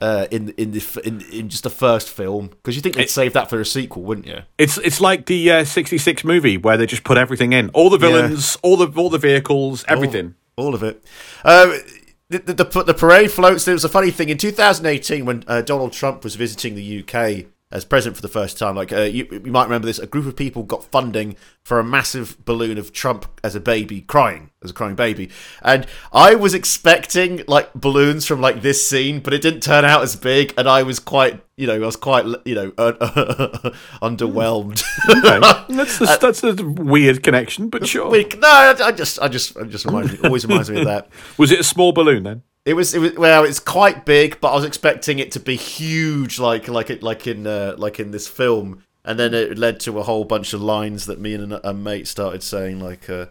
uh, 0.00 0.26
in 0.30 0.48
in 0.56 0.72
the 0.72 1.00
in, 1.04 1.20
in 1.30 1.48
just 1.50 1.64
the 1.64 1.70
first 1.70 2.08
film 2.08 2.48
because 2.48 2.74
you 2.74 2.80
think 2.80 2.96
they'd 2.96 3.10
save 3.10 3.34
that 3.34 3.50
for 3.50 3.60
a 3.60 3.66
sequel, 3.66 4.02
wouldn't 4.02 4.26
you? 4.26 4.40
It's 4.56 4.78
it's 4.78 5.02
like 5.02 5.26
the 5.26 5.50
uh, 5.52 5.64
'66 5.64 6.24
movie 6.24 6.56
where 6.56 6.78
they 6.78 6.86
just 6.86 7.04
put 7.04 7.18
everything 7.18 7.52
in, 7.52 7.68
all 7.74 7.90
the 7.90 7.98
villains, 7.98 8.56
all 8.62 8.78
the 8.78 8.88
all 8.98 9.10
the 9.10 9.18
vehicles, 9.18 9.84
everything. 9.86 10.34
all, 10.56 10.68
all 10.68 10.74
of 10.74 10.82
it. 10.82 11.04
The, 11.44 12.38
the, 12.38 12.64
the, 12.64 12.82
the 12.84 12.94
parade 12.94 13.30
floats. 13.30 13.66
There 13.66 13.74
was 13.74 13.84
a 13.84 13.90
funny 13.90 14.10
thing 14.10 14.30
in 14.30 14.38
2018 14.38 15.26
when 15.26 15.44
uh, 15.46 15.60
Donald 15.60 15.92
Trump 15.92 16.24
was 16.24 16.34
visiting 16.36 16.74
the 16.74 17.04
UK 17.04 17.44
as 17.72 17.84
president 17.84 18.16
for 18.16 18.22
the 18.22 18.28
first 18.28 18.58
time. 18.58 18.76
Like 18.76 18.92
uh, 18.92 19.02
you, 19.02 19.26
you 19.30 19.52
might 19.52 19.64
remember 19.64 19.86
this, 19.86 19.98
a 19.98 20.06
group 20.06 20.26
of 20.26 20.36
people 20.36 20.62
got 20.62 20.84
funding 20.84 21.36
for 21.64 21.78
a 21.78 21.84
massive 21.84 22.44
balloon 22.44 22.78
of 22.78 22.92
Trump 22.92 23.26
as 23.42 23.54
a 23.54 23.60
baby, 23.60 24.00
crying 24.02 24.50
as 24.62 24.70
a 24.70 24.74
crying 24.74 24.94
baby, 24.94 25.30
and 25.62 25.86
I 26.12 26.34
was 26.34 26.54
expecting 26.54 27.42
like 27.48 27.72
balloons 27.74 28.26
from 28.26 28.40
like 28.40 28.62
this 28.62 28.88
scene, 28.88 29.20
but 29.20 29.32
it 29.32 29.42
didn't 29.42 29.62
turn 29.62 29.84
out 29.84 30.02
as 30.02 30.16
big, 30.16 30.54
and 30.56 30.68
I 30.68 30.82
was 30.82 30.98
quite, 30.98 31.42
you 31.56 31.66
know, 31.66 31.74
I 31.74 31.78
was 31.78 31.96
quite, 31.96 32.26
you 32.44 32.54
know, 32.54 32.72
uh, 32.78 32.92
underwhelmed. 34.02 34.82
Okay. 35.08 35.74
that's 35.76 36.00
a, 36.00 36.18
that's 36.20 36.42
a 36.42 36.54
weird 36.64 37.22
connection, 37.22 37.68
but 37.68 37.86
sure. 37.86 38.10
Weak. 38.10 38.38
No, 38.38 38.48
I, 38.48 38.74
I 38.80 38.92
just, 38.92 39.18
I 39.20 39.28
just, 39.28 39.56
I 39.56 39.64
just 39.64 39.84
reminds 39.84 40.12
me, 40.12 40.18
always 40.24 40.46
reminds 40.46 40.70
me 40.70 40.80
of 40.80 40.86
that. 40.86 41.08
Was 41.38 41.50
it 41.50 41.60
a 41.60 41.64
small 41.64 41.92
balloon 41.92 42.22
then? 42.22 42.42
It 42.64 42.74
was, 42.74 42.94
it 42.94 43.00
was 43.00 43.14
well, 43.14 43.44
it's 43.44 43.58
quite 43.58 44.04
big, 44.04 44.40
but 44.40 44.52
I 44.52 44.54
was 44.54 44.64
expecting 44.64 45.18
it 45.18 45.32
to 45.32 45.40
be 45.40 45.56
huge, 45.56 46.38
like 46.38 46.68
like 46.68 46.90
it 46.90 47.02
like 47.02 47.26
in 47.26 47.46
uh, 47.46 47.74
like 47.76 47.98
in 47.98 48.12
this 48.12 48.28
film, 48.28 48.84
and 49.04 49.18
then 49.18 49.34
it 49.34 49.58
led 49.58 49.80
to 49.80 49.98
a 49.98 50.04
whole 50.04 50.24
bunch 50.24 50.52
of 50.52 50.62
lines 50.62 51.06
that 51.06 51.18
me 51.20 51.34
and 51.34 51.52
a, 51.52 51.70
a 51.70 51.74
mate 51.74 52.06
started 52.06 52.40
saying, 52.42 52.78
like, 52.78 53.10
uh, 53.10 53.26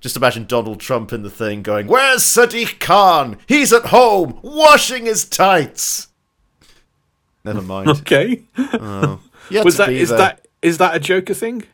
just 0.00 0.16
imagine 0.16 0.44
Donald 0.46 0.78
Trump 0.78 1.12
in 1.12 1.22
the 1.22 1.30
thing 1.30 1.62
going, 1.62 1.88
"Where's 1.88 2.22
Sadiq 2.22 2.78
Khan? 2.78 3.38
He's 3.48 3.72
at 3.72 3.86
home 3.86 4.38
washing 4.42 5.06
his 5.06 5.24
tights." 5.24 6.08
Never 7.44 7.62
mind. 7.62 7.88
Okay. 8.00 8.42
Yeah, 9.50 9.62
Was 9.64 9.78
that 9.78 9.90
is 9.90 10.10
that 10.10 10.46
is 10.62 10.78
that 10.78 10.94
a 10.94 11.00
Joker 11.00 11.34
thing? 11.34 11.64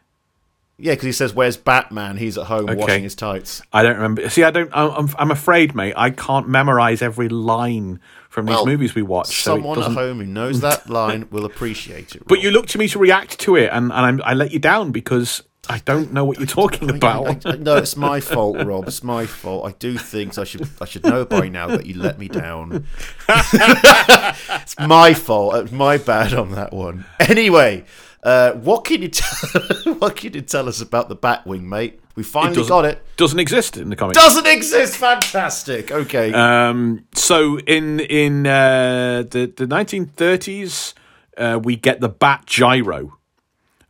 Yeah? 0.78 0.92
Because 0.92 1.06
he 1.06 1.12
says, 1.12 1.34
"Where's 1.34 1.56
Batman? 1.56 2.16
He's 2.16 2.36
at 2.38 2.46
home 2.46 2.68
Okay. 2.68 2.80
washing 2.80 3.02
his 3.02 3.14
tights." 3.14 3.62
I 3.72 3.82
don't 3.82 3.96
remember. 3.96 4.28
See, 4.30 4.42
I 4.42 4.50
don't. 4.50 4.70
I'm, 4.72 5.08
I'm, 5.18 5.30
afraid, 5.30 5.74
mate. 5.74 5.94
I 5.96 6.10
can't 6.10 6.48
memorize 6.48 7.02
every 7.02 7.28
line 7.28 8.00
from 8.28 8.46
these 8.46 8.64
movies 8.66 8.94
we 8.94 9.02
watch. 9.02 9.42
so 9.42 9.54
Someone 9.54 9.80
at 9.82 9.92
home 9.92 10.18
who 10.18 10.26
knows 10.26 10.60
that 10.60 10.88
line 10.90 11.28
will 11.30 11.44
appreciate 11.44 12.14
it. 12.16 12.26
But 12.26 12.40
you 12.42 12.50
look 12.50 12.66
to 12.68 12.78
me 12.78 12.88
to 12.88 12.98
react 12.98 13.38
to 13.40 13.56
it, 13.56 13.70
and, 13.72 13.92
and 13.92 13.92
I'm, 13.92 14.22
I 14.24 14.34
let 14.34 14.50
you 14.50 14.58
down 14.58 14.90
because 14.90 15.42
I 15.68 15.78
don't 15.78 16.12
know 16.12 16.24
what 16.24 16.38
you're 16.38 16.46
talking 16.62 16.90
about. 16.90 17.46
I- 17.46 17.50
I- 17.52 17.56
no, 17.56 17.76
it's 17.76 17.96
my 17.96 18.18
fault, 18.20 18.62
Rob. 18.64 18.88
It's 18.88 19.04
my 19.04 19.24
fault. 19.26 19.66
I 19.66 19.72
do 19.78 19.96
things 19.96 20.36
I 20.36 20.44
should 20.44 20.68
I 20.80 20.84
should 20.84 21.04
know 21.04 21.24
by 21.24 21.48
now 21.48 21.68
that 21.68 21.86
you 21.86 21.94
let 22.02 22.18
me 22.18 22.26
down. 22.28 22.86
it's 23.28 24.78
my 24.78 25.14
fault. 25.14 25.54
It's 25.56 25.72
my 25.72 25.98
bad 25.98 26.34
on 26.34 26.50
that 26.52 26.72
one. 26.72 27.04
Anyway, 27.20 27.84
uh, 28.24 28.52
what 28.54 28.84
can 28.84 29.02
you 29.02 29.08
tell? 29.20 29.94
what 29.94 30.16
can 30.16 30.32
you 30.32 30.40
tell 30.40 30.68
us 30.68 30.80
about 30.80 31.08
the 31.08 31.16
Batwing, 31.16 31.62
mate? 31.62 32.00
We 32.16 32.22
finally 32.22 32.54
doesn't- 32.56 32.68
got 32.68 32.84
it. 32.84 33.04
Doesn't 33.16 33.38
exist 33.40 33.76
in 33.76 33.90
the 33.90 33.96
comics. 33.96 34.18
Doesn't 34.18 34.46
exist. 34.46 34.96
Fantastic. 34.96 35.90
Okay. 35.90 36.32
Um, 36.32 37.04
so 37.14 37.58
in 37.60 38.00
in 38.00 38.46
uh, 38.46 39.24
the 39.28 39.52
the 39.56 39.66
1930s, 39.66 40.94
uh, 41.36 41.58
we 41.62 41.76
get 41.76 42.00
the 42.00 42.08
Bat 42.08 42.46
Gyro, 42.46 43.18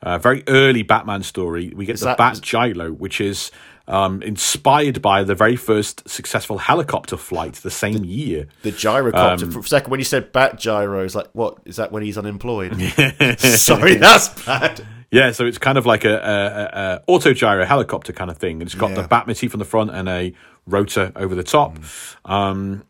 a 0.02 0.18
very 0.18 0.42
early 0.48 0.82
Batman 0.82 1.22
story. 1.22 1.72
We 1.76 1.84
get 1.86 1.98
the 1.98 2.06
that- 2.06 2.18
Bat 2.18 2.40
Gyro, 2.42 2.92
which 2.92 3.20
is 3.20 3.50
um, 3.86 4.22
inspired 4.22 5.02
by 5.02 5.24
the 5.24 5.34
very 5.34 5.56
first 5.56 6.08
successful 6.08 6.58
helicopter 6.58 7.16
flight 7.16 7.54
the 7.54 7.70
same 7.70 8.04
year. 8.04 8.46
the 8.62 8.72
gyrocopter. 8.72 9.52
For 9.52 9.58
a 9.60 9.62
second, 9.64 9.90
when 9.90 10.00
you 10.00 10.04
said 10.04 10.32
bat 10.32 10.58
gyro, 10.58 11.04
it's 11.04 11.14
like, 11.14 11.28
what 11.32 11.58
is 11.64 11.76
that? 11.76 11.92
When 11.92 12.02
he's 12.02 12.16
unemployed? 12.18 12.74
Sorry, 13.38 13.94
that's 13.96 14.28
bad. 14.44 14.86
Yeah, 15.10 15.30
so 15.32 15.44
it's 15.46 15.58
kind 15.58 15.78
of 15.78 15.86
like 15.86 16.04
a, 16.04 16.14
a, 16.14 16.16
a, 16.16 16.94
a 16.96 17.02
auto 17.06 17.32
gyro 17.34 17.64
helicopter 17.64 18.12
kind 18.12 18.30
of 18.30 18.38
thing, 18.38 18.54
and 18.60 18.62
it's 18.62 18.74
got 18.74 18.90
Yeah. 18.90 19.02
the 19.02 19.08
bat 19.08 19.26
motif 19.26 19.54
on 19.54 19.58
the 19.58 19.64
front 19.64 19.90
and 19.90 20.08
a 20.08 20.32
rotor 20.66 21.12
over 21.14 21.34
the 21.34 21.44
top. 21.44 21.76
Um, 22.24 22.84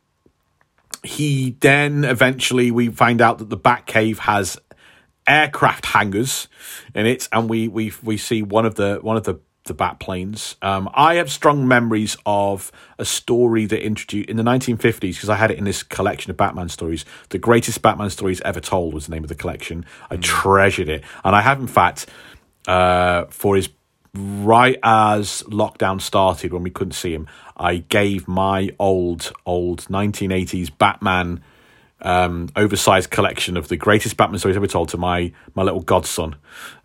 he 1.02 1.56
then 1.60 2.04
eventually 2.04 2.70
we 2.70 2.88
find 2.88 3.20
out 3.20 3.38
that 3.38 3.50
the 3.50 3.56
bat 3.58 3.84
cave 3.86 4.20
has 4.20 4.58
aircraft 5.26 5.84
hangars 5.86 6.48
in 6.94 7.04
it, 7.06 7.28
and 7.32 7.48
we 7.50 7.68
we 7.68 7.92
we 8.02 8.16
see 8.16 8.42
one 8.42 8.64
of 8.64 8.76
the 8.76 8.98
one 9.02 9.16
of 9.18 9.24
the 9.24 9.38
the 9.64 9.74
bat 9.74 9.98
planes. 9.98 10.56
Um, 10.62 10.90
I 10.94 11.14
have 11.14 11.30
strong 11.30 11.66
memories 11.66 12.16
of 12.26 12.70
a 12.98 13.04
story 13.04 13.66
that 13.66 13.84
introduced 13.84 14.28
in 14.28 14.36
the 14.36 14.42
1950s 14.42 15.00
because 15.14 15.28
I 15.28 15.36
had 15.36 15.50
it 15.50 15.58
in 15.58 15.64
this 15.64 15.82
collection 15.82 16.30
of 16.30 16.36
Batman 16.36 16.68
stories. 16.68 17.04
The 17.30 17.38
greatest 17.38 17.80
Batman 17.80 18.10
stories 18.10 18.40
ever 18.42 18.60
told 18.60 18.94
was 18.94 19.06
the 19.06 19.12
name 19.12 19.24
of 19.24 19.28
the 19.28 19.34
collection. 19.34 19.86
I 20.10 20.16
treasured 20.16 20.88
it, 20.88 21.02
and 21.24 21.34
I 21.34 21.40
have 21.40 21.60
in 21.60 21.66
fact 21.66 22.06
uh, 22.68 23.24
for 23.26 23.56
his 23.56 23.70
right 24.14 24.78
as 24.82 25.42
lockdown 25.48 26.00
started 26.00 26.52
when 26.52 26.62
we 26.62 26.70
couldn't 26.70 26.92
see 26.92 27.12
him. 27.14 27.26
I 27.56 27.78
gave 27.78 28.28
my 28.28 28.70
old 28.78 29.32
old 29.46 29.84
1980s 29.86 30.70
Batman 30.76 31.42
um, 32.04 32.48
oversized 32.54 33.10
collection 33.10 33.56
of 33.56 33.66
the 33.68 33.76
greatest 33.76 34.16
Batman 34.16 34.38
stories 34.38 34.56
ever 34.56 34.66
told 34.68 34.88
to 34.90 34.96
my 34.96 35.32
my 35.54 35.62
little 35.62 35.80
godson, 35.80 36.36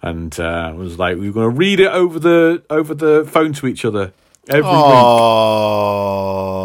and 0.02 0.40
uh, 0.40 0.74
was 0.76 0.98
like, 0.98 1.18
we 1.18 1.28
were 1.30 1.34
going 1.34 1.52
to 1.52 1.58
read 1.58 1.80
it 1.80 1.92
over 1.92 2.18
the 2.20 2.64
over 2.70 2.94
the 2.96 3.26
phone 3.30 3.54
to 3.54 3.68
each 3.68 3.86
other 3.86 4.14
every 4.50 4.64
Oh, 4.66 6.64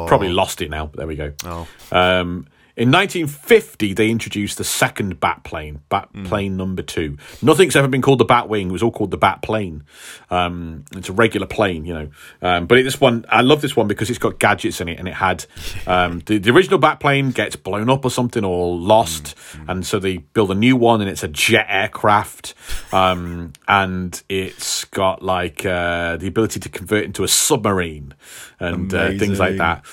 week. 0.00 0.08
Probably 0.08 0.28
lost 0.28 0.60
it 0.60 0.70
now. 0.70 0.86
But 0.86 0.96
there 0.98 1.06
we 1.06 1.16
go. 1.16 1.32
Oh. 1.44 1.66
Um, 1.92 2.46
in 2.76 2.90
1950, 2.90 3.92
they 3.94 4.10
introduced 4.10 4.58
the 4.58 4.64
second 4.64 5.20
Bat 5.20 5.44
plane, 5.44 5.80
Bat 5.88 6.08
Hmm. 6.12 6.24
plane 6.24 6.56
number 6.56 6.82
two. 6.82 7.16
Nothing's 7.42 7.76
ever 7.76 7.88
been 7.88 8.02
called 8.02 8.18
the 8.18 8.24
Bat 8.24 8.48
wing. 8.48 8.68
It 8.68 8.72
was 8.72 8.82
all 8.82 8.90
called 8.90 9.10
the 9.10 9.16
Bat 9.18 9.42
plane. 9.42 9.82
Um, 10.30 10.84
it's 10.96 11.08
a 11.08 11.12
regular 11.12 11.46
plane, 11.46 11.84
you 11.84 11.94
know. 11.94 12.08
Um, 12.42 12.66
but 12.66 12.76
this 12.84 13.00
one, 13.00 13.24
I 13.28 13.40
love 13.42 13.60
this 13.60 13.76
one 13.76 13.86
because 13.88 14.08
it's 14.10 14.18
got 14.18 14.38
gadgets 14.38 14.80
in 14.80 14.88
it, 14.88 14.98
and 14.98 15.08
it 15.08 15.14
had 15.14 15.44
um, 15.86 16.20
the, 16.26 16.38
the 16.38 16.50
original 16.50 16.78
Bat 16.78 17.00
plane 17.00 17.30
gets 17.30 17.56
blown 17.56 17.90
up 17.90 18.04
or 18.04 18.10
something 18.10 18.44
or 18.44 18.76
lost, 18.76 19.34
Hmm. 19.52 19.70
and 19.70 19.86
so 19.86 19.98
they 19.98 20.18
build 20.18 20.50
a 20.50 20.54
new 20.54 20.76
one, 20.76 21.00
and 21.00 21.10
it's 21.10 21.22
a 21.22 21.28
jet 21.28 21.66
aircraft, 21.68 22.54
um, 22.92 23.52
and 23.68 24.22
it's 24.28 24.84
got 24.86 25.22
like 25.22 25.64
uh, 25.66 26.16
the 26.16 26.26
ability 26.26 26.60
to 26.60 26.68
convert 26.68 27.04
into 27.04 27.24
a 27.24 27.28
submarine 27.28 28.14
and 28.58 28.92
uh, 28.94 29.08
things 29.18 29.38
like 29.38 29.56
that. 29.56 29.84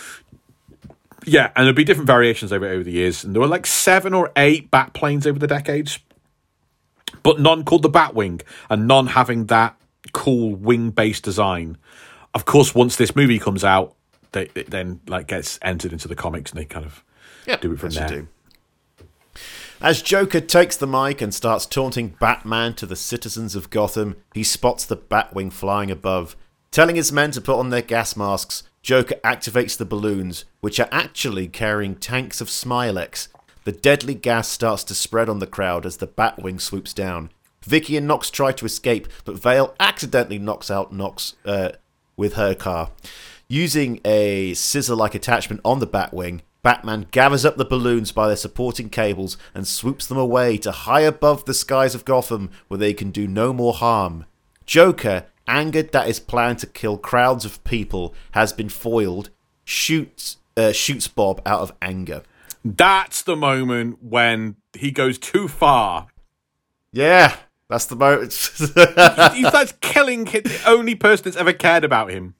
Yeah, 1.27 1.51
and 1.56 1.65
there'll 1.65 1.73
be 1.73 1.83
different 1.83 2.07
variations 2.07 2.53
over 2.53 2.65
over 2.65 2.83
the 2.83 2.91
years, 2.91 3.23
and 3.23 3.35
there 3.35 3.41
were 3.41 3.47
like 3.47 3.65
seven 3.65 4.14
or 4.14 4.31
eight 4.38 4.72
bat 4.72 4.93
planes 4.93 5.27
over 5.27 5.38
the 5.38 5.47
decades, 5.47 5.99
but 7.22 7.39
none 7.39 7.65
called 7.65 7.81
the 7.81 7.89
Batwing, 7.89 8.41
and 8.69 8.88
none 8.88 9.07
having 9.07 9.47
that 9.47 9.75
cool 10.14 10.56
wing 10.56 10.89
based 10.91 11.23
design. 11.23 11.77
Of 12.33 12.45
course, 12.45 12.73
once 12.73 12.95
this 12.95 13.14
movie 13.14 13.39
comes 13.39 13.65
out, 13.65 13.93
they 14.31 14.49
it 14.56 14.69
then 14.69 15.01
like 15.06 15.27
gets 15.27 15.59
entered 15.61 15.91
into 15.91 16.07
the 16.07 16.15
comics, 16.15 16.51
and 16.51 16.61
they 16.61 16.65
kind 16.65 16.85
of 16.85 17.03
do 17.59 17.73
it 17.73 17.80
from 17.80 17.89
there. 17.89 18.07
do. 18.07 18.27
As 19.81 20.01
Joker 20.01 20.41
takes 20.41 20.75
the 20.75 20.88
mic 20.88 21.22
and 21.22 21.33
starts 21.33 21.65
taunting 21.65 22.15
Batman 22.19 22.73
to 22.75 22.85
the 22.85 22.95
citizens 22.95 23.53
of 23.53 23.69
Gotham, 23.69 24.15
he 24.33 24.43
spots 24.43 24.85
the 24.85 24.97
Batwing 24.97 25.51
flying 25.51 25.91
above. 25.91 26.35
Telling 26.71 26.95
his 26.95 27.11
men 27.11 27.31
to 27.31 27.41
put 27.41 27.57
on 27.57 27.69
their 27.69 27.81
gas 27.81 28.15
masks, 28.15 28.63
Joker 28.81 29.15
activates 29.23 29.77
the 29.77 29.85
balloons, 29.85 30.45
which 30.61 30.79
are 30.79 30.89
actually 30.91 31.47
carrying 31.47 31.95
tanks 31.95 32.39
of 32.39 32.47
Smilex. 32.47 33.27
The 33.63 33.71
deadly 33.71 34.13
gas 34.13 34.47
starts 34.47 34.83
to 34.85 34.95
spread 34.95 35.27
on 35.27 35.39
the 35.39 35.47
crowd 35.47 35.85
as 35.85 35.97
the 35.97 36.07
Batwing 36.07 36.61
swoops 36.61 36.93
down. 36.93 37.31
Vicky 37.63 37.97
and 37.97 38.07
Knox 38.07 38.29
try 38.29 38.53
to 38.53 38.65
escape, 38.65 39.07
but 39.25 39.37
Vale 39.37 39.75
accidentally 39.79 40.39
knocks 40.39 40.71
out 40.71 40.93
Knox 40.93 41.35
uh, 41.43 41.71
with 42.15 42.33
her 42.35 42.55
car. 42.55 42.91
Using 43.49 43.99
a 44.05 44.53
scissor 44.53 44.95
like 44.95 45.15
attachment 45.15 45.61
on 45.65 45.79
the 45.79 45.87
Batwing, 45.87 46.41
Batman 46.63 47.07
gathers 47.11 47.45
up 47.45 47.57
the 47.57 47.65
balloons 47.65 48.11
by 48.11 48.27
their 48.27 48.35
supporting 48.35 48.89
cables 48.89 49.37
and 49.53 49.67
swoops 49.67 50.07
them 50.07 50.17
away 50.17 50.57
to 50.59 50.71
high 50.71 51.01
above 51.01 51.45
the 51.45 51.53
skies 51.53 51.95
of 51.95 52.05
Gotham 52.05 52.49
where 52.67 52.77
they 52.77 52.93
can 52.93 53.11
do 53.11 53.27
no 53.27 53.53
more 53.53 53.73
harm. 53.73 54.25
Joker, 54.65 55.25
angered 55.48 55.92
that 55.92 56.08
his 56.08 56.19
plan 56.19 56.56
to 56.58 56.67
kill 56.67 56.98
crowds 56.98 57.45
of 57.45 57.64
people 57.64 58.14
has 58.32 58.53
been 58.53 58.69
foiled, 58.69 59.30
shoots 59.64 60.38
uh, 60.56 60.72
shoots 60.72 61.08
Bob 61.08 61.42
out 61.45 61.61
of 61.61 61.72
anger. 61.82 62.24
That's 62.66 63.22
the 63.22 63.35
moment 63.35 64.03
when 64.03 64.56
he 64.74 64.92
goes 64.92 65.17
too 65.17 65.48
far. 65.48 66.08
Yeah, 66.92 67.35
That's 67.69 67.85
the 67.85 67.95
moment. 67.95 68.32
he 69.34 69.43
starts 69.43 69.74
killing 69.82 70.26
ki- 70.26 70.40
the 70.40 70.61
only 70.66 70.95
person 70.95 71.26
that's 71.26 71.38
ever 71.38 71.53
cared 71.53 71.84
about 71.84 72.09
him. 72.11 72.34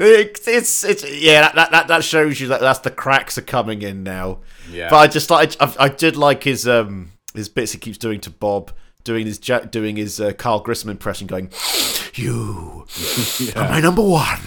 It's, 0.00 0.46
it's 0.46 0.84
it's 0.84 1.20
yeah 1.20 1.50
that, 1.50 1.72
that 1.72 1.88
that 1.88 2.04
shows 2.04 2.38
you 2.38 2.46
that 2.48 2.60
that's 2.60 2.78
the 2.80 2.90
cracks 2.90 3.36
are 3.36 3.42
coming 3.42 3.82
in 3.82 4.04
now. 4.04 4.38
Yeah. 4.70 4.90
But 4.90 4.96
I 4.96 5.06
just 5.08 5.28
like 5.28 5.60
I, 5.60 5.74
I 5.80 5.88
did 5.88 6.16
like 6.16 6.44
his 6.44 6.68
um 6.68 7.10
his 7.34 7.48
bits 7.48 7.72
he 7.72 7.78
keeps 7.78 7.98
doing 7.98 8.20
to 8.20 8.30
Bob, 8.30 8.70
doing 9.02 9.26
his 9.26 9.38
doing 9.38 9.96
his 9.96 10.20
uh, 10.20 10.32
Carl 10.34 10.60
Grissom 10.60 10.88
impression, 10.88 11.26
going, 11.26 11.50
"You 12.14 12.86
are 13.56 13.68
my 13.68 13.80
number 13.80 14.02
one, 14.02 14.40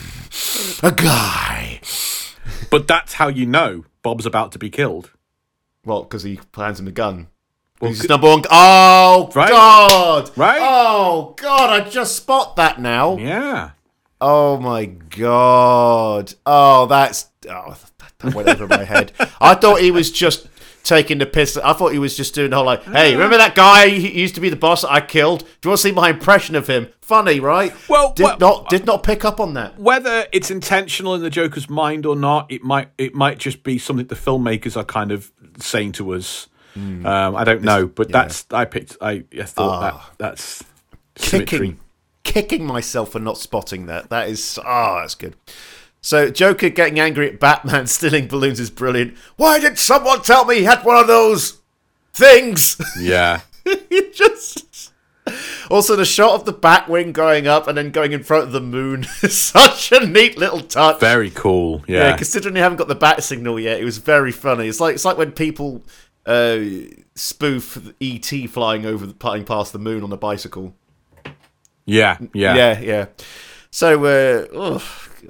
a 0.83 0.91
guy." 0.91 1.81
But 2.69 2.87
that's 2.87 3.13
how 3.13 3.27
you 3.27 3.45
know 3.45 3.85
Bob's 4.01 4.25
about 4.25 4.51
to 4.53 4.59
be 4.59 4.69
killed. 4.69 5.11
Well, 5.85 6.03
because 6.03 6.23
he 6.23 6.37
plans 6.51 6.79
him 6.79 6.85
the 6.85 6.91
gun. 6.91 7.27
Well, 7.79 7.89
He's 7.91 8.01
c- 8.01 8.07
number 8.07 8.27
one. 8.27 8.43
Oh 8.51 9.31
Right? 9.35 9.49
God! 9.49 10.31
Right? 10.37 10.59
Oh 10.61 11.33
God! 11.37 11.69
I 11.81 11.89
just 11.89 12.15
spot 12.15 12.55
that 12.55 12.79
now. 12.79 13.17
Yeah. 13.17 13.71
Oh 14.21 14.57
my 14.57 14.85
god! 14.85 16.35
Oh, 16.45 16.85
that's 16.85 17.25
oh, 17.49 17.75
that 18.19 18.33
went 18.35 18.47
over 18.47 18.67
my 18.67 18.83
head. 18.83 19.11
I 19.41 19.55
thought 19.55 19.81
he 19.81 19.89
was 19.91 20.11
just 20.11 20.47
taking 20.83 21.17
the 21.17 21.25
piss. 21.25 21.57
I 21.57 21.73
thought 21.73 21.91
he 21.91 21.99
was 21.99 22.15
just 22.17 22.33
doing 22.33 22.51
the 22.51 22.57
whole 22.57 22.65
like, 22.65 22.83
"Hey, 22.83 23.11
mm. 23.11 23.13
remember 23.13 23.37
that 23.37 23.55
guy 23.55 23.89
who 23.89 23.95
used 23.95 24.35
to 24.35 24.41
be 24.41 24.49
the 24.49 24.55
boss 24.55 24.83
I 24.83 25.01
killed? 25.01 25.39
Do 25.39 25.45
you 25.63 25.69
want 25.69 25.79
to 25.79 25.87
see 25.87 25.91
my 25.91 26.09
impression 26.09 26.55
of 26.55 26.67
him? 26.67 26.89
Funny, 27.01 27.39
right?" 27.39 27.73
Well, 27.89 28.13
did 28.13 28.23
well- 28.23 28.37
not 28.39 28.65
uh, 28.65 28.69
did 28.69 28.85
not 28.85 29.03
pick 29.03 29.25
up 29.25 29.39
on 29.39 29.53
that. 29.55 29.79
Whether 29.79 30.27
it's 30.31 30.51
intentional 30.51 31.15
in 31.15 31.21
the 31.21 31.29
Joker's 31.29 31.69
mind 31.69 32.05
or 32.05 32.15
not, 32.15 32.51
it 32.51 32.63
might 32.63 32.89
it 32.97 33.13
might 33.13 33.37
just 33.37 33.63
be 33.63 33.77
something 33.77 34.07
the 34.07 34.15
filmmakers 34.15 34.75
are 34.77 34.85
kind 34.85 35.11
of 35.11 35.31
saying 35.59 35.93
to 35.93 36.13
us. 36.13 36.47
Hmm. 36.73 37.05
Um, 37.05 37.35
I 37.35 37.43
don't 37.43 37.63
know, 37.63 37.85
but 37.87 38.09
that's 38.09 38.45
I 38.51 38.65
picked. 38.65 38.97
I, 39.01 39.25
I 39.37 39.43
thought 39.43 39.81
that 39.81 39.93
ah. 39.93 40.11
that's 40.17 40.63
symmetry. 41.17 41.59
Kicking, 41.59 41.79
kicking 42.23 42.65
myself 42.65 43.11
for 43.11 43.19
not 43.19 43.37
spotting 43.37 43.87
that. 43.87 44.09
That 44.09 44.29
is 44.29 44.57
oh, 44.63 44.99
that's 45.01 45.15
good. 45.15 45.35
So 46.01 46.29
Joker 46.31 46.69
getting 46.69 46.99
angry 46.99 47.29
at 47.29 47.39
Batman 47.39 47.87
stealing 47.87 48.27
balloons 48.27 48.59
is 48.59 48.69
brilliant. 48.69 49.15
Why 49.37 49.59
did 49.59 49.77
someone 49.77 50.21
tell 50.21 50.45
me 50.45 50.55
he 50.57 50.63
had 50.63 50.83
one 50.83 50.97
of 50.97 51.07
those 51.07 51.59
things? 52.13 52.79
Yeah. 52.99 53.41
it 53.65 54.13
just 54.15 54.91
also 55.69 55.95
the 55.95 56.03
shot 56.03 56.31
of 56.33 56.45
the 56.45 56.53
Batwing 56.53 57.13
going 57.13 57.45
up 57.47 57.67
and 57.67 57.77
then 57.77 57.91
going 57.91 58.11
in 58.11 58.23
front 58.23 58.43
of 58.45 58.51
the 58.51 58.59
moon 58.59 59.05
is 59.23 59.39
such 59.39 59.91
a 59.91 60.05
neat 60.05 60.37
little 60.37 60.61
touch. 60.61 60.99
Very 60.99 61.29
cool. 61.29 61.83
yeah, 61.87 62.09
Yeah. 62.09 62.17
considering 62.17 62.55
you 62.55 62.61
haven't 62.63 62.79
got 62.79 62.87
the 62.87 62.95
bat 62.95 63.23
signal 63.23 63.59
yet, 63.59 63.79
it 63.79 63.85
was 63.85 63.99
very 63.99 64.31
funny. 64.31 64.67
It's 64.67 64.79
like 64.79 64.95
it's 64.95 65.05
like 65.05 65.17
when 65.17 65.31
people 65.31 65.83
uh, 66.25 66.57
spoof 67.15 67.93
ET 68.01 68.25
flying 68.49 68.85
over, 68.87 69.05
the, 69.05 69.13
flying 69.13 69.45
past 69.45 69.73
the 69.73 69.79
moon 69.79 70.03
on 70.03 70.11
a 70.11 70.17
bicycle. 70.17 70.73
Yeah. 71.85 72.17
Yeah. 72.33 72.55
Yeah, 72.55 72.79
yeah. 72.79 73.05
So, 73.69 74.03
uh, 74.05 74.47
ugh, 74.57 74.81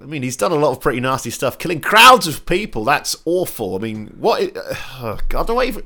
I 0.01 0.05
mean, 0.05 0.23
he's 0.23 0.37
done 0.37 0.51
a 0.51 0.55
lot 0.55 0.71
of 0.71 0.81
pretty 0.81 0.99
nasty 0.99 1.29
stuff, 1.29 1.57
killing 1.57 1.79
crowds 1.81 2.27
of 2.27 2.45
people. 2.45 2.83
That's 2.83 3.15
awful. 3.25 3.75
I 3.75 3.79
mean, 3.79 4.07
what? 4.17 4.41
i- 4.41 4.51
Oh 5.01 5.19
God, 5.29 5.43
I 5.49 5.53
don't 5.53 5.63
even. 5.67 5.83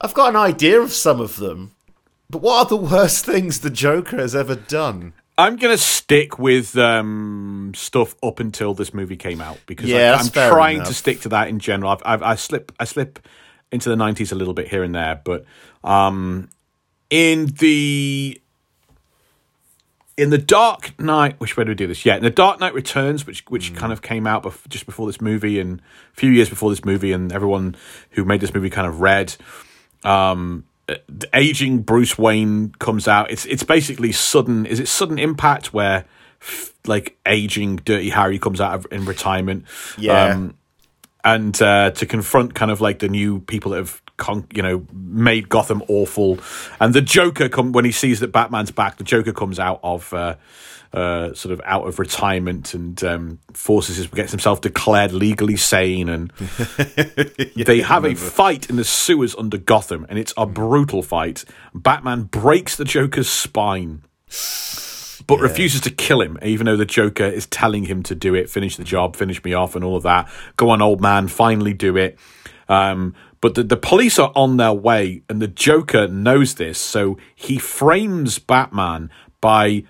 I've 0.00 0.14
got 0.14 0.30
an 0.30 0.36
idea 0.36 0.80
of 0.80 0.92
some 0.92 1.20
of 1.20 1.36
them, 1.36 1.72
but 2.30 2.42
what 2.42 2.58
are 2.66 2.68
the 2.68 2.76
worst 2.92 3.24
things 3.24 3.60
the 3.60 3.70
Joker 3.70 4.16
has 4.18 4.34
ever 4.34 4.54
done? 4.54 5.12
I'm 5.38 5.56
gonna 5.56 5.78
stick 5.78 6.38
with 6.38 6.76
um, 6.76 7.72
stuff 7.74 8.14
up 8.22 8.38
until 8.38 8.74
this 8.74 8.92
movie 8.92 9.16
came 9.16 9.40
out 9.40 9.58
because 9.66 9.86
Yeah, 9.88 10.14
I, 10.16 10.20
I'm 10.20 10.28
trying 10.28 10.76
enough. 10.76 10.88
to 10.88 10.94
stick 10.94 11.20
to 11.22 11.30
that 11.30 11.48
in 11.48 11.58
general. 11.58 11.92
I've, 11.92 12.02
I've, 12.04 12.22
I 12.22 12.34
slip 12.34 12.70
I 12.78 12.84
slip 12.84 13.18
into 13.72 13.88
the 13.88 13.96
90s 13.96 14.30
a 14.30 14.34
little 14.34 14.52
bit 14.52 14.68
here 14.68 14.82
and 14.82 14.94
there, 14.94 15.20
but 15.24 15.46
um, 15.82 16.50
in 17.08 17.46
the 17.46 18.38
in 20.22 20.30
the 20.30 20.38
Dark 20.38 20.98
Knight, 21.00 21.38
which 21.40 21.56
way 21.56 21.64
do 21.64 21.70
we 21.70 21.74
do 21.74 21.86
this? 21.86 22.04
Yeah, 22.06 22.16
in 22.16 22.22
the 22.22 22.30
Dark 22.30 22.60
Knight 22.60 22.74
Returns, 22.74 23.26
which 23.26 23.44
which 23.48 23.70
Hmm. 23.70 23.74
kind 23.76 23.92
of 23.92 24.00
came 24.02 24.26
out 24.26 24.44
bef- 24.44 24.68
just 24.68 24.86
before 24.86 25.06
this 25.06 25.20
movie 25.20 25.58
and 25.60 25.80
a 26.12 26.16
few 26.16 26.30
years 26.30 26.48
before 26.48 26.70
this 26.70 26.84
movie, 26.84 27.12
and 27.12 27.32
everyone 27.32 27.74
who 28.12 28.24
made 28.24 28.40
this 28.40 28.54
movie 28.54 28.70
kind 28.70 28.86
of 28.86 29.00
read. 29.00 29.34
Um, 30.04 30.64
uh, 30.88 30.94
the 31.08 31.28
aging 31.34 31.82
Bruce 31.82 32.18
Wayne 32.18 32.72
comes 32.78 33.06
out. 33.08 33.30
It's 33.30 33.44
it's 33.46 33.62
basically 33.62 34.12
sudden. 34.12 34.66
Is 34.66 34.80
it 34.80 34.88
sudden 34.88 35.18
impact 35.18 35.72
where 35.72 36.04
f- 36.40 36.72
like 36.86 37.16
aging 37.26 37.76
Dirty 37.84 38.10
Harry 38.10 38.38
comes 38.38 38.60
out 38.60 38.74
of, 38.74 38.86
in 38.90 39.04
retirement? 39.04 39.64
Yeah. 39.98 40.48
and 41.24 41.62
uh, 41.62 41.90
to 41.92 42.04
confront 42.04 42.52
kind 42.54 42.70
of 42.72 42.80
like 42.80 42.98
the 42.98 43.08
new 43.08 43.38
people 43.40 43.70
that 43.70 43.78
have 43.78 44.02
con- 44.22 44.46
you 44.54 44.62
know 44.62 44.86
made 44.92 45.48
Gotham 45.48 45.82
awful, 45.88 46.38
and 46.80 46.94
the 46.94 47.02
Joker 47.02 47.48
come 47.48 47.72
when 47.72 47.84
he 47.84 47.92
sees 47.92 48.20
that 48.20 48.28
Batman's 48.28 48.70
back. 48.70 48.96
The 48.96 49.04
Joker 49.04 49.32
comes 49.32 49.58
out 49.58 49.80
of 49.82 50.14
uh, 50.14 50.36
uh, 50.92 51.34
sort 51.34 51.52
of 51.52 51.60
out 51.64 51.88
of 51.88 51.98
retirement 51.98 52.72
and 52.72 53.02
um, 53.02 53.38
forces 53.52 53.96
his 53.96 54.06
gets 54.06 54.30
himself 54.30 54.60
declared 54.60 55.12
legally 55.12 55.56
sane, 55.56 56.08
and 56.08 56.30
they 57.56 57.80
have 57.80 58.04
a 58.04 58.14
fight 58.14 58.70
in 58.70 58.76
the 58.76 58.84
sewers 58.84 59.34
under 59.34 59.58
Gotham, 59.58 60.06
and 60.08 60.18
it's 60.18 60.32
a 60.36 60.46
brutal 60.46 61.02
fight. 61.02 61.44
Batman 61.74 62.22
breaks 62.22 62.76
the 62.76 62.84
Joker's 62.84 63.28
spine 63.28 64.02
but 65.26 65.40
refuses 65.40 65.80
to 65.82 65.90
kill 65.90 66.20
him, 66.20 66.38
even 66.42 66.66
though 66.66 66.76
the 66.76 66.84
Joker 66.84 67.24
is 67.24 67.46
telling 67.46 67.84
him 67.84 68.02
to 68.04 68.14
do 68.14 68.34
it, 68.34 68.50
finish 68.50 68.76
the 68.76 68.84
job, 68.84 69.14
finish 69.14 69.42
me 69.44 69.52
off, 69.52 69.76
and 69.76 69.84
all 69.84 69.96
of 69.96 70.02
that. 70.02 70.28
Go 70.56 70.70
on, 70.70 70.82
old 70.82 71.00
man, 71.00 71.28
finally 71.28 71.74
do 71.74 71.96
it. 71.96 72.18
Um, 72.68 73.14
but 73.42 73.56
the, 73.56 73.64
the 73.64 73.76
police 73.76 74.18
are 74.18 74.32
on 74.34 74.56
their 74.56 74.72
way, 74.72 75.20
and 75.28 75.42
the 75.42 75.48
Joker 75.48 76.08
knows 76.08 76.54
this, 76.54 76.78
so 76.78 77.18
he 77.34 77.58
frames 77.58 78.38
Batman 78.38 79.10
by 79.40 79.82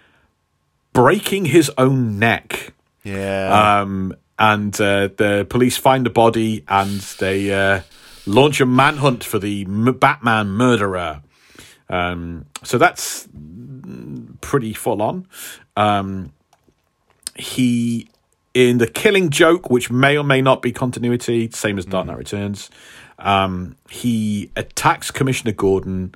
breaking 0.92 1.44
his 1.44 1.70
own 1.78 2.18
neck. 2.18 2.72
Yeah. 3.04 3.80
Um, 3.82 4.14
and 4.38 4.74
uh, 4.80 5.08
the 5.16 5.46
police 5.48 5.76
find 5.76 6.04
the 6.04 6.10
body 6.10 6.64
and 6.66 7.00
they 7.20 7.52
uh, 7.52 7.82
launch 8.26 8.60
a 8.60 8.66
manhunt 8.66 9.22
for 9.22 9.38
the 9.38 9.62
M- 9.62 9.96
Batman 9.98 10.48
murderer. 10.48 11.22
Um, 11.88 12.46
so 12.64 12.78
that's 12.78 13.28
pretty 14.40 14.72
full 14.72 15.02
on. 15.02 15.28
Um, 15.76 16.32
he 17.36 18.08
in 18.54 18.78
the 18.78 18.86
Killing 18.86 19.30
Joke, 19.30 19.70
which 19.70 19.90
may 19.90 20.16
or 20.16 20.24
may 20.24 20.42
not 20.42 20.62
be 20.62 20.72
continuity, 20.72 21.50
same 21.52 21.78
as 21.78 21.86
Dark 21.86 22.06
Knight 22.06 22.18
Returns. 22.18 22.70
Um, 23.22 23.76
he 23.88 24.50
attacks 24.56 25.10
Commissioner 25.10 25.52
Gordon, 25.52 26.14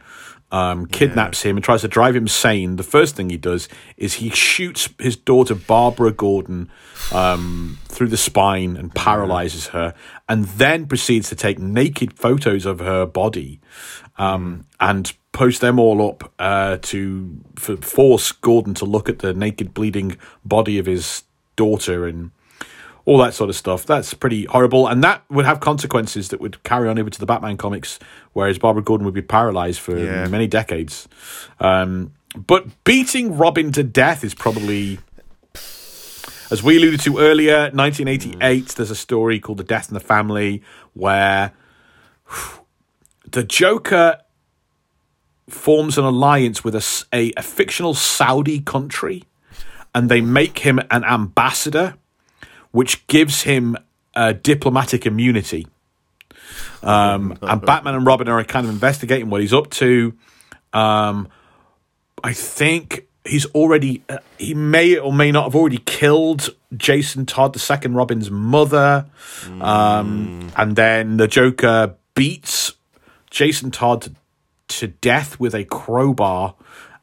um, 0.52 0.86
kidnaps 0.86 1.42
him, 1.42 1.56
and 1.56 1.64
tries 1.64 1.82
to 1.82 1.88
drive 1.88 2.14
him 2.14 2.28
sane. 2.28 2.76
The 2.76 2.82
first 2.82 3.16
thing 3.16 3.30
he 3.30 3.36
does 3.36 3.68
is 3.96 4.14
he 4.14 4.30
shoots 4.30 4.88
his 4.98 5.16
daughter 5.16 5.54
Barbara 5.54 6.12
Gordon 6.12 6.70
um, 7.12 7.78
through 7.84 8.08
the 8.08 8.16
spine 8.16 8.76
and 8.76 8.94
paralyzes 8.94 9.68
her, 9.68 9.94
and 10.28 10.44
then 10.44 10.86
proceeds 10.86 11.28
to 11.30 11.36
take 11.36 11.58
naked 11.58 12.12
photos 12.12 12.66
of 12.66 12.80
her 12.80 13.06
body 13.06 13.60
um, 14.18 14.66
and 14.80 15.12
post 15.32 15.60
them 15.60 15.78
all 15.78 16.08
up 16.08 16.32
uh, 16.38 16.78
to 16.82 17.40
for, 17.56 17.76
force 17.76 18.32
Gordon 18.32 18.74
to 18.74 18.84
look 18.84 19.08
at 19.08 19.18
the 19.20 19.34
naked, 19.34 19.74
bleeding 19.74 20.16
body 20.44 20.78
of 20.78 20.86
his 20.86 21.24
daughter 21.56 22.06
and 22.06 22.30
all 23.06 23.18
that 23.18 23.32
sort 23.34 23.48
of 23.48 23.56
stuff. 23.56 23.86
That's 23.86 24.12
pretty 24.14 24.44
horrible, 24.44 24.86
and 24.86 25.02
that 25.02 25.22
would 25.30 25.46
have 25.46 25.60
consequences 25.60 26.28
that 26.28 26.40
would 26.40 26.62
carry 26.64 26.88
on 26.88 26.98
over 26.98 27.08
to 27.08 27.18
the 27.18 27.24
Batman 27.26 27.56
comics, 27.56 27.98
whereas 28.34 28.58
Barbara 28.58 28.82
Gordon 28.82 29.04
would 29.06 29.14
be 29.14 29.22
paralyzed 29.22 29.80
for 29.80 29.96
Yeah. 29.96 30.26
many 30.28 30.46
decades. 30.46 31.08
Um, 31.60 32.12
but 32.36 32.66
beating 32.84 33.38
Robin 33.38 33.72
to 33.72 33.82
death 33.82 34.22
is 34.22 34.34
probably. 34.34 34.98
As 36.48 36.62
we 36.62 36.76
alluded 36.76 37.00
to 37.00 37.18
earlier, 37.18 37.70
1988, 37.72 38.68
there's 38.76 38.90
a 38.92 38.94
story 38.94 39.40
called 39.40 39.58
The 39.58 39.64
Death 39.64 39.88
in 39.88 39.94
the 39.94 40.00
Family 40.00 40.62
where 40.92 41.50
the 43.28 43.42
Joker 43.42 44.18
forms 45.48 45.98
an 45.98 46.04
alliance 46.04 46.62
with 46.62 46.76
a 46.76 47.32
fictional 47.42 47.94
Saudi 47.94 48.60
country 48.60 49.24
and 49.92 50.08
they 50.08 50.20
make 50.20 50.60
him 50.60 50.78
an 50.90 51.02
ambassador, 51.04 51.94
which 52.70 53.06
gives 53.06 53.42
him 53.42 53.76
uh, 54.14 54.32
diplomatic 54.32 55.06
immunity. 55.06 55.66
Um, 56.82 57.38
and 57.42 57.60
Batman 57.60 57.94
and 57.94 58.06
Robin 58.06 58.28
are 58.28 58.42
kind 58.44 58.66
of 58.66 58.72
investigating 58.72 59.30
what 59.30 59.40
he's 59.40 59.52
up 59.52 59.70
to. 59.70 60.14
Um, 60.72 61.28
I 62.22 62.32
think 62.32 63.06
he's 63.24 63.46
already, 63.46 64.02
uh, 64.08 64.18
he 64.38 64.54
may 64.54 64.96
or 64.96 65.12
may 65.12 65.32
not 65.32 65.44
have 65.44 65.54
already 65.54 65.78
killed 65.78 66.50
Jason 66.76 67.26
Todd, 67.26 67.52
the 67.52 67.58
second 67.58 67.94
Robin's 67.94 68.30
mother. 68.30 69.06
Um, 69.60 70.50
and 70.56 70.76
then 70.76 71.16
the 71.16 71.28
Joker 71.28 71.94
beats 72.14 72.72
Jason 73.30 73.70
Todd 73.70 74.14
to 74.68 74.88
death 74.88 75.38
with 75.38 75.54
a 75.54 75.64
crowbar 75.64 76.54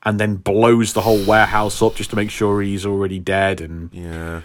and 0.04 0.20
then 0.20 0.36
blows 0.36 0.94
the 0.94 1.02
whole 1.02 1.24
warehouse 1.26 1.82
up 1.82 1.96
just 1.96 2.10
to 2.10 2.16
make 2.16 2.30
sure 2.30 2.62
he's 2.62 2.86
already 2.86 3.20
dead. 3.20 3.62
And 3.62 3.90
yeah. 3.94 4.42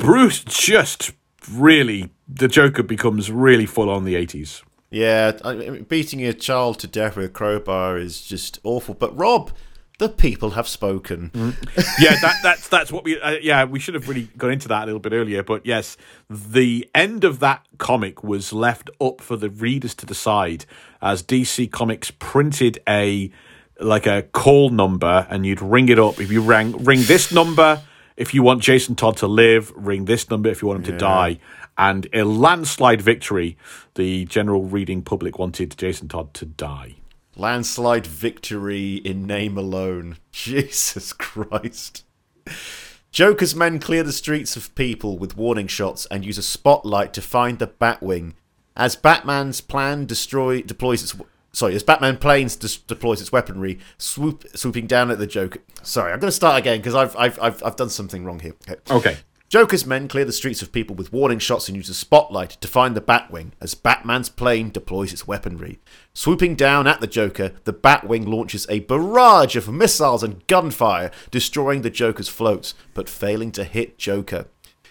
Bruce 0.00 0.44
just 0.44 1.12
really, 1.50 2.10
the 2.28 2.48
Joker 2.48 2.82
becomes 2.82 3.30
really 3.30 3.66
full 3.66 3.90
on 3.90 4.04
the 4.04 4.14
80s. 4.14 4.62
Yeah, 4.90 5.38
I 5.44 5.54
mean, 5.54 5.82
beating 5.84 6.24
a 6.24 6.32
child 6.32 6.78
to 6.80 6.86
death 6.86 7.16
with 7.16 7.26
a 7.26 7.28
crowbar 7.28 7.98
is 7.98 8.22
just 8.22 8.58
awful. 8.64 8.94
But 8.94 9.16
Rob, 9.16 9.50
The 9.98 10.08
people 10.08 10.50
have 10.50 10.66
spoken. 10.68 11.30
yeah, 11.98 12.16
that, 12.22 12.36
that's 12.42 12.68
that's 12.68 12.90
what 12.92 13.04
we. 13.04 13.20
Uh, 13.20 13.32
yeah, 13.42 13.64
we 13.64 13.80
should 13.80 13.94
have 13.94 14.08
really 14.08 14.28
gone 14.38 14.52
into 14.52 14.68
that 14.68 14.84
a 14.84 14.86
little 14.86 15.00
bit 15.00 15.12
earlier. 15.12 15.42
But 15.42 15.66
yes, 15.66 15.96
the 16.30 16.88
end 16.94 17.24
of 17.24 17.40
that 17.40 17.66
comic 17.78 18.22
was 18.24 18.52
left 18.52 18.88
up 19.00 19.20
for 19.20 19.36
the 19.36 19.50
readers 19.50 19.94
to 19.96 20.06
decide, 20.06 20.64
as 21.02 21.22
DC 21.22 21.70
Comics 21.70 22.10
printed 22.12 22.78
a 22.88 23.30
like 23.80 24.06
a 24.06 24.22
call 24.22 24.70
number, 24.70 25.26
and 25.28 25.44
you'd 25.44 25.60
ring 25.60 25.88
it 25.88 25.98
up 25.98 26.18
if 26.20 26.30
you 26.32 26.40
rang 26.42 26.84
ring 26.84 27.00
this 27.02 27.30
number 27.32 27.82
if 28.18 28.34
you 28.34 28.42
want 28.42 28.60
Jason 28.60 28.96
Todd 28.96 29.16
to 29.18 29.28
live, 29.28 29.72
ring 29.76 30.04
this 30.04 30.28
number 30.28 30.50
if 30.50 30.60
you 30.60 30.68
want 30.68 30.80
him 30.80 30.92
to 30.92 30.98
die. 30.98 31.38
And 31.78 32.08
a 32.12 32.24
landslide 32.24 33.00
victory, 33.00 33.56
the 33.94 34.24
general 34.24 34.64
reading 34.64 35.02
public 35.02 35.38
wanted 35.38 35.78
Jason 35.78 36.08
Todd 36.08 36.34
to 36.34 36.44
die. 36.44 36.96
Landslide 37.36 38.08
victory 38.08 38.96
in 38.96 39.24
name 39.24 39.56
alone. 39.56 40.18
Jesus 40.32 41.12
Christ. 41.12 42.04
Joker's 43.12 43.54
men 43.54 43.78
clear 43.78 44.02
the 44.02 44.12
streets 44.12 44.56
of 44.56 44.74
people 44.74 45.16
with 45.16 45.36
warning 45.36 45.68
shots 45.68 46.04
and 46.06 46.26
use 46.26 46.38
a 46.38 46.42
spotlight 46.42 47.12
to 47.14 47.22
find 47.22 47.60
the 47.60 47.68
Batwing. 47.68 48.32
As 48.76 48.96
Batman's 48.96 49.60
plan 49.60 50.06
destroy 50.06 50.62
deploys 50.62 51.04
its 51.04 51.14
sorry, 51.52 51.74
as 51.74 51.82
Batman 51.82 52.16
planes 52.16 52.56
dis- 52.56 52.76
deploys 52.76 53.20
its 53.20 53.32
weaponry, 53.32 53.78
swoop 53.96 54.44
swooping 54.54 54.86
down 54.86 55.10
at 55.10 55.18
the 55.18 55.26
Joker. 55.26 55.60
Sorry, 55.82 56.12
I'm 56.12 56.20
going 56.20 56.28
to 56.28 56.32
start 56.32 56.58
again 56.58 56.78
because 56.78 56.94
I've, 56.94 57.16
I've 57.16 57.38
I've 57.40 57.62
I've 57.62 57.76
done 57.76 57.90
something 57.90 58.24
wrong 58.24 58.40
here. 58.40 58.54
Okay. 58.68 58.94
Okay. 58.94 59.16
Joker's 59.48 59.86
men 59.86 60.08
clear 60.08 60.26
the 60.26 60.32
streets 60.32 60.60
of 60.60 60.72
people 60.72 60.94
with 60.94 61.10
warning 61.10 61.38
shots 61.38 61.68
and 61.68 61.76
use 61.76 61.88
a 61.88 61.94
spotlight 61.94 62.50
to 62.50 62.68
find 62.68 62.94
the 62.94 63.00
Batwing 63.00 63.52
as 63.62 63.74
Batman's 63.74 64.28
plane 64.28 64.68
deploys 64.68 65.10
its 65.10 65.26
weaponry. 65.26 65.78
Swooping 66.12 66.54
down 66.54 66.86
at 66.86 67.00
the 67.00 67.06
Joker, 67.06 67.52
the 67.64 67.72
Batwing 67.72 68.28
launches 68.28 68.66
a 68.68 68.80
barrage 68.80 69.56
of 69.56 69.72
missiles 69.72 70.22
and 70.22 70.46
gunfire, 70.48 71.10
destroying 71.30 71.80
the 71.80 71.88
Joker's 71.88 72.28
floats, 72.28 72.74
but 72.92 73.08
failing 73.08 73.50
to 73.52 73.64
hit 73.64 73.96
Joker. 73.96 74.48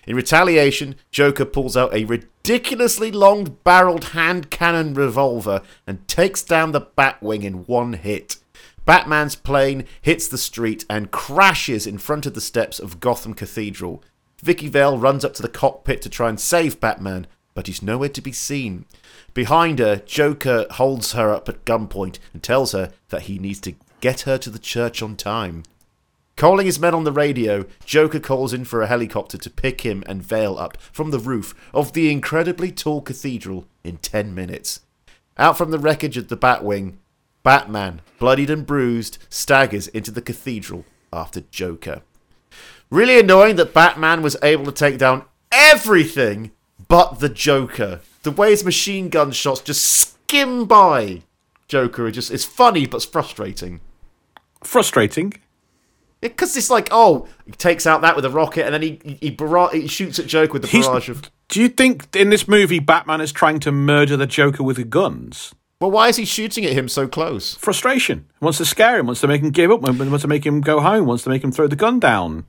In 0.08 0.16
retaliation, 0.16 0.95
Joker 1.11 1.44
pulls 1.44 1.76
out 1.76 1.94
a 1.94 2.06
ridiculously 2.06 3.11
long 3.11 3.58
barreled 3.66 4.06
hand 4.06 4.50
cannon 4.50 4.94
revolver 4.94 5.61
and 5.86 6.08
takes 6.08 6.42
down 6.42 6.72
the 6.72 6.82
Batwing 6.82 7.44
in 7.44 7.66
one 7.66 7.92
hit. 7.94 8.38
Batman's 8.86 9.36
plane 9.36 9.84
hits 10.02 10.30
the 10.30 10.38
street 10.38 10.86
and 10.90 11.11
crashes 11.11 11.86
in 11.86 11.98
front 11.98 12.26
of 12.26 12.36
the 12.36 12.42
steps 12.42 12.80
of 12.80 13.02
Gotham 13.02 13.34
Cathedral. 13.34 14.02
Vicki 14.42 14.69
Vale 14.69 14.98
runs 14.98 15.26
up 15.26 15.34
to 15.34 15.42
the 15.42 15.50
cockpit 15.50 16.02
to 16.03 16.10
try 16.10 16.30
and 16.30 16.40
save 16.40 16.80
Batman, 16.80 17.27
but 17.53 17.68
he's 17.68 17.82
nowhere 17.82 18.08
to 18.08 18.22
be 18.22 18.32
seen. 18.32 18.86
Behind 19.34 19.80
her, 19.80 19.98
Joker 19.98 20.68
holds 20.72 21.11
her 21.11 21.34
up 21.34 21.50
at 21.50 21.66
gunpoint 21.66 22.18
and 22.32 22.42
tells 22.42 22.72
her 22.72 22.94
that 23.10 23.24
he 23.24 23.40
needs 23.40 23.60
to 23.61 23.76
get 24.00 24.22
her 24.22 24.38
to 24.38 24.50
the 24.50 24.60
church 24.60 25.02
on 25.02 25.18
time. 25.18 25.64
Calling 26.38 26.68
his 26.68 26.80
men 26.80 26.94
on 26.94 27.04
the 27.04 27.12
radio, 27.12 27.66
Joker 27.84 28.20
calls 28.20 28.54
in 28.54 28.64
for 28.64 28.84
a 28.84 28.88
helicopter 28.88 29.40
to 29.40 29.50
pick 29.50 29.82
him 29.82 30.04
and 30.06 30.22
Vale 30.22 30.56
up 30.60 30.78
from 30.80 31.10
the 31.10 31.18
roof 31.18 31.56
of 31.74 31.94
the 31.94 32.12
incredibly 32.12 32.72
tall 32.72 33.02
cathedral 33.02 33.66
in 33.84 33.98
10 33.98 34.36
minutes. 34.36 34.82
Out 35.40 35.58
from 35.58 35.72
the 35.72 35.80
wreckage 35.80 36.16
of 36.16 36.28
the 36.28 36.38
Batwing, 36.38 36.98
Batman, 37.42 38.02
bloodied 38.20 38.52
and 38.52 38.68
bruised, 38.68 39.18
staggers 39.30 39.88
into 39.88 40.12
the 40.12 40.22
cathedral 40.22 40.86
after 41.12 41.42
Joker. 41.42 42.04
Really 42.92 43.20
annoying 43.20 43.56
that 43.56 43.74
Batman 43.74 44.22
was 44.22 44.38
able 44.44 44.66
to 44.66 44.72
take 44.72 45.00
down 45.00 45.26
everything 45.52 46.52
but 46.88 47.20
the 47.20 47.30
Joker. 47.30 48.02
The 48.22 48.32
way 48.32 48.52
his 48.52 48.64
machine 48.64 49.10
gun 49.10 49.32
shots 49.32 49.62
just 49.62 49.84
skim 49.84 50.66
by 50.66 51.24
Joker, 51.68 52.08
it 52.08 52.12
just 52.12 52.30
it's 52.30 52.46
funny 52.46 52.86
but 52.86 52.98
it's 52.98 53.06
frustrating. 53.06 53.82
Frustrating. 54.64 55.34
Because 56.22 56.58
it's 56.58 56.70
like, 56.70 56.88
oh, 56.92 57.28
he 57.46 57.52
takes 57.52 57.86
out 57.86 58.02
that 58.02 58.16
with 58.16 58.26
a 58.26 58.30
rocket, 58.30 58.66
and 58.66 58.74
then 58.74 58.82
he 58.82 59.00
he, 59.04 59.14
he, 59.22 59.30
barra- 59.32 59.74
he 59.76 59.88
shoots 59.88 60.18
at 60.20 60.26
Joker 60.28 60.54
with 60.54 60.64
the 60.64 60.68
He's- 60.68 60.88
barrage 60.88 61.10
of. 61.10 61.30
Do 61.50 61.62
you 61.62 61.70
think 61.70 62.14
in 62.16 62.30
this 62.30 62.48
movie 62.48 62.80
Batman 62.80 63.22
is 63.22 63.32
trying 63.32 63.60
to 63.62 63.72
murder 63.72 64.18
the 64.18 64.28
Joker 64.28 64.64
with 64.64 64.76
the 64.78 64.84
guns? 64.84 65.54
Well, 65.80 65.92
why 65.92 66.08
is 66.10 66.18
he 66.18 66.26
shooting 66.26 66.66
at 66.66 66.74
him 66.74 66.90
so 66.90 67.08
close? 67.08 67.54
Frustration. 67.54 68.26
Wants 68.42 68.58
to 68.58 68.66
scare 68.66 68.98
him. 69.00 69.06
Wants 69.06 69.22
to 69.22 69.28
make 69.28 69.42
him 69.42 69.52
give 69.52 69.72
up. 69.72 69.82
Wants 69.82 70.22
to 70.24 70.28
make 70.28 70.46
him 70.46 70.60
go 70.60 70.82
home. 70.82 71.06
Wants 71.06 71.24
to 71.24 71.30
make 71.30 71.44
him 71.44 71.52
throw 71.52 71.68
the 71.68 71.76
gun 71.76 72.00
down. 72.00 72.46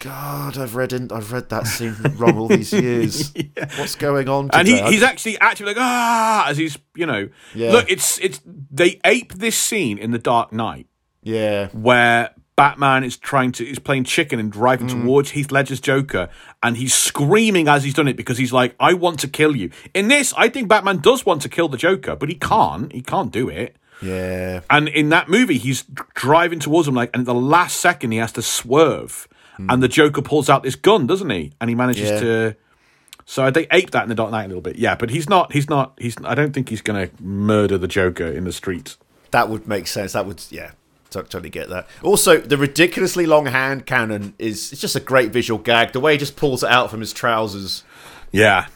God, 0.00 0.58
I've 0.58 0.74
read 0.74 0.92
in, 0.92 1.12
I've 1.12 1.30
read 1.32 1.48
that 1.50 1.68
scene 1.68 1.94
wrong 2.16 2.36
all 2.36 2.48
these 2.48 2.72
years. 2.82 3.32
What's 3.76 3.94
going 3.94 4.28
on? 4.28 4.48
Today? 4.48 4.58
and 4.58 4.68
he, 4.88 4.92
he's 4.94 5.02
actually 5.04 5.38
actually 5.38 5.66
like 5.66 5.76
ah 5.78 6.46
as 6.48 6.56
he's 6.56 6.76
you 6.96 7.06
know 7.06 7.28
Yeah. 7.54 7.70
look 7.70 7.88
it's 7.88 8.18
it's 8.18 8.40
they 8.44 8.98
ape 9.04 9.34
this 9.34 9.56
scene 9.56 9.98
in 9.98 10.10
the 10.10 10.18
Dark 10.18 10.52
Knight 10.52 10.88
yeah, 11.22 11.68
where 11.68 12.30
Batman 12.62 13.02
is 13.02 13.16
trying 13.16 13.50
to 13.52 13.62
is 13.68 13.80
playing 13.80 14.04
chicken 14.04 14.38
and 14.38 14.52
driving 14.52 14.86
Mm. 14.88 15.02
towards 15.02 15.30
Heath 15.30 15.50
Ledger's 15.50 15.80
Joker 15.80 16.28
and 16.62 16.76
he's 16.76 16.94
screaming 16.94 17.66
as 17.66 17.82
he's 17.82 17.94
done 17.94 18.06
it 18.06 18.16
because 18.16 18.38
he's 18.38 18.52
like 18.52 18.76
I 18.78 18.94
want 18.94 19.18
to 19.20 19.28
kill 19.28 19.56
you 19.56 19.70
in 19.94 20.06
this 20.06 20.32
I 20.36 20.48
think 20.48 20.68
Batman 20.68 20.98
does 20.98 21.26
want 21.26 21.42
to 21.42 21.48
kill 21.48 21.68
the 21.68 21.76
Joker 21.76 22.14
but 22.14 22.28
he 22.28 22.36
can't 22.36 22.92
he 22.92 23.02
can't 23.02 23.32
do 23.32 23.48
it 23.48 23.74
yeah. 24.00 24.60
and 24.70 24.88
in 24.88 25.08
that 25.08 25.28
movie 25.28 25.58
he's 25.58 25.82
driving 26.14 26.60
towards 26.60 26.86
him 26.86 26.94
like 26.94 27.10
and 27.14 27.22
at 27.22 27.26
the 27.26 27.34
last 27.56 27.74
second 27.80 28.12
he 28.12 28.18
has 28.18 28.32
to 28.32 28.42
swerve 28.42 29.26
and 29.68 29.82
the 29.82 29.88
Joker 29.88 30.22
pulls 30.22 30.48
out 30.48 30.62
this 30.62 30.76
gun 30.76 31.06
doesn't 31.06 31.30
he 31.30 31.52
and 31.60 31.68
he 31.68 31.74
manages. 31.76 32.10
Yeah. 32.10 32.20
to 32.20 32.56
so 33.24 33.50
they 33.50 33.66
ape 33.70 33.90
that 33.90 34.02
in 34.04 34.08
the 34.08 34.14
Dark 34.14 34.30
Knight 34.30 34.44
a 34.44 34.48
little 34.48 34.62
bit, 34.62 34.76
yeah. 34.76 34.94
But 34.96 35.10
he's 35.10 35.28
not. 35.28 35.52
He's 35.52 35.68
not. 35.70 35.94
He's. 35.96 36.16
I 36.24 36.34
don't 36.34 36.52
think 36.52 36.68
he's 36.68 36.82
going 36.82 37.08
to 37.08 37.22
murder 37.22 37.78
the 37.78 37.86
Joker 37.86 38.26
in 38.26 38.44
the 38.44 38.52
street. 38.52 38.96
That 39.30 39.48
would 39.48 39.68
make 39.68 39.86
sense. 39.86 40.12
That 40.12 40.26
would, 40.26 40.42
yeah, 40.50 40.72
totally 41.12 41.50
get 41.50 41.68
that. 41.68 41.86
Also, 42.02 42.38
the 42.38 42.56
ridiculously 42.56 43.26
long 43.26 43.46
hand 43.46 43.86
cannon 43.86 44.34
is 44.38 44.72
it's 44.72 44.80
just 44.80 44.96
a 44.96 45.00
great 45.00 45.32
visual 45.32 45.58
gag. 45.58 45.92
The 45.92 46.00
way 46.00 46.12
he 46.12 46.18
just 46.18 46.36
pulls 46.36 46.62
it 46.62 46.70
out 46.70 46.90
from 46.90 47.00
his 47.00 47.12
trousers. 47.12 47.84
Yeah, 48.32 48.66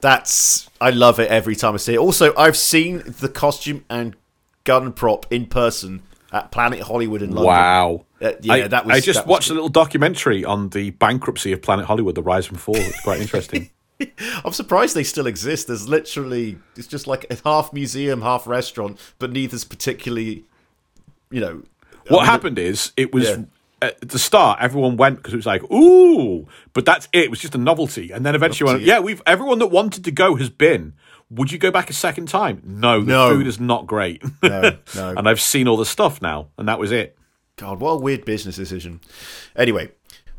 That's 0.00 0.68
I 0.80 0.90
love 0.90 1.18
it 1.20 1.30
every 1.30 1.54
time 1.56 1.74
I 1.74 1.76
see 1.78 1.94
it. 1.94 1.98
Also, 1.98 2.34
I've 2.36 2.56
seen 2.56 3.02
the 3.06 3.28
costume 3.28 3.84
and 3.88 4.16
gun 4.64 4.92
prop 4.92 5.26
in 5.32 5.46
person 5.46 6.02
at 6.32 6.50
Planet 6.50 6.80
Hollywood 6.80 7.22
in 7.22 7.30
London. 7.30 7.44
wow. 7.46 8.04
Uh, 8.20 8.32
yeah, 8.40 8.52
I, 8.54 8.68
that 8.68 8.86
was- 8.86 8.96
I 8.96 9.00
just 9.00 9.26
watched 9.26 9.50
a 9.50 9.54
little 9.54 9.68
documentary 9.68 10.44
on 10.44 10.70
the 10.70 10.90
bankruptcy 10.90 11.52
of 11.52 11.62
Planet 11.62 11.86
Hollywood, 11.86 12.14
the 12.14 12.22
rise 12.22 12.48
and 12.48 12.58
fall. 12.60 12.76
It's 12.76 13.00
quite 13.02 13.20
interesting. 13.20 13.70
I'm 14.44 14.52
surprised 14.52 14.96
they 14.96 15.04
still 15.04 15.26
exist. 15.26 15.68
There's 15.68 15.88
literally 15.88 16.58
it's 16.76 16.88
just 16.88 17.06
like 17.06 17.26
a 17.30 17.36
half 17.44 17.72
museum, 17.72 18.22
half 18.22 18.46
restaurant, 18.46 18.98
but 19.18 19.30
neither's 19.30 19.64
particularly, 19.64 20.44
you 21.30 21.40
know. 21.40 21.62
What 22.08 22.20
I 22.20 22.22
mean, 22.22 22.30
happened 22.30 22.58
is 22.58 22.92
it 22.96 23.12
was. 23.12 23.24
Yeah. 23.28 23.36
At 23.82 24.00
the 24.00 24.18
start, 24.18 24.60
everyone 24.62 24.96
went 24.96 25.16
because 25.16 25.34
it 25.34 25.36
was 25.36 25.44
like, 25.46 25.62
"Ooh!" 25.70 26.46
But 26.72 26.86
that's 26.86 27.06
it. 27.12 27.24
It 27.24 27.30
was 27.30 27.38
just 27.40 27.54
a 27.54 27.58
novelty, 27.58 28.12
and 28.12 28.24
then 28.24 28.34
eventually, 28.34 28.72
went, 28.72 28.82
yeah. 28.84 29.00
we've 29.00 29.20
everyone 29.26 29.58
that 29.58 29.66
wanted 29.66 30.04
to 30.04 30.10
go 30.10 30.36
has 30.36 30.48
been. 30.48 30.94
Would 31.28 31.52
you 31.52 31.58
go 31.58 31.70
back 31.70 31.90
a 31.90 31.92
second 31.92 32.28
time? 32.28 32.62
No, 32.64 33.00
the 33.00 33.06
No. 33.12 33.30
food 33.30 33.46
is 33.46 33.60
not 33.60 33.86
great. 33.86 34.22
No, 34.42 34.78
no. 34.94 35.08
and 35.16 35.28
I've 35.28 35.40
seen 35.40 35.68
all 35.68 35.76
the 35.76 35.84
stuff 35.84 36.22
now, 36.22 36.48
and 36.56 36.66
that 36.68 36.78
was 36.78 36.92
it. 36.92 37.18
God, 37.56 37.78
what 37.80 37.90
a 37.90 37.96
weird 37.98 38.24
business 38.24 38.56
decision. 38.56 39.00
Anyway, 39.54 39.90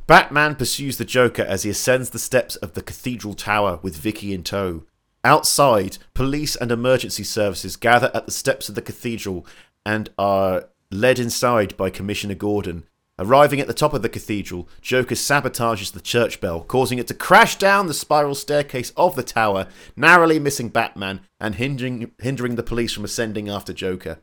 Batman 0.07 0.55
pursues 0.55 0.97
the 0.97 1.05
Joker 1.05 1.43
as 1.43 1.63
he 1.63 1.69
ascends 1.69 2.11
the 2.11 2.19
steps 2.19 2.55
of 2.57 2.73
the 2.73 2.81
Cathedral 2.81 3.33
Tower 3.35 3.79
with 3.83 3.95
Vicki 3.95 4.33
in 4.33 4.41
tow. 4.43 4.85
Outside, 5.23 5.97
police 6.13 6.55
and 6.55 6.71
emergency 6.71 7.23
services 7.23 7.75
gather 7.75 8.11
at 8.13 8.25
the 8.25 8.31
steps 8.31 8.69
of 8.69 8.75
the 8.75 8.81
cathedral 8.81 9.45
and 9.85 10.09
are 10.19 10.65
led 10.95 11.19
inside 11.19 11.77
by 11.77 11.89
Commissioner 11.89 12.35
Gordon. 12.35 12.85
Arriving 13.17 13.61
at 13.61 13.67
the 13.67 13.73
top 13.73 13.93
of 13.93 14.01
the 14.01 14.09
cathedral, 14.09 14.67
Joker 14.81 15.15
sabotages 15.15 15.91
the 15.93 16.01
church 16.01 16.41
bell, 16.41 16.61
causing 16.61 16.97
it 16.97 17.07
to 17.07 17.13
crash 17.13 17.57
down 17.57 17.87
the 17.87 17.93
spiral 17.93 18.35
staircase 18.35 18.91
of 18.97 19.15
the 19.15 19.23
tower, 19.23 19.67
narrowly 19.95 20.37
missing 20.37 20.69
Batman 20.69 21.21
and 21.39 21.55
hindering, 21.55 22.11
hindering 22.19 22.55
the 22.55 22.63
police 22.63 22.91
from 22.91 23.05
ascending 23.05 23.47
after 23.47 23.71
Joker. 23.71 24.19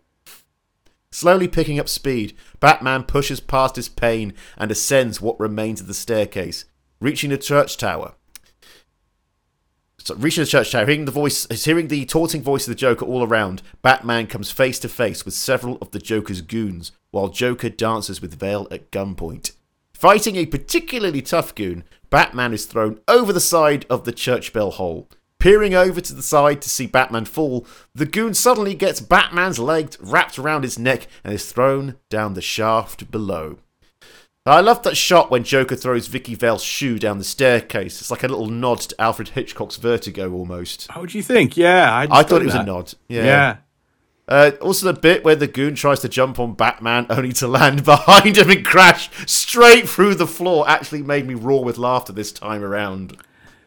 Slowly 1.11 1.49
picking 1.49 1.79
up 1.79 1.89
speed, 1.89 2.37
Batman 2.61 3.05
pushes 3.05 3.41
past 3.41 3.77
his 3.77 3.89
pain 3.89 4.35
and 4.57 4.71
ascends 4.71 5.21
what 5.21 5.41
remains 5.41 5.81
of 5.81 5.87
the 5.87 5.95
staircase, 5.95 6.67
reaching 7.01 7.31
the 7.31 7.39
church 7.39 7.77
tower. 7.77 8.15
So, 10.05 10.17
reaching 10.17 10.43
the 10.43 10.51
church 10.51 10.73
tower, 10.73 10.85
hearing 10.85 11.05
the 11.05 11.13
voice, 11.13 11.47
is 11.47 11.65
hearing 11.65 11.87
the 11.87 12.05
taunting 12.05 12.43
voice 12.43 12.67
of 12.67 12.73
the 12.73 12.79
Joker 12.79 13.05
all 13.05 13.23
around, 13.23 13.63
Batman 13.83 14.27
comes 14.27 14.51
face 14.51 14.81
to 14.81 14.89
face 14.89 15.25
with 15.25 15.33
several 15.33 15.79
of 15.81 15.93
the 15.93 16.01
Joker's 16.01 16.41
goons, 16.41 16.91
while 17.13 17.29
Joker 17.29 17.69
dances 17.69 18.21
with 18.21 18.35
Vale 18.35 18.67
at 18.73 18.91
gunpoint. 18.91 19.53
Fighting 19.95 20.35
a 20.35 20.47
particularly 20.47 21.23
tough 21.23 21.55
goon, 21.55 21.85
Batman 22.11 22.53
is 22.53 22.67
thrown 22.67 22.99
over 23.07 23.33
the 23.33 23.39
side 23.41 23.87
of 23.89 24.05
the 24.05 24.11
church 24.11 24.53
bell 24.53 24.73
hole. 24.73 25.09
Peering 25.39 25.75
over 25.75 26.01
to 26.01 26.15
the 26.15 26.23
side 26.23 26.61
to 26.63 26.69
see 26.69 26.89
Batman 26.89 27.25
fall, 27.25 27.65
the 27.95 28.07
goon 28.07 28.35
suddenly 28.35 28.75
gets 28.75 29.01
Batman's 29.01 29.61
leg 29.61 29.95
wrapped 30.01 30.37
around 30.37 30.65
his 30.65 30.81
neck 30.81 31.07
and 31.23 31.33
is 31.33 31.51
thrown 31.51 31.95
down 32.11 32.35
the 32.35 32.43
shaft 32.43 33.09
below. 33.13 33.59
I 34.45 34.61
love 34.61 34.83
that 34.83 34.97
shot 34.97 35.31
when 35.31 35.45
Joker 35.45 35.77
throws 35.77 36.09
Vicki 36.09 36.35
Vale's 36.35 36.65
shoe 36.65 36.99
down 36.99 37.19
the 37.19 37.25
staircase. 37.25 38.01
It's 38.01 38.11
like 38.11 38.25
a 38.25 38.29
little 38.29 38.49
nod 38.49 38.81
to 38.81 39.01
Alfred 39.01 39.29
Hitchcock's 39.31 39.77
Vertigo 39.77 40.33
almost. 40.33 40.89
How 40.91 41.01
would 41.01 41.15
you 41.15 41.23
think? 41.23 41.57
Yeah, 41.57 42.07
I 42.11 42.23
thought 42.25 42.43
it 42.43 42.47
was 42.47 42.55
a 42.55 42.65
nod. 42.65 42.93
Yeah. 43.09 43.25
Yeah. 43.25 43.57
Uh, 44.29 44.53
also, 44.61 44.91
the 44.91 44.99
bit 44.99 45.25
where 45.25 45.37
the 45.37 45.47
goon 45.47 45.75
tries 45.75 46.01
to 46.01 46.09
jump 46.09 46.41
on 46.41 46.55
Batman 46.55 47.07
only 47.11 47.33
to 47.35 47.47
land 47.47 47.85
behind 47.85 48.37
him 48.37 48.51
and 48.51 48.65
crash 48.65 49.11
straight 49.31 49.89
through 49.89 50.15
the 50.15 50.27
floor 50.27 50.69
actually 50.69 51.03
made 51.03 51.27
me 51.27 51.35
roar 51.35 51.63
with 51.63 51.79
laughter 51.79 52.13
this 52.13 52.33
time 52.33 52.65
around. 52.65 53.17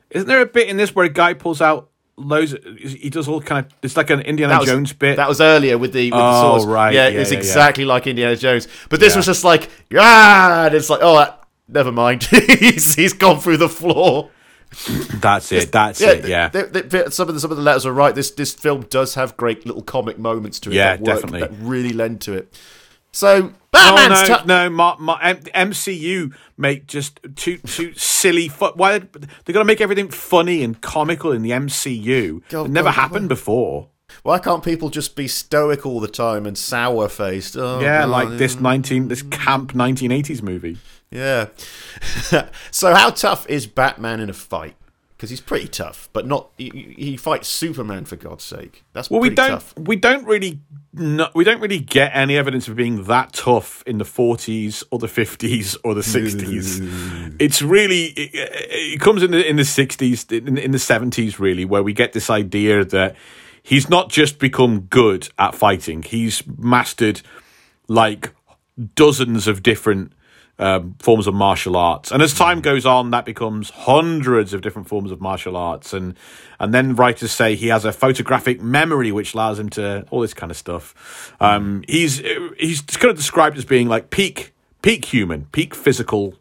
Isn't 0.10 0.28
there 0.28 0.42
a 0.42 0.46
bit 0.46 0.68
in 0.70 0.78
this 0.78 0.96
where 0.96 1.06
a 1.06 1.10
guy 1.10 1.34
pulls 1.34 1.62
out 1.62 1.90
loads? 2.18 2.56
He 2.80 3.10
does 3.10 3.28
all 3.28 3.42
kind 3.42 3.66
of. 3.66 3.72
It's 3.82 3.98
like 3.98 4.10
an 4.10 4.22
Indiana 4.22 4.60
was, 4.60 4.68
Jones 4.68 4.94
bit. 4.94 5.18
That 5.18 5.30
was 5.30 5.42
earlier 5.42 5.78
with 5.78 5.94
the 5.94 6.12
with 6.12 6.20
the 6.20 6.24
Oh, 6.24 6.58
swords. 6.58 6.66
right. 6.66 6.94
Yeah, 6.94 7.08
Yeah, 7.10 7.20
it's 7.22 7.32
yeah, 7.32 7.36
yeah. 7.36 7.40
exactly 7.40 7.86
like 7.86 8.08
Indiana 8.08 8.36
Jones. 8.36 8.68
But 8.90 9.00
this 9.00 9.14
Yeah. 9.14 9.18
was 9.18 9.26
just 9.26 9.44
like, 9.44 9.70
yeah, 9.90 10.66
and 10.66 10.76
it's 10.76 10.90
like, 10.90 11.00
oh, 11.04 11.16
that, 11.18 11.44
never 11.68 11.92
mind. 11.92 12.24
he's 12.24 12.96
he's 12.96 13.14
gone 13.14 13.40
through 13.40 13.58
the 13.58 13.70
floor. 13.70 14.30
That's 15.22 15.52
it. 15.52 15.72
That's 15.72 16.02
Yeah, 16.02 16.12
it. 16.12 16.28
Yeah. 16.28 17.10
some 17.10 17.30
of 17.30 17.34
the 17.36 17.40
some 17.40 17.52
of 17.52 17.58
the 17.58 17.64
letters 17.64 17.86
are 17.86 17.94
right. 17.94 18.14
This 18.14 18.32
this 18.32 18.54
film 18.54 18.82
does 18.90 19.16
have 19.16 19.38
great 19.38 19.66
little 19.66 19.82
comic 19.84 20.18
moments 20.18 20.60
to 20.62 20.72
it. 20.72 20.76
Yeah, 20.76 20.98
that 20.98 21.02
work, 21.02 21.16
definitely. 21.22 21.40
That 21.42 21.52
really 21.62 21.92
lend 21.94 22.22
to 22.22 22.34
it. 22.34 22.54
So 23.16 23.54
Oh 23.54 23.54
Batman's 23.72 24.30
no, 24.30 24.38
tu- 24.40 24.46
no, 24.46 24.70
Ma- 24.70 24.98
Ma- 25.00 25.20
M- 25.22 25.38
MCU 25.72 26.34
make 26.58 26.86
just 26.88 27.20
too 27.36 27.58
too 27.60 27.94
silly. 27.94 28.48
Fu- 28.50 28.72
Why 28.76 29.00
they 29.00 29.54
got 29.54 29.60
to 29.60 29.66
make 29.66 29.80
everything 29.82 30.10
funny 30.10 30.64
and 30.64 30.80
comical 30.82 31.32
in 31.32 31.42
the 31.42 31.52
MCU? 31.52 32.42
Go- 32.50 32.66
it 32.66 32.72
never 32.72 32.90
go- 32.90 32.92
happened 32.94 33.30
before. 33.30 33.90
Why 34.24 34.40
can't 34.40 34.64
people 34.64 34.90
just 34.90 35.16
be 35.16 35.28
stoic 35.28 35.86
all 35.86 36.00
the 36.00 36.08
time 36.08 36.46
and 36.46 36.58
sour 36.58 37.08
faced? 37.10 37.56
Oh, 37.58 37.80
Yeah, 37.80 38.02
God. 38.02 38.10
like 38.10 38.30
this 38.38 38.60
nineteen, 38.60 39.08
this 39.08 39.22
camp 39.24 39.74
nineteen 39.76 40.12
eighties 40.12 40.42
movie. 40.44 40.78
Yeah. 41.12 41.48
so 42.72 42.94
how 42.94 43.10
tough 43.12 43.48
is 43.50 43.66
Batman 43.68 44.20
in 44.20 44.30
a 44.30 44.34
fight? 44.34 44.76
Because 45.16 45.30
he's 45.30 45.42
pretty 45.42 45.68
tough, 45.70 46.10
but 46.12 46.28
not. 46.28 46.50
He, 46.58 46.94
he 46.98 47.18
fights 47.18 47.48
Superman 47.48 48.04
for 48.06 48.18
God's 48.18 48.44
sake. 48.44 48.84
That's 48.94 49.10
Well, 49.10 49.22
we 49.22 49.30
don't 49.30 49.50
tough. 49.52 49.74
we 49.78 49.96
don't 49.96 50.26
really 50.26 50.60
no, 50.98 51.30
we 51.36 51.44
don't 51.44 51.60
really 51.60 51.80
get 51.80 52.12
any 52.14 52.38
evidence 52.38 52.68
of 52.68 52.76
being 52.76 53.04
that 53.04 53.34
tough 53.34 53.84
in 53.86 53.98
the 53.98 54.06
40s 54.06 54.84
or 54.92 55.00
the 55.00 55.08
50s 55.08 55.76
or 55.84 55.94
the 55.94 56.02
60s. 56.02 57.36
it's 57.40 57.62
really 57.62 58.06
it, 58.06 58.32
it 58.34 59.02
comes 59.02 59.22
in 59.22 59.32
the 59.32 59.48
in 59.48 59.58
the 59.58 59.64
60s 59.64 60.32
in, 60.32 60.58
in 60.58 60.72
the 60.72 60.78
70s 60.78 61.38
really 61.38 61.66
where 61.66 61.84
we 61.84 61.92
get 61.92 62.14
this 62.14 62.30
idea 62.30 62.86
that 62.86 63.16
he's 63.62 63.90
not 63.90 64.10
just 64.10 64.40
become 64.40 64.82
good 64.82 65.28
at 65.38 65.54
fighting. 65.54 66.02
He's 66.02 66.44
mastered 66.48 67.22
like 67.88 68.34
dozens 68.96 69.48
of 69.48 69.64
different 69.64 70.14
um, 70.58 70.96
forms 71.00 71.28
of 71.28 71.34
martial 71.34 71.76
arts, 71.76 72.12
and 72.12 72.22
as 72.22 72.34
time 72.34 72.62
goes 72.62 72.86
on, 72.86 73.12
that 73.12 73.26
becomes 73.26 73.70
hundreds 73.72 74.54
of 74.54 74.62
different 74.62 74.88
forms 74.88 75.12
of 75.12 75.20
martial 75.20 75.58
arts, 75.58 75.94
and 75.94 76.16
and 76.60 76.74
then 76.74 76.96
writers 76.96 77.32
say 77.32 77.56
he 77.56 77.68
has 77.68 77.84
a 77.84 77.92
photographic 77.92 78.62
memory 78.62 79.12
which 79.12 79.34
allows 79.34 79.60
him 79.60 79.70
to 79.72 80.06
all 80.12 80.22
this 80.22 80.34
kind 80.34 80.52
of 80.52 80.58
stuff. 80.58 81.34
Um, 81.40 81.84
he's 81.88 82.20
he's 82.58 82.82
kind 82.82 83.12
of 83.12 83.18
described 83.18 83.58
as 83.58 83.66
being 83.66 83.88
like 83.88 84.10
peak 84.10 84.54
peak 84.82 85.06
human, 85.06 85.46
peak 85.52 85.76
physical. 85.76 86.36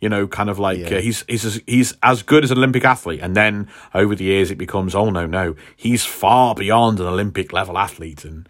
You 0.00 0.10
know, 0.10 0.26
kind 0.26 0.50
of 0.50 0.58
like 0.58 0.92
uh, 0.92 1.00
he's 1.00 1.24
he's 1.26 1.46
as, 1.46 1.62
he's 1.66 1.94
as 2.02 2.22
good 2.22 2.44
as 2.44 2.50
an 2.50 2.58
Olympic 2.58 2.84
athlete, 2.84 3.20
and 3.22 3.34
then 3.34 3.68
over 3.94 4.14
the 4.14 4.24
years 4.24 4.50
it 4.50 4.58
becomes 4.58 4.94
oh 4.94 5.08
no 5.08 5.24
no 5.24 5.56
he's 5.74 6.04
far 6.04 6.54
beyond 6.54 7.00
an 7.00 7.06
Olympic 7.06 7.54
level 7.54 7.78
athlete, 7.78 8.22
and 8.22 8.46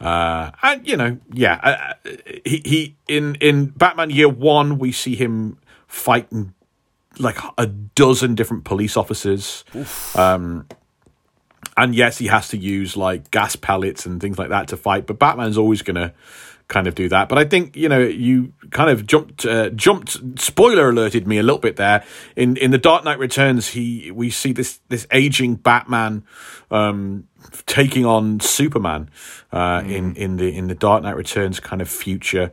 uh, 0.00 0.50
and 0.62 0.86
you 0.86 0.96
know, 0.96 1.18
yeah, 1.32 1.60
uh, 1.62 2.08
uh, 2.08 2.12
he 2.44 2.62
he 2.64 2.96
in 3.06 3.34
in 3.36 3.66
Batman 3.66 4.10
Year 4.10 4.28
One, 4.28 4.78
we 4.78 4.92
see 4.92 5.14
him 5.14 5.58
fighting 5.86 6.54
like 7.18 7.36
a 7.58 7.66
dozen 7.66 8.34
different 8.34 8.64
police 8.64 8.96
officers. 8.96 9.64
Um, 10.14 10.66
and 11.76 11.94
yes, 11.94 12.18
he 12.18 12.28
has 12.28 12.48
to 12.48 12.56
use 12.56 12.96
like 12.96 13.30
gas 13.30 13.56
pellets 13.56 14.06
and 14.06 14.20
things 14.20 14.38
like 14.38 14.48
that 14.48 14.68
to 14.68 14.76
fight, 14.76 15.06
but 15.06 15.18
Batman's 15.18 15.58
always 15.58 15.82
gonna 15.82 16.14
kind 16.68 16.86
of 16.86 16.94
do 16.94 17.08
that. 17.08 17.28
But 17.28 17.36
I 17.36 17.44
think 17.44 17.76
you 17.76 17.88
know 17.88 17.98
you 17.98 18.54
kind 18.70 18.88
of 18.88 19.06
jumped 19.06 19.44
uh, 19.44 19.68
jumped 19.70 20.40
spoiler 20.40 20.88
alerted 20.88 21.26
me 21.26 21.36
a 21.36 21.42
little 21.42 21.58
bit 21.58 21.76
there. 21.76 22.04
In 22.36 22.56
in 22.56 22.70
the 22.70 22.78
Dark 22.78 23.04
Knight 23.04 23.18
Returns, 23.18 23.68
he 23.68 24.10
we 24.10 24.30
see 24.30 24.52
this 24.52 24.80
this 24.88 25.06
aging 25.12 25.56
Batman 25.56 26.24
um, 26.70 27.28
taking 27.66 28.04
on 28.06 28.40
Superman 28.40 29.10
uh, 29.52 29.82
in 29.86 30.14
in 30.16 30.36
the 30.36 30.56
in 30.56 30.68
the 30.68 30.74
Dark 30.74 31.02
Knight 31.02 31.16
Returns 31.16 31.60
kind 31.60 31.80
of 31.82 31.88
future. 31.88 32.52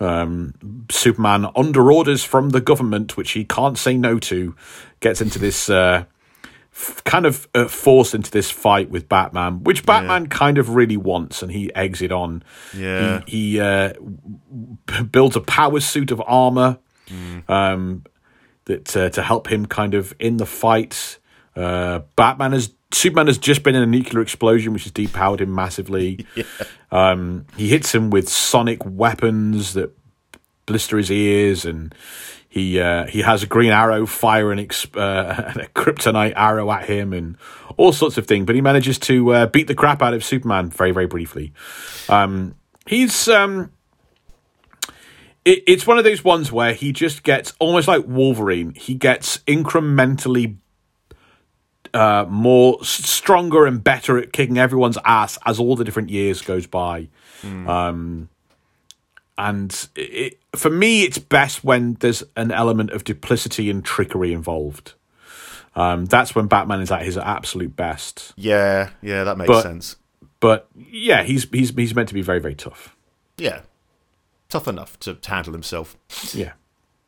Um, 0.00 0.54
Superman 0.90 1.46
under 1.56 1.90
orders 1.92 2.24
from 2.24 2.50
the 2.50 2.60
government, 2.60 3.16
which 3.16 3.32
he 3.32 3.44
can't 3.44 3.76
say 3.76 3.96
no 3.96 4.18
to, 4.20 4.54
gets 5.00 5.20
into 5.20 5.38
this. 5.38 5.68
Uh, 5.68 6.04
f- 6.72 7.02
kind 7.04 7.26
of 7.26 7.48
uh, 7.54 7.66
forced 7.66 8.14
into 8.14 8.30
this 8.30 8.50
fight 8.50 8.90
with 8.90 9.08
Batman, 9.08 9.64
which 9.64 9.84
Batman 9.84 10.28
kind 10.28 10.58
of 10.58 10.70
really 10.70 10.96
wants, 10.96 11.42
and 11.42 11.50
he 11.50 11.74
eggs 11.74 12.00
it 12.02 12.12
on. 12.12 12.44
Yeah. 12.76 13.22
he, 13.26 13.52
he 13.54 13.60
uh, 13.60 13.94
b- 14.86 15.02
builds 15.10 15.34
a 15.34 15.40
power 15.40 15.80
suit 15.80 16.10
of 16.12 16.22
armor 16.26 16.78
um, 17.48 18.04
that 18.66 18.96
uh, 18.96 19.08
to 19.10 19.22
help 19.22 19.50
him 19.50 19.66
kind 19.66 19.94
of 19.94 20.14
in 20.20 20.36
the 20.36 20.46
fight. 20.46 21.18
Uh, 21.56 22.00
Batman 22.14 22.52
has 22.52 22.68
Superman 22.90 23.26
has 23.26 23.38
just 23.38 23.62
been 23.62 23.74
in 23.74 23.82
a 23.82 23.86
nuclear 23.86 24.22
explosion, 24.22 24.72
which 24.72 24.84
has 24.84 24.92
depowered 24.92 25.40
him 25.40 25.54
massively. 25.54 26.26
Um, 26.90 27.44
he 27.54 27.68
hits 27.68 27.94
him 27.94 28.08
with 28.08 28.30
sonic 28.30 28.78
weapons 28.82 29.74
that 29.74 29.94
blister 30.64 30.96
his 30.96 31.10
ears, 31.10 31.66
and 31.66 31.94
he 32.48 32.80
uh, 32.80 33.04
he 33.04 33.20
has 33.20 33.42
a 33.42 33.46
Green 33.46 33.72
Arrow 33.72 34.06
fire 34.06 34.50
an 34.50 34.58
ex- 34.58 34.86
uh, 34.94 35.52
a 35.56 35.66
kryptonite 35.78 36.32
arrow 36.34 36.70
at 36.70 36.86
him, 36.86 37.12
and 37.12 37.36
all 37.76 37.92
sorts 37.92 38.16
of 38.16 38.26
things. 38.26 38.46
But 38.46 38.54
he 38.54 38.62
manages 38.62 38.98
to 39.00 39.34
uh, 39.34 39.46
beat 39.48 39.66
the 39.66 39.74
crap 39.74 40.00
out 40.00 40.14
of 40.14 40.24
Superman 40.24 40.70
very 40.70 40.92
very 40.92 41.06
briefly. 41.06 41.52
Um, 42.08 42.54
he's 42.86 43.28
um, 43.28 43.70
it, 45.44 45.62
it's 45.66 45.86
one 45.86 45.98
of 45.98 46.04
those 46.04 46.24
ones 46.24 46.50
where 46.50 46.72
he 46.72 46.92
just 46.92 47.22
gets 47.22 47.52
almost 47.58 47.86
like 47.86 48.04
Wolverine. 48.06 48.72
He 48.74 48.94
gets 48.94 49.38
incrementally 49.38 50.56
uh, 51.98 52.26
more 52.28 52.82
stronger 52.84 53.66
and 53.66 53.82
better 53.82 54.18
at 54.18 54.32
kicking 54.32 54.58
everyone's 54.58 54.98
ass 55.04 55.38
as 55.44 55.58
all 55.58 55.74
the 55.76 55.84
different 55.84 56.10
years 56.10 56.40
goes 56.42 56.66
by. 56.66 57.08
Um, 57.44 58.28
and 59.36 59.88
it, 59.94 60.38
for 60.56 60.70
me, 60.70 61.02
it's 61.04 61.18
best 61.18 61.62
when 61.62 61.94
there's 61.94 62.22
an 62.36 62.50
element 62.50 62.90
of 62.90 63.04
duplicity 63.04 63.70
and 63.70 63.84
trickery 63.84 64.32
involved. 64.32 64.94
Um, 65.76 66.06
that's 66.06 66.34
when 66.34 66.46
Batman 66.46 66.80
is 66.80 66.90
at 66.90 67.02
his 67.02 67.16
absolute 67.16 67.76
best. 67.76 68.32
Yeah, 68.36 68.90
yeah, 69.00 69.24
that 69.24 69.38
makes 69.38 69.48
But- 69.48 69.62
sense. 69.62 69.96
But 70.40 70.68
yeah, 70.76 71.24
he's 71.24 71.48
he's 71.50 71.70
he's 71.74 71.96
meant 71.96 72.08
to 72.10 72.14
be 72.14 72.22
very 72.22 72.38
very 72.38 72.54
tough. 72.54 72.94
Yeah, 73.38 73.62
tough 74.48 74.68
enough 74.68 74.96
to 75.00 75.18
handle 75.26 75.52
himself. 75.52 75.96
Yeah. 76.32 76.52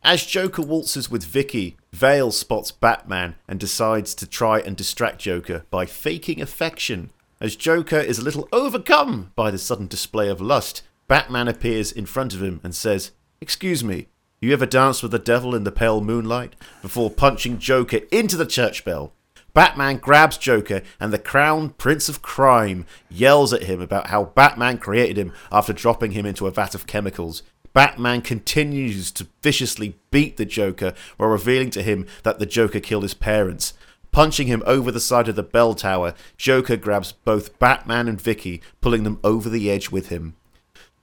As 0.02 0.26
Joker 0.26 0.62
waltzes 0.62 1.10
with 1.12 1.22
Vicki, 1.24 1.76
Vale 1.92 2.30
spots 2.30 2.70
Batman 2.70 3.34
and 3.48 3.58
decides 3.58 4.14
to 4.14 4.26
try 4.26 4.60
and 4.60 4.76
distract 4.76 5.18
Joker 5.18 5.64
by 5.70 5.86
faking 5.86 6.40
affection. 6.40 7.10
As 7.40 7.56
Joker 7.56 7.98
is 7.98 8.18
a 8.18 8.24
little 8.24 8.48
overcome 8.52 9.32
by 9.34 9.50
the 9.50 9.58
sudden 9.58 9.86
display 9.86 10.28
of 10.28 10.40
lust, 10.40 10.82
Batman 11.08 11.48
appears 11.48 11.90
in 11.90 12.06
front 12.06 12.32
of 12.32 12.42
him 12.42 12.60
and 12.62 12.74
says, 12.74 13.10
Excuse 13.40 13.82
me, 13.82 14.06
you 14.40 14.52
ever 14.52 14.66
danced 14.66 15.02
with 15.02 15.12
the 15.12 15.18
devil 15.18 15.54
in 15.54 15.64
the 15.64 15.72
pale 15.72 16.00
moonlight? 16.00 16.54
Before 16.80 17.10
punching 17.10 17.58
Joker 17.58 18.00
into 18.12 18.36
the 18.36 18.46
church 18.46 18.84
bell. 18.84 19.12
Batman 19.52 19.96
grabs 19.96 20.38
Joker, 20.38 20.82
and 21.00 21.12
the 21.12 21.18
crowned 21.18 21.76
Prince 21.76 22.08
of 22.08 22.22
Crime 22.22 22.86
yells 23.10 23.52
at 23.52 23.64
him 23.64 23.80
about 23.80 24.06
how 24.06 24.24
Batman 24.24 24.78
created 24.78 25.18
him 25.18 25.32
after 25.50 25.72
dropping 25.72 26.12
him 26.12 26.24
into 26.24 26.46
a 26.46 26.52
vat 26.52 26.74
of 26.74 26.86
chemicals. 26.86 27.42
Batman 27.72 28.22
continues 28.22 29.10
to 29.12 29.28
viciously 29.42 29.96
beat 30.10 30.36
the 30.36 30.44
Joker 30.44 30.92
while 31.16 31.30
revealing 31.30 31.70
to 31.70 31.82
him 31.82 32.06
that 32.22 32.38
the 32.38 32.46
Joker 32.46 32.80
killed 32.80 33.04
his 33.04 33.14
parents. 33.14 33.74
Punching 34.12 34.48
him 34.48 34.62
over 34.66 34.90
the 34.90 34.98
side 34.98 35.28
of 35.28 35.36
the 35.36 35.42
bell 35.42 35.74
tower, 35.74 36.14
Joker 36.36 36.76
grabs 36.76 37.12
both 37.12 37.58
Batman 37.60 38.08
and 38.08 38.20
Vicki, 38.20 38.60
pulling 38.80 39.04
them 39.04 39.20
over 39.22 39.48
the 39.48 39.70
edge 39.70 39.90
with 39.90 40.08
him. 40.08 40.34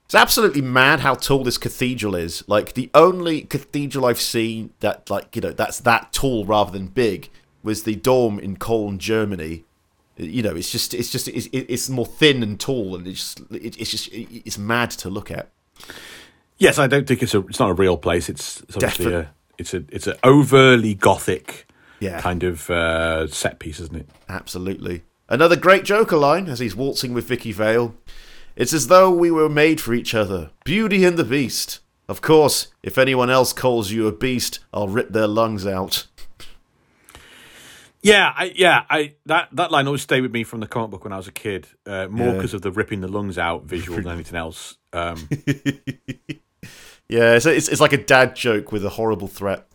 It's 0.06 0.16
absolutely 0.16 0.62
mad 0.62 1.02
how 1.02 1.16
tall 1.16 1.44
this 1.44 1.58
cathedral 1.58 2.16
is. 2.16 2.44
Like 2.48 2.74
the 2.74 2.90
only 2.94 3.42
cathedral 3.42 4.06
I've 4.06 4.22
seen 4.22 4.72
that, 4.80 5.10
like 5.10 5.36
you 5.36 5.42
know, 5.42 5.52
that's 5.52 5.80
that 5.82 6.12
tall 6.14 6.46
rather 6.46 6.72
than 6.72 6.88
big 6.88 7.30
was 7.64 7.84
the 7.84 7.96
Dom 7.96 8.40
in 8.40 8.58
Cologne, 8.58 9.00
Germany. 9.00 9.66
You 10.18 10.42
know, 10.42 10.56
it's 10.56 10.72
just, 10.72 10.94
it's 10.94 11.12
just, 11.12 11.28
it's, 11.28 11.48
it's 11.52 11.90
more 11.90 12.06
thin 12.06 12.42
and 12.42 12.60
tall, 12.60 12.96
and 12.96 13.08
it's, 13.08 13.36
just, 13.36 13.52
it's 13.52 13.92
just, 13.92 14.10
it's 14.12 14.58
mad 14.58 14.92
to 14.92 15.10
look 15.10 15.30
at. 15.30 15.50
Yes, 16.58 16.80
I 16.80 16.88
don't 16.88 17.08
think 17.08 17.22
it's 17.24 17.34
a 17.34 17.40
it's 17.48 17.60
not 17.60 17.70
a 17.70 17.74
real 17.74 17.98
place. 17.98 18.30
It's, 18.30 18.62
it's 18.64 18.76
obviously 18.76 19.14
a 19.14 19.32
it's 19.58 19.74
a 19.74 19.84
it's 19.90 20.08
an 20.08 20.16
overly 20.24 20.94
gothic 20.96 21.68
Yeah. 22.00 22.20
kind 22.22 22.44
of 22.44 22.70
uh, 22.70 23.28
set 23.28 23.60
piece, 23.60 23.80
isn't 23.80 23.96
it? 23.96 24.10
Absolutely. 24.28 25.04
Another 25.30 25.56
great 25.56 25.84
Joker 25.84 26.18
line 26.18 26.48
as 26.48 26.60
he's 26.60 26.76
waltzing 26.76 27.14
with 27.14 27.26
Vicki 27.28 27.52
Vale. 27.52 27.94
It's 28.56 28.74
as 28.74 28.88
though 28.88 29.12
we 29.12 29.30
were 29.30 29.50
made 29.50 29.80
for 29.82 29.94
each 29.94 30.16
other. 30.16 30.50
Beauty 30.64 31.04
and 31.06 31.18
the 31.18 31.24
Beast. 31.24 31.80
Of 32.08 32.22
course, 32.22 32.68
if 32.82 32.98
anyone 32.98 33.30
else 33.30 33.52
calls 33.54 33.92
you 33.92 34.08
a 34.08 34.12
beast, 34.14 34.60
I'll 34.74 34.88
rip 34.88 35.10
their 35.10 35.28
lungs 35.28 35.66
out. 35.68 36.08
Yeah, 38.04 38.32
I, 38.38 38.54
yeah, 38.56 38.84
I 38.90 39.16
that 39.26 39.50
that 39.54 39.72
line 39.72 39.88
always 39.88 40.04
stayed 40.04 40.22
with 40.22 40.32
me 40.32 40.44
from 40.44 40.60
the 40.62 40.68
comic 40.68 40.92
book 40.92 41.04
when 41.04 41.12
I 41.12 41.18
was 41.18 41.28
a 41.28 41.32
kid, 41.32 41.68
uh, 41.86 42.08
more 42.10 42.28
Yeah. 42.28 42.34
because 42.36 42.54
of 42.54 42.62
the 42.62 42.72
ripping 42.72 43.02
the 43.02 43.08
lungs 43.08 43.38
out 43.40 43.66
visual 43.66 43.98
than 44.02 44.08
anything 44.14 44.38
else. 44.38 44.78
Um, 44.94 45.28
Yeah, 47.10 47.36
it's, 47.36 47.46
it's, 47.46 47.68
it's 47.70 47.82
like 47.82 47.94
a 47.94 48.04
dad 48.04 48.36
joke 48.36 48.72
with 48.72 48.84
a 48.84 48.90
horrible 48.90 49.28
threat. 49.28 49.66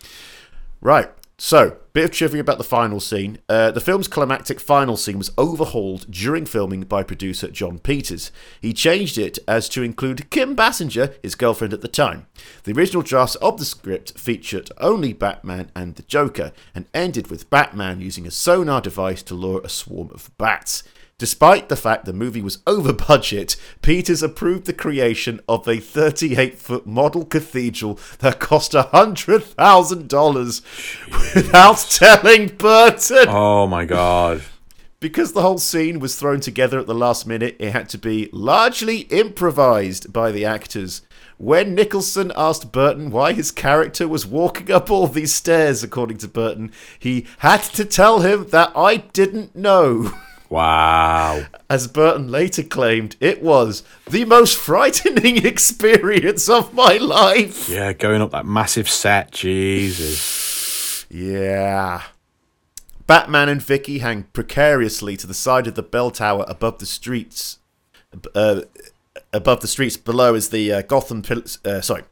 Right. 0.80 1.10
So, 1.38 1.78
bit 1.92 2.04
of 2.04 2.10
trivia 2.12 2.40
about 2.40 2.58
the 2.58 2.64
final 2.64 3.00
scene. 3.00 3.38
Uh, 3.48 3.72
the 3.72 3.80
film's 3.80 4.06
climactic 4.06 4.60
final 4.60 4.96
scene 4.96 5.18
was 5.18 5.32
overhauled 5.36 6.08
during 6.08 6.46
filming 6.46 6.82
by 6.82 7.02
producer 7.02 7.48
Jon 7.48 7.80
Peters. 7.80 8.30
He 8.60 8.72
changed 8.72 9.18
it 9.18 9.40
as 9.48 9.68
to 9.70 9.82
include 9.82 10.30
Kim 10.30 10.54
Basinger, 10.54 11.14
his 11.20 11.34
girlfriend 11.34 11.72
at 11.72 11.80
the 11.80 11.88
time. 11.88 12.26
The 12.62 12.72
original 12.72 13.02
drafts 13.02 13.34
of 13.36 13.58
the 13.58 13.64
script 13.64 14.16
featured 14.16 14.70
only 14.78 15.12
Batman 15.12 15.72
and 15.74 15.96
the 15.96 16.04
Joker 16.04 16.52
and 16.76 16.86
ended 16.94 17.28
with 17.28 17.50
Batman 17.50 18.00
using 18.00 18.24
a 18.26 18.30
sonar 18.30 18.80
device 18.80 19.22
to 19.24 19.34
lure 19.34 19.62
a 19.64 19.68
swarm 19.68 20.10
of 20.14 20.30
bats. 20.38 20.84
Despite 21.22 21.68
the 21.68 21.76
fact 21.76 22.04
the 22.04 22.12
movie 22.12 22.42
was 22.42 22.58
over 22.66 22.92
budget, 22.92 23.54
Peters 23.80 24.24
approved 24.24 24.66
the 24.66 24.72
creation 24.72 25.38
of 25.48 25.68
a 25.68 25.78
38 25.78 26.58
foot 26.58 26.84
model 26.84 27.24
cathedral 27.24 28.00
that 28.18 28.40
cost 28.40 28.72
$100,000 28.72 31.34
without 31.36 31.86
telling 31.90 32.48
Burton. 32.48 33.26
oh 33.28 33.68
my 33.68 33.84
god! 33.84 34.42
Because 34.98 35.32
the 35.32 35.42
whole 35.42 35.58
scene 35.58 36.00
was 36.00 36.16
thrown 36.16 36.40
together 36.40 36.80
at 36.80 36.88
the 36.88 36.94
last 36.94 37.24
minute, 37.24 37.54
it 37.60 37.70
had 37.70 37.88
to 37.90 37.98
be 37.98 38.28
largely 38.32 39.02
improvised 39.02 40.12
by 40.12 40.32
the 40.32 40.44
actors. 40.44 41.02
When 41.38 41.76
Nicholson 41.76 42.32
asked 42.34 42.72
Burton 42.72 43.12
why 43.12 43.32
his 43.32 43.52
character 43.52 44.08
was 44.08 44.26
walking 44.26 44.72
up 44.72 44.90
all 44.90 45.06
these 45.06 45.32
stairs, 45.32 45.84
according 45.84 46.18
to 46.18 46.26
Burton, 46.26 46.72
he 46.98 47.26
had 47.38 47.62
to 47.62 47.84
tell 47.84 48.22
him 48.22 48.48
that 48.48 48.72
I 48.74 48.96
didn't 48.96 49.54
know. 49.54 50.12
Wow. 50.52 51.46
As 51.70 51.88
Burton 51.88 52.30
later 52.30 52.62
claimed, 52.62 53.16
it 53.20 53.42
was 53.42 53.82
the 54.10 54.26
most 54.26 54.54
frightening 54.54 55.46
experience 55.46 56.46
of 56.46 56.74
my 56.74 56.98
life. 56.98 57.70
Yeah, 57.70 57.94
going 57.94 58.20
up 58.20 58.32
that 58.32 58.44
massive 58.44 58.86
set, 58.86 59.30
Jesus. 59.30 61.06
Yeah. 61.08 62.02
Batman 63.06 63.48
and 63.48 63.62
Vicki 63.62 64.00
hang 64.00 64.24
precariously 64.34 65.16
to 65.16 65.26
the 65.26 65.32
side 65.32 65.66
of 65.66 65.74
the 65.74 65.82
bell 65.82 66.10
tower 66.10 66.44
above 66.46 66.80
the 66.80 66.86
streets. 66.86 67.58
Uh, 68.34 68.60
above 69.32 69.60
the 69.60 69.68
streets 69.68 69.96
below 69.96 70.34
is 70.34 70.50
the 70.50 70.70
uh, 70.70 70.82
Gotham. 70.82 71.22
Uh, 71.64 71.80
sorry. 71.80 72.02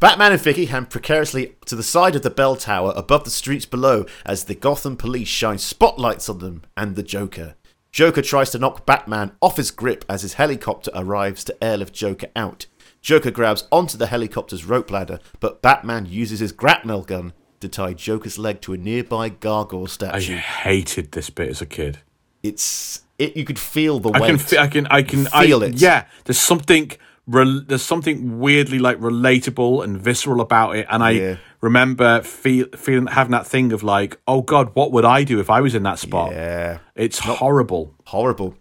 Batman 0.00 0.32
and 0.32 0.40
Vicki 0.40 0.66
hang 0.66 0.86
precariously 0.86 1.54
to 1.66 1.76
the 1.76 1.82
side 1.82 2.16
of 2.16 2.22
the 2.22 2.30
bell 2.30 2.56
tower 2.56 2.92
above 2.96 3.24
the 3.24 3.30
streets 3.30 3.66
below 3.66 4.04
as 4.24 4.44
the 4.44 4.54
Gotham 4.54 4.96
police 4.96 5.28
shine 5.28 5.58
spotlights 5.58 6.28
on 6.28 6.38
them 6.38 6.62
and 6.76 6.96
the 6.96 7.02
Joker. 7.02 7.54
Joker 7.92 8.22
tries 8.22 8.50
to 8.50 8.58
knock 8.58 8.86
Batman 8.86 9.32
off 9.42 9.58
his 9.58 9.70
grip 9.70 10.04
as 10.08 10.22
his 10.22 10.34
helicopter 10.34 10.90
arrives 10.94 11.44
to 11.44 11.64
airlift 11.64 11.92
Joker 11.94 12.28
out. 12.34 12.66
Joker 13.02 13.30
grabs 13.30 13.68
onto 13.70 13.98
the 13.98 14.06
helicopter's 14.06 14.64
rope 14.64 14.90
ladder, 14.90 15.18
but 15.40 15.60
Batman 15.60 16.06
uses 16.06 16.40
his 16.40 16.52
grapnel 16.52 17.02
gun 17.02 17.32
to 17.60 17.68
tie 17.68 17.92
Joker's 17.92 18.38
leg 18.38 18.60
to 18.62 18.72
a 18.72 18.76
nearby 18.76 19.28
gargoyle 19.28 19.86
statue. 19.88 20.34
I 20.34 20.38
hated 20.38 21.12
this 21.12 21.28
bit 21.30 21.48
as 21.50 21.60
a 21.60 21.66
kid. 21.66 21.98
It's 22.42 23.02
it. 23.18 23.36
You 23.36 23.44
could 23.44 23.58
feel 23.58 24.00
the 24.00 24.10
I 24.10 24.20
weight. 24.20 24.28
can, 24.28 24.38
fe- 24.38 24.58
I 24.58 24.66
can, 24.68 24.86
I 24.86 25.02
can 25.02 25.26
Feel 25.26 25.62
I, 25.62 25.66
it. 25.66 25.74
Yeah, 25.74 26.06
there's 26.24 26.40
something, 26.40 26.90
rel- 27.26 27.62
there's 27.66 27.82
something 27.82 28.38
weirdly 28.38 28.78
like 28.78 28.98
relatable 28.98 29.84
and 29.84 30.00
visceral 30.00 30.40
about 30.40 30.76
it, 30.76 30.86
and 30.90 31.02
I 31.02 31.10
Yeah. 31.10 31.36
remember 31.60 32.22
feel, 32.22 32.66
feeling 32.76 33.06
having 33.06 33.32
that 33.32 33.46
thing 33.46 33.72
of 33.72 33.82
like, 33.82 34.18
oh 34.26 34.42
god, 34.42 34.70
what 34.74 34.92
would 34.92 35.04
I 35.04 35.24
do 35.24 35.38
if 35.40 35.50
I 35.50 35.60
was 35.60 35.74
in 35.74 35.82
that 35.84 35.98
spot? 35.98 36.32
yeah. 36.32 36.78
It's 36.94 37.20
horrible. 37.20 37.94
Horrible. 38.06 38.56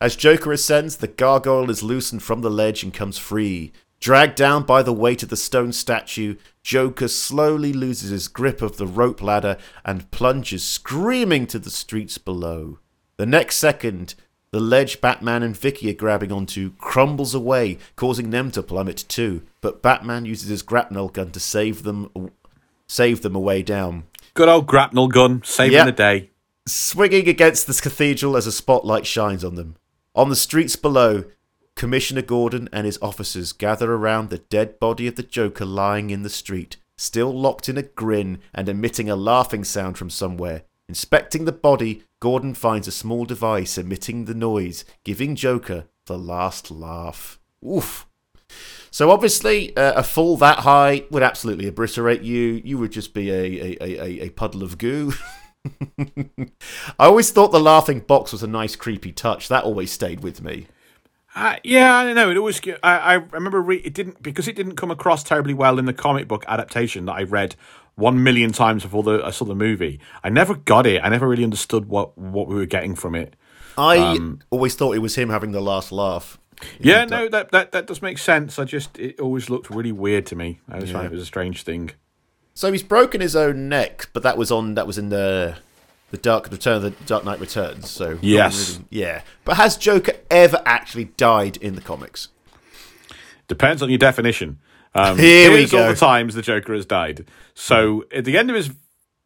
As 0.00 0.16
Joker 0.16 0.52
ascends, 0.52 0.96
the 0.96 1.06
gargoyle 1.08 1.70
is 1.70 1.82
loosened 1.82 2.22
from 2.22 2.42
the 2.42 2.50
ledge 2.50 2.82
and 2.82 2.92
comes 2.92 3.18
free. 3.18 3.72
Dragged 3.98 4.34
down 4.36 4.64
by 4.64 4.82
the 4.82 4.92
weight 4.92 5.22
of 5.22 5.30
the 5.30 5.36
stone 5.38 5.72
statue, 5.72 6.36
Joker 6.62 7.08
slowly 7.08 7.72
loses 7.72 8.10
his 8.10 8.28
grip 8.28 8.60
of 8.60 8.76
the 8.76 8.86
rope 8.86 9.22
ladder 9.22 9.56
and 9.86 10.10
plunges 10.10 10.64
screaming 10.64 11.46
to 11.46 11.58
the 11.58 11.70
streets 11.70 12.18
below. 12.18 12.78
The 13.16 13.24
next 13.24 13.56
second, 13.56 14.14
the 14.52 14.60
ledge 14.60 15.00
Batman 15.00 15.42
and 15.42 15.56
Vicki 15.56 15.90
are 15.90 15.94
grabbing 15.94 16.32
onto 16.32 16.72
crumbles 16.78 17.34
away, 17.34 17.78
causing 17.96 18.30
them 18.30 18.50
to 18.52 18.62
plummet 18.62 19.04
too. 19.08 19.42
But 19.60 19.82
Batman 19.82 20.24
uses 20.24 20.48
his 20.48 20.62
grapnel 20.62 21.08
gun 21.08 21.30
to 21.32 21.40
save 21.40 21.82
them, 21.82 22.10
save 22.86 23.22
them 23.22 23.34
away 23.34 23.62
down. 23.62 24.04
Good 24.34 24.48
old 24.48 24.66
grapnel 24.66 25.08
gun, 25.08 25.42
saving 25.44 25.72
Yep. 25.72 25.86
the 25.86 25.92
day. 25.92 26.30
swinging 26.68 27.28
against 27.28 27.66
this 27.68 27.80
cathedral 27.80 28.36
as 28.36 28.46
a 28.46 28.52
spotlight 28.52 29.06
shines 29.06 29.44
on 29.44 29.54
them. 29.54 29.76
On 30.16 30.28
the 30.30 30.34
streets 30.36 30.74
below, 30.74 31.24
Commissioner 31.76 32.22
Gordon 32.22 32.68
and 32.72 32.86
his 32.86 32.98
officers 33.02 33.52
gather 33.52 33.92
around 33.94 34.30
the 34.30 34.38
dead 34.38 34.80
body 34.80 35.06
of 35.06 35.14
the 35.14 35.22
Joker 35.22 35.64
lying 35.64 36.10
in 36.10 36.22
the 36.22 36.30
street, 36.30 36.76
still 36.96 37.32
locked 37.32 37.68
in 37.68 37.76
a 37.78 37.82
grin 37.82 38.38
and 38.54 38.68
emitting 38.68 39.08
a 39.08 39.14
laughing 39.14 39.62
sound 39.62 39.96
from 39.98 40.10
somewhere. 40.10 40.62
Inspecting 40.88 41.44
the 41.44 41.52
body, 41.52 42.02
Gordon 42.26 42.54
finds 42.54 42.88
a 42.88 42.90
small 42.90 43.24
device 43.24 43.78
emitting 43.78 44.24
the 44.24 44.34
noise, 44.34 44.84
giving 45.04 45.36
Joker 45.36 45.84
the 46.06 46.18
last 46.18 46.72
laugh. 46.72 47.38
Oof. 47.64 48.04
So 48.90 49.12
obviously, 49.12 49.76
uh, 49.76 49.92
a 49.92 50.02
fall 50.02 50.36
that 50.38 50.58
high 50.58 51.04
would 51.08 51.22
absolutely 51.22 51.68
obliterate 51.68 52.22
you. 52.22 52.60
You 52.64 52.78
would 52.78 52.90
just 52.90 53.14
be 53.14 53.30
a, 53.30 53.76
a, 53.80 54.02
a, 54.02 54.20
a- 54.24 54.30
puddle 54.30 54.64
of 54.64 54.76
goo. 54.76 55.12
I 56.00 56.48
always 56.98 57.30
thought 57.30 57.52
the 57.52 57.60
laughing 57.60 58.00
box 58.00 58.32
was 58.32 58.42
a 58.42 58.48
nice, 58.48 58.74
creepy 58.74 59.12
touch. 59.12 59.46
That 59.46 59.62
always 59.62 59.92
stayed 59.92 60.24
with 60.24 60.42
me. 60.42 60.66
Uh, 61.32 61.58
yeah, 61.62 61.94
I 61.94 62.04
don't 62.06 62.16
know. 62.16 62.30
It 62.32 62.36
always. 62.38 62.60
I, 62.82 62.98
I 62.98 63.14
remember 63.14 63.62
re- 63.62 63.76
it 63.84 63.94
didn't 63.94 64.20
because 64.20 64.48
it 64.48 64.56
didn't 64.56 64.74
come 64.74 64.90
across 64.90 65.22
terribly 65.22 65.54
well 65.54 65.78
in 65.78 65.84
the 65.84 65.92
comic 65.92 66.26
book 66.26 66.44
adaptation 66.48 67.04
that 67.04 67.12
I 67.12 67.22
read 67.22 67.54
one 67.96 68.22
million 68.22 68.52
times 68.52 68.82
before 68.82 69.02
the, 69.02 69.22
I 69.24 69.30
saw 69.30 69.44
the 69.44 69.54
movie. 69.54 69.98
I 70.22 70.28
never 70.28 70.54
got 70.54 70.86
it. 70.86 71.00
I 71.02 71.08
never 71.08 71.26
really 71.26 71.44
understood 71.44 71.86
what 71.86 72.16
what 72.16 72.46
we 72.46 72.54
were 72.54 72.66
getting 72.66 72.94
from 72.94 73.14
it. 73.14 73.34
I 73.76 73.98
um, 73.98 74.40
always 74.50 74.74
thought 74.74 74.94
it 74.94 75.00
was 75.00 75.16
him 75.16 75.28
having 75.30 75.52
the 75.52 75.60
last 75.60 75.92
laugh. 75.92 76.38
Yeah, 76.78 77.04
no, 77.04 77.28
that, 77.28 77.50
that 77.50 77.72
that 77.72 77.86
does 77.86 78.00
make 78.00 78.16
sense. 78.18 78.58
I 78.58 78.64
just 78.64 78.98
it 78.98 79.20
always 79.20 79.50
looked 79.50 79.68
really 79.68 79.92
weird 79.92 80.24
to 80.26 80.36
me. 80.36 80.60
I 80.70 80.80
just 80.80 80.92
found 80.92 81.06
it 81.06 81.12
was 81.12 81.20
a 81.20 81.26
strange 81.26 81.62
thing. 81.62 81.90
So 82.54 82.72
he's 82.72 82.82
broken 82.82 83.20
his 83.20 83.36
own 83.36 83.68
neck, 83.68 84.08
but 84.14 84.22
that 84.22 84.38
was 84.38 84.50
on 84.50 84.74
that 84.74 84.86
was 84.86 84.96
in 84.96 85.08
the 85.10 85.56
the 86.10 86.16
Dark 86.16 86.50
Return, 86.50 86.82
the 86.82 86.90
Dark 87.06 87.24
Knight 87.24 87.40
Returns. 87.40 87.90
So 87.90 88.18
Yes. 88.22 88.74
really- 88.74 88.84
yeah. 88.90 89.22
But 89.44 89.56
has 89.56 89.76
Joker 89.76 90.12
ever 90.30 90.62
actually 90.64 91.06
died 91.16 91.56
in 91.56 91.74
the 91.74 91.80
comics? 91.80 92.28
Depends 93.48 93.82
on 93.82 93.90
your 93.90 93.98
definition. 93.98 94.58
Um, 94.98 95.18
Here 95.18 95.50
we 95.50 95.58
here's 95.58 95.74
all 95.74 95.80
go. 95.84 95.92
the 95.92 95.98
times 95.98 96.34
the 96.34 96.42
Joker 96.42 96.72
has 96.74 96.86
died. 96.86 97.26
So 97.54 98.04
at 98.14 98.24
the 98.24 98.38
end 98.38 98.50
of 98.50 98.56
his 98.56 98.70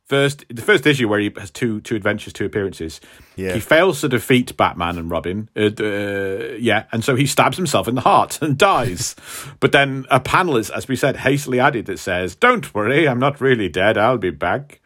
first, 0.06 0.44
the 0.48 0.62
first 0.62 0.84
issue 0.86 1.06
where 1.08 1.20
he 1.20 1.30
has 1.38 1.50
two 1.50 1.80
two 1.82 1.94
adventures, 1.94 2.32
two 2.32 2.44
appearances, 2.44 3.00
Yeah. 3.36 3.52
he 3.54 3.60
fails 3.60 4.00
to 4.00 4.08
defeat 4.08 4.56
Batman 4.56 4.98
and 4.98 5.10
Robin. 5.10 5.48
Uh, 5.56 5.70
uh, 5.78 6.56
yeah, 6.58 6.84
and 6.92 7.04
so 7.04 7.14
he 7.14 7.26
stabs 7.26 7.56
himself 7.56 7.86
in 7.86 7.94
the 7.94 8.00
heart 8.00 8.40
and 8.42 8.58
dies. 8.72 9.14
but 9.60 9.70
then 9.72 10.06
a 10.10 10.18
panel 10.18 10.56
is, 10.56 10.70
as 10.70 10.88
we 10.88 10.96
said, 10.96 11.18
hastily 11.18 11.60
added 11.60 11.86
that 11.86 11.98
says, 11.98 12.34
"Don't 12.34 12.74
worry, 12.74 13.08
I'm 13.08 13.20
not 13.20 13.40
really 13.40 13.68
dead. 13.68 13.96
I'll 13.96 14.18
be 14.18 14.30
back." 14.30 14.80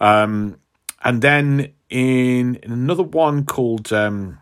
Um, 0.00 0.58
and 1.02 1.22
then 1.22 1.72
in, 1.88 2.56
in 2.56 2.72
another 2.72 3.02
one 3.04 3.44
called. 3.46 3.92
Um, 3.92 4.38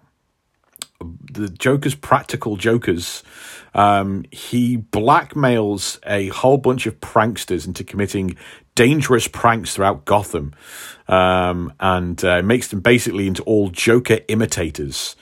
the 1.30 1.50
Joker's 1.50 1.94
practical 1.94 2.56
jokers. 2.56 3.22
Um, 3.76 4.24
he 4.32 4.78
blackmails 4.78 5.98
a 6.06 6.28
whole 6.28 6.56
bunch 6.56 6.86
of 6.86 6.98
pranksters 7.00 7.66
into 7.66 7.84
committing 7.84 8.36
dangerous 8.74 9.28
pranks 9.28 9.74
throughout 9.74 10.04
Gotham, 10.04 10.54
um, 11.08 11.72
and 11.78 12.22
uh, 12.24 12.42
makes 12.42 12.68
them 12.68 12.80
basically 12.80 13.26
into 13.26 13.42
all 13.44 13.68
Joker 13.70 14.18
imitators. 14.28 15.14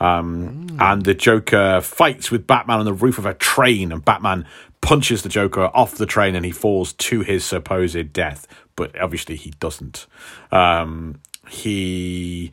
Um, 0.00 0.66
And 0.78 1.04
the 1.04 1.14
Joker 1.14 1.80
fights 1.80 2.30
with 2.30 2.46
Batman 2.46 2.80
on 2.80 2.84
the 2.84 2.92
roof 2.92 3.18
of 3.18 3.26
a 3.26 3.34
train, 3.34 3.92
and 3.92 4.04
Batman 4.04 4.44
punches 4.80 5.22
the 5.22 5.28
Joker 5.28 5.70
off 5.74 5.94
the 5.96 6.06
train, 6.06 6.34
and 6.34 6.44
he 6.44 6.52
falls 6.52 6.92
to 6.94 7.20
his 7.20 7.44
supposed 7.44 8.12
death. 8.12 8.46
But 8.76 8.98
obviously, 9.00 9.36
he 9.36 9.50
doesn't. 9.60 10.06
Um, 10.50 11.20
he 11.48 12.52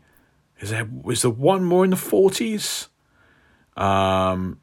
is 0.59 0.71
there 0.71 0.87
was 1.03 1.21
there 1.21 1.31
one 1.31 1.63
more 1.63 1.83
in 1.83 1.91
the 1.91 1.97
forties? 1.97 2.89
Um, 3.75 4.59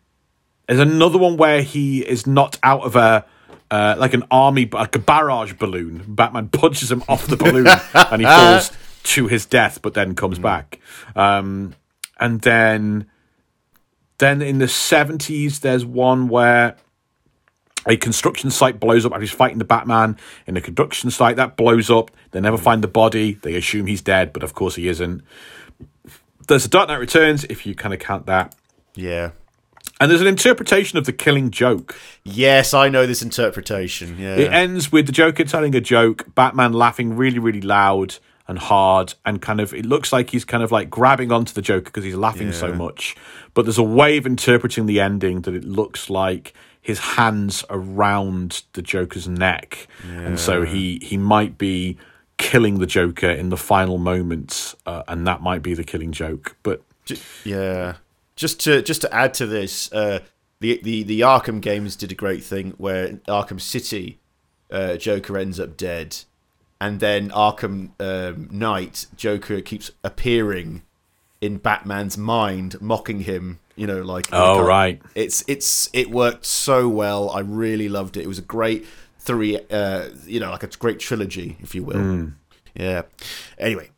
there's 0.67 0.81
another 0.81 1.19
one 1.19 1.37
where 1.37 1.63
he 1.63 2.01
is 2.01 2.27
knocked 2.27 2.59
out 2.63 2.83
of 2.83 2.97
a 2.97 3.27
uh, 3.71 3.97
like 3.99 4.15
an 4.15 4.23
army, 4.31 4.69
like 4.71 4.95
a 4.95 4.99
barrage 4.99 5.55
balloon. 5.55 6.05
Batman 6.07 6.49
punches 6.53 6.93
him 6.93 7.03
off 7.09 7.27
the 7.27 7.37
balloon, 7.37 7.67
and 7.95 8.21
he 8.21 8.27
falls 8.27 8.71
to 9.05 9.27
his 9.27 9.47
death, 9.47 9.83
but 9.83 9.95
then 9.95 10.15
comes 10.15 10.39
back. 10.39 10.81
Um, 11.17 11.75
and 12.19 12.41
then, 12.43 13.11
then 14.19 14.43
in 14.43 14.59
the 14.59 14.69
seventies, 14.69 15.61
there's 15.61 15.85
one 15.85 16.29
where 16.29 16.77
a 17.87 17.97
construction 17.97 18.51
site 18.51 18.81
blows 18.81 19.05
up 19.05 19.13
after 19.13 19.21
he's 19.21 19.31
fighting 19.31 19.59
the 19.59 19.65
Batman 19.65 20.17
in 20.47 20.57
a 20.57 20.61
construction 20.61 21.11
site 21.11 21.37
that 21.37 21.57
blows 21.57 21.91
up. 21.91 22.11
They 22.31 22.41
never 22.41 22.57
find 22.57 22.83
the 22.83 22.89
body. 22.89 23.35
They 23.35 23.57
assume 23.57 23.87
he's 23.87 24.03
dead, 24.03 24.33
but 24.33 24.43
of 24.43 24.55
course 24.55 24.77
he 24.77 24.89
isn't. 24.89 25.23
There's 26.47 26.67
a 26.67 26.69
Dark 26.69 26.89
Knight 26.89 27.01
Returns, 27.01 27.45
if 27.45 27.67
you 27.67 27.75
kind 27.75 27.93
of 27.95 28.01
count 28.01 28.27
that. 28.27 28.55
Yeah. 28.95 29.31
And 30.01 30.11
there's 30.11 30.21
an 30.21 30.27
interpretation 30.27 30.99
of 30.99 31.05
the 31.05 31.13
killing 31.13 31.51
joke. 31.51 31.97
Yes, 32.25 32.75
I 32.75 32.89
know 32.89 33.07
this 33.07 33.23
interpretation. 33.23 34.19
Yeah. 34.19 34.37
It 34.37 34.53
ends 34.53 34.91
with 34.91 35.07
the 35.07 35.13
Joker 35.13 35.45
telling 35.45 35.75
a 35.75 35.81
joke, 35.81 36.35
Batman 36.35 36.73
laughing 36.73 37.17
really, 37.17 37.39
really 37.39 37.61
loud 37.61 38.17
and 38.47 38.59
hard, 38.59 39.15
and 39.25 39.41
kind 39.41 39.61
of 39.61 39.73
it 39.73 39.87
looks 39.87 40.13
like 40.13 40.31
he's 40.31 40.45
kind 40.45 40.63
of 40.63 40.71
like 40.71 40.91
grabbing 40.91 41.33
onto 41.33 41.55
the 41.55 41.63
Joker 41.63 41.85
because 41.85 42.05
he's 42.05 42.15
laughing 42.15 42.53
so 42.53 42.73
much. 42.73 43.17
But 43.55 43.65
there's 43.65 43.79
a 43.79 43.83
way 43.83 44.19
of 44.19 44.27
interpreting 44.27 44.87
the 44.87 45.01
ending 45.01 45.43
that 45.43 45.55
it 45.55 45.65
looks 45.65 46.11
like 46.11 46.53
his 46.83 46.99
hands 46.99 47.65
around 47.71 48.63
the 48.75 48.83
Joker's 48.83 49.27
neck, 49.27 49.87
and 50.07 50.39
so 50.39 50.63
he 50.65 50.99
he 51.03 51.17
might 51.17 51.57
be 51.57 51.97
killing 52.37 52.81
the 52.81 52.87
Joker 52.87 53.31
in 53.31 53.49
the 53.49 53.57
final 53.57 53.97
moments, 53.97 54.77
uh, 54.85 55.05
and 55.09 55.27
that 55.27 55.41
might 55.41 55.63
be 55.63 55.73
the 55.73 55.85
killing 55.85 56.13
joke. 56.13 56.57
But 56.63 56.83
yeah. 57.45 57.95
Just 58.37 58.61
to 58.61 58.83
just 58.83 59.01
to 59.03 59.15
add 59.15 59.35
to 59.35 59.47
this, 59.47 59.93
uh, 59.93 60.21
the 60.61 60.81
the 60.83 61.03
the 61.03 61.21
Arkham 61.21 61.61
games 61.61 61.95
did 61.97 62.11
a 62.11 62.15
great 62.15 62.43
thing 62.43 62.73
where 62.79 63.15
Arkham 63.29 63.61
City, 63.61 64.19
uh, 64.71 64.97
Joker 64.97 65.39
ends 65.39 65.61
up 65.61 65.77
dead, 65.77 66.17
and 66.81 67.01
then 67.01 67.31
Arkham 67.31 67.91
um, 68.01 68.49
Knight, 68.51 69.07
Joker 69.17 69.61
keeps 69.61 69.91
appearing 70.03 70.83
in 71.41 71.59
Batman's 71.59 72.19
mind, 72.19 72.81
mocking 72.81 73.21
him. 73.21 73.61
You 73.77 73.87
know, 73.87 74.03
like 74.03 74.29
Oh, 74.33 74.63
right. 74.65 75.01
It's 75.15 75.45
it's 75.47 75.89
it 75.93 76.11
worked 76.11 76.47
so 76.47 76.89
well. 76.89 77.31
I 77.31 77.41
really 77.41 77.89
loved 77.89 78.17
it. 78.17 78.23
It 78.23 78.29
was 78.29 78.39
a 78.39 78.43
great 78.43 78.87
three. 79.19 79.59
Uh, 79.71 80.09
you 80.27 80.41
know, 80.41 80.51
like 80.51 80.63
a 80.63 80.69
great 80.69 80.99
trilogy, 80.99 81.57
if 81.61 81.75
you 81.75 81.85
will. 81.85 82.33
Yeah. 82.75 83.03
Anyway, 83.59 83.91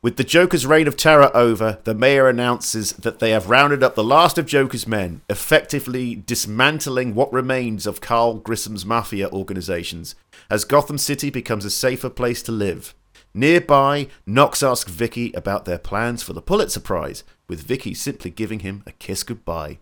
with 0.00 0.16
the 0.16 0.24
Joker's 0.24 0.66
reign 0.66 0.86
of 0.86 0.96
terror 0.96 1.30
over, 1.34 1.78
the 1.84 1.94
mayor 1.94 2.28
announces 2.28 2.92
that 2.92 3.18
they 3.18 3.30
have 3.30 3.50
rounded 3.50 3.82
up 3.82 3.94
the 3.94 4.04
last 4.04 4.38
of 4.38 4.46
Joker's 4.46 4.86
men, 4.86 5.22
effectively 5.28 6.14
dismantling 6.14 7.14
what 7.14 7.32
remains 7.32 7.86
of 7.86 8.00
Carl 8.00 8.34
Grissom's 8.34 8.86
mafia 8.86 9.28
organizations, 9.30 10.14
as 10.48 10.64
Gotham 10.64 10.98
City 10.98 11.30
becomes 11.30 11.64
a 11.64 11.70
safer 11.70 12.10
place 12.10 12.42
to 12.44 12.52
live. 12.52 12.94
Nearby, 13.34 14.08
Knox 14.24 14.62
asks 14.62 14.90
Vicki 14.90 15.32
about 15.32 15.64
their 15.64 15.78
plans 15.78 16.22
for 16.22 16.32
the 16.32 16.42
Pulitzer 16.42 16.80
Prize, 16.80 17.24
with 17.48 17.62
Vicki 17.62 17.92
simply 17.92 18.30
giving 18.30 18.60
him 18.60 18.82
a 18.86 18.92
kiss 18.92 19.22
goodbye. 19.22 19.78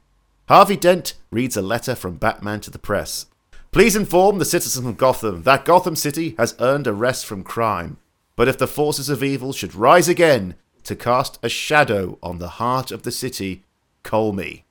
Harvey 0.49 0.77
Dent 0.77 1.15
reads 1.31 1.57
a 1.57 1.62
letter 1.62 1.95
from 1.95 2.17
Batman 2.17 2.61
to 2.61 2.70
the 2.70 2.78
press. 2.78 3.27
Please 3.70 3.97
inform 3.97 4.39
the 4.39 4.45
citizens 4.45 4.86
of 4.86 4.97
Gotham 4.97 5.43
that 5.43 5.65
Gotham 5.65 5.97
City 5.97 6.35
has 6.39 6.57
earned 6.61 6.86
a 6.86 6.93
rest 6.93 7.27
from 7.27 7.43
crime. 7.43 7.99
But 8.36 8.48
if 8.48 8.58
the 8.58 8.66
forces 8.66 9.08
of 9.08 9.24
evil 9.24 9.52
should 9.52 9.74
rise 9.74 10.08
again 10.08 10.55
to 10.84 10.94
cast 10.94 11.39
a 11.42 11.48
shadow 11.48 12.18
on 12.23 12.39
the 12.39 12.48
heart 12.48 12.92
of 12.92 13.02
the 13.02 13.10
city, 13.10 13.65
call 14.02 14.32
me. 14.32 14.65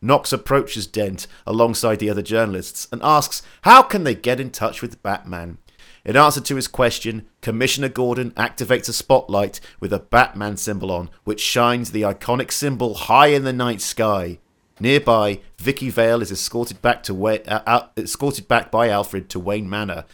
Knox 0.00 0.32
approaches 0.32 0.86
Dent 0.86 1.26
alongside 1.46 1.98
the 1.98 2.10
other 2.10 2.22
journalists 2.22 2.88
and 2.90 3.02
asks 3.02 3.42
how 3.62 3.82
can 3.82 4.04
they 4.04 4.14
get 4.14 4.40
in 4.40 4.50
touch 4.50 4.82
with 4.82 5.02
Batman. 5.02 5.58
In 6.04 6.16
answer 6.16 6.40
to 6.40 6.56
his 6.56 6.68
question, 6.68 7.26
Commissioner 7.40 7.88
Gordon 7.88 8.30
activates 8.32 8.88
a 8.88 8.92
spotlight 8.92 9.60
with 9.80 9.92
a 9.92 9.98
Batman 9.98 10.56
symbol 10.56 10.92
on, 10.92 11.10
which 11.24 11.40
shines 11.40 11.90
the 11.90 12.02
iconic 12.02 12.52
symbol 12.52 12.94
high 12.94 13.28
in 13.28 13.44
the 13.44 13.52
night 13.52 13.80
sky. 13.80 14.38
Nearby, 14.78 15.40
Vicki 15.58 15.90
Vale 15.90 16.22
is 16.22 16.30
escorted 16.30 16.82
back 16.82 17.02
to 17.04 17.26
uh, 17.26 17.38
uh, 17.66 17.86
escorted 17.96 18.46
back 18.46 18.70
by 18.70 18.88
Alfred 18.88 19.28
to 19.30 19.40
Wayne 19.40 19.68
Manor, 19.68 20.04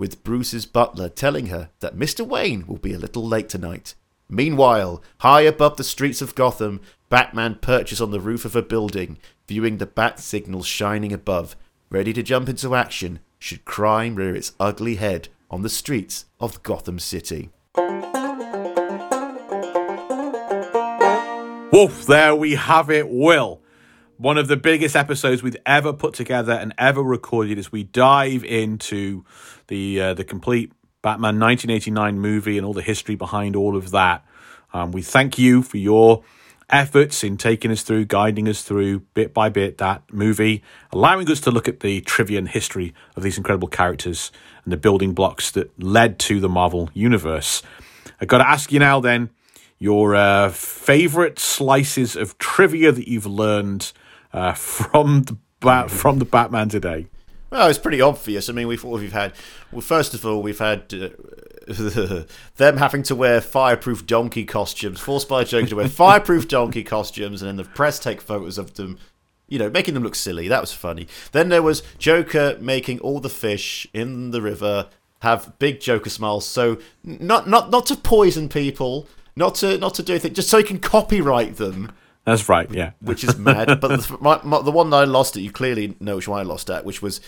with 0.00 0.24
Bruce's 0.24 0.64
butler 0.64 1.10
telling 1.10 1.48
her 1.48 1.68
that 1.80 1.94
Mr. 1.94 2.26
Wayne 2.26 2.66
will 2.66 2.78
be 2.78 2.94
a 2.94 2.98
little 2.98 3.22
late 3.22 3.50
tonight. 3.50 3.94
Meanwhile, 4.30 5.02
high 5.18 5.42
above 5.42 5.76
the 5.76 5.84
streets 5.84 6.22
of 6.22 6.34
Gotham, 6.34 6.80
Batman 7.10 7.56
perches 7.56 8.00
on 8.00 8.10
the 8.10 8.18
roof 8.18 8.46
of 8.46 8.56
a 8.56 8.62
building, 8.62 9.18
viewing 9.46 9.76
the 9.76 9.84
bat 9.84 10.18
signal 10.18 10.62
shining 10.62 11.12
above, 11.12 11.54
ready 11.90 12.14
to 12.14 12.22
jump 12.22 12.48
into 12.48 12.74
action 12.74 13.18
should 13.38 13.66
crime 13.66 14.14
rear 14.14 14.34
its 14.34 14.54
ugly 14.58 14.94
head 14.94 15.28
on 15.50 15.60
the 15.60 15.68
streets 15.68 16.24
of 16.40 16.62
Gotham 16.62 16.98
City. 16.98 17.50
Woof, 21.72 22.06
there 22.06 22.34
we 22.34 22.54
have 22.54 22.88
it, 22.90 23.10
Will. 23.10 23.59
One 24.20 24.36
of 24.36 24.48
the 24.48 24.58
biggest 24.58 24.96
episodes 24.96 25.42
we've 25.42 25.56
ever 25.64 25.94
put 25.94 26.12
together 26.12 26.52
and 26.52 26.74
ever 26.76 27.02
recorded 27.02 27.58
as 27.58 27.72
we 27.72 27.84
dive 27.84 28.44
into 28.44 29.24
the 29.68 29.98
uh, 29.98 30.12
the 30.12 30.24
complete 30.24 30.72
Batman 31.00 31.40
1989 31.40 32.18
movie 32.18 32.58
and 32.58 32.66
all 32.66 32.74
the 32.74 32.82
history 32.82 33.14
behind 33.14 33.56
all 33.56 33.78
of 33.78 33.92
that. 33.92 34.22
Um, 34.74 34.92
we 34.92 35.00
thank 35.00 35.38
you 35.38 35.62
for 35.62 35.78
your 35.78 36.22
efforts 36.68 37.24
in 37.24 37.38
taking 37.38 37.70
us 37.70 37.82
through, 37.82 38.04
guiding 38.04 38.46
us 38.46 38.60
through 38.60 39.00
bit 39.14 39.32
by 39.32 39.48
bit 39.48 39.78
that 39.78 40.02
movie, 40.12 40.62
allowing 40.92 41.26
us 41.30 41.40
to 41.40 41.50
look 41.50 41.66
at 41.66 41.80
the 41.80 42.02
trivia 42.02 42.36
and 42.36 42.50
history 42.50 42.92
of 43.16 43.22
these 43.22 43.38
incredible 43.38 43.68
characters 43.68 44.30
and 44.64 44.72
the 44.72 44.76
building 44.76 45.14
blocks 45.14 45.50
that 45.52 45.82
led 45.82 46.18
to 46.18 46.40
the 46.40 46.48
Marvel 46.50 46.90
universe. 46.92 47.62
I've 48.20 48.28
got 48.28 48.38
to 48.38 48.46
ask 48.46 48.70
you 48.70 48.80
now 48.80 49.00
then 49.00 49.30
your 49.78 50.14
uh, 50.14 50.50
favorite 50.50 51.38
slices 51.38 52.16
of 52.16 52.36
trivia 52.36 52.92
that 52.92 53.08
you've 53.08 53.24
learned 53.24 53.94
uh, 54.32 54.54
from 54.54 55.24
the 55.24 55.36
Bat- 55.60 55.90
from 55.90 56.18
the 56.18 56.24
Batman 56.24 56.70
today. 56.70 57.06
Well, 57.50 57.68
it's 57.68 57.78
pretty 57.78 58.00
obvious. 58.00 58.48
I 58.48 58.52
mean, 58.52 58.66
we've 58.68 58.82
we've 58.82 59.12
had 59.12 59.32
well, 59.72 59.82
first 59.82 60.14
of 60.14 60.24
all, 60.24 60.40
we've 60.40 60.58
had 60.58 60.94
uh, 60.94 61.10
them 62.56 62.76
having 62.78 63.02
to 63.04 63.14
wear 63.14 63.40
fireproof 63.40 64.06
donkey 64.06 64.44
costumes, 64.44 65.00
forced 65.00 65.28
by 65.28 65.44
Joker 65.44 65.66
to 65.66 65.76
wear 65.76 65.88
fireproof 65.90 66.48
donkey 66.48 66.82
costumes, 66.82 67.42
and 67.42 67.48
then 67.48 67.56
the 67.56 67.64
press 67.64 67.98
take 67.98 68.20
photos 68.20 68.56
of 68.56 68.74
them, 68.74 68.98
you 69.48 69.58
know, 69.58 69.68
making 69.68 69.94
them 69.94 70.02
look 70.02 70.14
silly. 70.14 70.48
That 70.48 70.60
was 70.60 70.72
funny. 70.72 71.08
Then 71.32 71.48
there 71.48 71.62
was 71.62 71.82
Joker 71.98 72.56
making 72.60 73.00
all 73.00 73.20
the 73.20 73.28
fish 73.28 73.86
in 73.92 74.30
the 74.30 74.40
river 74.40 74.88
have 75.20 75.58
big 75.58 75.80
Joker 75.80 76.08
smiles, 76.08 76.46
so 76.46 76.78
not 77.04 77.48
not 77.48 77.70
not 77.70 77.84
to 77.86 77.96
poison 77.96 78.48
people, 78.48 79.06
not 79.36 79.56
to 79.56 79.76
not 79.76 79.94
to 79.94 80.02
do 80.02 80.14
anything, 80.14 80.34
just 80.34 80.48
so 80.48 80.58
he 80.58 80.64
can 80.64 80.78
copyright 80.78 81.56
them 81.56 81.92
That's 82.24 82.48
right, 82.48 82.70
yeah. 82.70 82.92
which 83.00 83.24
is 83.24 83.36
mad. 83.36 83.68
But 83.80 83.88
the, 83.88 84.18
my, 84.20 84.40
my, 84.44 84.62
the 84.62 84.70
one 84.70 84.90
that 84.90 84.96
I 84.96 85.04
lost 85.04 85.36
at, 85.36 85.42
you 85.42 85.50
clearly 85.50 85.96
know 86.00 86.16
which 86.16 86.28
one 86.28 86.38
I 86.38 86.42
lost 86.42 86.70
at, 86.70 86.84
which 86.84 87.00
was 87.00 87.20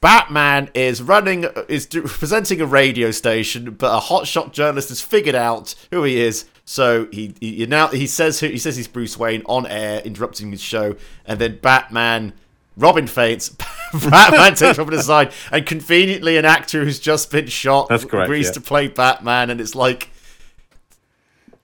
Batman 0.00 0.70
is 0.74 1.02
running, 1.02 1.46
is 1.68 1.86
do, 1.86 2.02
presenting 2.06 2.60
a 2.60 2.66
radio 2.66 3.10
station, 3.10 3.72
but 3.72 3.96
a 3.96 4.00
hotshot 4.00 4.52
journalist 4.52 4.90
has 4.90 5.00
figured 5.00 5.34
out 5.34 5.74
who 5.90 6.04
he 6.04 6.20
is. 6.20 6.44
So 6.64 7.08
he, 7.10 7.34
he 7.40 7.66
now 7.66 7.88
he 7.88 8.06
says 8.06 8.40
who, 8.40 8.48
he 8.48 8.58
says 8.58 8.76
he's 8.76 8.88
Bruce 8.88 9.18
Wayne 9.18 9.42
on 9.46 9.66
air, 9.66 10.00
interrupting 10.00 10.50
his 10.50 10.60
show, 10.60 10.96
and 11.24 11.38
then 11.38 11.58
Batman. 11.60 12.34
Robin 12.76 13.08
faints. 13.08 13.48
Batman 13.92 14.54
takes 14.54 14.78
Robin 14.78 14.94
aside, 14.94 15.32
and 15.50 15.66
conveniently, 15.66 16.36
an 16.36 16.44
actor 16.44 16.84
who's 16.84 17.00
just 17.00 17.28
been 17.32 17.48
shot 17.48 17.88
That's 17.88 18.04
correct, 18.04 18.26
agrees 18.26 18.46
yeah. 18.46 18.52
to 18.52 18.60
play 18.60 18.86
Batman, 18.86 19.50
and 19.50 19.60
it's 19.60 19.74
like 19.74 20.10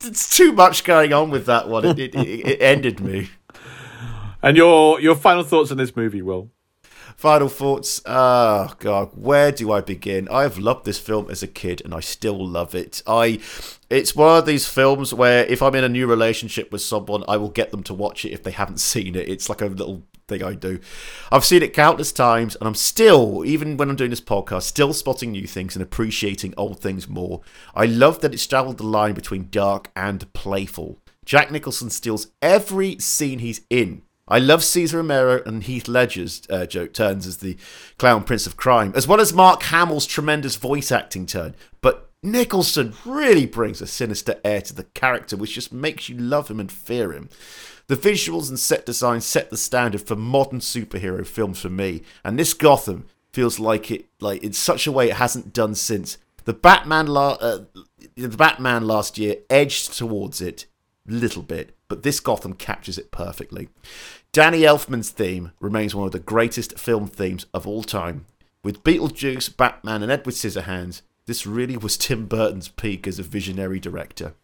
it's 0.07 0.37
too 0.37 0.53
much 0.53 0.85
going 0.85 1.13
on 1.13 1.31
with 1.31 1.47
that 1.47 1.69
one. 1.69 1.85
It, 1.85 1.99
it, 1.99 2.15
it, 2.15 2.61
ended 2.61 3.01
me. 3.01 3.31
And 4.43 4.57
your 4.57 5.01
your 5.01 5.15
final 5.15 5.43
thoughts 5.43 5.71
on 5.71 5.79
this 5.79 5.97
movie, 5.97 6.23
Will? 6.23 6.51
Final 7.17 7.49
thoughts. 7.49 8.03
Oh 8.05 8.75
god, 8.79 9.11
where 9.15 9.53
do 9.53 9.73
I 9.73 9.81
begin? 9.81 10.29
I've 10.29 10.59
loved 10.59 10.85
this 10.85 10.99
film 10.99 11.31
as 11.31 11.43
a 11.43 11.47
kid, 11.47 11.81
and 11.85 11.95
I 11.95 12.01
still 12.01 12.47
love 12.47 12.75
it. 12.75 13.03
I, 13.07 13.41
it's 13.89 14.17
one 14.17 14.39
of 14.39 14.47
these 14.47 14.67
films 14.67 15.15
where 15.15 15.45
if 15.47 15.63
I'm 15.63 15.75
in 15.75 15.85
a 15.85 15.89
new 15.89 16.07
relationship 16.07 16.73
with 16.73 16.83
someone, 16.83 17.25
I 17.29 17.37
will 17.37 17.51
get 17.51 17.71
them 17.71 17.83
to 17.85 17.95
watch 17.95 18.25
it 18.25 18.33
if 18.33 18.43
they 18.43 18.51
haven't 18.51 18.81
seen 18.81 19.15
it. 19.15 19.29
It's 19.29 19.49
like 19.49 19.63
a 19.63 19.67
little 19.67 20.03
thing 20.29 20.43
I 20.43 20.55
do. 20.55 20.81
I've 21.31 21.45
seen 21.45 21.63
it 21.63 21.73
countless 21.73 22.13
times, 22.13 22.57
and 22.57 22.67
I'm 22.67 22.75
still, 22.75 23.45
even 23.45 23.77
when 23.77 23.91
I'm 23.91 23.97
doing 23.97 24.11
this 24.11 24.21
podcast, 24.21 24.63
still 24.63 24.93
spotting 24.93 25.33
new 25.33 25.47
things 25.47 25.77
and 25.77 25.83
appreciating 25.83 26.55
old 26.57 26.81
things 26.81 27.09
more. 27.09 27.41
I 27.75 27.87
love 27.87 28.21
that 28.21 28.35
it's 28.35 28.43
straddled 28.43 28.79
the 28.79 28.85
line 28.85 29.15
between 29.15 29.49
dark 29.51 29.91
and 29.95 30.33
playful. 30.33 30.99
Jack 31.25 31.51
Nicholson 31.51 31.91
steals 31.91 32.29
every 32.43 32.99
scene 32.99 33.39
he's 33.39 33.63
in. 33.71 34.03
I 34.27 34.39
love 34.39 34.65
Cesar 34.65 34.99
Romero 34.99 35.43
and 35.45 35.63
Heath 35.63 35.87
Ledger's 35.87 36.43
uh, 36.49 36.65
joke 36.65 36.95
turns 36.95 37.27
as 37.27 37.39
the 37.39 37.59
clown 37.99 38.25
prince 38.25 38.47
of 38.47 38.57
crime, 38.57 38.93
as 38.97 39.07
well 39.07 39.21
as 39.21 39.35
Mark 39.35 39.63
Hamill's 39.65 40.07
tremendous 40.07 40.57
voice 40.57 40.91
acting 40.91 41.27
turn. 41.27 41.55
But 41.83 42.11
Nicholson 42.23 42.95
really 43.05 43.45
brings 43.45 43.83
a 43.83 43.87
sinister 43.87 44.41
air 44.43 44.63
to 44.63 44.75
the 44.75 44.85
character, 44.85 45.37
which 45.37 45.55
just 45.55 45.75
makes 45.75 46.09
you 46.09 46.17
love 46.17 46.49
him 46.49 46.59
and 46.59 46.73
fear 46.73 47.13
him. 47.13 47.29
The 47.87 47.97
visuals 47.97 48.49
and 48.49 48.59
set 48.59 48.87
design 48.87 49.21
set 49.21 49.51
the 49.51 49.57
standard 49.57 50.01
for 50.01 50.17
modern 50.17 50.61
superhero 50.61 51.27
films 51.27 51.61
for 51.61 51.71
me, 51.71 52.03
and 52.25 52.39
this 52.39 52.55
Gotham 52.55 53.07
feels 53.33 53.59
like 53.59 53.91
it, 53.91 54.07
like 54.21 54.43
in 54.43 54.53
such 54.53 54.87
a 54.87 54.93
way 54.93 55.11
it 55.11 55.17
hasn't 55.17 55.53
done 55.53 55.75
since. 55.75 56.19
The 56.45 56.53
Batman, 56.53 57.07
la- 57.07 57.39
uh, 57.41 57.65
the 58.15 58.29
Batman 58.29 58.87
last 58.87 59.19
year 59.19 59.37
edged 59.51 59.93
towards 59.93 60.41
it, 60.41 60.67
a 61.09 61.13
little 61.13 61.43
bit, 61.43 61.77
but 61.89 62.03
this 62.03 62.21
Gotham 62.21 62.55
captures 62.55 62.99
it 62.99 63.11
perfectly. 63.11 63.69
Danny 64.33 64.61
Elfman's 64.63 65.11
theme 65.11 65.53
remains 65.61 65.95
one 65.95 66.07
of 66.07 66.13
the 66.13 66.19
greatest 66.19 66.79
film 66.79 67.07
themes 67.07 67.47
of 67.53 67.67
all 67.67 67.83
time. 67.83 68.27
With 68.63 68.83
Beetlejuice, 68.83 69.57
Batman, 69.57 70.03
and 70.03 70.11
Edward 70.11 70.35
Scissorhands, 70.35 71.03
this 71.27 71.47
really 71.47 71.77
was 71.77 71.97
Tim 71.99 72.27
Burton's 72.27 72.69
peak 72.69 73.07
as 73.07 73.19
a 73.19 73.23
visionary 73.23 73.79
director. 73.79 74.35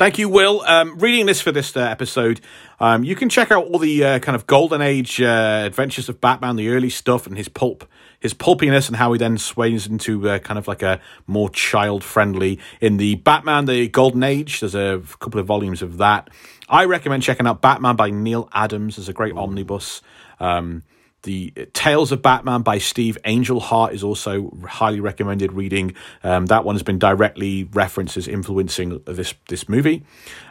Thank 0.00 0.18
you, 0.18 0.30
Will. 0.30 0.62
Um, 0.62 0.98
reading 0.98 1.26
this 1.26 1.42
for 1.42 1.52
this 1.52 1.76
uh, 1.76 1.80
episode, 1.80 2.40
um, 2.80 3.04
you 3.04 3.14
can 3.14 3.28
check 3.28 3.50
out 3.50 3.66
all 3.66 3.78
the 3.78 4.02
uh, 4.02 4.18
kind 4.20 4.34
of 4.34 4.46
golden 4.46 4.80
age 4.80 5.20
uh, 5.20 5.60
adventures 5.66 6.08
of 6.08 6.22
Batman, 6.22 6.56
the 6.56 6.70
early 6.70 6.88
stuff, 6.88 7.26
and 7.26 7.36
his 7.36 7.50
pulp, 7.50 7.86
his 8.18 8.32
pulpiness, 8.32 8.88
and 8.88 8.96
how 8.96 9.12
he 9.12 9.18
then 9.18 9.36
sways 9.36 9.86
into 9.86 10.26
uh, 10.26 10.38
kind 10.38 10.56
of 10.56 10.66
like 10.66 10.80
a 10.80 11.02
more 11.26 11.50
child 11.50 12.02
friendly. 12.02 12.58
In 12.80 12.96
the 12.96 13.16
Batman, 13.16 13.66
the 13.66 13.88
Golden 13.88 14.22
Age, 14.22 14.60
there's 14.60 14.74
a 14.74 15.02
couple 15.18 15.38
of 15.38 15.44
volumes 15.44 15.82
of 15.82 15.98
that. 15.98 16.30
I 16.66 16.86
recommend 16.86 17.22
checking 17.22 17.46
out 17.46 17.60
Batman 17.60 17.96
by 17.96 18.08
Neal 18.08 18.48
Adams. 18.54 18.96
There's 18.96 19.10
a 19.10 19.12
great 19.12 19.34
omnibus. 19.34 20.00
Um, 20.38 20.82
the 21.22 21.52
Tales 21.72 22.12
of 22.12 22.22
Batman 22.22 22.62
by 22.62 22.78
Steve 22.78 23.18
Englehart 23.24 23.92
is 23.92 24.02
also 24.02 24.50
highly 24.66 25.00
recommended 25.00 25.52
reading. 25.52 25.94
Um, 26.24 26.46
that 26.46 26.64
one 26.64 26.74
has 26.74 26.82
been 26.82 26.98
directly 26.98 27.64
referenced 27.72 28.16
as 28.16 28.26
influencing 28.26 29.02
this 29.04 29.34
this 29.48 29.68
movie. 29.68 30.04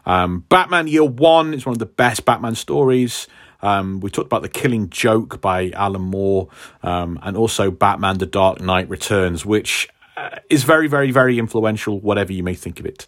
Um, 0.06 0.46
Batman 0.50 0.88
Year 0.88 1.04
One 1.04 1.54
is 1.54 1.66
one 1.66 1.74
of 1.74 1.80
the 1.80 1.86
best 1.86 2.26
Batman 2.26 2.56
stories. 2.56 3.28
Um, 3.62 4.00
we 4.00 4.10
talked 4.10 4.28
about 4.28 4.42
The 4.42 4.50
Killing 4.50 4.90
Joke 4.90 5.42
by 5.42 5.72
Alan 5.72 6.02
Moore, 6.02 6.48
um, 6.84 7.20
and 7.24 7.36
also 7.36 7.72
Batman: 7.72 8.20
The 8.20 8.26
Dark 8.26 8.62
Knight 8.62 8.90
Returns, 8.90 9.46
which 9.46 9.90
uh, 10.18 10.38
is 10.50 10.64
very, 10.64 10.88
very, 10.88 11.12
very 11.12 11.40
influential. 11.40 12.00
Whatever 12.00 12.32
you 12.32 12.44
may 12.44 12.54
think 12.54 12.80
of 12.80 12.86
it. 12.86 13.08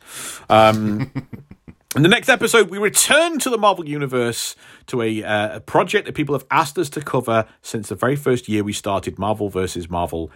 In 1.94 2.04
the 2.04 2.10
next 2.10 2.30
episode, 2.30 2.70
we 2.70 2.78
return 2.78 3.38
to 3.40 3.50
the 3.50 3.58
Marvel 3.58 3.86
Universe 3.86 4.56
to 4.88 5.02
a, 5.02 5.24
uh, 5.26 5.58
a 5.58 5.60
project 5.60 6.06
that 6.06 6.14
people 6.14 6.34
have 6.34 6.46
asked 6.50 6.78
us 6.78 6.90
to 6.92 7.02
cover 7.02 7.46
since 7.62 7.90
the 7.90 7.96
very 7.96 8.16
first 8.16 8.48
year 8.48 8.64
we 8.64 8.72
started 8.72 9.20
Marvel 9.20 9.50
versus 9.50 9.90
Marvel. 9.90 10.32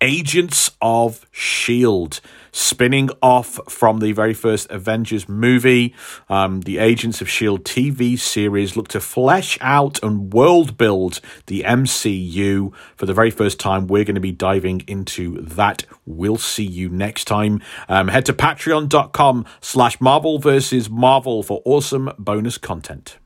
Agents 0.00 0.70
of 0.80 1.26
S.H.I.E.L.D., 1.32 2.18
spinning 2.52 3.10
off 3.22 3.60
from 3.68 3.98
the 3.98 4.12
very 4.12 4.34
first 4.34 4.70
Avengers 4.70 5.28
movie. 5.28 5.94
Um, 6.28 6.60
the 6.62 6.78
Agents 6.78 7.20
of 7.20 7.28
S.H.I.E.L.D. 7.28 7.62
TV 7.62 8.18
series 8.18 8.76
look 8.76 8.88
to 8.88 9.00
flesh 9.00 9.58
out 9.60 10.02
and 10.02 10.32
world 10.32 10.76
build 10.76 11.20
the 11.46 11.62
MCU. 11.62 12.72
For 12.96 13.06
the 13.06 13.14
very 13.14 13.30
first 13.30 13.58
time, 13.58 13.86
we're 13.86 14.04
going 14.04 14.14
to 14.14 14.20
be 14.20 14.32
diving 14.32 14.82
into 14.86 15.40
that. 15.42 15.84
We'll 16.06 16.38
see 16.38 16.64
you 16.64 16.88
next 16.88 17.24
time. 17.24 17.60
Um, 17.88 18.08
head 18.08 18.26
to 18.26 18.32
patreon.com 18.32 19.46
slash 19.60 20.00
Marvel 20.00 20.38
versus 20.38 20.88
Marvel 20.88 21.42
for 21.42 21.60
awesome 21.64 22.12
bonus 22.18 22.58
content. 22.58 23.18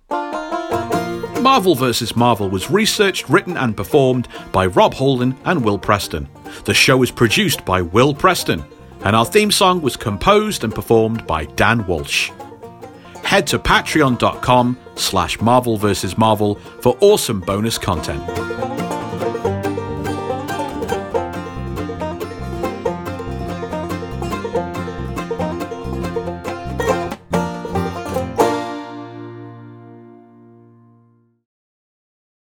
Marvel 1.42 1.74
vs. 1.74 2.14
Marvel 2.14 2.48
was 2.48 2.70
researched, 2.70 3.28
written, 3.28 3.56
and 3.56 3.76
performed 3.76 4.28
by 4.52 4.64
Rob 4.66 4.94
Halden 4.94 5.36
and 5.44 5.64
Will 5.64 5.78
Preston. 5.78 6.28
The 6.64 6.74
show 6.74 6.96
was 6.96 7.10
produced 7.10 7.64
by 7.64 7.82
Will 7.82 8.14
Preston, 8.14 8.64
and 9.04 9.16
our 9.16 9.26
theme 9.26 9.50
song 9.50 9.80
was 9.80 9.96
composed 9.96 10.64
and 10.64 10.74
performed 10.74 11.26
by 11.26 11.46
Dan 11.46 11.86
Walsh. 11.86 12.30
Head 13.24 13.46
to 13.48 13.58
patreon.com 13.58 14.78
slash 14.94 15.40
Marvel 15.40 15.76
vs. 15.76 16.18
Marvel 16.18 16.56
for 16.80 16.96
awesome 17.00 17.40
bonus 17.40 17.78
content. 17.78 18.22